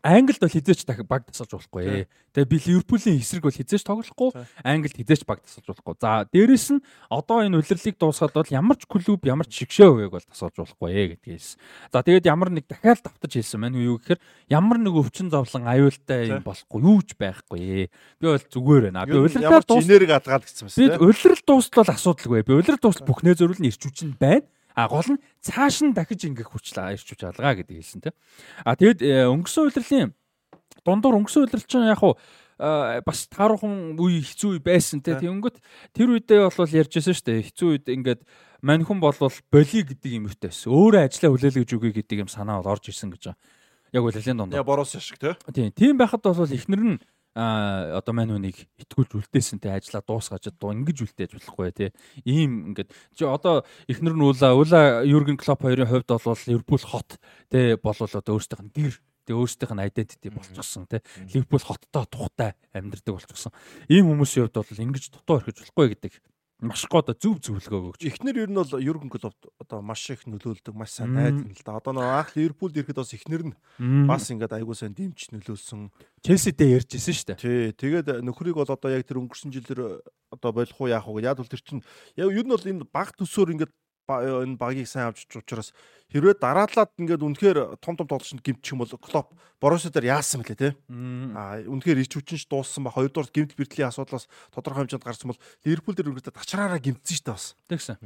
Англид 0.02 0.40
бол 0.40 0.48
хизээч 0.48 0.84
дахин 0.88 1.06
баг 1.06 1.28
тасалж 1.28 1.52
болохгүй. 1.56 2.08
Тэгээ 2.32 2.48
би 2.48 2.56
Ливерпулийн 2.60 3.20
эсрэг 3.20 3.44
бол 3.44 3.52
хизээч 3.52 3.84
тоглохгүй. 3.84 4.32
Англид 4.64 4.96
хизээч 4.96 5.28
баг 5.28 5.44
тасалж 5.44 5.66
болохгүй. 5.68 5.94
За 6.00 6.24
дээрэс 6.32 6.66
нь 6.76 6.84
одоо 7.12 7.44
энэ 7.44 7.60
улирлыг 7.60 7.96
дуусгаад 8.00 8.32
бол 8.32 8.48
ямар 8.48 8.76
ч 8.80 8.88
клуб 8.88 9.20
ямар 9.28 9.44
ч 9.44 9.64
шигшээ 9.64 9.88
үеиг 9.92 10.12
бол 10.16 10.24
тасалж 10.24 10.56
болохгүй 10.56 11.20
гэдгээс. 11.20 11.48
За 11.92 12.00
тэгээд 12.00 12.28
ямар 12.28 12.48
нэг 12.48 12.64
дахиад 12.64 13.04
давтаж 13.04 13.32
хэлсэн 13.34 13.60
маань 13.60 13.76
юу 13.76 14.00
гэхээр 14.00 14.20
ямар 14.48 14.78
нэг 14.80 14.94
өвчин 14.96 15.28
зовлон 15.28 15.68
аюултай 15.68 16.32
юм 16.32 16.44
болохгүй 16.44 16.80
юу 16.80 17.00
ч 17.04 17.12
байхгүй. 17.20 17.90
Би 17.90 18.24
бол 18.24 18.40
зүгээр 18.40 18.88
байна. 18.88 19.04
Би 19.04 19.20
улирлаа 19.20 19.60
дуус 19.60 19.84
энерги 19.84 20.16
адгаад 20.16 20.48
гэсэн 20.48 20.64
юм 20.64 20.72
байна. 20.72 20.96
Би 20.96 21.04
улирал 21.12 21.44
дуустал 21.44 21.88
асуудалгүй. 21.92 22.40
Би 22.46 22.52
улирал 22.56 22.80
дуустал 22.80 23.04
бүхнээ 23.04 23.36
нь 23.36 23.68
ирч 23.68 23.84
үчин 23.84 24.16
байна. 24.16 24.48
А 24.74 24.88
гол 24.88 25.06
нь 25.16 25.22
цааш 25.42 25.82
нь 25.84 25.94
дахиж 25.94 26.26
ингээх 26.26 26.50
хүчлээ 26.50 26.94
ирч 26.94 27.08
хүч 27.10 27.22
алгаа 27.26 27.58
гэдэг 27.58 27.76
хэлсэн 27.76 28.00
тийм. 28.04 28.16
А 28.64 28.76
тэгэд 28.76 29.00
э, 29.02 29.26
өнгөрсөн 29.28 29.68
удирлын 29.70 30.14
дундуур 30.84 31.18
өнгөрсөн 31.20 31.44
удирал 31.46 31.66
чинь 31.66 31.90
яг 31.90 32.00
хуу 32.00 32.14
э, 32.14 33.02
бас 33.04 33.26
таархан 33.28 33.98
үе 33.98 34.22
хэцүү 34.22 34.62
байсан 34.62 35.02
те 35.02 35.18
тэгэнгөт 35.18 35.58
тэр 35.92 36.14
үедээ 36.16 36.48
бол 36.48 36.70
ярьжсэн 36.70 37.14
шүү 37.14 37.26
дээ. 37.26 37.46
Хэцүү 37.50 37.68
үед 37.74 37.86
ингээд 37.90 38.20
мань 38.62 38.84
хүн 38.84 39.00
бол 39.00 39.16
боли 39.16 39.80
гэдэг 39.84 40.10
юм 40.14 40.28
ихтэй 40.28 40.52
байсан. 40.52 40.70
Өөрөө 40.72 41.00
ажиллаа 41.08 41.30
хүлээлгэж 41.34 41.70
үгүй 41.74 41.92
гэдэг 41.96 42.18
юм 42.24 42.30
санаа 42.30 42.60
бол 42.60 42.72
орж 42.76 42.92
ирсэн 42.92 43.10
гэж 43.10 43.32
байгаа. 43.32 43.40
Яг 43.90 44.06
үлэлийн 44.06 44.38
дунд 44.38 44.54
яа 44.54 44.62
борос 44.62 44.94
шиг 44.94 45.18
те 45.18 45.34
тийм 45.50 45.74
тийм 45.74 45.94
байхад 45.98 46.22
бол 46.22 46.46
эхнэр 46.46 46.82
нь 46.94 46.98
а 47.34 47.94
одоо 48.02 48.14
мань 48.14 48.34
хүнийг 48.34 48.66
итгүүлж 48.82 49.14
үлдээсэнтэй 49.14 49.70
ажиллаа 49.70 50.02
дуусгаж 50.02 50.50
дуу 50.50 50.74
ингэж 50.74 51.06
үлдээж 51.06 51.30
болохгүй 51.38 51.70
тий 51.70 51.90
ийм 52.26 52.74
ингээд 52.74 52.90
чи 53.14 53.22
одоо 53.22 53.62
эхнэр 53.86 54.18
нь 54.18 54.24
уула 54.26 54.50
уула 54.58 55.06
Юрген 55.06 55.38
Клоп 55.38 55.62
хоёрын 55.62 55.86
хувьд 55.86 56.10
бол 56.10 56.42
Ливерпул 56.50 56.82
хот 56.82 57.22
тий 57.46 57.78
болол 57.78 58.10
одоо 58.10 58.34
өөрсдийнх 58.34 58.66
нь 58.66 58.74
гэр 58.74 58.94
тий 59.30 59.34
өөрсдийнх 59.38 59.74
нь 59.78 59.86
identity 59.86 60.28
болчихсон 60.34 60.90
тий 60.90 61.06
Ливерпул 61.30 61.62
хоттой 61.62 62.04
тухтай 62.10 62.58
амьдардаг 62.74 63.14
болчихсон. 63.14 63.54
Ийм 63.86 64.10
хүмүүсийн 64.10 64.50
хувьд 64.50 64.58
бол 64.66 64.84
ингэж 64.90 65.04
дутуу 65.14 65.38
орхиж 65.38 65.62
болохгүй 65.62 65.86
гэдэг 65.94 66.12
маш 66.60 66.84
гоо 66.86 67.00
одоо 67.00 67.16
зөв 67.16 67.40
зөвлөгөө 67.40 67.96
өгч. 67.96 68.02
Эхнэр 68.04 68.44
ер 68.44 68.50
нь 68.52 68.58
бол 68.60 68.76
Юрген 68.76 69.08
Клопт 69.08 69.48
одоо 69.56 69.80
маш 69.80 70.04
их 70.12 70.28
нөлөөлдөг, 70.28 70.76
маш 70.76 70.92
сайн 70.92 71.16
найз 71.16 71.36
юм 71.40 71.56
л 71.56 71.64
да. 71.64 71.80
Одоо 71.80 71.96
нөгөө 71.96 72.16
анх 72.20 72.36
Ливерпулд 72.36 72.76
ирэхэд 72.76 73.00
бас 73.00 73.12
эхнэр 73.16 73.42
нь 73.48 73.54
бас 74.04 74.28
ингээд 74.28 74.56
айгуу 74.56 74.76
сайн 74.76 74.92
дэмж 74.92 75.32
нөлөөлсөн. 75.32 75.88
Челсидээ 76.20 76.76
ярьжсэн 76.84 77.14
шүү 77.16 77.28
дээ. 77.32 77.40
Тий, 77.40 77.72
тэгээд 77.72 78.08
нөхрийг 78.20 78.60
бол 78.60 78.68
одоо 78.68 78.90
яг 78.92 79.08
тэр 79.08 79.24
өнгөрсөн 79.24 79.50
жилээр 79.56 80.04
одоо 80.30 80.50
болох 80.52 80.76
уу 80.76 80.92
яах 80.92 81.08
вэ? 81.08 81.24
Яг 81.24 81.40
бол 81.40 81.48
тэр 81.48 81.64
чинь 81.64 81.80
яг 82.20 82.28
ер 82.28 82.44
нь 82.44 82.52
бол 82.52 82.60
энэ 82.60 82.84
баг 82.92 83.16
төсөөр 83.16 83.56
ингээд 83.56 83.72
энэ 84.10 84.58
багийг 84.58 84.88
сайн 84.88 85.10
авч 85.10 85.26
учраас 85.32 85.72
хэрвээ 86.10 86.36
дараалаад 86.42 86.90
ингээд 86.98 87.22
үнэхээр 87.22 87.58
том 87.78 87.94
том 87.94 88.06
тоглолтод 88.06 88.42
гимтчих 88.42 88.74
юм 88.74 88.82
бол 88.82 88.94
Клоп 88.98 89.30
Боруссия 89.60 89.92
дээр 89.92 90.16
яасан 90.16 90.40
мөлий 90.40 90.56
те. 90.56 90.72
Аа 90.88 91.60
үнэхээр 91.68 92.00
ирч 92.00 92.16
хүчинч 92.16 92.48
дууссан 92.48 92.88
ба 92.88 92.96
хоёрдугаар 92.96 93.28
гимт 93.28 93.52
бэртлийн 93.60 93.92
асуудлаас 93.92 94.24
тодорхой 94.48 94.88
хэмжээнд 94.88 95.04
гарсан 95.04 95.30
бол 95.30 95.42
Ливерпул 95.68 95.92
дээр 95.92 96.08
үргэлжлээд 96.16 96.40
тачраараа 96.40 96.80
гимтсэн 96.80 97.16
шүү 97.20 97.24
дээ 97.28 97.36
бас. 97.36 97.46
Тэгсэн. 97.68 97.96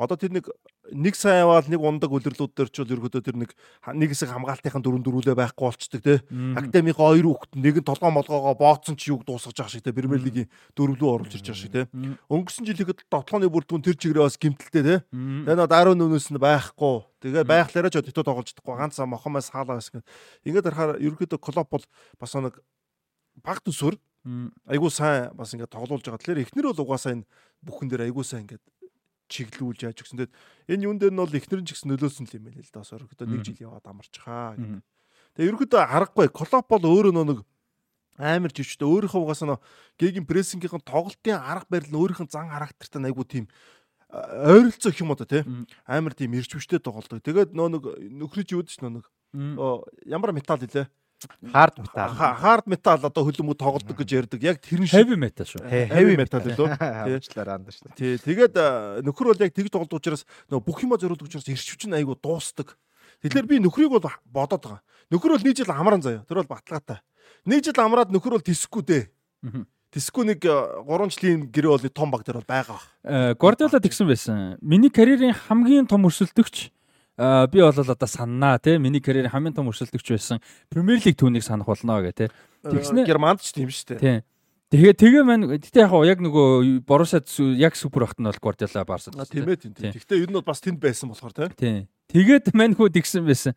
Одоо 0.00 0.16
тэр 0.16 0.32
нэг 0.32 0.48
нэг 0.96 1.14
сайн 1.16 1.44
яваал 1.44 1.68
нэг 1.68 1.80
ундаг 1.80 2.08
үлрэлүүд 2.08 2.52
дээр 2.56 2.70
ч 2.72 2.76
бол 2.80 2.94
ерөөдөө 2.96 3.20
тэр 3.20 3.36
нэг 3.36 3.52
нэг 3.52 4.08
хэсэг 4.16 4.32
хамгаалтынхаа 4.32 4.80
дөрөв 4.80 5.04
дөрүлээ 5.04 5.36
байхгүй 5.36 5.64
болчдөг 5.68 6.00
те. 6.00 6.14
Академийн 6.28 6.96
хоёр 6.96 7.24
хүүхэд 7.24 7.52
нэг 7.56 7.76
нь 7.80 7.88
толгоо 7.88 8.12
молгоогоо 8.12 8.56
бооцсон 8.56 8.96
ч 8.96 9.12
юуг 9.12 9.28
дуусгаж 9.28 9.56
байгаа 9.60 9.72
шиг 9.72 9.84
те. 9.84 9.96
Премьер 9.96 10.20
лигийн 10.20 10.48
дөрвөлөө 10.76 11.08
оруулж 11.24 11.36
ирж 11.36 11.48
байгаа 11.48 11.60
шиг 11.60 11.72
те. 11.72 11.88
Өнгөрсөн 12.28 12.68
жил 12.68 12.80
ихэд 12.80 13.08
тоглооны 13.08 13.48
бүрдгүүн 13.48 13.84
тэр 13.84 13.96
чигээрээ 13.96 14.28
бас 14.28 14.36
гимтэлтэй 14.36 14.84
те. 14.84 14.96
Тэгээ 15.08 15.56
нөө 15.56 15.68
даруй 15.72 15.96
нүнээс 15.96 16.32
нь 16.32 16.40
байхгүй 16.40 17.08
Тэгээ 17.24 17.43
байхлаараа 17.46 17.92
ч 17.92 18.00
өдөртөө 18.00 18.24
тоглож 18.24 18.48
чадахгүй 18.52 18.76
ганц 18.76 18.98
мохомоос 18.98 19.52
хаалаа 19.52 19.80
гэсэн. 19.80 20.02
Ингээд 20.48 20.66
харахаар 20.68 20.98
ерөөдөө 21.00 21.40
клуб 21.40 21.68
бол 21.70 21.84
бас 22.18 22.32
нэг 22.34 22.58
баг 23.40 23.58
төсвөр 23.64 23.96
айгуу 24.68 24.90
сайн 24.90 25.32
бас 25.36 25.52
ингээд 25.52 25.72
тоглуулж 25.72 26.04
байгаа. 26.04 26.20
Тэгэхээр 26.20 26.44
эхнэр 26.48 26.66
бол 26.72 26.82
угаасаа 26.84 27.12
энэ 27.12 27.28
бүхэн 27.60 27.88
дээр 27.92 28.08
айгуу 28.08 28.24
сайн 28.24 28.48
ингээд 28.48 28.64
чиглүүлж 29.28 29.80
яаж 29.84 30.00
өгсөн. 30.00 30.18
Тэгэд 30.24 30.32
энэ 30.72 30.84
юун 30.88 30.98
дээр 31.00 31.12
нь 31.12 31.20
бол 31.20 31.32
эхнэр 31.36 31.60
нь 31.60 31.68
ч 31.68 31.76
гэсэн 31.76 31.92
нөлөөсөн 31.92 32.28
юм 32.32 32.48
байл 32.48 32.60
л 32.60 32.72
да. 32.72 32.84
Ерөөдөө 32.84 33.26
нэг 33.28 33.42
жил 33.44 33.64
яваад 33.68 33.84
амарч 33.84 34.14
хаа. 34.20 34.56
Тэгээ 35.36 35.50
ерөөдөө 35.52 35.80
харахгүй. 35.84 36.28
Клуб 36.32 36.64
бол 36.68 36.84
өөрөө 36.88 37.12
нэг 37.24 37.40
амар 38.14 38.52
живчтэй 38.54 38.86
өөрийнхөө 38.86 39.26
угаасаа 39.26 39.58
гэгийн 39.98 40.22
прессингийнхэн 40.22 40.86
тоглолтын 40.86 41.34
арга 41.34 41.66
барил 41.66 41.90
нь 41.90 41.98
өөрийнх 41.98 42.22
нь 42.22 42.30
зан 42.30 42.46
характертай 42.46 43.02
айгуу 43.10 43.26
тийм 43.26 43.50
ойролцоо 44.14 44.90
их 44.94 45.00
юм 45.00 45.10
уу 45.10 45.18
та 45.18 45.26
тий 45.26 45.42
амар 45.86 46.14
тийм 46.14 46.38
ирчвчтэй 46.38 46.78
тоглолдог. 46.78 47.22
Тэгээд 47.22 47.50
нөө 47.54 47.68
нэг 47.74 47.82
нөхрөж 48.22 48.54
юу 48.54 48.62
гэж 48.62 48.78
нөө 48.84 49.02
нэг 49.02 49.04
ямар 50.06 50.30
металл 50.30 50.62
илээ 50.62 50.86
Хард 51.52 51.78
металл. 51.78 52.14
Хард 52.14 52.66
металл 52.66 53.00
одоо 53.06 53.22
хөлбөмбөг 53.24 53.56
тоглодог 53.56 53.96
гэж 53.96 54.08
ярьдаг. 54.12 54.42
Яг 54.44 54.60
тэр 54.60 54.84
нь 54.84 54.88
шиг 54.88 55.00
heavy 55.00 55.16
metal 55.16 55.46
шүү. 55.48 55.64
Heavy 55.64 56.16
metal 56.20 56.42
лөө. 56.44 56.76
Аачлаар 56.76 57.50
анд 57.56 57.72
шүү. 57.72 57.94
Тий. 57.96 58.18
Тэгээд 58.20 58.54
нөхөр 59.06 59.32
бол 59.32 59.40
яг 59.40 59.54
тэгж 59.54 59.72
тоглодог 59.72 60.00
учраас 60.00 60.26
нөгөө 60.52 60.64
бүх 60.68 60.84
юма 60.84 61.00
зориулдаг 61.00 61.28
учраас 61.28 61.48
ирчвч 61.48 61.88
нь 61.88 61.96
айгу 61.96 62.18
дуустдаг. 62.18 62.76
Тэгэхээр 63.24 63.48
би 63.48 63.56
нөхрийг 63.62 63.94
бол 63.94 64.04
бодоод 64.28 64.60
байгаа. 64.60 64.82
Нөхөр 65.08 65.38
бол 65.38 65.44
нэг 65.48 65.56
жил 65.56 65.72
амран 65.72 66.02
заяа. 66.04 66.26
Тэр 66.28 66.44
бол 66.44 66.52
баталгаатай. 66.52 67.00
Нэг 67.48 67.64
жил 67.64 67.78
амраад 67.80 68.12
нөхөр 68.12 68.36
бол 68.36 68.44
тисэхгүй 68.44 68.82
дээ. 68.84 69.04
Тисэхгүй 69.94 70.26
нэг 70.26 70.42
3 70.42 71.14
жилийн 71.14 71.46
гэрээ 71.54 71.70
бол 71.70 71.86
том 71.94 72.10
баг 72.10 72.26
дээр 72.26 72.42
бол 72.42 72.50
байгаа. 72.50 72.82
Гвардиола 73.38 73.78
тэгсэн 73.78 74.10
байсан. 74.10 74.58
Миний 74.58 74.90
карьерийн 74.90 75.30
хамгийн 75.30 75.86
том 75.86 76.02
өрсөлдөгч 76.02 76.74
би 77.14 77.58
бол 77.62 77.70
одоо 77.70 78.08
саннаа 78.10 78.58
тий 78.58 78.74
миний 78.82 78.98
карьерийн 78.98 79.30
хамгийн 79.30 79.54
том 79.54 79.70
өрсөлдөгч 79.70 80.10
байсан. 80.10 80.42
Премьер 80.66 80.98
лиг 80.98 81.14
түүнийг 81.14 81.46
санах 81.46 81.70
болно 81.70 82.02
гэх 82.02 82.26
тий. 82.26 82.28
Тэгснэ 82.66 83.06
Германд 83.06 83.38
ч 83.38 83.54
тийм 83.54 83.70
шүү 83.70 84.02
дээ. 84.02 84.26
Тэгээ 84.74 84.94
тэгээ 84.98 85.22
маань 85.22 85.46
гэтээ 85.46 85.86
яг 85.86 85.94
яг 85.94 86.18
нөгөө 86.18 86.82
Боруссия 86.82 87.22
яг 87.54 87.78
супер 87.78 88.02
багт 88.02 88.18
нь 88.18 88.26
бол 88.26 88.42
Гвардиола 88.42 88.82
Барса. 88.82 89.14
Тийм 89.30 89.46
ээ 89.46 89.62
тийм. 89.62 89.94
Гэхдээ 89.94 90.26
ер 90.26 90.30
нь 90.30 90.34
бол 90.34 90.42
бас 90.42 90.58
тэнд 90.58 90.82
байсан 90.82 91.06
болохоор 91.14 91.54
тий. 91.54 91.86
Тэгээд 92.10 92.50
мань 92.50 92.74
хүү 92.74 92.90
тэгсэн 92.98 93.22
байсан. 93.22 93.54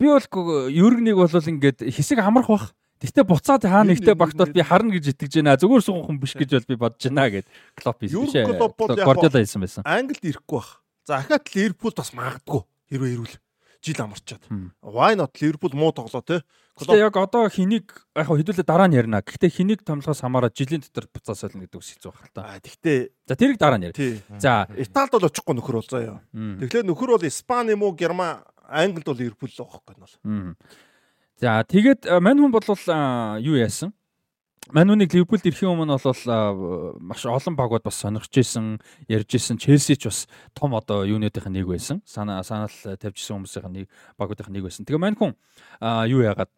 Би 0.00 0.08
бол 0.08 0.24
Юргнийг 0.72 1.20
бол 1.20 1.28
ингээд 1.28 1.84
хэсэг 1.84 2.24
амрах 2.24 2.48
бах. 2.48 2.72
Гэтэ 2.96 3.28
буцаад 3.28 3.62
хаа 3.68 3.84
нэгтэй 3.84 4.16
багт 4.16 4.36
бол 4.40 4.52
би 4.52 4.64
харна 4.64 4.96
гэж 4.96 5.12
итгэж 5.12 5.32
байна. 5.44 5.60
Зүгээр 5.60 5.84
суухан 5.84 6.16
биш 6.16 6.32
гэж 6.32 6.50
бол 6.56 6.68
би 6.68 6.76
бодож 6.80 7.02
байна 7.04 7.28
гэд 7.28 7.46
Клоп 7.76 8.00
хийсэн 8.00 8.28
шээ. 8.32 8.44
Гвардиола 8.48 9.40
хийсэн 9.44 9.60
байсан. 9.60 9.82
Англид 9.84 10.24
ирэхгүй 10.24 10.56
бах. 10.56 10.80
За 11.04 11.20
ахаад 11.20 11.44
Ливерпул 11.52 11.92
бас 11.92 12.10
магадгүй 12.16 12.64
хэрвээ 12.88 13.12
ирвэл 13.20 13.36
жил 13.84 14.00
амарчаад. 14.00 14.42
Why 14.80 15.12
not 15.12 15.36
Ливерпул 15.36 15.76
муу 15.76 15.92
тоглоо 15.92 16.24
те. 16.24 16.40
Гэхдээ 16.76 17.04
яг 17.04 17.16
одоо 17.16 17.48
хэнийг 17.52 17.92
яг 18.16 18.28
хэдүүлээ 18.28 18.64
дараа 18.64 18.88
нь 18.88 18.96
ярина. 18.96 19.20
Гэхдээ 19.20 19.52
хэнийг 19.52 19.80
томлохоос 19.84 20.20
хамаараад 20.20 20.56
жилийн 20.56 20.80
дотор 20.84 21.08
буцаа 21.12 21.36
солино 21.36 21.64
гэдэг 21.64 21.80
үс 21.80 21.92
хэцүү 21.96 22.10
байна 22.12 22.28
л 22.28 22.34
та. 22.36 22.42
Аа 22.48 22.60
тэгтээ 22.60 22.98
за 23.28 23.34
тэрийг 23.36 23.56
дараа 23.60 23.80
нь 23.80 23.86
ярь. 23.88 24.20
За 24.36 24.68
Италид 24.76 25.12
бол 25.12 25.28
очихгүй 25.28 25.54
нөхөр 25.56 25.76
бол 25.80 25.88
заяа. 25.88 26.20
Тэгэхээр 26.32 26.84
нөхөр 26.84 27.10
бол 27.16 27.24
Испани 27.28 27.76
муу 27.76 27.96
Герман 27.96 28.44
Англид 28.68 29.08
бол 29.08 29.16
Ливерпул 29.16 29.48
л 29.48 29.56
байгаа 29.56 29.94
юм 29.94 30.02
бол. 30.04 30.14
За 31.36 31.60
тэгээд 31.68 32.08
мань 32.24 32.40
хүн 32.40 32.52
бол 32.52 32.64
юу 33.44 33.56
яасан? 33.60 33.92
Мануник 34.72 35.12
Ливерпулд 35.14 35.46
ирэхийн 35.46 35.68
өмнө 35.68 36.00
бол 36.00 36.96
маш 36.98 37.22
олон 37.22 37.54
багууд 37.54 37.84
бас 37.84 38.00
сонирхож 38.00 38.34
исэн, 38.34 38.80
ярьж 39.06 39.36
исэн. 39.36 39.60
Челси 39.60 39.94
ч 39.94 40.08
бас 40.08 40.26
том 40.58 40.74
одоо 40.74 41.04
юунуудынх 41.04 41.46
нэг 41.52 41.68
байсан. 41.68 42.02
Санаа 42.02 42.42
санаал 42.42 42.72
тавьжсэн 42.72 43.46
хүмүүсийн 43.46 43.68
нэг 43.68 43.86
багуудынх 44.18 44.50
нэг 44.50 44.64
байсан. 44.64 44.88
Тэгээ 44.88 44.98
мань 44.98 45.14
хүн 45.14 45.36
юу 46.10 46.24
яагаад 46.24 46.50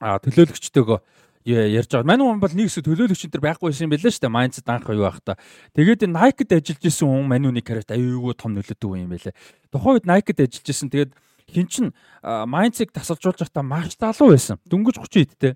төлөөлөгчтэйгөө 0.00 0.98
ярьж 1.44 1.90
байгаа. 1.92 2.08
Мань 2.08 2.22
хүн 2.22 2.40
бол 2.40 2.54
нэг 2.56 2.70
хэсэг 2.70 2.86
төлөөлөгч 2.86 3.26
энэ 3.26 3.34
төр 3.36 3.42
байхгүй 3.42 3.68
байсан 3.68 3.84
юм 3.84 3.92
байлаа 3.92 4.12
шүү 4.14 4.22
дээ. 4.22 4.32
Майнцд 4.32 4.68
анх 4.70 4.88
юу 4.88 5.04
байх 5.04 5.20
та. 5.20 5.36
Тэгээд 5.74 6.08
Nike-д 6.08 6.56
ажиллаж 6.56 6.84
исэн 6.86 7.10
хүн 7.10 7.26
Мануник 7.26 7.66
карьерт 7.66 7.90
аюулгүй 7.90 8.32
том 8.38 8.54
нөлөөтэй 8.54 9.02
юм 9.02 9.10
байлаа. 9.10 9.34
Тухайн 9.74 9.98
үед 9.98 10.06
Nike-д 10.06 10.46
ажиллаж 10.46 10.68
исэн. 10.70 10.88
Тэгээд 10.88 11.12
хин 11.52 11.68
чин 11.68 11.92
Майнцыг 12.24 12.92
тасалжуулж 12.92 13.44
байхдаа 13.44 13.62
маш 13.62 13.94
залуу 14.00 14.32
байсан. 14.32 14.58
Дөнгөж 14.66 14.98
30 14.98 15.28
эдтэй 15.28 15.54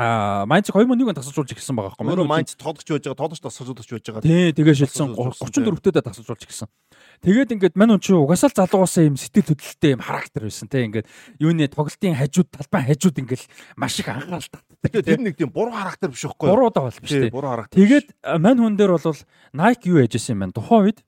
А 0.00 0.46
Майнц 0.46 0.70
2001 0.70 1.10
онд 1.10 1.18
тасалжуулж 1.18 1.58
ирсэн 1.58 1.74
байгаа 1.74 1.98
байхгүй 1.98 2.22
юу? 2.22 2.30
Майнц 2.30 2.54
тоглож 2.54 2.86
байж 2.86 3.02
байгаа, 3.02 3.18
тоглож 3.18 3.42
тасалжуулж 3.42 3.82
байж 3.82 4.06
байгаа. 4.06 4.22
Тий, 4.22 4.54
тэгээ 4.54 4.86
шилсэн 4.86 5.10
34-тэдэ 5.10 6.06
тасалжуулж 6.06 6.46
ирсэн. 6.46 6.70
Тэгээд 7.18 7.50
ингээд 7.58 7.74
мань 7.74 7.98
хүн 7.98 8.02
чи 8.06 8.14
угасаал 8.14 8.54
залуугаасаа 8.54 9.10
юм 9.10 9.18
сэтгэл 9.18 9.58
хөдлөлтэй 9.58 9.98
юм 9.98 10.02
характер 10.06 10.46
байсан 10.46 10.70
те 10.70 10.86
ингээд 10.86 11.10
юуны 11.42 11.66
тоглолтын 11.66 12.14
хажууд 12.14 12.46
талбай 12.46 12.82
хажууд 12.86 13.18
ингээд 13.26 13.42
маш 13.74 13.98
их 13.98 14.06
анхаарал 14.06 14.46
татдаг. 14.46 14.62
Тэгээд 14.86 15.06
тэр 15.10 15.18
нэг 15.18 15.34
тийм 15.34 15.50
буруу 15.50 15.74
характер 15.74 16.14
биш 16.14 16.30
байхгүй 16.30 16.46
юу? 16.46 16.54
Буруу 16.54 16.70
даа 16.70 16.86
бол 16.86 17.02
биш 17.02 17.10
те. 17.10 17.34
Буруу 17.34 17.50
характер. 17.58 17.74
Тэгээд 17.74 18.06
мань 18.38 18.62
хүн 18.62 18.78
дээр 18.78 18.94
бол 18.94 19.18
Nike 19.50 19.90
юу 19.90 19.98
яжсэн 19.98 20.38
юм 20.38 20.46
байна. 20.46 20.54
Тухайн 20.54 20.94
үед 20.94 21.02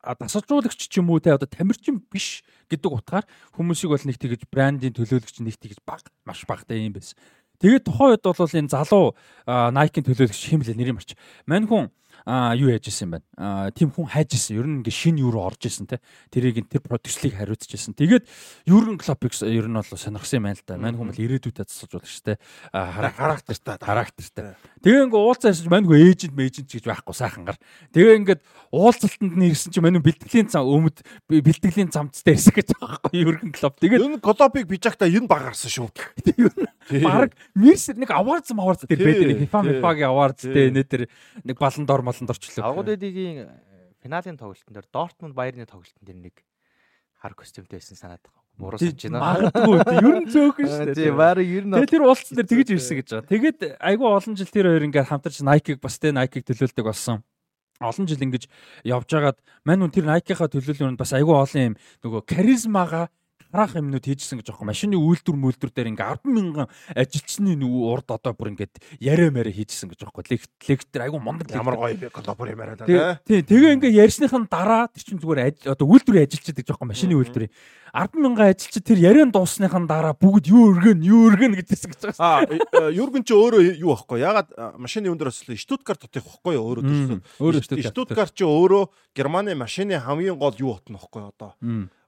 а 0.00 0.16
тасалжуулагч 0.16 0.88
ч 0.88 0.98
юм 1.00 1.12
уу 1.12 1.20
те 1.20 1.36
одоо 1.36 1.48
тамирчин 1.48 2.00
биш 2.08 2.40
гэдэг 2.72 2.90
утгаар 2.90 3.24
хүмүүсийг 3.52 3.92
бол 3.92 4.04
нэг 4.08 4.16
тэгж 4.16 4.48
брендийн 4.48 4.96
төлөөлөгч 4.96 5.44
нэг 5.44 5.56
тэгж 5.60 5.78
баг 5.84 6.08
маш 6.24 6.44
багтай 6.48 6.80
юм 6.80 6.96
байсан. 6.96 7.16
Тэгээд 7.60 7.84
тухайн 7.84 8.16
үед 8.16 8.24
бол 8.24 8.56
энэ 8.56 8.72
залуу 8.72 9.12
Nike-ийн 9.44 10.06
төлөөлөгч 10.08 10.42
хэм 10.48 10.64
лээ 10.64 10.76
нэрийн 10.80 10.96
марч. 10.96 11.12
Мань 11.44 11.68
хүн 11.68 11.92
юу 12.26 12.68
яаж 12.70 12.88
исэн 12.88 13.08
юм 13.08 13.12
байна. 13.18 13.70
Тим 13.72 13.90
хүн 13.90 14.08
хайж 14.10 14.34
исэн. 14.36 14.56
Ер 14.58 14.66
нь 14.66 14.80
ингээ 14.80 14.92
шин 14.92 15.16
юу 15.20 15.30
руу 15.30 15.48
орж 15.48 15.64
исэн 15.66 15.86
те. 15.86 16.00
Тэрийг 16.30 16.66
тэр 16.68 16.82
продюслийг 16.84 17.36
хариуцж 17.36 17.70
исэн. 17.72 17.94
Тэгээд 17.94 18.24
Юрген 18.66 18.98
Клопыг 18.98 19.32
ер 19.44 19.66
нь 19.68 19.76
бол 19.76 19.84
сонирхсан 19.84 20.40
юм 20.40 20.46
байна 20.48 20.58
л 20.58 20.66
да. 20.66 20.76
Мань 20.80 20.96
бол 20.96 21.12
ирээдүйдээ 21.12 21.66
засалж 21.68 21.92
болох 21.96 22.08
шүү 22.08 22.24
те. 22.24 22.34
Характертай, 22.72 23.76
характертай. 23.80 24.54
Тэгээ 24.80 25.08
ингээ 25.08 25.20
уулзаа 25.20 25.52
ирсэн 25.52 25.64
чинь 25.68 25.74
мань 25.74 25.86
хүн 25.88 26.00
эйжент 26.00 26.34
мэйжент 26.36 26.68
гэж 26.72 26.84
байхгүй 26.88 27.14
сайхангаар. 27.16 27.58
Тэгээ 27.92 28.18
ингээд 28.24 28.40
уулзалтанд 28.72 29.34
нь 29.36 29.50
ирсэн 29.52 29.72
чинь 29.72 29.84
хүн 29.84 30.00
бэлтгэлийн 30.00 30.48
зам 30.48 30.64
өмд 30.68 31.04
бэлтгэлийн 31.28 31.90
замцтай 31.92 32.36
ирсэн 32.36 32.54
гэж 32.56 32.68
байгаа 32.76 33.00
байхгүй 33.04 33.20
Юрген 33.20 33.52
Клоп. 33.52 33.76
Тэгээд 33.80 34.04
энэ 34.04 34.24
Клопыг 34.24 34.64
bijagта 34.68 35.04
энэ 35.04 35.28
баг 35.28 35.52
гарсан 35.52 35.68
шүү. 35.68 35.88
Баг 37.04 37.36
Мерсер 37.54 37.96
нэг 38.00 38.10
аварц 38.10 38.50
аварц 38.50 38.88
тэр 38.88 38.98
байдаг. 38.98 39.36
FIFA 39.46 39.60
FIFA-гийн 39.68 40.10
аварц 40.10 40.40
тэ 40.42 40.70
нэ 40.72 40.82
тэр 40.84 41.02
нэг 41.44 41.56
балан 41.60 41.86
дор 41.86 42.02
молонд 42.10 42.34
орчлоо. 42.34 42.66
Агуудын 42.66 42.98
финалийн 44.02 44.36
тоглолтын 44.36 44.74
дээр 44.74 44.88
Дортмунд 44.90 45.34
Баярны 45.36 45.66
тоглолтын 45.66 46.02
дээр 46.02 46.18
нэг 46.18 46.36
хар 47.20 47.34
костюмтэй 47.36 47.78
байсан 47.78 47.96
санаад 47.96 48.24
байгаа. 48.24 48.42
Муруу 48.58 48.78
санаж 48.80 49.00
байна. 49.06 49.20
Магадгүй 49.20 49.76
ер 50.00 50.18
нь 50.24 50.30
цөөхөн 50.32 50.66
шүү 50.66 50.86
дээ. 50.90 50.98
Тийм 50.98 51.16
баары 51.20 51.44
ер 51.44 51.64
нь. 51.68 51.74
Тэгээ 51.76 51.94
тэр 51.94 52.04
уулцсан 52.08 52.34
дээр 52.40 52.48
тэгэж 52.48 52.68
ирсэн 52.74 52.96
гэж 52.98 53.08
байгаа. 53.12 53.30
Тэгээд 53.30 53.58
айгүй 53.76 54.08
олон 54.08 54.34
жил 54.40 54.50
тэр 54.50 54.66
хоёр 54.72 54.86
ингээд 54.88 55.10
хамтарч 55.12 55.36
Nike-г 55.44 55.78
бас 55.84 55.96
тэ 56.00 56.16
Nike-г 56.16 56.44
төлөөлдөг 56.48 56.86
болсон 56.88 57.20
олон 57.80 58.04
жил 58.04 58.20
ингэж 58.20 58.44
явж 58.84 59.08
байгаад 59.08 59.38
мань 59.64 59.84
үн 59.84 59.92
тэр 59.92 60.04
Nike-ха 60.04 60.52
төлөөлөл 60.52 60.92
нь 60.92 61.00
бас 61.00 61.16
айгүй 61.16 61.32
олон 61.32 61.72
юм 61.72 61.74
нөгөө 62.04 62.20
каризмага 62.28 63.08
харах 63.50 63.76
юмнууд 63.76 64.06
хийжсэн 64.06 64.40
гэж 64.40 64.54
байгаа. 64.54 64.70
Машины 64.70 64.96
үйлдвэр 64.96 65.36
мүлдвэр 65.36 65.70
дээр 65.74 65.90
ингээ 65.92 66.22
10 66.22 66.30
мянган 66.30 66.66
ажилчны 66.94 67.58
урд 67.60 68.08
одоо 68.10 68.32
бүр 68.32 68.54
ингээд 68.54 68.78
яриа 69.02 69.34
мэрэ 69.34 69.50
хийжсэн 69.50 69.90
гэж 69.90 70.06
байгаа. 70.06 70.30
Лектор 70.30 71.02
айгу 71.02 71.18
мундаг 71.18 71.50
ямар 71.50 71.76
гоё 71.76 71.98
би 71.98 72.08
коллабор 72.08 72.48
юмараа 72.48 72.78
да. 72.78 73.18
Тий, 73.26 73.42
тэгээ 73.42 73.76
ингээ 73.76 73.98
ярьсныхын 73.98 74.46
дараа 74.46 74.86
тэр 74.88 75.02
чинь 75.02 75.20
зүгээр 75.20 75.66
одоо 75.66 75.86
үйлдвэрийн 75.86 76.26
ажилчид 76.30 76.56
гэж 76.62 76.70
байгаа. 76.70 76.90
Машины 76.94 77.18
үйлдвэрийн 77.18 77.50
10 77.92 78.22
мянган 78.22 78.54
ажилчид 78.54 78.86
тэр 78.86 78.98
яриан 79.02 79.34
дуусныхын 79.34 79.86
дараа 79.90 80.14
бүгд 80.14 80.46
юу 80.46 80.70
өргөн 80.70 81.02
юу 81.02 81.26
өргөн 81.30 81.58
гэдэгсэн 81.58 81.90
гэж 81.90 82.00
байгаа. 82.06 82.22
Аа, 82.22 82.46
э, 82.46 82.94
Юрген 82.94 83.26
ч 83.26 83.34
өөрөө 83.34 83.82
юу 83.82 83.90
байхгүй. 83.98 84.22
Ягаад 84.22 84.48
машины 84.78 85.10
өндөр 85.10 85.34
өсөлөө 85.34 85.58
Штутгарт 85.58 86.06
хотыг 86.06 86.22
байхгүй 86.22 86.54
өөрөө 86.54 86.86
төрсөн. 86.86 87.20
Өөрөө 87.42 87.90
Штутгарт 87.90 88.34
ч 88.38 88.46
өөрөө 88.46 88.84
Германы 89.10 89.58
машины 89.58 89.98
хамгийн 89.98 90.38
гол 90.38 90.54
юу 90.62 90.78
хот 90.78 90.86
нь 90.86 90.94
байхгүй 90.94 91.22
одоо. 91.34 91.58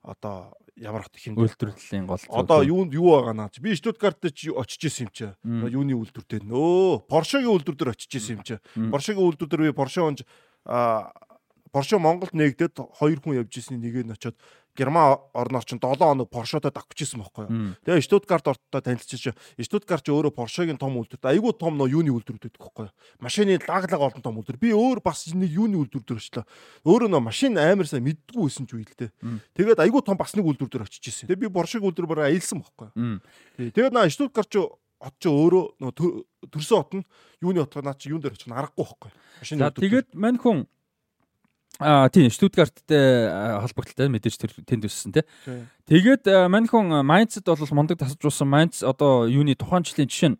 Одоо 0.02 0.54
ямар 0.76 1.04
хат 1.04 1.16
хин 1.16 1.36
үйлдвэрлэлийн 1.36 2.06
гол 2.08 2.22
одоо 2.32 2.62
юу 2.64 2.88
юу 2.88 3.12
байгаа 3.12 3.34
наа 3.36 3.50
би 3.60 3.76
Штутгарт 3.76 4.24
ч 4.32 4.48
очиж 4.48 4.88
исэн 4.88 5.06
юм 5.06 5.12
чи. 5.12 5.26
Юуны 5.44 5.92
үйлдвэр 5.92 6.24
дээр 6.24 6.44
нөө 6.48 7.08
Поршегийн 7.08 7.52
үйлдвэр 7.52 7.76
дээр 7.76 7.92
очиж 7.92 8.12
исэн 8.16 8.40
юм 8.40 8.42
чи. 8.42 8.56
Поршегийн 8.88 9.20
үйлдвэр 9.20 9.48
дээр 9.48 9.62
би 9.68 9.76
Порше 9.76 10.00
онж 10.00 10.24
Порше 11.72 11.96
Монголд 11.96 12.36
нэгдээд 12.36 12.76
хоёр 13.00 13.20
хүн 13.20 13.40
явж 13.44 13.52
исэн 13.56 13.80
нэгэ 13.80 14.04
нь 14.04 14.12
очиод 14.12 14.36
Герман 14.76 15.20
орноор 15.34 15.64
чинь 15.64 15.78
7 15.78 16.00
хоног 16.00 16.30
Поршотод 16.32 16.72
авчихсан 16.72 17.20
байхгүй 17.20 17.44
юу. 17.44 17.76
Тэгээ 17.84 18.00
Штутгарт 18.00 18.48
ортоо 18.48 18.80
танилцчих. 18.80 19.36
Штутгарт 19.60 20.00
ч 20.00 20.08
өөрөө 20.08 20.32
Поршегийн 20.32 20.80
том 20.80 20.96
үйлдвэрт 20.96 21.28
айгүй 21.28 21.52
том 21.60 21.76
нөө 21.76 21.92
юуны 21.92 22.08
үйлдвэрүүд 22.08 22.48
байдаг 22.48 22.62
байхгүй 22.64 22.84
юу. 22.88 22.94
Машины 23.20 23.60
лаглаг 23.60 24.00
олон 24.00 24.24
том 24.24 24.40
үйлдвэр. 24.40 24.56
Би 24.56 24.72
өөр 24.72 25.04
бас 25.04 25.28
нэг 25.28 25.52
юуны 25.52 25.76
үйлдвэр 25.76 26.04
дээр 26.08 26.20
очлоо. 26.24 26.44
Өөрөө 26.88 27.08
нөө 27.12 27.20
машин 27.20 27.60
амар 27.60 27.84
сайн 27.84 28.00
мэддгүү 28.08 28.48
байсан 28.48 28.64
ч 28.64 28.72
үйл 28.72 28.88
тээ. 28.96 29.12
Тэгээд 29.60 29.84
айгүй 29.84 30.00
том 30.00 30.16
бас 30.16 30.32
нэг 30.32 30.48
үйлдвэр 30.48 30.72
дээр 30.72 30.88
очиж 30.88 31.04
исэн. 31.04 31.28
Тэгээ 31.28 31.44
би 31.44 31.52
Поршегийн 31.52 31.92
үйлдвэр 31.92 32.08
бараа 32.08 32.32
аялсан 32.32 32.64
байхгүй 32.64 32.88
юу. 32.96 33.20
Тэгээд 33.76 33.92
наа 33.92 34.08
Штутгарт 34.08 34.48
ч 34.48 34.56
хот 35.02 35.16
ч 35.20 35.28
өөрөө 35.28 35.64
нөө 35.84 35.92
төрсөн 36.48 36.78
хот 36.80 36.92
нь 36.96 37.04
юуны 37.44 37.66
хот 37.66 37.82
наа 37.84 37.98
чи 37.98 38.08
юун 38.08 38.22
дээр 38.22 38.38
очих 38.38 38.48
нь 38.48 38.56
аргагүй 38.56 38.86
байхгүй 38.88 39.10
юу. 39.10 39.20
Тэгээд 39.76 40.08
мань 40.14 40.38
хүн 40.38 40.64
Аа 41.80 42.08
тийм 42.12 42.28
Штутгарттай 42.28 43.32
холбогдлолтой 43.64 44.08
мэдээж 44.12 44.36
тэр 44.36 44.52
тэнд 44.66 44.84
өссөн 44.90 45.16
тий. 45.16 45.24
Тэгээд 45.88 46.28
мань 46.52 46.68
хүн 46.68 47.00
Майнцд 47.00 47.48
бол 47.48 47.72
мундаг 47.72 47.96
тасалжуулсан 48.02 48.48
Майнц 48.48 48.84
одоо 48.84 49.24
юуны 49.24 49.56
тухайн 49.56 49.86
жилийн 49.86 50.10
жишээ 50.10 50.36
нь 50.36 50.38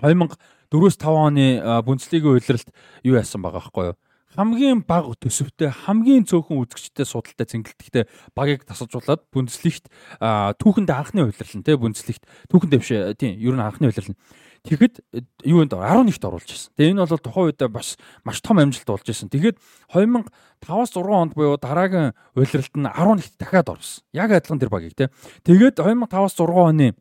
2004-5 0.00 1.08
оны 1.08 1.46
Бундслигийн 1.82 2.36
үйлрэлт 2.36 2.68
юу 3.02 3.16
яасан 3.16 3.40
байгаа 3.40 3.64
байхгүй 3.64 3.84
юу? 3.92 3.96
хамгийн 4.36 4.84
бага 4.86 5.14
төсөвтэй 5.18 5.72
хамгийн 5.74 6.22
цөөхөн 6.22 6.62
үзэгчтэй 6.62 7.06
судалтай 7.06 7.46
цэнгэлтгтэй 7.50 8.04
багийг 8.38 8.62
тасалжуулаад 8.62 9.26
Бундслигт 9.34 9.90
түүхэнд 10.22 10.90
анхны 10.94 11.26
хувьларлан 11.26 11.66
тий 11.66 11.74
Бундслигт 11.74 12.22
түүхэнд 12.46 12.74
биш 12.78 12.94
тийм 13.18 13.34
ер 13.42 13.54
нь 13.58 13.64
анхны 13.64 13.90
хувьларлан 13.90 14.14
Тэгэхэд 14.60 14.94
э, 15.16 15.24
юунд 15.48 15.72
11-т 15.72 16.24
оруулж 16.28 16.48
ирсэн. 16.52 16.72
Тэгээ 16.76 16.92
энэ 16.92 17.06
бол 17.08 17.24
тухайн 17.24 17.46
үед 17.48 17.60
бас 17.72 17.96
маш 18.24 18.44
том 18.44 18.60
амжилт 18.60 18.84
болж 18.84 19.08
ирсэн. 19.08 19.32
Тэгээд 19.32 19.56
2005-аас 19.88 20.92
6 20.92 21.00
онд 21.08 21.32
буюу 21.32 21.56
дараагийн 21.56 22.12
улиралд 22.36 22.74
нь 22.76 22.84
11-т 22.84 23.40
дахиад 23.40 23.72
орсон. 23.72 24.04
Яг 24.12 24.28
адилхан 24.30 24.60
тэр 24.60 24.68
багийг 24.68 24.92
те. 24.92 25.08
Тэгээд 25.48 25.80
2005-аас 25.80 26.36
6 26.36 26.52
оны 26.52 26.92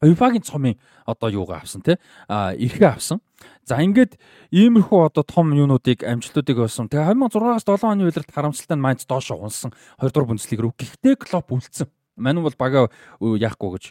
UEFA-гийн 0.00 0.44
цомын 0.44 0.80
одоо 1.04 1.28
юугаа 1.28 1.60
авсан 1.60 1.84
те 1.84 2.00
а 2.28 2.56
эрхээ 2.56 2.88
авсан. 2.88 3.20
За 3.68 3.76
ингээд 3.84 4.16
иймэрхүү 4.48 5.12
одоо 5.12 5.24
том 5.24 5.52
юунуудыг 5.52 6.04
амжилтуудыг 6.04 6.56
болсон. 6.56 6.88
Тэгээ 6.88 7.12
2006-аас 7.12 7.68
7 7.68 7.84
оны 7.84 8.08
үеэрт 8.08 8.32
харамсалтай 8.32 8.76
нь 8.80 8.84
Майнц 8.84 9.04
доош 9.04 9.28
унсан 9.36 9.76
2 10.00 10.08
дугаар 10.08 10.32
бүнцлиг 10.32 10.60
рүү. 10.60 10.72
Гэхдээ 10.80 11.20
Клоп 11.20 11.52
үлдсэн. 11.52 11.88
Мань 12.20 12.44
бол 12.44 12.54
бага 12.54 12.86
яахгүй 13.18 13.70
гэж 13.80 13.84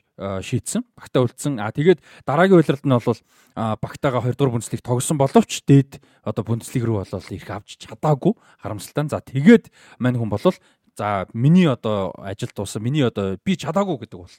шийдсэн. 0.45 0.85
Багтаа 0.93 1.25
үлдсэн. 1.25 1.57
А 1.57 1.73
тэгээд 1.73 1.99
дараагийн 2.29 2.61
үйлрэлд 2.61 2.85
нь 2.85 2.93
бол 2.93 3.19
багтаага 3.57 4.21
2 4.21 4.37
дугаар 4.37 4.53
бүнцлиг 4.61 4.85
тогсон 4.85 5.17
боловч 5.17 5.65
дээд 5.65 5.97
одоо 6.21 6.45
бүнцлиг 6.45 6.85
рүү 6.85 7.01
болол 7.01 7.33
ирэх 7.33 7.49
авч 7.49 7.81
чадаагүй 7.81 8.37
харамсалтай. 8.61 9.09
За 9.09 9.19
тэгээд 9.19 9.73
мань 9.97 10.21
хүн 10.21 10.29
болол 10.29 10.55
За 10.99 11.27
миний 11.33 11.65
одоо 11.65 12.13
ажил 12.17 12.49
дууссан. 12.53 12.83
Миний 12.83 13.05
одоо 13.07 13.37
би 13.45 13.55
чадаагүй 13.55 14.03
гэдэг 14.03 14.19
бол 14.19 14.35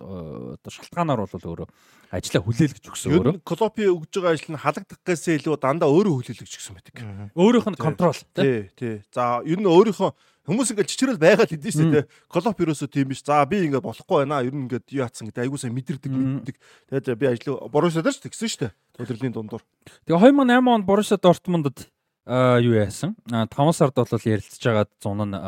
одоо 0.60 0.68
шалтгаанаар 0.68 1.24
бол 1.24 1.48
өөрөө 1.56 1.68
ажлаа 2.12 2.42
хүлээлгэж 2.44 2.84
өгсөн 2.84 3.16
өөрөө. 3.16 3.40
Клопи 3.48 3.88
өгж 3.88 4.12
байгаа 4.20 4.36
ажил 4.36 4.52
нь 4.52 4.60
халагдах 4.60 5.00
гэсээ 5.00 5.40
илүү 5.40 5.56
дандаа 5.56 5.88
өөрөө 5.88 6.20
хүлээлгэж 6.20 6.52
өгсөн 6.60 6.76
байдаг. 6.76 7.00
Өөрийнх 7.32 7.64
нь 7.72 7.80
контрол 7.80 8.20
тий. 8.36 8.68
Тий. 8.76 9.00
За 9.08 9.40
ер 9.40 9.56
нь 9.56 9.72
өөрийнхөө 9.72 10.12
хүмүүс 10.50 10.74
ингээд 10.74 10.90
чичрэл 10.90 11.22
байгаа 11.22 11.46
л 11.46 11.52
хэдэж 11.54 11.74
шүү 11.78 11.88
дээ. 11.94 12.04
Клоп 12.26 12.58
ерөөсөө 12.58 12.88
тийм 12.90 13.14
биш. 13.14 13.22
За 13.22 13.46
би 13.46 13.62
ингээд 13.70 13.86
болохгүй 13.86 14.26
байна. 14.26 14.42
Ер 14.42 14.50
нь 14.50 14.66
ингээд 14.66 14.90
юу 14.90 15.06
яатсан 15.06 15.30
гэдэг 15.30 15.46
айгуусаа 15.46 15.70
мэдэрдэг 15.70 16.10
мэддэг. 16.10 16.56
Тэгээд 16.90 17.14
би 17.14 17.26
ажил 17.30 17.62
Боруссия 17.70 18.02
дээр 18.02 18.18
ч 18.18 18.26
тэгсэн 18.26 18.50
шүү 18.50 18.62
дээ. 18.66 18.72
Өдрлийн 18.98 19.34
дундуур. 19.34 19.62
Тэгээ 20.10 20.18
2008 20.18 20.74
онд 20.74 20.84
Боруссия 20.84 21.22
Дортмундд 21.22 21.86
юу 22.26 22.74
яасан? 22.74 23.14
5 23.30 23.48
сард 23.72 23.94
бол 23.94 24.10
ярилцж 24.10 24.60
байгаа 24.60 24.90
зун 24.98 25.30
нь 25.30 25.38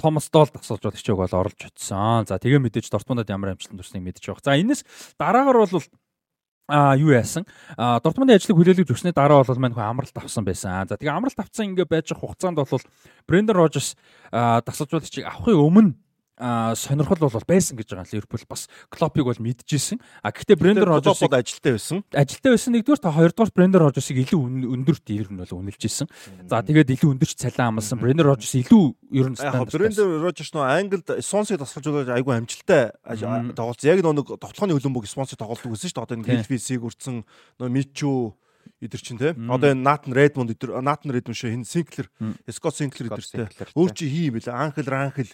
Томас 0.00 0.30
Дол 0.32 0.48
тасалжуулагчийг 0.48 1.18
бол 1.18 1.28
оруулж 1.28 1.60
утсан. 1.68 2.24
За 2.24 2.40
тэгээ 2.40 2.56
мэдээж 2.56 2.88
Дортмундад 2.88 3.28
ямар 3.28 3.52
амжилт 3.52 3.76
төрсныг 3.76 4.00
мэдэж 4.00 4.24
байгаа. 4.32 4.46
За 4.48 4.56
энэс 4.56 4.80
дараагаар 5.20 5.68
бол 5.68 5.84
а 6.68 6.94
юу 7.00 7.10
яасан 7.16 7.48
а 7.76 7.98
Дортмундын 8.04 8.36
ажлыг 8.36 8.56
хүлээлгэж 8.56 8.92
өгснээр 8.92 9.16
дараа 9.16 9.40
бол 9.40 9.56
мань 9.56 9.72
хүн 9.72 9.88
амралт 9.88 10.12
авсан 10.12 10.44
байсан. 10.44 10.84
За 10.84 11.00
тэгээ 11.00 11.16
амралт 11.16 11.40
авсан 11.40 11.72
ингээ 11.72 11.88
байж 11.88 12.12
хугацаанд 12.12 12.60
бол 12.60 12.84
Брендон 13.24 13.56
Рожерс 13.56 13.96
тасалжуулагчийг 14.30 15.24
авахын 15.24 15.56
өмнө 15.56 15.92
сонирхол 16.38 17.18
бол 17.18 17.42
байсан 17.46 17.76
гэж 17.76 17.92
байгаа. 17.92 18.06
Ливерпул 18.14 18.44
бас 18.48 18.68
Клопыг 18.88 19.26
бол 19.26 19.40
мэдчихсэн. 19.42 19.98
А 20.22 20.30
гэхдээ 20.30 20.56
Брендер 20.56 20.86
Рожерсыг 20.86 21.34
ажилтаа 21.34 21.74
байсан. 21.74 22.04
Ажилтаа 22.14 22.54
байсан 22.54 22.72
нэгдүгээр 22.78 23.02
та 23.02 23.10
хоёрдугаар 23.10 23.50
Брендер 23.50 23.82
Рожерсыг 23.82 24.22
илүү 24.22 24.70
өндөрт 24.70 25.06
ер 25.10 25.28
нь 25.34 25.38
бол 25.42 25.58
үнэлж 25.58 25.82
исэн. 25.82 26.06
За 26.46 26.62
тэгээд 26.62 26.94
илүү 26.94 27.18
өндөрч 27.18 27.34
цалин 27.42 27.78
амлсан 27.78 27.98
Брендер 27.98 28.30
Рожерс 28.30 28.54
илүү 28.54 28.84
ер 29.18 29.28
нь 29.34 29.36
стандарт. 29.36 29.74
Брендер 29.74 30.06
Рожерс 30.22 30.54
нөө 30.54 30.64
Англид 30.64 31.06
Сонсыг 31.26 31.58
тасгалж 31.58 31.90
байгаа 31.90 32.18
айгүй 32.22 32.38
амжилттай 32.38 32.94
тоглолцсон. 33.58 33.90
Яг 33.90 33.98
нэг 34.06 34.30
тоглохны 34.38 34.78
хөлбөмбөг 34.78 35.10
Сонсыг 35.10 35.42
тоглолдог 35.42 35.74
гэсэн 35.74 35.90
шүү 35.90 35.98
дээ. 35.98 36.06
Одоо 36.06 36.16
энэ 36.22 36.28
Хилфисийг 36.38 36.86
үрцэн 36.86 37.26
нөө 37.58 37.68
Мичүү 37.68 38.18
идэр 38.80 39.00
чинь 39.02 39.18
те. 39.18 39.34
Одоо 39.34 39.74
энэ 39.74 39.82
Натан 39.82 40.12
Редмонд 40.14 40.54
идэр 40.54 40.78
Натан 40.82 41.10
Редмонд 41.10 41.34
шүү 41.34 41.50
хин 41.50 41.64
Синклер, 41.64 42.06
Скот 42.46 42.76
Синклер 42.76 43.10
идэр 43.10 43.50
те. 43.50 43.66
Өөр 43.74 43.90
чи 43.96 44.06
хий 44.06 44.30
юм 44.30 44.38
бэлээ. 44.38 44.54
Анхел 44.54 44.86
Ранхел 44.86 45.30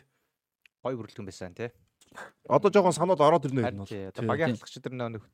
гой 0.84 0.94
хүрэлтэн 0.94 1.24
байсан 1.24 1.56
тий. 1.56 1.72
Одоо 2.46 2.70
жоохон 2.70 2.92
санууд 2.92 3.18
ороод 3.18 3.48
ирнэ 3.48 3.72
юм 3.72 3.82
бол. 3.82 3.88
Одоо 3.88 4.22
багийн 4.28 4.54
хамгаалагч 4.54 4.76
нар 4.92 5.16
нэг 5.16 5.24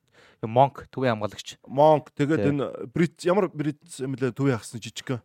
Монк 0.41 0.87
төвийн 0.89 1.19
хамгаалагч. 1.19 1.59
Монк 1.67 2.09
тэгээд 2.15 2.47
энэ 2.49 2.65
Брит 2.89 3.21
ямар 3.27 3.51
Брит 3.51 3.83
юм 3.99 4.15
лээ 4.15 4.31
төвийн 4.31 4.57
хагасны 4.57 4.81
жижиг. 4.81 5.21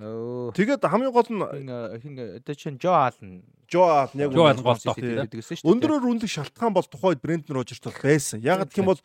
Тэгээд 0.00 0.86
хамгийн 0.86 1.12
гол 1.12 1.26
нь 1.26 1.42
хин 1.98 2.14
одоо 2.38 2.54
чинь 2.54 2.78
Жо 2.78 2.94
Аллен. 2.94 3.42
Жо 3.66 4.06
Аллен 4.06 4.20
яг 4.22 4.32
Жо 4.32 4.46
Аллен 4.46 4.62
голдоо 4.62 4.94
гэдэгсэн 4.94 5.58
шүү 5.58 5.66
дээ. 5.66 5.72
Өндрөөр 5.74 6.04
үнэлэх 6.06 6.30
шалтгаан 6.30 6.72
бол 6.72 6.86
тухайд 6.86 7.20
Брендон 7.20 7.58
Рожерс 7.58 7.82
бол 7.82 7.98
байсан. 7.98 8.40
Яг 8.40 8.64
гэх 8.64 8.78
юм 8.78 8.94
бол 8.94 9.00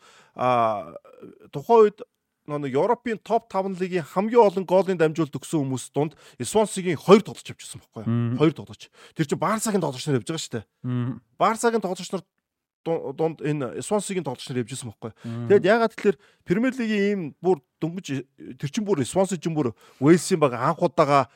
тухайн 1.50 1.80
үед 1.90 1.98
нэг 2.46 2.72
Европын 2.72 3.18
топ 3.18 3.50
5 3.50 3.76
лигийн 3.82 4.06
хамгийн 4.06 4.46
олон 4.46 4.64
гоолын 4.64 4.98
дамжуулалт 4.98 5.34
өгсөн 5.34 5.66
хүмүүс 5.66 5.90
дунд 5.90 6.14
Свонсигийн 6.38 6.96
2 6.96 7.26
тоглож 7.26 7.42
авчихсан 7.42 7.82
байхгүй 7.82 8.06
юу? 8.06 8.38
2 8.38 8.54
тоглож. 8.54 8.82
Тэр 9.18 9.26
чинь 9.26 9.42
Барсагийн 9.42 9.82
тоглогч 9.82 10.06
нар 10.06 10.18
явж 10.22 10.30
байгаа 10.30 10.42
шүү 10.42 10.54
дээ. 10.54 10.64
Барсагийн 11.38 11.82
тоглогч 11.82 12.10
нар 12.14 12.24
дунд 12.86 13.42
энэ 13.42 13.82
Свонсигийн 13.82 14.22
тоглогч 14.22 14.46
нар 14.46 14.62
явжсэн 14.62 14.94
байхгүй. 14.94 15.12
Тэгэд 15.50 15.66
ягаад 15.66 15.92
тэгэхээр 15.98 16.16
Премьер 16.46 16.74
лигийн 16.78 17.02
ийм 17.10 17.20
бүр 17.42 17.58
дөнгөж 17.82 18.06
тэр 18.62 18.70
чин 18.70 18.86
бүр 18.86 19.02
Свонси 19.02 19.42
чин 19.42 19.54
бүр 19.54 19.74
Уэлсийн 19.98 20.38
баг 20.38 20.54
анх 20.54 20.78
удаага 20.78 21.26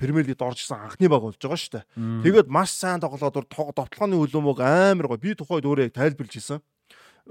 Премьер 0.00 0.24
лигт 0.24 0.40
орж 0.40 0.64
ирсэн 0.64 0.80
анхны 0.80 1.10
баг 1.12 1.20
болж 1.20 1.36
байгаа 1.36 1.60
шүү 1.60 1.72
дээ. 1.76 1.84
Тэгээд 2.24 2.48
маш 2.48 2.72
сайн 2.72 3.02
тоглоод 3.02 3.50
довтлооны 3.52 4.16
хөлбөмбөг 4.16 4.60
амар 4.64 5.10
гоё. 5.12 5.20
Би 5.20 5.34
тухайд 5.36 5.66
өөрөө 5.68 5.92
тайлбарлаж 5.92 6.38
ирсэн 6.38 6.60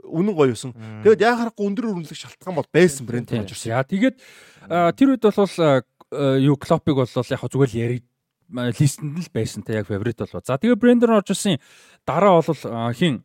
үнэн 0.04 0.36
гоё 0.36 0.52
юусан. 0.52 0.76
Тэгээд 1.04 1.24
яхахгүй 1.24 1.66
өндөр 1.72 1.86
өрнөлөх 1.96 2.20
шалтгаан 2.20 2.56
бол 2.60 2.70
байсан 2.74 3.04
брэнд 3.08 3.32
болж 3.32 3.52
ирсэн. 3.56 3.72
Яа 3.72 3.88
тэгээд 3.88 4.16
тэр 5.00 5.08
үед 5.16 5.24
бол 5.24 5.56
юу 6.44 6.56
Клопыг 6.60 6.96
бол 7.00 7.08
яг 7.08 7.42
зүгээр 7.48 7.72
л 7.72 7.80
яриг 7.80 8.04
листэнд 8.52 9.18
л 9.18 9.32
байсан 9.34 9.64
те 9.64 9.80
яг 9.80 9.88
фаворит 9.88 10.20
болоо. 10.22 10.42
За 10.44 10.60
тэгээ 10.60 10.78
Брендон 10.78 11.18
Рожерсын 11.18 11.58
дараа 12.06 12.44
бол 12.44 12.94
хин 12.94 13.24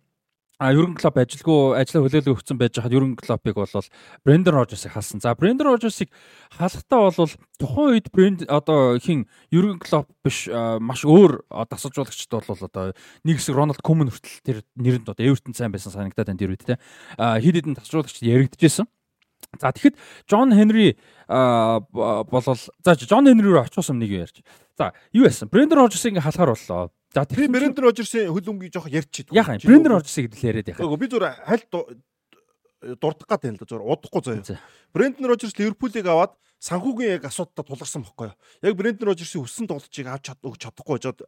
А 0.60 0.74
Юрген 0.76 0.92
Клоп 1.00 1.16
ажилгүй 1.16 1.72
ажлаа 1.80 2.04
хүлээлгээ 2.04 2.36
өгсөн 2.36 2.58
байж 2.60 2.76
хаад 2.76 2.92
Юрген 2.92 3.16
Клопыг 3.16 3.56
бол 3.56 3.86
Брендон 4.28 4.54
Рожерсыг 4.60 4.92
халсан. 4.92 5.16
За 5.24 5.32
Брендон 5.32 5.72
Рожерсыг 5.72 6.12
халахтаа 6.52 7.08
бол 7.08 7.32
тухайн 7.56 7.96
үед 7.96 8.12
Бренд 8.12 8.44
одоо 8.44 9.00
хин 9.00 9.24
Юрген 9.48 9.80
Клоп 9.80 10.12
биш 10.20 10.52
маш 10.52 11.08
өөр 11.08 11.48
дасалжуулагчд 11.48 12.28
бол 12.28 12.60
одоо 12.60 12.92
нэг 13.24 13.40
хэсэг 13.40 13.56
Рональд 13.56 13.80
Кумен 13.80 14.12
хүртэл 14.12 14.44
тэр 14.44 14.60
нэрэнд 14.76 15.08
одоо 15.08 15.24
Эвертон 15.24 15.56
сайн 15.56 15.72
байсан 15.72 15.96
санагдаад 15.96 16.28
байна 16.28 16.36
тэр 16.44 16.52
үед 16.52 16.68
те. 16.68 16.76
А 17.16 17.40
хэд 17.40 17.64
хэдэн 17.64 17.80
дасалжуулагчд 17.80 18.20
яригдчихсэн. 18.20 18.84
За 19.64 19.72
тэгэхэд 19.72 19.96
Джон 20.28 20.52
Хенри 20.52 21.00
болол 21.24 22.60
за 22.84 22.92
Джон 23.00 23.32
Хенри 23.32 23.48
рүү 23.48 23.64
нэг 23.96 24.12
юм 24.12 24.28
ярьж. 24.28 24.44
За 24.76 24.92
юу 25.16 25.24
яасан? 25.24 25.48
Брендон 25.48 25.88
Рожерсыг 25.88 26.12
ингээ 26.12 26.28
халахаар 26.28 26.52
боллоо. 26.52 26.92
За 27.14 27.26
тэр 27.26 27.50
Брендон 27.50 27.90
Рожерсын 27.90 28.30
хөлбөмбөгийг 28.30 28.74
жоох 28.74 28.86
ярьчих. 28.86 29.26
Яхаа 29.34 29.58
Брендон 29.58 29.98
Рожерсыг 29.98 30.30
л 30.30 30.46
яриад 30.46 30.70
яхаа. 30.70 30.94
Би 30.94 31.10
зүгээр 31.10 31.42
хальт 31.42 31.66
дурдах 33.02 33.26
гад 33.26 33.44
юм 33.50 33.58
л 33.58 33.66
зүгээр 33.66 33.82
удахгүй 33.82 34.22
заяа. 34.22 34.62
Брендон 34.94 35.26
Рожерс 35.26 35.58
Ливерпулийг 35.58 36.06
аваад 36.06 36.38
санхүүгийн 36.62 37.18
яг 37.18 37.26
асуудалтай 37.26 37.66
тулгарсан 37.66 38.06
байхгүй 38.06 38.30
юу. 38.30 38.36
Яг 38.62 38.74
Брендон 38.78 39.10
Рожерсын 39.10 39.42
өссөн 39.42 39.66
тоглолчийг 39.66 40.06
авч 40.06 40.30
чад 40.30 40.38
өгч 40.38 40.60
чадахгүй 40.62 41.02
жоод 41.02 41.26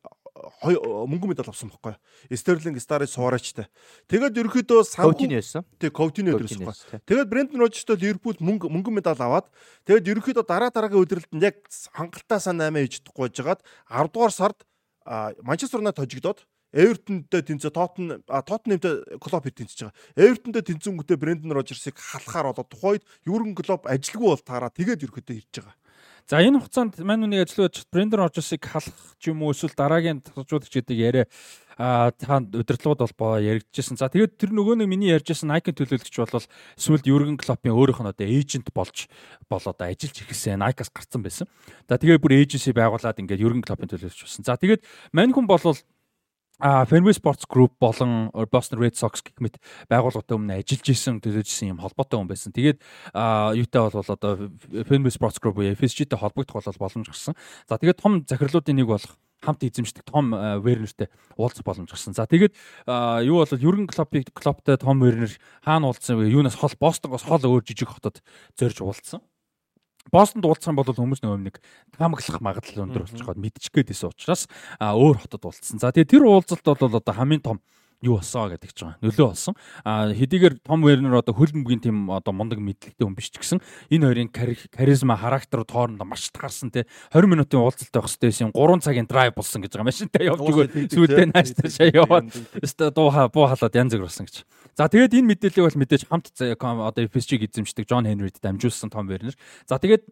мөнгө 0.62 1.28
медаль 1.28 1.50
авсан 1.50 1.68
байхгүй 1.72 1.98
юу. 1.98 2.36
Стерлинг 2.38 2.78
Стари 2.78 3.10
Суарачтай. 3.10 3.66
Тэгээд 4.06 4.38
ерөөхдөө 4.38 4.86
санхүүгийн 4.86 5.34
яасан. 5.34 5.66
Тэг 5.82 5.92
Коутино 5.92 6.36
өдрөсөн 6.38 6.62
байхгүй. 6.62 7.02
Тэгээд 7.10 7.28
Брендон 7.32 7.64
Рожерстой 7.64 7.98
Ливерпул 8.00 8.38
мөнгө 8.40 8.70
мөнгө 8.72 8.92
медаль 8.92 9.18
аваад 9.18 9.50
тэгээд 9.88 10.08
ерөөхдөө 10.14 10.46
дараа 10.46 10.70
дараагийн 10.72 11.00
үедрэлд 11.04 11.32
яг 11.42 11.60
хангалттай 11.96 12.40
сан 12.40 12.60
8 12.60 12.80
хийж 12.80 13.00
чадахгүй 13.00 13.32
жагаад 13.32 13.60
10 13.88 14.12
дугаар 14.12 14.32
сард 14.32 14.58
Манчестер 15.42 15.80
Юнайтед 15.80 16.04
хожигдоод 16.04 16.46
Эвертонтэй 16.72 17.42
тэнцээ 17.44 17.68
Тоттен 17.68 18.24
Тоттенхэмтэй 18.24 19.20
Клоп 19.20 19.44
хэд 19.44 19.60
тэнцэж 19.60 19.78
байгаа. 19.84 19.96
Эвертонтэй 20.16 20.64
тэнцэнгүүтээ 20.72 21.20
Брендон 21.20 21.52
Рожерсыг 21.52 22.00
халахаар 22.00 22.48
болоод 22.48 22.72
тухайд 22.72 23.02
Юрген 23.28 23.52
Клоп 23.52 23.84
ажилгүй 23.84 24.32
бол 24.32 24.40
таараа 24.40 24.72
тэгээд 24.72 25.04
ерөөхдөө 25.04 25.36
ирж 25.36 25.52
байгаа. 25.52 25.76
За 26.30 26.38
энэ 26.40 26.60
хугацаанд 26.60 26.98
мань 27.02 27.24
үнийг 27.26 27.48
ажиллаж 27.48 27.86
Брендон 27.90 28.22
Рожерсыг 28.22 28.62
халах 28.62 28.94
ч 29.18 29.30
юм 29.30 29.42
уу 29.42 29.52
эсвэл 29.52 29.74
дараагийн 29.74 30.22
тасалжуулагч 30.22 30.70
гэдэг 30.70 30.96
яриа 30.96 31.26
а 31.78 32.12
таанд 32.12 32.54
удирдлагууд 32.54 33.10
бол 33.16 33.40
яригдчихсэн. 33.40 33.96
За 33.96 34.06
тэгээд 34.12 34.38
тэр 34.38 34.50
нөгөө 34.52 34.84
нэг 34.84 34.88
миний 34.88 35.10
ярьжсэн 35.10 35.48
Nike 35.50 35.72
төлөөлөгч 35.72 36.14
бол 36.20 36.44
сүүлд 36.76 37.08
Юрген 37.08 37.40
Клопын 37.40 37.72
өөрийнх 37.72 38.02
нь 38.04 38.12
одоо 38.12 38.26
эйжент 38.28 38.68
болж 38.76 39.08
болоод 39.48 39.80
ажиллаж 39.80 40.16
ирсэн 40.22 40.60
Nike-аас 40.60 40.92
гарцсан 40.92 41.24
байсан. 41.24 41.46
За 41.88 41.96
тэгээд 41.96 42.22
бүр 42.22 42.38
эйженси 42.38 42.76
байгуулад 42.76 43.18
ингээд 43.18 43.40
Юрген 43.42 43.64
Клопын 43.64 43.88
төлөөлөгч 43.88 44.20
болсон. 44.20 44.44
За 44.44 44.60
тэгээд 44.60 44.84
мань 45.16 45.32
хүн 45.32 45.48
бол 45.48 45.74
а 46.58 46.84
Fenway 46.84 47.14
Sports 47.16 47.48
Group 47.48 47.72
болон 47.80 48.30
Boston 48.52 48.78
Red 48.78 48.94
Sox 48.94 49.24
гэх 49.24 49.40
мэт 49.40 49.56
байгууллагатай 49.88 50.36
өмнө 50.36 50.60
ажиллаж 50.60 50.88
исэн 50.92 51.20
төлөөжсэн 51.22 51.72
юм 51.74 51.82
холбоотой 51.82 52.20
хүн 52.20 52.30
байсан. 52.30 52.52
Тэгээд 52.52 52.78
юутай 53.12 53.80
бол 53.82 53.98
одоо 53.98 54.32
Fenway 54.86 55.12
Sports 55.12 55.40
Group 55.40 55.58
буюу 55.58 55.74
FSG-тэй 55.74 56.18
холбогдох 56.18 56.62
бол 56.62 56.78
боломж 56.78 57.08
гарсан. 57.08 57.34
За 57.66 57.78
тэгээд 57.80 57.98
том 57.98 58.22
захирлуудын 58.28 58.78
нэг 58.78 58.86
болох 58.86 59.16
хамт 59.42 59.66
эзэмшдэг 59.66 60.06
Том 60.06 60.30
Вернертэй 60.62 61.10
уулзах 61.34 61.66
боломж 61.66 61.90
гарсан. 61.90 62.14
За 62.14 62.30
тэгээд 62.30 62.54
юу 63.26 63.42
бол 63.42 63.58
Юрген 63.58 63.90
Клопыг 63.90 64.30
Клоптой 64.30 64.78
Том 64.78 65.02
Вернер 65.02 65.34
хаана 65.66 65.90
уулзсан 65.90 66.14
вэ? 66.14 66.30
Юунаас 66.30 66.54
хол 66.54 66.70
Бостонгоос 66.78 67.26
хол 67.26 67.42
өөр 67.42 67.66
жижиг 67.66 67.90
хотод 67.90 68.22
зорж 68.54 68.78
уулзсан. 68.86 69.18
Бостонд 70.10 70.44
уулзсан 70.44 70.74
бол 70.74 70.88
хүмүүс 70.88 71.22
нөгөө 71.22 71.40
нэг 71.46 71.56
таамаглах 71.94 72.42
магадлал 72.42 72.84
өндөр 72.88 73.06
болчиход 73.06 73.38
мэдчих 73.38 73.70
гээд 73.70 73.92
байсан 73.94 74.10
учраас 74.10 74.42
өөр 74.80 75.22
хотод 75.22 75.46
уулзсан. 75.46 75.78
За 75.78 75.94
тэгээ 75.94 76.10
тэр 76.18 76.26
уулзалт 76.26 76.66
бол 76.66 76.98
одоо 76.98 77.14
хамгийн 77.14 77.44
том 77.44 77.58
юу 78.02 78.18
болсон 78.18 78.50
гэдэг 78.50 78.70
ч 78.74 78.82
байгаа. 78.82 78.98
Нөлөө 78.98 79.26
болсон. 79.30 79.54
А 79.86 80.10
хэдийгээр 80.10 80.54
Том 80.66 80.82
Вернер 80.82 81.14
одоо 81.22 81.34
хөлбөмбөгийн 81.38 81.82
тим 81.82 82.10
одоо 82.10 82.34
мундаг 82.34 82.58
мэдлэгтэй 82.58 83.06
хүн 83.06 83.14
биш 83.14 83.30
ч 83.30 83.38
гэсэн 83.38 83.62
энэ 83.94 84.28
хоёрын 84.28 84.30
харизма 84.74 85.14
характерууд 85.14 85.70
хоорондоо 85.70 86.06
маш 86.06 86.26
таарсан 86.34 86.74
те 86.74 86.90
20 87.14 87.30
минутын 87.30 87.62
уулзалт 87.62 87.94
байх 87.94 88.10
хэвчээс 88.10 88.42
юм 88.42 88.50
3 88.50 88.82
цагийн 88.82 89.06
драйв 89.06 89.38
болсон 89.38 89.62
гэж 89.62 89.78
байгаа. 89.78 89.86
Машинтай 89.86 90.26
явж 90.26 90.42
өгөө 90.42 90.66
сүйдээ 90.90 91.30
нааш 91.30 91.54
таашаа 91.54 91.88
яваад 91.94 92.26
өстө 92.58 92.90
дуу 92.90 93.10
буу 93.30 93.46
халаад 93.46 93.78
янз 93.78 93.94
бүр 93.94 94.10
болсон 94.10 94.26
гэж. 94.26 94.42
За 94.74 94.90
тэгээд 94.90 95.14
энэ 95.22 95.30
мэдээллийг 95.38 95.66
бол 95.70 95.80
мэдээж 95.86 96.02
хамт 96.10 96.34
одоо 96.34 97.02
FSG-г 97.06 97.46
эзэмшдэг 97.46 97.86
Джон 97.86 98.08
Хенрид 98.08 98.42
дамжуулсан 98.42 98.90
Том 98.90 99.06
Вернер. 99.06 99.36
За 99.68 99.78
тэгээд 99.78 100.08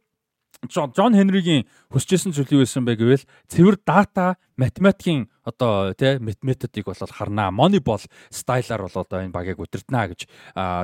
Джон 0.68 1.16
Хенригийн 1.16 1.64
хүсчээсэн 1.88 2.36
зүйл 2.36 2.60
юу 2.60 2.62
байсан 2.68 2.84
бэ 2.84 3.00
гэвэл 3.00 3.24
цэвэр 3.48 3.80
дата 3.80 4.36
математикийн 4.60 5.32
одоо 5.40 5.96
тий 5.96 6.20
методыг 6.20 6.84
бол 6.84 7.00
харнаа. 7.00 7.48
Moneyball 7.48 8.04
стайлаар 8.28 8.84
бол 8.84 9.00
одоо 9.00 9.24
энэ 9.24 9.32
багийг 9.32 9.56
удирднаа 9.56 10.12
гэж 10.12 10.28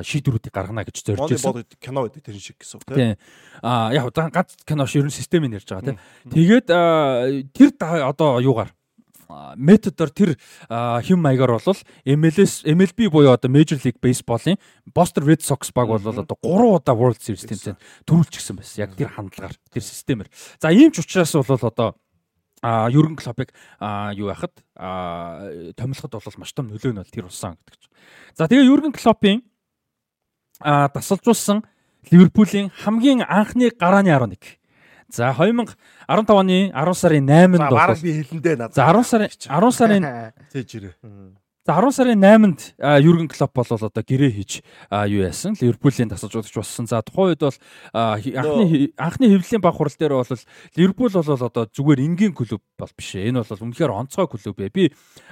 шийдвэрүүдийг 0.00 0.48
гаргана 0.48 0.80
гэж 0.80 1.04
зорж 1.04 1.28
байсан. 1.28 1.52
Moneyball 1.52 1.76
кино 1.76 2.08
байдаг 2.08 2.24
тэр 2.24 2.40
шиг 2.40 2.56
гэсэн 2.56 2.80
үг 2.80 2.88
тий. 2.88 3.20
А 3.60 3.92
яг 3.92 4.08
ганц 4.16 4.56
кино 4.64 4.88
ширэн 4.88 5.12
системийг 5.12 5.60
ярьж 5.60 5.68
байгаа 5.68 5.92
тий. 5.92 6.00
Тэгээд 6.32 6.66
тэр 7.52 7.68
одоо 8.00 8.40
юугаар 8.40 8.72
методоор 9.56 10.10
тэр 10.10 10.30
хэм 10.68 11.18
маягаар 11.20 11.58
бол 11.58 11.80
MLS 12.04 12.62
MLB 12.64 13.10
буюу 13.10 13.32
одоо 13.34 13.50
Major 13.50 13.78
League 13.82 13.98
Baseball-ын 14.00 14.58
Boston 14.94 15.24
Red 15.26 15.42
Sox 15.42 15.72
баг 15.74 15.88
бол 15.88 16.00
одоо 16.00 16.24
3 16.24 16.38
удаа 16.42 16.94
World 16.94 17.20
Series 17.20 17.46
тэмцээнд 17.46 17.80
төрүүлчихсэн 18.06 18.56
байсан. 18.56 18.86
Яг 18.86 18.94
тэр 18.94 19.10
хандлагаар, 19.10 19.54
тэр 19.70 19.82
системээр. 19.82 20.30
За 20.60 20.70
ийм 20.70 20.92
ч 20.92 21.02
учраас 21.02 21.34
бол 21.34 21.58
одоо 21.62 21.96
а 22.62 22.88
Юрген 22.90 23.16
Клопыг 23.16 23.52
юу 24.14 24.28
яхад 24.28 24.52
томилоход 25.76 26.12
бол 26.12 26.38
маш 26.38 26.52
том 26.52 26.68
нөлөө 26.70 26.92
нь 26.92 27.00
бол 27.02 27.12
тэр 27.12 27.28
болсон 27.28 27.58
гэдэг 27.60 27.78
чинь. 27.78 27.94
За 28.34 28.48
тэгээ 28.48 28.70
Юрген 28.70 28.92
Клопын 28.96 29.44
дасалжуулсан 30.60 31.62
Ливерпулийн 32.10 32.70
хамгийн 32.70 33.22
анхны 33.26 33.70
гарааны 33.70 34.08
11 34.08 34.58
За 35.08 35.32
2015 35.32 35.76
оны 36.34 36.72
10 36.74 36.94
сарын 36.94 37.26
8-нд 37.26 37.70
бол 37.70 37.78
баг 37.78 38.00
би 38.02 38.22
хэлэндээ 38.22 38.56
надад. 38.58 38.74
За 38.74 38.90
10 38.90 39.06
сарын 39.06 39.30
10 39.30 39.70
сарын 39.70 40.04
цээж 40.52 40.70
ирээ. 40.74 40.94
За 41.66 41.74
10 41.78 41.94
сарын 41.94 42.18
8-нд 42.22 42.60
Юрген 43.02 43.28
Клоп 43.30 43.52
бол 43.54 43.66
одоо 43.70 43.90
гэрээ 43.90 44.32
хийж 44.34 44.62
юу 44.90 45.22
яасан? 45.22 45.54
Ливерпулийн 45.58 46.10
тасалж 46.10 46.34
удаж 46.38 46.54
болсон. 46.54 46.86
За 46.86 47.02
тухайн 47.02 47.34
үед 47.34 47.42
бол 47.42 47.58
анхны 47.94 48.90
анхны 48.98 49.26
хэвлэлийн 49.30 49.62
баг 49.62 49.74
хурал 49.74 49.94
дээр 49.98 50.14
бол 50.14 50.30
Ливерпул 50.74 51.10
бол 51.10 51.26
одоо 51.26 51.66
зүгээр 51.70 52.06
энгийн 52.06 52.34
клуб 52.34 52.62
бол 52.78 52.92
биш. 52.96 53.16
Энэ 53.16 53.42
бол 53.42 53.64
үнэхээр 53.66 53.92
онцгой 53.92 54.28
клуб 54.28 54.60
ээ. 54.60 54.70
Би 54.70 54.84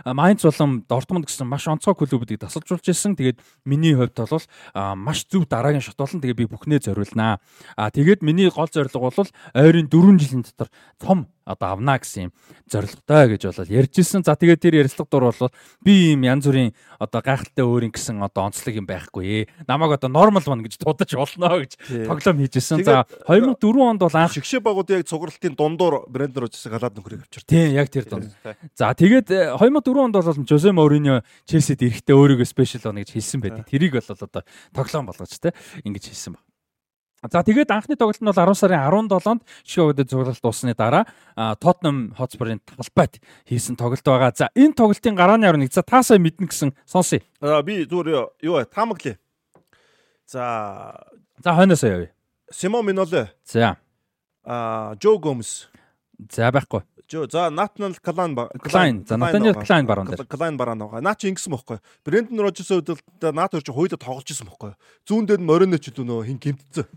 Майнц 0.04 0.42
болон 0.44 0.84
Дортмунд 0.88 1.28
гэсэн 1.28 1.46
маш 1.46 1.68
онцгой 1.68 1.94
клубүүдийг 1.94 2.40
тасалжуулж 2.42 2.88
ирсэн. 2.88 3.16
Тэгээд 3.16 3.38
миний 3.64 3.94
хувьд 3.94 4.16
бол 4.16 4.44
маш 4.96 5.28
зөв 5.28 5.46
дараагийн 5.48 5.84
шат 5.84 6.00
болон 6.00 6.20
тэгээд 6.24 6.40
би 6.40 6.48
бүхнээ 6.48 6.80
зориулнаа. 6.84 7.40
А 7.76 7.90
тэгээд 7.90 8.24
миний 8.24 8.48
гол 8.48 8.68
зорилго 8.68 9.12
бол 9.12 9.28
ойрын 9.54 9.88
4 9.88 10.18
жилийн 10.18 10.44
дотор 10.44 10.68
том 10.98 11.28
одоо 11.44 11.76
авна 11.76 11.98
гэсэн 12.00 12.28
юм 12.28 12.32
зорилготой 12.72 13.36
гэж 13.36 13.42
болол 13.52 13.68
ярьж 13.68 13.94
ирсэн. 14.00 14.24
За 14.24 14.32
тэгээд 14.32 14.64
тэр 14.64 14.74
ярилцлага 14.80 15.10
дур 15.12 15.24
бол 15.28 15.52
би 15.84 16.16
ийм 16.16 16.24
янз 16.24 16.48
бүрийн 16.48 16.72
одоо 16.96 17.20
гайхалтай 17.20 17.64
өөрийн 17.64 17.92
гэсэн 17.92 18.24
одоо 18.24 18.48
онцлог 18.48 18.72
юм 18.72 18.88
байхгүй 18.88 19.44
ээ. 19.44 19.68
Намайг 19.68 20.00
одоо 20.00 20.08
нормал 20.08 20.44
ман 20.48 20.64
гэж 20.64 20.80
дуудаж 20.80 21.12
болно 21.12 21.60
гэж 21.60 21.76
тоглоом 22.08 22.40
хийж 22.40 22.56
ирсэн. 22.56 22.84
За 22.84 23.04
2004 23.28 23.60
онд 23.60 24.00
бол 24.00 24.16
анх 24.16 24.32
шигшээ 24.32 24.64
багууд 24.64 24.88
яг 24.88 25.04
цугралтын 25.04 25.52
дундуур 25.52 26.08
брендер 26.08 26.48
уужсан 26.48 26.72
галаад 26.72 26.96
нөхрийг 26.96 27.28
авчирсан. 27.34 27.48
Тийм 27.50 27.74
яг 27.74 27.88
тэр 27.90 28.04
дунд. 28.06 28.30
За 28.74 28.94
тэгээд 28.94 29.58
2004 29.58 29.98
онд 29.98 30.14
бол 30.14 30.46
Жозе 30.46 30.72
Мориньо 30.72 31.24
Челсид 31.46 31.82
эрэхтэй 31.82 32.14
өөрийгөө 32.14 32.46
спешиал 32.46 32.94
байна 32.94 33.02
гэж 33.02 33.10
хэлсэн 33.12 33.40
байдаг. 33.42 33.66
Тэрийг 33.66 33.98
бол 33.98 34.06
одоо 34.06 34.44
тоглоом 34.72 35.06
болгож 35.10 35.34
те 35.40 35.52
ингэж 35.82 36.14
хэлсэн 36.14 36.38
баг. 36.38 36.42
За 37.24 37.40
тэгээд 37.40 37.72
анхны 37.72 37.96
тоглолт 37.96 38.20
нь 38.20 38.28
бол 38.28 38.36
10 38.36 38.52
сарын 38.54 38.84
17-нд 38.84 39.42
Шиогод 39.64 40.04
цуглалт 40.04 40.42
дуусны 40.44 40.74
дараа 40.76 41.08
Tottenham 41.36 42.12
Hotspur-ын 42.14 42.60
талбайд 42.60 43.20
хийсэн 43.48 43.76
тоглолт 43.80 44.04
байгаа. 44.04 44.32
За 44.36 44.52
энэ 44.52 44.76
тоглолтын 44.76 45.16
гарааны 45.16 45.48
11 45.48 45.72
за 45.72 45.82
таасаа 45.82 46.20
мэднэ 46.20 46.52
гэсэн 46.52 46.76
сонсъё. 46.84 47.24
Би 47.64 47.88
зүгээр 47.88 48.44
юу 48.44 48.60
таамаглая. 48.68 49.16
За 50.28 51.00
за 51.40 51.50
хойноос 51.56 51.82
явъя. 51.82 52.12
Симо 52.52 52.82
Миноле. 52.82 53.32
За. 53.44 53.76
А 54.44 54.94
Жо 55.00 55.18
Гомс. 55.18 55.68
За 56.30 56.52
байхгүй. 56.52 56.84
Жо 57.10 57.26
за 57.28 57.50
Натнал 57.50 57.94
Клайн 58.00 58.34
Клайн. 58.34 59.04
За 59.06 59.16
Натаниэл 59.16 59.54
Клайн 59.54 59.86
баруун 59.86 60.08
дээр. 60.08 60.24
Клайн 60.26 60.56
баруун 60.56 60.78
байгаа. 60.78 61.00
Наа 61.04 61.14
чи 61.14 61.28
ингэсэн 61.28 61.52
бохгүй. 61.52 61.78
Рожерсын 62.06 62.80
үед 62.80 62.88
л 62.96 63.32
Нат 63.32 63.54
орч 63.54 63.68
хоёулаа 63.68 64.00
тоглож 64.00 64.30
исэн 64.30 64.48
бохгүй. 64.48 64.72
Зүүн 65.04 65.28
дээр 65.28 65.40
нь 65.40 65.44
Морино 65.44 65.76
ч 65.76 65.92
илүү 65.92 66.00
нөө 66.00 66.24
хин 66.24 66.38
гимтцэн. 66.40 66.88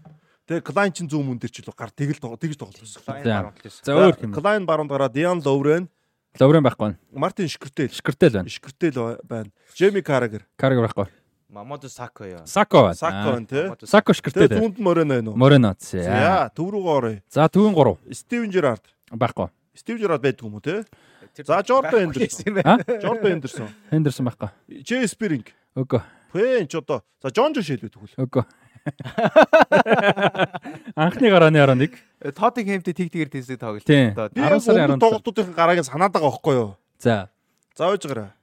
Тэгээ 0.47 0.63
Клайн 0.63 0.95
чин 0.95 1.11
зүүн 1.11 1.27
мөн 1.27 1.39
дээр 1.43 1.51
ч 1.51 1.59
илүү 1.59 1.75
гар 1.75 1.91
тэгэл 1.91 2.23
тэгж 2.23 2.55
тоглосон. 2.55 3.03
За 3.03 3.91
өөр 3.91 4.15
юм. 4.23 4.31
Клайн 4.31 4.63
баруунд 4.63 4.87
гараа 4.87 5.11
Диан 5.11 5.43
Ловрен. 5.43 5.91
Ловрен 6.39 6.63
байхгүй. 6.63 6.95
Мартин 7.11 7.51
Шкртэл. 7.51 7.91
Шкртэл 7.91 8.31
байна. 8.31 8.47
Шкртэл 8.47 9.19
байна. 9.27 9.51
Жеми 9.75 9.99
Карагер. 9.99 10.47
Карагер 10.55 10.87
байхгүй. 10.87 11.11
Мамодо 11.49 11.89
Сако 11.89 12.23
яа. 12.23 12.45
Сако 12.47 12.87
байна. 12.87 12.95
Сако 12.95 13.27
байна 13.35 13.47
тий. 13.47 13.87
Сако 13.87 14.13
Шкртэл. 14.13 14.47
Тэгээ 14.47 14.61
зүүнд 14.61 14.79
Морено 14.79 15.19
байна 15.19 15.31
уу? 15.31 15.35
Морено. 15.35 15.75
За 15.81 16.47
төв 16.55 16.71
рүүгээ 16.71 16.95
оръё. 16.95 17.19
За 17.27 17.49
төвийн 17.51 17.75
3. 17.75 18.13
Стивен 18.13 18.51
Жерард. 18.51 18.85
Байхгүй. 19.11 19.49
Стив 19.77 19.99
Жерард 20.01 20.21
байдаг 20.25 20.43
юм 20.43 20.57
уу 20.57 20.61
те? 20.61 20.83
За 21.37 21.61
Жордан 21.61 22.09
Эндерсон. 22.09 22.57
Жордан 23.01 23.31
Эндерсон. 23.37 23.69
Эндерсон 23.91 24.25
байхгүй. 24.25 24.49
Джей 24.81 25.07
Спиринг. 25.07 25.53
Үгүй. 25.77 26.01
Пен 26.33 26.65
ч 26.67 26.81
одоо 26.81 27.03
за 27.21 27.29
Жон 27.29 27.53
Жош 27.53 27.69
хэлбэ 27.69 27.93
тэгвэл. 27.93 28.17
Үгүй. 28.25 28.43
Анхны 30.95 31.29
гарааны 31.29 31.61
11. 31.61 31.93
Тоттен 32.33 32.65
хэмтэй 32.65 32.93
тэг 32.95 33.11
тэгэр 33.13 33.29
тийсэг 33.29 33.59
тоглолт. 33.61 33.85
10 33.85 34.15
сарын 34.63 34.97
10 34.97 35.03
тоглолтуудын 35.03 35.53
гарааг 35.53 35.83
нь 35.83 35.87
санаад 35.87 36.11
байгаа 36.15 36.31
байхгүй 36.31 36.55
юу? 36.57 36.71
За. 36.97 37.29
За 37.77 37.91
ойж 37.91 38.07
гараа. 38.07 38.33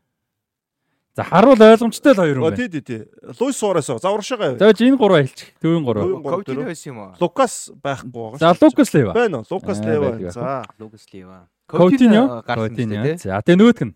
За 1.14 1.22
харуул 1.22 1.62
ойлгомжтой 1.62 2.12
л 2.12 2.18
хоёр 2.18 2.36
юм 2.38 2.42
байна. 2.42 2.56
Тий, 2.56 2.68
тий, 2.68 2.82
тий. 2.82 3.06
Луис 3.38 3.56
Суарес. 3.56 3.86
За 3.86 4.10
урагшаага. 4.10 4.58
За 4.58 4.74
энэ 4.74 4.96
гурав 4.98 5.22
хэлчих. 5.22 5.54
Төвийн 5.62 5.84
гурав. 5.86 6.10
Коутино 6.22 6.66
байсан 6.66 6.90
юм 6.90 6.98
уу? 6.98 7.14
Лукас 7.22 7.70
байхгүй 7.70 8.10
байгаа. 8.10 8.38
За 8.42 8.50
Лукас 8.58 8.94
Лева. 8.94 9.12
Байна 9.14 9.38
уу? 9.38 9.46
Лукас 9.46 9.78
Лева. 9.78 10.18
За 10.30 10.64
Лукас 10.78 11.06
Лева. 11.14 11.48
Коутино. 11.70 12.42
Коутино. 12.42 13.14
За 13.14 13.38
тэгээ 13.46 13.58
нөгөөх 13.62 13.80
нь. 13.86 13.94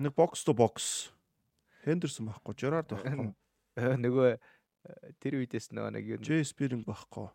Нэг 0.00 0.16
бокс 0.16 0.40
то 0.40 0.56
бокс. 0.56 1.12
Хендерсон 1.84 2.32
байхгүй. 2.32 2.56
Жерард 2.56 2.88
байхгүй. 2.96 3.36
Нөгөө 3.76 4.40
тэр 5.20 5.36
үедээс 5.36 5.68
нөгөө 5.68 6.00
нэг 6.00 6.04
юу 6.16 6.18
Джей 6.24 6.48
Спиринг 6.48 6.88
байхгүй. 6.88 7.28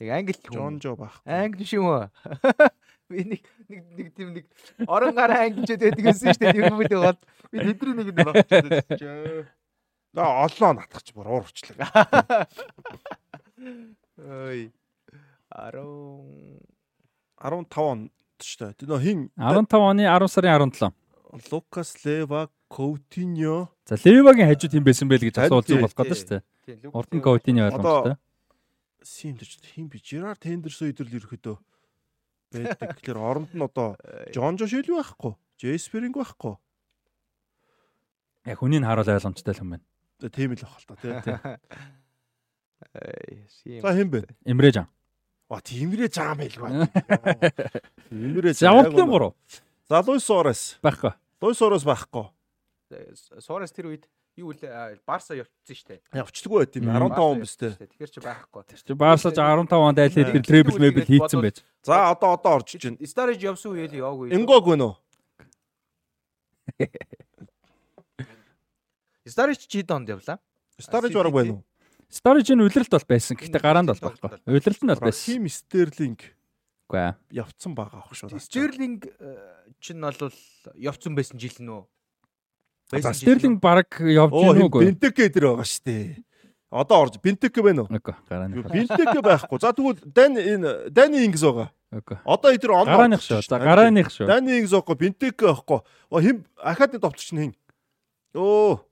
Тэг 0.00 0.08
англи 0.08 0.40
Жон 0.48 0.80
Жо 0.80 0.96
байхгүй. 0.96 1.28
Англи 1.28 1.68
шүү. 1.68 2.08
Би 3.12 3.24
нэг 3.28 3.42
нэг 3.68 3.82
нэг 3.96 4.08
тийм 4.16 4.28
нэг 4.32 4.44
орон 4.88 5.14
гараа 5.14 5.44
англичд 5.46 5.76
байдаг 5.76 6.04
гэсэн 6.08 6.32
шүү 6.32 6.40
дээ. 6.40 6.56
Тэр 6.56 6.72
бүлээ 6.72 7.00
гол. 7.04 7.20
Би 7.52 7.58
тэдний 7.60 7.94
нэг 8.00 8.08
нь 8.08 8.16
багчаа. 8.24 9.44
Да 10.12 10.22
олоо 10.44 10.72
натгч 10.76 11.12
бүр 11.12 11.28
уурчлаа. 11.28 12.48
Ой. 14.16 14.72
10 15.52 16.72
15 17.40 17.84
он 17.84 18.10
шүү 18.40 18.72
дээ. 18.72 18.88
Нөө 18.88 19.00
хин 19.04 19.20
15 19.36 19.76
оны 19.76 20.08
10 20.08 20.32
сарын 20.32 20.72
17. 20.72 20.92
Лукас 21.50 21.96
Лева, 22.04 22.50
Коутиньо. 22.68 23.68
За 23.88 23.96
Левагийн 24.04 24.48
хажууд 24.48 24.74
юм 24.76 24.84
байсан 24.84 25.08
байл 25.08 25.24
гэж 25.24 25.40
асуулт 25.40 25.68
зүг 25.68 25.80
болох 25.80 25.96
гэдэг 25.96 26.16
шүү 26.16 26.28
дээ. 26.28 26.92
Урд 26.92 27.10
нь 27.12 27.24
Коутиньо 27.24 27.68
ойлгомжтой. 27.68 28.16
Сим 29.02 29.36
дэж 29.36 29.58
хин 29.72 29.88
би 29.88 29.98
Жерар 29.98 30.36
Тендерс 30.36 30.80
өдрөл 30.84 31.16
ирэхэд 31.18 31.56
байдаг. 32.52 32.96
Тэгэхээр 33.00 33.18
оронд 33.18 33.50
нь 33.56 33.64
одоо 33.64 33.96
Жон 34.32 34.60
Жош 34.60 34.72
ил 34.76 34.92
байхгүй. 34.92 35.34
Джейсперинг 35.58 36.16
байхгүй. 36.16 36.54
Яг 38.46 38.58
хүнийг 38.60 38.84
харуул 38.84 39.08
ойлгомжтой 39.08 39.54
л 39.56 39.62
юм 39.64 39.70
байна. 39.76 39.86
Тийм 40.30 40.52
л 40.54 40.62
байх 40.62 40.76
л 40.78 40.86
та 40.86 40.94
тий. 41.00 41.12
Ай, 42.92 43.46
За 43.80 43.94
хэн 43.94 44.10
бэ? 44.10 44.26
Эмрэ 44.44 44.70
жан. 44.74 44.88
Ва 45.48 45.60
тиймрээ 45.60 46.08
жаам 46.08 46.40
байлгүй. 46.40 46.88
Тиймрээ 48.08 48.56
Завуултын 48.56 49.04
3. 49.04 49.32
За 49.88 50.00
Луис 50.00 50.24
Суарес. 50.24 50.62
Байхгүй. 50.82 51.12
Луис 51.42 51.58
Суарес 51.60 51.84
байхгүй. 51.84 52.26
Суарес 53.38 53.72
тэр 53.72 53.92
үед 53.92 54.08
юу 54.36 54.52
вэ? 54.52 54.98
Барса 55.06 55.34
явчихсан 55.36 55.76
шүү 55.76 55.88
дээ. 55.92 56.00
Явцдаггүй 56.16 56.58
байт 56.62 56.76
юм 56.78 56.86
15 56.88 57.20
он 57.20 57.40
биз 57.42 57.56
дээ. 57.56 57.76
Тэгэхээр 57.76 58.10
чи 58.12 58.20
байхгүй. 58.22 58.62
Тэр 58.68 58.80
чи 58.80 58.94
Барса 58.96 59.30
15 59.30 59.72
онд 59.72 59.98
айл 59.98 60.16
хэлбэр 60.16 60.44
требл 60.46 60.78
мебл 60.80 61.04
хийцэн 61.04 61.40
байж. 61.42 61.56
За 61.84 62.10
одоо 62.12 62.32
одоо 62.36 62.52
орж 62.60 62.76
байна. 62.80 62.96
Стариж 63.04 63.42
явсан 63.44 63.72
үеэл 63.76 63.92
яваагүй. 63.92 64.32
Энгог 64.32 64.64
гэнэ 64.64 64.84
үү? 64.88 64.94
Стариж 69.32 69.66
чи 69.66 69.82
донд 69.82 70.08
явлаа. 70.08 70.38
Стариж 70.78 71.12
бараг 71.12 71.32
байна 71.32 71.52
уу? 71.60 71.64
Storage 72.12 72.52
нь 72.52 72.60
үлрэлт 72.60 72.92
бол 72.92 73.08
байсан. 73.08 73.40
Гэхдээ 73.40 73.64
гараанд 73.64 73.88
бол 73.88 74.12
байхгүй. 74.12 74.44
Үлрэлт 74.44 74.84
нь 74.84 74.92
бол 74.92 75.00
байсан. 75.00 75.32
Хим 75.32 75.48
Стерлинг. 75.48 76.20
Үгүй 76.84 77.00
ээ. 77.00 77.16
явцсан 77.40 77.72
байгаа 77.72 78.04
ах 78.04 78.12
шүү. 78.12 78.36
Стерлинг 78.36 79.08
чинь 79.80 80.04
бол 80.04 80.28
явцсан 80.76 81.16
байсан 81.16 81.40
жил 81.40 81.56
нөө. 81.64 81.88
За 83.00 83.14
Стерлинг 83.16 83.60
баг 83.60 83.88
явж 84.00 84.32
гин 84.36 84.66
үгүй. 84.68 84.84
Бентеке 84.84 85.28
дээр 85.32 85.56
байгаа 85.56 85.64
шүү 85.64 85.84
дээ. 85.88 86.24
Одоо 86.72 86.96
орж 87.06 87.16
Бентеке 87.24 87.62
байна 87.64 87.84
уу? 87.84 87.88
Үгүй 87.88 88.14
гарааны. 88.28 88.64
Бентеке 88.68 89.20
байхгүй. 89.24 89.58
За 89.60 89.72
тэгвэл 89.72 90.00
Дани 90.04 90.40
энэ 90.44 90.90
Дани 90.92 91.24
Ингс 91.24 91.40
байгаа. 91.40 91.72
Үгүй. 91.92 92.18
Одоо 92.24 92.52
эдгээр 92.52 92.72
он 92.76 92.86
Гарааных 92.88 93.24
шүү. 93.24 93.40
За 93.48 93.58
гарааных 93.60 94.08
шүү. 94.12 94.28
Дани 94.28 94.60
Ингс 94.60 94.72
байхгүй, 94.76 94.96
Бентеке 95.00 95.46
байхгүй. 95.48 95.80
Оо 96.12 96.20
хим 96.20 96.44
Ахадны 96.60 97.00
товтлогч 97.00 97.32
нь 97.32 97.40
хин. 97.40 97.54
Оо. 98.36 98.84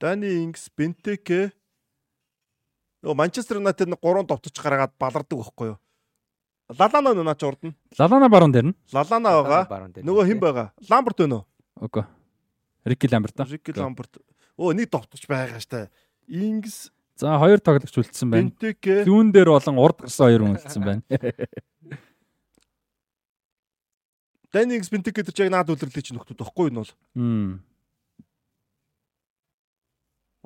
Дани 0.00 0.44
Ингс, 0.44 0.68
Бентеке. 0.76 1.52
Оо 3.04 3.12
Манчестер 3.14 3.60
Юнайтед 3.60 3.88
нэг 3.88 4.00
гурван 4.00 4.24
товтолч 4.28 4.56
гаргаад 4.56 4.96
балардаг 4.96 5.36
байхгүй 5.36 5.76
юу? 5.76 5.78
Лалана 6.68 7.12
нөө 7.16 7.24
наач 7.24 7.42
урд 7.44 7.60
нь. 7.64 7.76
Лалана 7.96 8.28
баруун 8.28 8.52
дээр 8.52 8.66
нь. 8.72 8.76
Лалана 8.92 9.40
байгаа. 9.40 9.88
Нөгөө 10.04 10.24
хэн 10.28 10.40
байгаа? 10.40 10.72
Ламберт 10.88 11.24
байна 11.24 11.40
уу? 11.40 11.44
Үгүй. 11.80 12.04
Рики 12.88 13.06
Ламберт. 13.12 13.36
Рики 13.48 13.72
Ламберт. 13.76 14.18
Оо 14.56 14.72
нэг 14.72 14.88
товтолч 14.90 15.26
байгаа 15.28 15.60
штэ. 15.60 15.88
Ингс, 16.28 16.90
За 17.18 17.34
хоёр 17.38 17.58
тоглогч 17.58 17.90
үлдсэн 17.98 18.30
байна. 18.30 18.50
Зүүн 18.54 19.32
дээр 19.34 19.50
болон 19.50 19.76
урд 19.82 20.06
гарсан 20.06 20.24
хоёр 20.30 20.40
хүн 20.46 20.54
үлдсэн 20.56 20.82
байна. 20.86 21.02
Дани 24.52 24.78
Ингс, 24.78 24.88
Бентеке 24.88 25.22
дээр 25.22 25.34
ч 25.36 25.40
яг 25.44 25.50
наад 25.52 25.68
үлрэлээ 25.68 26.02
чи 26.08 26.14
нөхдүүд 26.16 26.40
байхгүй 26.40 26.64
юу 26.64 26.70
энэ 26.72 26.80
бол. 26.80 26.92
Мм. 27.18 27.60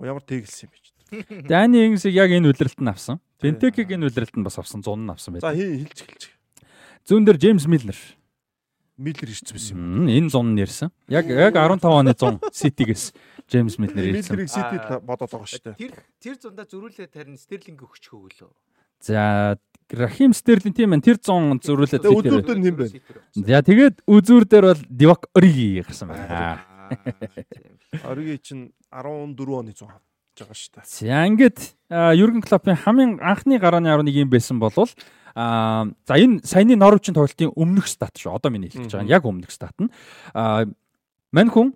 Оо, 0.00 0.04
Ямар 0.10 0.24
тэгэлсэн 0.26 0.66
юм 0.66 0.70
бэ? 0.74 0.78
чи. 0.82 0.90
Дани 1.52 1.86
Ингсийг 1.86 2.16
яг 2.18 2.32
энэ 2.34 2.50
үлрэлт 2.50 2.80
нь 2.82 2.90
авсан. 2.90 3.20
Бентекиг 3.38 3.86
энэ 3.92 4.10
үлрэлт 4.10 4.34
нь 4.34 4.42
бас 4.42 4.58
авсан 4.58 4.82
100 4.82 4.96
нь 5.06 5.12
авсан 5.12 5.38
За 5.38 5.52
байдаг. 5.52 5.54
хий 5.54 5.86
хэлж 5.86 5.98
хэлж. 6.02 6.22
Зүүн 7.06 7.22
дээр 7.28 7.38
Джеймс 7.38 7.66
Миллер. 7.70 7.98
Миллер 9.02 9.28
ирсэн 9.34 9.52
байсан 9.52 9.74
юм. 9.74 10.06
Энэ 10.06 10.30
100 10.30 10.42
нь 10.46 10.54
нэрсэн. 10.62 10.88
Яг 11.10 11.26
яг 11.26 11.54
15 11.58 11.84
оны 11.90 12.14
100 12.14 12.38
Ситигээс 12.62 13.04
Джеймс 13.50 13.76
Миллер 13.82 14.06
ирсэн. 14.14 14.38
Миллерийг 14.38 14.50
Сити 14.54 14.78
бодоод 15.02 15.30
байгаа 15.30 15.48
шүү 15.50 15.62
дээ. 15.66 15.76
Тэр 15.76 15.92
тэр 16.22 16.36
зундаа 16.38 16.66
зөрүүлээд 16.70 17.12
харин 17.12 17.36
Стерлинг 17.36 17.82
өгчих 17.82 18.14
өглөө. 18.14 18.50
За 19.02 19.58
Рахим 19.92 20.32
Стерлинг 20.32 20.76
тийм 20.78 20.94
байна. 20.94 21.02
Тэр 21.02 21.18
100 21.18 21.58
зөрүүлээд 21.66 22.02
Тэгээ 22.06 22.16
Ситигэр. 22.22 22.32
өдөртөө 22.38 22.56
нь 22.56 22.64
хэн 22.64 22.76
бэ? 22.78 22.86
За 23.42 23.58
тэгээд 23.66 23.96
үзүүр 24.06 24.44
дээр 24.46 24.64
бол 24.70 24.82
Дивак 24.88 25.22
Ориги 25.34 25.82
гарсан 25.82 26.08
байна. 26.14 26.62
Ориги 28.06 28.38
чинь 28.40 28.72
14 28.88 29.36
оны 29.52 29.74
100 29.74 29.90
авч 29.90 30.38
байгаа 30.38 30.56
шүү 30.56 30.72
дээ. 30.78 30.86
За 30.86 31.26
ингээд 31.28 31.58
Юрген 32.16 32.40
Клоппын 32.46 32.76
хамгийн 32.78 33.20
анхны 33.20 33.58
гарааны 33.60 33.92
11 33.92 34.22
юм 34.24 34.30
байсан 34.32 34.56
болвол 34.62 34.88
а 35.34 35.86
за 36.06 36.14
энэ 36.16 36.44
саяны 36.44 36.76
Норвичийн 36.76 37.14
тоглолтын 37.14 37.52
өмнөх 37.56 37.88
стат 37.88 38.16
шүү. 38.16 38.36
Одоо 38.36 38.50
миний 38.52 38.68
хэлж 38.68 38.92
байгаа 38.92 39.06
нь 39.06 39.12
яг 39.12 39.24
өмнөх 39.24 39.50
стат 39.50 39.76
нь 39.80 39.90
а 40.34 40.64
мань 41.32 41.50
хүн 41.50 41.72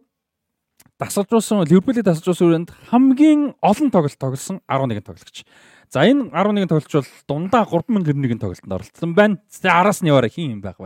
дасалжуулсан 0.98 1.64
Ливерпулийг 1.68 2.04
дасалжуулсан 2.04 2.46
үрээнд 2.48 2.70
хамгийн 2.90 3.56
олон 3.60 3.88
тоглолт 3.90 4.18
тоглосон 4.18 4.60
11 4.68 5.04
тоглогч. 5.04 5.44
За 5.88 6.04
энэ 6.04 6.30
11 6.32 6.68
тоглогч 6.68 6.92
бол 6.92 7.10
дундаа 7.28 7.64
3091 7.64 8.40
тоглолтод 8.40 8.72
оролцсон 8.72 9.14
байна. 9.14 9.38
За 9.48 9.80
араас 9.80 10.02
нь 10.02 10.08
яваараа 10.08 10.32
хин 10.32 10.58
юм 10.58 10.60
байх 10.60 10.80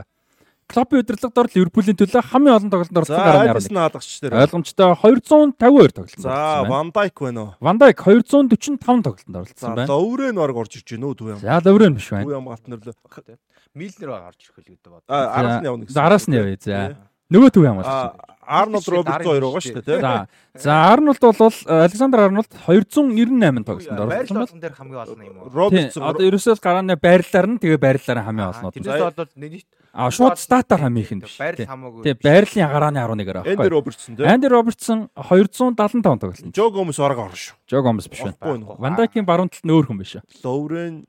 вэ? 0.71 0.75
Клоппын 0.75 1.03
удирдлагадор 1.03 1.47
Ливерпулийн 1.51 1.99
төлөө 1.99 2.23
хамгийн 2.31 2.55
олон 2.55 2.71
тоглолтод 2.71 2.97
оролцсон 3.03 3.19
За 3.19 3.43
11. 3.51 3.67
нь 3.67 3.79
хаалгач 3.83 4.21
дээр. 4.23 4.35
Ойлгомжтой 4.39 4.87
252 4.95 5.59
тоглолтод 5.59 6.23
За 6.23 6.31
байна. 6.31 6.71
Ван 6.71 6.91
Дайк 6.95 7.15
байна 7.21 7.41
уу? 7.43 7.55
Ван 7.59 7.79
Дайк 7.79 7.99
245 7.99 8.79
тоглолтод 8.79 9.35
оролцсон 9.35 9.69
За 9.69 9.75
байна. 9.75 9.91
Ловрен 9.91 10.35
баг 10.39 10.57
орж 10.57 10.73
ирж 10.79 10.89
байна 10.95 11.07
уу 11.11 11.29
юм. 11.29 11.39
За 11.43 11.59
лөврөн 11.59 11.95
биш 11.99 12.09
байна. 12.11 12.25
Дүү 12.31 12.35
юм 12.39 12.47
галтнэр 12.47 12.81
лөө. 12.87 13.37
Милнер 13.75 14.09
баг 14.15 14.23
орж 14.31 14.41
ирэх 14.47 14.59
л 14.59 14.67
гэдэг 14.71 14.91
бод. 14.91 15.03
А 15.11 15.19
араас 15.35 15.59
нь 15.59 15.67
явна 15.67 15.85
гэсэн. 15.85 15.95
За 15.95 16.07
араас 16.07 16.25
нь 16.31 16.35
явъя. 16.39 16.59
За. 16.63 17.11
Нөгөө 17.31 17.51
төв 17.55 17.63
юм 17.67 17.77
бол. 17.79 17.87
А 17.87 18.15
Арнольд 18.51 18.89
Робертсон 18.91 19.23
хоёр 19.31 19.43
байгаа 19.47 19.63
шүү 19.63 19.79
дээ. 19.87 20.01
За. 20.03 20.27
За 20.59 20.73
Арнольд 20.91 21.23
бол 21.23 21.55
Александр 21.71 22.19
Арнольд 22.27 22.51
298 22.67 23.63
тоглолтод 23.63 23.95
оролцсон 23.95 24.35
байна. 24.35 24.43
болгон 24.43 24.61
дээр 24.61 24.75
хамгийн 24.75 25.01
олон 25.07 25.21
юм 25.23 25.37
уу? 25.39 25.47
Тийм. 25.47 25.55
Робертсон 25.55 26.03
Одоо 26.03 26.25
ерөөсөө 26.27 26.55
л 26.59 26.65
гарааны 26.67 26.95
байрлалаар 26.99 27.47
нь 27.47 27.59
тэгээ 27.63 27.79
байрлалаар 27.79 28.21
хамгийн 28.27 28.49
олон. 28.51 28.71
Тэрнээс 28.75 29.03
болоод 29.07 29.33
нийт 29.39 29.67
А 29.95 30.11
шууд 30.11 30.39
статаар 30.39 30.81
хамгийн 30.87 31.03
их 31.07 31.11
юм 31.15 31.21
биш. 31.23 31.35
байрал 31.39 31.59
Тийм. 31.63 31.71
хамаагүй. 31.71 32.03
Тэгээ 32.11 32.23
байрлалын 32.27 32.71
гарааны 32.75 32.99
11-аар 32.99 33.15
Энди 33.15 33.55
авахгүй. 33.55 33.71
Робертсон 33.71 34.13
тий. 34.19 34.27
Анди 34.27 34.47
Робертсон 34.47 34.99
275 35.15 36.19
тоглолт. 36.19 36.55
Жо 36.55 36.65
Гомес 36.71 36.99
орог 36.99 37.19
орно 37.27 37.35
шүү. 37.39 37.55
Жог 37.71 37.83
Гомес 37.87 38.07
биш 38.11 38.21
байна. 38.23 38.37
Орохгүй 38.39 38.59
нөө. 38.63 38.79
Ван 38.79 38.95
Дайкийн 38.99 39.27
баруун 39.27 39.51
талд 39.51 39.67
нь 39.67 39.75
өөр 39.75 39.87
хүн 39.91 39.99
биш. 39.99 40.15
Ловрен 40.47 41.07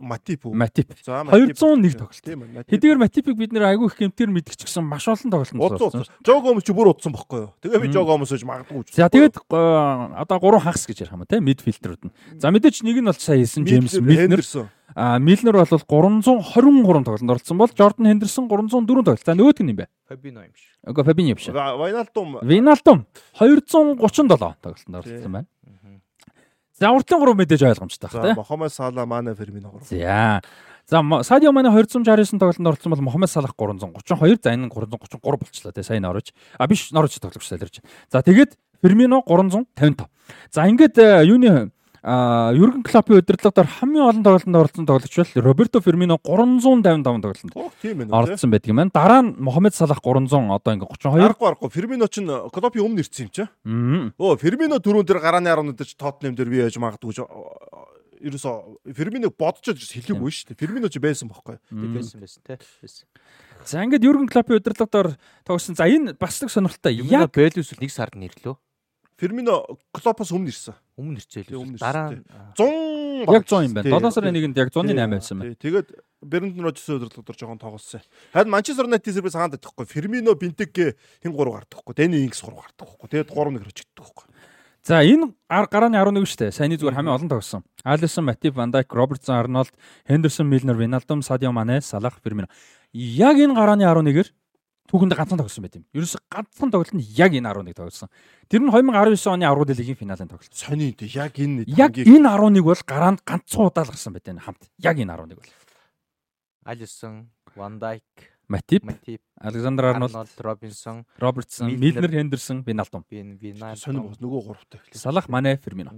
Матип 0.00 0.46
үү? 0.46 0.54
Матип. 0.54 0.92
За 1.04 1.22
201 1.24 1.94
тоглолт. 1.98 2.66
Хэдийгээр 2.68 2.98
Матипыг 2.98 3.36
бид 3.38 3.52
нэр 3.54 3.70
айгүй 3.70 3.86
их 3.90 3.96
гэмтэр 3.98 4.30
мэдгч 4.30 4.64
гэсэн 4.66 4.84
маш 4.84 5.06
олон 5.08 5.30
тоглолтод 5.30 5.60
Удсан 5.60 5.86
орсон. 5.88 6.00
удсан. 6.02 6.14
Жо 6.26 6.40
Гомес 6.40 6.64
ч 6.64 6.70
бүр 6.74 6.90
удсан 6.90 7.12
бохгүй 7.14 7.46
юу? 7.46 7.50
Тэгээ 7.62 7.80
би 7.80 7.88
Мм. 7.88 7.94
Жо 7.94 8.04
Гомес 8.04 8.30
гэж 8.34 8.42
магадгүй. 8.44 8.82
За 8.90 9.08
тэгээд 9.08 9.36
э, 9.38 9.58
одоо 10.18 10.36
гурван 10.40 10.62
хагас 10.64 10.86
гэж 10.86 11.06
ярих 11.06 11.14
юм 11.14 11.24
те 11.28 11.38
мидфилтерүүд 11.38 12.02
нь. 12.08 12.12
За 12.40 12.50
мэдээч 12.50 12.82
нэг 12.82 12.98
нь 12.98 13.06
бол 13.06 13.18
сая 13.18 13.38
хэлсэн 13.38 13.64
Джеймс 13.64 13.94
Милнер. 14.00 14.42
А 14.94 15.18
Милнер 15.18 15.54
бол 15.58 15.66
323 15.66 17.02
тоглолтод 17.02 17.30
оролцсон 17.30 17.58
бол 17.58 17.70
Jordan 17.70 18.06
Henderson 18.10 18.46
304 18.46 18.86
тоглолт. 18.86 19.24
За 19.24 19.34
нөгөөх 19.34 19.58
нь 19.62 19.70
юм 19.74 19.78
бэ? 19.82 19.88
Фабино 20.08 20.44
юм 20.46 20.54
шиг. 20.54 20.70
Үгүй 20.86 21.04
Фабиньо 21.04 21.34
биш. 21.34 21.48
Вайналдум 21.50 22.38
Виналдум 22.42 23.06
237 23.40 24.28
тоглолтод 24.28 24.56
оролцсон 24.62 25.32
байна. 25.32 25.46
За 26.80 26.90
уртлын 26.90 27.22
3 27.22 27.34
мэдээж 27.38 27.62
ойлгомжтой 27.62 28.10
баг 28.10 28.22
те. 28.22 28.34
Мохамед 28.34 28.72
Сала 28.72 29.06
Мане 29.06 29.34
Фермино 29.34 29.70
гурав. 29.70 29.88
За. 29.88 30.42
За 30.90 31.02
Садио 31.22 31.52
Мане 31.52 31.70
269 31.70 32.30
тоглолтод 32.38 32.66
оролцсон 32.66 32.92
бол 32.92 33.02
Мохамед 33.02 33.30
Салах 33.30 33.54
332, 33.54 34.38
за 34.42 34.50
энэ 34.50 34.66
нь 34.66 34.70
333 34.70 35.20
болчлоо 35.22 35.72
те. 35.72 35.82
Сайн 35.82 36.04
орж. 36.04 36.34
А 36.58 36.66
биш 36.66 36.90
Норвич 36.90 37.20
тоглогч 37.20 37.46
сайларч. 37.46 37.80
За 38.10 38.22
тэгээд 38.22 38.58
Фермино 38.82 39.22
355. 39.22 40.08
За 40.50 40.66
ингээд 40.66 40.98
э, 40.98 41.24
юуны 41.26 41.70
Юрген 42.04 42.82
Клоппын 42.84 43.16
удирдлагаар 43.16 43.64
хамгийн 43.80 44.04
олон 44.04 44.22
тоглолтод 44.22 44.52
оролцсон 44.52 44.84
тоглогч 44.84 45.16
бол 45.16 45.42
Роберто 45.42 45.80
Фермино 45.80 46.18
355 46.20 47.00
тоглолтод 47.00 47.56
Оо 47.56 47.72
тийм 47.80 48.04
ээ. 48.04 48.12
оролцсон 48.12 48.50
байдаг 48.52 48.68
юм 48.68 48.76
байна. 48.76 48.92
Дараа 48.92 49.22
нь 49.24 49.32
Мохамед 49.40 49.72
Салах 49.74 50.04
300 50.04 50.52
одоо 50.52 50.72
ингээ 50.76 50.84
32. 50.84 51.24
Аргагүй 51.24 51.48
аргагүй. 51.48 51.70
Фермино 51.72 52.08
ч 52.12 52.20
Клопи 52.52 52.84
өмнө 52.84 53.00
ирсэн 53.00 53.24
юм 53.24 53.32
чи. 53.32 53.48
Өө 54.20 54.36
Фермино 54.36 54.76
дөрөв 54.84 55.08
дээр 55.08 55.20
гарааны 55.24 55.48
11 55.48 55.80
дээр 55.80 55.96
Тоттенхэм 55.96 56.36
дээр 56.36 56.50
би 56.52 56.60
яаж 56.60 56.76
магадгүй 56.76 57.16
ч 57.16 57.24
ерөөсө 58.24 58.52
Ферминог 58.96 59.32
бодчод 59.36 59.80
хэлээгүй 59.80 60.32
шүү 60.32 60.52
дээ. 60.52 60.60
Фермино 60.60 60.88
ч 60.88 61.00
байсан 61.00 61.28
бохгүй. 61.28 61.56
Мм. 61.72 61.92
Байсан 61.96 62.20
байсан 62.20 62.40
тий. 62.44 62.56
Байсан. 62.80 63.04
За 63.64 63.84
ингээд 63.84 64.04
Юрген 64.04 64.28
Клоппын 64.28 64.60
удирдлагаар 64.60 65.16
тоглосон. 65.44 65.76
За 65.76 65.88
энэ 65.88 66.16
бас 66.16 66.40
нэг 66.40 66.52
сонирхолтой. 66.52 67.00
Яг 67.04 67.32
л 67.32 67.80
нэг 67.80 67.92
сард 67.92 68.16
нэрлөө. 68.16 68.56
Фермино 69.20 69.64
Клопоос 69.92 70.32
өмнө 70.32 70.52
ирсэн. 70.52 70.76
Өмнө 70.94 71.18
ирцээ 71.18 71.42
Тий, 71.50 71.56
өмнө 71.58 71.74
л. 71.74 71.78
ирсэн, 71.78 71.82
Дараа 71.82 72.08
тий. 72.10 72.18
нь 72.22 73.26
100 73.26 73.34
яг 73.34 73.44
100 73.50 73.62
юм 73.66 73.72
байна. 73.74 73.90
7 73.90 74.10
сарын 74.14 74.34
1-нд 74.38 74.56
яг 74.62 74.68
108 74.70 75.10
байсан 75.10 75.38
байна. 75.42 75.54
Тэгээд 75.58 75.88
Бернтон 76.22 76.62
Роджерс 76.64 76.88
удирдлагаар 76.88 77.36
жоохон 77.36 77.58
тоглосон. 77.58 78.00
Харин 78.32 78.50
Манчестер 78.54 78.86
Юнайтед 78.86 79.14
сервис 79.14 79.34
хаанд 79.34 79.58
байхгүй. 79.58 79.84
Фермино, 79.90 80.34
Бинтеге 80.38 80.94
хин 81.22 81.32
3 81.34 81.50
гардаг 81.50 81.82
байхгүй. 81.82 81.94
Дэни 81.98 82.22
Инкс 82.24 82.40
3 82.46 82.54
гардаг 82.54 82.86
байхгүй. 82.86 83.08
Тэгээд 83.10 83.28
3 83.34 83.58
1 83.58 83.66
өчгдөг 83.66 84.06
байхгүй. 84.06 84.24
За 84.84 85.00
энэ 85.02 85.32
ар- 85.48 85.66
гарааны 85.66 85.96
11 85.98 86.28
шүү 86.30 86.38
дээ. 86.44 86.52
Саяны 86.54 86.76
зүгээр 86.78 86.94
хамгийн 86.94 87.16
олон 87.16 87.28
тоглосон. 87.32 87.64
Алисон, 87.84 88.24
Матип, 88.28 88.54
Ван 88.54 88.70
Дайк, 88.70 88.92
Робертсон, 88.92 89.34
Арнольд, 89.34 89.72
Хендерсон, 90.06 90.46
Милнер, 90.46 90.76
Виналдум, 90.76 91.22
Садио 91.22 91.50
Мане, 91.52 91.80
Салах, 91.80 92.20
Фермино. 92.22 92.48
Яг 92.92 93.34
энэ 93.40 93.54
гарааны 93.56 93.82
11-ээр 93.82 94.28
түүхэнд 94.94 95.18
ганцхан 95.18 95.38
тоглосон 95.42 95.66
байт 95.66 95.74
юм. 95.82 95.84
Ерөөсө 95.90 96.22
ганцхан 96.30 96.70
тоглолт 96.70 96.94
нь 96.94 97.02
яг 97.18 97.34
энэ 97.34 97.50
11 97.50 97.74
тоглосон. 97.74 98.08
Тэр 98.46 98.62
нь 98.62 98.70
2019 98.70 99.26
оны 99.26 99.42
Аврал 99.42 99.66
лигийн 99.66 99.98
финалийн 99.98 100.30
тоглолт. 100.30 100.54
Сони 100.54 100.94
дээ. 100.94 101.10
Яг 101.18 101.34
энэ 101.34 101.66
Яг 101.66 101.98
энэ 101.98 102.30
11 102.30 102.62
бол 102.62 102.78
гараанд 102.86 103.26
ганцхан 103.26 103.66
удаа 103.66 103.82
л 103.82 103.90
гарсан 103.90 104.14
байт 104.14 104.30
энэ 104.30 104.46
хамт. 104.46 104.70
Яг 104.78 104.94
энэ 104.94 105.10
11 105.10 105.34
бол. 105.34 105.50
Алисон, 106.62 107.34
Ван 107.58 107.78
Дайк, 107.82 108.06
Матип, 108.46 108.84
Матип, 108.84 109.20
Александр 109.36 109.84
Арнольд, 109.84 110.30
Робинсон, 110.38 111.04
Робертсон, 111.18 111.74
Милнер. 111.74 112.10
Хендерсон, 112.10 112.62
Виналдум, 112.62 113.04
Вин 113.10 113.36
Винал. 113.36 113.76
сони 113.76 113.98
нөгөө 113.98 114.40
гуравтай 114.46 114.80
эхлэв. 114.80 114.96
Салах, 114.96 115.28
Мане, 115.28 115.58
Фермино. 115.58 115.90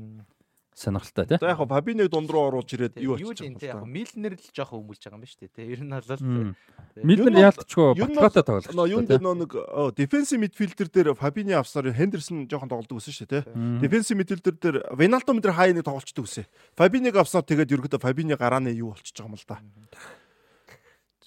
Сонирхолтой 0.76 1.24
тий. 1.24 1.38
За 1.40 1.48
яг 1.56 1.58
Фабиныг 1.64 2.10
дунд 2.12 2.28
руу 2.28 2.52
оруулж 2.52 2.68
ирээд 2.76 3.00
юу 3.00 3.16
Юу 3.16 3.32
болчих 3.32 3.48
энэ 3.48 3.64
яг? 3.64 3.80
Милнер 3.88 4.36
л 4.36 4.44
жоохон 4.52 4.84
өмүүлж 4.84 5.08
байгаа 5.08 5.16
юм 5.16 5.24
ба 5.24 5.28
шүү 5.32 5.48
дээ. 5.48 5.72
Ер 5.72 5.80
нь 5.80 5.88
бол 5.88 6.20
Мм. 6.20 6.52
тий. 6.92 7.00
Милнер 7.00 7.24
Ер 7.24 7.32
нь 7.32 7.32
бол- 7.32 7.44
яалтчгүй 7.48 7.86
ер 7.96 8.04
нь 8.04 8.12
бол- 8.12 8.24
батгатай 8.28 8.44
тоглолт. 8.44 8.76
Нөө 8.76 8.88
юун 8.92 9.06
дээр 9.08 9.22
нөө 9.24 9.36
нэг 9.40 9.50
дефенсив 9.96 10.36
мидфилдер 10.44 10.88
дээр 10.92 11.08
Фабини 11.16 11.56
авснаар 11.56 11.96
Хендерсон 11.96 12.44
жоохон 12.44 12.68
тоглодог 12.68 13.00
гэсэн 13.00 13.14
шүү 13.16 13.28
дээ. 13.32 13.80
Дефенсив 13.80 14.16
мидфилдер 14.20 14.52
дээр 14.60 14.76
Виналдум 15.00 15.40
дээр 15.40 15.56
хай 15.56 15.72
нэг 15.72 15.88
тоглолцдог 15.88 16.28
гэсэн. 16.28 16.44
Фабиныг 16.76 17.16
авснаар 17.16 17.48
тэгээд 17.48 17.72
ерөөдөө 17.72 17.96
Фабини 18.04 18.36
гарааны 18.36 18.68
юу 18.76 18.92
болчихж 18.92 19.16
байгаа 19.16 19.32
юм 19.32 19.40
л 19.40 19.48
да. 19.48 19.56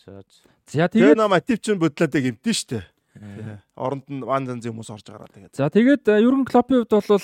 За, 0.05 0.21
За 0.69 0.85
Тэгээ 0.85 0.93
тэгээд 0.93 1.17
нам 1.17 1.31
Матив 1.34 1.57
ч 1.57 1.73
бодлоодаг 1.73 2.21
юмтэн 2.21 2.53
шүү 2.53 2.69
дээ. 2.77 2.84
Оронд 3.75 4.05
нь 4.07 4.23
Ван 4.23 4.45
Занзи 4.45 4.71
хүмүүс 4.71 4.89
орж 4.91 5.05
гараад 5.07 5.31
тэгээд. 5.33 5.55
За 5.55 5.69
тэгээд 5.69 6.07
Юрген 6.19 6.45
Клоппийн 6.45 6.83
хувьд 6.83 6.95
бол 6.95 7.23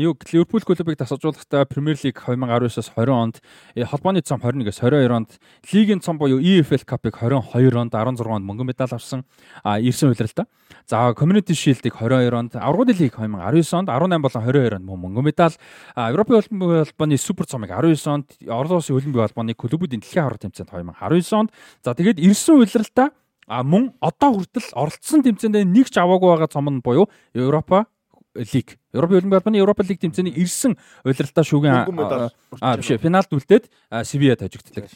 юу 0.00 0.16
Ливерпул 0.32 0.64
клубыг 0.64 0.96
тасалжуулахдаа 0.98 1.64
Премьер 1.64 1.96
Лиг 2.02 2.20
2019-оос 2.20 2.92
20 2.96 3.08
онд 3.12 3.36
холбооны 3.76 4.20
цом 4.20 4.40
21-с 4.40 4.80
22 4.80 5.12
онд 5.12 5.30
лигийн 5.72 6.00
цом 6.00 6.18
буюу 6.18 6.40
EFL 6.40 6.84
Cup-ыг 6.84 7.16
22 7.20 7.76
онд 7.76 7.92
16 7.92 8.26
онд 8.26 8.44
мөнгөн 8.44 8.66
медаль 8.72 8.92
авсан 8.92 9.24
а 9.62 9.80
ирсэн 9.80 10.12
үйлрэлтэй. 10.12 10.44
За 10.86 11.14
Community 11.16 11.54
Shield-ыг 11.54 11.94
22 11.96 12.36
онд, 12.36 12.56
Аврагын 12.56 12.96
лиг 12.98 13.14
2019 13.16 13.72
онд 13.72 13.88
18 13.88 14.20
болон 14.20 14.42
22 14.44 14.76
онд 14.76 14.84
мөнгөн 14.84 15.24
медаль, 15.24 15.56
Европын 15.96 16.36
Олимпийн 16.36 16.84
холбооны 16.84 17.16
Супер 17.16 17.46
цомыг 17.46 17.70
19 17.70 18.06
онд, 18.08 18.26
Орос 18.48 18.90
Олимпийн 18.90 19.24
холбооны 19.24 19.54
клубүүдийн 19.54 20.00
дэлхийн 20.00 20.24
авраг 20.24 20.40
тэмцээнд 20.44 20.70
2019 20.70 21.32
онд. 21.32 21.50
За 21.84 21.94
тэгээд 21.94 22.20
ирсэн 22.20 22.60
үйлрэлтэй 22.60 23.08
А 23.46 23.62
мөн 23.62 23.92
одоо 24.00 24.40
хүртэл 24.40 24.72
оролцсон 24.72 25.24
тэмцээндээ 25.24 25.64
нэг 25.64 25.92
ч 25.92 26.00
аваагүй 26.00 26.28
байгаа 26.34 26.50
цом 26.50 26.68
нь 26.70 26.84
буюу 26.84 27.08
Европа 27.34 27.86
лиг. 28.34 28.78
Европын 28.92 29.20
хөлбөмбөгийн 29.20 29.40
албаны 29.40 29.62
Европа 29.62 29.82
лиг 29.86 30.00
тэмцээний 30.00 30.34
ирсэн 30.34 30.74
удирдалтаа 31.04 31.44
шүүгэн 31.46 31.74
аа 32.60 32.76
биш 32.78 32.90
финалд 32.98 33.30
үлдээд 33.30 33.70
Севиа 34.02 34.36
тажигддаг. 34.36 34.90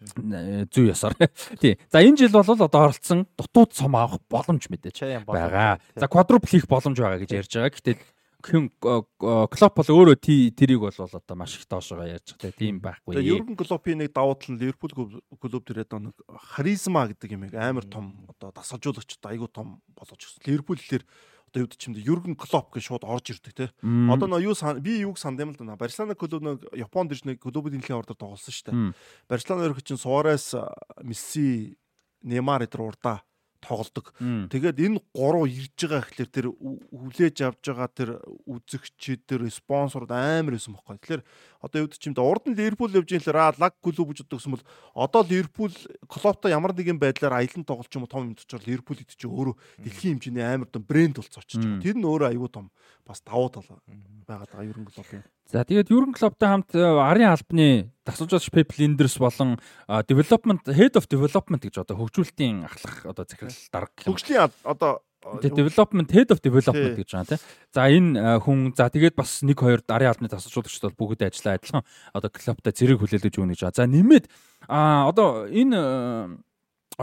Зүү 0.00 0.90
ясаар. 0.90 1.14
Тий. 1.60 1.76
За 1.92 2.00
энэ 2.00 2.24
жил 2.24 2.32
бол 2.32 2.48
одоо 2.48 2.88
оролцсон 2.88 3.28
дутууд 3.36 3.76
цом 3.76 3.96
авах 3.96 4.24
боломж 4.32 4.66
мэдээж 4.72 5.28
байгаа. 5.28 5.78
За 5.94 6.08
квадруп 6.08 6.48
хийх 6.48 6.66
боломж 6.66 6.96
байгаа 6.96 7.20
гэж 7.20 7.30
ярьж 7.36 7.52
байгаа. 7.52 7.74
Гэтэл 7.76 8.00
хэн 8.40 8.68
Клоп 8.80 9.74
бол 9.76 9.90
өөрөө 9.92 10.16
тэрийг 10.20 10.80
бол 10.80 10.92
одоо 10.92 11.36
маш 11.36 11.56
их 11.60 11.68
доошоо 11.68 12.04
ярьж 12.04 12.34
байгаа 12.36 12.56
тийм 12.56 12.80
байхгүй. 12.80 13.16
Тэгээ 13.16 13.32
Юрген 13.36 13.56
Клопийн 13.56 13.98
нэг 14.00 14.12
давуу 14.16 14.36
тал 14.36 14.56
нь 14.56 14.60
Ливерпул 14.60 14.92
клуб 15.36 15.62
дээр 15.64 15.84
одоо 15.84 16.10
нэг 16.10 16.16
харизма 16.56 17.06
гэдэг 17.08 17.36
юм 17.36 17.44
амар 17.52 17.84
том 17.84 18.26
одоо 18.32 18.52
дасгалжуулагч 18.56 19.20
айгуу 19.24 19.48
том 19.48 19.84
болгож 19.92 20.20
өгсөн. 20.24 20.44
Ливерпул 20.48 20.80
хэлээр 20.80 21.04
одоо 21.52 21.60
юу 21.64 21.68
ч 21.68 21.90
юм 21.90 21.94
Юрген 21.98 22.36
Клоп 22.38 22.72
гэж 22.72 22.82
шууд 22.88 23.04
орж 23.04 23.34
ирдэг 23.34 23.52
те. 23.52 23.66
Одоо 23.82 24.26
нөө 24.30 24.50
юу 24.50 24.54
би 24.80 25.02
юуг 25.02 25.18
санд 25.18 25.40
юм 25.40 25.52
л 25.52 25.58
да. 25.58 25.76
Барселона 25.76 26.14
клуб 26.14 26.40
нэг 26.40 26.64
Японд 26.72 27.12
ирж 27.12 27.26
нэг 27.26 27.42
клубын 27.42 27.74
дэлхийн 27.76 27.98
ордоор 27.98 28.16
тоглосон 28.16 28.54
шүү 28.54 28.66
дээ. 28.70 28.94
Барселона 29.28 29.66
ерөнхий 29.66 29.84
чинь 29.84 30.00
Суарес, 30.00 30.54
Месси, 31.02 31.76
Неймар 32.22 32.64
эдэр 32.64 32.86
урдаа 32.86 33.24
тоглодог. 33.60 34.12
Тэгээд 34.18 34.80
энэ 34.80 34.98
гурав 35.14 35.46
ирж 35.46 35.76
байгаа 35.76 36.02
гэхэлэр 36.02 36.30
тэр 36.32 36.46
хүлээж 36.56 37.36
авж 37.44 37.62
байгаа 37.62 37.88
тэр 37.92 38.10
үзэгчид 38.48 39.28
тэр 39.28 39.46
спонсорд 39.52 40.10
амар 40.10 40.56
байсан 40.56 40.74
байхгүй. 40.74 40.96
Тэгэхээр 40.98 41.22
одоо 41.60 41.78
юу 41.84 41.88
ч 41.92 42.08
юм 42.08 42.16
да 42.16 42.24
урд 42.24 42.48
нь 42.48 42.56
Ливерпул 42.56 42.90
явж 42.90 43.12
ихээр 43.12 43.36
аа 43.36 43.52
лаг 43.60 43.76
клуб 43.84 44.16
гэж 44.16 44.24
боддог 44.24 44.40
юм 44.40 44.54
бол 44.56 44.66
одоо 44.96 45.22
Ливерпул 45.28 45.72
Клоптой 46.08 46.56
ямар 46.56 46.72
нэгэн 46.72 46.96
байдлаар 46.96 47.44
аялан 47.44 47.64
тоглолч 47.68 47.92
юм 47.92 48.08
том 48.08 48.32
юм 48.32 48.34
точрол 48.34 48.64
Ливерпул 48.64 48.96
хэд 48.96 49.12
ч 49.12 49.28
өөрөө 49.28 49.54
дэлхийн 49.84 50.16
хэмжээний 50.16 50.44
амар 50.44 50.72
том 50.72 50.82
брэнд 50.82 51.20
болцоо 51.20 51.44
очиж 51.44 51.60
байгаа. 51.60 51.84
Тэр 51.84 51.96
нь 52.00 52.08
өөрөө 52.08 52.28
аюу 52.32 52.48
том 52.48 52.72
бас 53.10 53.22
давуу 53.26 53.50
тал 53.50 53.66
байгаад 53.66 54.50
байгаа 54.54 54.70
ерөн 54.70 54.86
клубын. 54.86 55.26
За 55.50 55.66
тэгээд 55.66 55.90
Юрген 55.90 56.14
Клоптой 56.14 56.48
хамт 56.48 56.70
арын 56.78 57.34
албаны 57.34 57.90
тасалжуулагч 58.06 58.54
Pep 58.54 58.70
Linders 58.78 59.18
болон 59.18 59.58
development 60.06 60.62
head 60.70 60.94
of 60.94 61.10
development 61.10 61.66
гэж 61.66 61.82
одоо 61.82 61.98
хөгжүүлэлтийн 61.98 62.70
ахлах 62.70 63.02
одоо 63.10 63.26
захирал 63.26 63.58
дарга 63.74 63.90
гэх 63.98 64.06
юм. 64.06 64.14
Хөгжлийн 64.14 64.50
одоо 64.62 65.02
Тэгээд 65.20 65.52
development 65.52 66.08
head 66.16 66.32
of 66.32 66.40
development 66.40 66.96
гэж 66.96 67.08
байгаа 67.12 67.28
тийм. 67.36 67.40
За 67.76 67.82
энэ 67.92 68.40
хүн 68.40 68.72
за 68.72 68.88
тэгээд 68.88 69.18
бас 69.20 69.44
1 69.44 69.52
2 69.52 69.84
арын 69.92 70.08
албаны 70.08 70.32
тасалжуулагчд 70.32 70.86
бол 70.88 71.12
бүгд 71.12 71.28
ажиллаа 71.28 71.60
адилхан 71.60 71.84
одоо 72.16 72.30
клубтай 72.32 72.72
зэрэг 72.72 73.04
хүлээлгэж 73.04 73.34
өгнө 73.36 73.52
гэж 73.52 73.60
байгаа. 73.68 73.76
За 73.76 73.84
нэмээд 73.84 74.24
а 74.64 75.12
одоо 75.12 75.44
энэ 75.44 76.40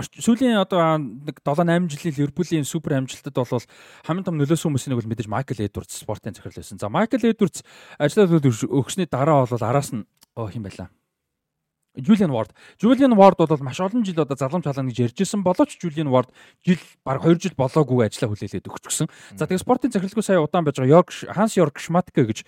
сүүлийн 0.04 0.62
одоо 0.62 0.98
нэг 1.02 1.42
7 1.42 1.66
8 1.66 1.90
жилийн 1.90 2.16
Ливерпулийн 2.18 2.66
супер 2.66 2.98
амжилтад 2.98 3.34
бол 3.34 3.66
хамгийн 4.06 4.26
том 4.26 4.38
нөлөөсөн 4.38 4.70
хүмүүсийн 4.70 4.92
нэг 4.94 5.02
бол 5.02 5.12
мэдээж 5.12 5.30
Майкл 5.32 5.64
Эдвардс 5.64 6.04
спортын 6.04 6.36
захирал 6.36 6.60
байсан. 6.60 6.78
За 6.78 6.90
Майкл 6.90 7.22
Эдвардс 7.22 7.64
ажиллаад 7.98 8.44
өгсөний 8.44 9.10
дараа 9.10 9.46
бол 9.46 9.64
араас 9.64 9.94
нь 9.94 10.06
оо 10.36 10.48
хэм 10.48 10.64
байлаа. 10.64 10.90
Julian 11.98 12.32
Ward. 12.32 12.54
Julian 12.78 13.18
Ward 13.18 13.38
бол 13.38 13.58
маш 13.62 13.80
олон 13.80 14.06
жил 14.06 14.22
одоо 14.22 14.38
залгамж 14.38 14.66
халаана 14.66 14.90
гэж 14.90 15.00
ярьж 15.10 15.22
исэн 15.22 15.42
боловч 15.42 15.78
Julian 15.82 16.10
Ward 16.14 16.30
жил 16.66 16.78
баг 17.04 17.26
2 17.26 17.42
жил 17.42 17.56
болоогүй 17.58 18.06
ажиллаа 18.06 18.34
хүлээлээд 18.34 18.70
өгчихсөн. 18.70 19.10
За 19.34 19.50
тэгээ 19.50 19.66
спортын 19.66 19.92
захиралгүй 19.92 20.24
сая 20.24 20.42
удаан 20.42 20.66
байж 20.66 20.78
байгаа 20.78 21.02
York 21.02 21.10
Hans 21.34 21.58
York 21.58 21.82
Schmatke 21.82 22.22
гэж 22.22 22.46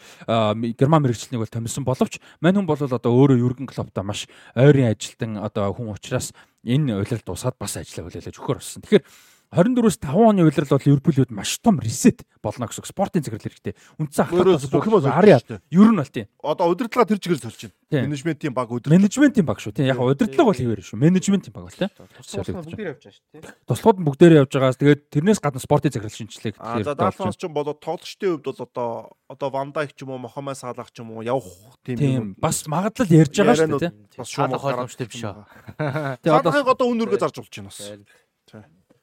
герман 0.78 1.02
мэрэгчлэнийг 1.02 1.42
бол 1.42 1.50
томилсон 1.50 1.84
боловч 1.84 2.22
мань 2.42 2.62
хүн 2.62 2.70
бол 2.70 2.78
одоо 2.78 3.10
өөрөө 3.10 3.42
Jurgen 3.42 3.66
Klopp-та 3.66 4.06
маш 4.06 4.30
ойрын 4.54 4.94
ажилтан 4.94 5.42
одоо 5.42 5.74
хүн 5.74 5.98
учраас 5.98 6.30
энэ 6.64 7.00
уйлал 7.00 7.24
дуусаад 7.24 7.56
бас 7.60 7.78
ажиллаа 7.80 8.10
хүлээлж 8.10 8.36
өгөхөр 8.36 8.60
болсон. 8.60 8.82
Тэгэхээр 8.84 9.06
24-өөс 9.50 9.98
5 9.98 10.14
оны 10.30 10.46
уйлрал 10.46 10.70
бол 10.70 10.86
Ливерпулүүд 10.86 11.32
маш 11.34 11.58
том 11.58 11.82
ресет 11.82 12.22
болно 12.46 12.70
гэсэн 12.70 12.86
спортын 12.86 13.26
захирал 13.26 13.42
хэрэгтэй. 13.42 13.74
Үндсэн 13.98 14.30
ахлах 14.30 14.62
бүх 14.62 14.86
юм 14.86 15.02
харъя. 15.10 15.42
Ер 15.74 15.90
нь 15.90 15.98
бол 15.98 16.06
тийм. 16.06 16.30
Одоо 16.46 16.70
удирдлага 16.70 17.10
тэр 17.10 17.18
чигээр 17.18 17.42
сольж 17.42 17.74
байна. 17.90 18.06
Менежментийн 18.06 18.54
баг 18.54 18.70
удирдлага. 18.70 18.94
Менежментийн 18.94 19.46
баг 19.50 19.58
шүү 19.58 19.74
тийм. 19.74 19.90
Яг 19.90 19.98
удирдлага 19.98 20.54
бол 20.54 20.54
хэвээр 20.54 20.86
шүү. 20.86 21.02
Менежментийн 21.02 21.50
баг 21.50 21.66
бол 21.66 21.74
тийм. 21.74 21.90
Туслахууд 22.22 22.62
бүгдээр 22.70 22.94
явж 22.94 23.02
байгаа 23.02 23.18
шүү 23.18 23.26
тийм. 23.34 23.42
Туслахууд 23.66 24.00
бүгдээр 24.06 24.34
явж 24.38 24.52
байгаас 24.54 24.78
тэгээд 24.78 25.02
тэрнээс 25.18 25.42
гадна 25.42 25.60
спортын 25.66 25.92
захирал 25.98 26.14
шинжилгээ 26.14 26.54
юм. 26.54 26.84
За 26.86 26.94
Далфанс 26.94 27.34
ч 27.34 27.50
болоод 27.50 27.82
тоглогчдын 27.82 28.38
хувьд 28.38 28.46
бол 28.46 28.62
одоо 28.70 28.90
одоо 29.34 29.50
Вандайк 29.50 29.98
ч 29.98 30.06
юм 30.06 30.14
уу 30.14 30.22
Мохамед 30.22 30.62
Салах 30.62 30.94
ч 30.94 31.02
юм 31.02 31.18
уу 31.18 31.26
явах 31.26 31.50
тийм 31.82 31.98
юм. 31.98 32.28
Бас 32.38 32.70
магадлал 32.70 33.10
ярьж 33.10 33.34
байгаа 33.34 33.58
шүү 33.58 33.82
тийм. 33.82 33.94
Бас 34.14 34.30
шууд 34.30 34.54
ойлгомжтой 34.54 35.08
биш 35.10 35.26
аа. 35.26 36.18
Тэгээд 36.22 36.70
одоо 36.70 36.86
үнэргээ 36.94 37.18
зарж 37.26 37.42
болж 37.42 37.50
байна 37.50 37.74
бас. 37.74 37.82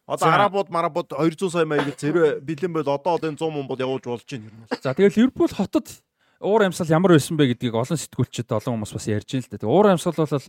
Одоо 0.07 0.31
арабууд 0.31 0.70
марабууд 0.70 1.11
200 1.11 1.51
сая 1.51 1.66
маяг 1.66 1.99
зэрэг 1.99 2.39
бэлэн 2.47 2.73
байл 2.73 2.95
одоо 2.95 3.19
одоо 3.19 3.27
энэ 3.27 3.43
100 3.43 3.51
мөн 3.51 3.66
бол 3.66 3.78
явуулж 3.78 4.07
болж 4.07 4.23
байна 4.31 4.47
юм. 4.47 4.62
За 4.70 4.95
тэгэл 4.95 5.19
Ливерпул 5.19 5.51
хотод 5.51 5.91
уур 6.39 6.62
амьсгал 6.62 6.95
ямар 6.95 7.19
байсан 7.19 7.35
бэ 7.35 7.51
гэдгийг 7.59 7.74
олон 7.74 7.99
сэтгүүлчид 7.99 8.55
олон 8.55 8.87
хүмүүс 8.87 8.95
бас 8.95 9.07
ярьж 9.11 9.27
байна 9.35 9.47
л 9.51 9.59
да. 9.59 9.66
Уур 9.66 9.87
амьсгал 9.91 10.15
бол 10.15 10.31
за 10.31 10.47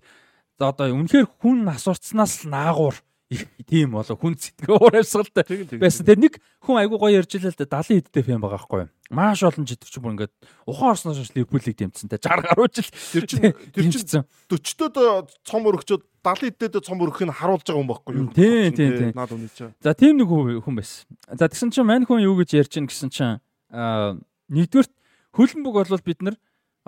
одоо 0.62 0.94
үнэхээр 0.94 1.28
хүн 1.42 1.66
асуурцнаас 1.74 2.46
наагур 2.46 3.02
тийм 3.70 3.92
болоо 3.92 4.16
хүн 4.16 4.40
сэтгэл 4.40 4.80
уур 4.80 4.96
амьсгалтай 4.96 5.44
байсан. 5.76 6.08
Тэгээ 6.08 6.24
нэг 6.24 6.34
хүн 6.64 6.80
айгуу 6.80 6.96
гоё 6.96 7.20
ярьж 7.20 7.36
илээ 7.36 7.52
л 7.52 7.60
да 7.60 7.84
70 7.84 8.08
хэдтэй 8.08 8.24
фэм 8.24 8.40
байгаа 8.40 8.56
байхгүй 8.56 8.80
юу? 8.88 8.92
Маш 9.12 9.44
олон 9.44 9.68
жидвч 9.68 10.00
бүр 10.00 10.16
ингээд 10.16 10.34
ухаан 10.64 10.96
орсноос 10.96 11.20
ш 11.20 11.36
Ливерпулийг 11.36 11.76
дэмцэнтэй 11.76 12.20
60 12.24 12.48
гаруй 12.48 12.68
жил 12.72 12.88
тэр 12.88 13.26
чинь 13.28 13.52
тэр 13.76 13.84
чинь 13.92 14.24
40-тод 14.48 15.36
цом 15.44 15.68
өргөчөд 15.68 16.02
70 16.24 16.56
хэдтэд 16.56 16.88
цом 16.88 17.04
өргөх 17.04 17.28
нь 17.28 17.36
харуулж 17.36 17.68
байгаа 17.68 17.84
юм 17.84 17.92
байхгүй 17.92 18.14
юу? 18.16 18.32
Тийм 18.32 18.72
тийм 18.72 18.92
тийм. 18.96 19.12
Наад 19.12 19.36
чинь. 19.52 19.76
За 19.84 19.92
тийм 19.92 20.16
нэг 20.24 20.32
хүн 20.32 20.76
байсан. 20.80 21.04
За 21.28 21.52
тэгсэн 21.52 21.72
чинь 21.76 21.88
мань 21.88 22.08
хүн 22.08 22.24
юу 22.24 22.40
гэж 22.40 22.56
ярьж 22.64 22.72
гин 22.80 22.88
гэсэн 22.88 23.12
чинь 23.12 23.44
аа 23.72 24.16
нэгдүгürt 24.48 24.92
хөлбөмбөг 25.36 25.76
бол 25.84 26.04
бид 26.08 26.20
нар 26.24 26.36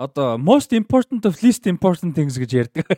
одоо 0.00 0.38
most 0.38 0.72
important 0.72 1.26
of 1.26 1.42
least 1.44 1.66
important 1.68 2.16
things 2.16 2.40
гэж 2.40 2.50
ярьдаг. 2.56 2.88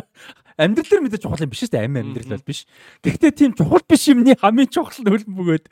Амьдралаар 0.56 1.04
мэдээж 1.04 1.22
чухал 1.28 1.44
юм 1.44 1.52
биш 1.52 1.68
үү? 1.68 1.76
Амин 1.76 2.16
амьдрал 2.16 2.40
бол 2.40 2.48
биш. 2.48 2.64
Гэхдээ 3.04 3.32
тийм 3.36 3.52
чухал 3.52 3.84
биш 3.84 4.08
юмны 4.08 4.32
хамгийн 4.40 4.72
чухал 4.72 5.04
нь 5.04 5.10
хөлн 5.12 5.36
бөгөөд. 5.36 5.68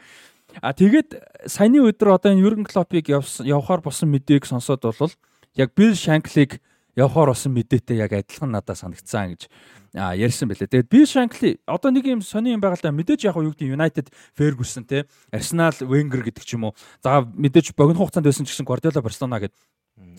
А 0.60 0.76
тэгээд 0.76 1.48
саяны 1.48 1.80
өдөр 1.88 2.20
одоо 2.20 2.36
энэ 2.36 2.44
Юрген 2.44 2.68
Клопыг 2.68 3.08
явахаар 3.08 3.80
болсон 3.80 4.12
мэдээг 4.12 4.44
сонсоод 4.44 4.84
бол 4.84 5.14
яг 5.56 5.72
Билл 5.72 5.96
Шанклиг 5.96 6.60
явахаар 6.92 7.32
болсон 7.32 7.56
мэдээтэй 7.56 8.04
яг 8.04 8.12
адилхан 8.12 8.52
надад 8.52 8.76
санагдсан 8.76 9.40
гэж 9.40 9.48
ярьсан 9.96 10.52
байлээ. 10.52 10.68
Тэгээд 10.68 10.92
Билл 10.92 11.08
Шанкли 11.08 11.64
одоо 11.64 11.90
нэг 11.96 12.04
юм 12.04 12.20
сони 12.20 12.52
юм 12.52 12.60
байгаа 12.60 12.76
л 12.76 12.84
да 12.84 12.92
мэдээж 12.92 13.24
яг 13.24 13.40
юу 13.40 13.56
гэдэг 13.56 13.72
United 13.72 14.06
Ferguson 14.36 14.84
те 14.84 15.08
Arsenal 15.32 15.72
Wenger 15.80 16.22
гэдэг 16.28 16.44
ч 16.44 16.60
юм 16.60 16.68
уу. 16.68 16.76
За 17.00 17.24
мэдээж 17.24 17.72
богино 17.72 18.04
хугацаанд 18.04 18.28
байсан 18.28 18.44
ч 18.44 18.52
гэсэн 18.52 18.68
Guardiola 18.68 19.00
Barcelona 19.00 19.40
гэдэг 19.40 19.58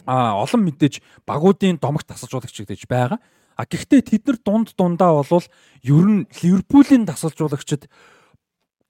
а 0.06 0.38
олон 0.40 0.66
мэдээж 0.66 1.02
багуудын 1.26 1.78
домогт 1.82 2.08
тасалжуулагч 2.08 2.64
гэж 2.64 2.88
байгаа. 2.88 3.20
А 3.56 3.64
гэхдээ 3.64 4.02
тэд 4.04 4.24
нар 4.28 4.38
дунд 4.44 4.68
дундаа 4.76 5.24
болвол 5.24 5.48
ер 5.84 6.06
нь 6.06 6.28
Ливерпулийн 6.44 7.08
тасалжуулагчид 7.08 7.88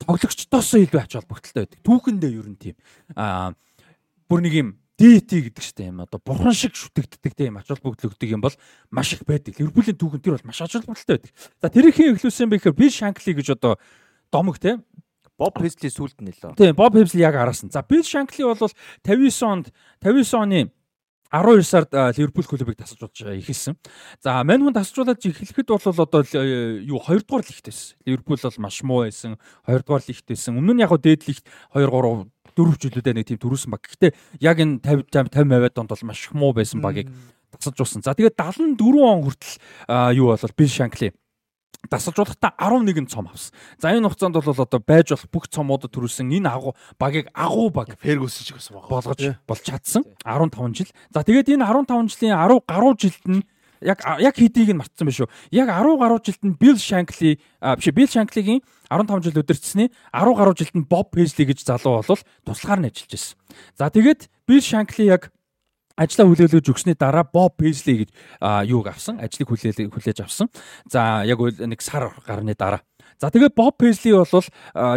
тоглогчдоос 0.01 0.69
илүү 0.81 1.01
ач 1.01 1.13
холбогдолтой 1.15 1.65
байдаг. 1.65 1.79
Түүхэндээ 1.85 2.31
ер 2.33 2.47
нь 2.49 2.57
тийм. 2.57 2.75
А 3.15 3.53
бүр 4.27 4.41
нэг 4.41 4.53
юм 4.53 4.69
DT 4.97 5.51
гэдэг 5.51 5.63
чинь 5.63 5.93
юм 5.93 6.01
одоо 6.01 6.19
бурхан 6.19 6.55
шиг 6.55 6.73
шүтэгддэг 6.73 7.33
тийм 7.37 7.61
ач 7.61 7.69
холбогдол 7.69 8.09
өгдөг 8.09 8.29
юм 8.31 8.41
бол 8.41 8.55
маш 8.89 9.13
их 9.13 9.23
байдаг. 9.23 9.53
Ливерпулийн 9.55 9.97
түүхэн 10.01 10.21
тэр 10.21 10.35
бол 10.41 10.49
маш 10.49 10.61
ач 10.65 10.73
холбогдолтой 10.73 11.21
байдаг. 11.21 11.31
За 11.61 11.69
тэрийг 11.69 11.95
хэн 11.95 12.15
эхлүүлсэн 12.17 12.49
бэ 12.49 12.57
гэхээр 12.59 12.79
би 12.79 12.89
Шанкли 12.89 13.37
гэж 13.37 13.47
одоо 13.55 13.77
домог 14.33 14.57
тийм 14.57 14.81
Боб 15.37 15.59
Песли 15.59 15.91
сүлд 15.91 16.15
нь 16.23 16.31
лөө. 16.31 16.55
Тийм, 16.55 16.75
Боб 16.79 16.95
Песли 16.95 17.19
яг 17.19 17.35
араас 17.35 17.59
нь. 17.59 17.71
За, 17.71 17.83
Билл 17.83 18.07
Шанкли 18.07 18.47
бол 18.47 18.55
59 18.55 19.43
онд 19.43 19.67
59 19.99 20.31
оны 20.39 20.71
12 21.41 21.63
сард 21.67 21.91
Ливерпул 21.91 22.47
клубыг 22.47 22.77
тасалжуулж 22.79 23.27
эхэлсэн. 23.43 23.75
За, 24.23 24.39
мань 24.47 24.63
хүн 24.63 24.71
тасалжуулаад 24.71 25.19
эхлэхэд 25.19 25.67
бол 25.67 25.83
одоо 25.83 26.23
юу 26.79 26.99
2 27.03 27.27
дугаар 27.27 27.43
лигт 27.43 27.67
байсан. 27.67 27.97
Ливерпул 28.07 28.39
бол 28.39 28.59
маш 28.63 28.83
муу 28.83 29.03
байсан. 29.03 29.35
2 29.67 29.83
дугаар 29.83 30.03
лигт 30.07 30.23
байсан. 30.23 30.55
Өмнө 30.55 30.79
нь 30.79 30.83
яг 30.85 30.95
дээд 30.95 31.27
лигт 31.27 31.43
2 31.75 31.91
3 31.91 32.31
4 32.55 32.79
жилүүдээ 32.79 33.13
нэг 33.19 33.27
тийм 33.27 33.39
төрүүлсэн 33.43 33.71
баг. 33.73 33.83
Гэхдээ 33.83 34.11
яг 34.39 34.57
энэ 34.63 34.79
50 34.79 35.27
50 35.27 35.43
50 35.43 35.75
донд 35.75 35.91
бол 35.91 36.07
маш 36.07 36.21
муу 36.31 36.55
байсан 36.55 36.79
багийг 36.79 37.11
тасалжуулсан. 37.51 37.99
За, 37.99 38.15
тэгээд 38.15 38.39
74 38.39 38.79
он 39.03 39.27
хүртэл 39.27 40.15
юу 40.15 40.31
болол 40.31 40.55
Билл 40.55 40.71
Шанкли 40.71 41.11
дасалжуулахдаа 41.89 42.53
11 42.57 43.07
цом 43.07 43.27
авсан. 43.27 43.53
За 43.79 43.91
энэ 43.91 44.09
хугацаанд 44.09 44.35
бол 44.35 44.61
одоо 44.61 44.79
байж 44.79 45.09
болох 45.11 45.29
бүх 45.31 45.45
цомуудад 45.47 45.91
төрүүлсэн 45.91 46.31
энэ 46.31 46.49
агуу 46.49 46.75
багийг 46.99 47.29
агуу 47.33 47.69
баг 47.69 47.97
Фергюсон 48.01 48.45
шиг 48.45 48.57
баг. 48.73 48.89
болгож 48.89 49.21
болж 49.47 49.61
чадсан 49.61 50.03
15 50.25 50.73
жил. 50.73 50.91
За 51.13 51.23
тэгээд 51.23 51.53
энэ 51.55 51.65
15 51.65 52.09
жилийн 52.09 52.37
10 52.37 52.63
гаруй 52.67 52.93
жилд 52.97 53.23
нь 53.27 53.43
яг 53.81 53.99
яг 54.19 54.35
хэдийг 54.35 54.73
нь 54.73 54.79
мартсан 54.79 55.05
байх 55.05 55.15
шүү. 55.15 55.29
Яг 55.51 55.69
10 55.69 55.99
гаруй 55.99 56.19
жилд 56.23 56.41
нь 56.43 56.57
Bill 56.57 56.79
Shankly 56.79 57.37
биш 57.37 57.87
Bill 57.91 58.09
Shankly-гийн 58.09 58.61
15 58.89 59.23
жил 59.29 59.41
өдөрцсөний 59.43 59.89
10 60.13 60.35
гаруй 60.35 60.55
жилд 60.55 60.75
нь 60.75 60.87
Bob 60.87 61.11
Paisley 61.11 61.45
гэж 61.45 61.65
залуу 61.67 62.01
бол 62.01 62.21
туслахаар 62.45 62.79
нь 62.81 62.89
ажиллаж 62.89 63.11
байсан. 63.11 63.37
За 63.77 63.89
тэгээд 63.91 64.29
Bill 64.47 64.63
Shankly 64.63 65.11
яг 65.11 65.34
ажлаа 65.95 66.27
хүлээлгэж 66.27 66.65
өгсөний 66.69 66.95
дараа 66.99 67.23
Боб 67.23 67.55
Пейсли 67.57 68.05
гэж 68.05 68.09
юуг 68.67 68.91
авсан, 68.91 69.19
ажлыг 69.19 69.47
хүлээл 69.47 69.91
хүлээж 69.91 70.23
авсан. 70.23 70.51
За 70.91 71.23
яг 71.23 71.39
нэг 71.39 71.81
сар 71.81 72.11
гарны 72.27 72.55
дараа. 72.55 72.83
За 73.19 73.31
тэгээ 73.31 73.55
Боб 73.55 73.79
Пейсли 73.79 74.11
бол 74.11 74.27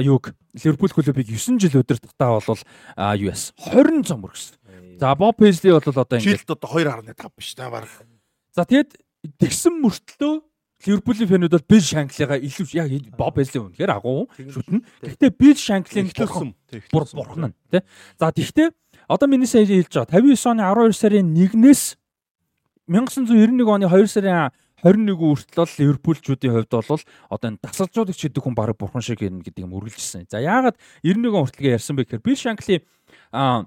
юуг 0.02 0.34
Ливерпул 0.58 0.90
клубыг 0.90 1.26
9 1.26 1.60
жил 1.62 1.80
удирдахдаа 1.80 2.42
бол 2.42 2.62
юу 3.14 3.30
яасан? 3.30 3.54
20 3.62 4.06
цом 4.10 4.26
өргөсөн. 4.26 4.58
За 4.98 5.14
Боб 5.14 5.38
Пейсли 5.38 5.70
бол 5.70 5.86
одоо 5.86 6.18
ингээд 6.18 6.42
жилд 6.42 6.50
одоо 6.50 6.70
2.5 6.74 7.30
биш 7.38 7.54
та 7.54 7.70
баг. 7.70 7.86
За 8.50 8.66
тэгээд 8.66 8.98
тэгсэн 9.38 9.78
мөртлөө 9.78 10.42
Ливерпулийн 10.86 11.26
фэнүүд 11.26 11.54
бол 11.54 11.70
Бил 11.70 11.82
Шанклига 11.82 12.38
илүү 12.38 12.66
яг 12.74 12.90
Боб 13.14 13.34
Пейсли 13.38 13.58
үнэхээр 13.62 13.90
агуу 13.94 14.26
шүтэн. 14.34 14.82
Гэхдээ 15.02 15.30
Бил 15.34 15.58
Шанклиг 15.58 16.14
төлсөн. 16.14 16.54
Бурхан 16.90 17.50
нь 17.50 17.54
тий. 17.70 17.82
За 18.18 18.30
тэгвэл 18.30 18.74
Одоо 19.08 19.26
миний 19.28 19.48
сая 19.48 19.64
хэлж 19.64 19.88
байгаа 19.88 20.20
59 20.20 20.52
оны 20.52 20.62
12 20.68 20.92
сарын 20.92 21.32
1-ээс 21.32 21.96
1991 22.92 23.64
оны 23.64 23.88
2 23.88 24.04
сарын 24.04 24.52
21 24.84 25.16
хүртэл 25.16 25.56
бол 25.56 25.72
Ливерпулчүүдийн 25.80 26.52
хувьд 26.52 26.70
бол 26.70 27.00
одоо 27.32 27.48
энэ 27.48 27.58
дасалжуулагч 27.64 28.20
гэдэг 28.20 28.44
хүн 28.44 28.54
баг 28.54 28.76
бурхан 28.76 29.00
шиг 29.00 29.24
юм 29.24 29.40
гэдэг 29.40 29.64
юм 29.64 29.72
үргэлжилсэн. 29.74 30.28
За 30.28 30.44
яагаад 30.44 30.76
91 31.02 31.34
он 31.34 31.48
хүртэлгээ 31.48 31.76
ярьсан 31.80 31.96
бэ 31.96 32.04
гэхээр 32.04 32.22
Бил 32.22 32.36
Шанкли 32.36 32.84
а 33.32 33.64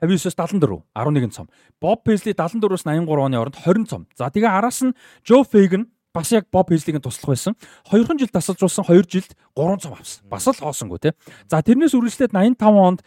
59-аас 0.00 0.34
74 0.34 0.82
11 0.96 1.36
цом. 1.36 1.46
Боб 1.78 2.02
Пейсли 2.02 2.32
74-аас 2.32 2.82
83 2.88 3.06
оны 3.06 3.36
оронд 3.38 3.60
20 3.60 3.86
цом. 3.86 4.08
За 4.16 4.32
тэгээ 4.32 4.50
араас 4.50 4.82
нь 4.82 4.96
Жо 5.22 5.44
Фейгн 5.44 5.92
бас 6.14 6.32
яг 6.32 6.46
Боб 6.52 6.68
Хейслигийн 6.68 7.02
туслах 7.02 7.32
байсан. 7.32 7.56
2 7.90 8.18
жил 8.18 8.28
тасалжуулсан 8.28 8.84
2 8.84 9.08
жилд 9.08 9.32
3 9.56 9.80
цом 9.80 9.92
авсан. 9.96 10.22
Бас 10.28 10.46
л 10.46 10.52
хоосонгүй 10.52 10.98
те. 11.00 11.12
За 11.48 11.62
тэрнээс 11.62 11.96
үргэлжлээд 11.96 12.36
85 12.36 12.60
онд 12.60 13.00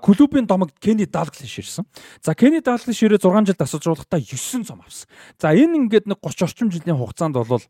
клубын 0.00 0.46
домог 0.46 0.70
Кенни 0.80 1.04
Далглиш 1.04 1.58
ирсэн. 1.58 1.84
За 2.22 2.34
Кенни 2.34 2.60
Далглиш 2.60 3.02
ирээ 3.02 3.18
6 3.18 3.46
жил 3.46 3.58
тасалжуулахдаа 3.58 4.20
9 4.20 4.64
цом 4.64 4.80
авсан. 4.80 5.10
За 5.38 5.50
энэ 5.50 5.76
ингээд 5.76 6.06
нэг 6.06 6.18
30 6.22 6.46
орчим 6.46 6.70
жилийн 6.70 6.96
хугацаанд 6.96 7.34
бол 7.34 7.62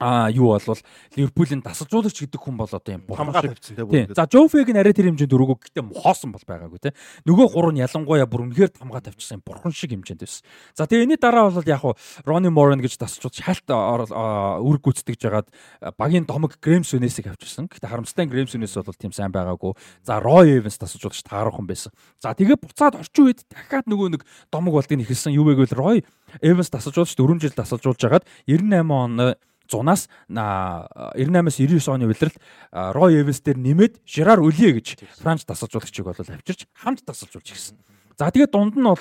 а 0.00 0.28
юу 0.30 0.50
болвол 0.52 0.78
Ливерпулийн 1.14 1.62
дасалжуулагч 1.62 2.26
гэдэг 2.26 2.40
хүн 2.42 2.58
бол 2.58 2.66
одоо 2.66 2.92
юм 2.98 3.06
хамгаа 3.06 3.46
тавьчихсан 3.46 3.86
тийм. 3.86 4.10
За 4.10 4.26
Жоуфег 4.26 4.66
нь 4.66 4.78
арай 4.78 4.90
тэр 4.90 5.06
хэмжээнд 5.06 5.30
өрөөгөө 5.30 5.70
гэтээ 5.70 5.84
хоосон 5.94 6.34
бол 6.34 6.42
байгаагүй 6.42 6.80
тийм. 6.82 6.94
Нөгөө 7.30 7.46
гурав 7.54 7.72
нь 7.72 7.78
ялангуяа 7.78 8.26
бүр 8.26 8.50
үнэхээр 8.50 8.74
хамгаа 8.74 9.06
тавьчихсан 9.06 9.38
бурхан 9.46 9.70
шиг 9.70 9.94
хэмжээнд 9.94 10.26
байсан. 10.26 10.42
За 10.74 10.90
тэгээ 10.90 11.06
энэний 11.06 11.20
дараа 11.22 11.46
бол 11.46 11.62
яг 11.62 11.78
хуу 11.78 11.94
Рони 12.26 12.50
Морен 12.50 12.82
гэж 12.82 12.98
дасалжуулагч 12.98 13.38
шалт 13.38 13.70
үр 13.70 14.76
гүйцэтгэж 14.82 15.18
жагаад 15.22 15.48
багийн 15.94 16.26
домог 16.26 16.58
Грэмс 16.58 16.90
Үнэсийг 16.98 17.30
авчихсан. 17.30 17.70
Гэтээ 17.70 17.86
харамстай 17.86 18.26
Грэмс 18.26 18.58
Үнэс 18.58 18.74
бол 18.82 18.98
тийм 18.98 19.14
сайн 19.14 19.30
байгаагүй. 19.30 19.78
За 20.02 20.18
Рой 20.18 20.58
Эвенс 20.58 20.74
дасалжуулагч 20.82 21.22
таархан 21.22 21.70
байсан. 21.70 21.94
За 22.18 22.34
тэгээ 22.34 22.58
буцаад 22.58 22.98
орчин 22.98 23.30
үед 23.30 23.46
дахиад 23.46 23.86
нөгөө 23.86 24.18
нэг 24.18 24.22
домог 24.50 24.74
болдгийг 24.74 25.06
ихэлсэн 25.06 25.38
юу 25.38 25.46
вэ 25.46 25.54
гэвэл 25.54 25.78
Рой 25.78 25.96
Эвенс 26.42 26.68
дасалжуулагч 26.74 27.14
4 27.14 27.40
жил 27.40 27.54
дасалжуулж 27.54 27.98
жагаад 28.02 28.26
98 28.50 28.90
он 28.90 29.34
100-аас 29.68 30.08
98-аас 30.28 31.56
99 31.58 31.88
оны 31.88 32.06
улиралд 32.06 32.36
Рой 32.72 33.20
Эвенс 33.20 33.40
дээр 33.40 33.58
нэмээд 33.58 33.94
Жирар 34.04 34.40
Үлье 34.40 34.72
гэж 34.76 35.00
Франц 35.20 35.44
дасалжуулагчийг 35.44 36.06
бол 36.06 36.16
авчирч 36.18 36.66
хамт 36.74 37.04
дасалжуулж 37.04 37.48
ирсэн. 37.50 37.78
За 38.18 38.30
тэгээд 38.30 38.52
дунд 38.52 38.76
нь 38.76 38.84
бол 38.84 38.98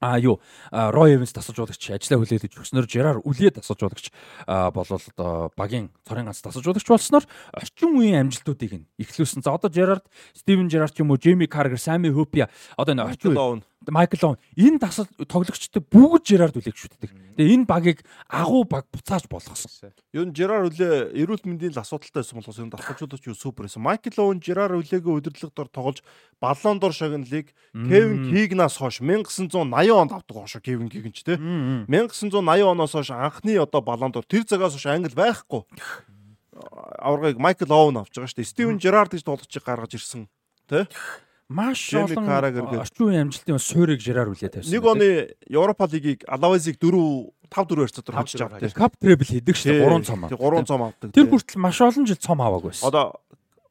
а 0.00 0.18
юу 0.18 0.40
Рой 0.72 1.14
Эвенс 1.14 1.32
тасалжуулагч 1.32 1.92
ажлаа 1.92 2.18
хүлээлгэж 2.24 2.56
өгснөөр 2.56 2.88
Жерар 2.88 3.20
Үлье 3.20 3.52
тасалжуулагч 3.52 4.08
болол 4.48 5.00
одоо 5.12 5.52
багийн 5.56 5.90
цорын 6.08 6.24
ганц 6.24 6.40
тасалжуулагч 6.40 6.88
болсноор 6.88 7.28
орчин 7.52 7.96
үеийн 8.00 8.24
амжилтуудыг 8.24 8.72
нь 8.72 8.88
эхлүүлсэн. 8.96 9.44
За 9.44 9.52
одоо 9.52 9.68
Жерард, 9.68 10.08
Стивен 10.32 10.70
Жерард 10.72 10.96
юм 10.96 11.12
уу, 11.12 11.20
Джейми 11.20 11.44
Каргер, 11.44 11.78
Сами 11.78 12.08
Хупия 12.08 12.48
одоо 12.76 12.96
энэ 12.96 13.04
орчин 13.04 13.36
Майкл 13.88 14.26
Оун 14.26 14.38
энэ 14.60 14.76
тасал 14.76 15.08
тоглогчтой 15.24 15.80
бүгд 15.80 16.28
Жерард 16.28 16.56
үлээг 16.60 16.76
шүтдэг. 16.76 17.16
Тэгээ 17.40 17.54
энэ 17.56 17.64
багийг 17.64 18.04
агуу 18.28 18.68
баг 18.68 18.84
буцааж 18.92 19.24
болгосон. 19.24 19.72
Юу 20.12 20.28
н 20.28 20.36
Жерар 20.36 20.68
үлээ 20.68 21.16
эрүүл 21.16 21.48
мэндийн 21.48 21.72
л 21.72 21.80
асуудалтай 21.80 22.20
байсан 22.20 22.36
болохоос 22.36 22.60
энэ 22.60 22.76
дасгалжуулагч 22.76 23.24
юу 23.24 23.36
супер 23.40 23.64
байсан. 23.64 23.80
Майкл 23.80 24.20
Оун 24.20 24.44
Жерар 24.44 24.76
үлээгээ 24.76 25.00
удирдлага 25.00 25.56
дор 25.56 25.68
тоглож 25.72 26.04
баллон 26.36 26.76
дор 26.76 26.92
шагналыг 26.92 27.56
Кевин 27.72 28.28
Кигнаас 28.28 28.76
хойш 28.76 29.00
1980 29.00 29.72
онд 29.96 30.12
авдаг 30.12 30.36
гоошо 30.36 30.60
Кевин 30.60 30.92
Кигн 30.92 31.16
ч 31.16 31.24
те. 31.24 31.40
1980 31.40 32.44
оноос 32.68 32.92
хойш 32.92 33.16
анхны 33.16 33.56
одоо 33.56 33.80
баллон 33.80 34.12
дор 34.12 34.28
тэр 34.28 34.44
цагаас 34.44 34.76
хойш 34.76 34.92
англи 34.92 35.16
байхгүй. 35.16 35.64
Аваргыг 37.00 37.40
Майкл 37.40 37.72
Оун 37.72 37.96
авч 37.96 38.12
байгаа 38.12 38.28
шүү 38.28 38.44
дээ. 38.44 38.52
Стивен 38.52 38.76
Жерард 38.76 39.16
гэж 39.16 39.24
тоглогчийг 39.24 39.64
гаргаж 39.64 39.96
ирсэн. 39.96 40.28
Тэ? 40.68 40.84
Маш 41.50 41.82
олон 41.98 42.30
орчин 42.30 43.02
үеийн 43.10 43.26
амжилтын 43.26 43.58
суурийг 43.58 43.98
жираар 43.98 44.30
үлээ 44.30 44.54
тавьсан. 44.54 44.70
Нэг 44.70 44.86
оны 44.86 45.34
Европа 45.50 45.90
лигийг 45.90 46.22
Алавазыг 46.30 46.78
4 46.78 46.94
5 47.50 47.74
4 47.74 47.90
харьцаар 47.90 48.14
хожиж 48.22 48.40
авдаг. 48.46 48.70
Кап 48.70 48.94
требл 49.02 49.26
хийдэг 49.26 49.58
шүү 49.58 49.74
дээ 49.74 49.82
3 49.82 50.06
цом 50.06 50.24
авдаг. 50.30 50.38
3 50.38 50.70
цом 50.70 50.82
авдаг. 50.86 51.10
Тэр 51.10 51.26
хүртэл 51.26 51.58
маш 51.58 51.82
олон 51.82 52.06
жил 52.06 52.22
цом 52.22 52.38
аваагүй 52.38 52.70
байсан. 52.70 52.86
Одоо 52.86 53.18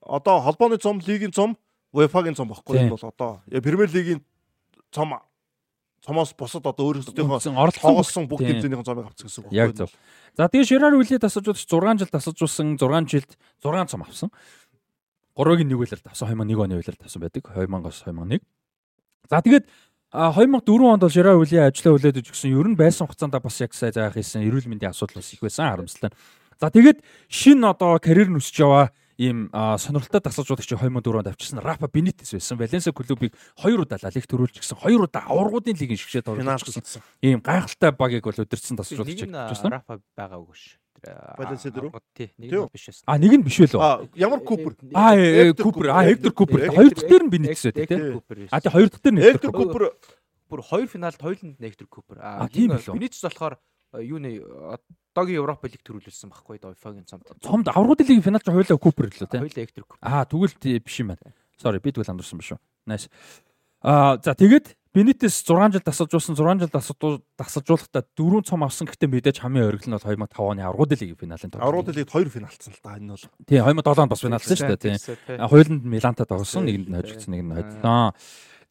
одоо 0.04 0.36
холбооны 0.44 0.76
цом, 0.76 1.00
лигийн 1.00 1.32
цом, 1.32 1.56
UEFA-гийн 1.96 2.36
цом 2.36 2.52
багхгүй 2.52 2.92
бол 2.92 3.00
одоо 3.00 3.40
Премьер 3.48 3.88
лигийн 3.88 4.20
цом 4.92 5.16
цомоос 6.04 6.34
бусад 6.36 6.66
одоо 6.66 6.84
өөрөөсөө 6.92 7.56
орлогосон 7.56 8.28
бүх 8.28 8.40
тэмцээнийхэн 8.40 8.88
цомыг 8.88 9.08
авчихсан 9.12 9.28
гэсэн 9.28 9.44
үг. 9.48 9.54
Яг 9.54 9.76
зөв. 9.76 9.92
За 10.38 10.48
тэгээ 10.48 10.68
Ширар 10.68 10.96
үлээ 10.96 11.20
тасалжуулагч 11.20 11.68
6 11.68 12.00
жил 12.00 12.12
тасалжуулсан 12.12 12.68
6 12.80 13.12
жилд 13.12 13.32
6 13.60 13.92
цом 13.92 14.02
авсан. 14.08 14.30
3-гийн 15.40 15.72
1 15.72 15.80
үйлээр 15.80 16.04
тавсан 16.04 16.28
2001 16.28 16.60
оны 16.60 16.76
үйлээр 16.76 17.00
тавсан 17.00 17.24
байдаг 17.24 17.44
2000-аас 17.48 18.04
2001. 18.04 18.44
За 19.32 19.40
тэгээд 19.40 19.66
2004 20.12 20.68
онд 20.84 21.04
бол 21.06 21.14
Жира 21.14 21.38
үлийн 21.40 21.72
ажлаа 21.72 21.96
хүлээдэж 21.96 22.28
өгсөн. 22.28 22.52
Ер 22.52 22.68
нь 22.68 22.76
байсан 22.76 23.08
хугацаанд 23.08 23.40
бас 23.40 23.56
яг 23.64 23.72
сая 23.72 23.96
заах 23.96 24.20
хийсэн 24.20 24.44
эрүүл 24.44 24.68
мэндийн 24.68 24.92
асуудал 24.92 25.24
бас 25.24 25.32
их 25.32 25.40
байсан 25.40 25.72
харамсалтай. 25.72 26.12
За 26.60 26.68
тэгээд 26.68 27.00
шин 27.32 27.64
одоо 27.64 27.96
карьер 28.04 28.28
нь 28.28 28.36
өсөж 28.36 28.58
яваа 28.60 28.92
ийм 29.16 29.48
сонирхолтой 29.54 30.20
дасгалжуулагч 30.20 30.76
2004 30.76 31.24
онд 31.24 31.30
авчирсан 31.32 31.64
Рафа 31.64 31.88
Бенитес 31.88 32.36
байсан. 32.36 32.58
Валенсиа 32.60 32.92
клубыг 32.92 33.32
хоёр 33.56 33.88
удаа 33.88 34.00
лалиг 34.02 34.26
төрүүлж 34.28 34.60
гисэн. 34.60 34.76
Хоёр 34.82 35.08
удаа 35.08 35.24
аваргуудын 35.28 35.76
лигийн 35.76 36.00
шигшээд 36.00 36.28
орж 36.36 36.44
ирсэн. 36.68 37.04
Ийм 37.22 37.40
гайхалтай 37.40 37.92
багийг 37.96 38.28
бол 38.28 38.36
удирдсан 38.36 38.76
дасгалжуулагч 38.76 39.24
авчирсан. 39.30 39.72
Рафа 39.72 40.00
байгаагүй 40.18 40.56
ш. 40.56 40.80
Дөрөв. 41.00 41.96
Тий, 42.14 42.32
нэг 42.38 42.52
нь 42.52 42.70
биш 42.74 42.86
байсан. 42.90 43.04
А 43.08 43.18
нэг 43.18 43.34
нь 43.40 43.44
биш 43.44 43.58
байлоо. 43.60 43.82
А 43.82 44.08
ямар 44.16 44.40
Купер? 44.44 44.76
А 44.94 45.16
Купер, 45.54 45.90
а 45.90 46.04
Хектор 46.04 46.32
Купер. 46.32 46.70
Хоёр 46.72 46.92
дахь 46.92 47.10
дээр 47.10 47.24
нь 47.24 47.32
Бенитс 47.32 47.66
үү 47.66 47.74
тий. 47.74 47.88
А 48.52 48.62
тий 48.62 48.70
хоёр 48.70 48.90
дахь 48.90 49.02
дээр 49.02 49.16
нь 49.16 49.24
Хектор 49.24 49.52
Купер 49.52 49.94
бүр 50.50 50.62
хоёр 50.66 50.88
финалд 50.90 51.22
хоёуланд 51.22 51.58
Хектор 51.62 51.88
Купер. 51.88 52.18
А 52.22 52.50
тийм 52.50 52.74
билүү. 52.74 52.94
Бенитс 52.98 53.22
болохоор 53.22 53.58
юуны 53.94 54.42
одоогийн 55.14 55.42
Европа 55.42 55.68
лиг 55.70 55.82
төрүүлсэн 55.86 56.30
байхгүй 56.34 56.58
да 56.62 56.74
UEFA-гийн 56.74 57.06
цомд. 57.06 57.26
Цомд 57.42 57.70
аврагууд 57.70 58.02
лигийн 58.02 58.26
финалч 58.26 58.46
хоёулаа 58.50 58.82
Купер 58.82 59.14
лөө 59.14 59.30
тий. 59.30 59.40
Хоёулаа 59.40 59.66
Хектор 59.66 59.84
Купер. 59.86 60.02
А 60.02 60.26
тэгвэл 60.26 60.82
биш 60.82 61.00
юм 61.00 61.14
байна. 61.14 61.34
Sorry, 61.62 61.80
би 61.84 61.92
тэгвэл 61.92 62.16
андуурсан 62.16 62.40
биш 62.42 62.56
үү. 62.56 62.60
Nice. 62.88 63.10
А 63.82 64.18
за 64.24 64.34
тэгээд 64.36 64.76
Бенитес 64.94 65.44
6 65.46 65.74
жил 65.74 65.82
дасалжуулсан 65.86 66.36
6 66.36 66.60
жил 66.66 67.22
дасалжуулахдаа 67.38 68.04
4 68.18 68.42
цом 68.42 68.64
авсан 68.66 68.90
гэхдээ 68.90 69.10
мэдээж 69.10 69.38
хамгийн 69.46 69.70
оргил 69.70 69.94
нь 69.94 69.94
бол 69.94 70.02
2005 70.02 70.34
оны 70.42 70.66
Аврагууд 70.66 70.98
лигийн 70.98 71.14
финалийн 71.14 71.52
тоглолт. 71.54 71.70
Аврагууд 71.70 71.94
лигт 71.94 72.10
2 72.10 72.26
финалцсан 72.34 72.74
л 72.74 72.82
да 72.82 72.98
энэ 72.98 73.14
бол. 73.14 73.26
Тий 73.46 73.62
2007 73.62 74.02
онд 74.02 74.10
бас 74.10 74.22
финалцсан 74.26 74.58
шүү 74.58 74.70
дээ 74.74 74.98
тий. 74.98 74.98
Хоёуланд 75.38 75.84
Миланта 75.86 76.26
тоглосон 76.26 76.66
нэгэнд 76.66 76.90
нь 76.90 76.98
хожигдсан 76.98 77.30
нэгэнд 77.30 77.50
нь 77.54 77.58
хожигдсон. 77.62 78.14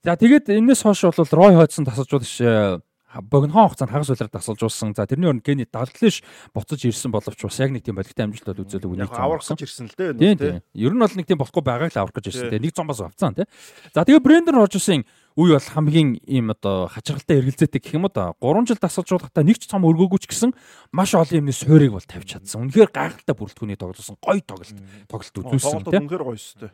За 0.02 0.14
тэгээд 0.18 0.46
энэс 0.50 0.82
хойш 0.82 1.06
бол 1.06 1.30
Рой 1.38 1.54
хойдсон 1.54 1.86
тасалжуулагч 1.86 2.34
э, 2.42 2.82
богинохон 3.22 3.68
хугацаанд 3.68 3.92
хагас 3.92 4.10
улирал 4.10 4.30
дасалжуулсан. 4.32 4.94
За 4.94 5.06
тэрний 5.06 5.28
өрн 5.28 5.40
Кенни 5.40 5.66
Далглиш 5.66 6.22
буцаж 6.54 6.84
ирсэн 6.84 7.10
боловч 7.10 7.42
бас 7.42 7.58
яг 7.58 7.70
нэг 7.70 7.84
тийм 7.84 7.96
болигтой 7.98 8.24
амжилтууд 8.24 8.62
үзэл 8.64 8.88
үнийг 8.88 9.12
аврах 9.12 9.44
гэж 9.44 9.62
ирсэн 9.66 9.90
л 9.90 9.96
дээ. 9.98 10.36
Тийм. 10.36 10.62
Ер 10.74 10.92
нь 10.94 11.02
бол 11.02 11.16
нэг 11.16 11.26
тийм 11.26 11.38
болохгүй 11.38 11.62
байгааг 11.62 11.92
л 11.94 12.00
аврах 12.02 12.16
гэж 12.16 12.30
ирсэн. 12.30 12.54
Нэг 12.54 12.74
зам 12.74 12.86
бас 12.86 13.00
авцсан 13.00 13.34
тий. 13.34 13.46
За 13.94 14.04
тэгээ 14.04 14.22
Брендон 14.22 14.56
Рожерсын 14.62 15.04
үе 15.38 15.54
бол 15.54 15.70
хамгийн 15.70 16.18
ийм 16.26 16.50
одоо 16.50 16.90
хачиргалтай 16.90 17.38
эргэлзээтэй 17.38 17.78
гэх 17.78 17.94
юм 17.94 18.10
уу 18.10 18.12
да 18.12 18.34
3 18.42 18.66
жил 18.66 18.82
дасгалжуулахдаа 18.82 19.46
нэг 19.46 19.62
ч 19.62 19.70
цом 19.70 19.86
өргөөгүй 19.86 20.18
ч 20.18 20.26
гэсэн 20.26 20.50
маш 20.90 21.14
олон 21.14 21.46
юмны 21.46 21.54
суурийг 21.54 21.94
бол 21.94 22.02
тавьж 22.02 22.34
чадсан. 22.42 22.66
Үнэхээр 22.66 22.90
гайхалтай 22.90 23.38
бүрэлдэхүүний 23.38 23.78
тоглосон 23.78 24.18
гоё 24.18 24.42
тоглолт 24.42 24.74
тоглолт 25.06 25.38
үзүүлсэн 25.38 25.86
тийм. 25.86 26.10
Үнэхээр 26.10 26.26
гоё 26.26 26.38
шүү 26.42 26.58
дээ. 26.66 26.72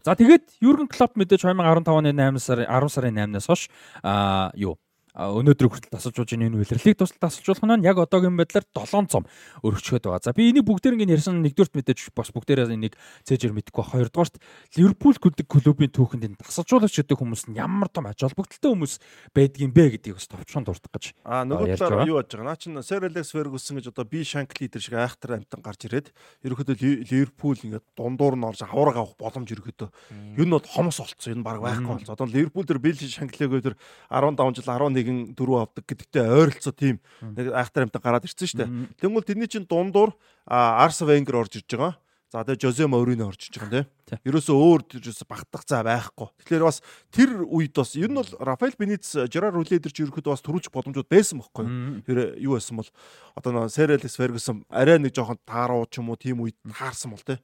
За 0.00 0.16
тэгээд 0.16 0.44
Юрген 0.64 0.88
Клоп 0.88 1.12
мэдээж 1.20 1.44
2015 1.44 1.92
оны 1.92 2.16
8 2.16 2.40
сарын 2.40 2.64
10 2.64 2.88
сарын 2.88 3.20
8-наас 3.20 3.46
хойш 3.52 3.68
аа 4.00 4.48
юу 4.56 4.80
өнөөдөр 5.16 5.68
хүртэл 5.72 5.94
тасалж 5.96 6.16
болж 6.20 6.32
энэ 6.36 6.52
үйлрэлийг 6.52 7.00
тусал 7.00 7.16
тасалжуулах 7.16 7.80
нь 7.80 7.88
яг 7.88 7.96
одоогийн 7.96 8.36
байдлаар 8.36 8.68
7 8.68 9.08
цом 9.08 9.24
өргөчгöd 9.64 10.04
байгаа. 10.04 10.20
За 10.20 10.36
би 10.36 10.52
энийг 10.52 10.68
бүгдээр 10.68 11.00
ингэ 11.00 11.16
ярьсан 11.16 11.40
нэгдүгürt 11.40 11.72
мэдээж 11.72 12.12
бас 12.12 12.28
бүгдээрээ 12.36 12.76
энийг 12.76 13.00
цээжэр 13.24 13.56
мэдэхгүй 13.56 13.80
ба 13.80 13.90
хоёрдугаарт 13.96 14.36
Ливерпул 14.76 15.16
гэдэг 15.16 15.48
клубын 15.48 15.88
түүхэнд 15.88 16.24
энэ 16.28 16.40
тасалжуулагч 16.44 17.00
гэдэг 17.00 17.16
хүмүүс 17.16 17.48
нь 17.48 17.56
ямар 17.56 17.88
том 17.88 18.12
ач 18.12 18.20
холбогдолтой 18.20 18.70
хүмүүс 18.76 18.94
байдгийн 19.32 19.72
бэ 19.72 19.96
гэдгийг 19.96 20.20
бас 20.20 20.28
товчхон 20.28 20.68
дурдах 20.68 20.92
гэж. 20.92 21.16
Аа 21.24 21.48
нөгөө 21.48 21.80
талаар 21.80 22.04
юу 22.04 22.20
болж 22.20 22.28
байгаа. 22.28 22.52
Наа 22.52 22.60
чин 22.60 22.76
Sir 22.84 23.00
Alex 23.00 23.32
Ferguson 23.32 23.80
гэж 23.80 23.88
одоо 23.96 24.04
би 24.04 24.20
Shankly 24.20 24.68
дээр 24.68 24.84
шиг 24.84 25.00
айхтар 25.00 25.40
амтан 25.40 25.64
гарч 25.64 25.88
ирээд 25.88 26.12
ерөөхдөө 26.44 27.08
Ливерпул 27.08 27.56
ингээд 27.56 27.88
дундуур 27.96 28.36
нь 28.36 28.44
орж 28.44 28.60
авраг 28.68 29.00
авах 29.00 29.16
боломж 29.16 29.48
ерөөхдөө 29.48 29.88
ер 30.36 30.44
нь 30.44 30.52
бол 30.52 30.66
хомос 30.66 31.00
болцсон. 31.00 31.40
Энэ 31.40 31.46
баг 31.46 31.64
байхгүй 31.64 32.04
болцсон. 32.04 32.12
Одоо 32.12 32.28
Ливерпул 32.28 32.68
дээр 32.68 32.82
Bill 32.84 33.00
Shankly-гөө 33.00 33.64
тэр 33.64 33.76
15 34.10 34.60
жил 34.60 34.68
11 34.68 35.05
дөрөв 35.36 35.56
авдаг 35.62 35.84
гэдэгтэй 35.86 36.24
ойролцоо 36.26 36.74
тийм 36.74 36.98
нэг 37.22 37.52
айхтар 37.52 37.86
амтан 37.86 38.02
гараад 38.02 38.26
ирсэн 38.26 38.48
шүү 38.48 38.58
дээ. 38.62 38.70
Тэнгүүл 39.00 39.28
тэрний 39.28 39.50
чин 39.50 39.64
дундуур 39.68 40.16
Арс 40.46 41.00
Венгер 41.02 41.38
орж 41.42 41.60
ирж 41.60 41.70
байгаа. 41.70 41.94
За 42.32 42.42
тэгээ 42.42 42.58
Жозе 42.58 42.86
Мориньо 42.90 43.30
орж 43.30 43.46
иж 43.46 43.54
байгаа 43.54 43.86
тийм. 43.86 44.18
Ерөөсөө 44.26 44.56
өөр 44.58 44.82
тэрээс 44.90 45.22
багтах 45.30 45.62
цаа 45.62 45.86
байхгүй. 45.86 46.26
Тэгэхээр 46.42 46.66
бас 46.66 46.82
тэр 47.14 47.46
үед 47.46 47.70
бас 47.70 47.94
ер 47.94 48.10
нь 48.10 48.18
бол 48.18 48.32
Рафаэл 48.42 48.74
Бенитс, 48.74 49.14
Жерар 49.30 49.54
Руле 49.54 49.78
дээр 49.78 49.94
ч 49.94 50.02
ерөөхдөө 50.02 50.34
бас 50.34 50.42
төрүүлчих 50.42 50.74
боломжууд 50.74 51.06
байсан 51.06 51.38
байхгүй. 51.38 52.02
Тэр 52.02 52.34
юу 52.42 52.58
байсан 52.58 52.82
бол 52.82 52.90
одоо 53.38 53.50
нөө 53.54 53.70
Сэрэлс 53.70 54.18
Фергюсон 54.18 54.66
арай 54.66 54.98
нэг 54.98 55.14
жоохон 55.14 55.38
тааруу 55.46 55.86
ч 55.86 56.02
юм 56.02 56.10
уу 56.10 56.18
тийм 56.18 56.42
үед 56.42 56.58
таарсан 56.66 57.14
бол 57.14 57.22
тийм. 57.22 57.38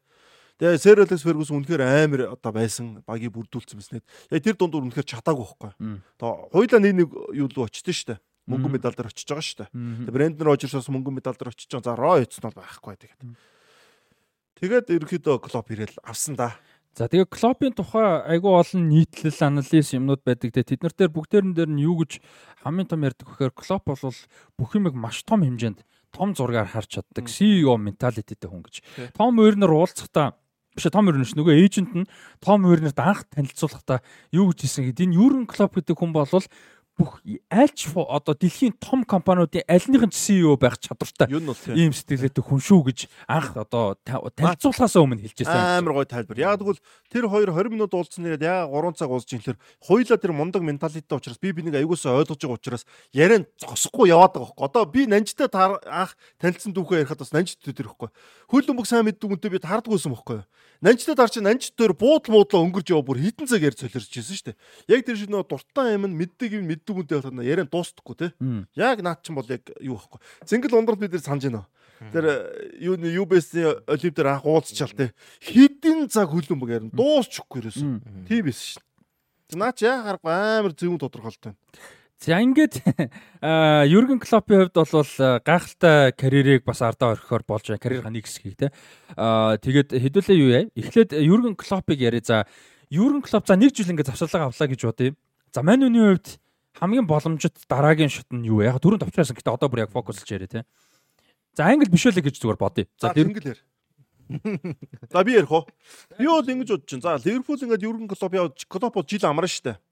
Тэгээ 0.62 0.78
Сэрэлс 0.78 1.26
Фергюсон 1.26 1.58
үнэхээр 1.58 1.82
амар 1.82 2.22
одоо 2.38 2.54
байсан 2.54 3.02
багийг 3.02 3.34
бүрдүүлсэн 3.34 3.82
мэснэ. 3.82 3.98
Яг 4.30 4.46
тэр 4.46 4.54
дундуур 4.54 4.86
үнэхээр 4.86 5.10
чадаагүй 5.10 5.42
байхгүй. 5.42 5.74
Одоо 6.22 6.46
хоёлаа 6.54 6.78
нэг 6.78 6.94
нэг 7.02 7.08
юу 7.34 7.50
л 7.50 7.66
очтөн 7.66 7.90
штэ 7.90 8.22
мөнгөн 8.46 8.78
медаль 8.78 8.94
дээр 8.94 9.10
очиж 9.10 9.26
байгаа 9.26 9.42
шүү 9.42 9.58
дээ. 9.58 9.70
Тэгээ 9.74 10.14
Брэндон 10.14 10.46
Рожерсоос 10.46 10.86
мөнгөн 10.90 11.18
медаль 11.18 11.38
дээр 11.38 11.50
очиж 11.50 11.66
байгаа. 11.66 11.86
За 11.86 11.98
Рой 11.98 12.22
эцэн 12.26 12.42
бол 12.46 12.58
байхгүй 12.58 12.94
тэгээд. 12.94 13.22
Тэгээд 14.62 14.86
ерөөхдөө 14.94 15.36
Клоп 15.42 15.66
ирээл 15.74 15.98
авсан 16.02 16.34
да. 16.38 16.54
За 16.94 17.06
тэгээ 17.06 17.30
Клопын 17.30 17.74
тухай 17.74 18.22
айгүй 18.30 18.52
олон 18.52 18.82
нийтлэл 18.90 19.40
анализ 19.46 19.94
юмнууд 19.94 20.22
байдаг. 20.26 20.54
Тэгээ 20.54 20.70
тэд 20.74 20.82
нар 20.82 20.94
дээр 20.94 21.10
бүгдээрэн 21.14 21.54
дээр 21.54 21.70
нь 21.70 21.82
юу 21.86 22.02
гэж 22.02 22.22
хамгийн 22.66 22.90
том 22.90 23.02
ярьдаг 23.06 23.26
вэхээр 23.30 23.54
Клоп 23.54 23.82
бол 23.86 24.14
бүх 24.58 24.70
юмыг 24.74 24.94
маш 24.98 25.22
том 25.22 25.46
хэмжээнд 25.46 25.82
том 26.12 26.36
зургаар 26.36 26.68
харж 26.68 27.00
чаддаг 27.00 27.26
CEO 27.32 27.80
менталититэй 27.80 28.44
хүн 28.44 28.60
гэж. 28.60 28.84
Том 29.16 29.40
Werner 29.40 29.72
уулзахдаа 29.72 30.36
биш 30.74 30.88
Том 30.88 31.08
Werner 31.08 31.28
ш. 31.28 31.36
Нөгөө 31.36 31.54
эйжент 31.60 31.92
нь 31.92 32.08
Том 32.40 32.64
Werner-д 32.64 32.96
анх 33.00 33.28
танилцуулахдаа 33.28 34.00
юу 34.32 34.50
гэж 34.50 34.64
хэлсэн 34.64 34.84
гэдэг 34.88 35.04
энэ 35.06 35.18
Юрген 35.20 35.46
Клоп 35.46 35.76
гэдэг 35.76 35.96
хүн 35.96 36.12
бол 36.16 36.28
бүх 36.92 37.24
альч 37.48 37.88
одоо 37.96 38.34
дэлхийн 38.36 38.76
том 38.76 39.04
компаниудын 39.08 39.64
альныхын 39.64 40.12
CEO 40.12 40.60
байх 40.60 40.76
чадвартай 40.76 41.24
ийм 41.72 41.96
сэтгэлгээтэй 41.96 42.44
хүн 42.44 42.60
шүү 42.60 42.80
гэж 42.92 42.98
анх 43.32 43.56
одоо 43.56 43.96
танилцуулахаас 44.04 45.00
өмнө 45.00 45.24
хэлжсэн. 45.24 45.80
Амар 45.80 46.04
гоё 46.04 46.04
тайлбар. 46.04 46.36
Яг 46.36 46.60
тэгвэл 46.60 46.84
тэр 47.08 47.32
хоёр 47.32 47.48
20 47.56 47.72
минут 47.72 47.96
уулзсан 47.96 48.28
нэгэд 48.28 48.44
яа 48.44 48.68
3 48.68 48.92
цаг 48.92 49.08
уулзж 49.08 49.32
инхээр 49.40 49.56
хоёулаа 49.80 50.18
тэр 50.20 50.32
мундаг 50.36 50.60
менталитет 50.60 51.08
учраас 51.08 51.40
би 51.40 51.56
бинийг 51.56 51.80
аягуулсаа 51.80 52.20
ойлгож 52.20 52.44
байгаа 52.44 52.60
учраас 52.60 52.84
яриан 53.16 53.48
зогсохгүй 53.56 54.12
яваад 54.12 54.36
байгаа 54.36 54.52
хөөхгүй. 54.52 54.68
Одоо 54.68 54.84
би 54.84 55.08
нанжтай 55.08 55.48
анх 55.48 56.12
танилцсан 56.36 56.76
дүүхээ 56.76 57.08
ярихад 57.08 57.24
бас 57.24 57.32
нанжт 57.32 57.64
тэр 57.64 57.88
ихгүй. 57.88 58.12
Хөл 58.52 58.68
өмг 58.68 58.84
сайн 58.84 59.08
мэддэг 59.08 59.32
үнтэй 59.32 59.48
би 59.48 59.64
таардаггүйсэн 59.64 60.12
бохгүй. 60.12 60.44
Нанжтай 60.82 61.14
тар 61.14 61.30
чи 61.30 61.38
нанжт 61.38 61.78
дээр 61.78 61.94
буудал 61.94 62.34
муудлаа 62.34 62.66
өнгөрж 62.66 62.90
яваа 62.90 63.06
бүр 63.06 63.22
хитэн 63.22 63.46
цаг 63.46 63.62
ярьж 63.62 63.86
солирч 63.86 64.18
ирсэн 64.18 64.34
шүү 64.34 64.46
дээ. 64.50 64.56
Яг 64.90 65.06
тэр 65.06 65.14
шиг 65.14 65.30
нөө 65.30 65.46
дуртай 65.46 65.94
юм 65.94 66.10
мэддэг 66.10 66.58
юм 66.58 66.66
мэддэг 66.66 66.96
үнтэй 66.98 67.22
байхад 67.22 67.38
яриа 67.46 67.70
дуустахгүй 67.70 68.16
те. 68.18 68.26
Яг 68.74 68.98
наад 68.98 69.22
чинь 69.22 69.38
бол 69.38 69.46
яг 69.46 69.62
юу 69.78 69.94
байхгүй. 69.94 70.18
Зингэл 70.42 70.74
ундрал 70.74 70.98
бид 70.98 71.14
нар 71.14 71.22
санаж 71.22 71.46
байна. 71.46 71.62
Тэр 72.10 72.26
э, 72.26 72.34
юу 72.82 72.98
UBS-ийн 72.98 73.86
олив 73.86 74.10
дээр 74.10 74.34
анх 74.34 74.42
уулзчаал 74.42 74.90
те. 74.90 75.14
Хитэн 75.38 76.10
цаг 76.10 76.34
хөлөн 76.34 76.58
баг 76.58 76.70
ярина. 76.74 76.90
Дуусчихгүй 76.90 77.62
ерөөсөн. 77.62 78.26
Тийм 78.26 78.42
байсан 78.50 78.66
шин. 78.74 78.82
Наа 79.54 79.70
чи 79.70 79.86
яа 79.86 80.02
харахгүй 80.02 80.34
амар 80.34 80.74
зөвүүн 80.74 80.98
тодорхойлт 80.98 81.46
байна. 81.46 81.58
За 82.22 82.38
ингээд 82.38 82.78
Юрген 83.90 84.22
Клоппийн 84.22 84.70
хувьд 84.70 84.78
бол 84.78 85.42
гайхалтай 85.42 86.14
карьерийг 86.14 86.62
бас 86.62 86.78
ардаа 86.78 87.18
орхихоор 87.18 87.42
болж 87.42 87.66
байна. 87.66 87.82
Карьер 87.82 88.06
ханий 88.06 88.22
хэсгийг 88.22 88.54
те. 88.54 88.70
Аа 89.18 89.58
тэгээд 89.58 89.90
хэдүүлээ 89.90 90.38
юу 90.38 90.50
яа. 90.54 90.70
Эхлээд 90.78 91.18
Юрген 91.18 91.58
Клоппыг 91.58 91.98
яриа. 91.98 92.22
За 92.22 92.46
Юрген 92.94 93.26
Клоп 93.26 93.50
за 93.50 93.58
нэг 93.58 93.74
жил 93.74 93.90
ингээд 93.90 94.14
завсарлага 94.14 94.54
авлаа 94.54 94.68
гэж 94.70 94.80
бодъё. 94.86 95.18
За 95.50 95.66
Манюны 95.66 95.98
хувьд 95.98 96.38
хамгийн 96.78 97.10
боломжит 97.10 97.58
дараагийн 97.66 98.06
шот 98.06 98.30
нь 98.30 98.46
юу 98.46 98.62
вэ? 98.62 98.70
Яг 98.70 98.78
дөрөв 98.78 99.02
товчроос 99.02 99.34
гэхдээ 99.34 99.58
одоо 99.58 99.66
бүр 99.66 99.82
яг 99.82 99.90
фокуслж 99.90 100.30
яриа 100.30 100.46
те. 100.46 100.62
За 101.58 101.66
англ 101.66 101.90
биш 101.90 102.06
үлээ 102.06 102.22
гэж 102.22 102.38
зүгээр 102.38 102.60
бодъё. 102.62 102.86
За 103.02 103.10
яар. 103.18 103.58
За 105.10 105.24
би 105.26 105.34
ярих 105.34 105.50
уу? 105.50 105.66
Би 106.14 106.30
бол 106.30 106.46
ингэж 106.46 106.70
бодож 106.70 106.86
чинь. 106.86 107.02
За 107.02 107.18
Ливерпул 107.18 107.58
ингээд 107.58 107.82
Юрген 107.82 108.06
Клоп 108.06 108.30
явж 108.30 108.62
Клоп 108.70 108.94
бол 108.94 109.02
жил 109.02 109.26
амраа 109.26 109.50
штэ. 109.50 109.82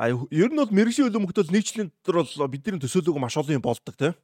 А 0.00 0.08
ер 0.08 0.48
нь 0.48 0.56
бол 0.56 0.72
мэрэгжлийн 0.72 1.12
хөлөө 1.12 1.22
мөхтөл 1.28 1.52
нэг 1.52 1.60
жилийн 1.60 1.92
дотор 2.00 2.24
бол 2.24 2.48
бидний 2.48 2.80
төсөөлөг 2.80 3.20
маш 3.20 3.36
олон 3.36 3.60
юм 3.60 3.64
болдог 3.64 3.92
тийм. 4.00 4.16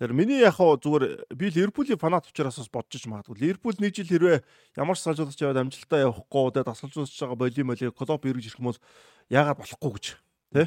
Тэгэхээр 0.00 0.16
миний 0.16 0.40
яг 0.40 0.56
хаа 0.56 0.80
зүгээр 0.80 1.28
би 1.36 1.52
Ливерпулийн 1.52 2.00
фанат 2.00 2.24
учраас 2.24 2.56
бас 2.56 2.72
бодож 2.72 3.04
магадгүй. 3.04 3.36
Ливерпул 3.36 3.76
нэг 3.76 3.92
жил 3.92 4.08
хэрвээ 4.08 4.40
ямар 4.80 4.96
ч 4.96 5.04
салжуулагч 5.04 5.44
яваад 5.44 5.60
амжилтаа 5.60 6.08
явахгүй 6.08 6.56
тэгээ 6.56 6.68
тасгалжуулж 6.72 7.12
байгаа 7.20 7.36
боли 7.36 7.62
моли 7.68 7.92
клуб 7.92 8.24
эргэж 8.24 8.48
ирэх 8.48 8.60
юм 8.64 8.72
бол 8.72 8.80
яагаад 9.28 9.60
болохгүй 9.60 9.92
гэж 9.92 10.06
тий. 10.56 10.66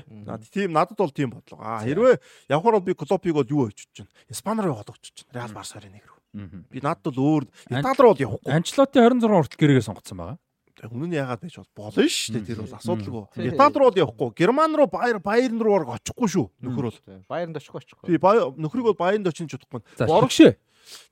Тийм 0.53 0.69
надад 0.69 0.97
бол 1.01 1.09
тийм 1.09 1.33
бодлого. 1.33 1.65
А 1.65 1.81
хэрвээ 1.81 2.21
явхаар 2.53 2.77
бол 2.77 2.85
би 2.85 2.93
клубыг 2.93 3.33
бол 3.33 3.49
юу 3.49 3.73
очиж 3.73 3.89
чинь. 3.89 4.11
Испани 4.29 4.61
руу 4.61 4.77
яваад 4.77 4.93
очиж 4.93 5.17
чинь. 5.17 5.33
Реал 5.33 5.49
Барсарын 5.49 5.97
нэг 5.97 6.05
рүү. 6.05 6.21
Би 6.69 6.77
надад 6.77 7.09
бол 7.09 7.41
өөр 7.41 7.43
Итали 7.73 7.97
руу 7.97 8.13
бол 8.13 8.21
явахгүй. 8.21 8.53
Анчлоти 8.53 9.01
26 9.01 9.33
хүртэл 9.33 9.59
гэрээгээ 9.65 9.87
сонгоцсон 9.89 10.17
байгаа. 10.21 10.37
Өмнө 10.81 11.07
нь 11.07 11.15
яагаад 11.15 11.41
байж 11.43 11.57
болно 11.77 11.91
шүү 11.93 12.33
дээ. 12.33 12.47
Тэр 12.49 12.61
бол 12.65 12.75
асуудалгүй. 12.75 13.23
Итали 13.53 13.77
руу 13.77 13.93
явахгүй. 13.93 14.33
Герман 14.33 14.73
руу 14.73 14.89
Баер 14.89 15.19
Баерн 15.21 15.61
руу 15.61 15.77
орох 15.77 15.99
очихгүй 16.01 16.29
шүү. 16.33 16.45
Нөхөр 16.65 16.89
бол. 16.89 16.99
Баернд 17.29 17.59
очихгүй 17.61 17.83
очихгүй. 17.85 18.09
Би 18.09 18.17
нөхрийг 18.57 18.89
бол 18.89 18.97
Баернд 18.97 19.29
очих 19.29 19.53
чадахгүй. 19.53 19.85
Боргшээ. 20.01 20.57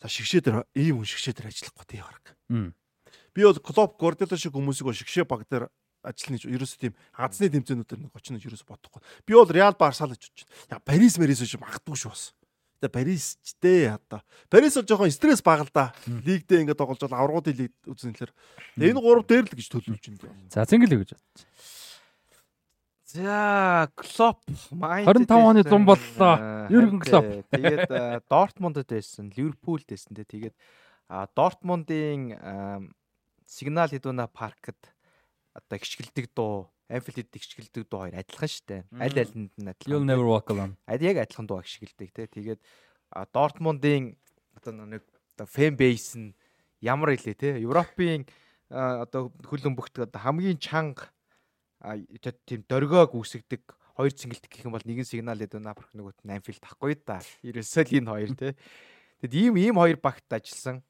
За 0.01 0.09
шигшээ 0.09 0.41
дээр 0.41 0.57
ийм 0.73 0.99
хүн 0.99 1.07
шигшээ 1.07 1.37
дээр 1.37 1.51
ажиллахгүй 1.53 1.85
тий 1.87 2.01
хараг. 2.01 2.25
Би 3.31 3.45
бол 3.45 3.59
Клоп 3.61 3.95
Гордела 4.01 4.35
шиг 4.35 4.51
хүмүүсийг 4.51 4.89
бол 4.89 4.97
шигшээ 4.97 5.23
баг 5.29 5.45
дээр 5.47 5.69
ажиллана 6.03 6.37
гэж 6.41 6.45
ерөөсөө 6.49 6.79
тийм 6.81 6.93
хазны 7.13 7.47
тэмцээнүүдээр 7.53 8.01
нэг 8.01 8.11
очно 8.17 8.35
гэж 8.35 8.49
ерөөсөө 8.49 8.67
бодохгүй. 8.67 9.01
Би 9.23 9.33
бол 9.37 9.47
Реал 9.47 9.77
Барсал 9.77 10.11
гэж 10.11 10.27
бодож 10.27 10.43
байна. 10.43 10.73
Яг 10.75 10.81
Парис 10.83 11.15
Мэрис 11.21 11.45
шиг 11.45 11.61
магадгүй 11.61 11.95
шүү 11.95 12.11
бас. 12.11 12.23
Тэгээ 12.81 12.97
Парис 12.97 13.37
ч 13.45 13.53
дээ 13.61 13.93
одоо. 13.93 14.25
Парис 14.49 14.73
бол 14.73 14.89
жоохон 14.89 15.13
стресс 15.13 15.45
бага 15.45 15.69
л 15.69 15.69
да. 15.69 15.93
Лигдээ 16.09 16.65
ингээд 16.65 16.81
тоглож 16.81 16.97
бол 16.97 17.13
аврагуудын 17.13 17.53
лиг 17.53 17.73
үзэн 17.85 18.17
тэлэр. 18.17 18.33
Энэ 18.81 18.97
гурав 18.97 19.29
дээр 19.29 19.45
л 19.45 19.53
гэж 19.53 19.69
төлөвлөж 19.69 20.05
байна. 20.17 20.49
За 20.49 20.65
зингэл 20.65 20.97
гэж 20.97 21.13
бодчих. 21.13 21.45
За 23.05 23.85
Клоп 23.93 24.41
25 24.73 25.29
оны 25.29 25.61
зам 25.61 25.85
боллоо. 25.85 26.65
Юрген 26.73 26.97
Клоп. 27.05 27.45
Тэгээд 27.53 28.25
Дортмундд 28.25 28.89
байсан, 28.89 29.29
Ливерпулд 29.29 29.85
байсан 29.85 30.17
те. 30.17 30.25
Тэгээд 30.25 30.57
Дортмундын 31.37 32.33
Сигнал 33.45 33.93
Идуна 33.93 34.25
паркт 34.25 34.89
одоо 35.53 35.77
гიშгэлдэг 35.77 36.33
дуу 36.33 36.71
Amphitheater 36.91 37.39
гიშгэлдэг 37.39 37.87
дуу 37.87 38.03
хоёр 38.03 38.19
адилхан 38.19 38.51
шүү 38.51 38.65
дээ. 38.67 38.81
Аль 38.99 39.15
алинд 39.15 39.53
нь 39.55 39.69
адилхан. 39.71 39.87
You'll 39.87 40.07
never 40.07 40.27
walk 40.27 40.51
alone. 40.51 40.75
Ад 40.83 40.99
яг 40.99 41.23
адилхан 41.23 41.47
дуу 41.47 41.63
гიშгэлдэг 41.63 42.09
те. 42.11 42.27
Тэгээд 42.27 42.59
Дортмундын 43.31 44.19
одоо 44.59 44.71
нэг 44.75 45.03
одоо 45.39 45.47
фэн 45.47 45.79
бейс 45.79 46.19
нь 46.19 46.35
ямар 46.83 47.15
илээ 47.15 47.35
те. 47.39 47.49
Европын 47.63 48.27
одоо 48.69 49.31
хөл 49.47 49.63
өмбөгт 49.71 50.11
хамгийн 50.11 50.59
чанга 50.59 51.07
тийм 52.45 52.67
дөргөөг 52.67 53.15
үсгдэг 53.15 53.63
хоёр 53.95 54.13
цэнгэлт 54.13 54.47
гэх 54.47 54.67
юм 54.67 54.75
бол 54.75 54.85
нэгэн 54.85 55.07
сигнал 55.07 55.39
эдвэн 55.39 55.67
апрах 55.67 55.91
нөгөөт 55.95 56.23
нь 56.23 56.33
Amphield 56.35 56.61
тахгүй 56.61 56.95
да. 57.01 57.19
Ерөөсөө 57.43 57.83
л 57.87 57.97
энэ 57.99 58.11
хоёр 58.11 58.31
те. 58.35 58.55
Тэгэд 59.23 59.33
ийм 59.33 59.55
ийм 59.57 59.75
хоёр 59.79 59.97
багт 59.99 60.27
ажилласан 60.29 60.83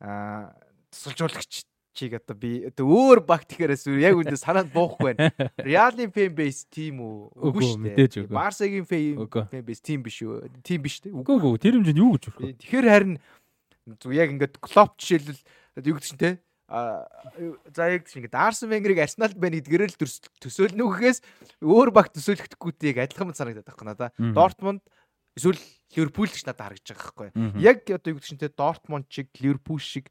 а 0.00 0.52
тусалжуулагч 0.90 1.66
чиг 1.94 2.18
одоо 2.18 2.34
би 2.34 2.66
өөр 2.66 3.22
багт 3.22 3.54
ихээрээс 3.54 3.86
яг 4.02 4.18
үндэ 4.18 4.36
санаад 4.36 4.68
буухгүй 4.74 5.14
байна. 5.14 5.30
Реалын 5.62 6.10
фэн 6.10 6.34
бейс 6.34 6.66
тим 6.66 7.00
үү? 7.00 7.16
Үгүй 7.38 7.62
шүү 7.70 7.94
дээ. 7.94 8.26
Барсагийн 8.28 8.84
фэн 8.84 9.62
бейс 9.62 9.80
тим 9.80 10.02
биш 10.02 10.20
үү? 10.26 10.50
Тим 10.66 10.82
биш 10.82 10.98
дээ. 11.00 11.14
Үгүй 11.14 11.38
үгүй 11.38 11.62
тэр 11.62 11.78
хэмжээнд 11.78 12.02
юу 12.02 12.18
гэж 12.18 12.24
вэ? 12.34 12.58
Тэгэхээр 12.58 12.86
харин 12.90 13.14
яг 14.10 14.28
ингээд 14.34 14.58
клоп 14.58 14.98
жишээлбэл 14.98 15.86
юу 15.86 15.96
гэж 15.96 16.04
чинь 16.10 16.20
те 16.20 16.30
а 16.68 17.06
за 17.76 17.92
яг 17.92 18.08
тийм 18.08 18.24
ингээд 18.24 18.34
Арсен 18.34 18.72
Венгерийг 18.72 19.04
Арсеналд 19.04 19.36
байна 19.36 19.60
гэдгээр 19.60 19.84
л 19.84 20.00
төсөөлнө 20.40 20.82
үхэхээс 20.88 21.18
өөр 21.60 21.92
баг 21.92 22.08
төсөөлөхдөггүйтэй 22.16 22.96
яг 22.96 23.04
адилхан 23.04 23.36
санагдаад 23.36 23.68
байна 23.68 23.92
надаа. 23.92 24.10
Дортмунд 24.16 24.82
эсвэл 25.36 25.60
Ливерпул 25.94 26.26
гэж 26.26 26.48
надад 26.48 26.72
харагдаж 26.72 26.88
байгаа 26.96 27.30
байхгүй. 27.30 27.62
Яг 27.62 27.84
одоо 27.84 28.10
юу 28.10 28.18
гэж 28.18 28.26
чинь 28.26 28.40
те 28.40 28.48
Дортмунд 28.48 29.06
шиг 29.12 29.28
Ливерпул 29.36 29.78
шиг 29.78 30.08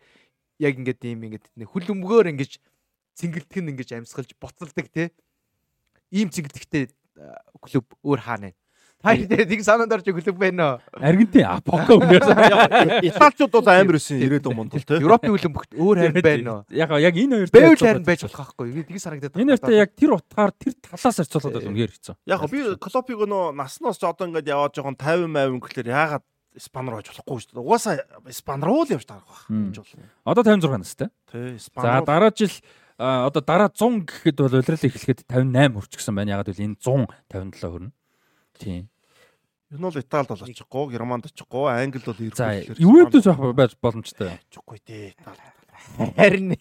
яг 0.59 0.73
ингээд 0.77 1.01
ийм 1.05 1.25
ингээд 1.29 1.45
хүл 1.65 1.87
өмгөөр 1.93 2.33
ингэж 2.33 2.61
цэнгэлтэх 3.17 3.61
нь 3.61 3.71
ингэж 3.73 3.89
амьсгалж 3.97 4.33
боцолдог 4.37 4.87
те 4.89 5.13
ийм 6.13 6.29
цэнгэлтэхтэй 6.29 6.89
клуб 7.61 7.85
өөр 8.01 8.21
хаана 8.21 8.53
вэ? 8.53 8.57
Та 9.03 9.11
нэг 9.19 9.59
санаанд 9.67 9.91
орж 9.91 10.07
клуб 10.07 10.37
байна 10.39 10.79
уу? 10.79 11.03
Аргентин 11.03 11.43
а 11.43 11.59
Поко 11.59 11.99
өнөөс 11.99 13.03
Италичууд 13.03 13.51
бол 13.51 13.67
амар 13.67 13.97
өсөн 13.99 14.23
ирээд 14.23 14.47
юм 14.47 14.63
бол 14.63 14.71
тий. 14.71 14.95
Европын 15.03 15.33
хөлбөмб 15.35 15.57
өгт 15.59 15.75
өөр 15.75 15.97
харин 15.99 16.23
байна 16.23 16.51
уу? 16.53 16.61
яг 16.71 16.89
яг 17.03 17.15
энэ 17.19 17.43
хоёр 17.43 17.51
Бэвэл 17.51 17.83
харин 17.83 18.07
байж 18.07 18.23
болох 18.23 18.55
байхгүй. 18.55 18.85
Тийг 18.87 19.03
санагдаад. 19.03 19.35
Энэ 19.35 19.51
хоёртой 19.59 19.75
яг 19.75 19.91
тэр 19.91 20.15
утгаар 20.15 20.55
тэр 20.55 20.73
талаас 20.79 21.19
харьцуулахад 21.19 21.51
бол 21.59 21.69
үнээр 21.75 21.91
хэцүү. 21.91 22.15
Яг 22.31 22.41
би 22.47 22.59
Клопыг 22.79 23.19
нөө 23.27 23.51
наснаас 23.59 23.99
ч 23.99 24.07
одоо 24.07 24.23
ингээд 24.23 24.47
яваад 24.47 24.71
жоохон 24.71 24.95
50 24.95 25.35
50 25.35 25.59
гэхэлэр 25.59 25.91
яагаад 25.91 26.23
Испани 26.55 26.89
руу 26.93 26.99
явж 27.01 27.09
болохгүй 27.09 27.39
шүү 27.43 27.53
дээ. 27.53 27.63
Угаасаа 27.63 27.95
Испани 28.29 28.63
руу 28.65 28.83
л 28.85 28.93
явж 28.93 29.05
таарах 29.09 29.25
байх. 29.25 29.45
Энд 29.49 29.75
жол. 29.75 29.89
Одоо 30.25 30.43
56 30.43 30.77
настай. 30.77 31.09
Тий, 31.31 31.57
За 31.57 31.57
Испани 31.57 31.97
руу. 31.99 32.05
дараа 32.05 32.31
жил 32.35 32.53
одоо 32.97 33.41
дараа 33.41 33.69
100 33.73 34.05
гэхэд 34.05 34.37
бол 34.37 34.53
улирал 34.53 34.85
эхлэхэд 34.85 35.25
58 35.25 35.73
хүрчихсэн 35.81 36.13
байна. 36.15 36.31
Ягаад 36.37 36.47
гэвэл 36.53 36.65
энэ 36.69 36.77
157 36.77 37.71
хүрнэ. 37.73 37.91
Тийм. 38.59 38.89
Энэ 39.73 39.81
бол 39.81 39.97
Италид 39.97 40.29
бол 40.29 40.45
очихгүй, 40.45 40.83
Германд 40.93 41.25
очихгүй, 41.25 41.65
Англид 41.73 42.05
бол 42.05 42.21
ирэх. 42.21 42.37
За 42.37 42.53
Ювентус 42.77 43.25
авах 43.25 43.55
байж 43.57 43.73
боломжтой. 43.81 44.37
очихгүй 44.53 44.77
дээ. 44.85 45.17
Харин 46.15 46.53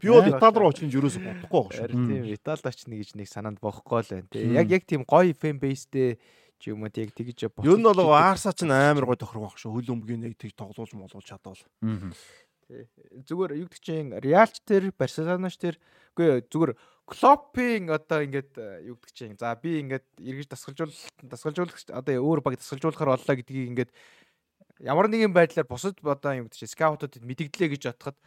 Би 0.00 0.08
бол 0.08 0.24
Итали 0.24 0.56
руу 0.58 0.72
очих 0.72 0.88
нь 0.88 0.94
юусоо 0.96 1.20
бодохгүй 1.20 1.60
байгаа 1.60 1.76
шүү. 1.76 1.84
Харин 1.84 2.08
тийм 2.08 2.24
Италид 2.32 2.66
очно 2.66 2.94
гэж 2.96 3.08
нэг 3.20 3.28
санаанд 3.28 3.60
бохгүй 3.60 4.00
л 4.00 4.08
байна. 4.08 4.56
Яг 4.56 4.66
яг 4.72 4.82
тийм 4.88 5.04
гоё 5.04 5.36
фэн 5.36 5.60
бейстэй 5.60 6.16
ч 6.60 6.70
юм 6.70 6.84
уу 6.84 6.92
яг 6.92 7.10
тэгж 7.16 7.48
боцож. 7.48 7.64
Ер 7.64 7.80
нь 7.80 7.88
бол 7.88 8.12
Арса 8.12 8.52
ч 8.52 8.68
амар 8.68 9.08
гой 9.08 9.16
тохирох 9.16 9.50
байх 9.50 9.56
шүү. 9.56 9.72
Хөл 9.72 9.96
өмгийн 9.96 10.20
нэг 10.20 10.36
тэг 10.36 10.52
тоглуулж 10.52 10.92
молуулж 10.92 11.24
чадвал. 11.24 11.56
Зүгээр 12.70 13.58
юу 13.58 13.66
гэдэг 13.66 13.82
чинь 13.82 14.14
Реалч 14.14 14.62
тэр 14.62 14.94
Барселонач 14.94 15.58
тэр 15.58 15.80
үгүй 16.14 16.46
зүгээр 16.46 16.76
Клоппing 17.10 17.90
одоо 17.90 18.22
ингээд 18.22 18.54
э, 18.54 18.86
юу 18.86 18.94
гэдэг 18.94 19.14
чинь 19.18 19.34
за 19.34 19.58
би 19.58 19.82
ингээд 19.82 20.06
эргэж 20.22 20.46
дасгалжуул 20.46 20.94
дасгалжуулагч 21.26 21.90
одоо 21.90 22.14
өөр 22.22 22.38
баг 22.38 22.54
дасгалжуулахар 22.62 23.18
боллоо 23.18 23.34
гэдгийг 23.34 23.70
ингээд 23.74 23.90
ямар 24.78 25.10
нэгэн 25.10 25.34
байдлаар 25.34 25.66
бусад 25.66 25.98
одоо 25.98 26.38
юу 26.38 26.46
гэдэг 26.46 26.62
чинь 26.62 26.70
скаутуудад 26.70 27.26
мэдгдлээ 27.26 27.74
гэж 27.74 27.82
бодоход 27.90 28.18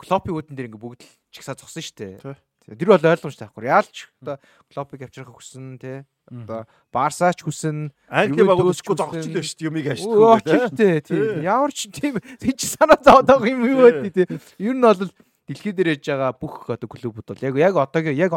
Клоппи 0.00 0.32
үүдэн 0.32 0.56
дээр 0.56 0.72
ингээд 0.72 0.80
бүгд 0.80 1.04
л 1.04 1.12
чигсаа 1.28 1.60
зогсон 1.60 1.84
шүү 1.84 1.96
дээ. 2.00 2.40
Тэр 2.62 2.88
бол 2.94 3.02
ойлгомжтой 3.02 3.46
байхгүй. 3.50 3.62
Реалч 3.66 3.96
одоо 4.22 4.36
Клоппиг 4.72 5.02
авчрах 5.02 5.34
хүссэн 5.34 5.78
тий. 5.82 6.04
Одоо 6.30 6.66
Барсаач 6.94 7.42
хүссэн 7.42 7.90
Англи 8.08 8.46
баг 8.46 8.58
Ювентус 8.62 8.78
өсөхгүй 8.78 8.94
ч 8.94 9.00
зогсож 9.02 9.26
үсэн. 9.26 9.34
л 9.34 9.42
шүү 9.42 9.58
дээ. 9.58 9.66
Юмыг 9.66 9.86
ашиглахгүй. 9.90 10.70
тий. 10.78 11.00
Тий. 11.00 11.00
Тий. 11.02 11.42
Ямар 11.42 11.72
ч 11.74 11.80
тийм 11.90 12.14
тий 12.38 12.52
чи 12.54 12.66
санаа 12.70 12.98
зовоод 13.02 13.26
байгаа 13.26 13.50
юм 13.50 13.66
юу 13.66 13.82
вэ 13.90 14.10
тий. 14.14 14.26
Ер 14.62 14.74
нь 14.78 14.82
бол 14.86 15.10
дэлхий 15.50 15.72
дээр 15.74 15.98
яж 15.98 16.06
байгаа 16.06 16.30
бүх 16.38 16.70
одоо 16.70 16.86
клубүүд 16.86 17.26
бол 17.26 17.42
яг 17.42 17.54
яг 17.58 17.74
одоогийн 17.76 18.16
яг 18.16 18.32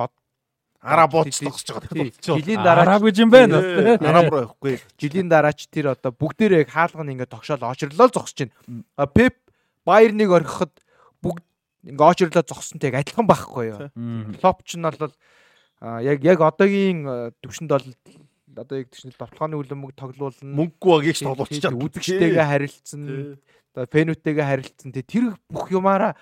Араб 0.85 1.11
бууч 1.11 1.33
Тий, 1.33 1.45
зогсож 1.49 1.81
байгаа. 1.81 2.13
жилийн 2.21 2.61
дараа 2.61 2.85
Араб 2.85 3.01
гэж 3.09 3.17
юм 3.21 3.29
байна. 3.33 3.57
Араб 4.01 4.29
руу 4.29 4.41
явахгүй. 4.45 4.77
жилийн 5.01 5.29
дараач 5.29 5.65
тэр 5.69 5.97
одоо 5.97 6.13
бүгдээрээ 6.13 6.61
яг 6.61 6.69
хаалганы 6.69 7.13
ингээд 7.17 7.33
тогшоол 7.33 7.65
очрлоо 7.65 8.09
зогсож 8.13 8.37
байна. 8.45 8.53
Пеп 9.09 9.33
Байерныг 9.85 10.29
орхиход 10.29 10.73
бүгд 11.25 11.41
ингээд 11.85 12.29
очрлоо 12.33 12.43
зогсонтой 12.43 12.89
яг 12.89 12.99
адилхан 13.05 13.27
байхгүй 13.29 13.65
юу. 13.69 13.79
Клоп 14.41 14.65
ч 14.65 14.75
нь 14.75 14.85
бол 14.85 15.13
яг 16.01 16.19
яг 16.25 16.39
одоогийн 16.41 17.31
төвшөнд 17.45 17.69
бол 17.69 17.87
одоо 18.55 18.75
яг 18.81 18.89
тийш 18.89 19.13
товтлооны 19.13 19.55
үлэмэг 19.61 19.93
тоглуулна. 19.93 20.41
Мөнгөгүй 20.41 20.91
багийг 20.97 21.15
ч 21.15 21.23
тоглуулчих 21.23 21.69
үзэгчтэйгээ 21.69 22.45
харилцсан. 22.45 23.37
Одоо 23.75 23.85
фэнүүтэйгээ 23.93 24.45
харилцсан. 24.45 24.89
Тэ 24.95 25.03
тэр 25.05 25.35
бүх 25.51 25.69
юмараа 25.69 26.15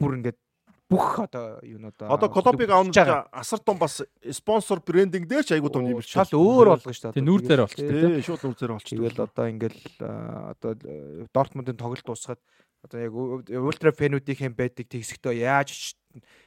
бүр 0.00 0.20
ингээд 0.20 0.38
бүх 0.86 1.18
одоо 1.18 1.58
юунуудаа 1.66 2.14
Одоо 2.14 2.28
Колопиг 2.30 2.70
аавн 2.70 2.92
хийж 2.92 3.02
байгаа. 3.02 3.26
асар 3.32 3.58
том 3.58 3.78
бас 3.78 4.02
спонсор 4.30 4.78
брендинг 4.78 5.26
дээр 5.26 5.42
ч 5.42 5.56
айгуу 5.56 5.70
том 5.72 5.82
нэмэрч. 5.82 6.06
шал 6.06 6.30
өөр 6.30 6.78
болгоо 6.78 6.94
шүү 6.94 7.10
дээ. 7.10 7.26
Нүүр 7.26 7.42
дээр 7.42 7.60
болчих. 7.66 7.90
Тий, 7.90 8.22
шууд 8.22 8.42
нүр 8.46 8.54
зэрэг 8.54 8.76
болчих. 8.78 8.94
Тэгэл 8.94 9.24
одоо 9.26 9.44
ингээл 9.50 9.82
одоо 9.98 10.70
э, 10.78 11.26
Дортмундын 11.34 11.74
тоглолт 11.74 12.06
дуусгаад 12.06 12.38
одоо 12.86 13.00
яг 13.02 13.12
ультра 13.12 13.90
фэнүүдийнхэн 13.90 14.54
байдаг 14.54 14.86
тэгсэхдээ 14.86 15.42
яаж 15.42 15.68
ч 15.74 15.98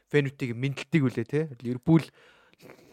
фэнүүдийг 0.10 0.56
мэдлдэг 0.56 1.02
үлээ 1.04 1.28
те. 1.28 1.42
Ливерпул 1.62 2.04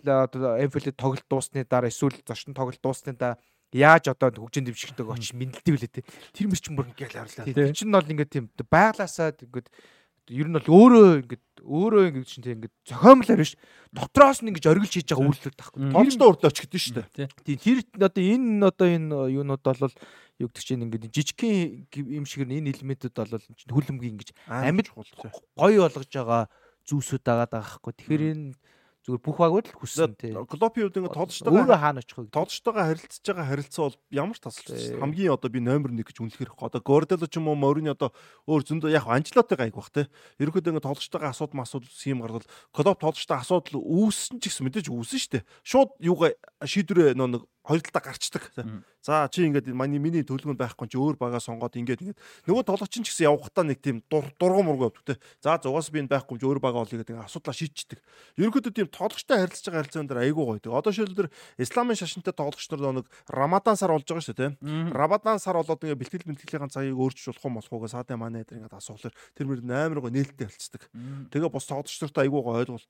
одоо 0.02 0.58
Энфилд 0.58 0.98
тоглолт 0.98 1.26
дуусны 1.30 1.64
дараа 1.64 1.88
эсвэл 1.88 2.18
зочдын 2.26 2.54
тоглолт 2.54 2.82
дуусны 2.82 3.14
дараа 3.14 3.38
яаж 3.72 4.10
одоо 4.10 4.30
хөгжин 4.30 4.66
дэвшигдэг 4.66 5.06
очиж 5.06 5.32
мэдлдэг 5.34 5.74
үлээ 5.74 5.92
те. 5.92 6.06
Тэр 6.34 6.50
мөр 6.50 6.60
чинь 6.60 6.76
бүр 6.76 6.90
ингээл. 6.90 7.26
Тий. 7.46 7.54
Тэр 7.54 7.72
чинь 7.74 7.90
бол 7.94 8.06
ингээд 8.06 8.30
тийм 8.30 8.46
байглаасаа 8.52 9.34
ингээд 9.34 9.70
ер 10.30 10.46
нь 10.50 10.56
бол 10.58 10.66
өөрөө 10.66 11.06
ингээд 11.22 11.44
өөрөө 11.62 12.02
ингээд 12.10 12.26
чинь 12.30 12.44
тийм 12.46 12.56
ингээд 12.58 12.74
зохиомлоор 12.86 13.40
биш 13.42 13.54
дотроос 13.94 14.42
нь 14.42 14.50
ингэж 14.50 14.64
оргилж 14.66 14.92
хийж 14.94 15.08
байгаа 15.10 15.26
үйлдэл 15.30 15.58
тахгүй. 15.58 15.80
Мм. 15.82 15.94
Томчтой 15.94 16.26
урд 16.26 16.42
очигдсон 16.46 16.82
шүү 16.82 16.94
дээ. 16.98 17.28
Тий. 17.44 17.56
Тийм 17.58 17.78
тэр 17.86 18.06
одоо 18.06 18.22
энэ 18.22 18.66
одоо 18.66 18.86
энэ 18.86 19.14
юунууд 19.38 19.62
бол 19.62 19.94
юу 20.42 20.48
гэдэг 20.50 20.64
чинь 20.66 20.84
ингээд 20.86 21.14
жижигхэн 21.14 21.86
юм 22.10 22.24
шиг 22.26 22.46
энэ 22.46 22.70
элементүүд 22.74 23.14
бол 23.14 23.38
чинь 23.38 23.72
хүлэмгийн 23.72 24.14
ингэж 24.18 24.30
Амьд 24.46 24.90
гоё 25.54 25.80
болгож 25.86 26.10
байгаа 26.10 26.42
зүйлсүүд 26.86 27.22
байгаа 27.24 27.48
даахгүй. 27.50 27.92
Тэгэхээр 27.94 28.22
энэ 28.34 28.54
зүгээр 29.06 29.22
бүх 29.22 29.38
багууд 29.38 29.66
л 29.70 29.78
хүссэн 29.78 30.18
тий. 30.18 30.34
Клопийн 30.34 30.90
хувьд 30.90 30.98
ингээд 30.98 31.14
Өөрөө 31.14 31.30
тодорчтойгоо 31.30 31.78
хаана 31.78 32.02
очих 32.02 32.18
вэ? 32.18 32.34
тодорчтойгоо 32.34 32.84
харилцаж 32.90 33.22
байгаа 33.22 33.46
харилцаа 33.46 33.82
бол 33.86 33.98
ямар 34.10 34.38
тасалж 34.42 34.66
Тий. 34.66 34.98
хамгийн 34.98 35.30
одоо 35.30 35.46
би 35.54 35.60
номер 35.62 35.94
1 35.94 36.02
гэж 36.02 36.16
үнэлэхээр 36.18 36.50
ихгүй. 36.50 36.66
Одоо 36.66 36.82
Гордело 36.82 37.26
ч 37.30 37.38
юм 37.38 37.46
уу 37.46 37.54
Морини 37.54 37.94
одоо 37.94 38.10
өөр 38.50 38.62
зөндөө 38.66 38.90
яг 38.90 39.06
Анчлотой 39.06 39.54
гайг 39.54 39.78
бах 39.78 39.94
те. 39.94 40.10
Ерөнхийдөө 40.42 40.74
ингээд 40.74 40.86
тодорчтойгоо 40.90 41.30
асуудал 41.30 41.58
масууд 41.62 41.86
юм 41.86 42.26
гардал 42.26 42.50
Клоп 42.74 42.98
тодорчтой 42.98 43.38
асуудал 43.38 43.78
үүссэн 43.78 44.42
ч 44.42 44.50
гэсэн 44.50 44.66
мэдээж 44.66 44.90
үүсэн 44.90 45.38
дээ. 45.38 45.46
Шууд 45.62 45.94
юугаа 46.02 46.34
шийдвэрээ 46.66 47.14
нөө 47.14 47.28
нэг 47.30 47.42
хоёр 47.66 47.82
талдаа 47.82 48.02
гарчдаг. 48.06 48.42
За 49.02 49.28
чи 49.30 49.42
ингээд 49.46 49.74
миний 49.74 49.98
миний 49.98 50.22
төлөвөнд 50.22 50.58
байхгүй 50.58 50.86
чи 50.86 50.98
өөр 50.98 51.18
багаа 51.18 51.42
сонгоод 51.42 51.74
ингээд 51.74 52.02
ингээд 52.02 52.18
нөгөө 52.46 52.64
тоглогч 52.66 52.94
ч 52.94 53.02
гэсэн 53.02 53.26
явахтаа 53.26 53.66
нэг 53.66 53.82
тийм 53.82 54.02
дур- 54.06 54.30
дургуун 54.38 54.66
мургуу 54.70 54.90
явдаг 54.90 55.18
те. 55.18 55.22
За 55.42 55.58
зугаас 55.58 55.90
би 55.90 56.02
энэ 56.02 56.10
байхгүй 56.10 56.38
чи 56.38 56.46
өөр 56.46 56.58
багаа 56.62 56.86
олъё 56.86 57.02
гэдэг 57.02 57.14
ингээд 57.14 57.26
асуудлаа 57.26 57.54
шийдчихдэг. 57.54 57.98
Ерөнхийдөө 58.38 58.72
тийм 58.74 58.88
тоглогчтой 58.90 59.38
харилцаж 59.42 59.66
байгаа 59.66 59.82
харилцаан 59.82 60.06
дээр 60.06 60.22
айгүй 60.26 60.44
гоё. 60.46 60.78
Одоо 60.78 60.92
шилбэл 60.94 61.30
исламын 61.58 61.98
шашинтай 61.98 62.34
тоглогч 62.34 62.66
нар 62.70 63.02
нэг 63.02 63.06
Рамадан 63.30 63.76
сар 63.78 63.90
болж 63.90 64.06
байгаа 64.06 64.26
шүү 64.26 64.38
те. 64.38 64.46
Рамадан 64.62 65.38
сар 65.38 65.58
болоод 65.58 65.82
ингээ 65.82 65.98
бэлтгэл 65.98 66.26
бэлтгэлийн 66.26 66.70
цагийг 66.70 66.98
өөрчилж 66.98 67.34
болох 67.34 67.46
юм 67.46 67.56
болох 67.58 67.72
уу 67.72 67.86
саадаа 67.90 68.18
манай 68.18 68.42
эдэр 68.42 68.62
ингээ 68.66 68.78
асуулаар 68.78 69.14
тэр 69.34 69.46
мөр 69.46 69.60
амар 69.66 70.00
гоо 70.02 70.10
нээлттэй 70.10 70.46
болцдог. 70.46 70.82
Тэгээ 71.30 71.50
бос 71.50 71.66
тоглогч 71.66 71.98
нартай 72.02 72.26
айгүй 72.26 72.42
гоо 72.42 72.58
ойлгуул 72.58 72.86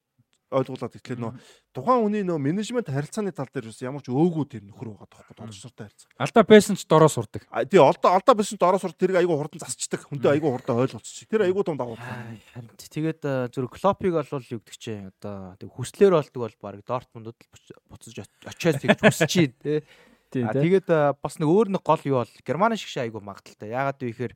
ойлгуулад 0.50 0.94
итгэл 0.94 1.18
нөө 1.18 1.32
тухайн 1.74 2.00
хүний 2.06 2.22
нөө 2.22 2.38
менежмент 2.38 2.86
харилцааны 2.86 3.34
тал 3.34 3.50
дээр 3.50 3.66
бас 3.70 3.82
ямар 3.82 4.02
ч 4.02 4.08
өөгүй 4.14 4.44
тэр 4.46 4.62
нөхөр 4.62 4.94
байгаа 4.94 5.10
тоххой 5.10 5.34
тоглогч 5.34 5.62
нартай 5.66 5.84
харилцаа. 5.90 6.10
Алдаа 6.22 6.44
байсан 6.46 6.74
ч 6.78 6.86
дороо 6.86 7.10
сурдаг. 7.10 7.42
Тий 7.66 7.80
олдоо 7.82 8.10
алдаа 8.14 8.34
биш 8.38 8.54
дороо 8.54 8.78
сур 8.78 8.94
тэрийг 8.94 9.18
айгүй 9.26 9.34
хурдан 9.34 9.58
засчдаг. 9.58 10.06
Хүнтэй 10.06 10.38
айгүй 10.38 10.50
хурдан 10.54 10.78
ойлголцчих. 10.86 11.26
Тэр 11.26 11.44
айгүй 11.50 11.62
том 11.66 11.76
давуу. 11.76 11.98
Харин 11.98 12.70
тэгээд 12.78 13.20
зөв 13.50 13.66
Клопыг 13.74 14.14
бол 14.14 14.46
юу 14.54 14.62
гэдэг 14.62 14.78
чинь 14.78 15.10
одоо 15.10 15.58
тэг 15.58 15.68
хүслээр 15.74 16.14
болдог 16.14 16.40
бол 16.46 16.56
баг 16.62 16.78
Дортмундд 16.86 17.34
л 17.34 17.50
буц- 17.50 17.78
буцаж 17.90 18.14
оч- 18.22 18.46
очиод 18.46 18.78
тэгж 18.80 19.18
чинь 19.26 19.54
тий. 19.58 19.82
Тэгээд 20.30 20.86
бас 21.22 21.34
нэг 21.42 21.48
өөр 21.50 21.74
нэг 21.74 21.82
гол 21.82 22.02
юу 22.06 22.22
бол 22.22 22.32
Германы 22.46 22.78
шиг 22.78 22.94
айгу 23.02 23.18
магадaltaй. 23.22 23.70
Яагаад 23.74 23.98
вэ 23.98 24.10
гэхээр 24.14 24.34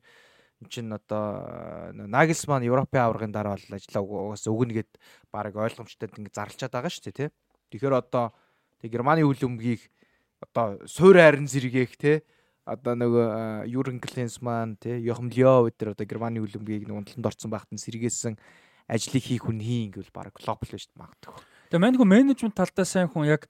эн 0.61 0.69
чин 0.69 0.93
одоо 0.93 1.91
э, 1.91 2.05
Нагelsmann 2.05 2.63
Европын 2.63 3.01
аваргын 3.01 3.33
дараа 3.33 3.57
бол 3.57 3.75
ажиллаа 3.75 4.03
угаас 4.05 4.45
өгнө 4.45 4.77
гэд 4.77 4.91
баг 5.33 5.57
ойлгомжтой 5.57 6.09
ингэ 6.13 6.31
зарлчаад 6.31 6.71
байгаа 6.71 6.93
шүү 6.93 7.09
дээ 7.09 7.17
тий. 7.17 7.29
Тэгэхээр 7.73 7.97
одоо 7.97 8.31
тэг 8.81 8.93
Германы 8.93 9.25
үйл 9.25 9.41
өмгийг 9.41 9.89
одоо 10.37 10.77
суур 10.85 11.17
хайрын 11.17 11.49
зэрэгээх 11.49 11.93
тий 11.97 12.21
одоо 12.65 12.93
нөгөө 12.93 13.65
Юрген 13.73 13.99
Клинсман 13.99 14.77
тий 14.77 15.01
Йохим 15.01 15.33
Лео 15.33 15.65
өдр 15.65 15.97
одоо 15.97 16.05
Германы 16.05 16.41
үйл 16.41 16.61
өмгийг 16.61 16.85
нэг 16.85 16.97
унтланд 16.97 17.25
орсон 17.25 17.49
байхад 17.49 17.73
сэргээсэн 17.73 18.37
ажлыг 18.85 19.23
хийх 19.23 19.45
хүн 19.49 19.57
хийн 19.57 19.89
гэвэл 19.91 20.13
баг 20.13 20.33
глобал 20.37 20.69
байж 20.69 20.85
магадгүй. 20.93 21.35
Тэгээ 21.71 21.81
манайхуу 21.81 22.05
менежмент 22.05 22.53
талдаа 22.53 22.85
сайн 22.85 23.09
хүн 23.09 23.25
яг 23.25 23.47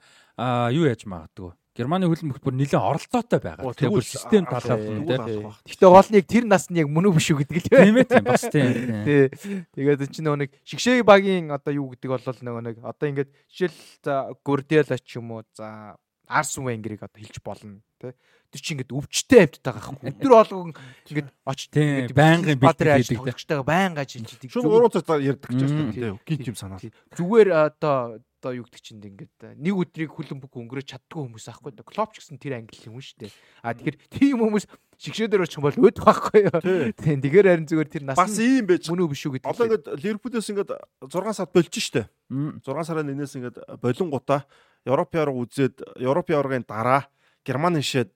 юу 0.72 0.85
яаж 0.85 1.03
магадгүй. 1.09 1.51
Германы 1.72 2.03
хөлбөмбөх 2.11 2.43
бүр 2.43 2.56
нэлээд 2.59 2.83
оролцоотой 2.83 3.40
байгаа. 3.40 3.72
Тэгээ 3.72 3.95
бүр 3.95 4.03
тэгвэл 4.03 4.11
систем 4.11 4.43
талаар 4.43 4.82
нь 4.83 5.08
тий. 5.08 5.40
бах. 5.40 5.58
Гэхдээ 5.64 5.88
гол 5.88 6.09
нь 6.11 6.17
яг 6.19 6.27
тэр 6.27 6.45
нас 6.51 6.66
нь 6.67 6.80
яг 6.83 6.88
мөн 6.91 7.08
биш 7.16 7.32
үү 7.32 7.40
гэдэг 7.48 7.58
л 7.64 7.69
Тийм 7.72 7.95
ээ 7.95 8.08
тийм 8.11 8.25
бас 8.27 8.43
тийм. 8.51 8.72
тийм. 8.75 9.03
Тий. 9.08 9.24
Тэгээд 9.72 10.03
энэ 10.03 10.11
чинь 10.11 10.25
нөгөө 10.27 10.40
нэг 10.43 10.51
шигшээ 10.67 11.00
багийн 11.08 11.48
одоо 11.56 11.72
юу 11.72 11.88
гэдэг 11.95 12.09
бол 12.11 12.19
нөгөө 12.27 12.64
нэг 12.67 12.75
одоо 12.83 13.06
ингээд 13.08 13.32
жишээл 13.48 13.80
за 14.03 14.14
Гурдела 14.43 14.98
ч 15.00 15.09
юм 15.16 15.32
уу 15.32 15.48
за 15.56 15.95
Арсен 16.27 16.67
Венгерийг 16.67 17.08
одоо 17.08 17.19
хэлж 17.24 17.40
болно 17.40 17.80
тий. 18.03 18.11
Тэр 18.51 18.59
чинь 18.59 18.75
ингээд 18.83 18.91
өвчтэй 18.91 19.40
амьд 19.48 19.64
байгаа 19.64 19.95
хэрэг. 19.95 20.19
Өдөр 20.19 20.32
болгон 20.35 20.72
ингээд 21.08 21.30
очиж 21.48 21.67
Тийм, 21.72 22.11
байнгын 22.11 22.59
бэлтгэл 22.59 23.00
хийдэг, 23.00 23.08
тий. 23.08 23.16
тоглогчтойгоо 23.16 23.64
байнга 23.64 24.03
хийдэг. 24.03 24.51
Шууд 24.51 24.91
3 24.91 25.08
цаг 25.08 25.24
ярьдаг 25.24 25.51
гэж 25.56 25.72
Мм. 25.72 25.80
байна 25.88 25.95
тий. 25.95 26.11
Гинт 26.27 26.48
юм 26.51 26.58
санаа. 26.59 26.80
Тий. 26.83 26.91
Зүгээр 27.16 27.50
одоо 27.56 28.19
одоо 28.42 28.58
юу 28.58 28.66
гэдэг 28.66 28.82
чинь 28.82 28.98
ингээд 29.06 29.61
нэг 29.61 29.76
өдрийг 29.78 30.10
хүлэн 30.18 30.42
бүг 30.42 30.58
өнгөрөөж 30.58 30.98
чаддгүй 30.98 31.30
хүмүүс 31.30 31.45
аахгүй 31.53 31.72
да. 31.78 31.86
Клоп 31.86 32.18
ч 32.18 32.26
гэсэн 32.26 32.42
тэр 32.42 32.58
англи 32.58 32.82
юм 32.90 32.98
шүү 32.98 33.30
дээ. 33.30 33.32
А 33.61 33.78
тэгэхээр 33.78 33.98
тийм 34.10 34.42
хүмүүс 34.42 34.66
шигшээ 34.98 35.30
дээр 35.30 35.45
очих 35.45 35.61
юм 35.61 35.66
бол 35.70 35.78
өдөх 35.78 36.02
байхгүй 36.02 36.42
юу. 36.50 36.60
Тий. 36.61 36.90
Тийм 37.06 37.22
тэгэхээр 37.22 37.48
харин 37.53 37.70
зүгээр 37.70 37.90
тэр 37.94 38.03
нас 38.10 38.18
Бас 38.18 38.38
ийм 38.42 38.66
байж. 38.66 38.90
мөн 38.90 39.02
үү 39.06 39.10
биш 39.14 39.24
үү 39.30 39.34
гэдэг. 39.38 39.50
Одоо 39.50 39.66
ингээд 39.70 39.86
Ливерпулээс 40.02 40.50
ингээд 40.50 40.72
6 41.06 41.38
сар 41.38 41.50
болчих 41.53 41.86
штэ. 41.86 42.10
Мм. 42.34 42.61
6 42.66 42.86
сарын 42.90 43.06
нэнээс 43.14 43.34
ингээд 43.38 43.58
болонгуудаа 43.78 44.42
Европын 44.86 45.22
аварга 45.22 45.42
үзээд 45.45 45.76
Европын 46.02 46.38
аваргын 46.38 46.66
дараа 46.66 47.06
Германы 47.45 47.82
шишээд 47.82 48.14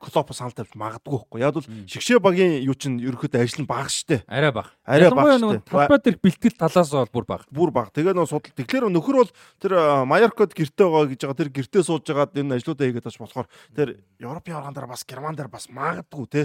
Клоп 0.00 0.32
санал 0.34 0.54
тавьж 0.54 0.74
магадгүй 0.74 1.14
байхгүй. 1.14 1.40
Яг 1.40 1.54
бол 1.54 1.66
шигшээ 1.86 2.18
багийн 2.18 2.66
юу 2.66 2.74
чинь 2.74 2.98
ерөөхдөө 2.98 3.42
ажил 3.44 3.62
нь 3.62 3.70
бага 3.70 3.88
штэ. 3.88 4.24
Арай 4.26 4.50
бага. 4.50 4.74
Арай 4.82 5.10
бага 5.14 5.38
штэ. 5.38 5.62
Талбай 5.70 5.98
дээр 6.02 6.18
бэлтгэл 6.18 6.58
талаас 6.58 6.90
бол 6.90 7.10
бүр 7.14 7.26
бага. 7.28 7.44
Бүр 7.54 7.70
бага. 7.70 7.94
Тэгээ 7.94 8.14
нөө 8.14 8.26
судал. 8.26 8.54
Тэгэхээр 8.58 8.90
нөхөр 8.90 9.16
бол 9.22 9.30
тэр 9.62 9.72
Майоркод 10.04 10.54
гэртээ 10.54 10.86
байгаа 10.90 11.10
гэж 11.14 11.20
байгаа. 11.22 11.40
Тэр 11.40 11.50
гэртээ 11.54 11.82
сууж 11.86 12.04
байгаад 12.10 12.34
энэ 12.34 12.58
ажлуудаа 12.58 12.86
хийгээд 12.90 13.06
тач 13.06 13.18
болохоор 13.22 13.46
тэр 13.70 14.02
Европын 14.18 14.54
аваргаан 14.58 14.74
дээр 14.74 14.90
бас 14.90 15.02
Герман 15.06 15.38
дээр 15.38 15.50
бас 15.50 15.70
магадгүй 15.70 16.26
те. 16.26 16.42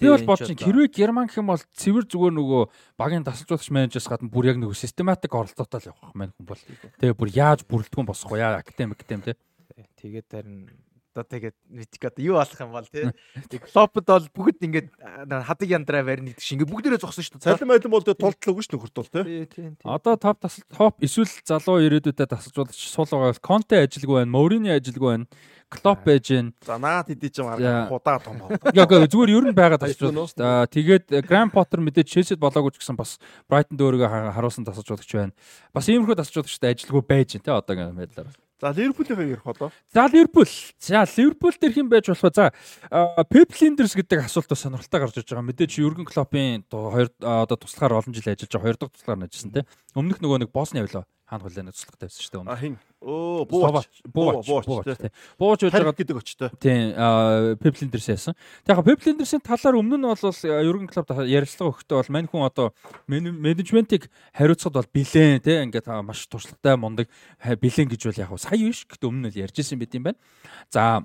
Би 0.00 0.08
бол 0.08 0.24
бодчих 0.32 0.56
хэрвээ 0.56 0.88
Герман 0.88 1.26
гэх 1.28 1.42
юм 1.42 1.50
бол 1.52 1.60
цэвэр 1.60 2.06
зүгээр 2.06 2.34
нөгөө 2.38 2.62
багийн 2.96 3.26
тасалжуулагч 3.26 3.68
менежерс 3.74 4.06
гадна 4.06 4.30
бүр 4.30 4.54
яг 4.54 4.56
нөгөө 4.62 4.78
систематик 4.78 5.34
оролдоотой 5.34 5.82
л 5.82 5.90
явах 5.90 6.14
маань 6.14 6.32
хүн 6.38 6.46
бол. 6.46 6.62
Тэгээ 7.02 7.18
бүр 7.18 7.30
яаж 7.34 7.66
бүрэлдэхүүн 7.66 8.06
босгох 8.06 8.38
вэ? 8.38 8.46
Яа 8.46 8.62
академик 8.62 9.02
гэдэм 9.02 9.26
те. 9.26 9.34
Тэгээд 9.98 10.30
харин 10.30 10.70
одоо 11.18 11.26
тэгээд 11.26 11.56
мэдих 11.66 12.02
одоо 12.06 12.22
юу 12.22 12.38
болох 12.38 12.60
юм 12.62 12.70
бол 12.70 12.86
тий. 12.86 13.10
Клопд 13.58 14.06
бол 14.06 14.26
бүгд 14.30 14.62
ингээд 14.62 14.88
хадаг 15.42 15.68
яндраа 15.68 16.06
барьна 16.06 16.30
гэдэг 16.30 16.44
шиг 16.46 16.62
ингээд 16.62 16.70
бүгдээрээ 16.70 17.02
зогсон 17.02 17.26
шүү 17.26 17.42
дээ. 17.42 17.58
Цалин 17.58 17.70
байлан 17.74 17.90
бол 17.90 18.06
тэгээд 18.06 18.22
тултал 18.22 18.52
өгнө 18.54 18.62
ш 18.62 18.70
нөхөрт 18.70 18.96
бол 18.96 19.10
тий. 19.10 19.74
Одоо 19.82 20.14
топ 20.14 20.38
тасал 20.38 20.64
топ 20.70 20.94
эсвэл 21.02 21.34
залуу 21.42 21.82
ирээдүйдээ 21.82 22.30
тасалжуулагч 22.30 22.78
суул 22.78 23.10
байгаа 23.10 23.34
бол 23.34 23.42
Конте 23.42 23.82
ажилгүй 23.82 24.22
байна, 24.22 24.30
Морини 24.30 24.70
ажилгүй 24.70 25.10
байна. 25.18 25.26
Клоп 25.68 26.00
байж 26.06 26.32
гэн. 26.32 26.54
За 26.64 26.78
наад 26.80 27.12
хэдий 27.12 27.28
ч 27.28 27.44
юм 27.44 27.52
худаа 27.92 28.16
том. 28.24 28.40
Яг 28.72 28.88
зүгээр 28.88 29.36
ер 29.36 29.44
нь 29.52 29.56
байгаа 29.58 29.76
тасалжуулагч. 29.76 30.32
Тэгээд 30.72 31.28
Гранд 31.28 31.52
Поттер 31.52 31.84
мэдээж 31.84 32.08
Челсид 32.08 32.40
болоогүй 32.40 32.72
ч 32.72 32.80
гэсэн 32.80 32.96
бас 32.96 33.20
Брайтонд 33.52 33.76
өөрийгөө 33.76 34.32
харуулсан 34.32 34.64
тасалжуулагч 34.64 35.12
байна. 35.12 35.36
Бас 35.76 35.92
иймэрхүү 35.92 36.16
тасалжуулагчтай 36.16 36.72
ажилгүй 36.72 37.04
байж 37.04 37.36
гэн 37.36 37.44
тий 37.44 37.52
одоогийн 37.52 38.00
байдлаар. 38.00 38.32
За 38.60 38.70
Ливерпулийн 38.70 39.20
ярих 39.20 39.46
одоо. 39.46 39.70
За 39.94 40.06
Ливерпул. 40.06 40.46
За 40.80 41.06
Ливерпул 41.16 41.52
дээр 41.60 41.72
хэн 41.72 41.88
байж 41.88 42.06
болох 42.10 42.22
вэ? 42.22 42.50
За 42.90 43.24
Pep 43.30 43.54
Linders 43.54 43.94
гэдэг 43.94 44.26
асуулт 44.26 44.50
бас 44.50 44.66
сонирхолтой 44.66 45.00
гарч 45.00 45.16
иж 45.18 45.30
байгаа. 45.30 45.46
Мэдээж 45.46 45.78
Юрген 45.78 46.06
Клопын 46.06 46.66
хоёр 46.66 47.08
одоо 47.22 47.56
туслахаар 47.56 48.02
олон 48.02 48.14
жил 48.14 48.26
ажиллаж 48.26 48.50
байгаа. 48.50 48.66
Хоёр 48.66 48.76
дахь 48.82 48.92
туслахаар 48.98 49.30
ажилласан 49.30 49.52
тийм. 49.54 49.66
Өмнөх 49.94 50.18
нөгөө 50.18 50.38
нэг 50.42 50.50
Босни 50.50 50.82
явлаа 50.82 51.06
хаана 51.28 51.44
хулаа 51.44 51.72
туслах 51.72 51.96
тавьсан 52.00 52.22
шүү 52.24 52.32
дээ. 52.40 52.48
А 52.48 52.56
хин. 52.56 52.78
Оо 53.04 53.44
бууч. 53.44 53.86
Бууч. 54.08 54.48
Бууч. 55.36 55.60
Гэж 55.60 55.72
байгаа 55.76 55.92
гэдэг 55.92 56.16
очтой. 56.16 56.48
Тийм. 56.56 56.96
Linders 57.60 58.08
яасан. 58.08 58.34
Тэгэхээр 58.64 59.04
Linders-ийн 59.04 59.44
талаар 59.44 59.76
өмнө 59.76 60.00
нь 60.00 60.08
бол 60.08 60.18
Юрген 60.18 60.88
Клоп 60.88 61.12
ярилцлага 61.28 61.76
өгөхдөө 61.76 61.96
бол 62.00 62.12
мань 62.16 62.28
хүн 62.32 62.48
одоо 62.48 62.72
менежментийг 63.06 64.08
хариуцахад 64.32 64.80
бол 64.80 64.90
бэлэн 64.96 65.44
тийм 65.44 65.68
ингээд 65.68 65.86
маш 66.00 66.24
туршлагатай 66.32 66.80
мундаг 66.80 67.06
бэлэн 67.44 67.92
гэж 67.92 68.02
бол 68.08 68.22
яг 68.24 68.32
сая 68.40 68.56
биш. 68.56 68.88
Гэхдээ 68.88 69.08
өмнө 69.12 69.28
нь 69.28 69.36
ярьж 69.36 69.60
исэн 69.60 69.78
байт 69.78 69.92
юм 69.92 70.08
байна. 70.08 70.18
За 70.72 71.04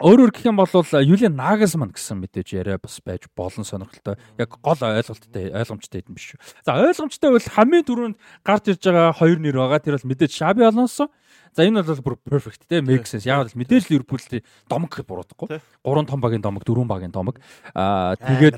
Өөрөөр 0.00 0.32
гэх 0.32 0.48
юм 0.48 0.56
бол 0.56 0.68
Юлиан 0.72 1.36
Нагасман 1.36 1.92
гэсэн 1.92 2.16
мэдээж 2.24 2.56
яриа 2.56 2.80
бас 2.80 2.96
байж 3.04 3.28
болон 3.36 3.66
сонирхолтой. 3.66 4.16
Яг 4.40 4.56
гол 4.64 4.80
ойлголттой 4.80 5.52
ойлгомжтой 5.52 6.04
юм 6.08 6.16
биш. 6.16 6.32
За 6.64 6.80
ойлгомжтой 6.80 7.36
бол 7.36 7.52
хамгийн 7.52 7.84
түрүүнд 7.84 8.16
гарч 8.40 8.72
ирж 8.72 8.88
байгаа 8.88 9.12
хоёр 9.12 9.36
нэр 9.36 9.60
байгаа. 9.60 9.84
Тэр 9.84 10.00
бол 10.00 10.08
мэдээж 10.16 10.32
Шаби 10.32 10.64
Алонсо 10.64 11.12
За 11.52 11.66
энэ 11.68 11.84
бол 11.84 12.00
бүр 12.00 12.16
perfect 12.24 12.64
те 12.64 12.80
make 12.80 13.04
sense. 13.04 13.28
Яг 13.28 13.44
л 13.44 13.52
мэдээж 13.52 13.92
Ливерпул 13.92 14.16
домог 14.64 14.88
буруудахгүй. 14.88 15.60
Гурван 15.84 16.08
том 16.08 16.20
багийн 16.24 16.40
домог, 16.40 16.64
дөрвөн 16.64 16.88
багийн 16.88 17.12
домог. 17.12 17.36
Аа 17.76 18.16
тэгээд 18.16 18.56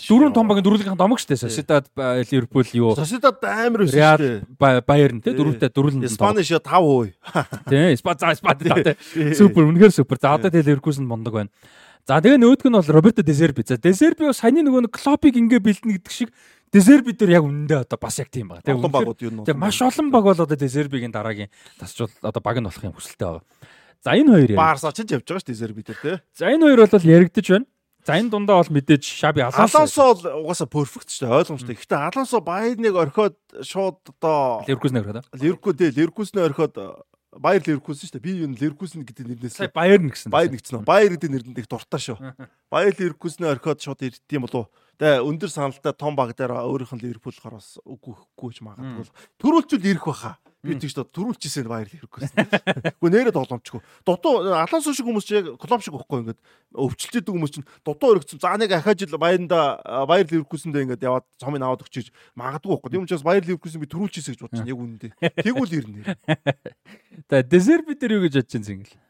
дөрвөн 0.00 0.32
том 0.32 0.48
багийн 0.48 0.64
дөрвөлгийн 0.64 0.96
домог 0.96 1.20
штэ. 1.20 1.36
Sociedad 1.36 1.84
Ливерпул 2.32 2.64
юу? 2.72 2.96
Sociedad 2.96 3.36
амар 3.44 3.84
өссөн 3.84 4.48
штэ. 4.56 4.80
Bayern 4.88 5.20
те 5.20 5.36
дөрвөлтэй 5.36 5.68
дөрвөлн. 5.68 6.08
Spanish 6.08 6.56
5%. 6.56 7.12
Тий, 7.68 7.96
Спа 8.00 8.16
за 8.16 8.32
Спа 8.32 8.56
те. 8.56 8.96
Супер, 9.36 9.68
үнэхээр 9.68 9.92
супер. 9.92 10.16
За 10.16 10.32
одоо 10.32 10.48
тэгээд 10.48 10.80
Ливерпулс 10.80 10.96
нь 10.96 11.04
мундаг 11.04 11.36
байна. 11.36 11.52
За 12.08 12.24
тэгээ 12.24 12.40
нөөдг 12.40 12.66
нь 12.66 12.76
бол 12.80 12.88
Роберто 12.88 13.22
Дезерби. 13.22 13.68
За 13.68 13.76
Дезерби 13.76 14.32
бас 14.32 14.40
саяны 14.40 14.64
нөгөө 14.64 14.88
Клопыг 14.88 15.36
ингээ 15.36 15.60
бэлдэнэ 15.60 16.00
гэдэг 16.00 16.12
шиг 16.12 16.32
Дезерби 16.70 17.10
дээр 17.18 17.42
яг 17.42 17.44
үнэндээ 17.50 17.82
одоо 17.82 17.98
бас 17.98 18.22
яг 18.22 18.30
тийм 18.30 18.54
байгаа. 18.54 18.62
Тэгээ 18.62 18.94
багууд 18.94 19.20
юу 19.26 19.32
нэ. 19.42 19.46
Тэгээ 19.50 19.58
маш 19.58 19.82
олон 19.82 20.08
баг 20.14 20.22
бол 20.22 20.38
одоо 20.38 20.54
Дезербигийн 20.54 21.10
дараагийн 21.10 21.50
тасчул 21.82 22.06
одоо 22.22 22.38
баг 22.38 22.62
нь 22.62 22.66
болох 22.70 22.84
юм 22.86 22.94
хүсэлтэй 22.94 23.26
байгаа. 23.26 23.42
За 24.06 24.14
энэ 24.14 24.30
хоёр 24.30 24.50
яа. 24.54 24.60
Барса 24.70 24.94
ч 24.94 25.02
явж 25.02 25.26
байгаа 25.26 25.42
шүү 25.42 25.50
Дезерби 25.50 25.82
дээр 25.82 25.98
тий. 25.98 26.16
За 26.30 26.46
энэ 26.46 26.62
хоёр 26.62 26.86
бол 26.86 27.10
яригдж 27.10 27.48
байна. 27.50 27.66
За 28.06 28.14
энэ 28.16 28.30
дундаа 28.30 28.62
бол 28.62 28.70
мэдээж 28.70 29.02
Шаби 29.02 29.42
Алонсо 29.42 30.14
бол 30.14 30.46
угаасаа 30.46 30.70
перфект 30.70 31.10
шүү 31.10 31.26
дээ 31.26 31.36
ойлгомжтой. 31.42 31.74
Гэхдээ 31.74 32.00
Алонсо 32.06 32.38
Байерныг 32.40 32.94
орхиод 32.96 33.36
шууд 33.60 33.98
одоо 34.14 34.64
Ливеркузен 34.64 35.02
орхиод. 35.02 35.26
Ливеркуз 35.36 35.74
тий 35.74 35.90
Ливеркузен 35.90 36.38
орхиод 36.40 36.74
Баяр 37.36 37.62
Ливеркузен 37.66 38.08
шүү 38.08 38.16
дээ. 38.16 38.24
Би 38.24 38.32
юу 38.40 38.48
Ливеркузен 38.56 39.04
гэдэг 39.04 39.26
нэрнээс 39.28 39.74
Баяр 39.74 40.00
гэсэн. 40.00 40.32
Баяр 40.32 40.50
нэгсэн. 40.50 40.82
Баяр 40.82 41.12
гэдэг 41.12 41.30
нэрэнд 41.30 41.60
их 41.60 41.68
дуртай 41.68 42.00
шүү. 42.00 42.18
Баяр 42.72 42.94
Ливеркузен 42.96 43.52
орхиод 43.52 43.84
шууд 43.84 44.00
ирдэм 44.00 44.48
болов 44.48 44.72
Тэгээ 45.00 45.24
өндөр 45.24 45.48
саналтай 45.48 45.96
том 45.96 46.12
баг 46.12 46.36
дээр 46.36 46.60
өөрийнх 46.60 46.92
нь 46.92 47.00
Ливерпул 47.00 47.32
болохоор 47.32 47.56
бас 47.56 47.80
үгүй 47.88 48.12
хөхгүй 48.12 48.50
ч 48.52 48.60
магадгүй. 48.60 49.08
Төрүүлчүүл 49.40 49.88
ирэх 49.88 50.04
баха. 50.04 50.36
Би 50.60 50.76
тэгж 50.76 50.92
төрүүлчихсэн 51.08 51.64
баяр 51.64 51.88
хэрэггүй. 51.88 52.28
Үгүй 53.00 53.08
нэрээ 53.08 53.32
тоглоомчгүй. 53.32 53.80
Дутуу 54.04 54.52
Алонсо 54.52 54.92
шиг 54.92 55.08
хүмүүс 55.08 55.24
чи 55.24 55.40
яг 55.40 55.56
клуб 55.56 55.80
шиг 55.80 55.96
өгөхгүй 55.96 56.20
ингээд 56.20 56.40
өвчлөлтөд 56.76 57.32
хүмүүс 57.32 57.52
чинь 57.56 57.64
дутуу 57.80 58.20
өргөцсөн. 58.20 58.44
За 58.44 58.52
нэг 58.60 58.76
ахаа 58.76 58.92
жил 58.92 59.16
баяранда 59.16 59.80
баяр 60.04 60.28
Ливеркусэндээ 60.28 60.84
ингээд 60.84 61.08
яваад 61.08 61.24
цомыг 61.40 61.64
аваад 61.64 61.80
өгчиж 61.80 62.12
магадгүй 62.36 62.76
байхгүй. 62.76 62.92
Тийм 62.92 63.08
учраас 63.08 63.24
баяр 63.24 63.40
Ливеркусен 63.40 63.80
би 63.80 63.88
төрүүлчихсэн 63.88 64.36
гэж 64.36 64.40
бодчих. 64.44 64.68
Яг 64.68 64.76
үнэндээ. 64.84 65.12
Тэгвэл 65.48 65.76
ирнэ. 65.80 66.12
Тэгээ 67.32 67.48
дезерби 67.48 67.96
дээр 67.96 68.20
юу 68.20 68.28
гэж 68.28 68.44
бодож 68.44 68.52
чинь 68.52 68.68
зингэл. 68.68 69.00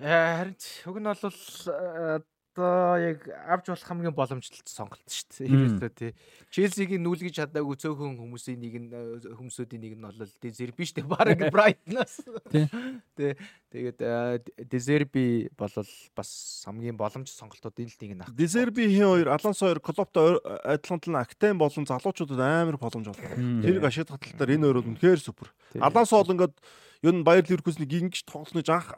Харин 0.00 0.56
хөг 0.56 0.96
нь 0.96 1.12
бол 1.12 2.24
одоо 2.52 2.98
яг 3.00 3.28
авч 3.48 3.68
болох 3.68 3.86
хамгийн 3.86 4.14
боломжтой 4.14 4.60
сонголт 4.68 5.00
шүү 5.08 5.48
дээ. 5.48 5.48
Ерөөсөө 5.48 5.90
тий. 5.96 6.12
Челсигийн 6.52 7.02
нүүлгэж 7.02 7.40
чадаагүй 7.40 7.76
цөөхөн 7.80 8.20
хүмүүсийн 8.20 8.60
нэг 8.60 8.74
нь 8.76 8.88
э, 8.92 9.32
хүмүүсүүдийн 9.40 9.80
нэг 9.80 9.94
нь 9.96 10.04
бол 10.04 10.28
Дезерби 10.44 10.84
шүү 10.84 11.00
дээ. 11.00 11.08
Бараг 11.08 11.40
Брайтнаас. 11.48 12.20
Тий. 12.52 12.68
Тий. 13.16 13.32
Тэгээд 13.72 14.68
Дезерби 14.68 15.48
бол 15.56 15.72
бас 16.12 16.30
хамгийн 16.68 16.96
боломжтой 17.00 17.32
сонголтуудын 17.32 17.88
л 17.88 17.98
нэг 18.04 18.12
нь 18.12 18.22
ах. 18.22 18.32
Дезерби 18.36 18.84
хин 18.92 19.08
хоёр 19.08 19.32
Алонсо 19.32 19.72
хоёр 19.72 19.80
Клоптой 19.80 20.36
адилхан 20.44 21.16
актем 21.16 21.56
болон 21.56 21.88
залуучуудад 21.88 22.36
амар 22.36 22.76
боломж 22.76 23.08
олгоо. 23.08 23.32
Тэрийг 23.64 23.84
ашиглах 23.84 24.20
талаар 24.20 24.52
энэ 24.52 24.64
хоёр 24.68 24.76
бол 24.84 24.90
үнэхээр 24.92 25.20
супер. 25.24 25.48
Алонсо 25.80 26.20
бол 26.20 26.36
ингээд 26.36 26.54
ер 27.00 27.14
нь 27.16 27.24
Баяр 27.24 27.48
Ливеркузны 27.48 27.88
гингч 27.88 28.28
тоглосныг 28.28 28.68
анх 28.68 28.92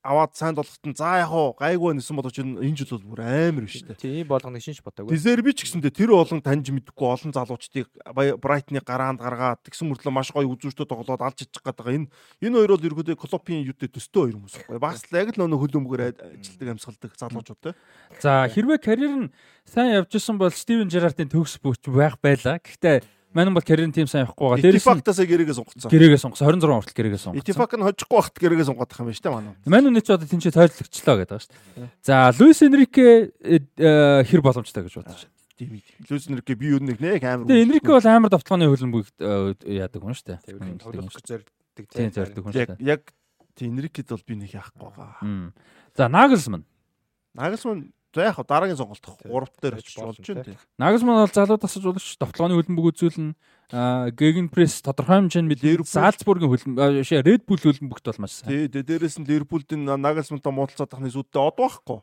аваад 0.00 0.32
сайнд 0.32 0.56
болгохт 0.56 0.84
нь 0.88 0.96
за 0.96 1.20
яг 1.20 1.28
уу 1.28 1.52
гайгүй 1.52 1.92
нэсэн 1.92 2.16
болооч 2.16 2.40
энэ 2.40 2.72
жил 2.72 2.96
бол 2.96 3.12
бүр 3.12 3.20
амар 3.20 3.68
биш 3.68 3.84
үү. 3.84 3.96
Тийм 4.00 4.24
болгоно 4.24 4.56
шинж 4.56 4.80
бодоогүй. 4.80 5.12
Дизерби 5.12 5.52
ч 5.52 5.68
гэсэндээ 5.68 5.92
тэр 5.92 6.16
олон 6.16 6.40
таньж 6.40 6.72
мэдгүй 6.72 7.04
олон 7.04 7.32
залуучдыг 7.36 7.92
Брайтны 8.40 8.80
гараанд 8.80 9.20
гаргаад 9.20 9.60
тэгсэн 9.60 9.92
мөртлөө 9.92 10.12
маш 10.16 10.32
гоё 10.32 10.48
үзүүртөө 10.48 10.88
тоглоод 10.88 11.20
алж 11.20 11.44
иччих 11.44 11.60
гээд 11.60 11.76
байгаа. 11.76 11.96
Энэ 12.00 12.08
энэ 12.40 12.56
хоёр 12.64 12.72
бол 12.80 12.86
ерөөдөө 12.88 13.16
клопын 13.20 13.60
юутэй 13.60 13.92
төстэй 13.92 14.20
хоёр 14.24 14.36
хүмүүс 14.40 14.54
байхгүй. 14.64 14.80
Багс 14.80 15.04
л 15.04 15.20
яг 15.20 15.28
л 15.36 15.40
нөө 15.44 15.60
хөлөмбөгөр 15.68 16.02
ажилтдаг 16.16 16.68
амьсгалдаг 16.72 17.12
залуучууд 17.20 17.60
те. 17.60 17.76
За 18.24 18.48
хэрвээ 18.48 18.80
карьер 18.80 19.12
нь 19.28 19.32
сайн 19.68 20.00
явж 20.00 20.16
исэн 20.16 20.40
бол 20.40 20.48
Стивен 20.48 20.88
Жерартын 20.88 21.28
төгс 21.28 21.60
бүч 21.60 21.84
байх 21.92 22.16
байлаа. 22.24 22.56
Гэхдээ 22.56 23.19
Манайм 23.30 23.54
бол 23.54 23.62
карьерийн 23.62 23.94
тим 23.94 24.10
сайн 24.10 24.26
явахгүй 24.26 24.58
байгаа. 24.58 24.64
Дээрээс 24.66 24.82
Итифактаас 24.82 25.20
гэрээгээ 25.22 25.54
сонгоцсон. 25.54 25.90
Гэрээгээ 25.94 26.18
сонгосон. 26.18 26.46
26 26.50 26.66
хүртэл 26.66 26.98
гэрээгээ 26.98 27.22
сонгосон. 27.22 27.38
Итифак 27.38 27.72
нь 27.78 27.86
хожихгүй 27.86 28.16
багт 28.18 28.34
гэрээгээ 28.42 28.66
сонгоод 28.66 28.90
байгаа 28.90 29.06
юм 29.06 29.14
шүү 29.14 29.22
дээ 29.22 29.34
манай. 29.38 29.54
Манайм 29.70 29.94
нэг 29.94 30.02
ч 30.02 30.10
одоо 30.10 30.26
тэнцээ 30.26 30.50
тойрогчлоо 30.50 31.16
гэдэг 31.22 31.30
байгаа 31.30 31.46
шүү 31.46 31.54
дээ. 31.78 31.90
За, 32.02 32.14
Луис 32.34 32.60
Энрике 32.66 33.06
э, 33.38 34.22
хэр 34.26 34.42
боломжтой 34.42 34.82
гэж 34.82 34.94
бодож 34.98 35.22
байна. 35.22 35.38
Тийм 35.54 35.70
ээ. 35.78 35.82
Луис 36.10 36.26
Энрике 36.26 36.58
би 36.58 36.66
юу 36.74 36.82
нэг 36.82 36.98
нэг 36.98 37.22
амар. 37.22 37.46
Тэгээ 37.46 37.64
Энрике 37.70 37.90
бол 37.94 38.06
амар 38.10 38.30
давталгааны 38.34 38.66
хөлбөмбөг 38.66 39.06
э, 39.22 39.78
яадаг 39.78 40.02
хүн 40.02 40.18
шүү 40.18 40.26
дээ. 40.26 40.38
Тоглох 40.82 41.14
зорддог 41.22 41.86
тийм 41.86 42.10
зорддог 42.10 42.42
хүн 42.42 42.50
шүү 42.50 42.66
дээ. 42.74 42.82
Яг 42.82 43.14
тийм 43.54 43.78
Энрикед 43.78 44.10
бол 44.10 44.26
би 44.26 44.34
нэг 44.42 44.58
яахгүй 44.58 44.90
байгаа. 44.90 45.54
За, 45.94 46.10
Нагelsmann. 46.10 46.66
Nagelsmann 47.38 47.94
За 48.14 48.26
яг 48.26 48.42
дараагийн 48.42 48.76
сонголт 48.76 49.06
3 49.22 49.62
дээр 49.62 49.74
очиж 49.78 49.94
болж 50.02 50.18
байна 50.18 50.42
тийм. 50.42 50.58
Нагасман 50.78 51.22
бол 51.22 51.30
залуу 51.30 51.58
тасаж 51.62 51.84
болох 51.86 52.02
товтлооны 52.18 52.58
хөлбөмбөг 52.58 52.86
үзүүлнэ. 52.90 53.34
Геген 54.18 54.50
пресс 54.50 54.82
тодорхой 54.82 55.22
хэмжээнд 55.22 55.46
бид 55.46 55.62
Салцбургийн 55.86 56.50
хөлбөмбөг 56.50 57.06
шээ 57.06 57.22
Red 57.22 57.46
Bull 57.46 57.62
хөлбөмбөгт 57.62 58.10
бол 58.10 58.22
маш 58.26 58.42
сайн. 58.42 58.66
Тий, 58.66 58.82
дээрээс 58.82 59.22
нь 59.22 59.28
Ливерпулдын 59.30 59.86
Нагасмантай 59.94 60.50
муудалцаад 60.50 60.90
тахны 60.90 61.06
зүудтэй 61.06 61.38
од 61.38 61.54
байхгүй. 61.54 62.02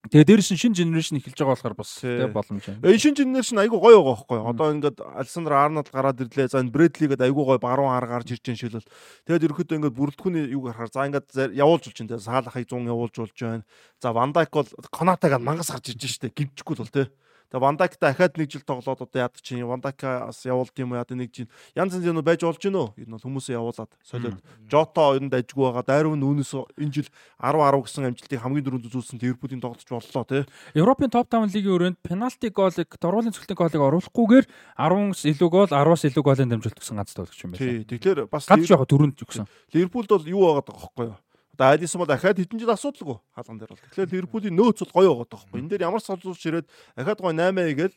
Тэгээ 0.00 0.24
дээрээс 0.32 0.50
нь 0.56 0.60
шинэ 0.64 0.76
генерашн 0.80 1.20
эхэлж 1.20 1.44
байгаа 1.44 1.52
болохоор 1.60 1.76
бас 1.76 2.00
тэг 2.00 2.32
боломж 2.32 2.64
байна. 2.64 2.88
Энэ 2.88 3.02
шинэ 3.04 3.20
генерашн 3.20 3.60
айгүй 3.60 3.76
гоё 3.76 4.00
байгаа 4.00 4.16
байхгүй. 4.16 4.38
Одоо 4.48 4.68
ингээд 4.72 4.98
Александр 5.04 5.52
Арнольд 5.52 5.92
гараад 5.92 6.24
ирлээ. 6.24 6.48
За 6.48 6.64
энэ 6.64 6.72
Брэдлигээд 6.72 7.20
айгүй 7.20 7.44
гоё 7.44 7.60
баруун 7.60 7.92
ар 7.92 8.08
гарч 8.08 8.32
ирж 8.32 8.40
байгаа 8.40 8.80
шилэл. 8.80 8.88
Тэгээд 9.28 9.44
ерөөхдөө 9.44 9.76
ингээд 9.76 9.98
бүрэлдэхүүний 10.00 10.56
юу 10.56 10.64
гарахаар 10.72 10.88
за 10.88 11.04
ингээд 11.04 11.52
явуулж 11.52 11.84
болж 11.84 11.98
байна. 12.00 12.16
Саалахыг 12.16 12.64
100 12.64 12.88
явуулж 12.88 13.14
болж 13.20 13.36
байна. 13.44 13.64
За 14.00 14.08
Вандайк 14.16 14.50
бол 14.56 14.68
Конатаг 14.88 15.36
мангас 15.36 15.68
гарч 15.68 15.92
ирж 15.92 16.16
штэ. 16.16 16.32
Гимчихгүй 16.32 16.80
л 16.80 16.82
бол 16.88 16.96
тэг. 16.96 17.12
Тэгээ 17.50 17.66
Вандактай 17.66 18.14
ахаад 18.14 18.38
нэг 18.38 18.46
жил 18.46 18.62
тоглоод 18.62 19.02
одоо 19.02 19.18
яадаг 19.18 19.42
чинь 19.42 19.66
Вандакаас 19.66 20.46
явуулд 20.46 20.70
юм 20.78 20.94
яа 20.94 21.02
нэг 21.10 21.34
жил 21.34 21.50
янз 21.74 21.98
янз 21.98 22.06
юм 22.06 22.22
байж 22.22 22.46
болж 22.46 22.62
гинөө. 22.62 22.94
Энэ 22.94 23.18
бол 23.18 23.26
хүмүүсээ 23.26 23.58
явуулаад 23.58 23.90
солиод 24.06 24.38
Жото 24.70 25.18
ер 25.18 25.22
нь 25.26 25.32
дайжгүй 25.34 25.66
байгаа. 25.66 25.82
Дайруу 25.82 26.14
нь 26.14 26.22
үүнээс 26.22 26.54
энэ 26.78 26.94
жил 26.94 27.10
10 27.42 27.58
10 27.58 27.82
гэсэн 27.82 28.06
амжилтыг 28.06 28.38
хамгийн 28.38 28.64
дөрөнд 28.70 28.86
үзүүлсэн 28.86 29.18
Ливерпулийн 29.18 29.58
тоглож 29.58 29.90
боллоо 29.90 30.24
тий. 30.30 30.46
Европын 30.78 31.10
топ 31.10 31.26
5 31.26 31.50
лигийн 31.50 31.74
өрөөнд 31.74 31.98
пенальти 32.06 32.54
голыг 32.54 32.86
дөрвөлын 32.86 33.34
цогцолтын 33.34 33.58
голыг 33.58 33.82
оруулахгүйгээр 33.82 34.46
10-аас 34.78 35.26
илүү 35.26 35.50
гол 35.50 35.66
10-аас 35.74 36.06
илүү 36.06 36.22
голын 36.22 36.54
дамжуулт 36.54 36.78
гэсэн 36.78 37.02
ганц 37.02 37.18
тоглогч 37.18 37.40
юм 37.42 37.50
байна. 37.50 37.66
Тий. 37.66 37.82
Тэгэхээр 37.82 38.30
бас 38.30 38.46
ганц 38.46 38.70
яг 38.70 38.86
дөрөнд 38.86 39.18
өгсөн. 39.18 39.50
Ливерпулд 39.74 40.06
бол 40.06 40.30
юу 40.30 40.46
байгаа 40.54 40.70
байхгүй 40.70 41.06
юу? 41.10 41.18
Алисон 41.60 42.00
бол 42.00 42.08
дахиад 42.08 42.40
хэдэн 42.40 42.60
жил 42.60 42.72
асуудалгүй 42.72 43.18
хаалган 43.36 43.58
дээр 43.60 43.72
бол. 43.74 43.82
Тэгэхээр 43.92 44.12
Ливерпулийн 44.16 44.56
нөөц 44.56 44.78
бол 44.88 44.96
гоё 44.96 45.12
байгаа 45.12 45.28
тоххой. 45.28 45.60
Энэ 45.60 45.70
дээр 45.76 45.86
ямар 45.88 46.00
салжуулж 46.00 46.40
ирээд 46.40 46.66
дахиад 46.96 47.20
гоё 47.20 47.36
8 47.36 47.72
игээл 47.76 47.94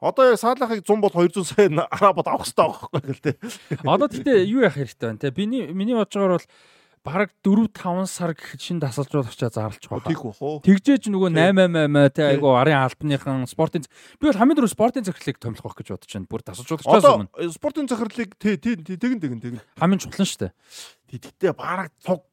одоо 0.00 0.30
яг 0.30 0.38
Саалахыг 0.38 0.84
100 0.84 1.00
бол 1.00 1.10
200 1.10 1.44
сая 1.44 1.68
арабад 1.88 2.28
авах 2.28 2.44
хэрэгтэй 2.44 2.68
байхгүй 2.68 3.00
гэл 3.00 3.24
тээ. 3.24 3.36
Одоо 3.96 4.08
тэгтээ 4.12 4.44
юу 4.44 4.60
яах 4.60 4.76
хэрэгтэй 4.76 5.08
байна 5.08 5.20
те. 5.20 5.30
Биний 5.32 5.72
миний 5.72 5.96
бодожгаар 5.96 6.36
бол 6.36 6.46
бараг 7.06 7.30
4 7.40 7.70
5 7.72 8.04
сар 8.10 8.34
гэхэд 8.34 8.60
шин 8.60 8.78
дасалжуулагчаа 8.82 9.48
зарлж 9.48 9.88
байгаа. 9.88 10.10
Тийх 10.10 10.20
бах 10.20 10.42
уу. 10.42 10.60
Тэгжээж 10.60 11.08
нөгөө 11.08 11.30
888 11.32 12.12
те 12.12 12.22
айгу 12.28 12.52
арын 12.52 12.82
албаныхан 12.82 13.46
спортын 13.46 13.86
би 14.20 14.26
бол 14.26 14.36
хамгийн 14.36 14.58
дөрөв 14.58 14.74
спортын 14.74 15.06
захирлыг 15.06 15.38
томилох 15.38 15.76
гэж 15.78 15.94
бодож 15.94 16.10
байна. 16.12 16.28
Бүр 16.28 16.42
дасалжуулагчаас 16.44 17.06
өмнө. 17.06 17.52
Спортын 17.54 17.88
захирлыг 17.88 18.34
тий 18.36 18.58
тэгэн 18.58 19.22
тэгэн 19.22 19.40
тэгэн. 19.40 19.62
Хамгийн 19.78 20.02
чухал 20.02 20.26
шүү 20.26 20.50
дээ. 20.50 20.52
Тэгтээ 21.14 21.52
бараг 21.54 21.94
цуг 22.02 22.26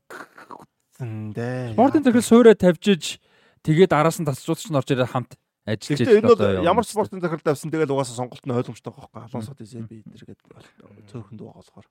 дээ. 1.00 1.74
Спортын 1.74 2.04
захирал 2.04 2.28
суурэ 2.28 2.54
тавьжиж 2.54 3.18
тэгээд 3.66 3.94
араас 3.94 4.20
нь 4.22 4.28
тасалжуулагч 4.28 4.70
нь 4.70 4.78
орж 4.78 4.90
ирээд 4.94 5.10
хамт 5.10 5.32
ажиллаж 5.66 6.00
байгаа. 6.04 6.20
Энэ 6.20 6.30
бол 6.30 6.68
ямар 6.68 6.86
спортын 6.86 7.24
захирал 7.24 7.48
тавьсан 7.48 7.72
тэгэл 7.72 7.94
угаасаа 7.94 8.18
сонголт 8.20 8.44
нь 8.46 8.54
ойлгомжтой 8.54 8.94
байхгүй. 8.94 9.22
Алонсо 9.24 9.56
Дизеби 9.58 10.04
эдэргээд 10.04 10.42
цөөхөнд 11.10 11.40
байгаа 11.40 11.58
болохоор. 11.64 11.88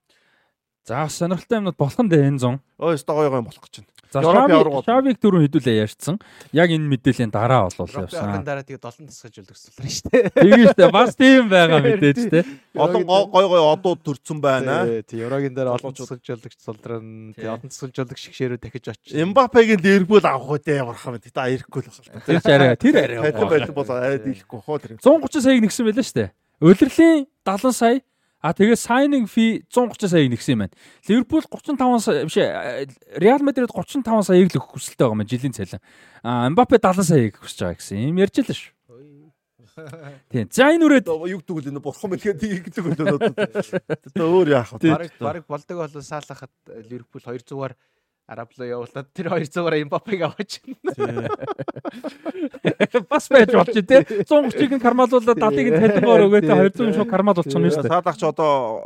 За 0.85 1.07
сонирхолтой 1.09 1.59
юмнууд 1.63 1.79
болох 1.79 2.01
нь 2.03 2.11
дээ 2.11 2.27
энэ 2.27 2.43
100. 2.43 2.59
Ой, 2.83 2.95
өстой 2.99 3.15
гоё 3.15 3.31
гоё 3.31 3.43
болох 3.47 3.63
гэж 3.63 3.75
байна. 3.87 3.93
За 4.13 4.21
Шавиг 4.21 5.17
дөрөв 5.23 5.47
хэдүүлээ 5.49 5.89
ярьсан. 5.89 6.19
Яг 6.53 6.69
энэ 6.69 6.85
мэдээллийн 6.85 7.33
дараа 7.33 7.73
болов 7.73 7.89
явсан. 7.89 8.29
Европын 8.29 8.45
дараа 8.45 8.67
тэгээ 8.67 8.83
долон 8.85 9.09
тасгаж 9.09 9.35
өлгсүүлсэн 9.41 9.89
шүү 9.89 10.11
дээ. 10.13 10.23
Тэгээ 10.43 10.67
шүү 10.69 10.77
дээ. 10.77 10.93
Бас 10.93 11.17
тийм 11.17 11.49
байгаа 11.49 11.81
мэдээж 11.81 12.19
дээ. 12.29 12.45
Олон 12.77 13.05
гоё 13.09 13.47
гоё 13.49 13.65
одууд 13.73 14.05
төрцөн 14.05 14.39
байна. 14.45 14.85
Тий, 15.09 15.23
Еврогийн 15.25 15.57
дараа 15.57 15.81
олон 15.81 15.97
тасгаж 15.97 16.29
өлгч 16.29 16.61
цолдрон, 16.61 17.33
тий 17.33 17.49
олон 17.49 17.73
тасгаж 17.73 17.97
өлгч 18.05 18.21
шгшээрөө 18.29 18.61
дахиж 18.61 18.85
очиж. 18.93 19.17
Эмбапегийн 19.17 19.81
Ливерпул 19.81 20.21
авах 20.21 20.61
үү 20.61 20.61
дээ 20.61 20.83
ямархаа 20.85 21.17
мэд. 21.17 21.33
Та 21.33 21.49
ирэхгүй 21.49 21.81
л 21.81 21.95
байна. 22.05 22.27
Тэр 22.27 22.43
арай 22.53 22.77
тэр 22.77 22.95
арай. 23.01 23.19
Хайдан 23.33 23.49
байлан 23.49 23.73
бол 23.73 23.91
айд 23.97 24.29
ирэхгүй 24.29 24.61
хоо 24.61 24.77
тэр. 24.77 25.01
130 25.01 25.41
саяг 25.41 25.61
нэгсэн 25.65 25.89
байлаа 25.89 26.05
шүү 26.05 26.19
дээ. 26.21 26.31
Улирлын 26.61 27.25
70 27.49 27.73
сая 27.73 27.97
А 28.43 28.51
тэгээ 28.51 28.75
signing 28.75 29.31
fee 29.31 29.63
130 29.71 30.11
саяг 30.11 30.29
нэгсэн 30.35 30.59
юм 30.59 30.63
байна. 30.67 30.75
Ливерпул 31.07 31.47
35 31.47 32.03
сая 32.03 32.27
биш 32.27 32.37
Реал 33.15 33.39
Мадрид 33.39 33.71
35 33.71 34.03
саяг 34.27 34.51
л 34.51 34.59
өгөх 34.59 34.75
хүсэлтэй 34.75 35.07
байгаа 35.07 35.15
юм 35.15 35.31
жилийн 35.31 35.55
цалин. 35.55 35.79
А 36.27 36.51
Мбаппе 36.51 36.83
70 36.83 37.07
саяг 37.07 37.39
хүсэж 37.39 37.59
байгаа 37.63 37.79
гэсэн 37.79 38.11
юм 38.11 38.19
ярьж 38.19 38.43
л 38.43 38.51
шүү. 38.51 38.75
Тийм. 40.29 40.51
За 40.51 40.69
энэ 40.69 40.85
үрээд 40.85 41.07
юу 41.09 41.41
гэдэг 41.41 41.71
вэ? 41.71 41.81
Бурхан 41.81 42.13
мэлгээд 42.13 42.43
хийгдэг 42.43 42.85
болоод. 42.93 43.23
Одоо 44.11 44.27
өөр 44.43 44.49
яах 44.53 44.75
вэ? 44.77 44.91
Бараг 44.91 45.13
бараг 45.17 45.45
болдог 45.49 45.77
болоо 45.79 46.03
саалахад 46.03 46.53
Ливерпул 46.91 47.23
200-аар 47.25 47.79
Арабло 48.31 48.63
явуулаад 48.65 49.09
тэр 49.13 49.29
200-аар 49.35 49.85
Мбаппег 49.87 50.21
аваач. 50.23 50.63
Бас 53.11 53.27
байж 53.29 53.51
болж 53.51 53.75
тий. 53.75 53.83
130-ыг 54.23 54.79
нь 54.79 54.83
кармалуулаад 54.83 55.43
70-ыг 55.43 55.69
нь 55.75 55.83
талбаар 55.83 56.31
өгөө 56.31 56.47
тий 56.47 56.55
200 56.55 56.95
шууд 56.97 57.11
кармал 57.11 57.35
болчихно 57.35 57.67
шүү 57.69 57.83
дээ. 57.83 57.91
Саадагч 57.91 58.23
одоо 58.23 58.79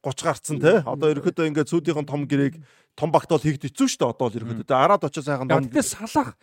30 0.00 0.24
гарцсан 0.24 0.56
тий. 0.56 0.80
Одоо 0.80 1.12
ерөөхдөө 1.12 1.52
ингээд 1.52 1.68
сүүдийн 1.68 2.08
том 2.08 2.24
гэрээг 2.24 2.56
том 2.96 3.12
багт 3.12 3.28
бол 3.28 3.44
хийгд 3.44 3.68
хэцүү 3.68 3.92
шүү 3.92 4.00
дээ. 4.00 4.12
Одоо 4.16 4.32
л 4.32 4.40
ерөөхдөө 4.40 4.66
тий. 4.66 4.80
Араад 4.80 5.04
очиж 5.04 5.28
сайхан 5.28 5.44
дон. 5.46 5.68
Тэгээ 5.68 5.84
салах 5.84 6.40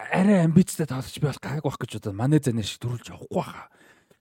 арай 0.00 0.44
амбицтай 0.44 0.86
тоглож 0.86 1.14
би 1.14 1.26
бол 1.30 1.40
гайг 1.40 1.62
байх 1.62 1.78
гэж 1.78 2.00
бодод 2.00 2.16
манай 2.16 2.40
зэнэ 2.40 2.64
шиг 2.66 2.80
дөрүүлж 2.82 3.14
явахгүй 3.14 3.44
хаа. 3.44 3.68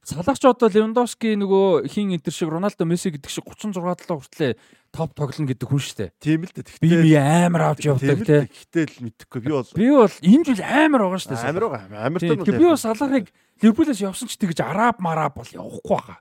Салахч 0.07 0.43
одоо 0.47 0.69
Левандовски 0.71 1.35
нөгөө 1.37 1.89
хин 1.91 2.15
энтер 2.15 2.33
шиг 2.33 2.49
Роналдо 2.49 2.87
Месси 2.87 3.11
гэдэг 3.11 3.29
шиг 3.29 3.45
36 3.45 3.75
талаа 3.77 4.17
хүртлээ 4.23 4.55
топ 4.95 5.11
тоглоно 5.13 5.49
гэдэг 5.51 5.67
хүн 5.69 5.81
шүү 5.83 5.97
дээ. 5.99 6.09
Тийм 6.23 6.47
л 6.47 6.53
дээ. 6.55 6.65
Тэгтээ 6.65 7.03
би 7.03 7.13
амар 7.19 7.63
авч 7.75 7.83
явдаг 7.85 8.23
те. 8.23 8.47
Тэгтээ 8.47 8.85
л 8.89 8.97
мэдэхгүй 9.05 9.39
би 9.43 9.51
бол 9.53 9.69
би 9.75 9.87
бол 9.91 10.15
энэ 10.23 10.45
жил 10.47 10.61
амар 10.63 11.01
байгаа 11.03 11.19
шүү 11.19 11.31
дээ. 11.35 11.49
Амар 11.51 11.65
байгаа. 11.67 11.99
Амар 12.09 12.19
тань. 12.23 12.41
Би 12.47 12.65
бол 12.65 12.79
Салахыг 12.79 13.27
Ливерпулээс 13.59 13.99
явсан 14.01 14.27
ч 14.31 14.39
тэгж 14.39 14.59
араб 14.63 15.03
мараб 15.03 15.35
бол 15.35 15.51
явахгүй 15.51 15.93
байгаа. 15.99 16.17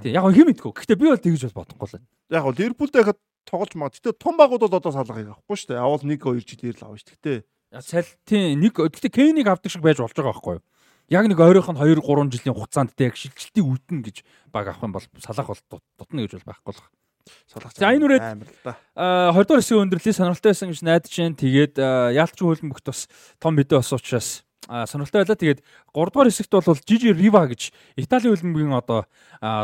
Тийм 0.00 0.14
яг 0.16 0.24
хэм 0.32 0.46
мэдгүй. 0.54 0.72
Гэхдээ 0.72 0.96
би 0.96 1.06
бол 1.10 1.20
тэгж 1.20 1.42
бол 1.50 1.58
бодохгүй 1.66 1.98
л. 1.98 2.06
Яг 2.32 2.46
бол 2.46 2.56
Ливерпултэй 2.56 3.02
хахад 3.02 3.20
тоглож 3.44 3.74
маа. 3.76 3.90
Гэтэ 3.90 4.14
том 4.16 4.38
багууд 4.38 4.62
бол 4.62 4.78
одоо 4.78 4.94
Салахыг 4.94 5.26
авахгүй 5.36 5.56
шүү 5.58 5.74
дээ. 5.74 5.82
Авал 5.82 6.00
1 6.00 6.16
2 6.16 6.48
жилээр 6.48 6.76
л 6.80 6.86
авна 6.86 7.02
шүү. 7.02 7.12
Гэтэ 7.18 7.34
Сал 7.80 8.04
тийм 8.28 8.60
нэг 8.60 8.76
гэтээ 8.76 9.08
Кейнийг 9.08 9.48
авдаг 9.48 9.72
шиг 9.72 9.80
байж 9.80 9.96
болж 9.96 10.12
байгаа 10.12 10.36
байхгүй 10.36 10.60
юу? 10.60 10.64
Яг 11.08 11.24
нэг 11.26 11.38
ойрхон 11.38 11.78
2 11.78 11.98
3 11.98 12.30
жилийн 12.30 12.54
хугацаанд 12.54 12.94
тэг 12.94 13.16
шилжилтийг 13.16 13.66
үүднэ 13.66 14.02
гэж 14.06 14.16
баг 14.52 14.68
авах 14.68 14.82
юм 14.84 14.92
бол 14.92 15.06
салах 15.18 15.48
бол 15.48 15.80
дутна 15.98 16.22
гэж 16.22 16.38
бол 16.38 16.48
байхгүй 16.52 16.74
л. 16.76 16.82
Салах. 17.46 17.72
За 17.74 17.94
энэ 17.94 18.06
үрээд 18.06 18.24
а 18.98 19.32
20 19.32 19.46
дугаар 19.46 19.62
хэсгийн 19.62 19.84
өндөрлөлийн 19.86 20.18
сонирхолтой 20.18 20.50
байсан 20.50 20.70
гэж 20.70 20.80
найдаж 20.82 21.12
байна. 21.14 21.38
Тэгээд 21.38 21.74
яалтчин 22.18 22.46
хөлбөмбөгт 22.50 22.86
бас 22.90 23.00
том 23.38 23.54
мэдээ 23.54 23.78
бас 23.78 23.92
учраас 23.94 24.28
сонирхолтой 24.66 25.22
байлаа. 25.22 25.38
Тэгээд 25.38 25.60
3 25.62 26.10
дугаар 26.10 26.28
хэсэгт 26.30 26.52
бол 26.52 26.82
Жижи 26.82 27.14
Рива 27.14 27.42
гэж 27.46 27.62
Италийн 27.94 28.34
хөлбөмбөгийн 28.34 28.74
одоо 28.74 29.06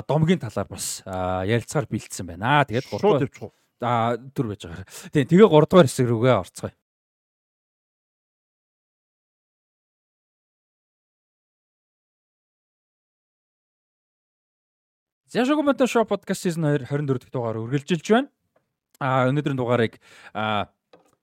домгийн 0.07 0.39
талаар 0.39 0.69
бас 0.71 1.03
ярилцахаар 1.07 1.91
бэлдсэн 1.91 2.27
байна. 2.31 2.63
Тэгээд 2.67 2.87
3 2.87 3.03
дугаар 3.03 3.51
а 3.81 4.19
түр 4.35 4.55
байж 4.55 4.67
байгаа. 4.67 4.87
Тийм 5.15 5.27
тэгээ 5.27 5.49
3 5.51 5.71
дугаар 5.71 5.87
хэсэг 5.87 6.07
рүүгээ 6.07 6.35
орцгоё. 6.43 6.75
Зяшог 15.29 15.61
мото 15.61 15.87
шоу 15.87 16.07
подкаст 16.09 16.47
season 16.47 16.65
2 16.65 16.89
24 16.89 17.19
дахь 17.21 17.31
дугаар 17.31 17.61
үргэлжилж 17.61 18.09
байна. 18.09 18.29
А 18.97 19.29
өнөөдрийн 19.29 19.61
дугаарыг 19.61 20.01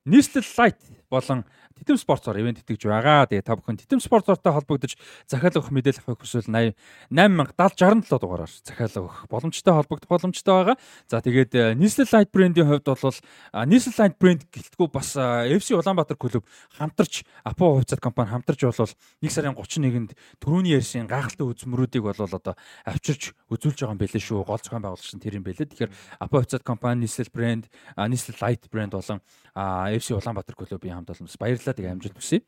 нийслэл 0.06 0.46
лайт 0.62 0.78
болон 1.10 1.46
Титэм 1.76 1.98
спортоор 2.00 2.40
ивент 2.40 2.64
итгэж 2.64 2.88
байгаа. 2.88 3.28
Тэгээ 3.28 3.44
та 3.44 3.60
бүхэн 3.60 3.76
Титэм 3.76 4.00
спортортой 4.00 4.56
холбогдож 4.56 4.96
захиалга 5.28 5.60
өгөх 5.60 5.76
мэдээлэл 5.76 6.08
авах 6.08 6.24
хүсвэл 6.24 6.48
80 6.48 6.72
8070 7.12 8.08
67 8.08 8.22
дугаараар 8.24 8.52
захиалга 8.64 9.04
өгөх 9.04 9.20
боломжтой 9.28 9.74
холбогдох 9.76 10.08
боломжтой 10.10 10.54
байгаа. 10.56 10.76
За 11.12 11.20
тэгээд 11.20 11.76
нийслэл 11.76 12.08
лайт 12.16 12.32
брендийн 12.32 12.68
хувьд 12.72 12.88
бол 12.88 13.20
нийслэл 13.68 14.00
лайт 14.00 14.16
брэнд 14.16 14.48
гэлтгүү 14.56 14.88
бас 14.88 15.20
FC 15.20 15.76
Улаанбаатар 15.76 16.16
клуб 16.16 16.48
хамтарч 16.80 17.28
Апо 17.44 17.76
хувьцат 17.76 18.00
компани 18.00 18.32
хамтарч 18.32 18.64
болвол 18.64 18.96
1 19.20 19.30
сарын 19.30 19.56
31-нд 19.60 20.16
төрөний 20.40 20.80
ярьсан 20.80 21.12
гайхалтай 21.12 21.44
үзмөрүүдийг 21.44 22.08
бол 22.08 22.16
одоо 22.24 22.56
авчирч 22.88 23.36
үзүүлж 23.52 23.84
байгаа 23.84 23.96
юм 23.96 24.02
билээ 24.02 24.24
шүү. 24.24 24.48
Гол 24.48 24.64
зохион 24.64 24.84
байгуулагч 24.88 25.12
нь 25.12 25.24
тэр 25.24 25.38
юм 25.38 25.44
билээ. 25.44 25.68
Тэгэхээр 25.68 25.92
Апо 26.24 26.40
хувьцат 26.40 26.64
компани 26.64 27.04
нийслэл 27.04 27.30
брэнд, 27.36 27.68
нийслэл 28.00 28.40
лайт 28.40 28.64
брэнд 28.72 28.96
болон 28.96 29.20
FC 29.56 30.16
Улаанбаатар 30.16 30.56
клубын 30.56 30.95
хамт 31.00 31.12
олон 31.12 31.30
баярлалаа 31.40 31.76
тэгээ 31.76 31.94
амжилт 31.96 32.18
хүсье. 32.20 32.42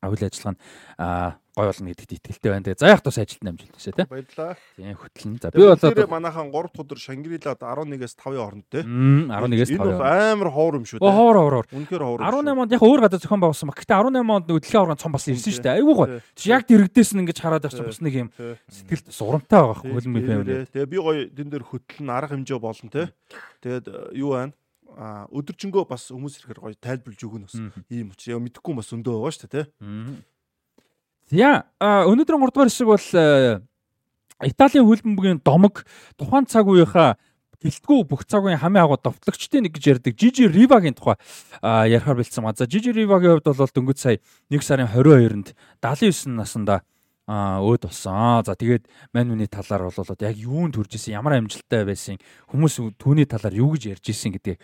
Үйл 0.00 0.16
ажиллагаа 0.16 0.56
нь 0.56 1.40
гой 1.50 1.66
болно 1.66 1.90
гэдэгт 1.92 2.16
итгэлтэй 2.16 2.50
байна. 2.50 2.64
Тэгээ 2.64 2.80
за 2.80 2.88
яг 2.88 3.04
тус 3.04 3.20
ажилтны 3.20 3.52
амжилт 3.52 3.74
хүсье 3.76 3.92
тий. 3.92 4.06
Баярлалаа. 4.08 4.56
Тийм 4.78 4.96
хөтлөн. 4.96 5.36
За 5.42 5.50
би 5.52 5.60
болоод 5.60 5.82
тэр 5.82 6.08
манайхан 6.08 6.48
3 6.48 6.72
дахь 6.72 6.80
өдөр 6.80 6.96
Шангрилад 6.96 7.60
11-ээс 7.60 8.14
5-ын 8.16 8.40
хооронд 8.40 8.66
тий. 8.72 8.80
11-ээс 8.80 9.76
5. 9.76 10.00
Энэ 10.00 10.40
амар 10.40 10.48
ховор 10.56 10.80
юм 10.80 10.86
шүү 10.88 11.04
дээ. 11.04 11.10
Ховор 11.10 11.36
ховор. 11.36 11.66
Үнэхээр 11.68 12.00
ховор. 12.00 12.20
18 12.24 12.64
онд 12.64 12.72
яг 12.72 12.80
өөр 12.80 13.00
гадаа 13.04 13.20
зохион 13.20 13.42
байгуулсан 13.44 13.68
баг. 13.68 13.76
Гэтэ 13.76 13.92
18 13.92 14.24
онд 14.24 14.46
нөгөө 14.48 14.62
дэлхийн 14.64 14.80
аврагын 14.80 15.02
цом 15.04 15.12
бас 15.12 15.28
ирсэн 15.28 15.52
шүү 15.52 15.64
дээ. 15.68 15.76
Айгуу. 15.84 16.06
Тэг 16.32 16.48
яг 16.48 16.64
дэрэгдээс 16.64 17.10
нь 17.12 17.20
ингэж 17.20 17.38
хараад 17.44 17.66
авчих 17.68 17.84
бас 17.84 18.00
нэг 18.00 18.14
юм 18.16 18.28
сэтгэл 18.72 19.04
сурамтай 19.12 19.60
байгаа 19.60 19.84
хөлмөй 19.84 20.22
юм. 20.24 20.48
Тэгээ 20.70 20.88
би 20.88 20.96
гоё 20.96 21.28
тэн 21.28 21.50
дээр 21.50 21.64
хөтлөн 21.66 22.08
арга 22.08 22.32
хэмжээ 22.40 22.56
болно 22.56 22.88
тий. 22.88 23.10
Тэгээд 23.60 24.16
юу 24.16 24.32
байна? 24.38 24.56
Өдөржингөө 25.30 25.84
бас 25.86 26.10
хүмүүс 26.10 26.40
ирэхээр 26.40 26.60
гоё 26.60 26.76
тайлбарлаж 26.80 27.22
өгнө 27.22 27.46
бас 27.46 27.56
ийм 27.90 28.10
учраас 28.10 28.32
яа 28.34 28.42
мэдэхгүй 28.42 28.74
бас 28.74 28.90
өндөө 28.90 29.14
байгаа 29.16 29.34
шүү 29.34 29.50
дээ 29.50 29.64
тий. 29.64 29.70
За 31.30 31.64
өнөөдрийн 31.80 32.40
3 32.42 32.50
дугаар 32.50 32.70
хэсэг 32.70 32.88
бол 32.90 33.06
Италийн 34.40 34.88
хөлбөмбөгийн 34.88 35.40
домог 35.44 35.84
тухайн 36.16 36.48
цаг 36.48 36.64
үеийнхаа 36.66 37.20
гэлтгүү 37.60 38.08
бүх 38.08 38.24
цаг 38.24 38.48
үеийн 38.48 38.56
хамгийн 38.56 38.88
агуу 38.88 38.96
довтлогчдын 38.96 39.68
нэг 39.68 39.76
гэж 39.76 39.84
ярьдаг 40.00 40.16
Жижи 40.16 40.48
Ривагийн 40.48 40.96
тухай 40.96 41.20
ярихаар 41.60 42.16
бэлдсэн 42.16 42.44
ба. 42.44 42.56
За 42.56 42.64
Жижи 42.64 42.88
Ривагийн 42.88 43.36
хувьд 43.36 43.52
бол 43.52 43.68
дөнгөж 43.68 43.98
сая 44.00 44.16
1 44.48 44.64
сарын 44.64 44.88
22-нд 44.88 45.52
79 45.84 46.32
наснда 46.32 46.80
өөд 47.30 47.86
болсон. 47.86 48.42
За 48.42 48.58
тэгээд 48.58 48.90
мань 49.14 49.30
үний 49.30 49.46
талаар 49.46 49.86
бол 49.86 50.16
яг 50.18 50.36
юунд 50.36 50.74
төрж 50.74 50.98
исэн, 50.98 51.14
ямар 51.14 51.38
амжилттай 51.38 51.86
байсан, 51.86 52.18
хүмүүс 52.50 52.98
түүний 52.98 53.30
талаар 53.30 53.54
юу 53.54 53.78
гэж 53.78 53.94
ярьж 53.94 54.10
исэн 54.10 54.34
гэдэг 54.34 54.58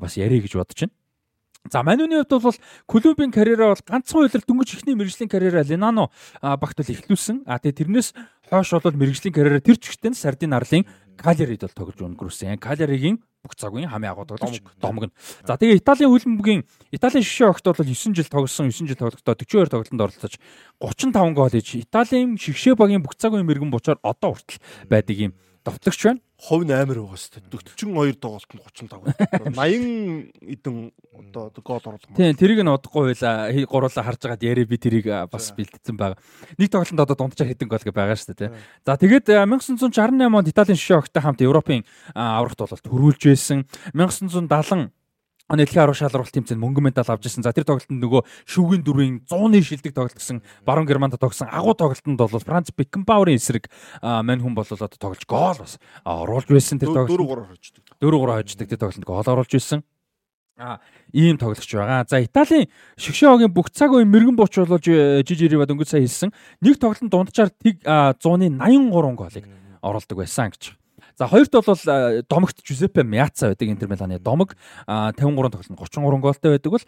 бас 0.00 0.16
ярих 0.16 0.48
гэж 0.48 0.56
бодож 0.56 0.88
байна. 0.88 0.96
За 1.70 1.82
Манюны 1.82 2.22
хувьд 2.22 2.42
бол 2.42 2.58
клубын 2.86 3.32
карьераа 3.34 3.74
бол 3.74 3.82
ганцхан 3.86 4.22
үйлрэл 4.22 4.46
дөнгөж 4.46 4.70
ихний 4.78 4.94
мэрэгжлийн 4.94 5.28
карьераа 5.28 5.66
Линано 5.66 6.10
багт 6.40 6.78
бол 6.78 6.94
эхлүүлсэн. 6.94 7.42
А 7.46 7.58
тэгээ 7.58 7.90
тэрнээс 7.90 8.14
хойш 8.50 8.70
бол 8.70 8.94
мэрэгжлийн 8.94 9.34
карьераа 9.34 9.60
тэр 9.60 9.76
чигтэн 9.76 10.14
Сардин 10.14 10.54
Арлын 10.54 10.86
Калерид 11.16 11.64
бол 11.64 11.74
тоглож 11.74 12.00
өнгөрүүлсэн. 12.00 12.60
Калеригийн 12.60 13.18
бүх 13.42 13.54
цагийн 13.56 13.88
хамгийн 13.88 14.12
агуу 14.12 14.26
тоглогч. 14.26 14.60
Домог 14.80 15.08
нь. 15.08 15.14
За 15.46 15.56
тэгээ 15.56 15.80
Италийн 15.80 16.10
хөлбөмбөгийн 16.10 16.62
Италийн 16.90 17.24
шишээ 17.24 17.50
огт 17.50 17.64
бол 17.64 17.78
9 17.78 18.14
жил 18.14 18.28
тоглосон, 18.28 18.70
9 18.74 18.90
жил 18.90 18.98
тоглохдоо 18.98 19.34
42 19.38 19.70
тоглолтод 19.70 20.02
оролцож 20.02 20.34
35 20.82 21.34
гол 21.34 21.54
хийж 21.54 21.68
Италийн 21.86 22.36
шигшээ 22.36 22.74
багийн 22.74 23.02
бүх 23.02 23.14
цагийн 23.14 23.46
мэрэгэн 23.46 23.70
бочоор 23.70 23.98
одоо 24.02 24.34
хүртэл 24.34 24.60
байдаг 24.90 25.16
юм 25.16 25.32
довтлогч 25.66 26.00
байна 26.06 26.22
хувь 26.36 26.68
нь 26.68 26.72
амар 26.72 27.00
байгаа 27.00 27.16
шүү 27.16 27.48
дээ. 27.48 27.80
42 27.80 28.20
тоглолтод 28.20 28.60
35. 28.76 29.56
80 29.56 30.36
эдэн 30.44 30.92
одоо 31.16 31.62
гол 31.64 31.80
оруулах. 31.80 32.12
Тийм, 32.12 32.36
тэрийг 32.36 32.60
нь 32.60 32.68
удахгүй 32.68 33.16
байла. 33.16 33.48
Гуруула 33.64 34.04
харж 34.04 34.20
байгаад 34.20 34.44
яриа 34.44 34.68
би 34.68 34.76
тэрийг 34.76 35.08
бас 35.32 35.48
бэлдсэн 35.56 35.96
байгаа. 35.96 36.20
Нэг 36.60 36.68
тоглолтод 36.68 37.00
одоо 37.08 37.16
дунджаар 37.16 37.48
хэдэн 37.48 37.68
гол 37.72 37.80
гэ 37.80 37.92
байгаа 37.96 38.20
шүү 38.20 38.36
дээ. 38.36 38.52
За 38.84 39.00
тэгээд 39.00 39.32
1968 39.48 39.96
онд 40.28 40.52
Италийн 40.52 40.76
шишээ 40.76 41.00
огтой 41.00 41.22
хамт 41.24 41.40
Европын 41.40 41.88
аврагт 42.12 42.60
бол 42.60 42.84
төрүүлж 42.84 43.22
байсан. 43.32 43.64
1970 43.96 44.92
дэлхийн 45.54 45.86
арга 45.86 45.94
шалралт 45.94 46.34
тэмцээнд 46.34 46.58
мөнгө 46.58 46.82
медаль 46.82 47.06
авч 47.06 47.30
ирсэн. 47.30 47.46
За 47.46 47.54
тэр 47.54 47.62
тоглолтод 47.62 47.94
нөгөө 47.94 48.22
шүүгийн 48.50 48.82
дөрвийн 48.82 49.14
100-ны 49.30 49.62
шилдэг 49.62 49.94
тоглолт 49.94 50.18
гэсэн 50.18 50.42
баруун 50.66 50.90
Германд 50.90 51.14
тогсон 51.22 51.46
агуу 51.46 51.78
тоглолтод 51.78 52.18
бол 52.18 52.42
Франц 52.42 52.74
Бекенбауэрийн 52.74 53.38
эсрэг 53.38 53.70
мань 54.02 54.42
хүн 54.42 54.58
бол 54.58 54.66
одоо 54.66 54.90
тоглож 54.90 55.22
гол 55.22 55.54
бас 55.54 55.78
оруулж 56.02 56.50
байсан 56.50 56.82
тэр 56.82 56.90
тоглолт. 56.90 57.14
4-3 57.14 57.46
хождог. 57.46 57.82
4-3 58.02 58.42
хождог 58.42 58.66
тэр 58.66 58.80
тоглолтод 58.82 59.06
гол 59.06 59.22
оруулж 59.22 59.52
байсан. 59.54 59.86
А 60.58 60.80
ийм 61.12 61.38
тоглогч 61.38 61.68
байгаа. 61.68 62.08
За 62.08 62.18
Италийн 62.18 62.66
Шгшөөгийн 62.98 63.52
бүх 63.52 63.70
цаг 63.70 63.92
үе 63.92 64.08
мэрэгэн 64.08 64.34
бууч 64.34 64.56
болж 64.66 64.88
жижирэва 64.88 65.68
дөнгөж 65.68 65.94
сая 65.94 66.00
хэлсэн. 66.00 66.32
Нэг 66.64 66.80
тоглолтод 66.80 67.12
дунджаар 67.12 67.52
100-ны 67.62 68.56
83 68.58 69.14
голыг 69.14 69.44
оруулдаг 69.84 70.16
байсан 70.16 70.50
гэж. 70.50 70.74
За 71.18 71.26
хоёрт 71.26 71.50
бол 71.52 72.22
домогт 72.28 72.58
Жузеппе 72.62 73.02
Мяца 73.02 73.48
байдаг 73.48 73.68
Интер 73.68 73.88
Миланы 73.88 74.18
домог. 74.18 74.54
53 74.86 75.14
тоглолтод 75.16 75.62
33 75.66 76.18
гоолтой 76.18 76.50
байдаг 76.50 76.72
бол 76.72 76.80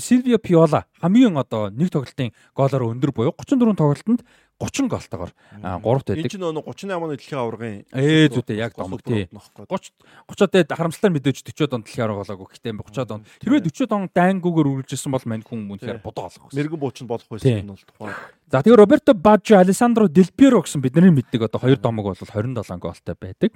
Сильвио 0.00 0.38
Пиола 0.38 0.86
хамгийн 1.06 1.38
одоо 1.38 1.70
нэг 1.70 1.94
тоглолтын 1.94 2.34
гоолоор 2.52 2.90
өндөр 2.90 3.14
буюу 3.14 3.32
34 3.38 3.78
тоглолтод 3.78 4.26
30 4.58 4.88
голтойгоор 4.88 5.32
3-т 5.60 6.16
байдаг. 6.16 6.16
Энэ 6.16 6.32
чинь 6.32 6.40
нөгөө 6.40 6.64
38 6.64 6.96
оны 6.96 7.16
дэлхийн 7.20 7.40
аваргын 7.40 7.74
ээ 7.92 8.32
зүйтэй 8.32 8.56
яг 8.56 8.72
домог 8.72 9.04
тий. 9.04 9.28
30 9.28 9.92
30-аад 10.32 10.72
харамслаар 10.72 11.12
мэдээж 11.12 11.44
40-од 11.44 11.76
он 11.76 11.84
дэлхийн 11.84 12.08
аварга 12.08 12.24
болоогүй. 12.24 12.48
Гэтэ 12.56 12.72
30-од 12.72 13.12
он 13.12 13.22
хэрвээ 13.44 13.68
40-од 13.68 13.92
он 13.92 14.08
дайнгуугаар 14.16 14.68
үргэлжилсэн 14.72 15.12
бол 15.12 15.28
мань 15.28 15.44
хүн 15.44 15.68
үнэхээр 15.76 16.00
бодоо 16.00 16.32
олох. 16.32 16.48
Мэргэн 16.56 16.80
бууч 16.80 17.04
нь 17.04 17.10
болох 17.10 17.28
байсан 17.28 17.52
нь 17.52 17.68
бол 17.68 17.84
тухайн. 17.84 18.16
За 18.48 18.62
тэгээ 18.64 18.80
Роберто 18.80 19.12
Бажжо, 19.12 19.60
Алессандро 19.60 20.08
Дел 20.08 20.30
Пьеро 20.32 20.64
гэсэн 20.64 20.80
бидний 20.80 21.12
мэддэг 21.12 21.52
одоо 21.52 21.60
хоёр 21.60 21.76
домог 21.76 22.14
бол 22.14 22.16
27 22.16 22.80
голтой 22.80 23.14
байдаг. 23.18 23.50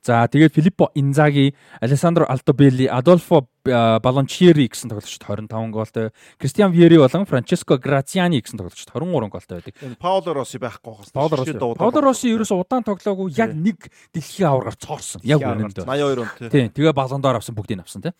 За 0.00 0.24
тэгээд 0.24 0.56
Филиппо 0.56 0.88
Инзаги, 0.94 1.52
Алессандро 1.82 2.24
Альтобелли, 2.24 2.86
Адольфо 2.86 3.44
Балончиери 3.66 4.68
гэсэн 4.70 4.90
тоглогчд 4.90 5.22
25 5.26 5.70
голтой, 5.74 6.10
Кристиан 6.38 6.72
Вьери 6.72 6.98
болон 6.98 7.26
Франческо 7.26 7.78
Грациани 7.78 8.40
гэсэн 8.40 8.58
тоглогчд 8.58 8.90
23 8.92 9.28
голтой 9.28 9.60
байдаг. 9.60 9.74
Пауло 9.98 10.34
Росси 10.34 10.58
байхгүй 10.58 10.94
хас. 10.94 11.10
Пауло 11.10 12.00
Росси. 12.00 12.30
Ерөөсө 12.30 12.56
удаан 12.56 12.84
тоглоогүй 12.86 13.34
яг 13.36 13.54
нэг 13.54 13.90
дэлхийн 14.14 14.48
аваргаар 14.50 14.76
цоорсон. 14.76 15.20
Яг 15.24 15.42
үнэндээ. 15.42 15.84
82 15.84 16.22
он 16.22 16.30
тий. 16.38 16.48
Тийм. 16.50 16.70
Тэгээ 16.70 16.92
Балон 16.92 17.20
дор 17.20 17.36
авсан 17.36 17.54
бүгдийг 17.54 17.82
авсан 17.82 18.02
тий. 18.02 18.12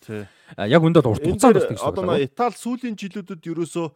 Яг 0.57 0.83
үндэ 0.83 1.03
урт 1.03 1.23
хугацаанд 1.23 1.63
тэгсэн. 1.63 1.87
Одоо 1.87 2.19
Итали 2.19 2.57
сүүлийн 2.57 2.97
жилүүдэд 2.97 3.43
ерөөсө 3.47 3.91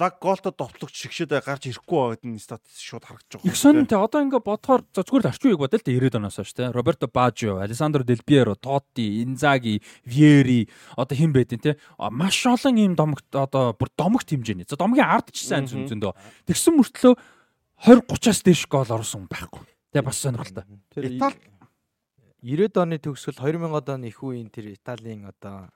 лаг 0.00 0.18
голтой 0.20 0.52
довтлогч 0.52 0.94
шигшээд 0.94 1.32
гарч 1.40 1.68
ирэхгүй 1.68 1.96
байгаад 1.96 2.22
энэ 2.24 2.40
статистик 2.40 2.84
шууд 2.84 3.04
харагдаж 3.04 3.32
байгаа. 3.40 3.48
Их 3.48 3.56
сонь 3.56 3.86
те 3.86 3.96
одоо 3.96 4.20
ингээ 4.24 4.42
бодохоор 4.44 4.82
зөвхөн 4.92 5.32
үеиг 5.32 5.60
бодъё 5.60 5.78
л 5.80 5.86
те 5.86 5.92
90-ад 5.96 6.16
оноос 6.20 6.36
хойш 6.36 6.52
те. 6.52 6.70
Роберто 6.70 7.08
Бажио, 7.08 7.58
Алессандро 7.60 8.04
Дел 8.04 8.20
Пьеро, 8.24 8.54
Тотти, 8.54 9.22
Инзаги, 9.24 9.82
Вьери 10.04 10.68
одоо 10.96 11.16
хэн 11.16 11.32
байдیں۔ 11.32 11.58
те. 11.58 11.76
Маш 11.98 12.44
олон 12.46 12.76
ийм 12.76 12.94
домогт 12.94 13.28
одоо 13.34 13.72
бүр 13.72 13.88
домогт 13.96 14.28
хэмжээний. 14.28 14.66
За 14.68 14.76
домгийн 14.76 15.06
ард 15.08 15.32
ч 15.32 15.44
сайн 15.44 15.66
зүн 15.66 15.88
зөндөө. 15.88 16.12
Тэгсэн 16.46 16.76
мөртлөө 16.76 17.14
20 17.84 18.08
30-аас 18.08 18.40
дээш 18.44 18.66
гол 18.68 18.88
оруулсан 18.88 19.28
байхгүй. 19.28 19.64
Тэгээ 19.92 20.04
бас 20.04 20.18
сонирхолтой. 20.20 20.64
Итали 20.96 21.36
90-ад 22.46 22.76
оны 22.78 22.98
төгсгөл 23.02 23.42
2000-ад 23.42 23.88
оны 23.90 24.06
их 24.12 24.22
үеийн 24.22 24.52
тэр 24.54 24.70
Италийн 24.70 25.26
одоо 25.26 25.72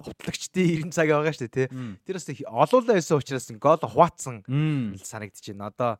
утлагчдын 0.00 0.90
90 0.90 0.94
цаг 0.96 1.08
байгаа 1.12 1.32
шүү 1.34 1.48
дээ 1.48 1.68
тий. 1.68 1.68
Тэр 2.06 2.16
бас 2.16 2.26
олуулаа 2.48 2.96
байсан 2.96 3.20
учраас 3.20 3.46
гол 3.60 3.80
хуваацсан 3.80 4.36
санагдаж 5.04 5.44
байна. 5.52 5.68
Одоо 5.70 5.90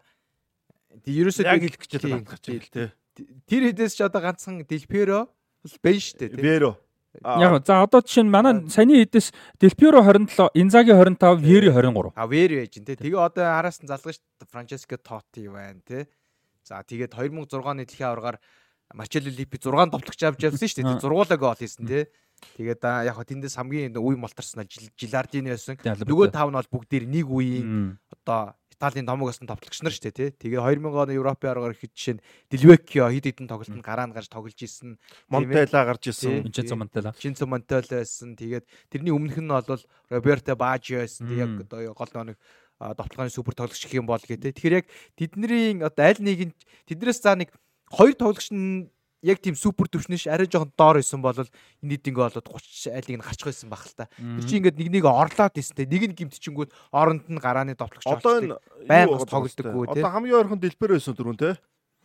ерөөсөө 1.04 1.44
яг 1.44 1.60
хэлэх 1.60 1.80
гэж 1.80 1.92
байна 2.00 2.24
тий. 2.40 2.88
Тэр 3.46 3.62
хэдээс 3.68 3.94
ч 3.96 4.00
одоо 4.06 4.20
ганцхан 4.24 4.64
Делперо 4.64 5.28
бол 5.28 5.76
байна 5.84 6.00
шүү 6.00 6.18
дээ 6.18 6.30
тий. 6.32 6.42
Веро. 6.42 6.78
Яг 7.20 7.66
за 7.66 7.82
одоо 7.82 8.00
жишээ 8.00 8.24
нь 8.24 8.32
манай 8.32 8.64
саяны 8.70 9.02
хэдээс 9.04 9.34
Делперо 9.60 10.00
27, 10.00 10.54
Инзаги 10.54 10.94
25, 10.94 11.42
Вери 11.42 11.68
23. 11.68 12.14
А 12.14 12.26
Вери 12.26 12.62
байж 12.62 12.74
тий. 12.78 12.96
Тэгээ 12.96 13.18
одоо 13.18 13.44
араас 13.58 13.82
нь 13.82 13.90
залгаж 13.90 14.16
шүү 14.16 14.48
Франческо 14.48 14.96
Тоти 14.96 15.50
байна 15.50 15.82
тий. 15.84 16.06
За 16.64 16.80
тэгээд 16.86 17.12
2006 17.12 17.60
оны 17.66 17.84
дэлхийн 17.84 18.08
аваргаар 18.08 18.38
Марчелло 18.94 19.30
Липи 19.30 19.58
6 19.58 19.90
товтлогч 19.90 20.22
авч 20.22 20.40
явсан 20.42 20.66
шүү 20.66 20.82
дээ. 20.82 21.02
Зургуулаа 21.02 21.38
гол 21.38 21.58
хийсэн 21.58 21.86
тий. 21.86 22.06
Тэгээд 22.56 22.82
яг 22.84 23.14
хоо 23.14 23.26
тэндээс 23.26 23.56
хамгийн 23.56 23.96
үе 23.96 24.16
молторсон 24.16 24.64
Жилардини 24.96 25.52
байсан. 25.52 25.76
Нөгөө 25.80 26.32
тав 26.32 26.48
нь 26.48 26.58
бол 26.58 26.72
бүгдээр 26.72 27.04
нэг 27.06 27.26
үеийн 27.28 27.98
одоо 28.08 28.56
Италийн 28.80 29.04
домогоос 29.04 29.44
нь 29.44 29.50
товтлогч 29.50 29.84
нар 29.84 29.92
шүү 29.92 30.08
дээ 30.08 30.32
тий. 30.40 30.56
Тэгээ 30.56 30.80
2000 30.80 30.88
оны 30.88 31.12
Европын 31.12 31.52
аргаар 31.52 31.76
ихэд 31.76 31.92
жишээ 31.92 32.14
нь 32.16 32.24
Дилвеккио 32.48 33.12
хэд 33.12 33.26
хэдэн 33.28 33.48
тоглолтод 33.52 33.84
гараанд 33.84 34.16
гарч 34.16 34.32
тоглож 34.32 34.56
исэн. 34.56 34.96
Монтела 35.28 35.84
гарч 35.84 36.08
исэн. 36.08 36.48
Винченцо 36.48 36.80
Монтела. 36.80 37.12
Винченцо 37.12 37.44
Монтела 37.44 37.84
байсан. 37.84 38.40
Тэгээд 38.40 38.64
тэрний 38.88 39.12
өмнөх 39.12 39.36
нь 39.36 39.52
бол 39.52 39.84
Роберто 40.08 40.56
Бажио 40.56 41.04
байсан. 41.04 41.28
Яг 41.36 41.68
одоо 41.68 41.92
гол 41.92 42.32
нэг 42.32 42.40
довтлооны 42.80 43.28
супер 43.28 43.52
тоглогч 43.52 43.84
гэх 43.84 44.00
юм 44.00 44.08
бол 44.08 44.16
гэдэг. 44.16 44.56
Тэгэхээр 44.56 44.78
яг 44.80 44.86
тэдний 45.12 45.76
одоо 45.84 46.04
аль 46.08 46.24
нэг 46.24 46.38
нь 46.48 46.54
тэднээс 46.88 47.20
за 47.20 47.36
нэг 47.36 47.52
хоёр 47.92 48.16
тоглогч 48.16 48.48
нь 48.48 48.88
яг 49.22 49.40
тийм 49.40 49.56
супер 49.56 49.88
төвшнөш 49.88 50.26
арай 50.32 50.48
жоохон 50.48 50.72
доор 50.76 51.00
исэн 51.00 51.20
бол 51.20 51.36
энэ 51.36 51.92
хэд 51.96 52.08
ингээ 52.08 52.24
болоод 52.28 52.48
30 52.48 52.92
айлыг 52.96 53.16
нь 53.20 53.24
гарчих 53.24 53.46
байсан 53.48 53.68
баг 53.68 53.84
л 53.84 53.96
та. 53.96 54.08
Тэр 54.16 54.44
чинь 54.48 54.60
ингээд 54.64 54.78
нэг 54.80 54.88
нэг 55.00 55.04
орлоод 55.04 55.54
исэн 55.60 55.76
те. 55.76 55.84
Нэг 55.84 56.02
нь 56.08 56.16
гимтчингүүд 56.16 56.70
оронд 56.92 57.28
нь 57.28 57.40
гарааны 57.40 57.76
довтлогч 57.76 58.06
одоо 58.08 58.40
энэ 58.40 58.56
байнгас 58.88 59.28
тоглодоггүй 59.28 59.86
те. 59.92 60.00
Одоо 60.00 60.10
хамгийн 60.10 60.38
ойрхон 60.40 60.60
Дэлбэр 60.60 60.96
байсан 60.96 61.14
дөрөв 61.14 61.36
те. 61.36 61.50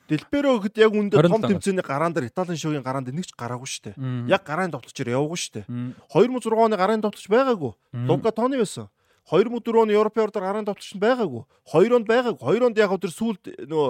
Дэлбэро 0.06 0.62
гэхэд 0.62 0.78
яг 0.86 0.94
үндэ 0.94 1.18
том 1.18 1.42
тэмцээний 1.42 1.82
гараан 1.82 2.14
дээр 2.14 2.30
Италийн 2.30 2.60
шоугийн 2.62 2.86
гараан 2.86 3.10
дээр 3.10 3.18
нэг 3.18 3.26
ч 3.26 3.34
гараагүй 3.34 3.66
шүү 3.66 3.84
дээ. 3.90 4.30
Яг 4.30 4.46
гарааны 4.46 4.70
довтлогчоор 4.78 5.10
яваагүй 5.18 5.40
шүү 5.40 5.54
дээ. 5.66 5.66
2006 6.14 6.54
оны 6.54 6.78
гарааны 6.78 7.02
довтлогч 7.02 7.26
байгаагүй. 7.26 7.74
Лука 8.06 8.30
Тони 8.30 8.62
байсан. 8.62 8.86
2004 9.26 9.82
оны 9.82 9.92
Европын 9.98 10.30
ордоор 10.30 10.46
гарын 10.46 10.66
товтлогч 10.66 10.94
нь 10.94 11.02
байгаагүй. 11.02 11.44
2 11.74 11.98
онд 11.98 12.06
байгаагүй. 12.06 12.46
2 12.46 12.66
онд 12.70 12.78
яг 12.78 12.94
тэр 13.02 13.10
сүүлд 13.10 13.44
нөгөө 13.66 13.90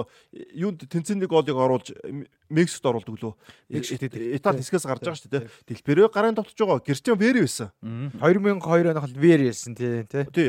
юунд 0.56 0.80
тэнцэнний 0.88 1.28
голыг 1.28 1.52
оруулж 1.52 1.92
Мексикт 2.48 2.88
оруулдаг 2.88 3.20
лөө. 3.20 3.34
Итали 3.68 4.64
хэсгээс 4.64 4.88
гарч 4.88 5.04
байгаа 5.04 5.20
шүү 5.20 5.32
дээ. 5.36 5.44
Дэлбэрээ 5.68 6.08
гарын 6.08 6.40
товтлож 6.40 6.56
байгаа. 6.56 6.86
Гэрчэн 6.88 7.20
Вери 7.20 7.44
байсан. 7.44 7.68
2002 8.16 8.96
онооход 8.96 9.12
Вери 9.12 9.52
байсан 9.52 9.76
тий. 9.76 10.08
Тий. 10.08 10.24
Тий 10.32 10.48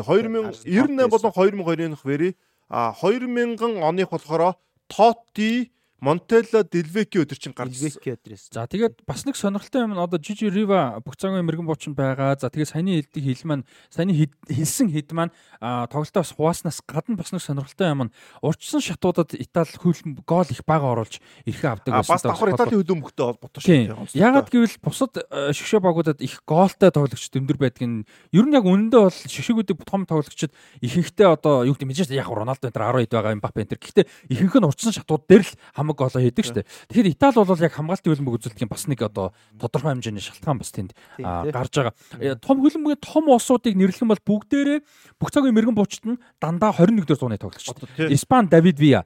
2098 0.00 1.12
болон 1.12 1.32
2002 1.36 1.84
оных 1.92 2.04
Вери 2.08 2.36
а 2.72 2.94
2000 2.96 3.84
оных 3.84 4.08
болохоор 4.08 4.56
Тоти 4.88 5.72
Монтелло 6.02 6.64
Делвеки 6.66 7.22
өдөр 7.22 7.38
чинь 7.38 7.54
гарч 7.54 7.78
Делвеки 7.78 8.10
өдрөөс. 8.18 8.50
За 8.50 8.66
тэгээд 8.66 9.06
бас 9.06 9.22
нэг 9.22 9.38
сонирхолтой 9.38 9.86
юм 9.86 9.94
нь 9.94 10.02
одоо 10.02 10.18
Жижи 10.18 10.50
Рива 10.50 10.98
бүх 10.98 11.14
цагийн 11.14 11.46
мэрэгэн 11.46 11.62
буучин 11.62 11.94
байгаа. 11.94 12.34
За 12.34 12.50
тэгээд 12.50 12.74
саяны 12.74 12.98
хэлдэг 12.98 13.22
хэл 13.22 13.46
маань 13.46 13.62
саяны 13.86 14.18
хэлсэн 14.50 14.90
хэд 14.90 15.14
маань 15.14 15.30
тоглолтоос 15.62 16.34
хувааснаас 16.34 16.82
гадна 16.90 17.14
бас 17.14 17.30
нэг 17.30 17.38
сонирхолтой 17.46 17.86
юм 17.94 18.10
нь 18.10 18.14
урьдчилан 18.42 18.82
шатуудад 18.82 19.30
Итали 19.38 19.78
хөл 19.78 19.94
гол 20.26 20.48
их 20.50 20.66
бага 20.66 20.90
оруулж 20.90 21.22
ирэх 21.46 21.62
авдаг 21.70 22.02
байсан. 22.02 22.18
Бас 22.18 22.26
давхар 22.26 22.50
Италийн 22.50 22.82
хөлөө 22.82 22.98
мөхтэй 22.98 23.22
холбоотой 23.22 23.62
шүү. 23.62 24.18
Ягаад 24.18 24.50
гэвэл 24.50 24.82
бусад 24.82 25.22
шгшөө 25.30 25.80
багуудад 25.86 26.18
их 26.18 26.42
гоолтой 26.42 26.90
тоглогч 26.90 27.30
өндөр 27.30 27.62
байдаг 27.62 27.86
нь 27.86 28.02
ер 28.34 28.42
нь 28.42 28.56
яг 28.58 28.66
үнэндээ 28.66 29.06
бол 29.06 29.14
шгшөөгүүдийг 29.30 29.86
том 29.86 30.02
тоглогчид 30.02 30.50
ихэнхдээ 30.82 31.30
одоо 31.30 31.62
юу 31.62 31.78
гэдэг 31.78 31.86
мэдээж 31.86 32.10
яг 32.10 32.26
Роналдо 32.26 32.66
энэ 32.66 32.74
10 32.74 33.06
хэд 33.06 33.14
байгаа 33.14 33.38
Мбаппе 33.38 33.62
энэ. 33.62 33.78
Гэхдээ 33.78 34.06
ихэнх 34.34 34.58
нь 34.58 34.66
урьдчилан 34.66 34.98
шатууд 34.98 35.30
дээр 35.30 35.46
л 35.46 35.54
хам 35.78 35.91
хамаг 35.92 35.98
голоо 35.98 36.22
хийдэг 36.22 36.44
шүү 36.44 36.56
дээ. 36.60 36.68
Тэгэхээр 36.88 37.12
Итали 37.12 37.44
бол 37.44 37.60
яг 37.60 37.72
хамгаалтын 37.76 38.10
хөлбөмбөг 38.12 38.36
үзүүлэлтийн 38.40 38.70
бас 38.72 38.84
нэг 38.88 39.00
одоо 39.04 39.32
тодорхой 39.60 39.92
хэмжээний 39.92 40.24
шалтгаан 40.24 40.58
бас 40.58 40.72
тэнд 40.72 40.92
гарч 41.20 41.72
байгаа. 41.76 41.94
Э, 42.18 42.36
том 42.40 42.64
хөлбөмбөгийн 42.64 43.04
том 43.04 43.28
улсуудыг 43.28 43.76
нэрлэх 43.76 44.02
юм 44.02 44.12
бол 44.12 44.24
бүгдээрээ 44.24 44.80
бүх 45.20 45.30
цагийн 45.30 45.54
мэрэгэн 45.54 45.76
буучт 45.76 46.04
нь 46.08 46.20
дандаа 46.40 46.72
21 46.72 47.04
дэх 47.04 47.20
зууны 47.20 47.36
тоглогч. 47.36 47.68
Испани 48.08 48.48
Давид 48.48 48.80
Виа 48.80 49.04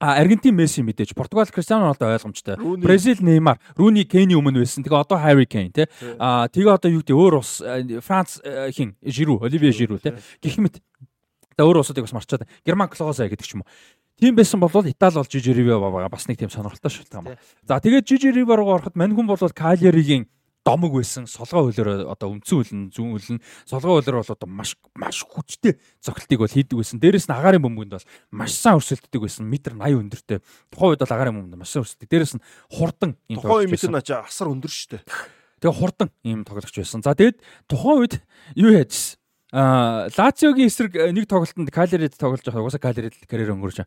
А 0.00 0.16
Аргентин 0.16 0.56
Месси 0.56 0.80
мэдээж, 0.80 1.12
Португал 1.12 1.44
Криштиано 1.44 1.92
Роналдо 1.92 2.08
ойлгомжтой. 2.08 2.56
Бразил 2.80 3.20
Неймар, 3.20 3.60
Руни 3.76 4.08
Кейни 4.08 4.32
өмнө 4.32 4.64
байсан. 4.64 4.80
Тэгээ 4.80 4.96
одоо 4.96 5.20
Harry 5.20 5.44
Kane 5.44 5.68
тий. 5.68 5.92
А 6.16 6.48
тэгээ 6.48 6.72
одоо 6.72 6.88
юу 6.88 7.04
гэдэг 7.04 7.12
өөр 7.12 7.44
ус 7.44 7.60
Франц 8.00 8.40
хин 8.72 8.96
Жиру, 9.04 9.36
Оливье 9.44 9.76
Жиру 9.76 10.00
тий. 10.00 10.16
Гэх 10.40 10.56
мэт. 10.56 10.80
Тэгээ 11.52 11.68
өөр 11.68 11.84
усуудыг 11.84 12.08
бас 12.08 12.16
марчаад. 12.16 12.48
Герман 12.64 12.88
Клооза 12.88 13.28
гэдэг 13.28 13.44
ч 13.44 13.60
юм 13.60 13.60
уу. 13.60 13.68
Тийм 14.20 14.36
байсан 14.36 14.60
бол 14.60 14.70
Итали 14.84 15.16
бол 15.16 15.24
Жижиривэ 15.24 15.80
байгаа 15.80 16.12
бас 16.12 16.28
нэг 16.28 16.38
тийм 16.38 16.50
сонирхолтой 16.52 16.92
шалтгаан 16.92 17.24
байна. 17.24 17.40
За 17.64 17.80
тэгээд 17.80 18.04
Жижиривэ 18.04 18.54
руу 18.56 18.76
ороход 18.76 18.96
мань 18.96 19.16
хүн 19.16 19.26
бол 19.26 19.40
Калеригийн 19.40 20.28
домог 20.64 20.92
байсан 20.92 21.24
солгоо 21.24 21.72
хөлөөр 21.72 22.04
одоо 22.12 22.36
үндсэн 22.36 22.60
хөлн 22.60 22.82
зүүн 22.92 23.10
хөлн 23.16 23.38
солгоо 23.64 23.96
хөлөөр 23.96 24.20
бол 24.20 24.34
одоо 24.36 24.48
маш 24.48 24.76
маш 24.92 25.24
хүчтэй 25.24 25.80
цогцолтыг 26.04 26.36
бол 26.36 26.52
хийдэг 26.52 26.76
байсан. 26.76 27.00
Дээрээс 27.00 27.32
нь 27.32 27.34
агаарын 27.34 27.64
бөмбөгөнд 27.64 27.96
бол 27.96 28.08
маш 28.30 28.52
сайн 28.60 28.76
өрсөлддөг 28.76 29.24
байсан. 29.24 29.48
Метр 29.48 29.72
80 29.72 30.04
өндөртэй. 30.04 30.38
Тухайн 30.68 30.90
үед 30.92 31.00
бол 31.00 31.14
агаарын 31.16 31.34
бөмбөгөнд 31.40 31.60
маш 31.64 31.72
сайн 31.72 31.84
өрсөлддөг. 31.88 32.08
Дээрээс 32.12 32.34
нь 32.36 32.44
хурдан 32.76 33.16
юм 33.32 33.40
Тухайн 33.40 33.64
юм 33.66 33.72
байсан. 33.72 33.88
чинь 33.88 34.00
ачаа 34.04 34.20
асар 34.28 34.52
өндөр 34.52 34.68
штэ. 34.68 35.00
Тэгээ 35.64 35.76
хурдан 35.80 36.08
ийм 36.24 36.44
тоглогч 36.44 36.76
байсан. 36.76 37.00
За 37.00 37.16
тэгээд 37.16 37.40
тухайн 37.64 38.04
үед 38.04 38.14
юу 38.52 38.72
яажсэн? 38.76 39.19
Аа 39.52 40.06
Лациогийн 40.14 40.70
эсрэг 40.70 40.94
э, 40.94 41.10
нэг 41.10 41.26
тоглолтод 41.26 41.70
Калерид 41.74 42.14
тоглож 42.14 42.46
байгаа. 42.46 42.62
Угаасаа 42.62 42.78
Калерид 42.78 43.18
карьер 43.26 43.50
өнгөрч. 43.50 43.82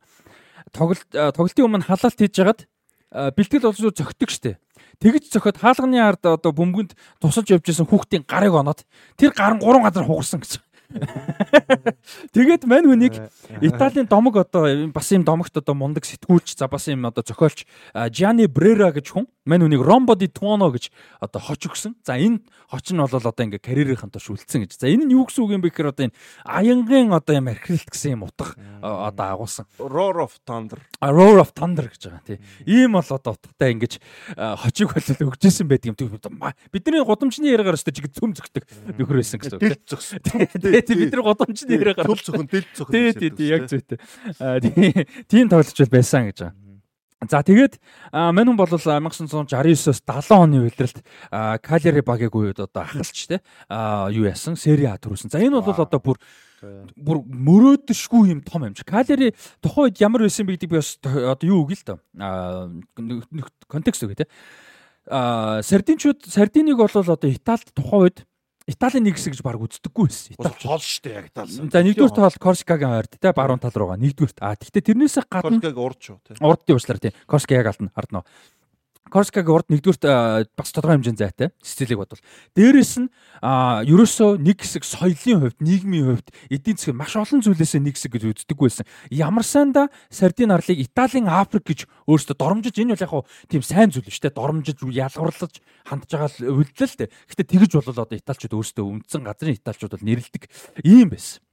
Тоглолт 0.76 1.08
э, 1.16 1.32
тоглолтын 1.32 1.64
өмнө 1.64 1.88
халаалт 1.88 2.20
хийж 2.20 2.36
хагаад 2.36 2.68
э, 2.68 3.32
бэлтгэл 3.32 3.72
болж 3.72 3.80
зөгтөг 3.80 4.28
штэ. 4.28 4.60
Тэгж 5.00 5.32
зөхөд 5.32 5.64
хаалганы 5.64 6.04
ард 6.04 6.28
одоо 6.28 6.52
бөмбөгөнд 6.52 7.00
тусалж 7.24 7.56
явж 7.56 7.72
исэн 7.72 7.88
хүүхдийн 7.88 8.28
гарыг 8.28 8.60
оноод 8.60 8.84
тэр 9.16 9.32
гар 9.32 9.56
нь 9.56 9.64
гурван 9.64 9.88
газар 9.88 10.04
хугарсан 10.04 10.44
гэж. 10.44 10.60
Тэгээд 12.36 12.68
мань 12.68 12.86
хүнийг 12.86 13.18
Италийн 13.64 14.06
домог 14.06 14.38
одоо 14.38 14.68
бас 14.92 15.08
юм 15.16 15.24
домогт 15.24 15.56
одоо 15.56 15.74
мундаг 15.74 16.04
сэтгүүлч 16.06 16.60
за 16.60 16.68
бас 16.68 16.92
юм 16.92 17.08
одоо 17.08 17.24
зохиолч 17.26 17.66
Жани 18.12 18.46
Брера 18.46 18.92
гэж 18.92 19.16
хүн 19.16 19.26
мань 19.46 19.62
хүнийг 19.62 19.84
Ромбо 19.84 20.16
ди 20.16 20.28
Туоно 20.28 20.72
гэж 20.72 20.90
одоо 21.20 21.42
хоч 21.44 21.68
өгсөн. 21.68 22.00
За 22.08 22.16
энэ 22.16 22.40
хоч 22.72 22.96
нь 22.96 23.00
бол 23.00 23.12
одоо 23.12 23.44
ингээ 23.44 23.60
карьерийнхэн 23.60 24.12
тош 24.12 24.32
үлдсэн 24.32 24.64
гэж. 24.64 24.80
За 24.80 24.88
энэ 24.88 25.04
нь 25.04 25.14
юу 25.14 25.28
гэсэн 25.28 25.44
үг 25.44 25.52
юм 25.52 25.62
бэ 25.62 25.72
гэхээр 25.72 25.92
одоо 25.92 26.08
энэ 26.08 26.16
аянгийн 26.48 27.12
одоо 27.12 27.36
юм 27.36 27.52
архилт 27.52 27.92
гэсэн 27.92 28.16
юм 28.16 28.24
утга 28.24 28.56
одоо 28.80 29.36
агуулсан. 29.36 29.68
Roar 29.80 30.24
of 30.24 30.40
Thunder. 30.48 30.80
А, 31.04 31.12
Roar 31.12 31.44
of 31.44 31.52
Thunder 31.52 31.92
гэж 31.92 32.08
байгаа 32.08 32.24
тий. 32.24 32.40
Ийм 32.64 32.96
бол 32.96 33.04
одоо 33.04 33.36
утгатай 33.36 33.76
ингэж 33.76 34.00
а, 34.40 34.56
хожиг 34.56 34.96
болол 34.96 35.36
өгчээсэн 35.36 35.68
байдаг 35.68 35.92
юм. 35.92 36.00
Бидний 36.72 37.04
гудамжны 37.04 37.52
яриагаар 37.52 37.76
өстө 37.76 37.92
чиг 37.92 38.08
цөм 38.16 38.32
зөгтөг 38.32 38.64
нөхөр 38.96 39.20
байсан 39.20 39.44
гэсэн 39.44 39.60
үг. 39.60 39.64
Дэл 39.64 39.80
зөксөн. 39.84 40.24
Тий, 40.24 40.82
тий, 40.88 40.96
бид 40.96 41.12
нар 41.12 41.24
гудамжны 41.28 41.76
яриагаар 41.76 42.08
Төл 42.08 42.24
зөвхөн 42.24 42.48
дэл 42.48 42.68
зөвхөн. 42.72 42.96
Тий, 42.96 43.12
тий, 43.12 43.30
тий, 43.36 43.48
яг 43.52 43.68
зүйтэй. 43.68 44.00
Тийм 45.28 45.52
тоглолч 45.52 45.76
бол 45.84 45.94
байсан 46.00 46.32
гэж 46.32 46.48
байгаа. 46.48 46.63
За 47.30 47.44
тэгээд 47.44 47.80
а, 48.12 48.32
мань 48.32 48.48
хүн 48.52 48.58
бол 48.58 48.68
1969-оос 48.68 50.02
70 50.04 50.34
оны 50.36 50.64
үеэрэлд 50.68 51.00
Калери 51.64 52.02
багийг 52.02 52.36
үед 52.36 52.60
одоо 52.60 52.84
ахалч 52.84 53.28
те 53.28 53.42
а, 53.70 54.10
юу 54.10 54.26
яасан 54.26 54.56
Сери 54.56 54.86
А 54.86 54.98
төрүүлсэн. 54.98 55.32
За 55.32 55.40
энэ 55.40 55.62
бол 55.62 55.74
одоо 55.76 56.00
бүр 56.00 56.18
бүр 56.96 57.20
мөрөөдөшгүй 57.28 58.32
юм 58.32 58.42
том 58.42 58.64
юм 58.64 58.74
чи. 58.74 58.84
Калери 58.88 59.34
тухайн 59.60 59.92
үед 59.92 60.00
ямар 60.00 60.24
байсан 60.24 60.48
бэ 60.48 60.56
гэдэг 60.56 60.70
би 60.72 60.80
бас 60.80 60.96
одоо 61.04 61.44
юу 61.48 61.64
үгүй 61.68 61.76
л 61.76 61.86
доо. 61.86 62.00
Аа 62.20 62.72
нэг- 62.98 63.28
нэг 63.32 63.48
контекст 63.68 64.04
үгүй 64.04 64.24
те. 64.24 64.28
Аа 65.12 65.60
Сардинчууд 65.62 66.24
Сардиныг 66.24 66.78
бол 66.80 66.88
одоо 66.88 67.18
Италид 67.28 67.68
тухайн 67.76 68.02
үед 68.08 68.18
Италийн 68.64 69.04
нэг 69.04 69.20
хэсэг 69.20 69.36
гэж 69.36 69.42
баг 69.44 69.60
үздэггүй 69.60 70.08
байсан. 70.08 70.40
Бас 70.40 70.56
Италич. 70.56 70.64
хол 70.64 70.80
штэ 70.80 71.10
яг 71.12 71.28
талсан. 71.36 71.68
За 71.68 71.84
нэгдүгээр 71.84 72.16
тал 72.16 72.40
Корсикагийн 72.40 72.96
ойрд 72.96 73.20
те 73.20 73.36
баруун 73.36 73.60
тал 73.60 73.76
руугаа 73.76 74.00
нэгдүгээр. 74.00 74.40
А 74.40 74.56
тэгтээ 74.56 74.88
тэрнээсээ 74.88 75.28
гадна 75.28 75.60
Коркаг 75.60 75.76
урд 75.76 76.00
шүү 76.00 76.18
тий. 76.24 76.36
урдын 76.40 76.76
уучлаар 76.80 77.00
тий. 77.04 77.12
Корска 77.28 77.60
яг 77.60 77.68
алдна 77.68 77.92
ардно. 77.92 78.24
Корскагийн 79.12 79.52
урд 79.52 79.68
нэгдүгürt 79.70 80.04
бас 80.56 80.70
тодорхой 80.72 80.98
хэмжээний 80.98 81.20
зайтай 81.20 81.52
Сицилийг 81.62 82.00
бодвол. 82.00 82.24
Дээрээс 82.56 82.94
нь 83.04 83.12
ерөөсөө 83.44 84.40
нэг 84.40 84.64
хэсэг 84.64 84.88
соёлын 84.88 85.54
хувьд, 85.54 85.60
нийгмийн 85.60 86.08
хувьд 86.18 86.28
эдийн 86.50 86.80
засгийн 86.80 86.98
маш 86.98 87.14
олон 87.20 87.44
зүйлээсээ 87.44 87.84
нэг 87.84 88.00
хэсэг 88.00 88.16
гэж 88.16 88.24
үздэг 88.48 88.58
байсан. 88.58 88.88
Ямар 89.12 89.44
санда 89.46 89.92
Сардин 90.10 90.56
арлыг 90.56 90.80
Италийн 90.80 91.28
Африк 91.30 91.68
гэж 91.68 91.86
өөрөөсөө 92.08 92.36
доромжиж 92.40 92.76
энэ 92.80 92.96
бол 92.96 93.06
яг 93.06 93.12
хуу 93.12 93.24
тийм 93.52 93.62
сайн 93.62 93.92
зүйл 93.92 94.08
шүү 94.08 94.34
дээ. 94.34 94.40
Доромжиж 94.40 94.78
ялгуурлаж 94.82 95.54
хандж 95.86 96.10
байгаа 96.10 96.32
үйлдэл 96.50 96.90
л 96.90 97.00
дээ. 97.06 97.14
Гэхдээ 97.28 97.48
тэгэж 97.54 97.72
болол 97.84 98.02
одоо 98.08 98.18
Италичууд 98.18 98.56
өөрөөсөө 98.56 98.86
үндсэн 98.88 99.22
газрын 99.22 99.60
Италичууд 99.60 99.94
бол 99.94 100.08
нэрлдэг 100.08 100.44
ийм 100.82 101.14
байсан. 101.14 101.44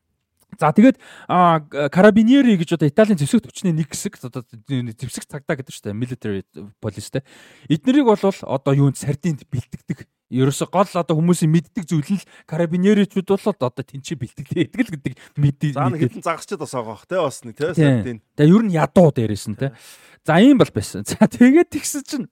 За 0.58 0.72
тэгээд 0.72 0.98
а, 1.28 1.60
карабиньери 1.92 2.56
гэж 2.56 2.74
одоо 2.80 2.88
Италийн 2.88 3.18
зэвсэг 3.20 3.46
төвчний 3.46 3.74
нэг 3.76 3.92
хэсэг 3.92 4.18
одоо 4.24 4.42
зэвсэг 4.42 5.24
цагдаа 5.28 5.56
гэдэг 5.60 5.70
чинь 5.70 5.94
military 5.94 6.42
police 6.82 7.12
те. 7.12 7.22
Эднэрийг 7.68 8.08
бол 8.08 8.18
одоо 8.18 8.72
юунд 8.74 8.98
сардинд 8.98 9.46
бэлтгэдэг. 9.46 10.08
Ерөөсө 10.30 10.70
гол 10.70 10.86
одоо 10.86 11.14
хүмүүсийн 11.18 11.50
мэддэг 11.50 11.84
зүйл 11.90 12.06
нь 12.14 12.22
карабиньеричүүд 12.46 13.28
бол 13.34 13.46
одоо 13.50 13.70
тэнцээ 13.82 14.14
бэлтгэдэг 14.14 14.78
л 14.78 14.94
гэдэг 14.94 15.14
мэдээ. 15.38 15.74
За 15.74 15.90
нэг 15.90 16.06
хитэн 16.06 16.22
загасчд 16.22 16.58
бас 16.58 16.70
байгаа 16.70 16.94
бах 16.94 17.06
тий 17.10 17.18
бас 17.18 17.38
нэг 17.42 17.56
Тийм. 17.58 17.74
сардин. 17.74 18.18
Тэгээ 18.38 18.54
ер 18.54 18.62
нь 18.62 18.74
ядуу 18.78 19.10
дээрээс 19.10 19.46
нь 19.50 19.58
те. 19.58 19.74
За 20.22 20.38
ийм 20.38 20.62
бол 20.62 20.70
байсан. 20.70 21.02
За 21.02 21.26
тэгээд 21.26 21.74
тэгсэн 21.74 22.02
чинь 22.06 22.26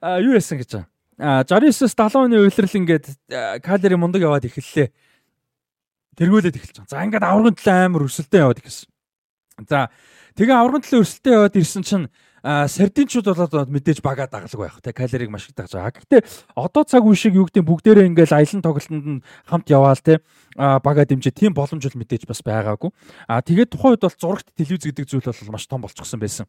юу 0.00 0.32
яасан 0.32 0.64
гэж 0.64 0.70
байгаа. 0.80 0.88
А 1.16 1.44
69-с 1.44 1.96
70 1.96 2.28
оны 2.28 2.36
үеэрл 2.44 2.76
ингээд 2.76 3.06
калери 3.64 3.96
мундаг 3.96 4.20
яваад 4.20 4.44
эхэллээ. 4.44 4.92
Тэргүүлээд 6.16 6.56
эхэлж 6.56 6.76
байгаа. 6.80 6.90
За 6.90 7.04
ингээд 7.04 7.24
аврагын 7.28 7.56
төлөө 7.60 7.76
амар 7.86 8.06
өрсөлдөө 8.08 8.40
яваад 8.40 8.60
ирсэн. 8.64 8.88
За 9.68 9.80
тэгээ 10.36 10.56
аврагын 10.56 10.84
төлөө 10.84 11.02
өрсөлдөө 11.04 11.32
яваад 11.36 11.56
ирсэн 11.60 11.84
чинь 11.84 12.06
сардинчууд 12.46 13.26
бол 13.26 13.42
одоо 13.42 13.66
мэдээж 13.66 13.98
багаа 14.06 14.30
дагалаг 14.30 14.54
байх 14.54 14.78
те 14.78 14.92
калерийг 14.92 15.30
маш 15.34 15.50
их 15.50 15.58
дагж 15.58 15.74
байгаа. 15.74 15.90
Гэхдээ 15.90 16.22
одоо 16.54 16.84
цаг 16.86 17.02
үе 17.02 17.18
шиг 17.18 17.34
юу 17.34 17.50
гэдэг 17.50 17.66
бүгдээрээ 17.66 18.06
ингээл 18.06 18.38
аялан 18.38 18.62
тоглолтод 18.62 19.26
хамт 19.50 19.66
яваал 19.66 19.98
те 19.98 20.22
а, 20.54 20.78
бага 20.78 21.02
дэмжээ 21.02 21.34
тийм 21.34 21.52
боломж 21.58 21.82
бол 21.82 21.98
мэдээж 21.98 22.22
бас 22.30 22.46
байгаагүй. 22.46 22.94
А 23.26 23.42
тэгээд 23.42 23.74
тухайн 23.74 23.98
үед 23.98 24.06
бол 24.06 24.14
зурагт 24.14 24.46
телевиз 24.54 24.86
гэдэг 24.86 25.10
зүйл 25.10 25.26
бол 25.26 25.58
маш 25.58 25.66
том 25.66 25.82
болчихсон 25.82 26.22
байсан. 26.22 26.46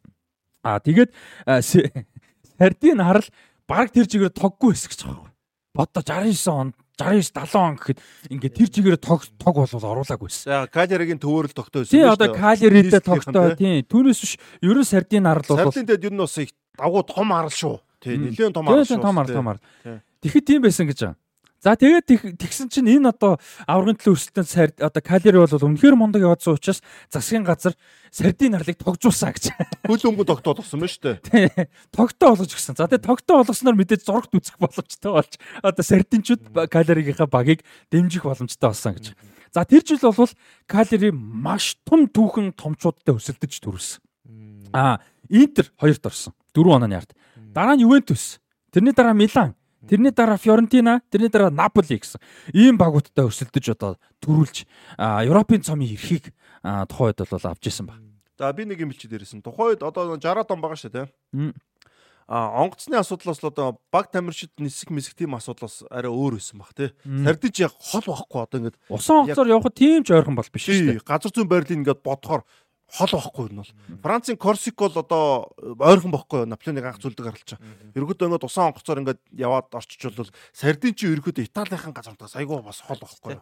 А 0.62 0.78
тэгээд 0.78 1.10
сардин 2.58 3.02
харал 3.02 3.26
баг 3.66 3.90
тэр 3.90 4.06
чигээр 4.06 4.30
тоггүй 4.30 4.78
хэсэг 4.78 4.94
ч 4.94 5.02
байгаа. 5.02 5.34
Бодо 5.74 5.98
69 5.98 6.46
он 6.46 6.68
69 6.98 7.30
70 7.30 7.54
он 7.56 7.74
гэхэд 7.78 7.98
ингээд 8.34 8.54
тэр 8.58 8.68
чигээр 8.74 8.98
тог 8.98 9.22
тог 9.38 9.54
бол 9.54 9.70
оруулаагүйсэн. 9.70 10.66
Калеригийн 10.74 11.22
төвөөрөл 11.22 11.54
тогтоо 11.54 11.86
байсан. 11.86 11.94
Тий 11.94 12.02
биз 12.02 12.12
одоо 12.18 12.28
дээ. 12.28 12.40
калеридээ 12.42 13.02
тогтоо 13.06 13.46
тий. 13.54 13.56
тий 13.62 13.76
түүнээс 13.86 14.18
биш 14.18 14.32
ерөн 14.60 14.84
сардин 14.84 15.26
арал 15.30 15.46
бол 15.46 15.70
Сардин 15.70 15.86
дэд 15.86 16.04
юу 16.04 16.12
нь 16.12 16.18
бас 16.18 16.36
их 16.42 16.50
давгуу 16.74 17.06
том 17.06 17.30
арал 17.30 17.54
шүү. 17.54 17.78
Тий 18.02 18.18
Мм. 18.18 18.34
нэлээд 18.34 18.54
том 18.54 18.66
арал 18.66 18.82
шүү. 18.82 18.98
том 18.98 19.16
ар 19.18 19.26
тий. 19.30 19.34
том 19.38 19.48
ар. 19.48 19.58
Тий. 19.86 19.96
Тэгэхэд 20.26 20.44
тийм 20.50 20.60
байсан 20.66 20.86
гэж 20.90 20.98
байгаа. 21.06 21.16
За 21.58 21.74
тэгээд 21.74 22.06
тэг- 22.06 22.38
тэгсэн 22.38 22.70
чинь 22.70 22.86
энэ 22.86 23.10
одоо 23.10 23.42
аврагын 23.66 23.98
төлөө 23.98 24.14
өрсөлдөөн 24.14 24.46
сард 24.46 24.78
одоо 24.78 25.02
калери 25.02 25.42
бол 25.42 25.50
үнэхээр 25.50 25.98
мундаг 25.98 26.22
яваадсан 26.22 26.54
учраас 26.54 26.78
засгийн 27.10 27.42
газар 27.42 27.74
сардин 28.14 28.54
арлыг 28.54 28.78
тогжуулсан 28.78 29.34
гэж. 29.34 29.50
Хөл 29.90 30.06
өнгө 30.14 30.22
тогтоод 30.22 30.62
болсон 30.62 30.78
байна 30.78 30.94
шүү 30.94 31.18
дээ. 31.18 31.66
Тогтоо 31.90 32.38
болгож 32.38 32.54
гисэн. 32.54 32.78
За 32.78 32.86
тэгээ 32.86 33.02
тогтоо 33.02 33.42
болгосноор 33.42 33.74
мэдээж 33.74 34.06
зурагт 34.06 34.30
үзэх 34.38 34.54
боломжтой 34.62 35.10
болж 35.18 35.34
одоо 35.58 35.82
сардинчууд 35.82 36.46
калеригийнхаа 36.70 37.26
багийг 37.26 37.66
дэмжих 37.90 38.22
боломжтой 38.22 38.70
болсон 38.70 38.94
гэж. 38.94 39.18
За 39.50 39.66
тэр 39.66 39.82
жил 39.82 39.98
бол 39.98 40.30
калери 40.70 41.10
маш 41.10 41.74
том 41.82 42.06
түүхэн 42.06 42.54
томчуудтай 42.54 43.18
өсөлдөж 43.18 43.58
төрүүлсэн. 43.66 43.98
Аа 44.70 45.02
Интер 45.28 45.66
хоёрт 45.74 46.06
орсон. 46.06 46.32
4 46.54 46.70
онооны 46.78 46.96
ард. 47.02 47.12
Дараа 47.52 47.74
нь 47.76 47.82
Ювентус. 47.84 48.38
Тэрний 48.72 48.94
дараа 48.96 49.12
Милан. 49.12 49.57
Тэрний 49.86 50.10
дараа 50.10 50.36
Фьорентина, 50.36 51.02
тэрний 51.10 51.30
дараа 51.30 51.54
Наполи 51.54 52.02
гэсэн. 52.02 52.18
Ийм 52.50 52.74
багуудтай 52.74 53.30
өсөлдөж 53.30 53.78
одоо 53.78 53.94
төрүүлж 54.18 54.66
Европын 54.98 55.62
цомын 55.62 55.94
эрхийг 55.94 56.34
тухайн 56.64 57.14
үед 57.14 57.22
бол 57.22 57.46
авч 57.46 57.70
исэн 57.70 57.86
баг. 57.86 58.02
За 58.38 58.50
би 58.52 58.66
нэг 58.66 58.82
юм 58.82 58.90
хэлчихэд 58.90 59.22
ирсэн. 59.22 59.42
Тухайн 59.42 59.78
үед 59.78 59.86
одоо 59.86 60.18
60 60.18 60.50
он 60.50 60.60
байгаа 60.62 60.78
шүү 60.78 60.90
дээ. 60.90 61.06
А 62.28 62.60
онгоцны 62.60 62.98
асуудлаас 63.00 63.40
л 63.40 63.48
одоо 63.48 63.80
баг 63.88 64.12
тамирчид 64.12 64.52
нисэх 64.60 64.92
мэсэх 64.92 65.16
тийм 65.16 65.32
асуудлаас 65.32 65.86
арай 65.88 66.12
өөр 66.12 66.36
байсан 66.36 66.60
баг 66.60 66.76
тий. 66.76 66.92
Ч 67.48 67.64
яг 67.64 67.72
хол 67.78 68.04
байхгүй 68.04 68.40
одоо 68.44 68.58
ингээд 68.60 68.76
Усан 68.92 69.24
онцоор 69.24 69.48
явхад 69.48 69.72
тийм 69.72 70.04
ч 70.04 70.12
ойрхон 70.12 70.36
бол 70.36 70.44
биш 70.52 70.68
шүү 70.68 71.00
дээ. 71.00 71.08
газар 71.08 71.32
зүүн 71.32 71.48
байрлал 71.48 71.80
ингээд 71.80 72.04
бодохоор 72.04 72.44
хол 72.88 73.12
байхгүй 73.12 73.48
юм 73.52 73.60
бол. 73.60 73.72
Францын 74.02 74.36
Корсик 74.40 74.76
бол 74.80 74.96
одоо 74.96 75.52
ойрхон 75.60 76.12
бохгүй 76.12 76.46
Наполеоны 76.48 76.80
анх 76.80 77.00
зүйлдэг 77.02 77.24
гаралч. 77.26 77.50
Ерөнхийдөө 77.92 78.28
ингээд 78.32 78.48
усан 78.48 78.72
онгоцоор 78.72 79.02
ингээд 79.04 79.20
яваад 79.36 79.68
орчиж 79.76 80.08
бол 80.16 80.32
Сардин 80.56 80.96
ч 80.96 81.04
ерөнхийдөө 81.04 81.44
Италийнхан 81.44 81.92
газар 81.92 82.16
унтаас 82.16 82.36
айгүй 82.40 82.64
бас 82.64 82.80
хол 82.80 83.00
бохгүй. 83.00 83.36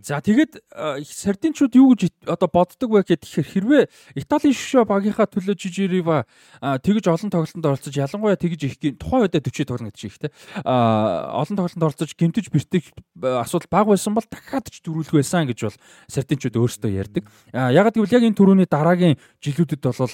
За 0.00 0.24
тэгээд 0.24 0.62
сардинчууд 1.04 1.74
юу 1.76 1.92
гэж 1.92 2.24
одоо 2.24 2.48
боддог 2.48 2.96
вэ 2.96 3.04
гэхээр 3.04 3.44
хэрвээ 3.44 3.82
Италийн 4.16 4.56
шишөө 4.56 4.88
багийнхаа 4.88 5.28
төлөө 5.28 5.52
Жижирива 5.52 6.24
тэгж 6.62 7.04
олон 7.12 7.28
тоглолтод 7.28 7.66
оролцож 7.66 7.92
ялангуяа 7.92 8.40
тэгж 8.40 8.60
их 8.64 8.74
тухайн 8.96 9.28
үедээ 9.28 9.44
40 9.44 9.68
тоглоно 9.68 9.90
гэдэг 9.92 10.00
чинь 10.00 10.08
их 10.08 10.18
те 10.22 10.28
олон 10.64 11.56
тоглолтод 11.60 11.84
оролцож 11.84 12.10
гимтэж 12.16 12.48
бэртэх 12.48 12.84
асуудал 13.20 13.68
баг 13.68 13.86
байсан 13.92 14.16
бол 14.16 14.24
дахиад 14.24 14.72
ч 14.72 14.80
дөрүүлэх 14.80 15.12
байсан 15.12 15.44
гэж 15.44 15.58
бол 15.68 15.76
сардинчууд 16.08 16.56
өөрсдөө 16.56 16.90
ярьдаг. 16.96 17.24
Ягаад 17.52 18.00
гэвэл 18.00 18.16
яг 18.16 18.24
энэ 18.24 18.38
төрөний 18.38 18.68
дараагийн 18.70 19.20
жилүүдэд 19.44 19.82
бол 19.84 20.12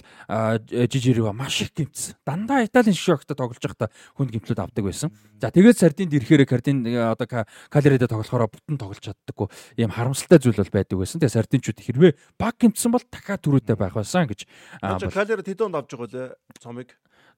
Жижирива 0.90 1.30
маш 1.30 1.62
их 1.62 1.70
гимтсэн. 1.76 2.18
Дандаа 2.26 2.66
Италийн 2.66 2.98
шишөөгтө 2.98 3.38
тоглож 3.38 3.62
байхдаа 3.62 3.94
хүнд 4.18 4.34
гимтлүүд 4.34 4.58
авдаг 4.58 4.84
байсан. 4.88 5.14
За 5.38 5.54
тэгээд 5.54 5.78
сардинд 5.78 6.10
ирэхээр 6.16 6.48
кардин 6.48 6.82
одоо 6.88 7.46
калередэ 7.70 8.08
тоглохороо 8.08 8.48
бүтэн 8.50 8.78
тоглож 8.80 9.02
чаддаггүй 9.02 9.51
ийм 9.76 9.90
харамсалтай 9.90 10.38
зүйл 10.42 10.58
бол 10.58 10.72
байдаг 10.72 10.96
байсан. 10.98 11.20
Тэгээ 11.22 11.36
сардинчууд 11.36 11.80
хэрвээ 11.80 12.12
баг 12.38 12.54
гимтсэн 12.58 12.90
бол 12.92 13.04
дахиад 13.06 13.42
түрүүтэй 13.42 13.76
байх 13.76 13.94
байсан 13.96 14.26
гэж. 14.28 14.46
Калеред 14.82 15.46
хэдэн 15.46 15.66
онд 15.70 15.78
авч 15.80 15.90
байгаа 15.96 16.10
лээ 16.12 16.28
цомыг? 16.60 16.90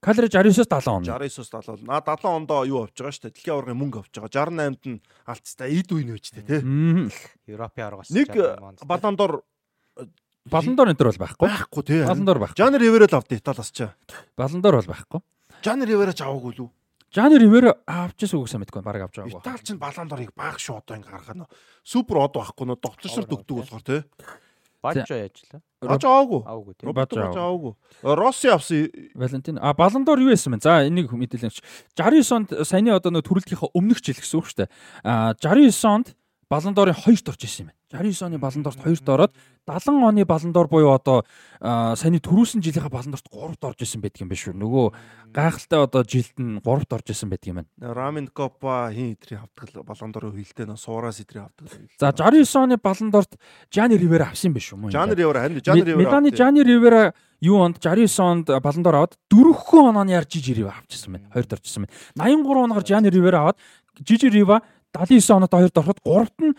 Калеред 0.03 0.31
69-оос 0.33 0.69
70 0.69 0.91
он. 0.91 1.03
69-оос 1.03 1.49
70. 1.49 1.87
На 1.87 2.01
70 2.03 2.45
ондоо 2.45 2.61
юу 2.67 2.85
авч 2.85 2.99
байгаа 2.99 3.15
шүү 3.15 3.23
дээ. 3.25 3.33
Дэлхийн 3.35 3.55
аваргын 3.55 3.79
мөнгө 3.79 3.99
авч 4.03 4.13
байгаа. 4.19 4.45
68-нд 4.45 4.83
нь 4.85 4.99
алдцтай 5.25 5.69
эд 5.79 5.89
үе 5.95 6.03
нөөжтэй 6.05 6.43
тий. 6.45 6.61
Европын 7.49 7.83
аваргаас 7.85 8.11
нэг 8.11 8.29
баландор 8.85 9.41
Баландор 10.45 10.91
энэ 10.93 10.99
төр 10.99 11.09
бол 11.09 11.21
байхгүй. 11.25 11.49
Байхгүй 11.49 11.83
тий. 11.89 12.01
Баландор 12.05 12.37
байхгүй. 12.37 12.59
Жанр 12.61 12.81
Риверэл 12.85 13.17
авд 13.17 13.33
Италиас 13.33 13.71
ч. 13.73 13.89
Баландор 14.37 14.77
бол 14.77 14.89
байхгүй. 14.93 15.19
Жанр 15.65 15.89
Риверач 15.89 16.21
аваагүй 16.21 16.53
лүү? 16.59 16.69
Жанр 17.13 17.39
Ривера 17.39 17.75
авчихсан 17.85 18.41
үгүйсээ 18.41 18.61
мэдгүй 18.63 18.81
баг 18.81 19.05
авч 19.05 19.19
байгаагүй. 19.21 19.41
Итали 19.43 19.63
ч 19.63 19.77
баландорыг 19.77 20.31
баг 20.35 20.57
шүү 20.59 20.81
одоо 20.81 20.97
ингэ 20.97 21.09
гаргах 21.11 21.35
нь. 21.37 21.45
Супер 21.85 22.17
од 22.25 22.33
байхгүй 22.35 22.65
нөө 22.65 22.79
довтлошрт 22.81 23.31
өгдөг 23.31 23.55
болохоор 23.61 23.83
тий. 23.85 24.01
Бажо 24.85 25.15
яажлаа. 25.17 25.61
Бажо 25.81 26.07
аваагүй. 26.09 26.41
Аваагүй 26.45 26.73
тий. 26.75 26.85
Бажо 26.91 27.39
аваагүй. 27.39 27.73
Росси 28.03 28.47
авсан. 28.49 28.89
Валентин. 29.15 29.57
А 29.61 29.73
баландор 29.73 30.19
юу 30.19 30.29
байсан 30.29 30.53
бэ? 30.53 30.61
За 30.61 30.85
энийг 30.85 31.09
мэдээлэлч. 31.09 31.61
69 31.97 32.31
онд 32.35 32.49
саяны 32.67 32.93
одоо 32.93 33.11
нөө 33.15 33.25
төрөлтийнхаа 33.25 33.73
өмнөх 33.73 34.01
жил 34.01 34.17
гэсэн 34.19 34.39
үг 34.39 34.45
шүү 34.49 34.57
дээ. 34.65 34.69
А 35.03 35.33
69 35.39 35.85
онд 35.89 36.07
баландорын 36.49 36.93
хоёрт 36.93 37.29
орж 37.33 37.41
исэн 37.45 37.69
юм. 37.69 37.74
69 37.93 38.21
оны 38.25 38.37
баландорт 38.39 38.79
хоёрт 38.81 39.09
ороод 39.09 39.33
70 39.67 40.01
оны 40.01 40.25
баландор 40.25 40.67
буюу 40.67 40.93
одоо 40.93 41.25
саяны 41.61 42.17
түрүүсэн 42.17 42.61
жилийнхаа 42.61 42.89
баландорт 42.89 43.25
3-т 43.29 43.61
орж 43.61 43.81
исэн 43.85 44.01
байдаг 44.01 44.21
юм 44.25 44.29
биш 44.29 44.45
үү? 44.49 44.57
Нөгөө 44.57 44.85
гайхалтай 45.33 45.79
одоо 45.85 46.01
жилд 46.05 46.33
нь 46.41 46.57
3-т 46.65 46.91
орж 46.93 47.07
исэн 47.13 47.29
байдаг 47.29 47.49
юм 47.49 47.57
байна. 47.61 47.69
Рамин 47.93 48.27
Копа 48.33 48.89
хин 48.89 49.13
идрийн 49.13 49.45
авдаг 49.45 49.85
баландорын 49.85 50.33
хилтэй 50.33 50.65
нөө 50.65 50.77
суурас 50.81 51.21
идрийн 51.21 51.45
авдаг. 51.45 51.69
За 51.97 52.09
69 52.09 52.55
оны 52.57 52.77
баландорт 52.77 53.37
Жани 53.69 53.97
Ривера 53.97 54.29
авсан 54.33 54.53
биш 54.53 54.73
үү? 54.73 54.89
Жани 54.89 55.13
Ривера 55.13 55.45
харин 55.45 55.61
Жани 55.61 55.81
Ривера. 55.81 56.01
Миланы 56.01 56.29
Жани 56.35 56.61
Ривера 56.61 57.13
юу 57.41 57.61
онд 57.61 57.77
69 57.81 58.19
онд 58.21 58.45
баландор 58.61 58.95
аваад 58.95 59.17
дөрөвхөн 59.29 59.93
онооны 59.93 60.13
яар 60.17 60.25
Жижи 60.25 60.53
Рива 60.53 60.73
авчихсан 60.77 61.13
байна. 61.13 61.29
Хоёрт 61.33 61.53
орчихсан 61.53 61.85
байна. 61.85 61.93
83 62.17 62.65
оноор 62.65 62.85
Жани 62.85 63.09
Ривера 63.09 63.41
аваад 63.45 63.57
Жижи 64.01 64.29
Рива 64.29 64.61
79 64.93 65.29
оноод 65.35 65.51
хоёрт 65.51 65.77
ороход 65.77 65.99
гуравт 66.03 66.37
нь 66.39 66.55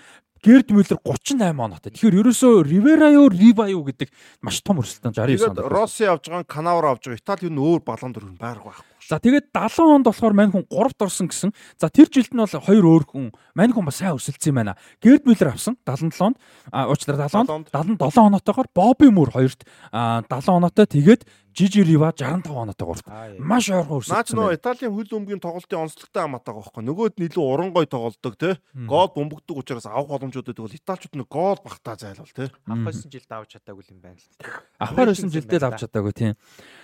Герд 0.47 0.70
Мюллер 0.70 0.99
38 1.02 1.42
оноотой. 1.42 1.91
Тэгэхээр 1.91 2.18
ерөөсөө 2.23 2.62
Ривера 2.62 3.10
юу, 3.10 3.26
Рива 3.34 3.66
юу 3.66 3.83
гэдэг 3.83 4.15
маш 4.47 4.62
том 4.62 4.78
өрсөлдөөн 4.78 5.18
69 5.18 5.42
онд. 5.42 5.58
Тэгээд 5.58 5.75
Росси 5.75 6.07
авж 6.07 6.31
байгаа, 6.31 6.47
Канавар 6.47 6.86
авж 6.94 7.10
байгаа. 7.10 7.18
Итали 7.18 7.50
юу 7.50 7.75
өөр 7.75 7.83
балан 7.83 8.15
дөрөв 8.15 8.39
байрга 8.39 8.70
байхгүй. 8.70 8.95
За 9.07 9.23
тэгээд 9.23 9.55
70 9.55 10.02
онд 10.02 10.07
болохоор 10.10 10.35
мань 10.35 10.51
хүн 10.51 10.67
3-т 10.67 11.01
орсон 11.07 11.31
гэсэн. 11.31 11.51
За 11.78 11.86
тэр 11.86 12.10
жилд 12.10 12.35
нь 12.35 12.43
бол 12.43 12.51
хоёр 12.51 12.85
өөр 12.85 13.05
хүн 13.07 13.26
мань 13.55 13.70
хүн 13.70 13.86
бас 13.86 14.02
сайн 14.02 14.18
өсөлдсөн 14.18 14.51
юм 14.51 14.59
байна. 14.59 14.75
Герд 14.99 15.23
Мюллер 15.26 15.55
авсан 15.55 15.78
77 15.86 16.35
онд. 16.35 16.36
А 16.75 16.91
уучлаарай 16.91 17.31
70 17.31 17.47
онд 17.47 17.70
77 17.70 18.26
оноотойгоор 18.26 18.68
Бобби 18.75 19.09
Мур 19.15 19.31
хоёрт 19.31 19.62
70 19.94 20.26
оноотой 20.51 20.86
тэгээд 20.91 21.23
Жижи 21.57 21.83
Рива 21.83 22.12
65 22.12 22.52
оноотой 22.52 22.86
гурт. 22.86 23.07
Маш 23.39 23.70
ойрхон 23.73 24.05
өрсөлдсөн. 24.05 24.12
Наач 24.12 24.28
нөө 24.36 24.57
Италийн 24.60 24.93
хөл 24.93 25.09
өмгийн 25.17 25.41
тоглолтын 25.41 25.89
онцлогтой 25.89 26.20
хамаатай 26.20 26.52
байгаа 26.52 26.68
байхгүй. 26.68 26.85
Нөгөөд 26.85 27.15
нь 27.17 27.26
илүү 27.33 27.44
уран 27.49 27.73
гой 27.73 27.89
тоглолдог 27.89 28.36
те. 28.36 28.60
Гол 28.76 29.09
бөмбөгдөг 29.17 29.57
учраас 29.57 29.89
авах 29.89 30.12
боломжуудад 30.12 30.52
бол 30.52 30.68
Италичууд 30.68 31.17
нэг 31.17 31.28
гол 31.33 31.57
багтаа 31.65 31.97
зайлвал 31.97 32.28
те. 32.28 32.52
Анх 32.68 32.85
9 32.93 33.09
жилд 33.09 33.33
авч 33.33 33.57
чадаагүй 33.57 33.89
юм 33.89 34.05
байна 34.05 34.20
л. 34.20 34.28
Ахаар 34.76 35.17
9 35.17 35.33
жилдээ 35.33 35.60
л 35.65 35.68
авч 35.73 35.81
чадаагүй 35.89 36.12
тийм. 36.12 36.36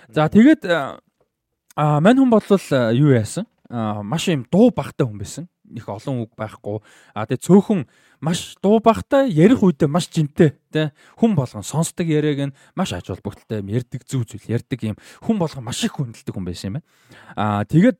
За 0.09 0.25
тэгээд 0.25 0.65
а 1.75 1.99
мань 1.99 2.19
хүн 2.21 2.29
бодлол 2.29 2.67
юу 2.93 3.11
яасан? 3.13 3.45
маш 3.69 4.27
юм 4.27 4.45
дуу 4.51 4.71
багтай 4.71 5.07
хүн 5.07 5.17
байсан. 5.17 5.47
Их 5.73 5.89
олон 5.89 6.27
үг 6.27 6.35
байхгүй. 6.37 6.83
А 7.15 7.25
тэгээ 7.25 7.41
цөөхөн 7.41 7.87
маш 8.21 8.55
дуу 8.61 8.79
багтай 8.79 9.31
ярих 9.33 9.63
үедээ 9.63 9.89
маш 9.89 10.07
жинтэй 10.13 10.53
тий 10.71 10.91
хүн 11.17 11.33
болгон 11.33 11.65
сонсдог 11.65 12.05
яриаг 12.05 12.53
нь 12.53 12.55
маш 12.75 12.93
ач 12.93 13.09
холбогдолтой 13.09 13.59
юм 13.59 13.73
ярддаг 13.73 14.05
зүв 14.05 14.29
зүйл 14.29 14.47
ярддаг 14.47 14.79
юм 14.83 14.97
хүн 15.25 15.37
болгон 15.41 15.65
маш 15.65 15.83
их 15.83 15.97
хүндэлдэг 15.97 16.31
хүн 16.35 16.45
байсан 16.45 16.67
юм 16.69 16.75
байна 16.79 16.87
аа 17.35 17.63
тэгээд 17.65 17.97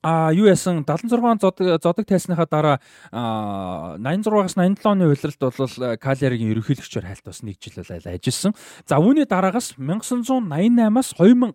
А 0.00 0.30
юу 0.30 0.46
яасан 0.46 0.84
76 0.86 1.42
зодог 1.42 1.82
зодог 1.82 2.06
тайсныхаа 2.06 2.46
дараа 2.46 2.78
86-аас 3.10 4.54
87 4.54 4.86
оны 4.86 5.10
улиралд 5.10 5.42
бол 5.42 5.98
Калиаригийн 5.98 6.54
ерөнхийлөгчөөр 6.54 7.02
хальт 7.02 7.26
бас 7.26 7.42
нэг 7.42 7.58
жил 7.58 7.82
бол 7.82 7.90
ажилласан. 7.90 8.54
За 8.86 9.02
үүний 9.02 9.26
дараагаас 9.26 9.74
1988-аас 9.74 11.18
2013 11.18 11.50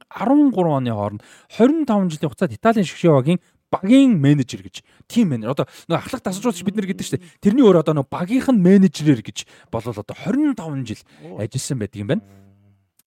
оны 0.60 0.92
хооронд 0.92 1.24
25 1.56 2.12
жилийн 2.12 2.28
хугацаанд 2.28 2.58
Италийн 2.60 2.84
шгшөөгийн 2.84 3.40
багийн 3.72 4.20
менежер 4.20 4.60
гэж 4.60 4.84
тим 5.08 5.32
менежер 5.32 5.56
одоо 5.56 5.66
нөгөө 5.88 6.04
ахлах 6.04 6.22
тасалжуулагч 6.22 6.68
бид 6.68 6.76
нар 6.76 6.88
гэдэг 6.92 7.08
чинь 7.08 7.24
тэрний 7.40 7.64
өөр 7.64 7.80
одоо 7.80 7.96
нөгөө 7.96 8.12
багийнх 8.12 8.52
нь 8.52 8.60
менежерээр 8.60 9.24
гэж 9.24 9.48
болол 9.72 9.96
одоо 9.96 10.16
25 10.20 10.84
жил 10.84 11.02
ажилласан 11.40 11.80
байдаг 11.80 12.00
юм 12.04 12.12
байна. 12.12 12.43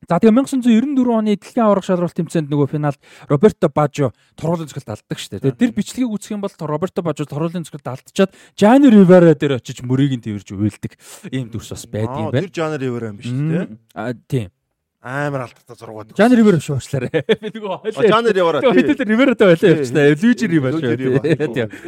За 0.05 0.21
тэгээ 0.21 0.45
1994 0.45 1.09
оны 1.09 1.35
дэлхийн 1.41 1.65
аварга 1.65 1.89
шалралт 1.89 2.15
тэмцээнд 2.15 2.53
нөгөө 2.53 2.69
финалд 2.69 3.01
Роберто 3.33 3.73
Бажо 3.73 4.13
торгуулийн 4.37 4.69
цогцолд 4.69 4.93
алддаг 4.93 5.19
шүү 5.19 5.41
дээ. 5.41 5.57
Тэр 5.57 5.73
бичлэгийг 5.73 6.13
үзэх 6.13 6.37
юм 6.37 6.45
бол 6.45 6.53
Роберто 6.53 7.01
Бажо 7.01 7.25
торгуулийн 7.25 7.65
цогцолд 7.65 8.05
алдчихад 8.05 8.37
Жани 8.55 8.93
Ривера 8.93 9.33
дээр 9.33 9.57
очиж 9.57 9.81
мөрийг 9.83 10.21
нь 10.21 10.23
тэрж 10.23 10.53
уйлдаг 10.53 11.01
ийм 11.33 11.49
дүрс 11.49 11.73
бас 11.73 11.89
байдаг 11.89 12.23
юм 12.23 12.31
байна. 12.31 12.45
Тэр 12.45 12.53
Жани 12.53 12.77
Ривера 12.77 13.09
юм 13.09 13.17
биш 13.19 13.33
үү? 13.33 13.67
А 13.97 14.13
тийм 14.13 14.53
амар 15.07 15.47
алдтаа 15.47 15.77
зургууд. 15.79 16.17
Жан 16.19 16.35
Ривер 16.35 16.59
шүү 16.59 16.75
уучлаарай. 16.77 17.23
Би 17.39 17.51
нөгөө 17.55 17.79
хойлоо. 17.87 18.09
Жан 18.11 18.27
Ривер. 18.27 18.59
Хэдэл 18.75 19.07
Ривертэй 19.07 19.47
байлаа 19.47 19.71
явчихлаа. 19.71 20.19
Лүжи 20.19 20.47
Ривер. 20.51 20.75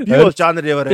Би 0.07 0.13
бол 0.15 0.31
Жан 0.39 0.63
Ривер. 0.63 0.87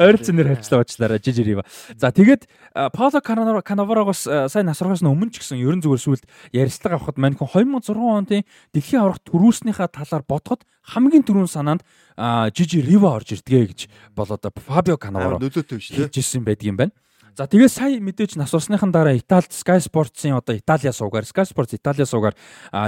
Ойролцсон 0.00 0.34
нэр 0.40 0.48
хэлчлээ 0.56 0.80
уучлаарай. 0.80 1.20
Жижи 1.20 1.44
Рива. 1.44 1.62
За 2.00 2.08
тэгээд 2.08 2.48
Пауло 2.96 3.20
Канаварагос 3.20 4.24
сайн 4.48 4.64
насрахаас 4.64 5.04
өмнө 5.04 5.28
ч 5.28 5.44
гэсэн 5.44 5.60
ерөн 5.60 5.84
зүгээр 5.84 6.00
сүлд 6.00 6.24
ярилцлага 6.56 6.96
авахд 6.96 7.20
мань 7.20 7.36
хүн 7.36 7.52
2006 7.52 8.00
оны 8.00 8.48
дэлхийн 8.72 9.04
аврах 9.04 9.20
төрүүснийхаа 9.28 9.92
талаар 9.92 10.24
бодоход 10.24 10.64
хамгийн 10.96 11.20
түрүүн 11.28 11.52
санаанд 11.52 11.84
Жижи 12.56 12.80
Рива 12.80 13.12
орж 13.12 13.36
ирдгээ 13.36 13.68
гэж 13.68 13.80
болоод 14.16 14.40
Фабио 14.40 14.96
Канаваро 14.96 15.36
нөлөөтэй 15.36 15.78
шүү. 15.84 16.08
Хэлжсэн 16.08 16.48
байдаг 16.48 16.64
юм 16.64 16.80
байна. 16.80 16.96
За 17.32 17.48
тэгээд 17.48 17.72
сая 17.72 17.96
мэдээж 17.96 18.36
насварсныхан 18.36 18.92
дараа 18.92 19.16
Италид 19.16 19.56
Sky 19.56 19.80
Sports-ын 19.80 20.36
одоо 20.36 20.52
Итаlia 20.52 20.92
суугаар 20.92 21.24
Sky 21.24 21.48
Sports 21.48 21.72
Итаlia 21.72 22.04
суугаар 22.04 22.36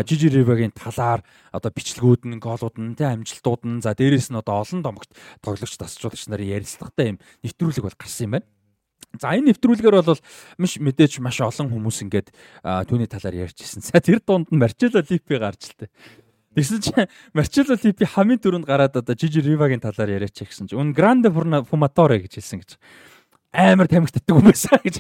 Жижи 0.05 0.29
Ривагийн 0.29 0.69
талаар 0.69 1.25
одоо 1.49 1.73
бичлэгүүд 1.73 2.29
нь, 2.29 2.37
голууд 2.45 2.77
нь, 2.77 2.93
тэ 2.93 3.09
амжилтууд 3.09 3.65
нь 3.65 3.81
за 3.81 3.97
дээрэс 3.97 4.29
нь 4.29 4.37
одоо 4.37 4.61
олон 4.61 4.85
домогт 4.85 5.17
тоглогч 5.41 5.81
тасчуулагч 5.81 6.29
нарын 6.29 6.61
ярилцлагатай 6.61 7.17
юм 7.17 7.19
нэвтрүүлэг 7.41 7.89
бол 7.89 7.97
гарсан 7.97 8.25
юм 8.29 8.33
байна. 8.37 8.47
За 9.17 9.33
энэ 9.33 9.57
нэвтрүүлгээр 9.57 9.97
бол 10.13 10.21
маш 10.61 10.73
мэдээж 10.77 11.13
маш 11.25 11.41
олон 11.41 11.73
хүмүүс 11.73 12.05
ингээд 12.05 12.29
түүний 12.61 13.09
талаар 13.09 13.49
ярьжсэн. 13.49 13.81
За 13.81 13.97
тэр 13.97 14.21
дунд 14.21 14.53
нь 14.53 14.61
Марчелло 14.61 15.01
Липи 15.01 15.41
гарч 15.41 15.73
л 15.73 15.89
тээ. 15.89 15.91
Тэгсэн 16.53 16.81
чинь 16.85 17.09
Марчелло 17.33 17.81
Липи 17.81 18.05
хамгийн 18.05 18.45
түрүүнд 18.45 18.69
гараад 18.69 19.01
одоо 19.01 19.17
Жижи 19.17 19.41
Ривагийн 19.41 19.81
талаар 19.81 20.21
яриач 20.21 20.37
гэсэн 20.37 20.69
чинь. 20.69 20.79
Ун 20.79 20.93
Гранде 20.93 21.33
Фуматоре 21.33 22.21
гэж 22.21 22.39
хэлсэн 22.39 22.61
гэж 22.61 22.77
амар 23.55 23.87
тамхи 23.87 24.19
татдаг 24.19 24.35
юм 24.35 24.51
байсан 24.51 24.79
гэж. 24.83 24.97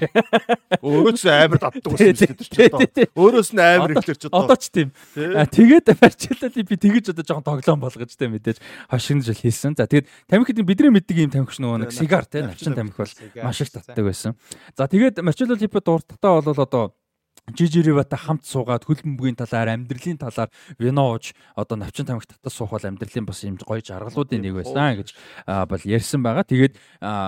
Өөрөөс 0.79 1.25
амар 1.27 1.59
татдаг 1.59 1.91
байсан 1.91 2.31
гэж 2.31 2.49
чинь. 2.49 3.11
Өөрөөс 3.13 3.51
нь 3.51 3.61
амар 3.61 3.91
ихлэр 3.99 4.19
ч 4.19 4.31
одоо 4.31 4.57
ч 4.57 4.71
тийм. 4.71 4.95
Тэгээд 5.15 5.91
барьчлал 5.99 6.55
би 6.55 6.77
тэгэж 6.79 7.11
одоо 7.11 7.25
жоохон 7.27 7.45
тоглоом 7.45 7.83
болгож 7.83 8.15
тэ 8.15 8.31
мэдээж 8.31 8.63
хошигнж 8.89 9.27
л 9.29 9.43
хийсэн. 9.43 9.75
За 9.75 9.91
тэгээд 9.91 10.07
тамхид 10.31 10.63
бидний 10.63 10.95
мэддэг 10.95 11.27
юм 11.27 11.35
тамхич 11.35 11.59
нөгөө 11.59 11.79
нэг 11.85 11.91
сигар 11.91 12.25
тэ 12.25 12.47
навчин 12.47 12.79
тамхи 12.79 12.95
бол 12.95 13.13
маш 13.43 13.59
их 13.61 13.75
татдаг 13.75 14.05
байсан. 14.07 14.39
За 14.79 14.87
тэгээд 14.87 15.19
марчилал 15.21 15.59
липе 15.59 15.83
дуртагтаа 15.83 16.39
бол 16.39 16.55
одоо 16.55 16.95
Жижиривата 17.45 18.17
хамт 18.17 18.47
суугаад 18.49 18.87
хөлбөмбөгийн 18.89 19.37
талаар 19.37 19.77
амьдралын 19.77 20.17
талаар 20.17 20.49
винооч 20.81 21.37
одоо 21.53 21.77
навчин 21.77 22.09
тамхи 22.09 22.25
татас 22.33 22.57
суух 22.57 22.73
бол 22.73 22.81
амьдралын 22.81 23.29
бас 23.29 23.45
юм 23.45 23.61
гоё 23.61 23.85
жаргалуудын 23.85 24.41
нэг 24.41 24.65
байсан 24.65 24.97
гэж 24.97 25.13
бол 25.69 25.85
ярьсан 25.85 26.25
байгаа. 26.25 26.49
Тэгээд 26.49 26.81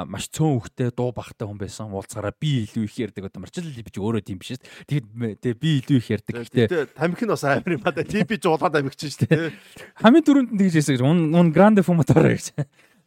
маш 0.08 0.32
цөөн 0.32 0.56
хөхтэй 0.56 0.88
дуу 0.96 1.12
багтай 1.12 1.44
хүн 1.44 1.60
байсан. 1.60 1.92
Уулзгараа 1.92 2.32
би 2.32 2.64
илүү 2.64 2.88
их 2.88 2.96
ярьдаг 2.96 3.28
одоо 3.28 3.44
марчил 3.44 3.68
бич 3.68 4.00
өөрөө 4.00 4.24
тийм 4.24 4.40
биш 4.40 4.56
шүү 4.56 4.64
дээ. 4.88 5.36
Тэгээд 5.36 5.60
би 5.60 5.70
илүү 5.84 6.00
их 6.00 6.08
ярьдаг. 6.08 6.32
Гэхдээ 6.48 6.96
тамхи 6.96 7.28
нь 7.28 7.32
бас 7.36 7.44
амар 7.44 7.76
юм. 7.76 7.84
Тийм 7.84 8.24
би 8.24 8.40
жуулаад 8.40 8.72
тамхич 8.72 9.20
шүү 9.20 9.28
дээ. 9.28 9.52
Хамгийн 10.00 10.24
түрүүнд 10.24 10.50
нь 10.56 10.60
тэгж 10.64 10.74
хэлсэн 10.80 10.96
гэж. 10.96 11.04
Ун 11.04 11.52
гранде 11.52 11.84
фуматора 11.84 12.32
гэж. 12.32 12.56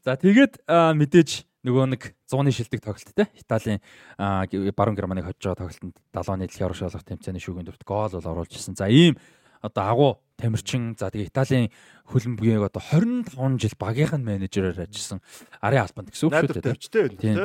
За 0.05 0.13
тэгээд 0.15 0.61
мэдээж 0.69 1.48
нөгөө 1.67 1.85
нэг 1.91 2.01
100-ны 2.31 2.51
шилдэг 2.55 2.81
тоглолт 2.83 3.11
те 3.15 3.27
Италийн 3.35 3.83
баруун 4.75 4.95
Германыг 4.95 5.27
хожиж 5.27 5.43
байгаа 5.43 5.67
тоглолтод 5.67 5.97
70-ны 6.15 6.47
дэлхийн 6.47 6.67
орон 6.67 6.79
шалгалт 6.79 7.07
тэмцээний 7.07 7.43
шүүгийн 7.43 7.67
дүрт 7.67 7.83
гол 7.83 8.15
бол 8.15 8.31
оруулж 8.31 8.55
ирсэн. 8.55 8.79
За 8.79 8.87
ийм 8.87 9.19
одоо 9.59 9.83
агуу 9.83 10.11
тамирчин 10.39 10.95
за 10.95 11.11
тэгээ 11.11 11.27
Италийн 11.27 11.67
хөлбөмбөгийг 12.07 12.63
одоо 12.63 12.79
25 12.79 13.59
жил 13.59 13.75
багийнхан 13.75 14.23
менежерээр 14.23 14.87
ажилласан 14.87 15.19
арын 15.59 15.83
албанд 15.83 16.15
гэсэн 16.15 16.27
үг 16.31 16.33
шүү 16.39 16.63
дээ. 16.63 17.19
Тийм. 17.19 17.35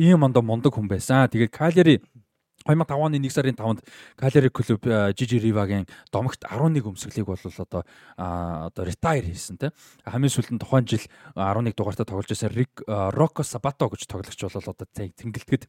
Ийм 0.00 0.24
ондоо 0.24 0.40
мундаг 0.40 0.72
хүн 0.72 0.88
байсан. 0.88 1.28
Тэгээд 1.28 1.52
Калери 1.52 2.00
2005 2.64 2.96
оны 2.96 3.20
1 3.20 3.30
сарын 3.30 3.56
5-нд 3.56 3.84
Калери 4.16 4.48
клуб 4.48 4.84
Жижи 5.16 5.38
Ривагийн 5.38 5.86
домогт 6.12 6.44
11 6.48 6.80
өмсгөлийг 6.80 7.28
бол 7.28 7.38
одоо 7.44 7.84
одоо 8.16 8.84
ретайр 8.84 9.24
хийсэн 9.28 9.60
те. 9.60 9.72
Хамгийн 10.04 10.32
сүүлд 10.32 10.56
нь 10.56 10.62
тухайн 10.62 10.88
жил 10.88 11.04
11 11.36 11.76
дугаартаа 11.76 12.08
тоглож 12.08 12.28
байсан 12.32 12.48
Рик 12.48 12.80
Роко 12.88 13.44
Сабато 13.44 13.92
гэж 13.92 14.08
тоглогч 14.08 14.40
бол 14.40 14.72
одоо 14.72 14.88
тэнгэлтгэд 14.88 15.68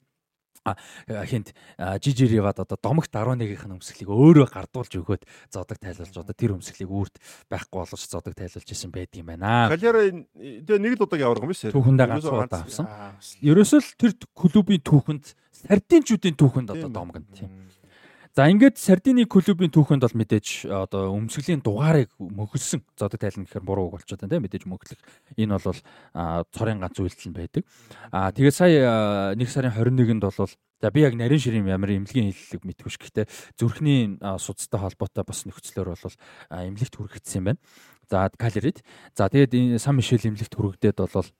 хинт 1.29 1.53
Жижи 2.01 2.25
Ривад 2.25 2.59
одоо 2.59 2.77
домогт 2.81 3.13
11-ийн 3.13 3.77
өмсгөлийг 3.77 4.09
өөрөө 4.09 4.47
гардуулж 4.49 4.93
өгөөд 4.97 5.23
зодог 5.53 5.77
тайлуулж 5.77 6.15
одоо 6.17 6.33
тэр 6.33 6.57
өмсгөлийг 6.57 6.89
үүрт 6.89 7.15
байхгүй 7.51 7.77
болгож 7.85 8.01
зодог 8.01 8.33
тайлуулж 8.33 8.65
исэн 8.65 8.89
байдаг 8.89 9.21
юм 9.21 9.29
байна. 9.29 9.69
Калера 9.69 10.09
тэгээ 10.09 10.81
нэг 10.81 10.97
л 10.97 11.05
удааг 11.05 11.45
биш 11.45 11.69
үү? 11.69 11.75
Түүхэндээ 11.75 12.07
ганц 12.09 12.25
удаа 12.25 12.65
авсан. 12.65 12.89
Ерөөсөө 13.45 13.79
л 13.81 13.93
тэр 14.01 14.11
клубын 14.33 14.81
түүхэнд 14.81 15.25
сардинчүүдийн 15.65 16.35
түүхэнд 16.35 16.73
одоо 16.73 16.89
домгоно 16.89 17.29
тийм. 17.33 17.64
За 18.35 18.49
ингээд 18.51 18.75
Сардины 18.75 19.23
клубын 19.31 19.71
түүхэнд 19.71 20.03
бол 20.03 20.19
мэдээж 20.19 20.67
одоо 20.67 21.15
өмсгөлийн 21.15 21.63
дугаарыг 21.63 22.11
мөхөлсөн. 22.19 22.83
За 22.99 23.07
одоо 23.07 23.15
тайлна 23.15 23.47
гэхээр 23.47 23.63
буруу 23.63 23.87
үг 23.87 23.95
болчиход 23.95 24.27
байна 24.27 24.35
тийм 24.35 24.43
мэдээж 24.43 24.67
мөхлөх. 24.67 24.99
Энэ 25.39 25.55
бол 25.55 25.79
цорын 26.51 26.83
ганц 26.83 26.99
үйлдэл 26.99 27.31
нь 27.31 27.37
байдаг. 27.39 27.63
Аа 28.11 28.35
тэгээд 28.35 28.59
сая 28.59 29.39
1 29.39 29.39
сарын 29.47 29.71
21-нд 29.71 30.27
бол 30.27 30.51
за 30.51 30.91
би 30.91 30.99
яг 31.07 31.15
нарийн 31.15 31.39
ширийн 31.39 31.63
ямар 31.63 31.95
эмнэлгийн 31.95 32.35
хэллэг 32.35 32.67
мэдгүй 32.67 32.91
ш. 32.91 32.99
Гэхдээ 32.99 33.25
зүрхний 33.55 34.19
судастай 34.19 34.83
холбоотой 34.83 35.23
бас 35.23 35.47
нөхцлөөр 35.47 35.95
бол 35.95 36.15
эмнэлэгт 36.51 36.91
хүрэгдсэн 36.91 37.39
юм 37.39 37.45
байна. 37.55 37.63
За 38.11 38.27
калорид. 38.35 38.83
За 39.15 39.31
тэгээд 39.31 39.55
энэ 39.55 39.79
сан 39.79 39.95
мишэл 39.95 40.27
эмнэлэгт 40.27 40.59
хүрэгдээд 40.59 40.99
бол 41.07 41.31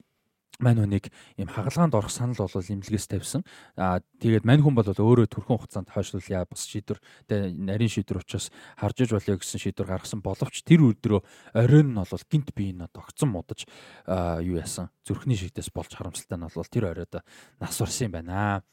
мань 0.59 0.79
хүнийг 0.79 1.11
ийм 1.37 1.49
хагалгаанд 1.51 1.95
орох 1.95 2.11
санал 2.11 2.39
бол 2.39 2.51
имлэгээс 2.51 3.07
тавьсан. 3.07 3.43
Аа 3.75 3.99
тэгээд 4.21 4.47
мань 4.47 4.63
хүн 4.63 4.75
бол 4.75 4.87
өөрөө 4.87 5.27
төрхөн 5.27 5.59
хугацаанд 5.59 5.91
хойшлуулъя 5.91 6.45
бас 6.47 6.63
шийдвэр 6.67 6.99
нарийн 7.29 7.91
шийдвэр 7.91 8.23
учраас 8.23 8.51
харж 8.79 8.97
иж 9.03 9.11
болё 9.11 9.35
гэсэн 9.35 9.59
шийдвэр 9.59 9.91
гаргасан 9.91 10.21
боловч 10.23 10.63
тэр 10.63 10.87
өдрөө 10.95 11.21
оройн 11.53 11.91
нь 11.91 11.99
бол 11.99 12.25
гинт 12.31 12.49
биеийн 12.55 12.87
тогтсон 12.93 13.35
мудаж 13.35 13.67
юу 14.07 14.55
яасан 14.55 14.89
зүрхний 15.03 15.35
шигдээс 15.35 15.69
болж 15.75 15.91
харамсалтай 15.91 16.37
нь 16.39 16.47
бол 16.47 16.71
тэр 16.71 16.91
оройд 16.95 17.19
нас 17.59 17.81
урсан 17.81 18.07
юм 18.07 18.13
байна. 18.19 18.63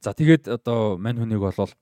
За 0.00 0.12
тэгээд 0.12 0.48
одоо 0.48 0.96
мань 0.96 1.18
хүнийг 1.18 1.40
бол 1.40 1.72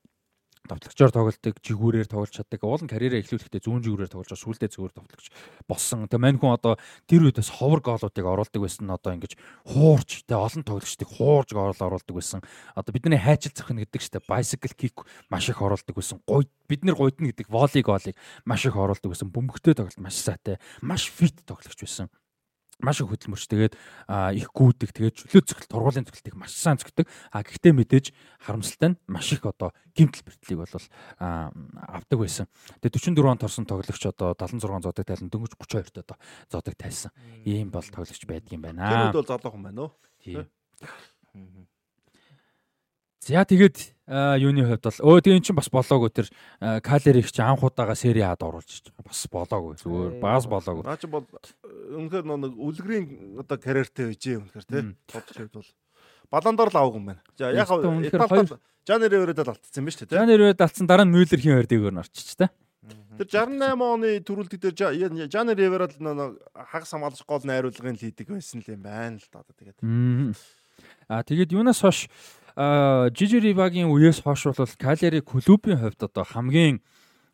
товтлогчоор 0.68 1.12
тоглолтыг 1.12 1.56
жигүүрээр 1.64 2.08
тоглож 2.08 2.32
чаддаг. 2.36 2.60
Уул 2.62 2.84
нь 2.84 2.92
карьераа 2.92 3.18
эхлүүлэхдээ 3.24 3.64
зүүн 3.64 3.82
жигүүрээр 3.82 4.12
тоглож 4.12 4.36
сүулдэ 4.36 4.68
зүгээр 4.68 4.94
товтлогч 4.94 5.26
болсон. 5.64 6.06
Тэгээ 6.06 6.20
мань 6.22 6.38
хүн 6.38 6.54
одоо 6.54 6.76
тэр 7.08 7.26
үедээс 7.26 7.58
ховор 7.58 7.80
гоолуудыг 7.80 8.24
оруулдаг 8.28 8.60
байсан 8.60 8.84
нь 8.86 8.94
одоо 8.94 9.12
ингэж 9.16 9.32
хуурч 9.64 10.28
тэгээ 10.28 10.44
олон 10.44 10.62
тоглогчдыг 10.68 11.08
хуурж 11.08 11.48
гоол 11.56 11.80
оруулдаг 11.80 12.14
байсан. 12.14 12.40
Одоо 12.76 12.92
бидний 12.92 13.18
хайчил 13.18 13.56
зохино 13.56 13.82
гэдэг 13.82 14.00
чинь 14.04 14.22
bicycle 14.28 14.76
kick 14.76 14.96
маш 15.32 15.48
их 15.48 15.58
оруулдаг 15.58 15.96
байсан. 15.96 16.20
Гуй 16.28 16.46
бид 16.68 16.84
нар 16.84 17.00
гуйдна 17.00 17.32
гэдэг 17.32 17.48
волей 17.48 17.82
гоолыг 17.82 18.16
маш 18.44 18.62
их 18.68 18.76
оруулдаг 18.76 19.10
байсан. 19.10 19.32
Бөмбөгтэй 19.32 19.74
тоглолт 19.74 19.98
маш 19.98 20.20
сайтай, 20.20 20.60
маш 20.84 21.08
фит 21.08 21.40
тоглогч 21.48 21.80
байсан 21.80 22.12
маш 22.78 23.02
их 23.02 23.10
хөдөлмөрч 23.10 23.44
тэгээд 23.50 23.74
их 24.38 24.48
гүйдэг 24.54 24.90
тэгээд 24.94 25.14
чөлөө 25.26 25.42
цогт 25.46 25.66
тургуулын 25.66 26.06
цогтыг 26.06 26.34
маш 26.38 26.54
сайн 26.54 26.78
цогтөг 26.78 27.06
а 27.34 27.42
гэхдээ 27.42 27.72
мэдээж 27.74 28.06
харамсалтай 28.42 28.94
нь 28.94 29.00
маш 29.10 29.32
их 29.34 29.42
одоо 29.42 29.74
гимтэл 29.94 30.22
бэртлийг 30.26 30.58
бол 30.62 30.74
авдаг 31.18 32.18
байсан. 32.18 32.46
Тэгээд 32.78 33.18
44 33.18 33.34
онд 33.34 33.42
орсон 33.42 33.66
тоглогч 33.66 34.04
одоо 34.06 34.34
76 34.38 34.86
зодог 34.86 35.04
тайлан 35.06 35.30
дөнгөж 35.30 35.58
32-т 35.58 36.06
одоо 36.06 36.16
зодог 36.46 36.74
тайлсан. 36.78 37.10
Ийм 37.42 37.74
бол 37.74 37.82
тоглогч 37.82 38.22
байдаг 38.26 38.52
юм 38.54 38.62
байна. 38.62 38.86
Тэр 38.86 39.02
үед 39.10 39.18
бол 39.18 39.30
залуу 39.30 39.50
хүн 39.54 39.66
байна 39.66 39.80
уу? 39.82 39.92
Тийм 40.22 40.46
За 43.24 43.44
тэгээд 43.44 43.98
юуны 44.40 44.64
хувьд 44.64 44.84
бол 44.88 45.18
өө 45.18 45.24
тийм 45.26 45.42
чинь 45.44 45.58
бас 45.58 45.68
болоогүй 45.68 46.10
тэр 46.14 46.28
калерийг 46.80 47.28
чи 47.28 47.42
анх 47.44 47.60
удаага 47.60 47.92
сери 47.98 48.24
ад 48.24 48.40
оруулж 48.40 48.88
бас 49.04 49.26
болоогүй 49.28 49.76
зүгээр 49.82 50.16
баас 50.22 50.48
болоогүй. 50.48 50.86
Наа 50.86 50.96
чи 50.96 51.10
бол 51.10 51.26
үнэхээр 51.28 52.24
нэг 52.24 52.54
үлгэрийн 52.56 53.04
одоо 53.42 53.58
карьертэй 53.60 54.08
байжээ 54.14 54.40
үнэхээр 54.40 54.64
тий. 54.64 54.82
Тодч 55.12 55.36
хувьд 55.36 55.54
бол 55.60 55.70
баландор 56.32 56.72
л 56.72 56.78
авах 56.80 56.96
юм 56.96 57.06
байна. 57.12 57.22
За 57.36 57.52
яг 57.52 57.68
Италид 57.68 58.56
Жанер 58.88 59.12
Ривэрэд 59.12 59.44
алдсан 59.44 59.84
юм 59.84 59.84
ба 59.84 59.92
шүү 59.92 60.08
дээ. 60.08 60.16
Жанер 60.16 60.38
Ривэрэд 60.40 60.64
алдсан 60.64 60.88
дараа 60.88 61.04
нь 61.04 61.12
Мюллер 61.12 61.36
хин 61.36 61.60
хоёрдыг 61.60 61.84
өөр 61.84 62.00
орчиж 62.00 62.32
та. 62.40 62.48
Тэр 63.20 63.28
68 63.28 63.84
оны 63.84 64.16
төрүүлдэг 64.24 64.60
дээр 64.64 65.28
Жанер 65.28 65.60
Ривэрэд 65.60 66.00
хагас 66.00 66.96
хамгаалж 66.96 67.20
гол 67.28 67.44
найруулгын 67.44 68.00
лидэг 68.00 68.32
байсан 68.32 68.64
л 68.64 68.72
юм 68.72 68.80
байна 68.80 69.20
л 69.20 69.28
да. 69.28 69.44
Тэгээд. 69.60 69.84
Аа 71.04 71.20
тэгээд 71.20 71.52
юунаас 71.52 71.84
хойш 71.84 72.08
Жижи 72.58 73.38
Ривагийн 73.38 73.86
үеэс 73.86 74.26
хойш 74.26 74.50
бол 74.50 74.66
Калери 74.82 75.22
клубын 75.22 75.78
хувьд 75.78 76.02
одоо 76.02 76.26
хамгийн 76.26 76.82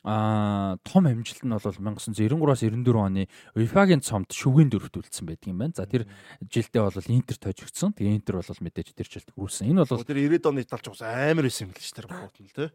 а 0.04 0.76
том 0.84 1.08
амжилт 1.08 1.40
нь 1.40 1.48
бол 1.48 1.64
1993-аас 1.64 2.60
94 2.60 2.92
оны 2.92 3.24
UEFA-гийн 3.56 4.04
цомд 4.04 4.36
шүгээн 4.36 4.68
дөрөвт 4.68 5.00
үлдсэн 5.00 5.24
байдаг 5.24 5.48
юм 5.48 5.64
байна. 5.64 5.72
За 5.72 5.88
тэр 5.88 6.04
жилдээ 6.44 6.84
бол 6.84 7.08
Интер 7.08 7.36
тожигдсон. 7.40 7.96
Тэгээ 7.96 8.20
Интер 8.20 8.36
бол 8.36 8.60
мэдээж 8.68 8.92
тэр 8.92 9.08
жилд 9.08 9.32
хүрсэн. 9.32 9.72
Энэ 9.72 9.88
бол 9.88 10.04
тэр 10.04 10.20
90-ад 10.20 10.44
оны 10.52 10.68
талч 10.68 10.92
ус 10.92 11.00
амар 11.00 11.48
байсан 11.48 11.64
юм 11.64 11.72
л 11.72 11.80
ш 11.80 11.88
тэр 11.96 12.04
буудал 12.04 12.36
тий. 12.36 12.68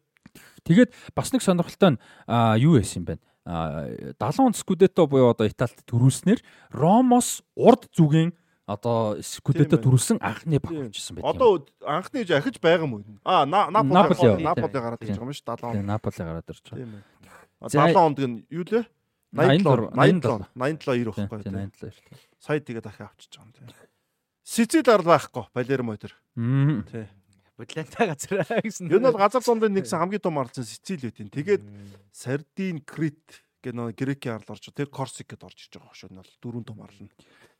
Тэгээд 0.66 0.90
бас 1.14 1.30
нэг 1.30 1.46
сонирхолтой 1.46 1.90
нь 1.94 2.02
юу 2.66 2.82
байсан 2.82 3.06
юм 3.06 3.14
бэ? 3.14 3.22
70 3.46 4.18
он 4.42 4.58
скудетто 4.58 5.06
буюу 5.06 5.30
одоо 5.30 5.46
Италид 5.46 5.86
төрүүлснээр 5.86 6.42
Ромос 6.74 7.46
урд 7.54 7.94
зүгийн 7.94 8.34
одоо 8.70 9.18
скүдэтэд 9.26 9.82
төрүүлсэн 9.82 10.22
анхны 10.22 10.62
баг 10.62 10.70
болчихсон 10.70 11.18
байдаг. 11.18 11.30
Одоо 11.34 11.50
анхны 11.82 12.22
ахиж 12.22 12.62
байгаа 12.62 12.86
юм 12.86 13.02
уу? 13.02 13.04
Аа 13.26 13.50
Наполи 13.50 14.46
Наполи 14.46 14.78
гараад 14.78 15.02
ирж 15.02 15.18
байгаа 15.18 15.26
юм 15.26 15.34
шүү 15.34 15.50
70 15.50 15.66
он. 15.66 15.86
Наполи 15.90 16.22
гараад 16.22 16.50
ирж 16.54 16.66
байгаа. 16.70 17.02
70 17.66 17.98
онд 17.98 18.18
гэн 18.22 18.34
юу 18.54 18.66
лээ? 18.70 18.86
87 19.34 19.94
87 19.98 20.46
87 20.54 20.54
90 20.54 21.18
байхгүй. 21.18 21.42
87 21.50 21.94
Сая 22.38 22.62
тэгээ 22.62 22.86
дахиад 22.86 23.10
авчиж 23.10 23.34
байгаа 23.34 23.50
юм 23.50 23.54
тийм. 23.58 23.90
Сицил 24.46 24.86
арал 24.86 25.10
байхгүй 25.18 25.46
Палермо 25.54 25.98
өдр. 25.98 26.14
Тий. 26.94 27.06
Бодлантай 27.58 28.08
газар 28.08 28.46
гэсэн. 28.64 28.88
Юу 28.90 29.02
нь 29.02 29.06
бол 29.10 29.20
газар 29.20 29.44
зондын 29.44 29.74
нэгсэн 29.76 30.00
хамгийн 30.00 30.24
том 30.24 30.40
арлцсан 30.40 30.64
Сицил 30.64 31.04
үт 31.04 31.20
юм. 31.20 31.30
Тэгээд 31.30 31.62
Сардин, 32.16 32.82
Крит 32.82 33.44
гэх 33.62 33.76
нөө 33.76 33.94
Грекийн 33.94 34.40
арал 34.40 34.56
орж 34.56 34.72
тэгээ 34.72 34.90
Корсик 34.90 35.28
гэдээ 35.36 35.46
орж 35.46 35.60
иж 35.68 35.74
байгаа 35.76 35.94
шүү. 35.94 36.10
Энэ 36.16 36.24
бол 36.24 36.34
дөрөв 36.40 36.64
том 36.66 36.80
арлна. 36.80 37.12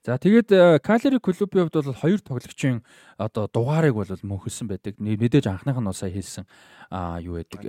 За 0.06 0.16
тэгээд 0.16 0.80
Калери 0.80 1.20
клубын 1.20 1.68
хувьд 1.68 1.76
бол 1.76 1.94
хоёр 1.94 2.20
тоглогчийн 2.24 2.84
одоо 3.20 3.52
дугаарыг 3.52 3.94
бол 4.00 4.08
мөнхөлсөн 4.08 4.72
байдаг. 4.72 4.96
Мэдээж 4.96 5.52
анхных 5.52 5.76
нь 5.76 5.92
сая 5.92 6.08
хэлсэн 6.08 6.48
аа 6.88 7.20
юу 7.20 7.36
байдаг. 7.36 7.68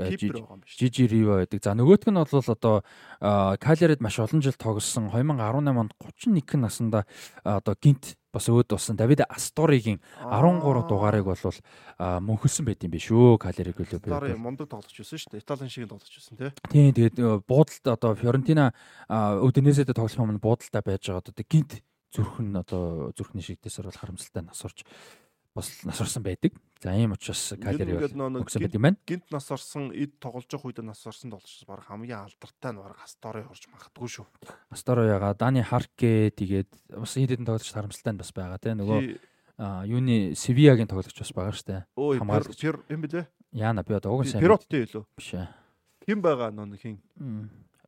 Жижи 0.63 1.11
Риво 1.11 1.43
байдаг. 1.43 1.59
За 1.59 1.75
нөгөөх 1.75 2.07
нь 2.07 2.15
бол 2.15 2.31
одоо 2.31 2.87
Калерид 3.59 3.99
маш 3.99 4.23
олон 4.23 4.39
жил 4.39 4.55
тоглосон 4.55 5.11
2018 5.11 5.75
онд 5.75 5.93
31 5.99 6.55
наснда 6.63 7.03
одоо 7.43 7.75
гинт 7.75 8.15
бас 8.31 8.47
өөд 8.47 8.71
болсон 8.71 8.95
Давид 8.95 9.27
Асторигийн 9.27 9.99
13 10.23 10.87
дугаарыг 10.87 11.27
бол 11.27 11.43
мөнхөлсөн 11.99 12.63
байт 12.63 12.87
юм 12.87 12.95
биш 12.95 13.11
үү 13.11 13.43
Калери 13.43 13.75
клуб. 13.75 13.91
Астори 13.91 14.39
мундаг 14.39 14.71
тоглож 14.71 14.95
байсан 14.95 15.19
шүү 15.19 15.35
дээ. 15.35 15.43
Италийн 15.43 15.67
шиг 15.67 15.91
тоглож 15.91 16.15
байсан 16.15 16.39
тий. 16.39 16.55
Тийм 16.71 16.95
тэгээд 16.95 17.43
буудалд 17.43 17.85
одоо 17.91 18.15
Фьорентина 18.15 18.71
Удинезэд 19.11 19.91
тоглох 19.91 20.15
юм 20.15 20.39
буудалтай 20.39 20.83
байж 20.87 21.11
байгаа 21.11 21.27
одоо 21.27 21.35
гинт 21.43 21.83
зүрх 22.11 22.43
нь 22.43 22.55
одоо 22.55 23.15
зүрхний 23.15 23.43
шигдээсээр 23.43 23.91
бол 23.91 24.01
харамсалтай 24.03 24.43
нас 24.43 24.61
орж 24.67 24.85
бас 25.55 25.85
нас 25.85 26.01
орсон 26.01 26.23
байдаг. 26.23 26.55
За 26.83 26.95
ийм 26.95 27.13
учраас 27.13 27.55
калори 27.61 27.97
өгсөн 27.99 28.63
байдаг 28.63 28.79
юм 28.79 28.87
байна. 28.87 28.99
Гинт 29.07 29.31
нас 29.31 29.51
орсон 29.51 29.91
эд 29.93 30.19
тоглож 30.19 30.47
явах 30.51 30.71
үед 30.71 30.81
нас 30.83 31.03
орсон 31.07 31.31
тоглож 31.31 31.65
баг 31.67 31.85
хамгийн 31.85 32.25
алдартай 32.25 32.73
нь 32.73 32.81
баг 32.81 32.97
Астори 33.05 33.43
орж 33.45 33.67
магадгүй 33.69 34.09
шүү. 34.09 34.27
Астори 34.71 35.11
яга 35.11 35.35
Дани 35.35 35.63
Харке 35.63 36.31
тэгээд 36.35 36.71
бас 36.97 37.15
хэд 37.15 37.37
хэдэн 37.37 37.47
тоглож 37.47 37.69
харамсалтай 37.69 38.13
нь 38.15 38.21
бас 38.23 38.33
байгаа 38.33 38.59
тийм 38.59 38.81
нөгөө 38.81 39.01
юуны 39.61 40.35
Севиагийн 40.35 40.89
тоглогч 40.89 41.19
бас 41.19 41.33
байгаа 41.37 41.53
штэ. 41.53 41.85
Хамгаалж 41.95 42.57
юм 42.89 43.01
бэлээ. 43.05 43.29
Яна 43.53 43.85
би 43.85 43.93
одоо 43.93 44.17
уг 44.17 44.25
сайн. 44.25 44.41
Пироттэй 44.41 44.89
илүү. 44.89 45.05
Биш 45.19 45.35
ээ. 45.37 45.47
Хэн 46.09 46.23
байгаа 46.25 46.49
нөө 46.49 46.81
хин? 46.81 46.97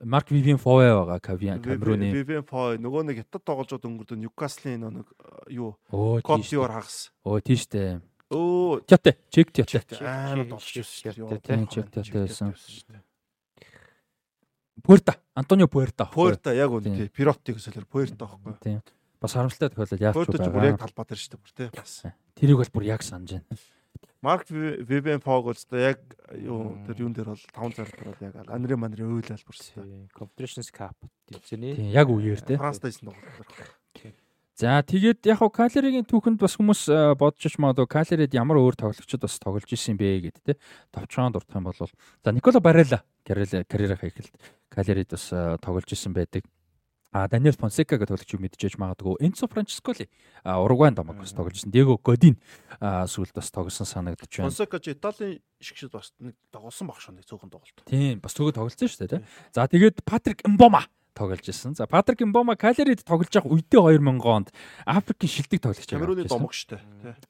Марк 0.03 0.31
Вивиан 0.31 0.59
Фове 0.59 0.93
байгаа 0.93 1.21
Камеруны. 1.21 2.11
Вивиан 2.13 2.45
Фове 2.45 2.79
нөгөө 2.79 3.03
нэг 3.07 3.23
хятад 3.23 3.45
тогложод 3.47 3.87
өнгөрдөг 3.87 4.19
Ньюкаслын 4.19 4.83
нэг 4.91 5.07
юу 5.49 5.79
Котиор 5.89 6.71
хагас. 6.71 7.13
Оо 7.25 7.41
тийш 7.41 7.67
дээ. 7.71 8.03
Оо 8.31 8.81
Тяте, 8.87 9.19
чек 9.31 9.53
тяте. 9.53 9.79
Амар 10.03 10.47
тоглож 10.47 10.75
байсан. 10.75 11.39
Тийм 11.47 11.67
чек 11.69 11.91
тяте 11.91 12.27
байсан. 12.27 12.55
Пуэрта, 14.83 15.17
Антонио 15.35 15.69
Пуэрта. 15.69 16.11
Пуэрта 16.11 16.51
яг 16.55 16.73
үн 16.73 16.83
тий. 16.83 17.09
Пиротиг 17.09 17.61
солиор 17.61 17.87
Пуэрта 17.87 18.27
аахгүй. 18.27 18.59
Тийм. 18.61 18.83
бас 19.23 19.33
харамсалтай 19.39 19.71
тохиолдол 19.71 20.03
яах 20.03 20.17
вэ? 20.17 20.25
Фото 20.27 20.39
ч 20.43 20.49
бүр 20.51 20.67
яг 20.67 20.79
талбай 20.83 21.07
дээр 21.07 21.21
шүү 21.23 21.31
дээ 21.31 21.43
бүр 21.43 21.53
тий. 21.55 21.69
Бас. 21.79 21.93
Тэрийг 22.35 22.59
бол 22.59 22.73
бүр 22.75 22.85
яг 22.91 23.03
санаж 23.07 23.39
байна. 23.39 23.47
Марк 24.23 24.47
Вебен 24.49 25.21
Фог 25.21 25.45
бол 25.45 25.59
одоо 25.59 25.81
яг 25.83 25.99
юу 26.31 26.79
тэр 26.87 27.03
юун 27.03 27.13
дээр 27.13 27.35
бол 27.35 27.43
5 27.43 27.75
цаар 27.75 27.91
дээр 27.91 28.07
бол 28.15 28.23
яг 28.23 28.35
анри 28.47 28.75
манри 28.79 29.03
өөлөл 29.03 29.43
бүрсэн. 29.43 30.07
Confederations 30.15 30.71
Cup 30.71 30.95
тэмцээний. 31.27 31.75
Тийм 31.75 31.91
яг 31.91 32.07
үеэр 32.07 32.39
те. 32.39 32.55
Францтай 32.55 32.95
исэн 32.95 33.11
тоглолт. 33.11 34.15
За 34.55 34.79
тэгээд 34.79 35.27
яг 35.27 35.43
хав 35.43 35.51
Калеригийн 35.51 36.07
түүхэнд 36.07 36.39
бас 36.39 36.55
хүмүүс 36.55 36.87
бодож 37.19 37.51
ч 37.51 37.59
магадгүй 37.59 37.91
Калерид 37.91 38.31
ямар 38.39 38.63
өөр 38.63 38.79
тоглогчид 38.79 39.27
бас 39.27 39.43
тоглож 39.43 39.67
исэн 39.67 39.99
бэ 39.99 40.31
гэд 40.31 40.39
те. 40.39 40.55
Товчхон 40.95 41.35
дурдах 41.35 41.59
юм 41.59 41.67
бол 41.67 41.75
за 41.75 42.31
Никола 42.31 42.63
Барелла 42.63 43.03
карьераа 43.27 43.99
хийхэд 43.99 44.31
Калерид 44.71 45.11
бас 45.11 45.35
тоглож 45.59 45.91
исэн 45.91 46.15
байдаг. 46.15 46.47
А 47.13 47.29
Даниэл 47.29 47.53
Фонсека 47.61 48.01
гэдэг 48.01 48.17
тоглогч 48.17 48.33
мэдчихэж 48.41 48.81
магадгүй 48.81 49.21
Энцо 49.21 49.45
Франческоли 49.45 50.09
Уругвайн 50.49 50.97
домог 50.97 51.21
бас 51.21 51.37
тоглож 51.37 51.61
байсан. 51.61 51.69
Диего 51.69 52.01
Годин 52.01 52.41
сүүлд 52.81 53.37
бас 53.37 53.53
тоглосон 53.53 53.85
санагдаж 53.85 54.33
байна. 54.33 54.49
Фонсека 54.49 54.81
ч 54.81 54.97
Италийн 54.97 55.45
шигшэд 55.61 55.93
бас 55.93 56.17
нэг 56.17 56.41
тоглосон 56.49 56.89
баг 56.89 57.05
шүү 57.05 57.21
нэг 57.21 57.29
цөөхөн 57.29 57.53
тоглолт. 57.53 57.85
Тийм 57.85 58.25
бас 58.25 58.33
төгөө 58.33 58.57
тоглолцсон 58.57 58.89
шүү 58.89 59.13
дээ. 59.13 59.29
За 59.53 59.69
тэгээд 59.69 60.01
Патрик 60.09 60.41
Мбома 60.49 60.89
тоглож 61.15 61.47
исэн. 61.49 61.75
За 61.75 61.87
Патрик 61.87 62.21
Мбома 62.21 62.57
Калерид 62.57 63.05
тоглож 63.05 63.29
байгаа 63.29 63.53
үедээ 63.53 64.01
2000 64.01 64.21
онд 64.25 64.49
Африкийн 64.85 65.31
шилдэг 65.31 65.61
тоглогч 65.61 65.89
байгаа. 65.89 66.01
Камеруны 66.03 66.25
домог 66.29 66.53
дээ. 66.53 66.81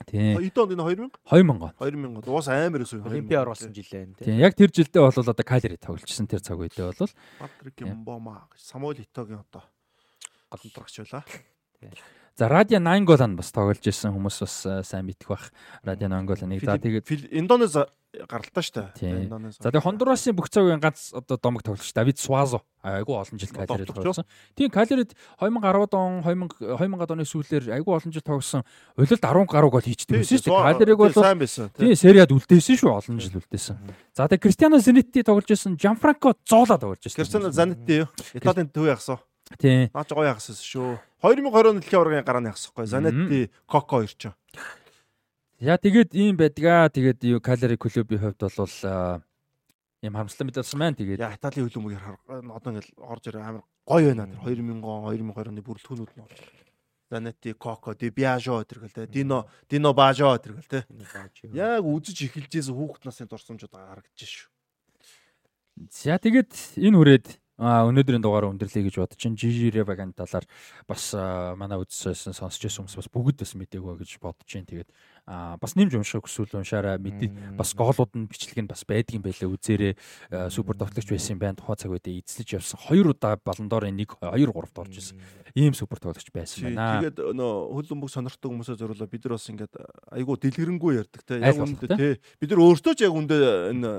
Тийм. 0.06 0.38
Эд 0.38 0.56
онд 0.58 0.72
энэ 0.72 0.82
2000? 0.82 1.10
2000 1.26 1.60
он. 1.60 1.72
2000 1.78 2.16
он. 2.16 2.24
Уус 2.26 2.48
амар 2.48 2.82
өсөв. 2.86 3.06
Олимпи 3.06 3.34
оруулсан 3.34 3.72
жилээ. 3.74 4.22
Тийм. 4.22 4.38
Яг 4.38 4.54
тэр 4.54 4.70
жилдээ 4.70 5.02
бол 5.02 5.12
одоо 5.12 5.44
Калерид 5.44 5.82
тогложсэн 5.82 6.26
тэр 6.30 6.40
цаг 6.40 6.58
үедээ 6.58 6.94
бол 6.94 7.10
Патрик 7.38 7.76
Мбома 7.82 8.48
Самуэль 8.56 9.02
Итогийн 9.02 9.42
одоо 9.42 9.66
голомтрагч 10.50 11.02
байлаа. 11.02 11.24
За 12.36 12.48
Радио 12.48 12.80
8 12.80 13.04
голан 13.04 13.36
бас 13.36 13.52
тоглож 13.52 13.84
исэн 13.84 14.16
хүмүүс 14.16 14.40
бас 14.40 14.54
сайн 14.88 15.04
мэдэх 15.04 15.28
бах. 15.28 15.52
Радио 15.84 16.08
8 16.08 16.24
голаныг. 16.24 16.64
За 16.64 16.78
тэгээд 16.80 17.28
Индонез 17.28 17.76
гаралтай 18.12 18.64
шүү 18.64 18.92
дээ. 18.96 19.28
Индонез. 19.28 19.56
За 19.60 19.68
тэгээд 19.68 19.84
Хондурасын 19.84 20.36
бүх 20.36 20.48
цагийн 20.48 20.80
ганц 20.80 21.12
одоо 21.12 21.36
домог 21.36 21.60
тоглогч 21.60 21.92
Давид 21.92 22.16
Суазо 22.16 22.60
айгүй 22.80 23.16
олон 23.16 23.36
жил 23.36 23.52
Калерид 23.52 23.88
тоглосон. 23.88 24.24
Тийм 24.56 24.68
Калерид 24.72 25.12
2010 25.40 25.92
он 25.92 26.20
2000 26.24 26.76
2000 26.76 27.12
оны 27.12 27.24
сүүлээр 27.24 27.64
айгүй 27.72 27.92
олон 28.00 28.12
жил 28.12 28.24
тоглосон. 28.24 28.64
Улиралд 28.96 29.24
10 29.24 29.48
гаруй 29.48 29.70
гол 29.72 29.84
хийждэг 29.84 30.16
байсан 30.16 30.40
шүү 30.40 30.52
дээ. 30.52 30.72
Калериг 30.72 30.96
бол 30.96 31.12
сайн 31.12 31.38
байсан. 31.40 31.68
Тийм 31.76 31.96
сериад 31.96 32.32
үлдээсэн 32.32 32.76
шүү 32.80 32.92
олон 32.92 33.20
жил 33.20 33.40
үлдээсэн. 33.40 33.76
За 34.16 34.28
тэгээд 34.28 34.44
Кристиано 34.44 34.80
Занетти 34.80 35.20
тоглож 35.24 35.48
исэн, 35.48 35.76
Жанфранко 35.80 36.36
Зола 36.44 36.76
тоглож 36.76 37.00
исэн. 37.04 37.16
Кристиано 37.16 37.52
Занетти 37.52 38.04
юу? 38.04 38.08
Италийн 38.34 38.68
төв 38.68 38.88
ягсаа. 38.92 39.20
Тийм. 39.56 39.88
Наач 39.92 40.12
гоё 40.12 40.32
ягсан 40.32 40.56
шүү. 40.56 41.00
2020 41.22 41.70
оны 41.70 41.80
дэлхийн 41.80 42.00
аваргын 42.02 42.26
гарааны 42.26 42.50
ягсахгүй. 42.50 42.86
Занетти, 42.86 43.50
Коко 43.70 44.02
хоёр 44.02 44.10
ч. 44.10 44.34
Яа 45.62 45.78
тэгээд 45.78 46.18
ийм 46.18 46.34
байдгаа. 46.34 46.90
Тэгээд 46.90 47.22
юу 47.30 47.40
Калери 47.40 47.78
клубын 47.78 48.18
хувьд 48.18 48.42
бол 48.42 48.74
ийм 50.02 50.18
харамсалтай 50.18 50.46
мэдээлсэн 50.50 50.78
маань 50.82 50.98
тэгээд 50.98 51.22
яа 51.22 51.38
Италийн 51.38 51.70
хөлбөмбөгийг 51.70 52.02
одоо 52.26 52.70
ингээл 52.74 52.90
орж 52.98 53.24
ирээ 53.30 53.46
амар 53.46 53.62
гоё 53.86 54.10
байна 54.10 54.26
тэр 54.26 54.42
2000 54.42 54.82
он 54.82 55.06
2020 55.14 55.46
оны 55.54 55.62
бүрэлдэхүүнүүд 55.62 56.12
нь 56.18 56.22
болж 56.26 56.38
Занетти, 57.12 57.52
Коко, 57.52 57.94
Ди 57.94 58.08
Биажо 58.08 58.64
тэргэл 58.64 58.90
те. 58.90 59.06
Дино, 59.06 59.46
Дино 59.68 59.92
Бажо 59.92 60.32
тэргэл 60.38 60.64
те. 60.64 60.86
Яг 61.52 61.84
үзэж 61.84 62.24
эхэлжээс 62.24 62.72
хүүхэд 62.72 63.04
насын 63.04 63.28
дурсамжууд 63.28 63.68
харагдаж 63.68 64.16
шүү. 64.16 64.48
За 65.92 66.16
тэгээд 66.16 66.80
энэ 66.80 66.96
хүрээд 66.96 67.26
А 67.62 67.86
өнөөдрийн 67.86 68.18
дугаараа 68.18 68.50
өндөрлөе 68.50 68.90
гэж 68.90 68.98
бодож 68.98 69.18
чинь 69.22 69.38
Жижи 69.38 69.70
Ревагийн 69.70 70.10
талаар 70.10 70.42
бас 70.90 71.14
манай 71.54 71.78
үзсэн 71.78 72.34
сонсч 72.34 72.66
байсан 72.66 72.82
хүмүүс 72.82 72.98
бас 72.98 73.10
бүгд 73.14 73.38
бас 73.46 73.54
мэдээгүй 73.54 73.94
гэж 74.02 74.18
бодож 74.18 74.50
чинь 74.50 74.66
тэгээд 74.66 74.90
бас 75.62 75.78
нэмж 75.78 75.94
унших 75.94 76.26
хүсвэл 76.26 76.58
уншаараа 76.58 76.98
мэдээ 76.98 77.54
бас 77.54 77.70
гоолууд 77.78 78.18
нь 78.18 78.26
бичлэг 78.26 78.66
нь 78.66 78.66
бас 78.66 78.82
байдгийн 78.82 79.22
байлаа 79.22 79.54
үзээрээ 79.54 79.94
супер 80.50 80.74
тоглогч 80.74 81.06
байсан 81.06 81.38
юм 81.38 81.40
байна 81.46 81.54
тухай 81.54 81.78
цаг 81.78 81.94
үедээ 81.94 82.18
эзлэж 82.26 82.58
явсан. 82.58 82.82
Хоёр 82.82 83.14
удаа 83.14 83.38
баландорын 83.38 83.94
1 83.94 84.10
2 84.18 84.50
3-т 84.50 84.82
орж 84.82 84.94
исэн 84.98 85.22
ийм 85.54 85.74
супер 85.78 86.02
тоглогч 86.02 86.34
байсан 86.34 86.74
байна. 86.74 86.98
Тэгээд 86.98 87.30
нөө 87.30 87.52
хөлбөмбөг 87.78 88.10
сонирхдаг 88.10 88.50
хүмүүсээ 88.50 88.80
зориулаа 88.82 89.06
бид 89.06 89.22
нар 89.22 89.38
бас 89.38 89.46
ингээд 89.46 89.74
айгу 90.10 90.34
дэлгэрэнгүй 90.34 90.92
ярьдаг 90.98 91.22
те. 91.22 91.38
Яг 91.38 91.62
үндэ 91.62 91.86
те. 91.94 92.08
Бид 92.42 92.50
нар 92.50 92.62
өөртөө 92.66 92.94
ч 92.98 93.06
яг 93.06 93.14
үндэ 93.14 93.36
энэ 93.70 93.92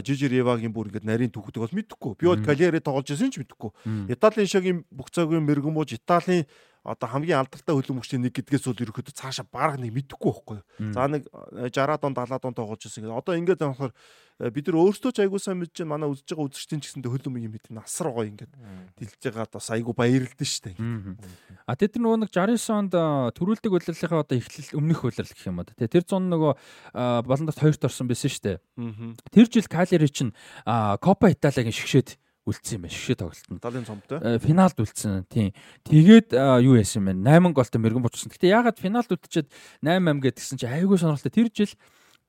Жижи 0.00 0.28
Ривагийн 0.32 0.72
бүр 0.72 0.88
ингээд 0.88 1.04
нарийн 1.04 1.32
түүхдэг 1.34 1.60
бол 1.60 1.76
мэдэхгүй. 1.76 2.12
Би 2.16 2.26
бол 2.32 2.40
Калери 2.40 2.80
тоглож 2.80 3.12
байсан 3.12 3.28
ч 3.28 3.44
мэдэхгүй. 3.44 3.70
Италийн 4.08 4.48
шогийн 4.48 4.78
бүх 4.88 5.12
цагийн 5.12 5.44
мэрэгмууж 5.44 5.92
Италийн 6.00 6.48
одоо 6.82 7.08
хамгийн 7.08 7.38
алдартай 7.38 7.74
хөлбөмбөгчийн 7.78 8.26
нэг 8.26 8.34
гэдгээс 8.34 8.66
бол 8.66 8.82
ерөөхдөө 8.82 9.14
цаашаа 9.14 9.46
бараг 9.46 9.78
нэг 9.78 9.94
мэдэхгүй 9.94 10.30
байхгүй. 10.34 10.58
За 10.90 11.06
нэг 11.06 11.30
60-аад 11.30 12.02
он 12.02 12.14
70-аад 12.18 12.44
он 12.50 12.54
тоглож 12.58 12.82
байсан 12.82 13.06
гэдэг. 13.06 13.22
Одоо 13.22 13.34
ингээд 13.38 13.62
болохоор 13.62 13.94
бид 14.50 14.66
нар 14.66 14.78
өөрсдөө 14.82 15.12
ч 15.14 15.18
айгуу 15.22 15.38
сайн 15.38 15.62
мэдж 15.62 15.78
байна. 15.78 15.94
Манай 15.94 16.10
үзэж 16.10 16.34
байгаа 16.34 16.50
үзэгчдийн 16.50 16.82
ч 16.82 16.84
гэсэндээ 16.90 17.12
хөлбөмбөгийн 17.14 17.52
мэд 17.54 17.66
насар 17.70 18.10
гоё 18.10 18.26
ингээд 18.26 18.50
дэлж 18.98 19.22
байгаад 19.30 19.52
бас 19.54 19.70
айгуу 19.70 19.94
баярлдэн 19.94 20.48
штэ. 20.50 20.74
А 21.70 21.78
тэд 21.78 22.02
нөгөө 22.02 22.26
нэг 22.26 22.30
69 22.34 22.66
онд 22.74 22.94
төрүүлдэг 23.38 23.70
удирдлагынхаа 23.70 24.26
одоо 24.26 24.36
эхлэл 24.42 24.74
өмнөх 24.82 25.06
удирдлага 25.06 25.38
гэх 25.38 25.46
юм 25.46 25.62
да. 25.62 25.86
Тэр 25.86 26.02
зун 26.02 26.26
нөгөө 26.34 26.52
баландат 27.22 27.62
хоёрт 27.62 27.86
орсон 27.86 28.10
байсан 28.10 28.34
штэ. 28.34 28.58
Тэр 29.30 29.46
жил 29.46 29.70
Калери 29.70 30.10
чинь 30.10 30.34
Копа 30.66 31.30
Италийн 31.30 31.70
шгшээд 31.70 32.18
үлдсэн 32.42 32.76
юм 32.78 32.82
байна. 32.86 32.94
Шгшээ 32.94 33.16
тоглолтод. 33.22 33.60
Далийн 33.62 33.86
цомтой. 33.86 34.18
Финалд 34.42 34.76
үлдсэн. 34.82 35.26
Тийм. 35.30 35.54
Тэгээд 35.86 36.34
юу 36.62 36.74
яасан 36.74 37.06
юм 37.06 37.22
бэ? 37.22 37.30
8 37.30 37.54
голтой 37.54 37.78
мэрэгэн 37.78 38.02
бочсон. 38.02 38.30
Гэтэ 38.34 38.50
ягаад 38.50 38.82
финалд 38.82 39.10
үлдчихэд 39.14 39.48
8-8 39.82 40.20
гэдгсэн 40.22 40.58
чи 40.58 40.66
айгүй 40.66 40.98
сонирхолтой. 40.98 41.30
Тэр 41.30 41.48
жил 41.54 41.72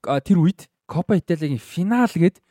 тэр 0.03 0.37
үед 0.37 0.69
Копа 0.85 1.17
Италийн 1.17 1.57
финал 1.57 2.11
гээд 2.11 2.43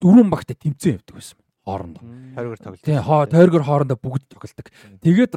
дөрвөн 0.00 0.32
багтаа 0.32 0.56
тэмцээн 0.58 0.98
явдаг 0.98 1.14
байсан. 1.14 1.38
Хоорондоо. 1.62 2.02
Тойргор 2.34 2.58
тоглолт. 2.58 2.82
Тийм, 2.82 3.02
хоо 3.04 3.26
тойргор 3.28 3.62
хоорондоо 3.62 3.98
бүгд 4.00 4.26
тоглолдог. 4.32 4.72
Тэгээд 5.04 5.36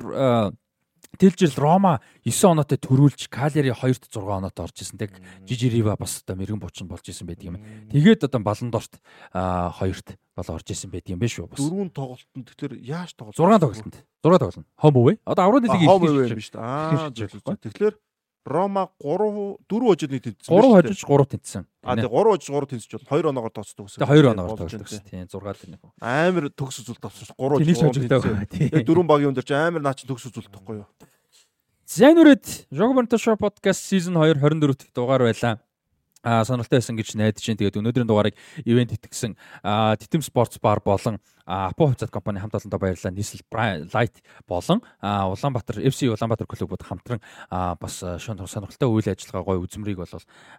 Тэл 1.19 1.35
жил 1.37 1.53
Рома 1.61 2.01
9 2.25 2.57
оноотой 2.57 2.79
төрүүлж 2.81 3.29
Калери 3.29 3.69
2-т 3.69 4.09
6 4.09 4.17
оноотой 4.17 4.65
орж 4.65 4.81
исэн. 4.81 4.97
Тэг 4.97 5.21
Жижи 5.45 5.69
Рива 5.69 5.93
бас 5.93 6.23
одоо 6.25 6.33
мэрэгэн 6.39 6.57
бучин 6.57 6.87
болж 6.89 7.05
исэн 7.05 7.27
байдаг 7.27 7.53
юм. 7.53 7.61
Тэгээд 7.93 8.25
одоо 8.25 8.41
Баландорт 8.41 8.97
2-т 9.29 10.17
бол 10.35 10.55
орж 10.55 10.67
исэн 10.73 10.89
байдаг 10.89 11.13
юм 11.13 11.21
биш 11.21 11.37
үү? 11.37 11.45
Бас 11.45 11.61
дөрвөн 11.61 11.89
тоглолтод 11.93 12.45
тэгэхээр 12.49 12.73
яаж 12.81 13.13
тоглолт? 13.13 13.37
6 13.37 13.61
тоглолтод. 13.61 13.95
6 14.25 14.39
тоглолт. 14.41 14.67
Хом 14.81 14.95
үвэ? 14.97 15.13
Одоо 15.25 15.43
аврал 15.45 15.61
лиг 15.61 15.71
хом 15.77 16.01
үвэ 16.01 16.33
биш 16.33 16.49
үү? 16.49 16.57
Аа 16.57 17.13
тэгэхээр 17.13 17.95
Рома 18.43 18.89
3 18.99 19.63
4 19.69 19.87
хожид 19.87 20.11
нэг 20.11 20.23
тэнцсэн. 20.25 20.51
3 20.51 20.67
хожиж 20.73 20.99
3 21.07 21.25
тэнцсэн. 21.31 21.63
А 21.79 21.95
тэгээ 21.95 22.11
3 22.11 22.27
хожиж 22.27 22.47
3 22.51 22.67
тэнцэж 22.75 22.91
бол 22.91 23.07
2 23.07 23.29
оноогоор 23.31 23.53
тооцдог 23.55 23.85
гэсэн. 23.87 23.99
Тэгээ 24.03 24.19
2 24.19 24.33
оноогоор 24.35 24.59
тооцдог 24.59 24.83
гэсэн. 24.83 25.03
Тийм 25.07 25.27
6 25.31 25.63
тэнэг. 25.63 25.79
Амар 26.03 26.45
төгс 26.51 26.75
үзүүлэлт 26.83 27.07
авсан 27.07 27.23
ш 27.23 27.31
3 27.39 27.63
хожиж 27.63 27.79
3 27.79 28.03
тэнцсэн. 28.03 28.43
Тэгээ 28.51 28.83
дөрвөн 28.83 29.07
багийн 29.07 29.31
өндөр 29.31 29.47
чи 29.47 29.55
амар 29.55 29.79
наа 29.79 29.95
чи 29.95 30.03
төгс 30.03 30.27
үзүүлэлт 30.27 30.51
тахгүй 30.59 30.83
юу? 30.83 30.87
Зэнүрэд 31.87 32.67
Жогбонто 32.67 33.15
шоу 33.15 33.39
подкаст 33.39 33.79
season 33.87 34.19
2 34.19 34.35
24 34.35 34.75
дахь 34.75 34.91
дугаар 34.91 35.23
байлаа 35.23 35.63
а 36.23 36.43
сонирхолтой 36.47 36.79
байсан 36.79 36.95
гэж 36.95 37.15
найдаж 37.19 37.43
байна. 37.43 37.59
Тэгээд 37.59 37.79
өнөөдрийн 37.83 38.07
дугаарыг 38.07 38.35
ивент 38.63 38.95
итгэсэн 38.95 39.35
Титэм 39.99 40.23
спортс 40.23 40.57
бар 40.63 40.79
болон 40.79 41.19
Апо 41.45 41.87
хувьцаат 41.87 42.11
компани 42.11 42.39
хамт 42.39 42.55
олондоо 42.55 42.79
баярлалаа. 42.79 43.11
Нийслэл 43.11 43.43
Light 43.91 44.23
болон 44.47 44.81
Улаанбаатар 45.01 45.83
FC 45.83 46.07
Улаанбаатар 46.07 46.47
клубуд 46.47 46.83
хамтран 46.83 47.19
бас 47.51 47.99
сонирхолтой 47.99 48.87
үйл 48.87 49.11
ажиллагаа 49.11 49.43
гой 49.43 49.57
үзмрийг 49.59 49.97
бол 49.97 50.07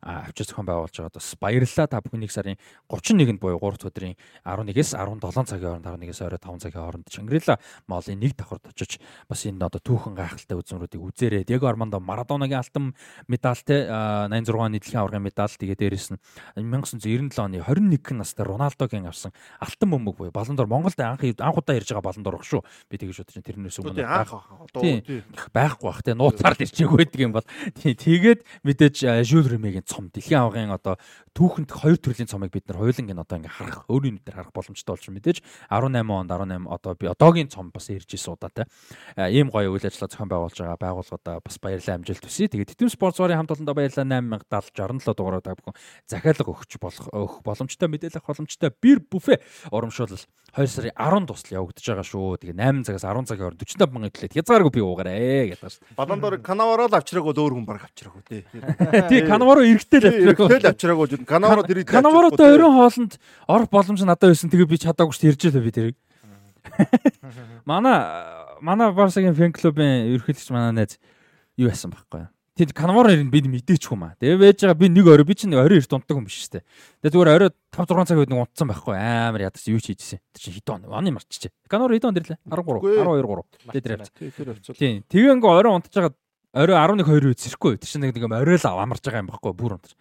авчир 0.02 0.46
зохион 0.46 0.66
байгуулж 0.66 0.92
байгаад 0.92 1.16
бас 1.16 1.36
баярлалаа. 1.40 1.86
Та 1.88 2.00
1 2.04 2.28
сарын 2.28 2.56
31-нд 2.92 3.40
буюу 3.40 3.58
3 3.58 3.80
дахь 3.80 3.88
өдрийн 3.88 4.16
11-с 4.44 4.92
17 4.92 5.48
цагийн 5.48 5.80
хооронд 5.80 5.86
11-с 5.88 6.20
орой 6.20 6.38
5 6.38 6.60
цагийн 6.60 6.84
хооронд 6.84 7.08
Чангрила 7.08 7.58
молын 7.88 8.20
нэг 8.20 8.36
давхарт 8.36 8.68
очиж 8.68 9.00
бас 9.28 9.46
энэ 9.46 9.64
одоо 9.64 9.80
түүхэн 9.80 10.14
гайхалтай 10.14 10.58
үзмрүүдийг 10.60 11.00
үзээрэй. 11.00 11.44
Диего 11.48 11.68
Армандо 11.68 11.96
Марадонагийн 12.00 12.60
алтан 12.60 12.94
медальтай 13.28 13.88
86 13.88 14.52
оны 14.52 14.76
дэлхийн 14.76 15.00
аваргын 15.00 15.24
медаль 15.24 15.48
тэгээд 15.48 15.80
дээрэс 15.80 16.12
нь 16.12 16.20
1997 16.60 17.40
оны 17.40 17.64
21 17.64 18.20
настай 18.20 18.44
Роналдогийн 18.44 19.08
авсан 19.08 19.32
алтан 19.60 19.88
бөмбөг 19.90 20.16
буюу 20.16 20.32
балондор 20.32 20.66
Монголд 20.74 20.98
анх 20.98 21.22
анх 21.22 21.58
удаа 21.62 21.78
ирж 21.78 21.88
байгаа 21.94 22.04
балан 22.10 22.24
дурах 22.26 22.42
шүү. 22.42 22.62
Би 22.90 22.98
тэгэж 22.98 23.22
бодож 23.22 23.34
байна. 23.38 23.46
Тэрнээс 23.46 23.78
өмнө 23.78 24.02
байх 24.02 25.78
байхгүй 25.78 25.86
бах 25.86 26.02
те 26.02 26.12
нууцаар 26.18 26.58
ирчээгүй 26.58 26.98
байдаг 26.98 27.20
юм 27.22 27.32
бол. 27.32 27.46
Тэгээд 27.78 28.40
мэдээж 28.66 28.96
Жюл 29.22 29.46
Ремегийн 29.46 29.86
цом 29.86 30.10
дэлхийн 30.10 30.42
авгын 30.44 30.74
одоо 30.74 30.98
түүхэнд 31.32 31.70
хоёр 31.70 31.98
төрлийн 31.98 32.30
цомыг 32.30 32.50
бид 32.52 32.66
нар 32.68 32.82
хоёуланг 32.82 33.10
нь 33.10 33.22
одоо 33.22 33.36
ингээ 33.38 33.54
харах 33.54 33.86
өөрийн 33.86 34.18
нүдээр 34.18 34.38
харах 34.38 34.52
боломжтой 34.54 34.92
болж 34.94 35.06
мэдээж. 35.10 35.38
18 35.70 36.02
онд 36.04 36.30
18 36.30 36.66
одоо 36.68 36.92
би 36.98 37.06
одоогийн 37.10 37.48
цом 37.50 37.70
бас 37.70 37.90
ирж 37.90 38.10
ирсэн 38.10 38.34
удаатай 38.34 38.66
ийм 39.30 39.50
гоё 39.50 39.70
үйл 39.70 39.82
ажиллагаа 39.82 40.10
зохион 40.10 40.30
байгуулж 40.30 40.58
байгаа 40.58 40.78
байгууллагуудаа 40.78 41.36
бас 41.42 41.56
баярлалаа 41.58 41.96
амжилт 41.98 42.24
хүсье. 42.24 42.50
Тэгээд 42.50 42.74
Тэтэм 42.74 42.90
спорт 42.90 43.16
зургийн 43.16 43.38
хамт 43.42 43.54
олондоо 43.54 43.74
баярлалаа 43.74 44.06
8070 44.06 44.74
67 44.74 45.14
дугаараа 45.14 45.42
та 45.42 45.54
бүхэн 45.54 45.76
захиалга 46.06 46.50
өгч 46.50 46.72
болох 46.80 47.06
өгөх 47.10 47.42
боломжтой 47.42 47.88
мэдээлэл 47.88 48.18
авах 48.18 48.30
боломжтой. 48.34 48.70
Бир 48.70 48.98
бүфэ 49.02 49.40
урамшуул 49.70 50.14
2 50.54 50.63
сарын 50.70 50.94
10 50.94 51.26
тусал 51.28 51.52
явагдаж 51.54 51.84
байгаа 51.84 52.06
шүү. 52.06 52.38
Тэгээ 52.42 52.56
8 52.58 52.84
цагаас 52.86 53.04
10 53.04 53.28
цагийн 53.28 53.42
хооронд 53.44 53.62
45 53.64 53.92
мянган 53.94 54.10
итлээд 54.10 54.36
хязгааргүй 54.36 54.72
би 54.74 54.82
уугаарэ 54.84 55.14
гэдэг 55.54 55.72
шүү. 55.72 55.96
Баландор 55.96 56.38
Канаваро 56.44 56.86
л 56.88 56.96
авчраагүй 56.98 57.32
өөр 57.34 57.54
хүн 57.56 57.66
баг 57.68 57.86
авчраагүй 57.88 58.22
тий. 58.28 58.42
Тий 59.10 59.20
Канаваро 59.24 59.62
эргэтэй 59.64 60.00
л 60.00 60.08
авчраагүй. 60.10 60.46
Эргэтэй 60.48 60.60
л 60.60 60.70
авчраагүй. 60.72 61.06
Канаваро 61.24 61.62
тэр 61.64 61.84
Канаваротой 61.88 62.54
оройн 62.56 62.76
хоолнд 62.78 63.12
орох 63.46 63.70
боломж 63.70 64.00
надад 64.04 64.32
байсан. 64.32 64.50
Тэгээ 64.50 64.68
би 64.68 64.80
чадаагүй 64.80 65.14
шүү 65.14 65.32
ирж 65.32 65.42
л 65.48 65.62
би 65.64 65.72
тэрийг. 65.72 65.96
Манай 67.68 68.00
манай 68.64 68.92
Барсагийн 68.92 69.36
фэн 69.36 69.52
клубын 69.52 70.08
ерөнхийлөгч 70.14 70.50
манай 70.50 70.72
найз 70.72 70.96
юу 71.56 71.68
байсан 71.68 71.92
байхгүй 71.92 72.24
юу? 72.24 72.33
Тэд 72.54 72.70
Канавар 72.70 73.10
нэрийг 73.10 73.34
би 73.34 73.42
мэдээч 73.50 73.90
хүм 73.90 74.06
аа. 74.06 74.14
Тэгээ 74.22 74.38
байж 74.38 74.62
байгаа 74.62 74.78
би 74.78 74.86
нэг 74.86 75.06
орой 75.10 75.26
би 75.26 75.34
чинь 75.34 75.58
орой 75.58 75.82
эрт 75.82 75.90
унтдаг 75.90 76.14
юм 76.14 76.30
биш 76.30 76.46
дээ. 76.54 76.62
Тэгээ 77.02 77.10
зүгээр 77.10 77.34
орой 77.34 77.50
5 77.74 77.90
6 77.90 78.06
цаг 78.06 78.18
үед 78.22 78.30
нэг 78.30 78.46
унтсан 78.46 78.70
байхгүй 78.70 78.94
амар 78.94 79.42
ядарч 79.50 79.66
юу 79.74 79.82
ч 79.82 79.90
хийжсэн. 79.90 80.22
Тэр 80.30 80.38
чинь 80.38 80.54
хэдэн 80.62 80.86
он? 80.86 80.94
Оны 80.94 81.10
марччихэ. 81.10 81.50
Канавар 81.66 81.98
хэдэн 81.98 82.14
он 82.14 82.14
дэрлээ? 82.14 82.38
13, 82.46 82.78
12 82.78 83.26
3. 83.26 83.74
Тэгээ 83.74 83.82
тэр. 83.82 84.74
Тийм. 84.78 85.02
Тэгээ 85.10 85.34
ингээ 85.34 85.50
орой 85.50 85.74
унтж 85.82 85.90
байгаа 85.98 86.14
орой 86.54 86.78
11 86.78 87.10
2 87.10 87.26
үед 87.34 87.42
зэрэхгүй. 87.42 87.74
Тэр 87.82 87.90
чинь 87.90 88.02
нэг 88.06 88.14
ингээ 88.14 88.38
орой 88.38 88.54
л 88.54 88.66
амарч 88.70 89.02
байгаа 89.02 89.22
юм 89.26 89.30
байхгүй 89.34 89.50
бүр 89.58 89.74
унтаж. 89.74 89.98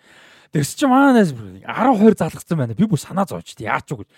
Тэгс 0.53 0.77
чи 0.77 0.85
маанаас 0.85 1.33
12 1.33 2.21
залгацсан 2.21 2.57
байна. 2.61 2.77
Би 2.77 2.85
бүр 2.85 3.01
санаа 3.01 3.25
зовж 3.25 3.57
яач 3.57 3.89
уу 3.89 4.05
гэж. 4.05 4.09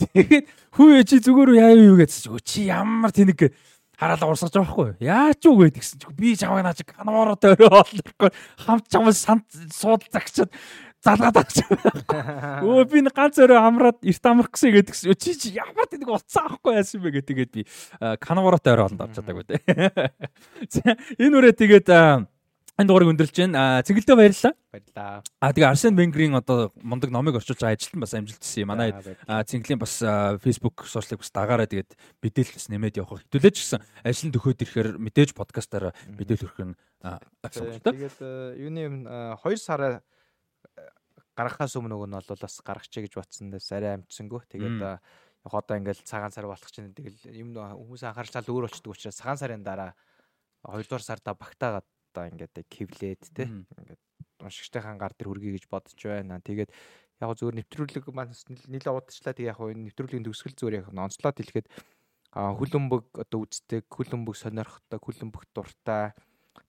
Тэгээд 0.00 0.48
хүү 0.72 1.04
чи 1.04 1.20
зүгээр 1.20 1.50
яа 1.60 1.76
юу 1.76 2.00
гэсэн 2.00 2.40
чи 2.40 2.66
ямар 2.72 3.12
тэнэг 3.12 3.52
хараалаа 3.98 4.30
урсгаж 4.30 4.52
байгаа 4.54 4.66
байхгүй. 4.66 4.90
Яач 5.04 5.42
уу 5.46 5.60
гэдгсэн 5.62 5.98
чи? 6.02 6.06
Би 6.18 6.34
чамайг 6.36 6.66
наач 6.66 6.82
канаварууд 6.82 7.44
өрөө 7.54 7.70
олохгүй 7.70 8.30
хамт 8.66 8.86
чамд 8.90 9.16
санд 9.16 9.46
сууд 9.70 10.06
загчаад 10.10 10.50
залгаад 11.04 11.36
авч. 11.36 11.60
Өө 12.64 12.84
би 12.88 13.04
нэг 13.04 13.14
ганц 13.14 13.38
өрөө 13.38 13.60
амраад 13.60 13.98
эрт 14.02 14.24
амрах 14.24 14.50
гэсэн 14.50 14.72
гэдгсэн 14.74 15.14
чи 15.20 15.36
чи 15.36 15.52
ямар 15.54 15.86
тэнэг 15.86 16.08
уцсан 16.08 16.48
авахгүй 16.48 16.80
яасан 16.80 17.04
бэ 17.04 17.10
гэдэг 17.20 17.36
би 17.52 17.66
канаварууд 18.24 18.64
өрөө 18.64 18.86
олонд 18.88 19.04
авч 19.04 19.20
чадаагүй 19.20 19.44
те. 19.44 19.60
Энэ 21.22 21.36
үрээ 21.38 21.54
тэгээд 21.54 21.88
энэ 22.74 22.88
дугаарыг 22.90 23.10
өндөрлж 23.14 23.36
байна. 23.38 23.82
Цэгэлдээ 23.86 24.16
баярлалаа. 24.18 24.54
Баярлалаа. 24.74 25.22
А 25.38 25.52
тэгээ 25.54 25.70
Арсен 25.70 25.94
Венгерийн 25.94 26.34
одоо 26.34 26.74
мундаг 26.82 27.14
номыг 27.14 27.38
орчуулж 27.38 27.62
байгаа 27.62 27.78
ажилтан 27.78 28.02
бас 28.02 28.14
амжилт 28.18 28.42
хийсэн 28.42 28.66
юм. 28.66 28.70
Манай 28.74 28.90
Цэнгэлийн 29.30 29.78
бас 29.78 30.02
Facebook 30.42 30.82
сошиалыг 30.82 31.22
бас 31.22 31.30
дагаараа 31.30 31.70
тэгээд 31.70 31.94
мэдээлэл 32.18 32.58
бас 32.58 32.66
нэмээд 32.74 32.98
явах 32.98 33.22
хэвтүүлээч 33.22 33.56
гэсэн 33.62 33.78
ажил 34.02 34.34
төхөөд 34.34 34.62
ирэхээр 34.66 34.88
мэдээж 34.98 35.30
подкастаараа 35.38 35.94
мэдээлэл 36.18 36.46
өрөх 36.50 36.60
нь 36.66 36.74
асууж 37.46 37.78
Тэгээд 37.78 38.18
юуны 38.58 38.80
юм 38.82 38.96
2 39.06 39.54
сараа 39.54 40.02
гаргахаас 41.38 41.78
өмнө 41.78 41.94
нөгөө 41.94 42.08
нь 42.10 42.16
бол 42.18 42.42
бас 42.42 42.54
гаргачихъя 42.58 43.06
гэж 43.06 43.14
батсан 43.14 43.54
дэс 43.54 43.70
арай 43.70 44.02
амжсангүй. 44.02 44.42
Тэгээд 44.50 44.82
яг 44.82 45.52
одоо 45.54 45.78
ингээл 45.78 46.02
цагаан 46.02 46.34
сар 46.34 46.50
болох 46.50 46.70
чинь 46.74 46.90
тэгэл 46.90 47.30
юм 47.30 47.54
хүмүүс 47.54 48.02
анхаарчлал 48.02 48.50
өөр 48.50 48.66
болчдөг 48.66 48.90
учраас 48.90 49.18
цагаан 49.18 49.38
сарын 49.38 49.62
дараа 49.62 49.92
2 50.64 50.82
дугаар 50.88 51.04
сарда 51.04 51.36
багтаагаад 51.36 51.84
одоо 52.14 52.30
ингээд 52.30 52.54
кевлээд 52.70 53.22
те 53.34 53.50
ингээд 53.50 54.02
уншигчтайхан 54.38 54.98
гар 55.02 55.10
дээр 55.18 55.34
хүргэе 55.34 55.58
гэж 55.58 55.64
бодож 55.66 55.98
байна. 55.98 56.38
Тэгээд 56.38 56.70
яг 56.70 57.30
зөвөр 57.34 57.58
нэвтрүүлэг 57.58 58.06
маань 58.14 58.30
нийлээ 58.70 58.94
удаачлаа 58.94 59.34
тэг 59.34 59.50
яг 59.50 59.58
энэ 59.58 59.90
нэвтрүүлгийн 59.90 60.26
төгсгөл 60.30 60.54
зүгээр 60.54 60.78
яг 60.84 60.88
онцлоод 60.94 61.38
хэлэхэд 61.42 61.66
хүлэмбэг 62.34 63.04
одоо 63.14 63.46
үздэг, 63.46 63.86
хүлэмбэг 63.90 64.34
сонирхтой, 64.34 64.98
хүлэмбэг 64.98 65.42
дуртай. 65.54 66.14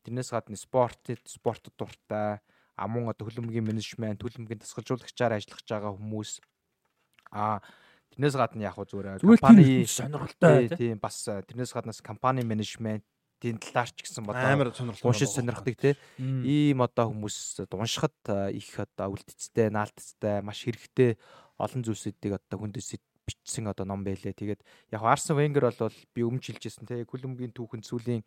Тэрнээс 0.06 0.30
гадна 0.30 0.57
спорт, 0.57 1.01
спортод 1.25 1.74
дуртай, 1.74 2.41
амун 2.77 3.09
одоо 3.09 3.25
хүлэмбэгийн 3.25 3.65
менежмент, 3.65 4.22
хүлэмбэгийн 4.22 4.61
тасгалжуулагчаар 4.61 5.38
ажиллаж 5.38 5.65
байгаа 5.65 5.93
хүмүүс 5.98 6.41
а 7.33 7.65
тэрнээс 8.14 8.35
гадна 8.38 8.69
яг 8.69 8.77
зүгээр 8.77 9.25
компани 9.25 9.90
сонирхолтой 9.90 10.69
тийм 10.69 11.01
бас 11.01 11.25
тэрнээс 11.25 11.74
гаднаас 11.74 11.99
компани 12.06 12.45
менежмент 12.45 13.03
тийм 13.39 13.59
талаарч 13.59 13.99
гэсэн 14.01 14.25
бодоо 14.25 14.47
амар 14.47 14.72
сонирхолтой 14.75 15.09
уншиж 15.11 15.30
сонирхдаг 15.31 15.75
те. 15.75 15.91
Ийм 16.19 16.81
одоо 16.81 17.11
хүмүүс 17.11 17.67
уншихад 17.72 18.15
их 18.55 18.69
одоо 18.80 19.15
үлдэцтэй 19.15 19.69
наалтцтай 19.69 20.41
маш 20.41 20.64
хэрэгтэй 20.64 21.19
олон 21.59 21.81
зүйлсүүдийг 21.83 22.39
одоо 22.39 22.57
хүндэс 22.59 22.95
бичсэн 23.25 23.67
одоо 23.67 23.85
ном 23.85 24.05
байлээ. 24.05 24.33
Тэгээд 24.33 24.61
яг 24.93 25.01
Арсен 25.01 25.35
Венгер 25.35 25.67
бол 25.73 25.97
би 26.14 26.22
өмнө 26.22 26.41
жилжсэн 26.41 26.85
те 26.85 27.03
Күлэмгийн 27.03 27.51
түүхэн 27.51 27.81
сүүлийн 27.81 28.22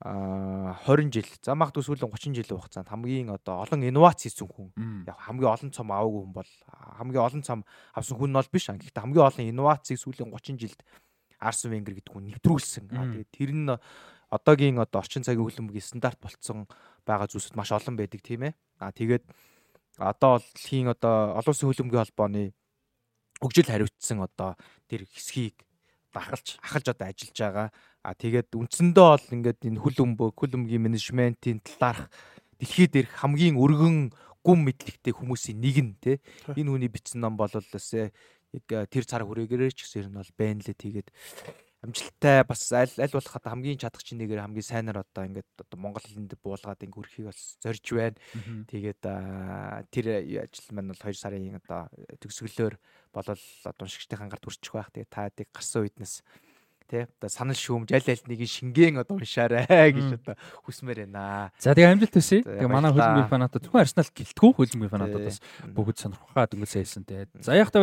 а 0.00 0.76
20 0.84 1.08
жил. 1.08 1.28
За 1.40 1.56
магадгүй 1.56 1.84
сүүлийн 1.84 2.12
30 2.12 2.36
жилийн 2.36 2.60
хугацаанд 2.60 2.88
хамгийн 2.92 3.32
одоо 3.32 3.64
олон 3.64 3.80
инновац 3.80 4.28
хийсэн 4.28 4.44
хүн 4.44 4.68
яг 5.08 5.16
хамгийн 5.24 5.48
олон 5.48 5.70
цом 5.72 5.88
аваагүй 5.88 6.20
хүн 6.20 6.34
бол 6.36 6.52
хамгийн 7.00 7.24
олон 7.24 7.42
цом 7.42 7.64
авсан 7.96 8.16
хүн 8.20 8.28
нь 8.28 8.36
бол 8.36 8.52
биш. 8.52 8.68
Гэхдээ 8.68 9.00
хамгийн 9.00 9.24
олон 9.24 9.48
инновацийг 9.48 9.96
сүүлийн 9.96 10.28
30 10.36 10.60
жилд 10.60 10.80
Арсен 11.40 11.70
Венгер 11.72 11.94
гэдэг 11.96 12.12
хүн 12.12 12.26
нэвтрүүлсэн. 12.32 12.84
Тэгээд 12.88 13.30
тэр 13.32 13.50
нь 13.52 13.68
одоогийн 14.30 14.78
одоо 14.82 15.00
орчин 15.00 15.22
цагийн 15.22 15.44
хөлбөмбөгийн 15.46 15.86
стандарт 15.86 16.18
болцсон 16.18 16.66
байгаа 17.06 17.30
зүйлсүүд 17.30 17.56
маш 17.56 17.70
олон 17.70 17.94
байдаг 17.96 18.20
тийм 18.22 18.50
ээ. 18.50 18.54
А 18.82 18.90
тэгээд 18.90 19.24
одоо 19.98 20.42
хийн 20.58 20.90
одоо 20.90 21.38
олон 21.38 21.52
улсын 21.52 21.68
хөлбөмбөгийн 21.70 22.04
холбооны 22.04 22.42
хөгжил 23.40 23.70
хариуцсан 23.70 24.18
одоо 24.24 24.58
тэр 24.90 25.06
хэсгийг 25.06 25.62
ахалж 26.16 26.58
ахалж 26.64 26.86
одоо 26.90 27.06
ажиллаж 27.06 27.38
байгаа. 27.38 27.68
А 28.02 28.14
тэгээд 28.14 28.56
үндсэндээ 28.56 29.06
бол 29.06 29.26
ингээд 29.36 29.60
энэ 29.62 29.82
хөлбөмбө 29.82 30.24
хөлбөмбөгийн 30.34 30.84
менежментийн 30.84 31.60
талаарх 31.62 32.10
дэлхийд 32.58 32.96
ирэх 32.96 33.12
хамгийн 33.20 33.60
өргөн 33.60 34.10
гүн 34.46 34.60
мэдлэгтэй 34.62 35.12
хүмүүсийн 35.12 35.58
нэг 35.58 35.76
нь 35.82 35.94
те 35.98 36.12
энэ 36.54 36.70
хүний 36.70 36.90
бичсэн 36.90 37.20
ном 37.20 37.34
бол 37.36 37.50
яг 37.50 37.66
тэр 38.64 39.04
цар 39.04 39.22
хүрээгээрээ 39.28 39.70
ч 39.76 39.84
гэсэн 39.84 40.00
ер 40.04 40.08
нь 40.10 40.18
бол 40.20 40.32
байна 40.38 40.60
лээ 40.64 40.76
тэгээд 40.76 41.08
амжилттай 41.86 42.42
бас 42.44 42.72
аль 42.72 42.90
аль 42.98 43.14
болох 43.14 43.36
одоо 43.36 43.50
хамгийн 43.52 43.78
чадах 43.78 44.02
чинь 44.02 44.18
нэгээр 44.18 44.42
хамгийн 44.42 44.64
сайнаар 44.64 45.04
одоо 45.04 45.22
ингээд 45.28 45.46
одоо 45.60 45.78
монгол 45.78 46.02
хэлэнд 46.02 46.34
буулгаад 46.42 46.82
ингээд 46.82 47.00
өрхийг 47.04 47.26
бас 47.30 47.60
зорж 47.62 47.84
байна. 47.92 48.18
Тэгээд 48.66 49.02
тэр 49.92 50.06
ажил 50.42 50.68
маань 50.72 50.90
бол 50.90 51.04
2 51.04 51.14
сарын 51.14 51.60
одоо 51.60 51.86
төгсгөлөөр 52.18 52.74
болол 53.14 53.42
уншигчдын 53.78 54.30
гарт 54.32 54.44
хүрчих 54.44 54.72
байх. 54.74 54.90
Тэгээд 54.90 55.12
та 55.12 55.30
тийг 55.30 55.48
гарсан 55.52 55.86
үеднээс 55.86 56.24
тий 56.86 57.02
одоо 57.02 57.28
санал 57.30 57.58
шүүмж 57.58 57.90
аль 57.92 58.10
аль 58.14 58.24
нэг 58.30 58.40
шингэн 58.46 59.02
одоо 59.02 59.18
уншаарай 59.18 59.66
гэж 59.94 60.22
одоо 60.22 60.34
хүсмээр 60.64 61.06
байна. 61.06 61.50
За 61.58 61.74
тэгээ 61.74 61.92
амжилт 61.98 62.14
төсөй. 62.14 62.46
Тэгээ 62.46 62.70
манай 62.70 62.94
хөлбөмбөгийн 62.94 63.30
фанатууд 63.30 63.64
зөвхөн 63.66 63.82
Арсенал 63.82 64.10
гэлтгүү 64.14 64.50
хөлбөмбөгийн 64.54 64.94
фанатууд 64.94 65.26
бас 65.26 65.38
бүгд 65.66 65.98
сонирхохаа 65.98 66.46
дөнгөж 66.46 66.70
сайсан. 66.70 67.02
Тэгээ 67.02 67.42
за 67.42 67.58
яхта 67.58 67.82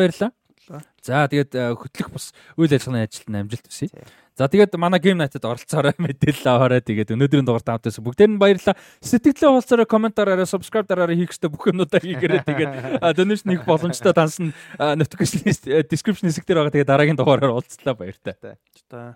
баярлаа. 0.70 0.84
За 1.04 1.28
тэгээд 1.28 1.52
э, 1.56 1.76
хөтлөх 1.76 2.10
бас 2.12 2.32
үйл 2.56 2.72
ажиллагааны 2.72 3.08
ажилд 3.08 3.28
амжилт 3.30 3.68
хүсье. 3.68 3.90
За 4.34 4.50
тэгээд 4.50 4.74
манай 4.82 4.98
Game 4.98 5.22
Night-д 5.22 5.46
оролцоорой 5.46 5.94
мэдээлэл 6.02 6.50
аваарай. 6.50 6.82
Тэгээд 6.82 7.14
өнөөдрийн 7.14 7.46
дугаар 7.46 7.62
таамтаас 7.62 8.02
бүгдээр 8.02 8.34
нь 8.34 8.42
баярлалаа. 8.42 8.74
Сэтгэлээ 9.06 9.50
уулзаарай, 9.54 9.86
комментаараарай, 9.86 10.50
subscribe 10.50 10.90
дараарай 10.90 11.22
хийх 11.22 11.38
ёстой 11.38 11.54
бүх 11.54 11.70
юмудаа 11.70 12.02
хийгээрэй. 12.02 12.42
Тэгээд 12.42 12.72
donation 13.14 13.50
хийх 13.54 13.68
боломжтой 13.70 14.14
данс 14.18 14.42
нь 14.42 14.50
notification 14.82 15.54
description 15.86 16.34
хэсэг 16.34 16.50
дээр 16.50 16.66
байгаа. 16.66 16.74
Тэгээд 16.74 16.90
дараагийн 16.90 17.20
дугаараар 17.20 17.54
уулзлаа 17.54 17.94
баяртай. 17.94 18.58
За 18.90 19.14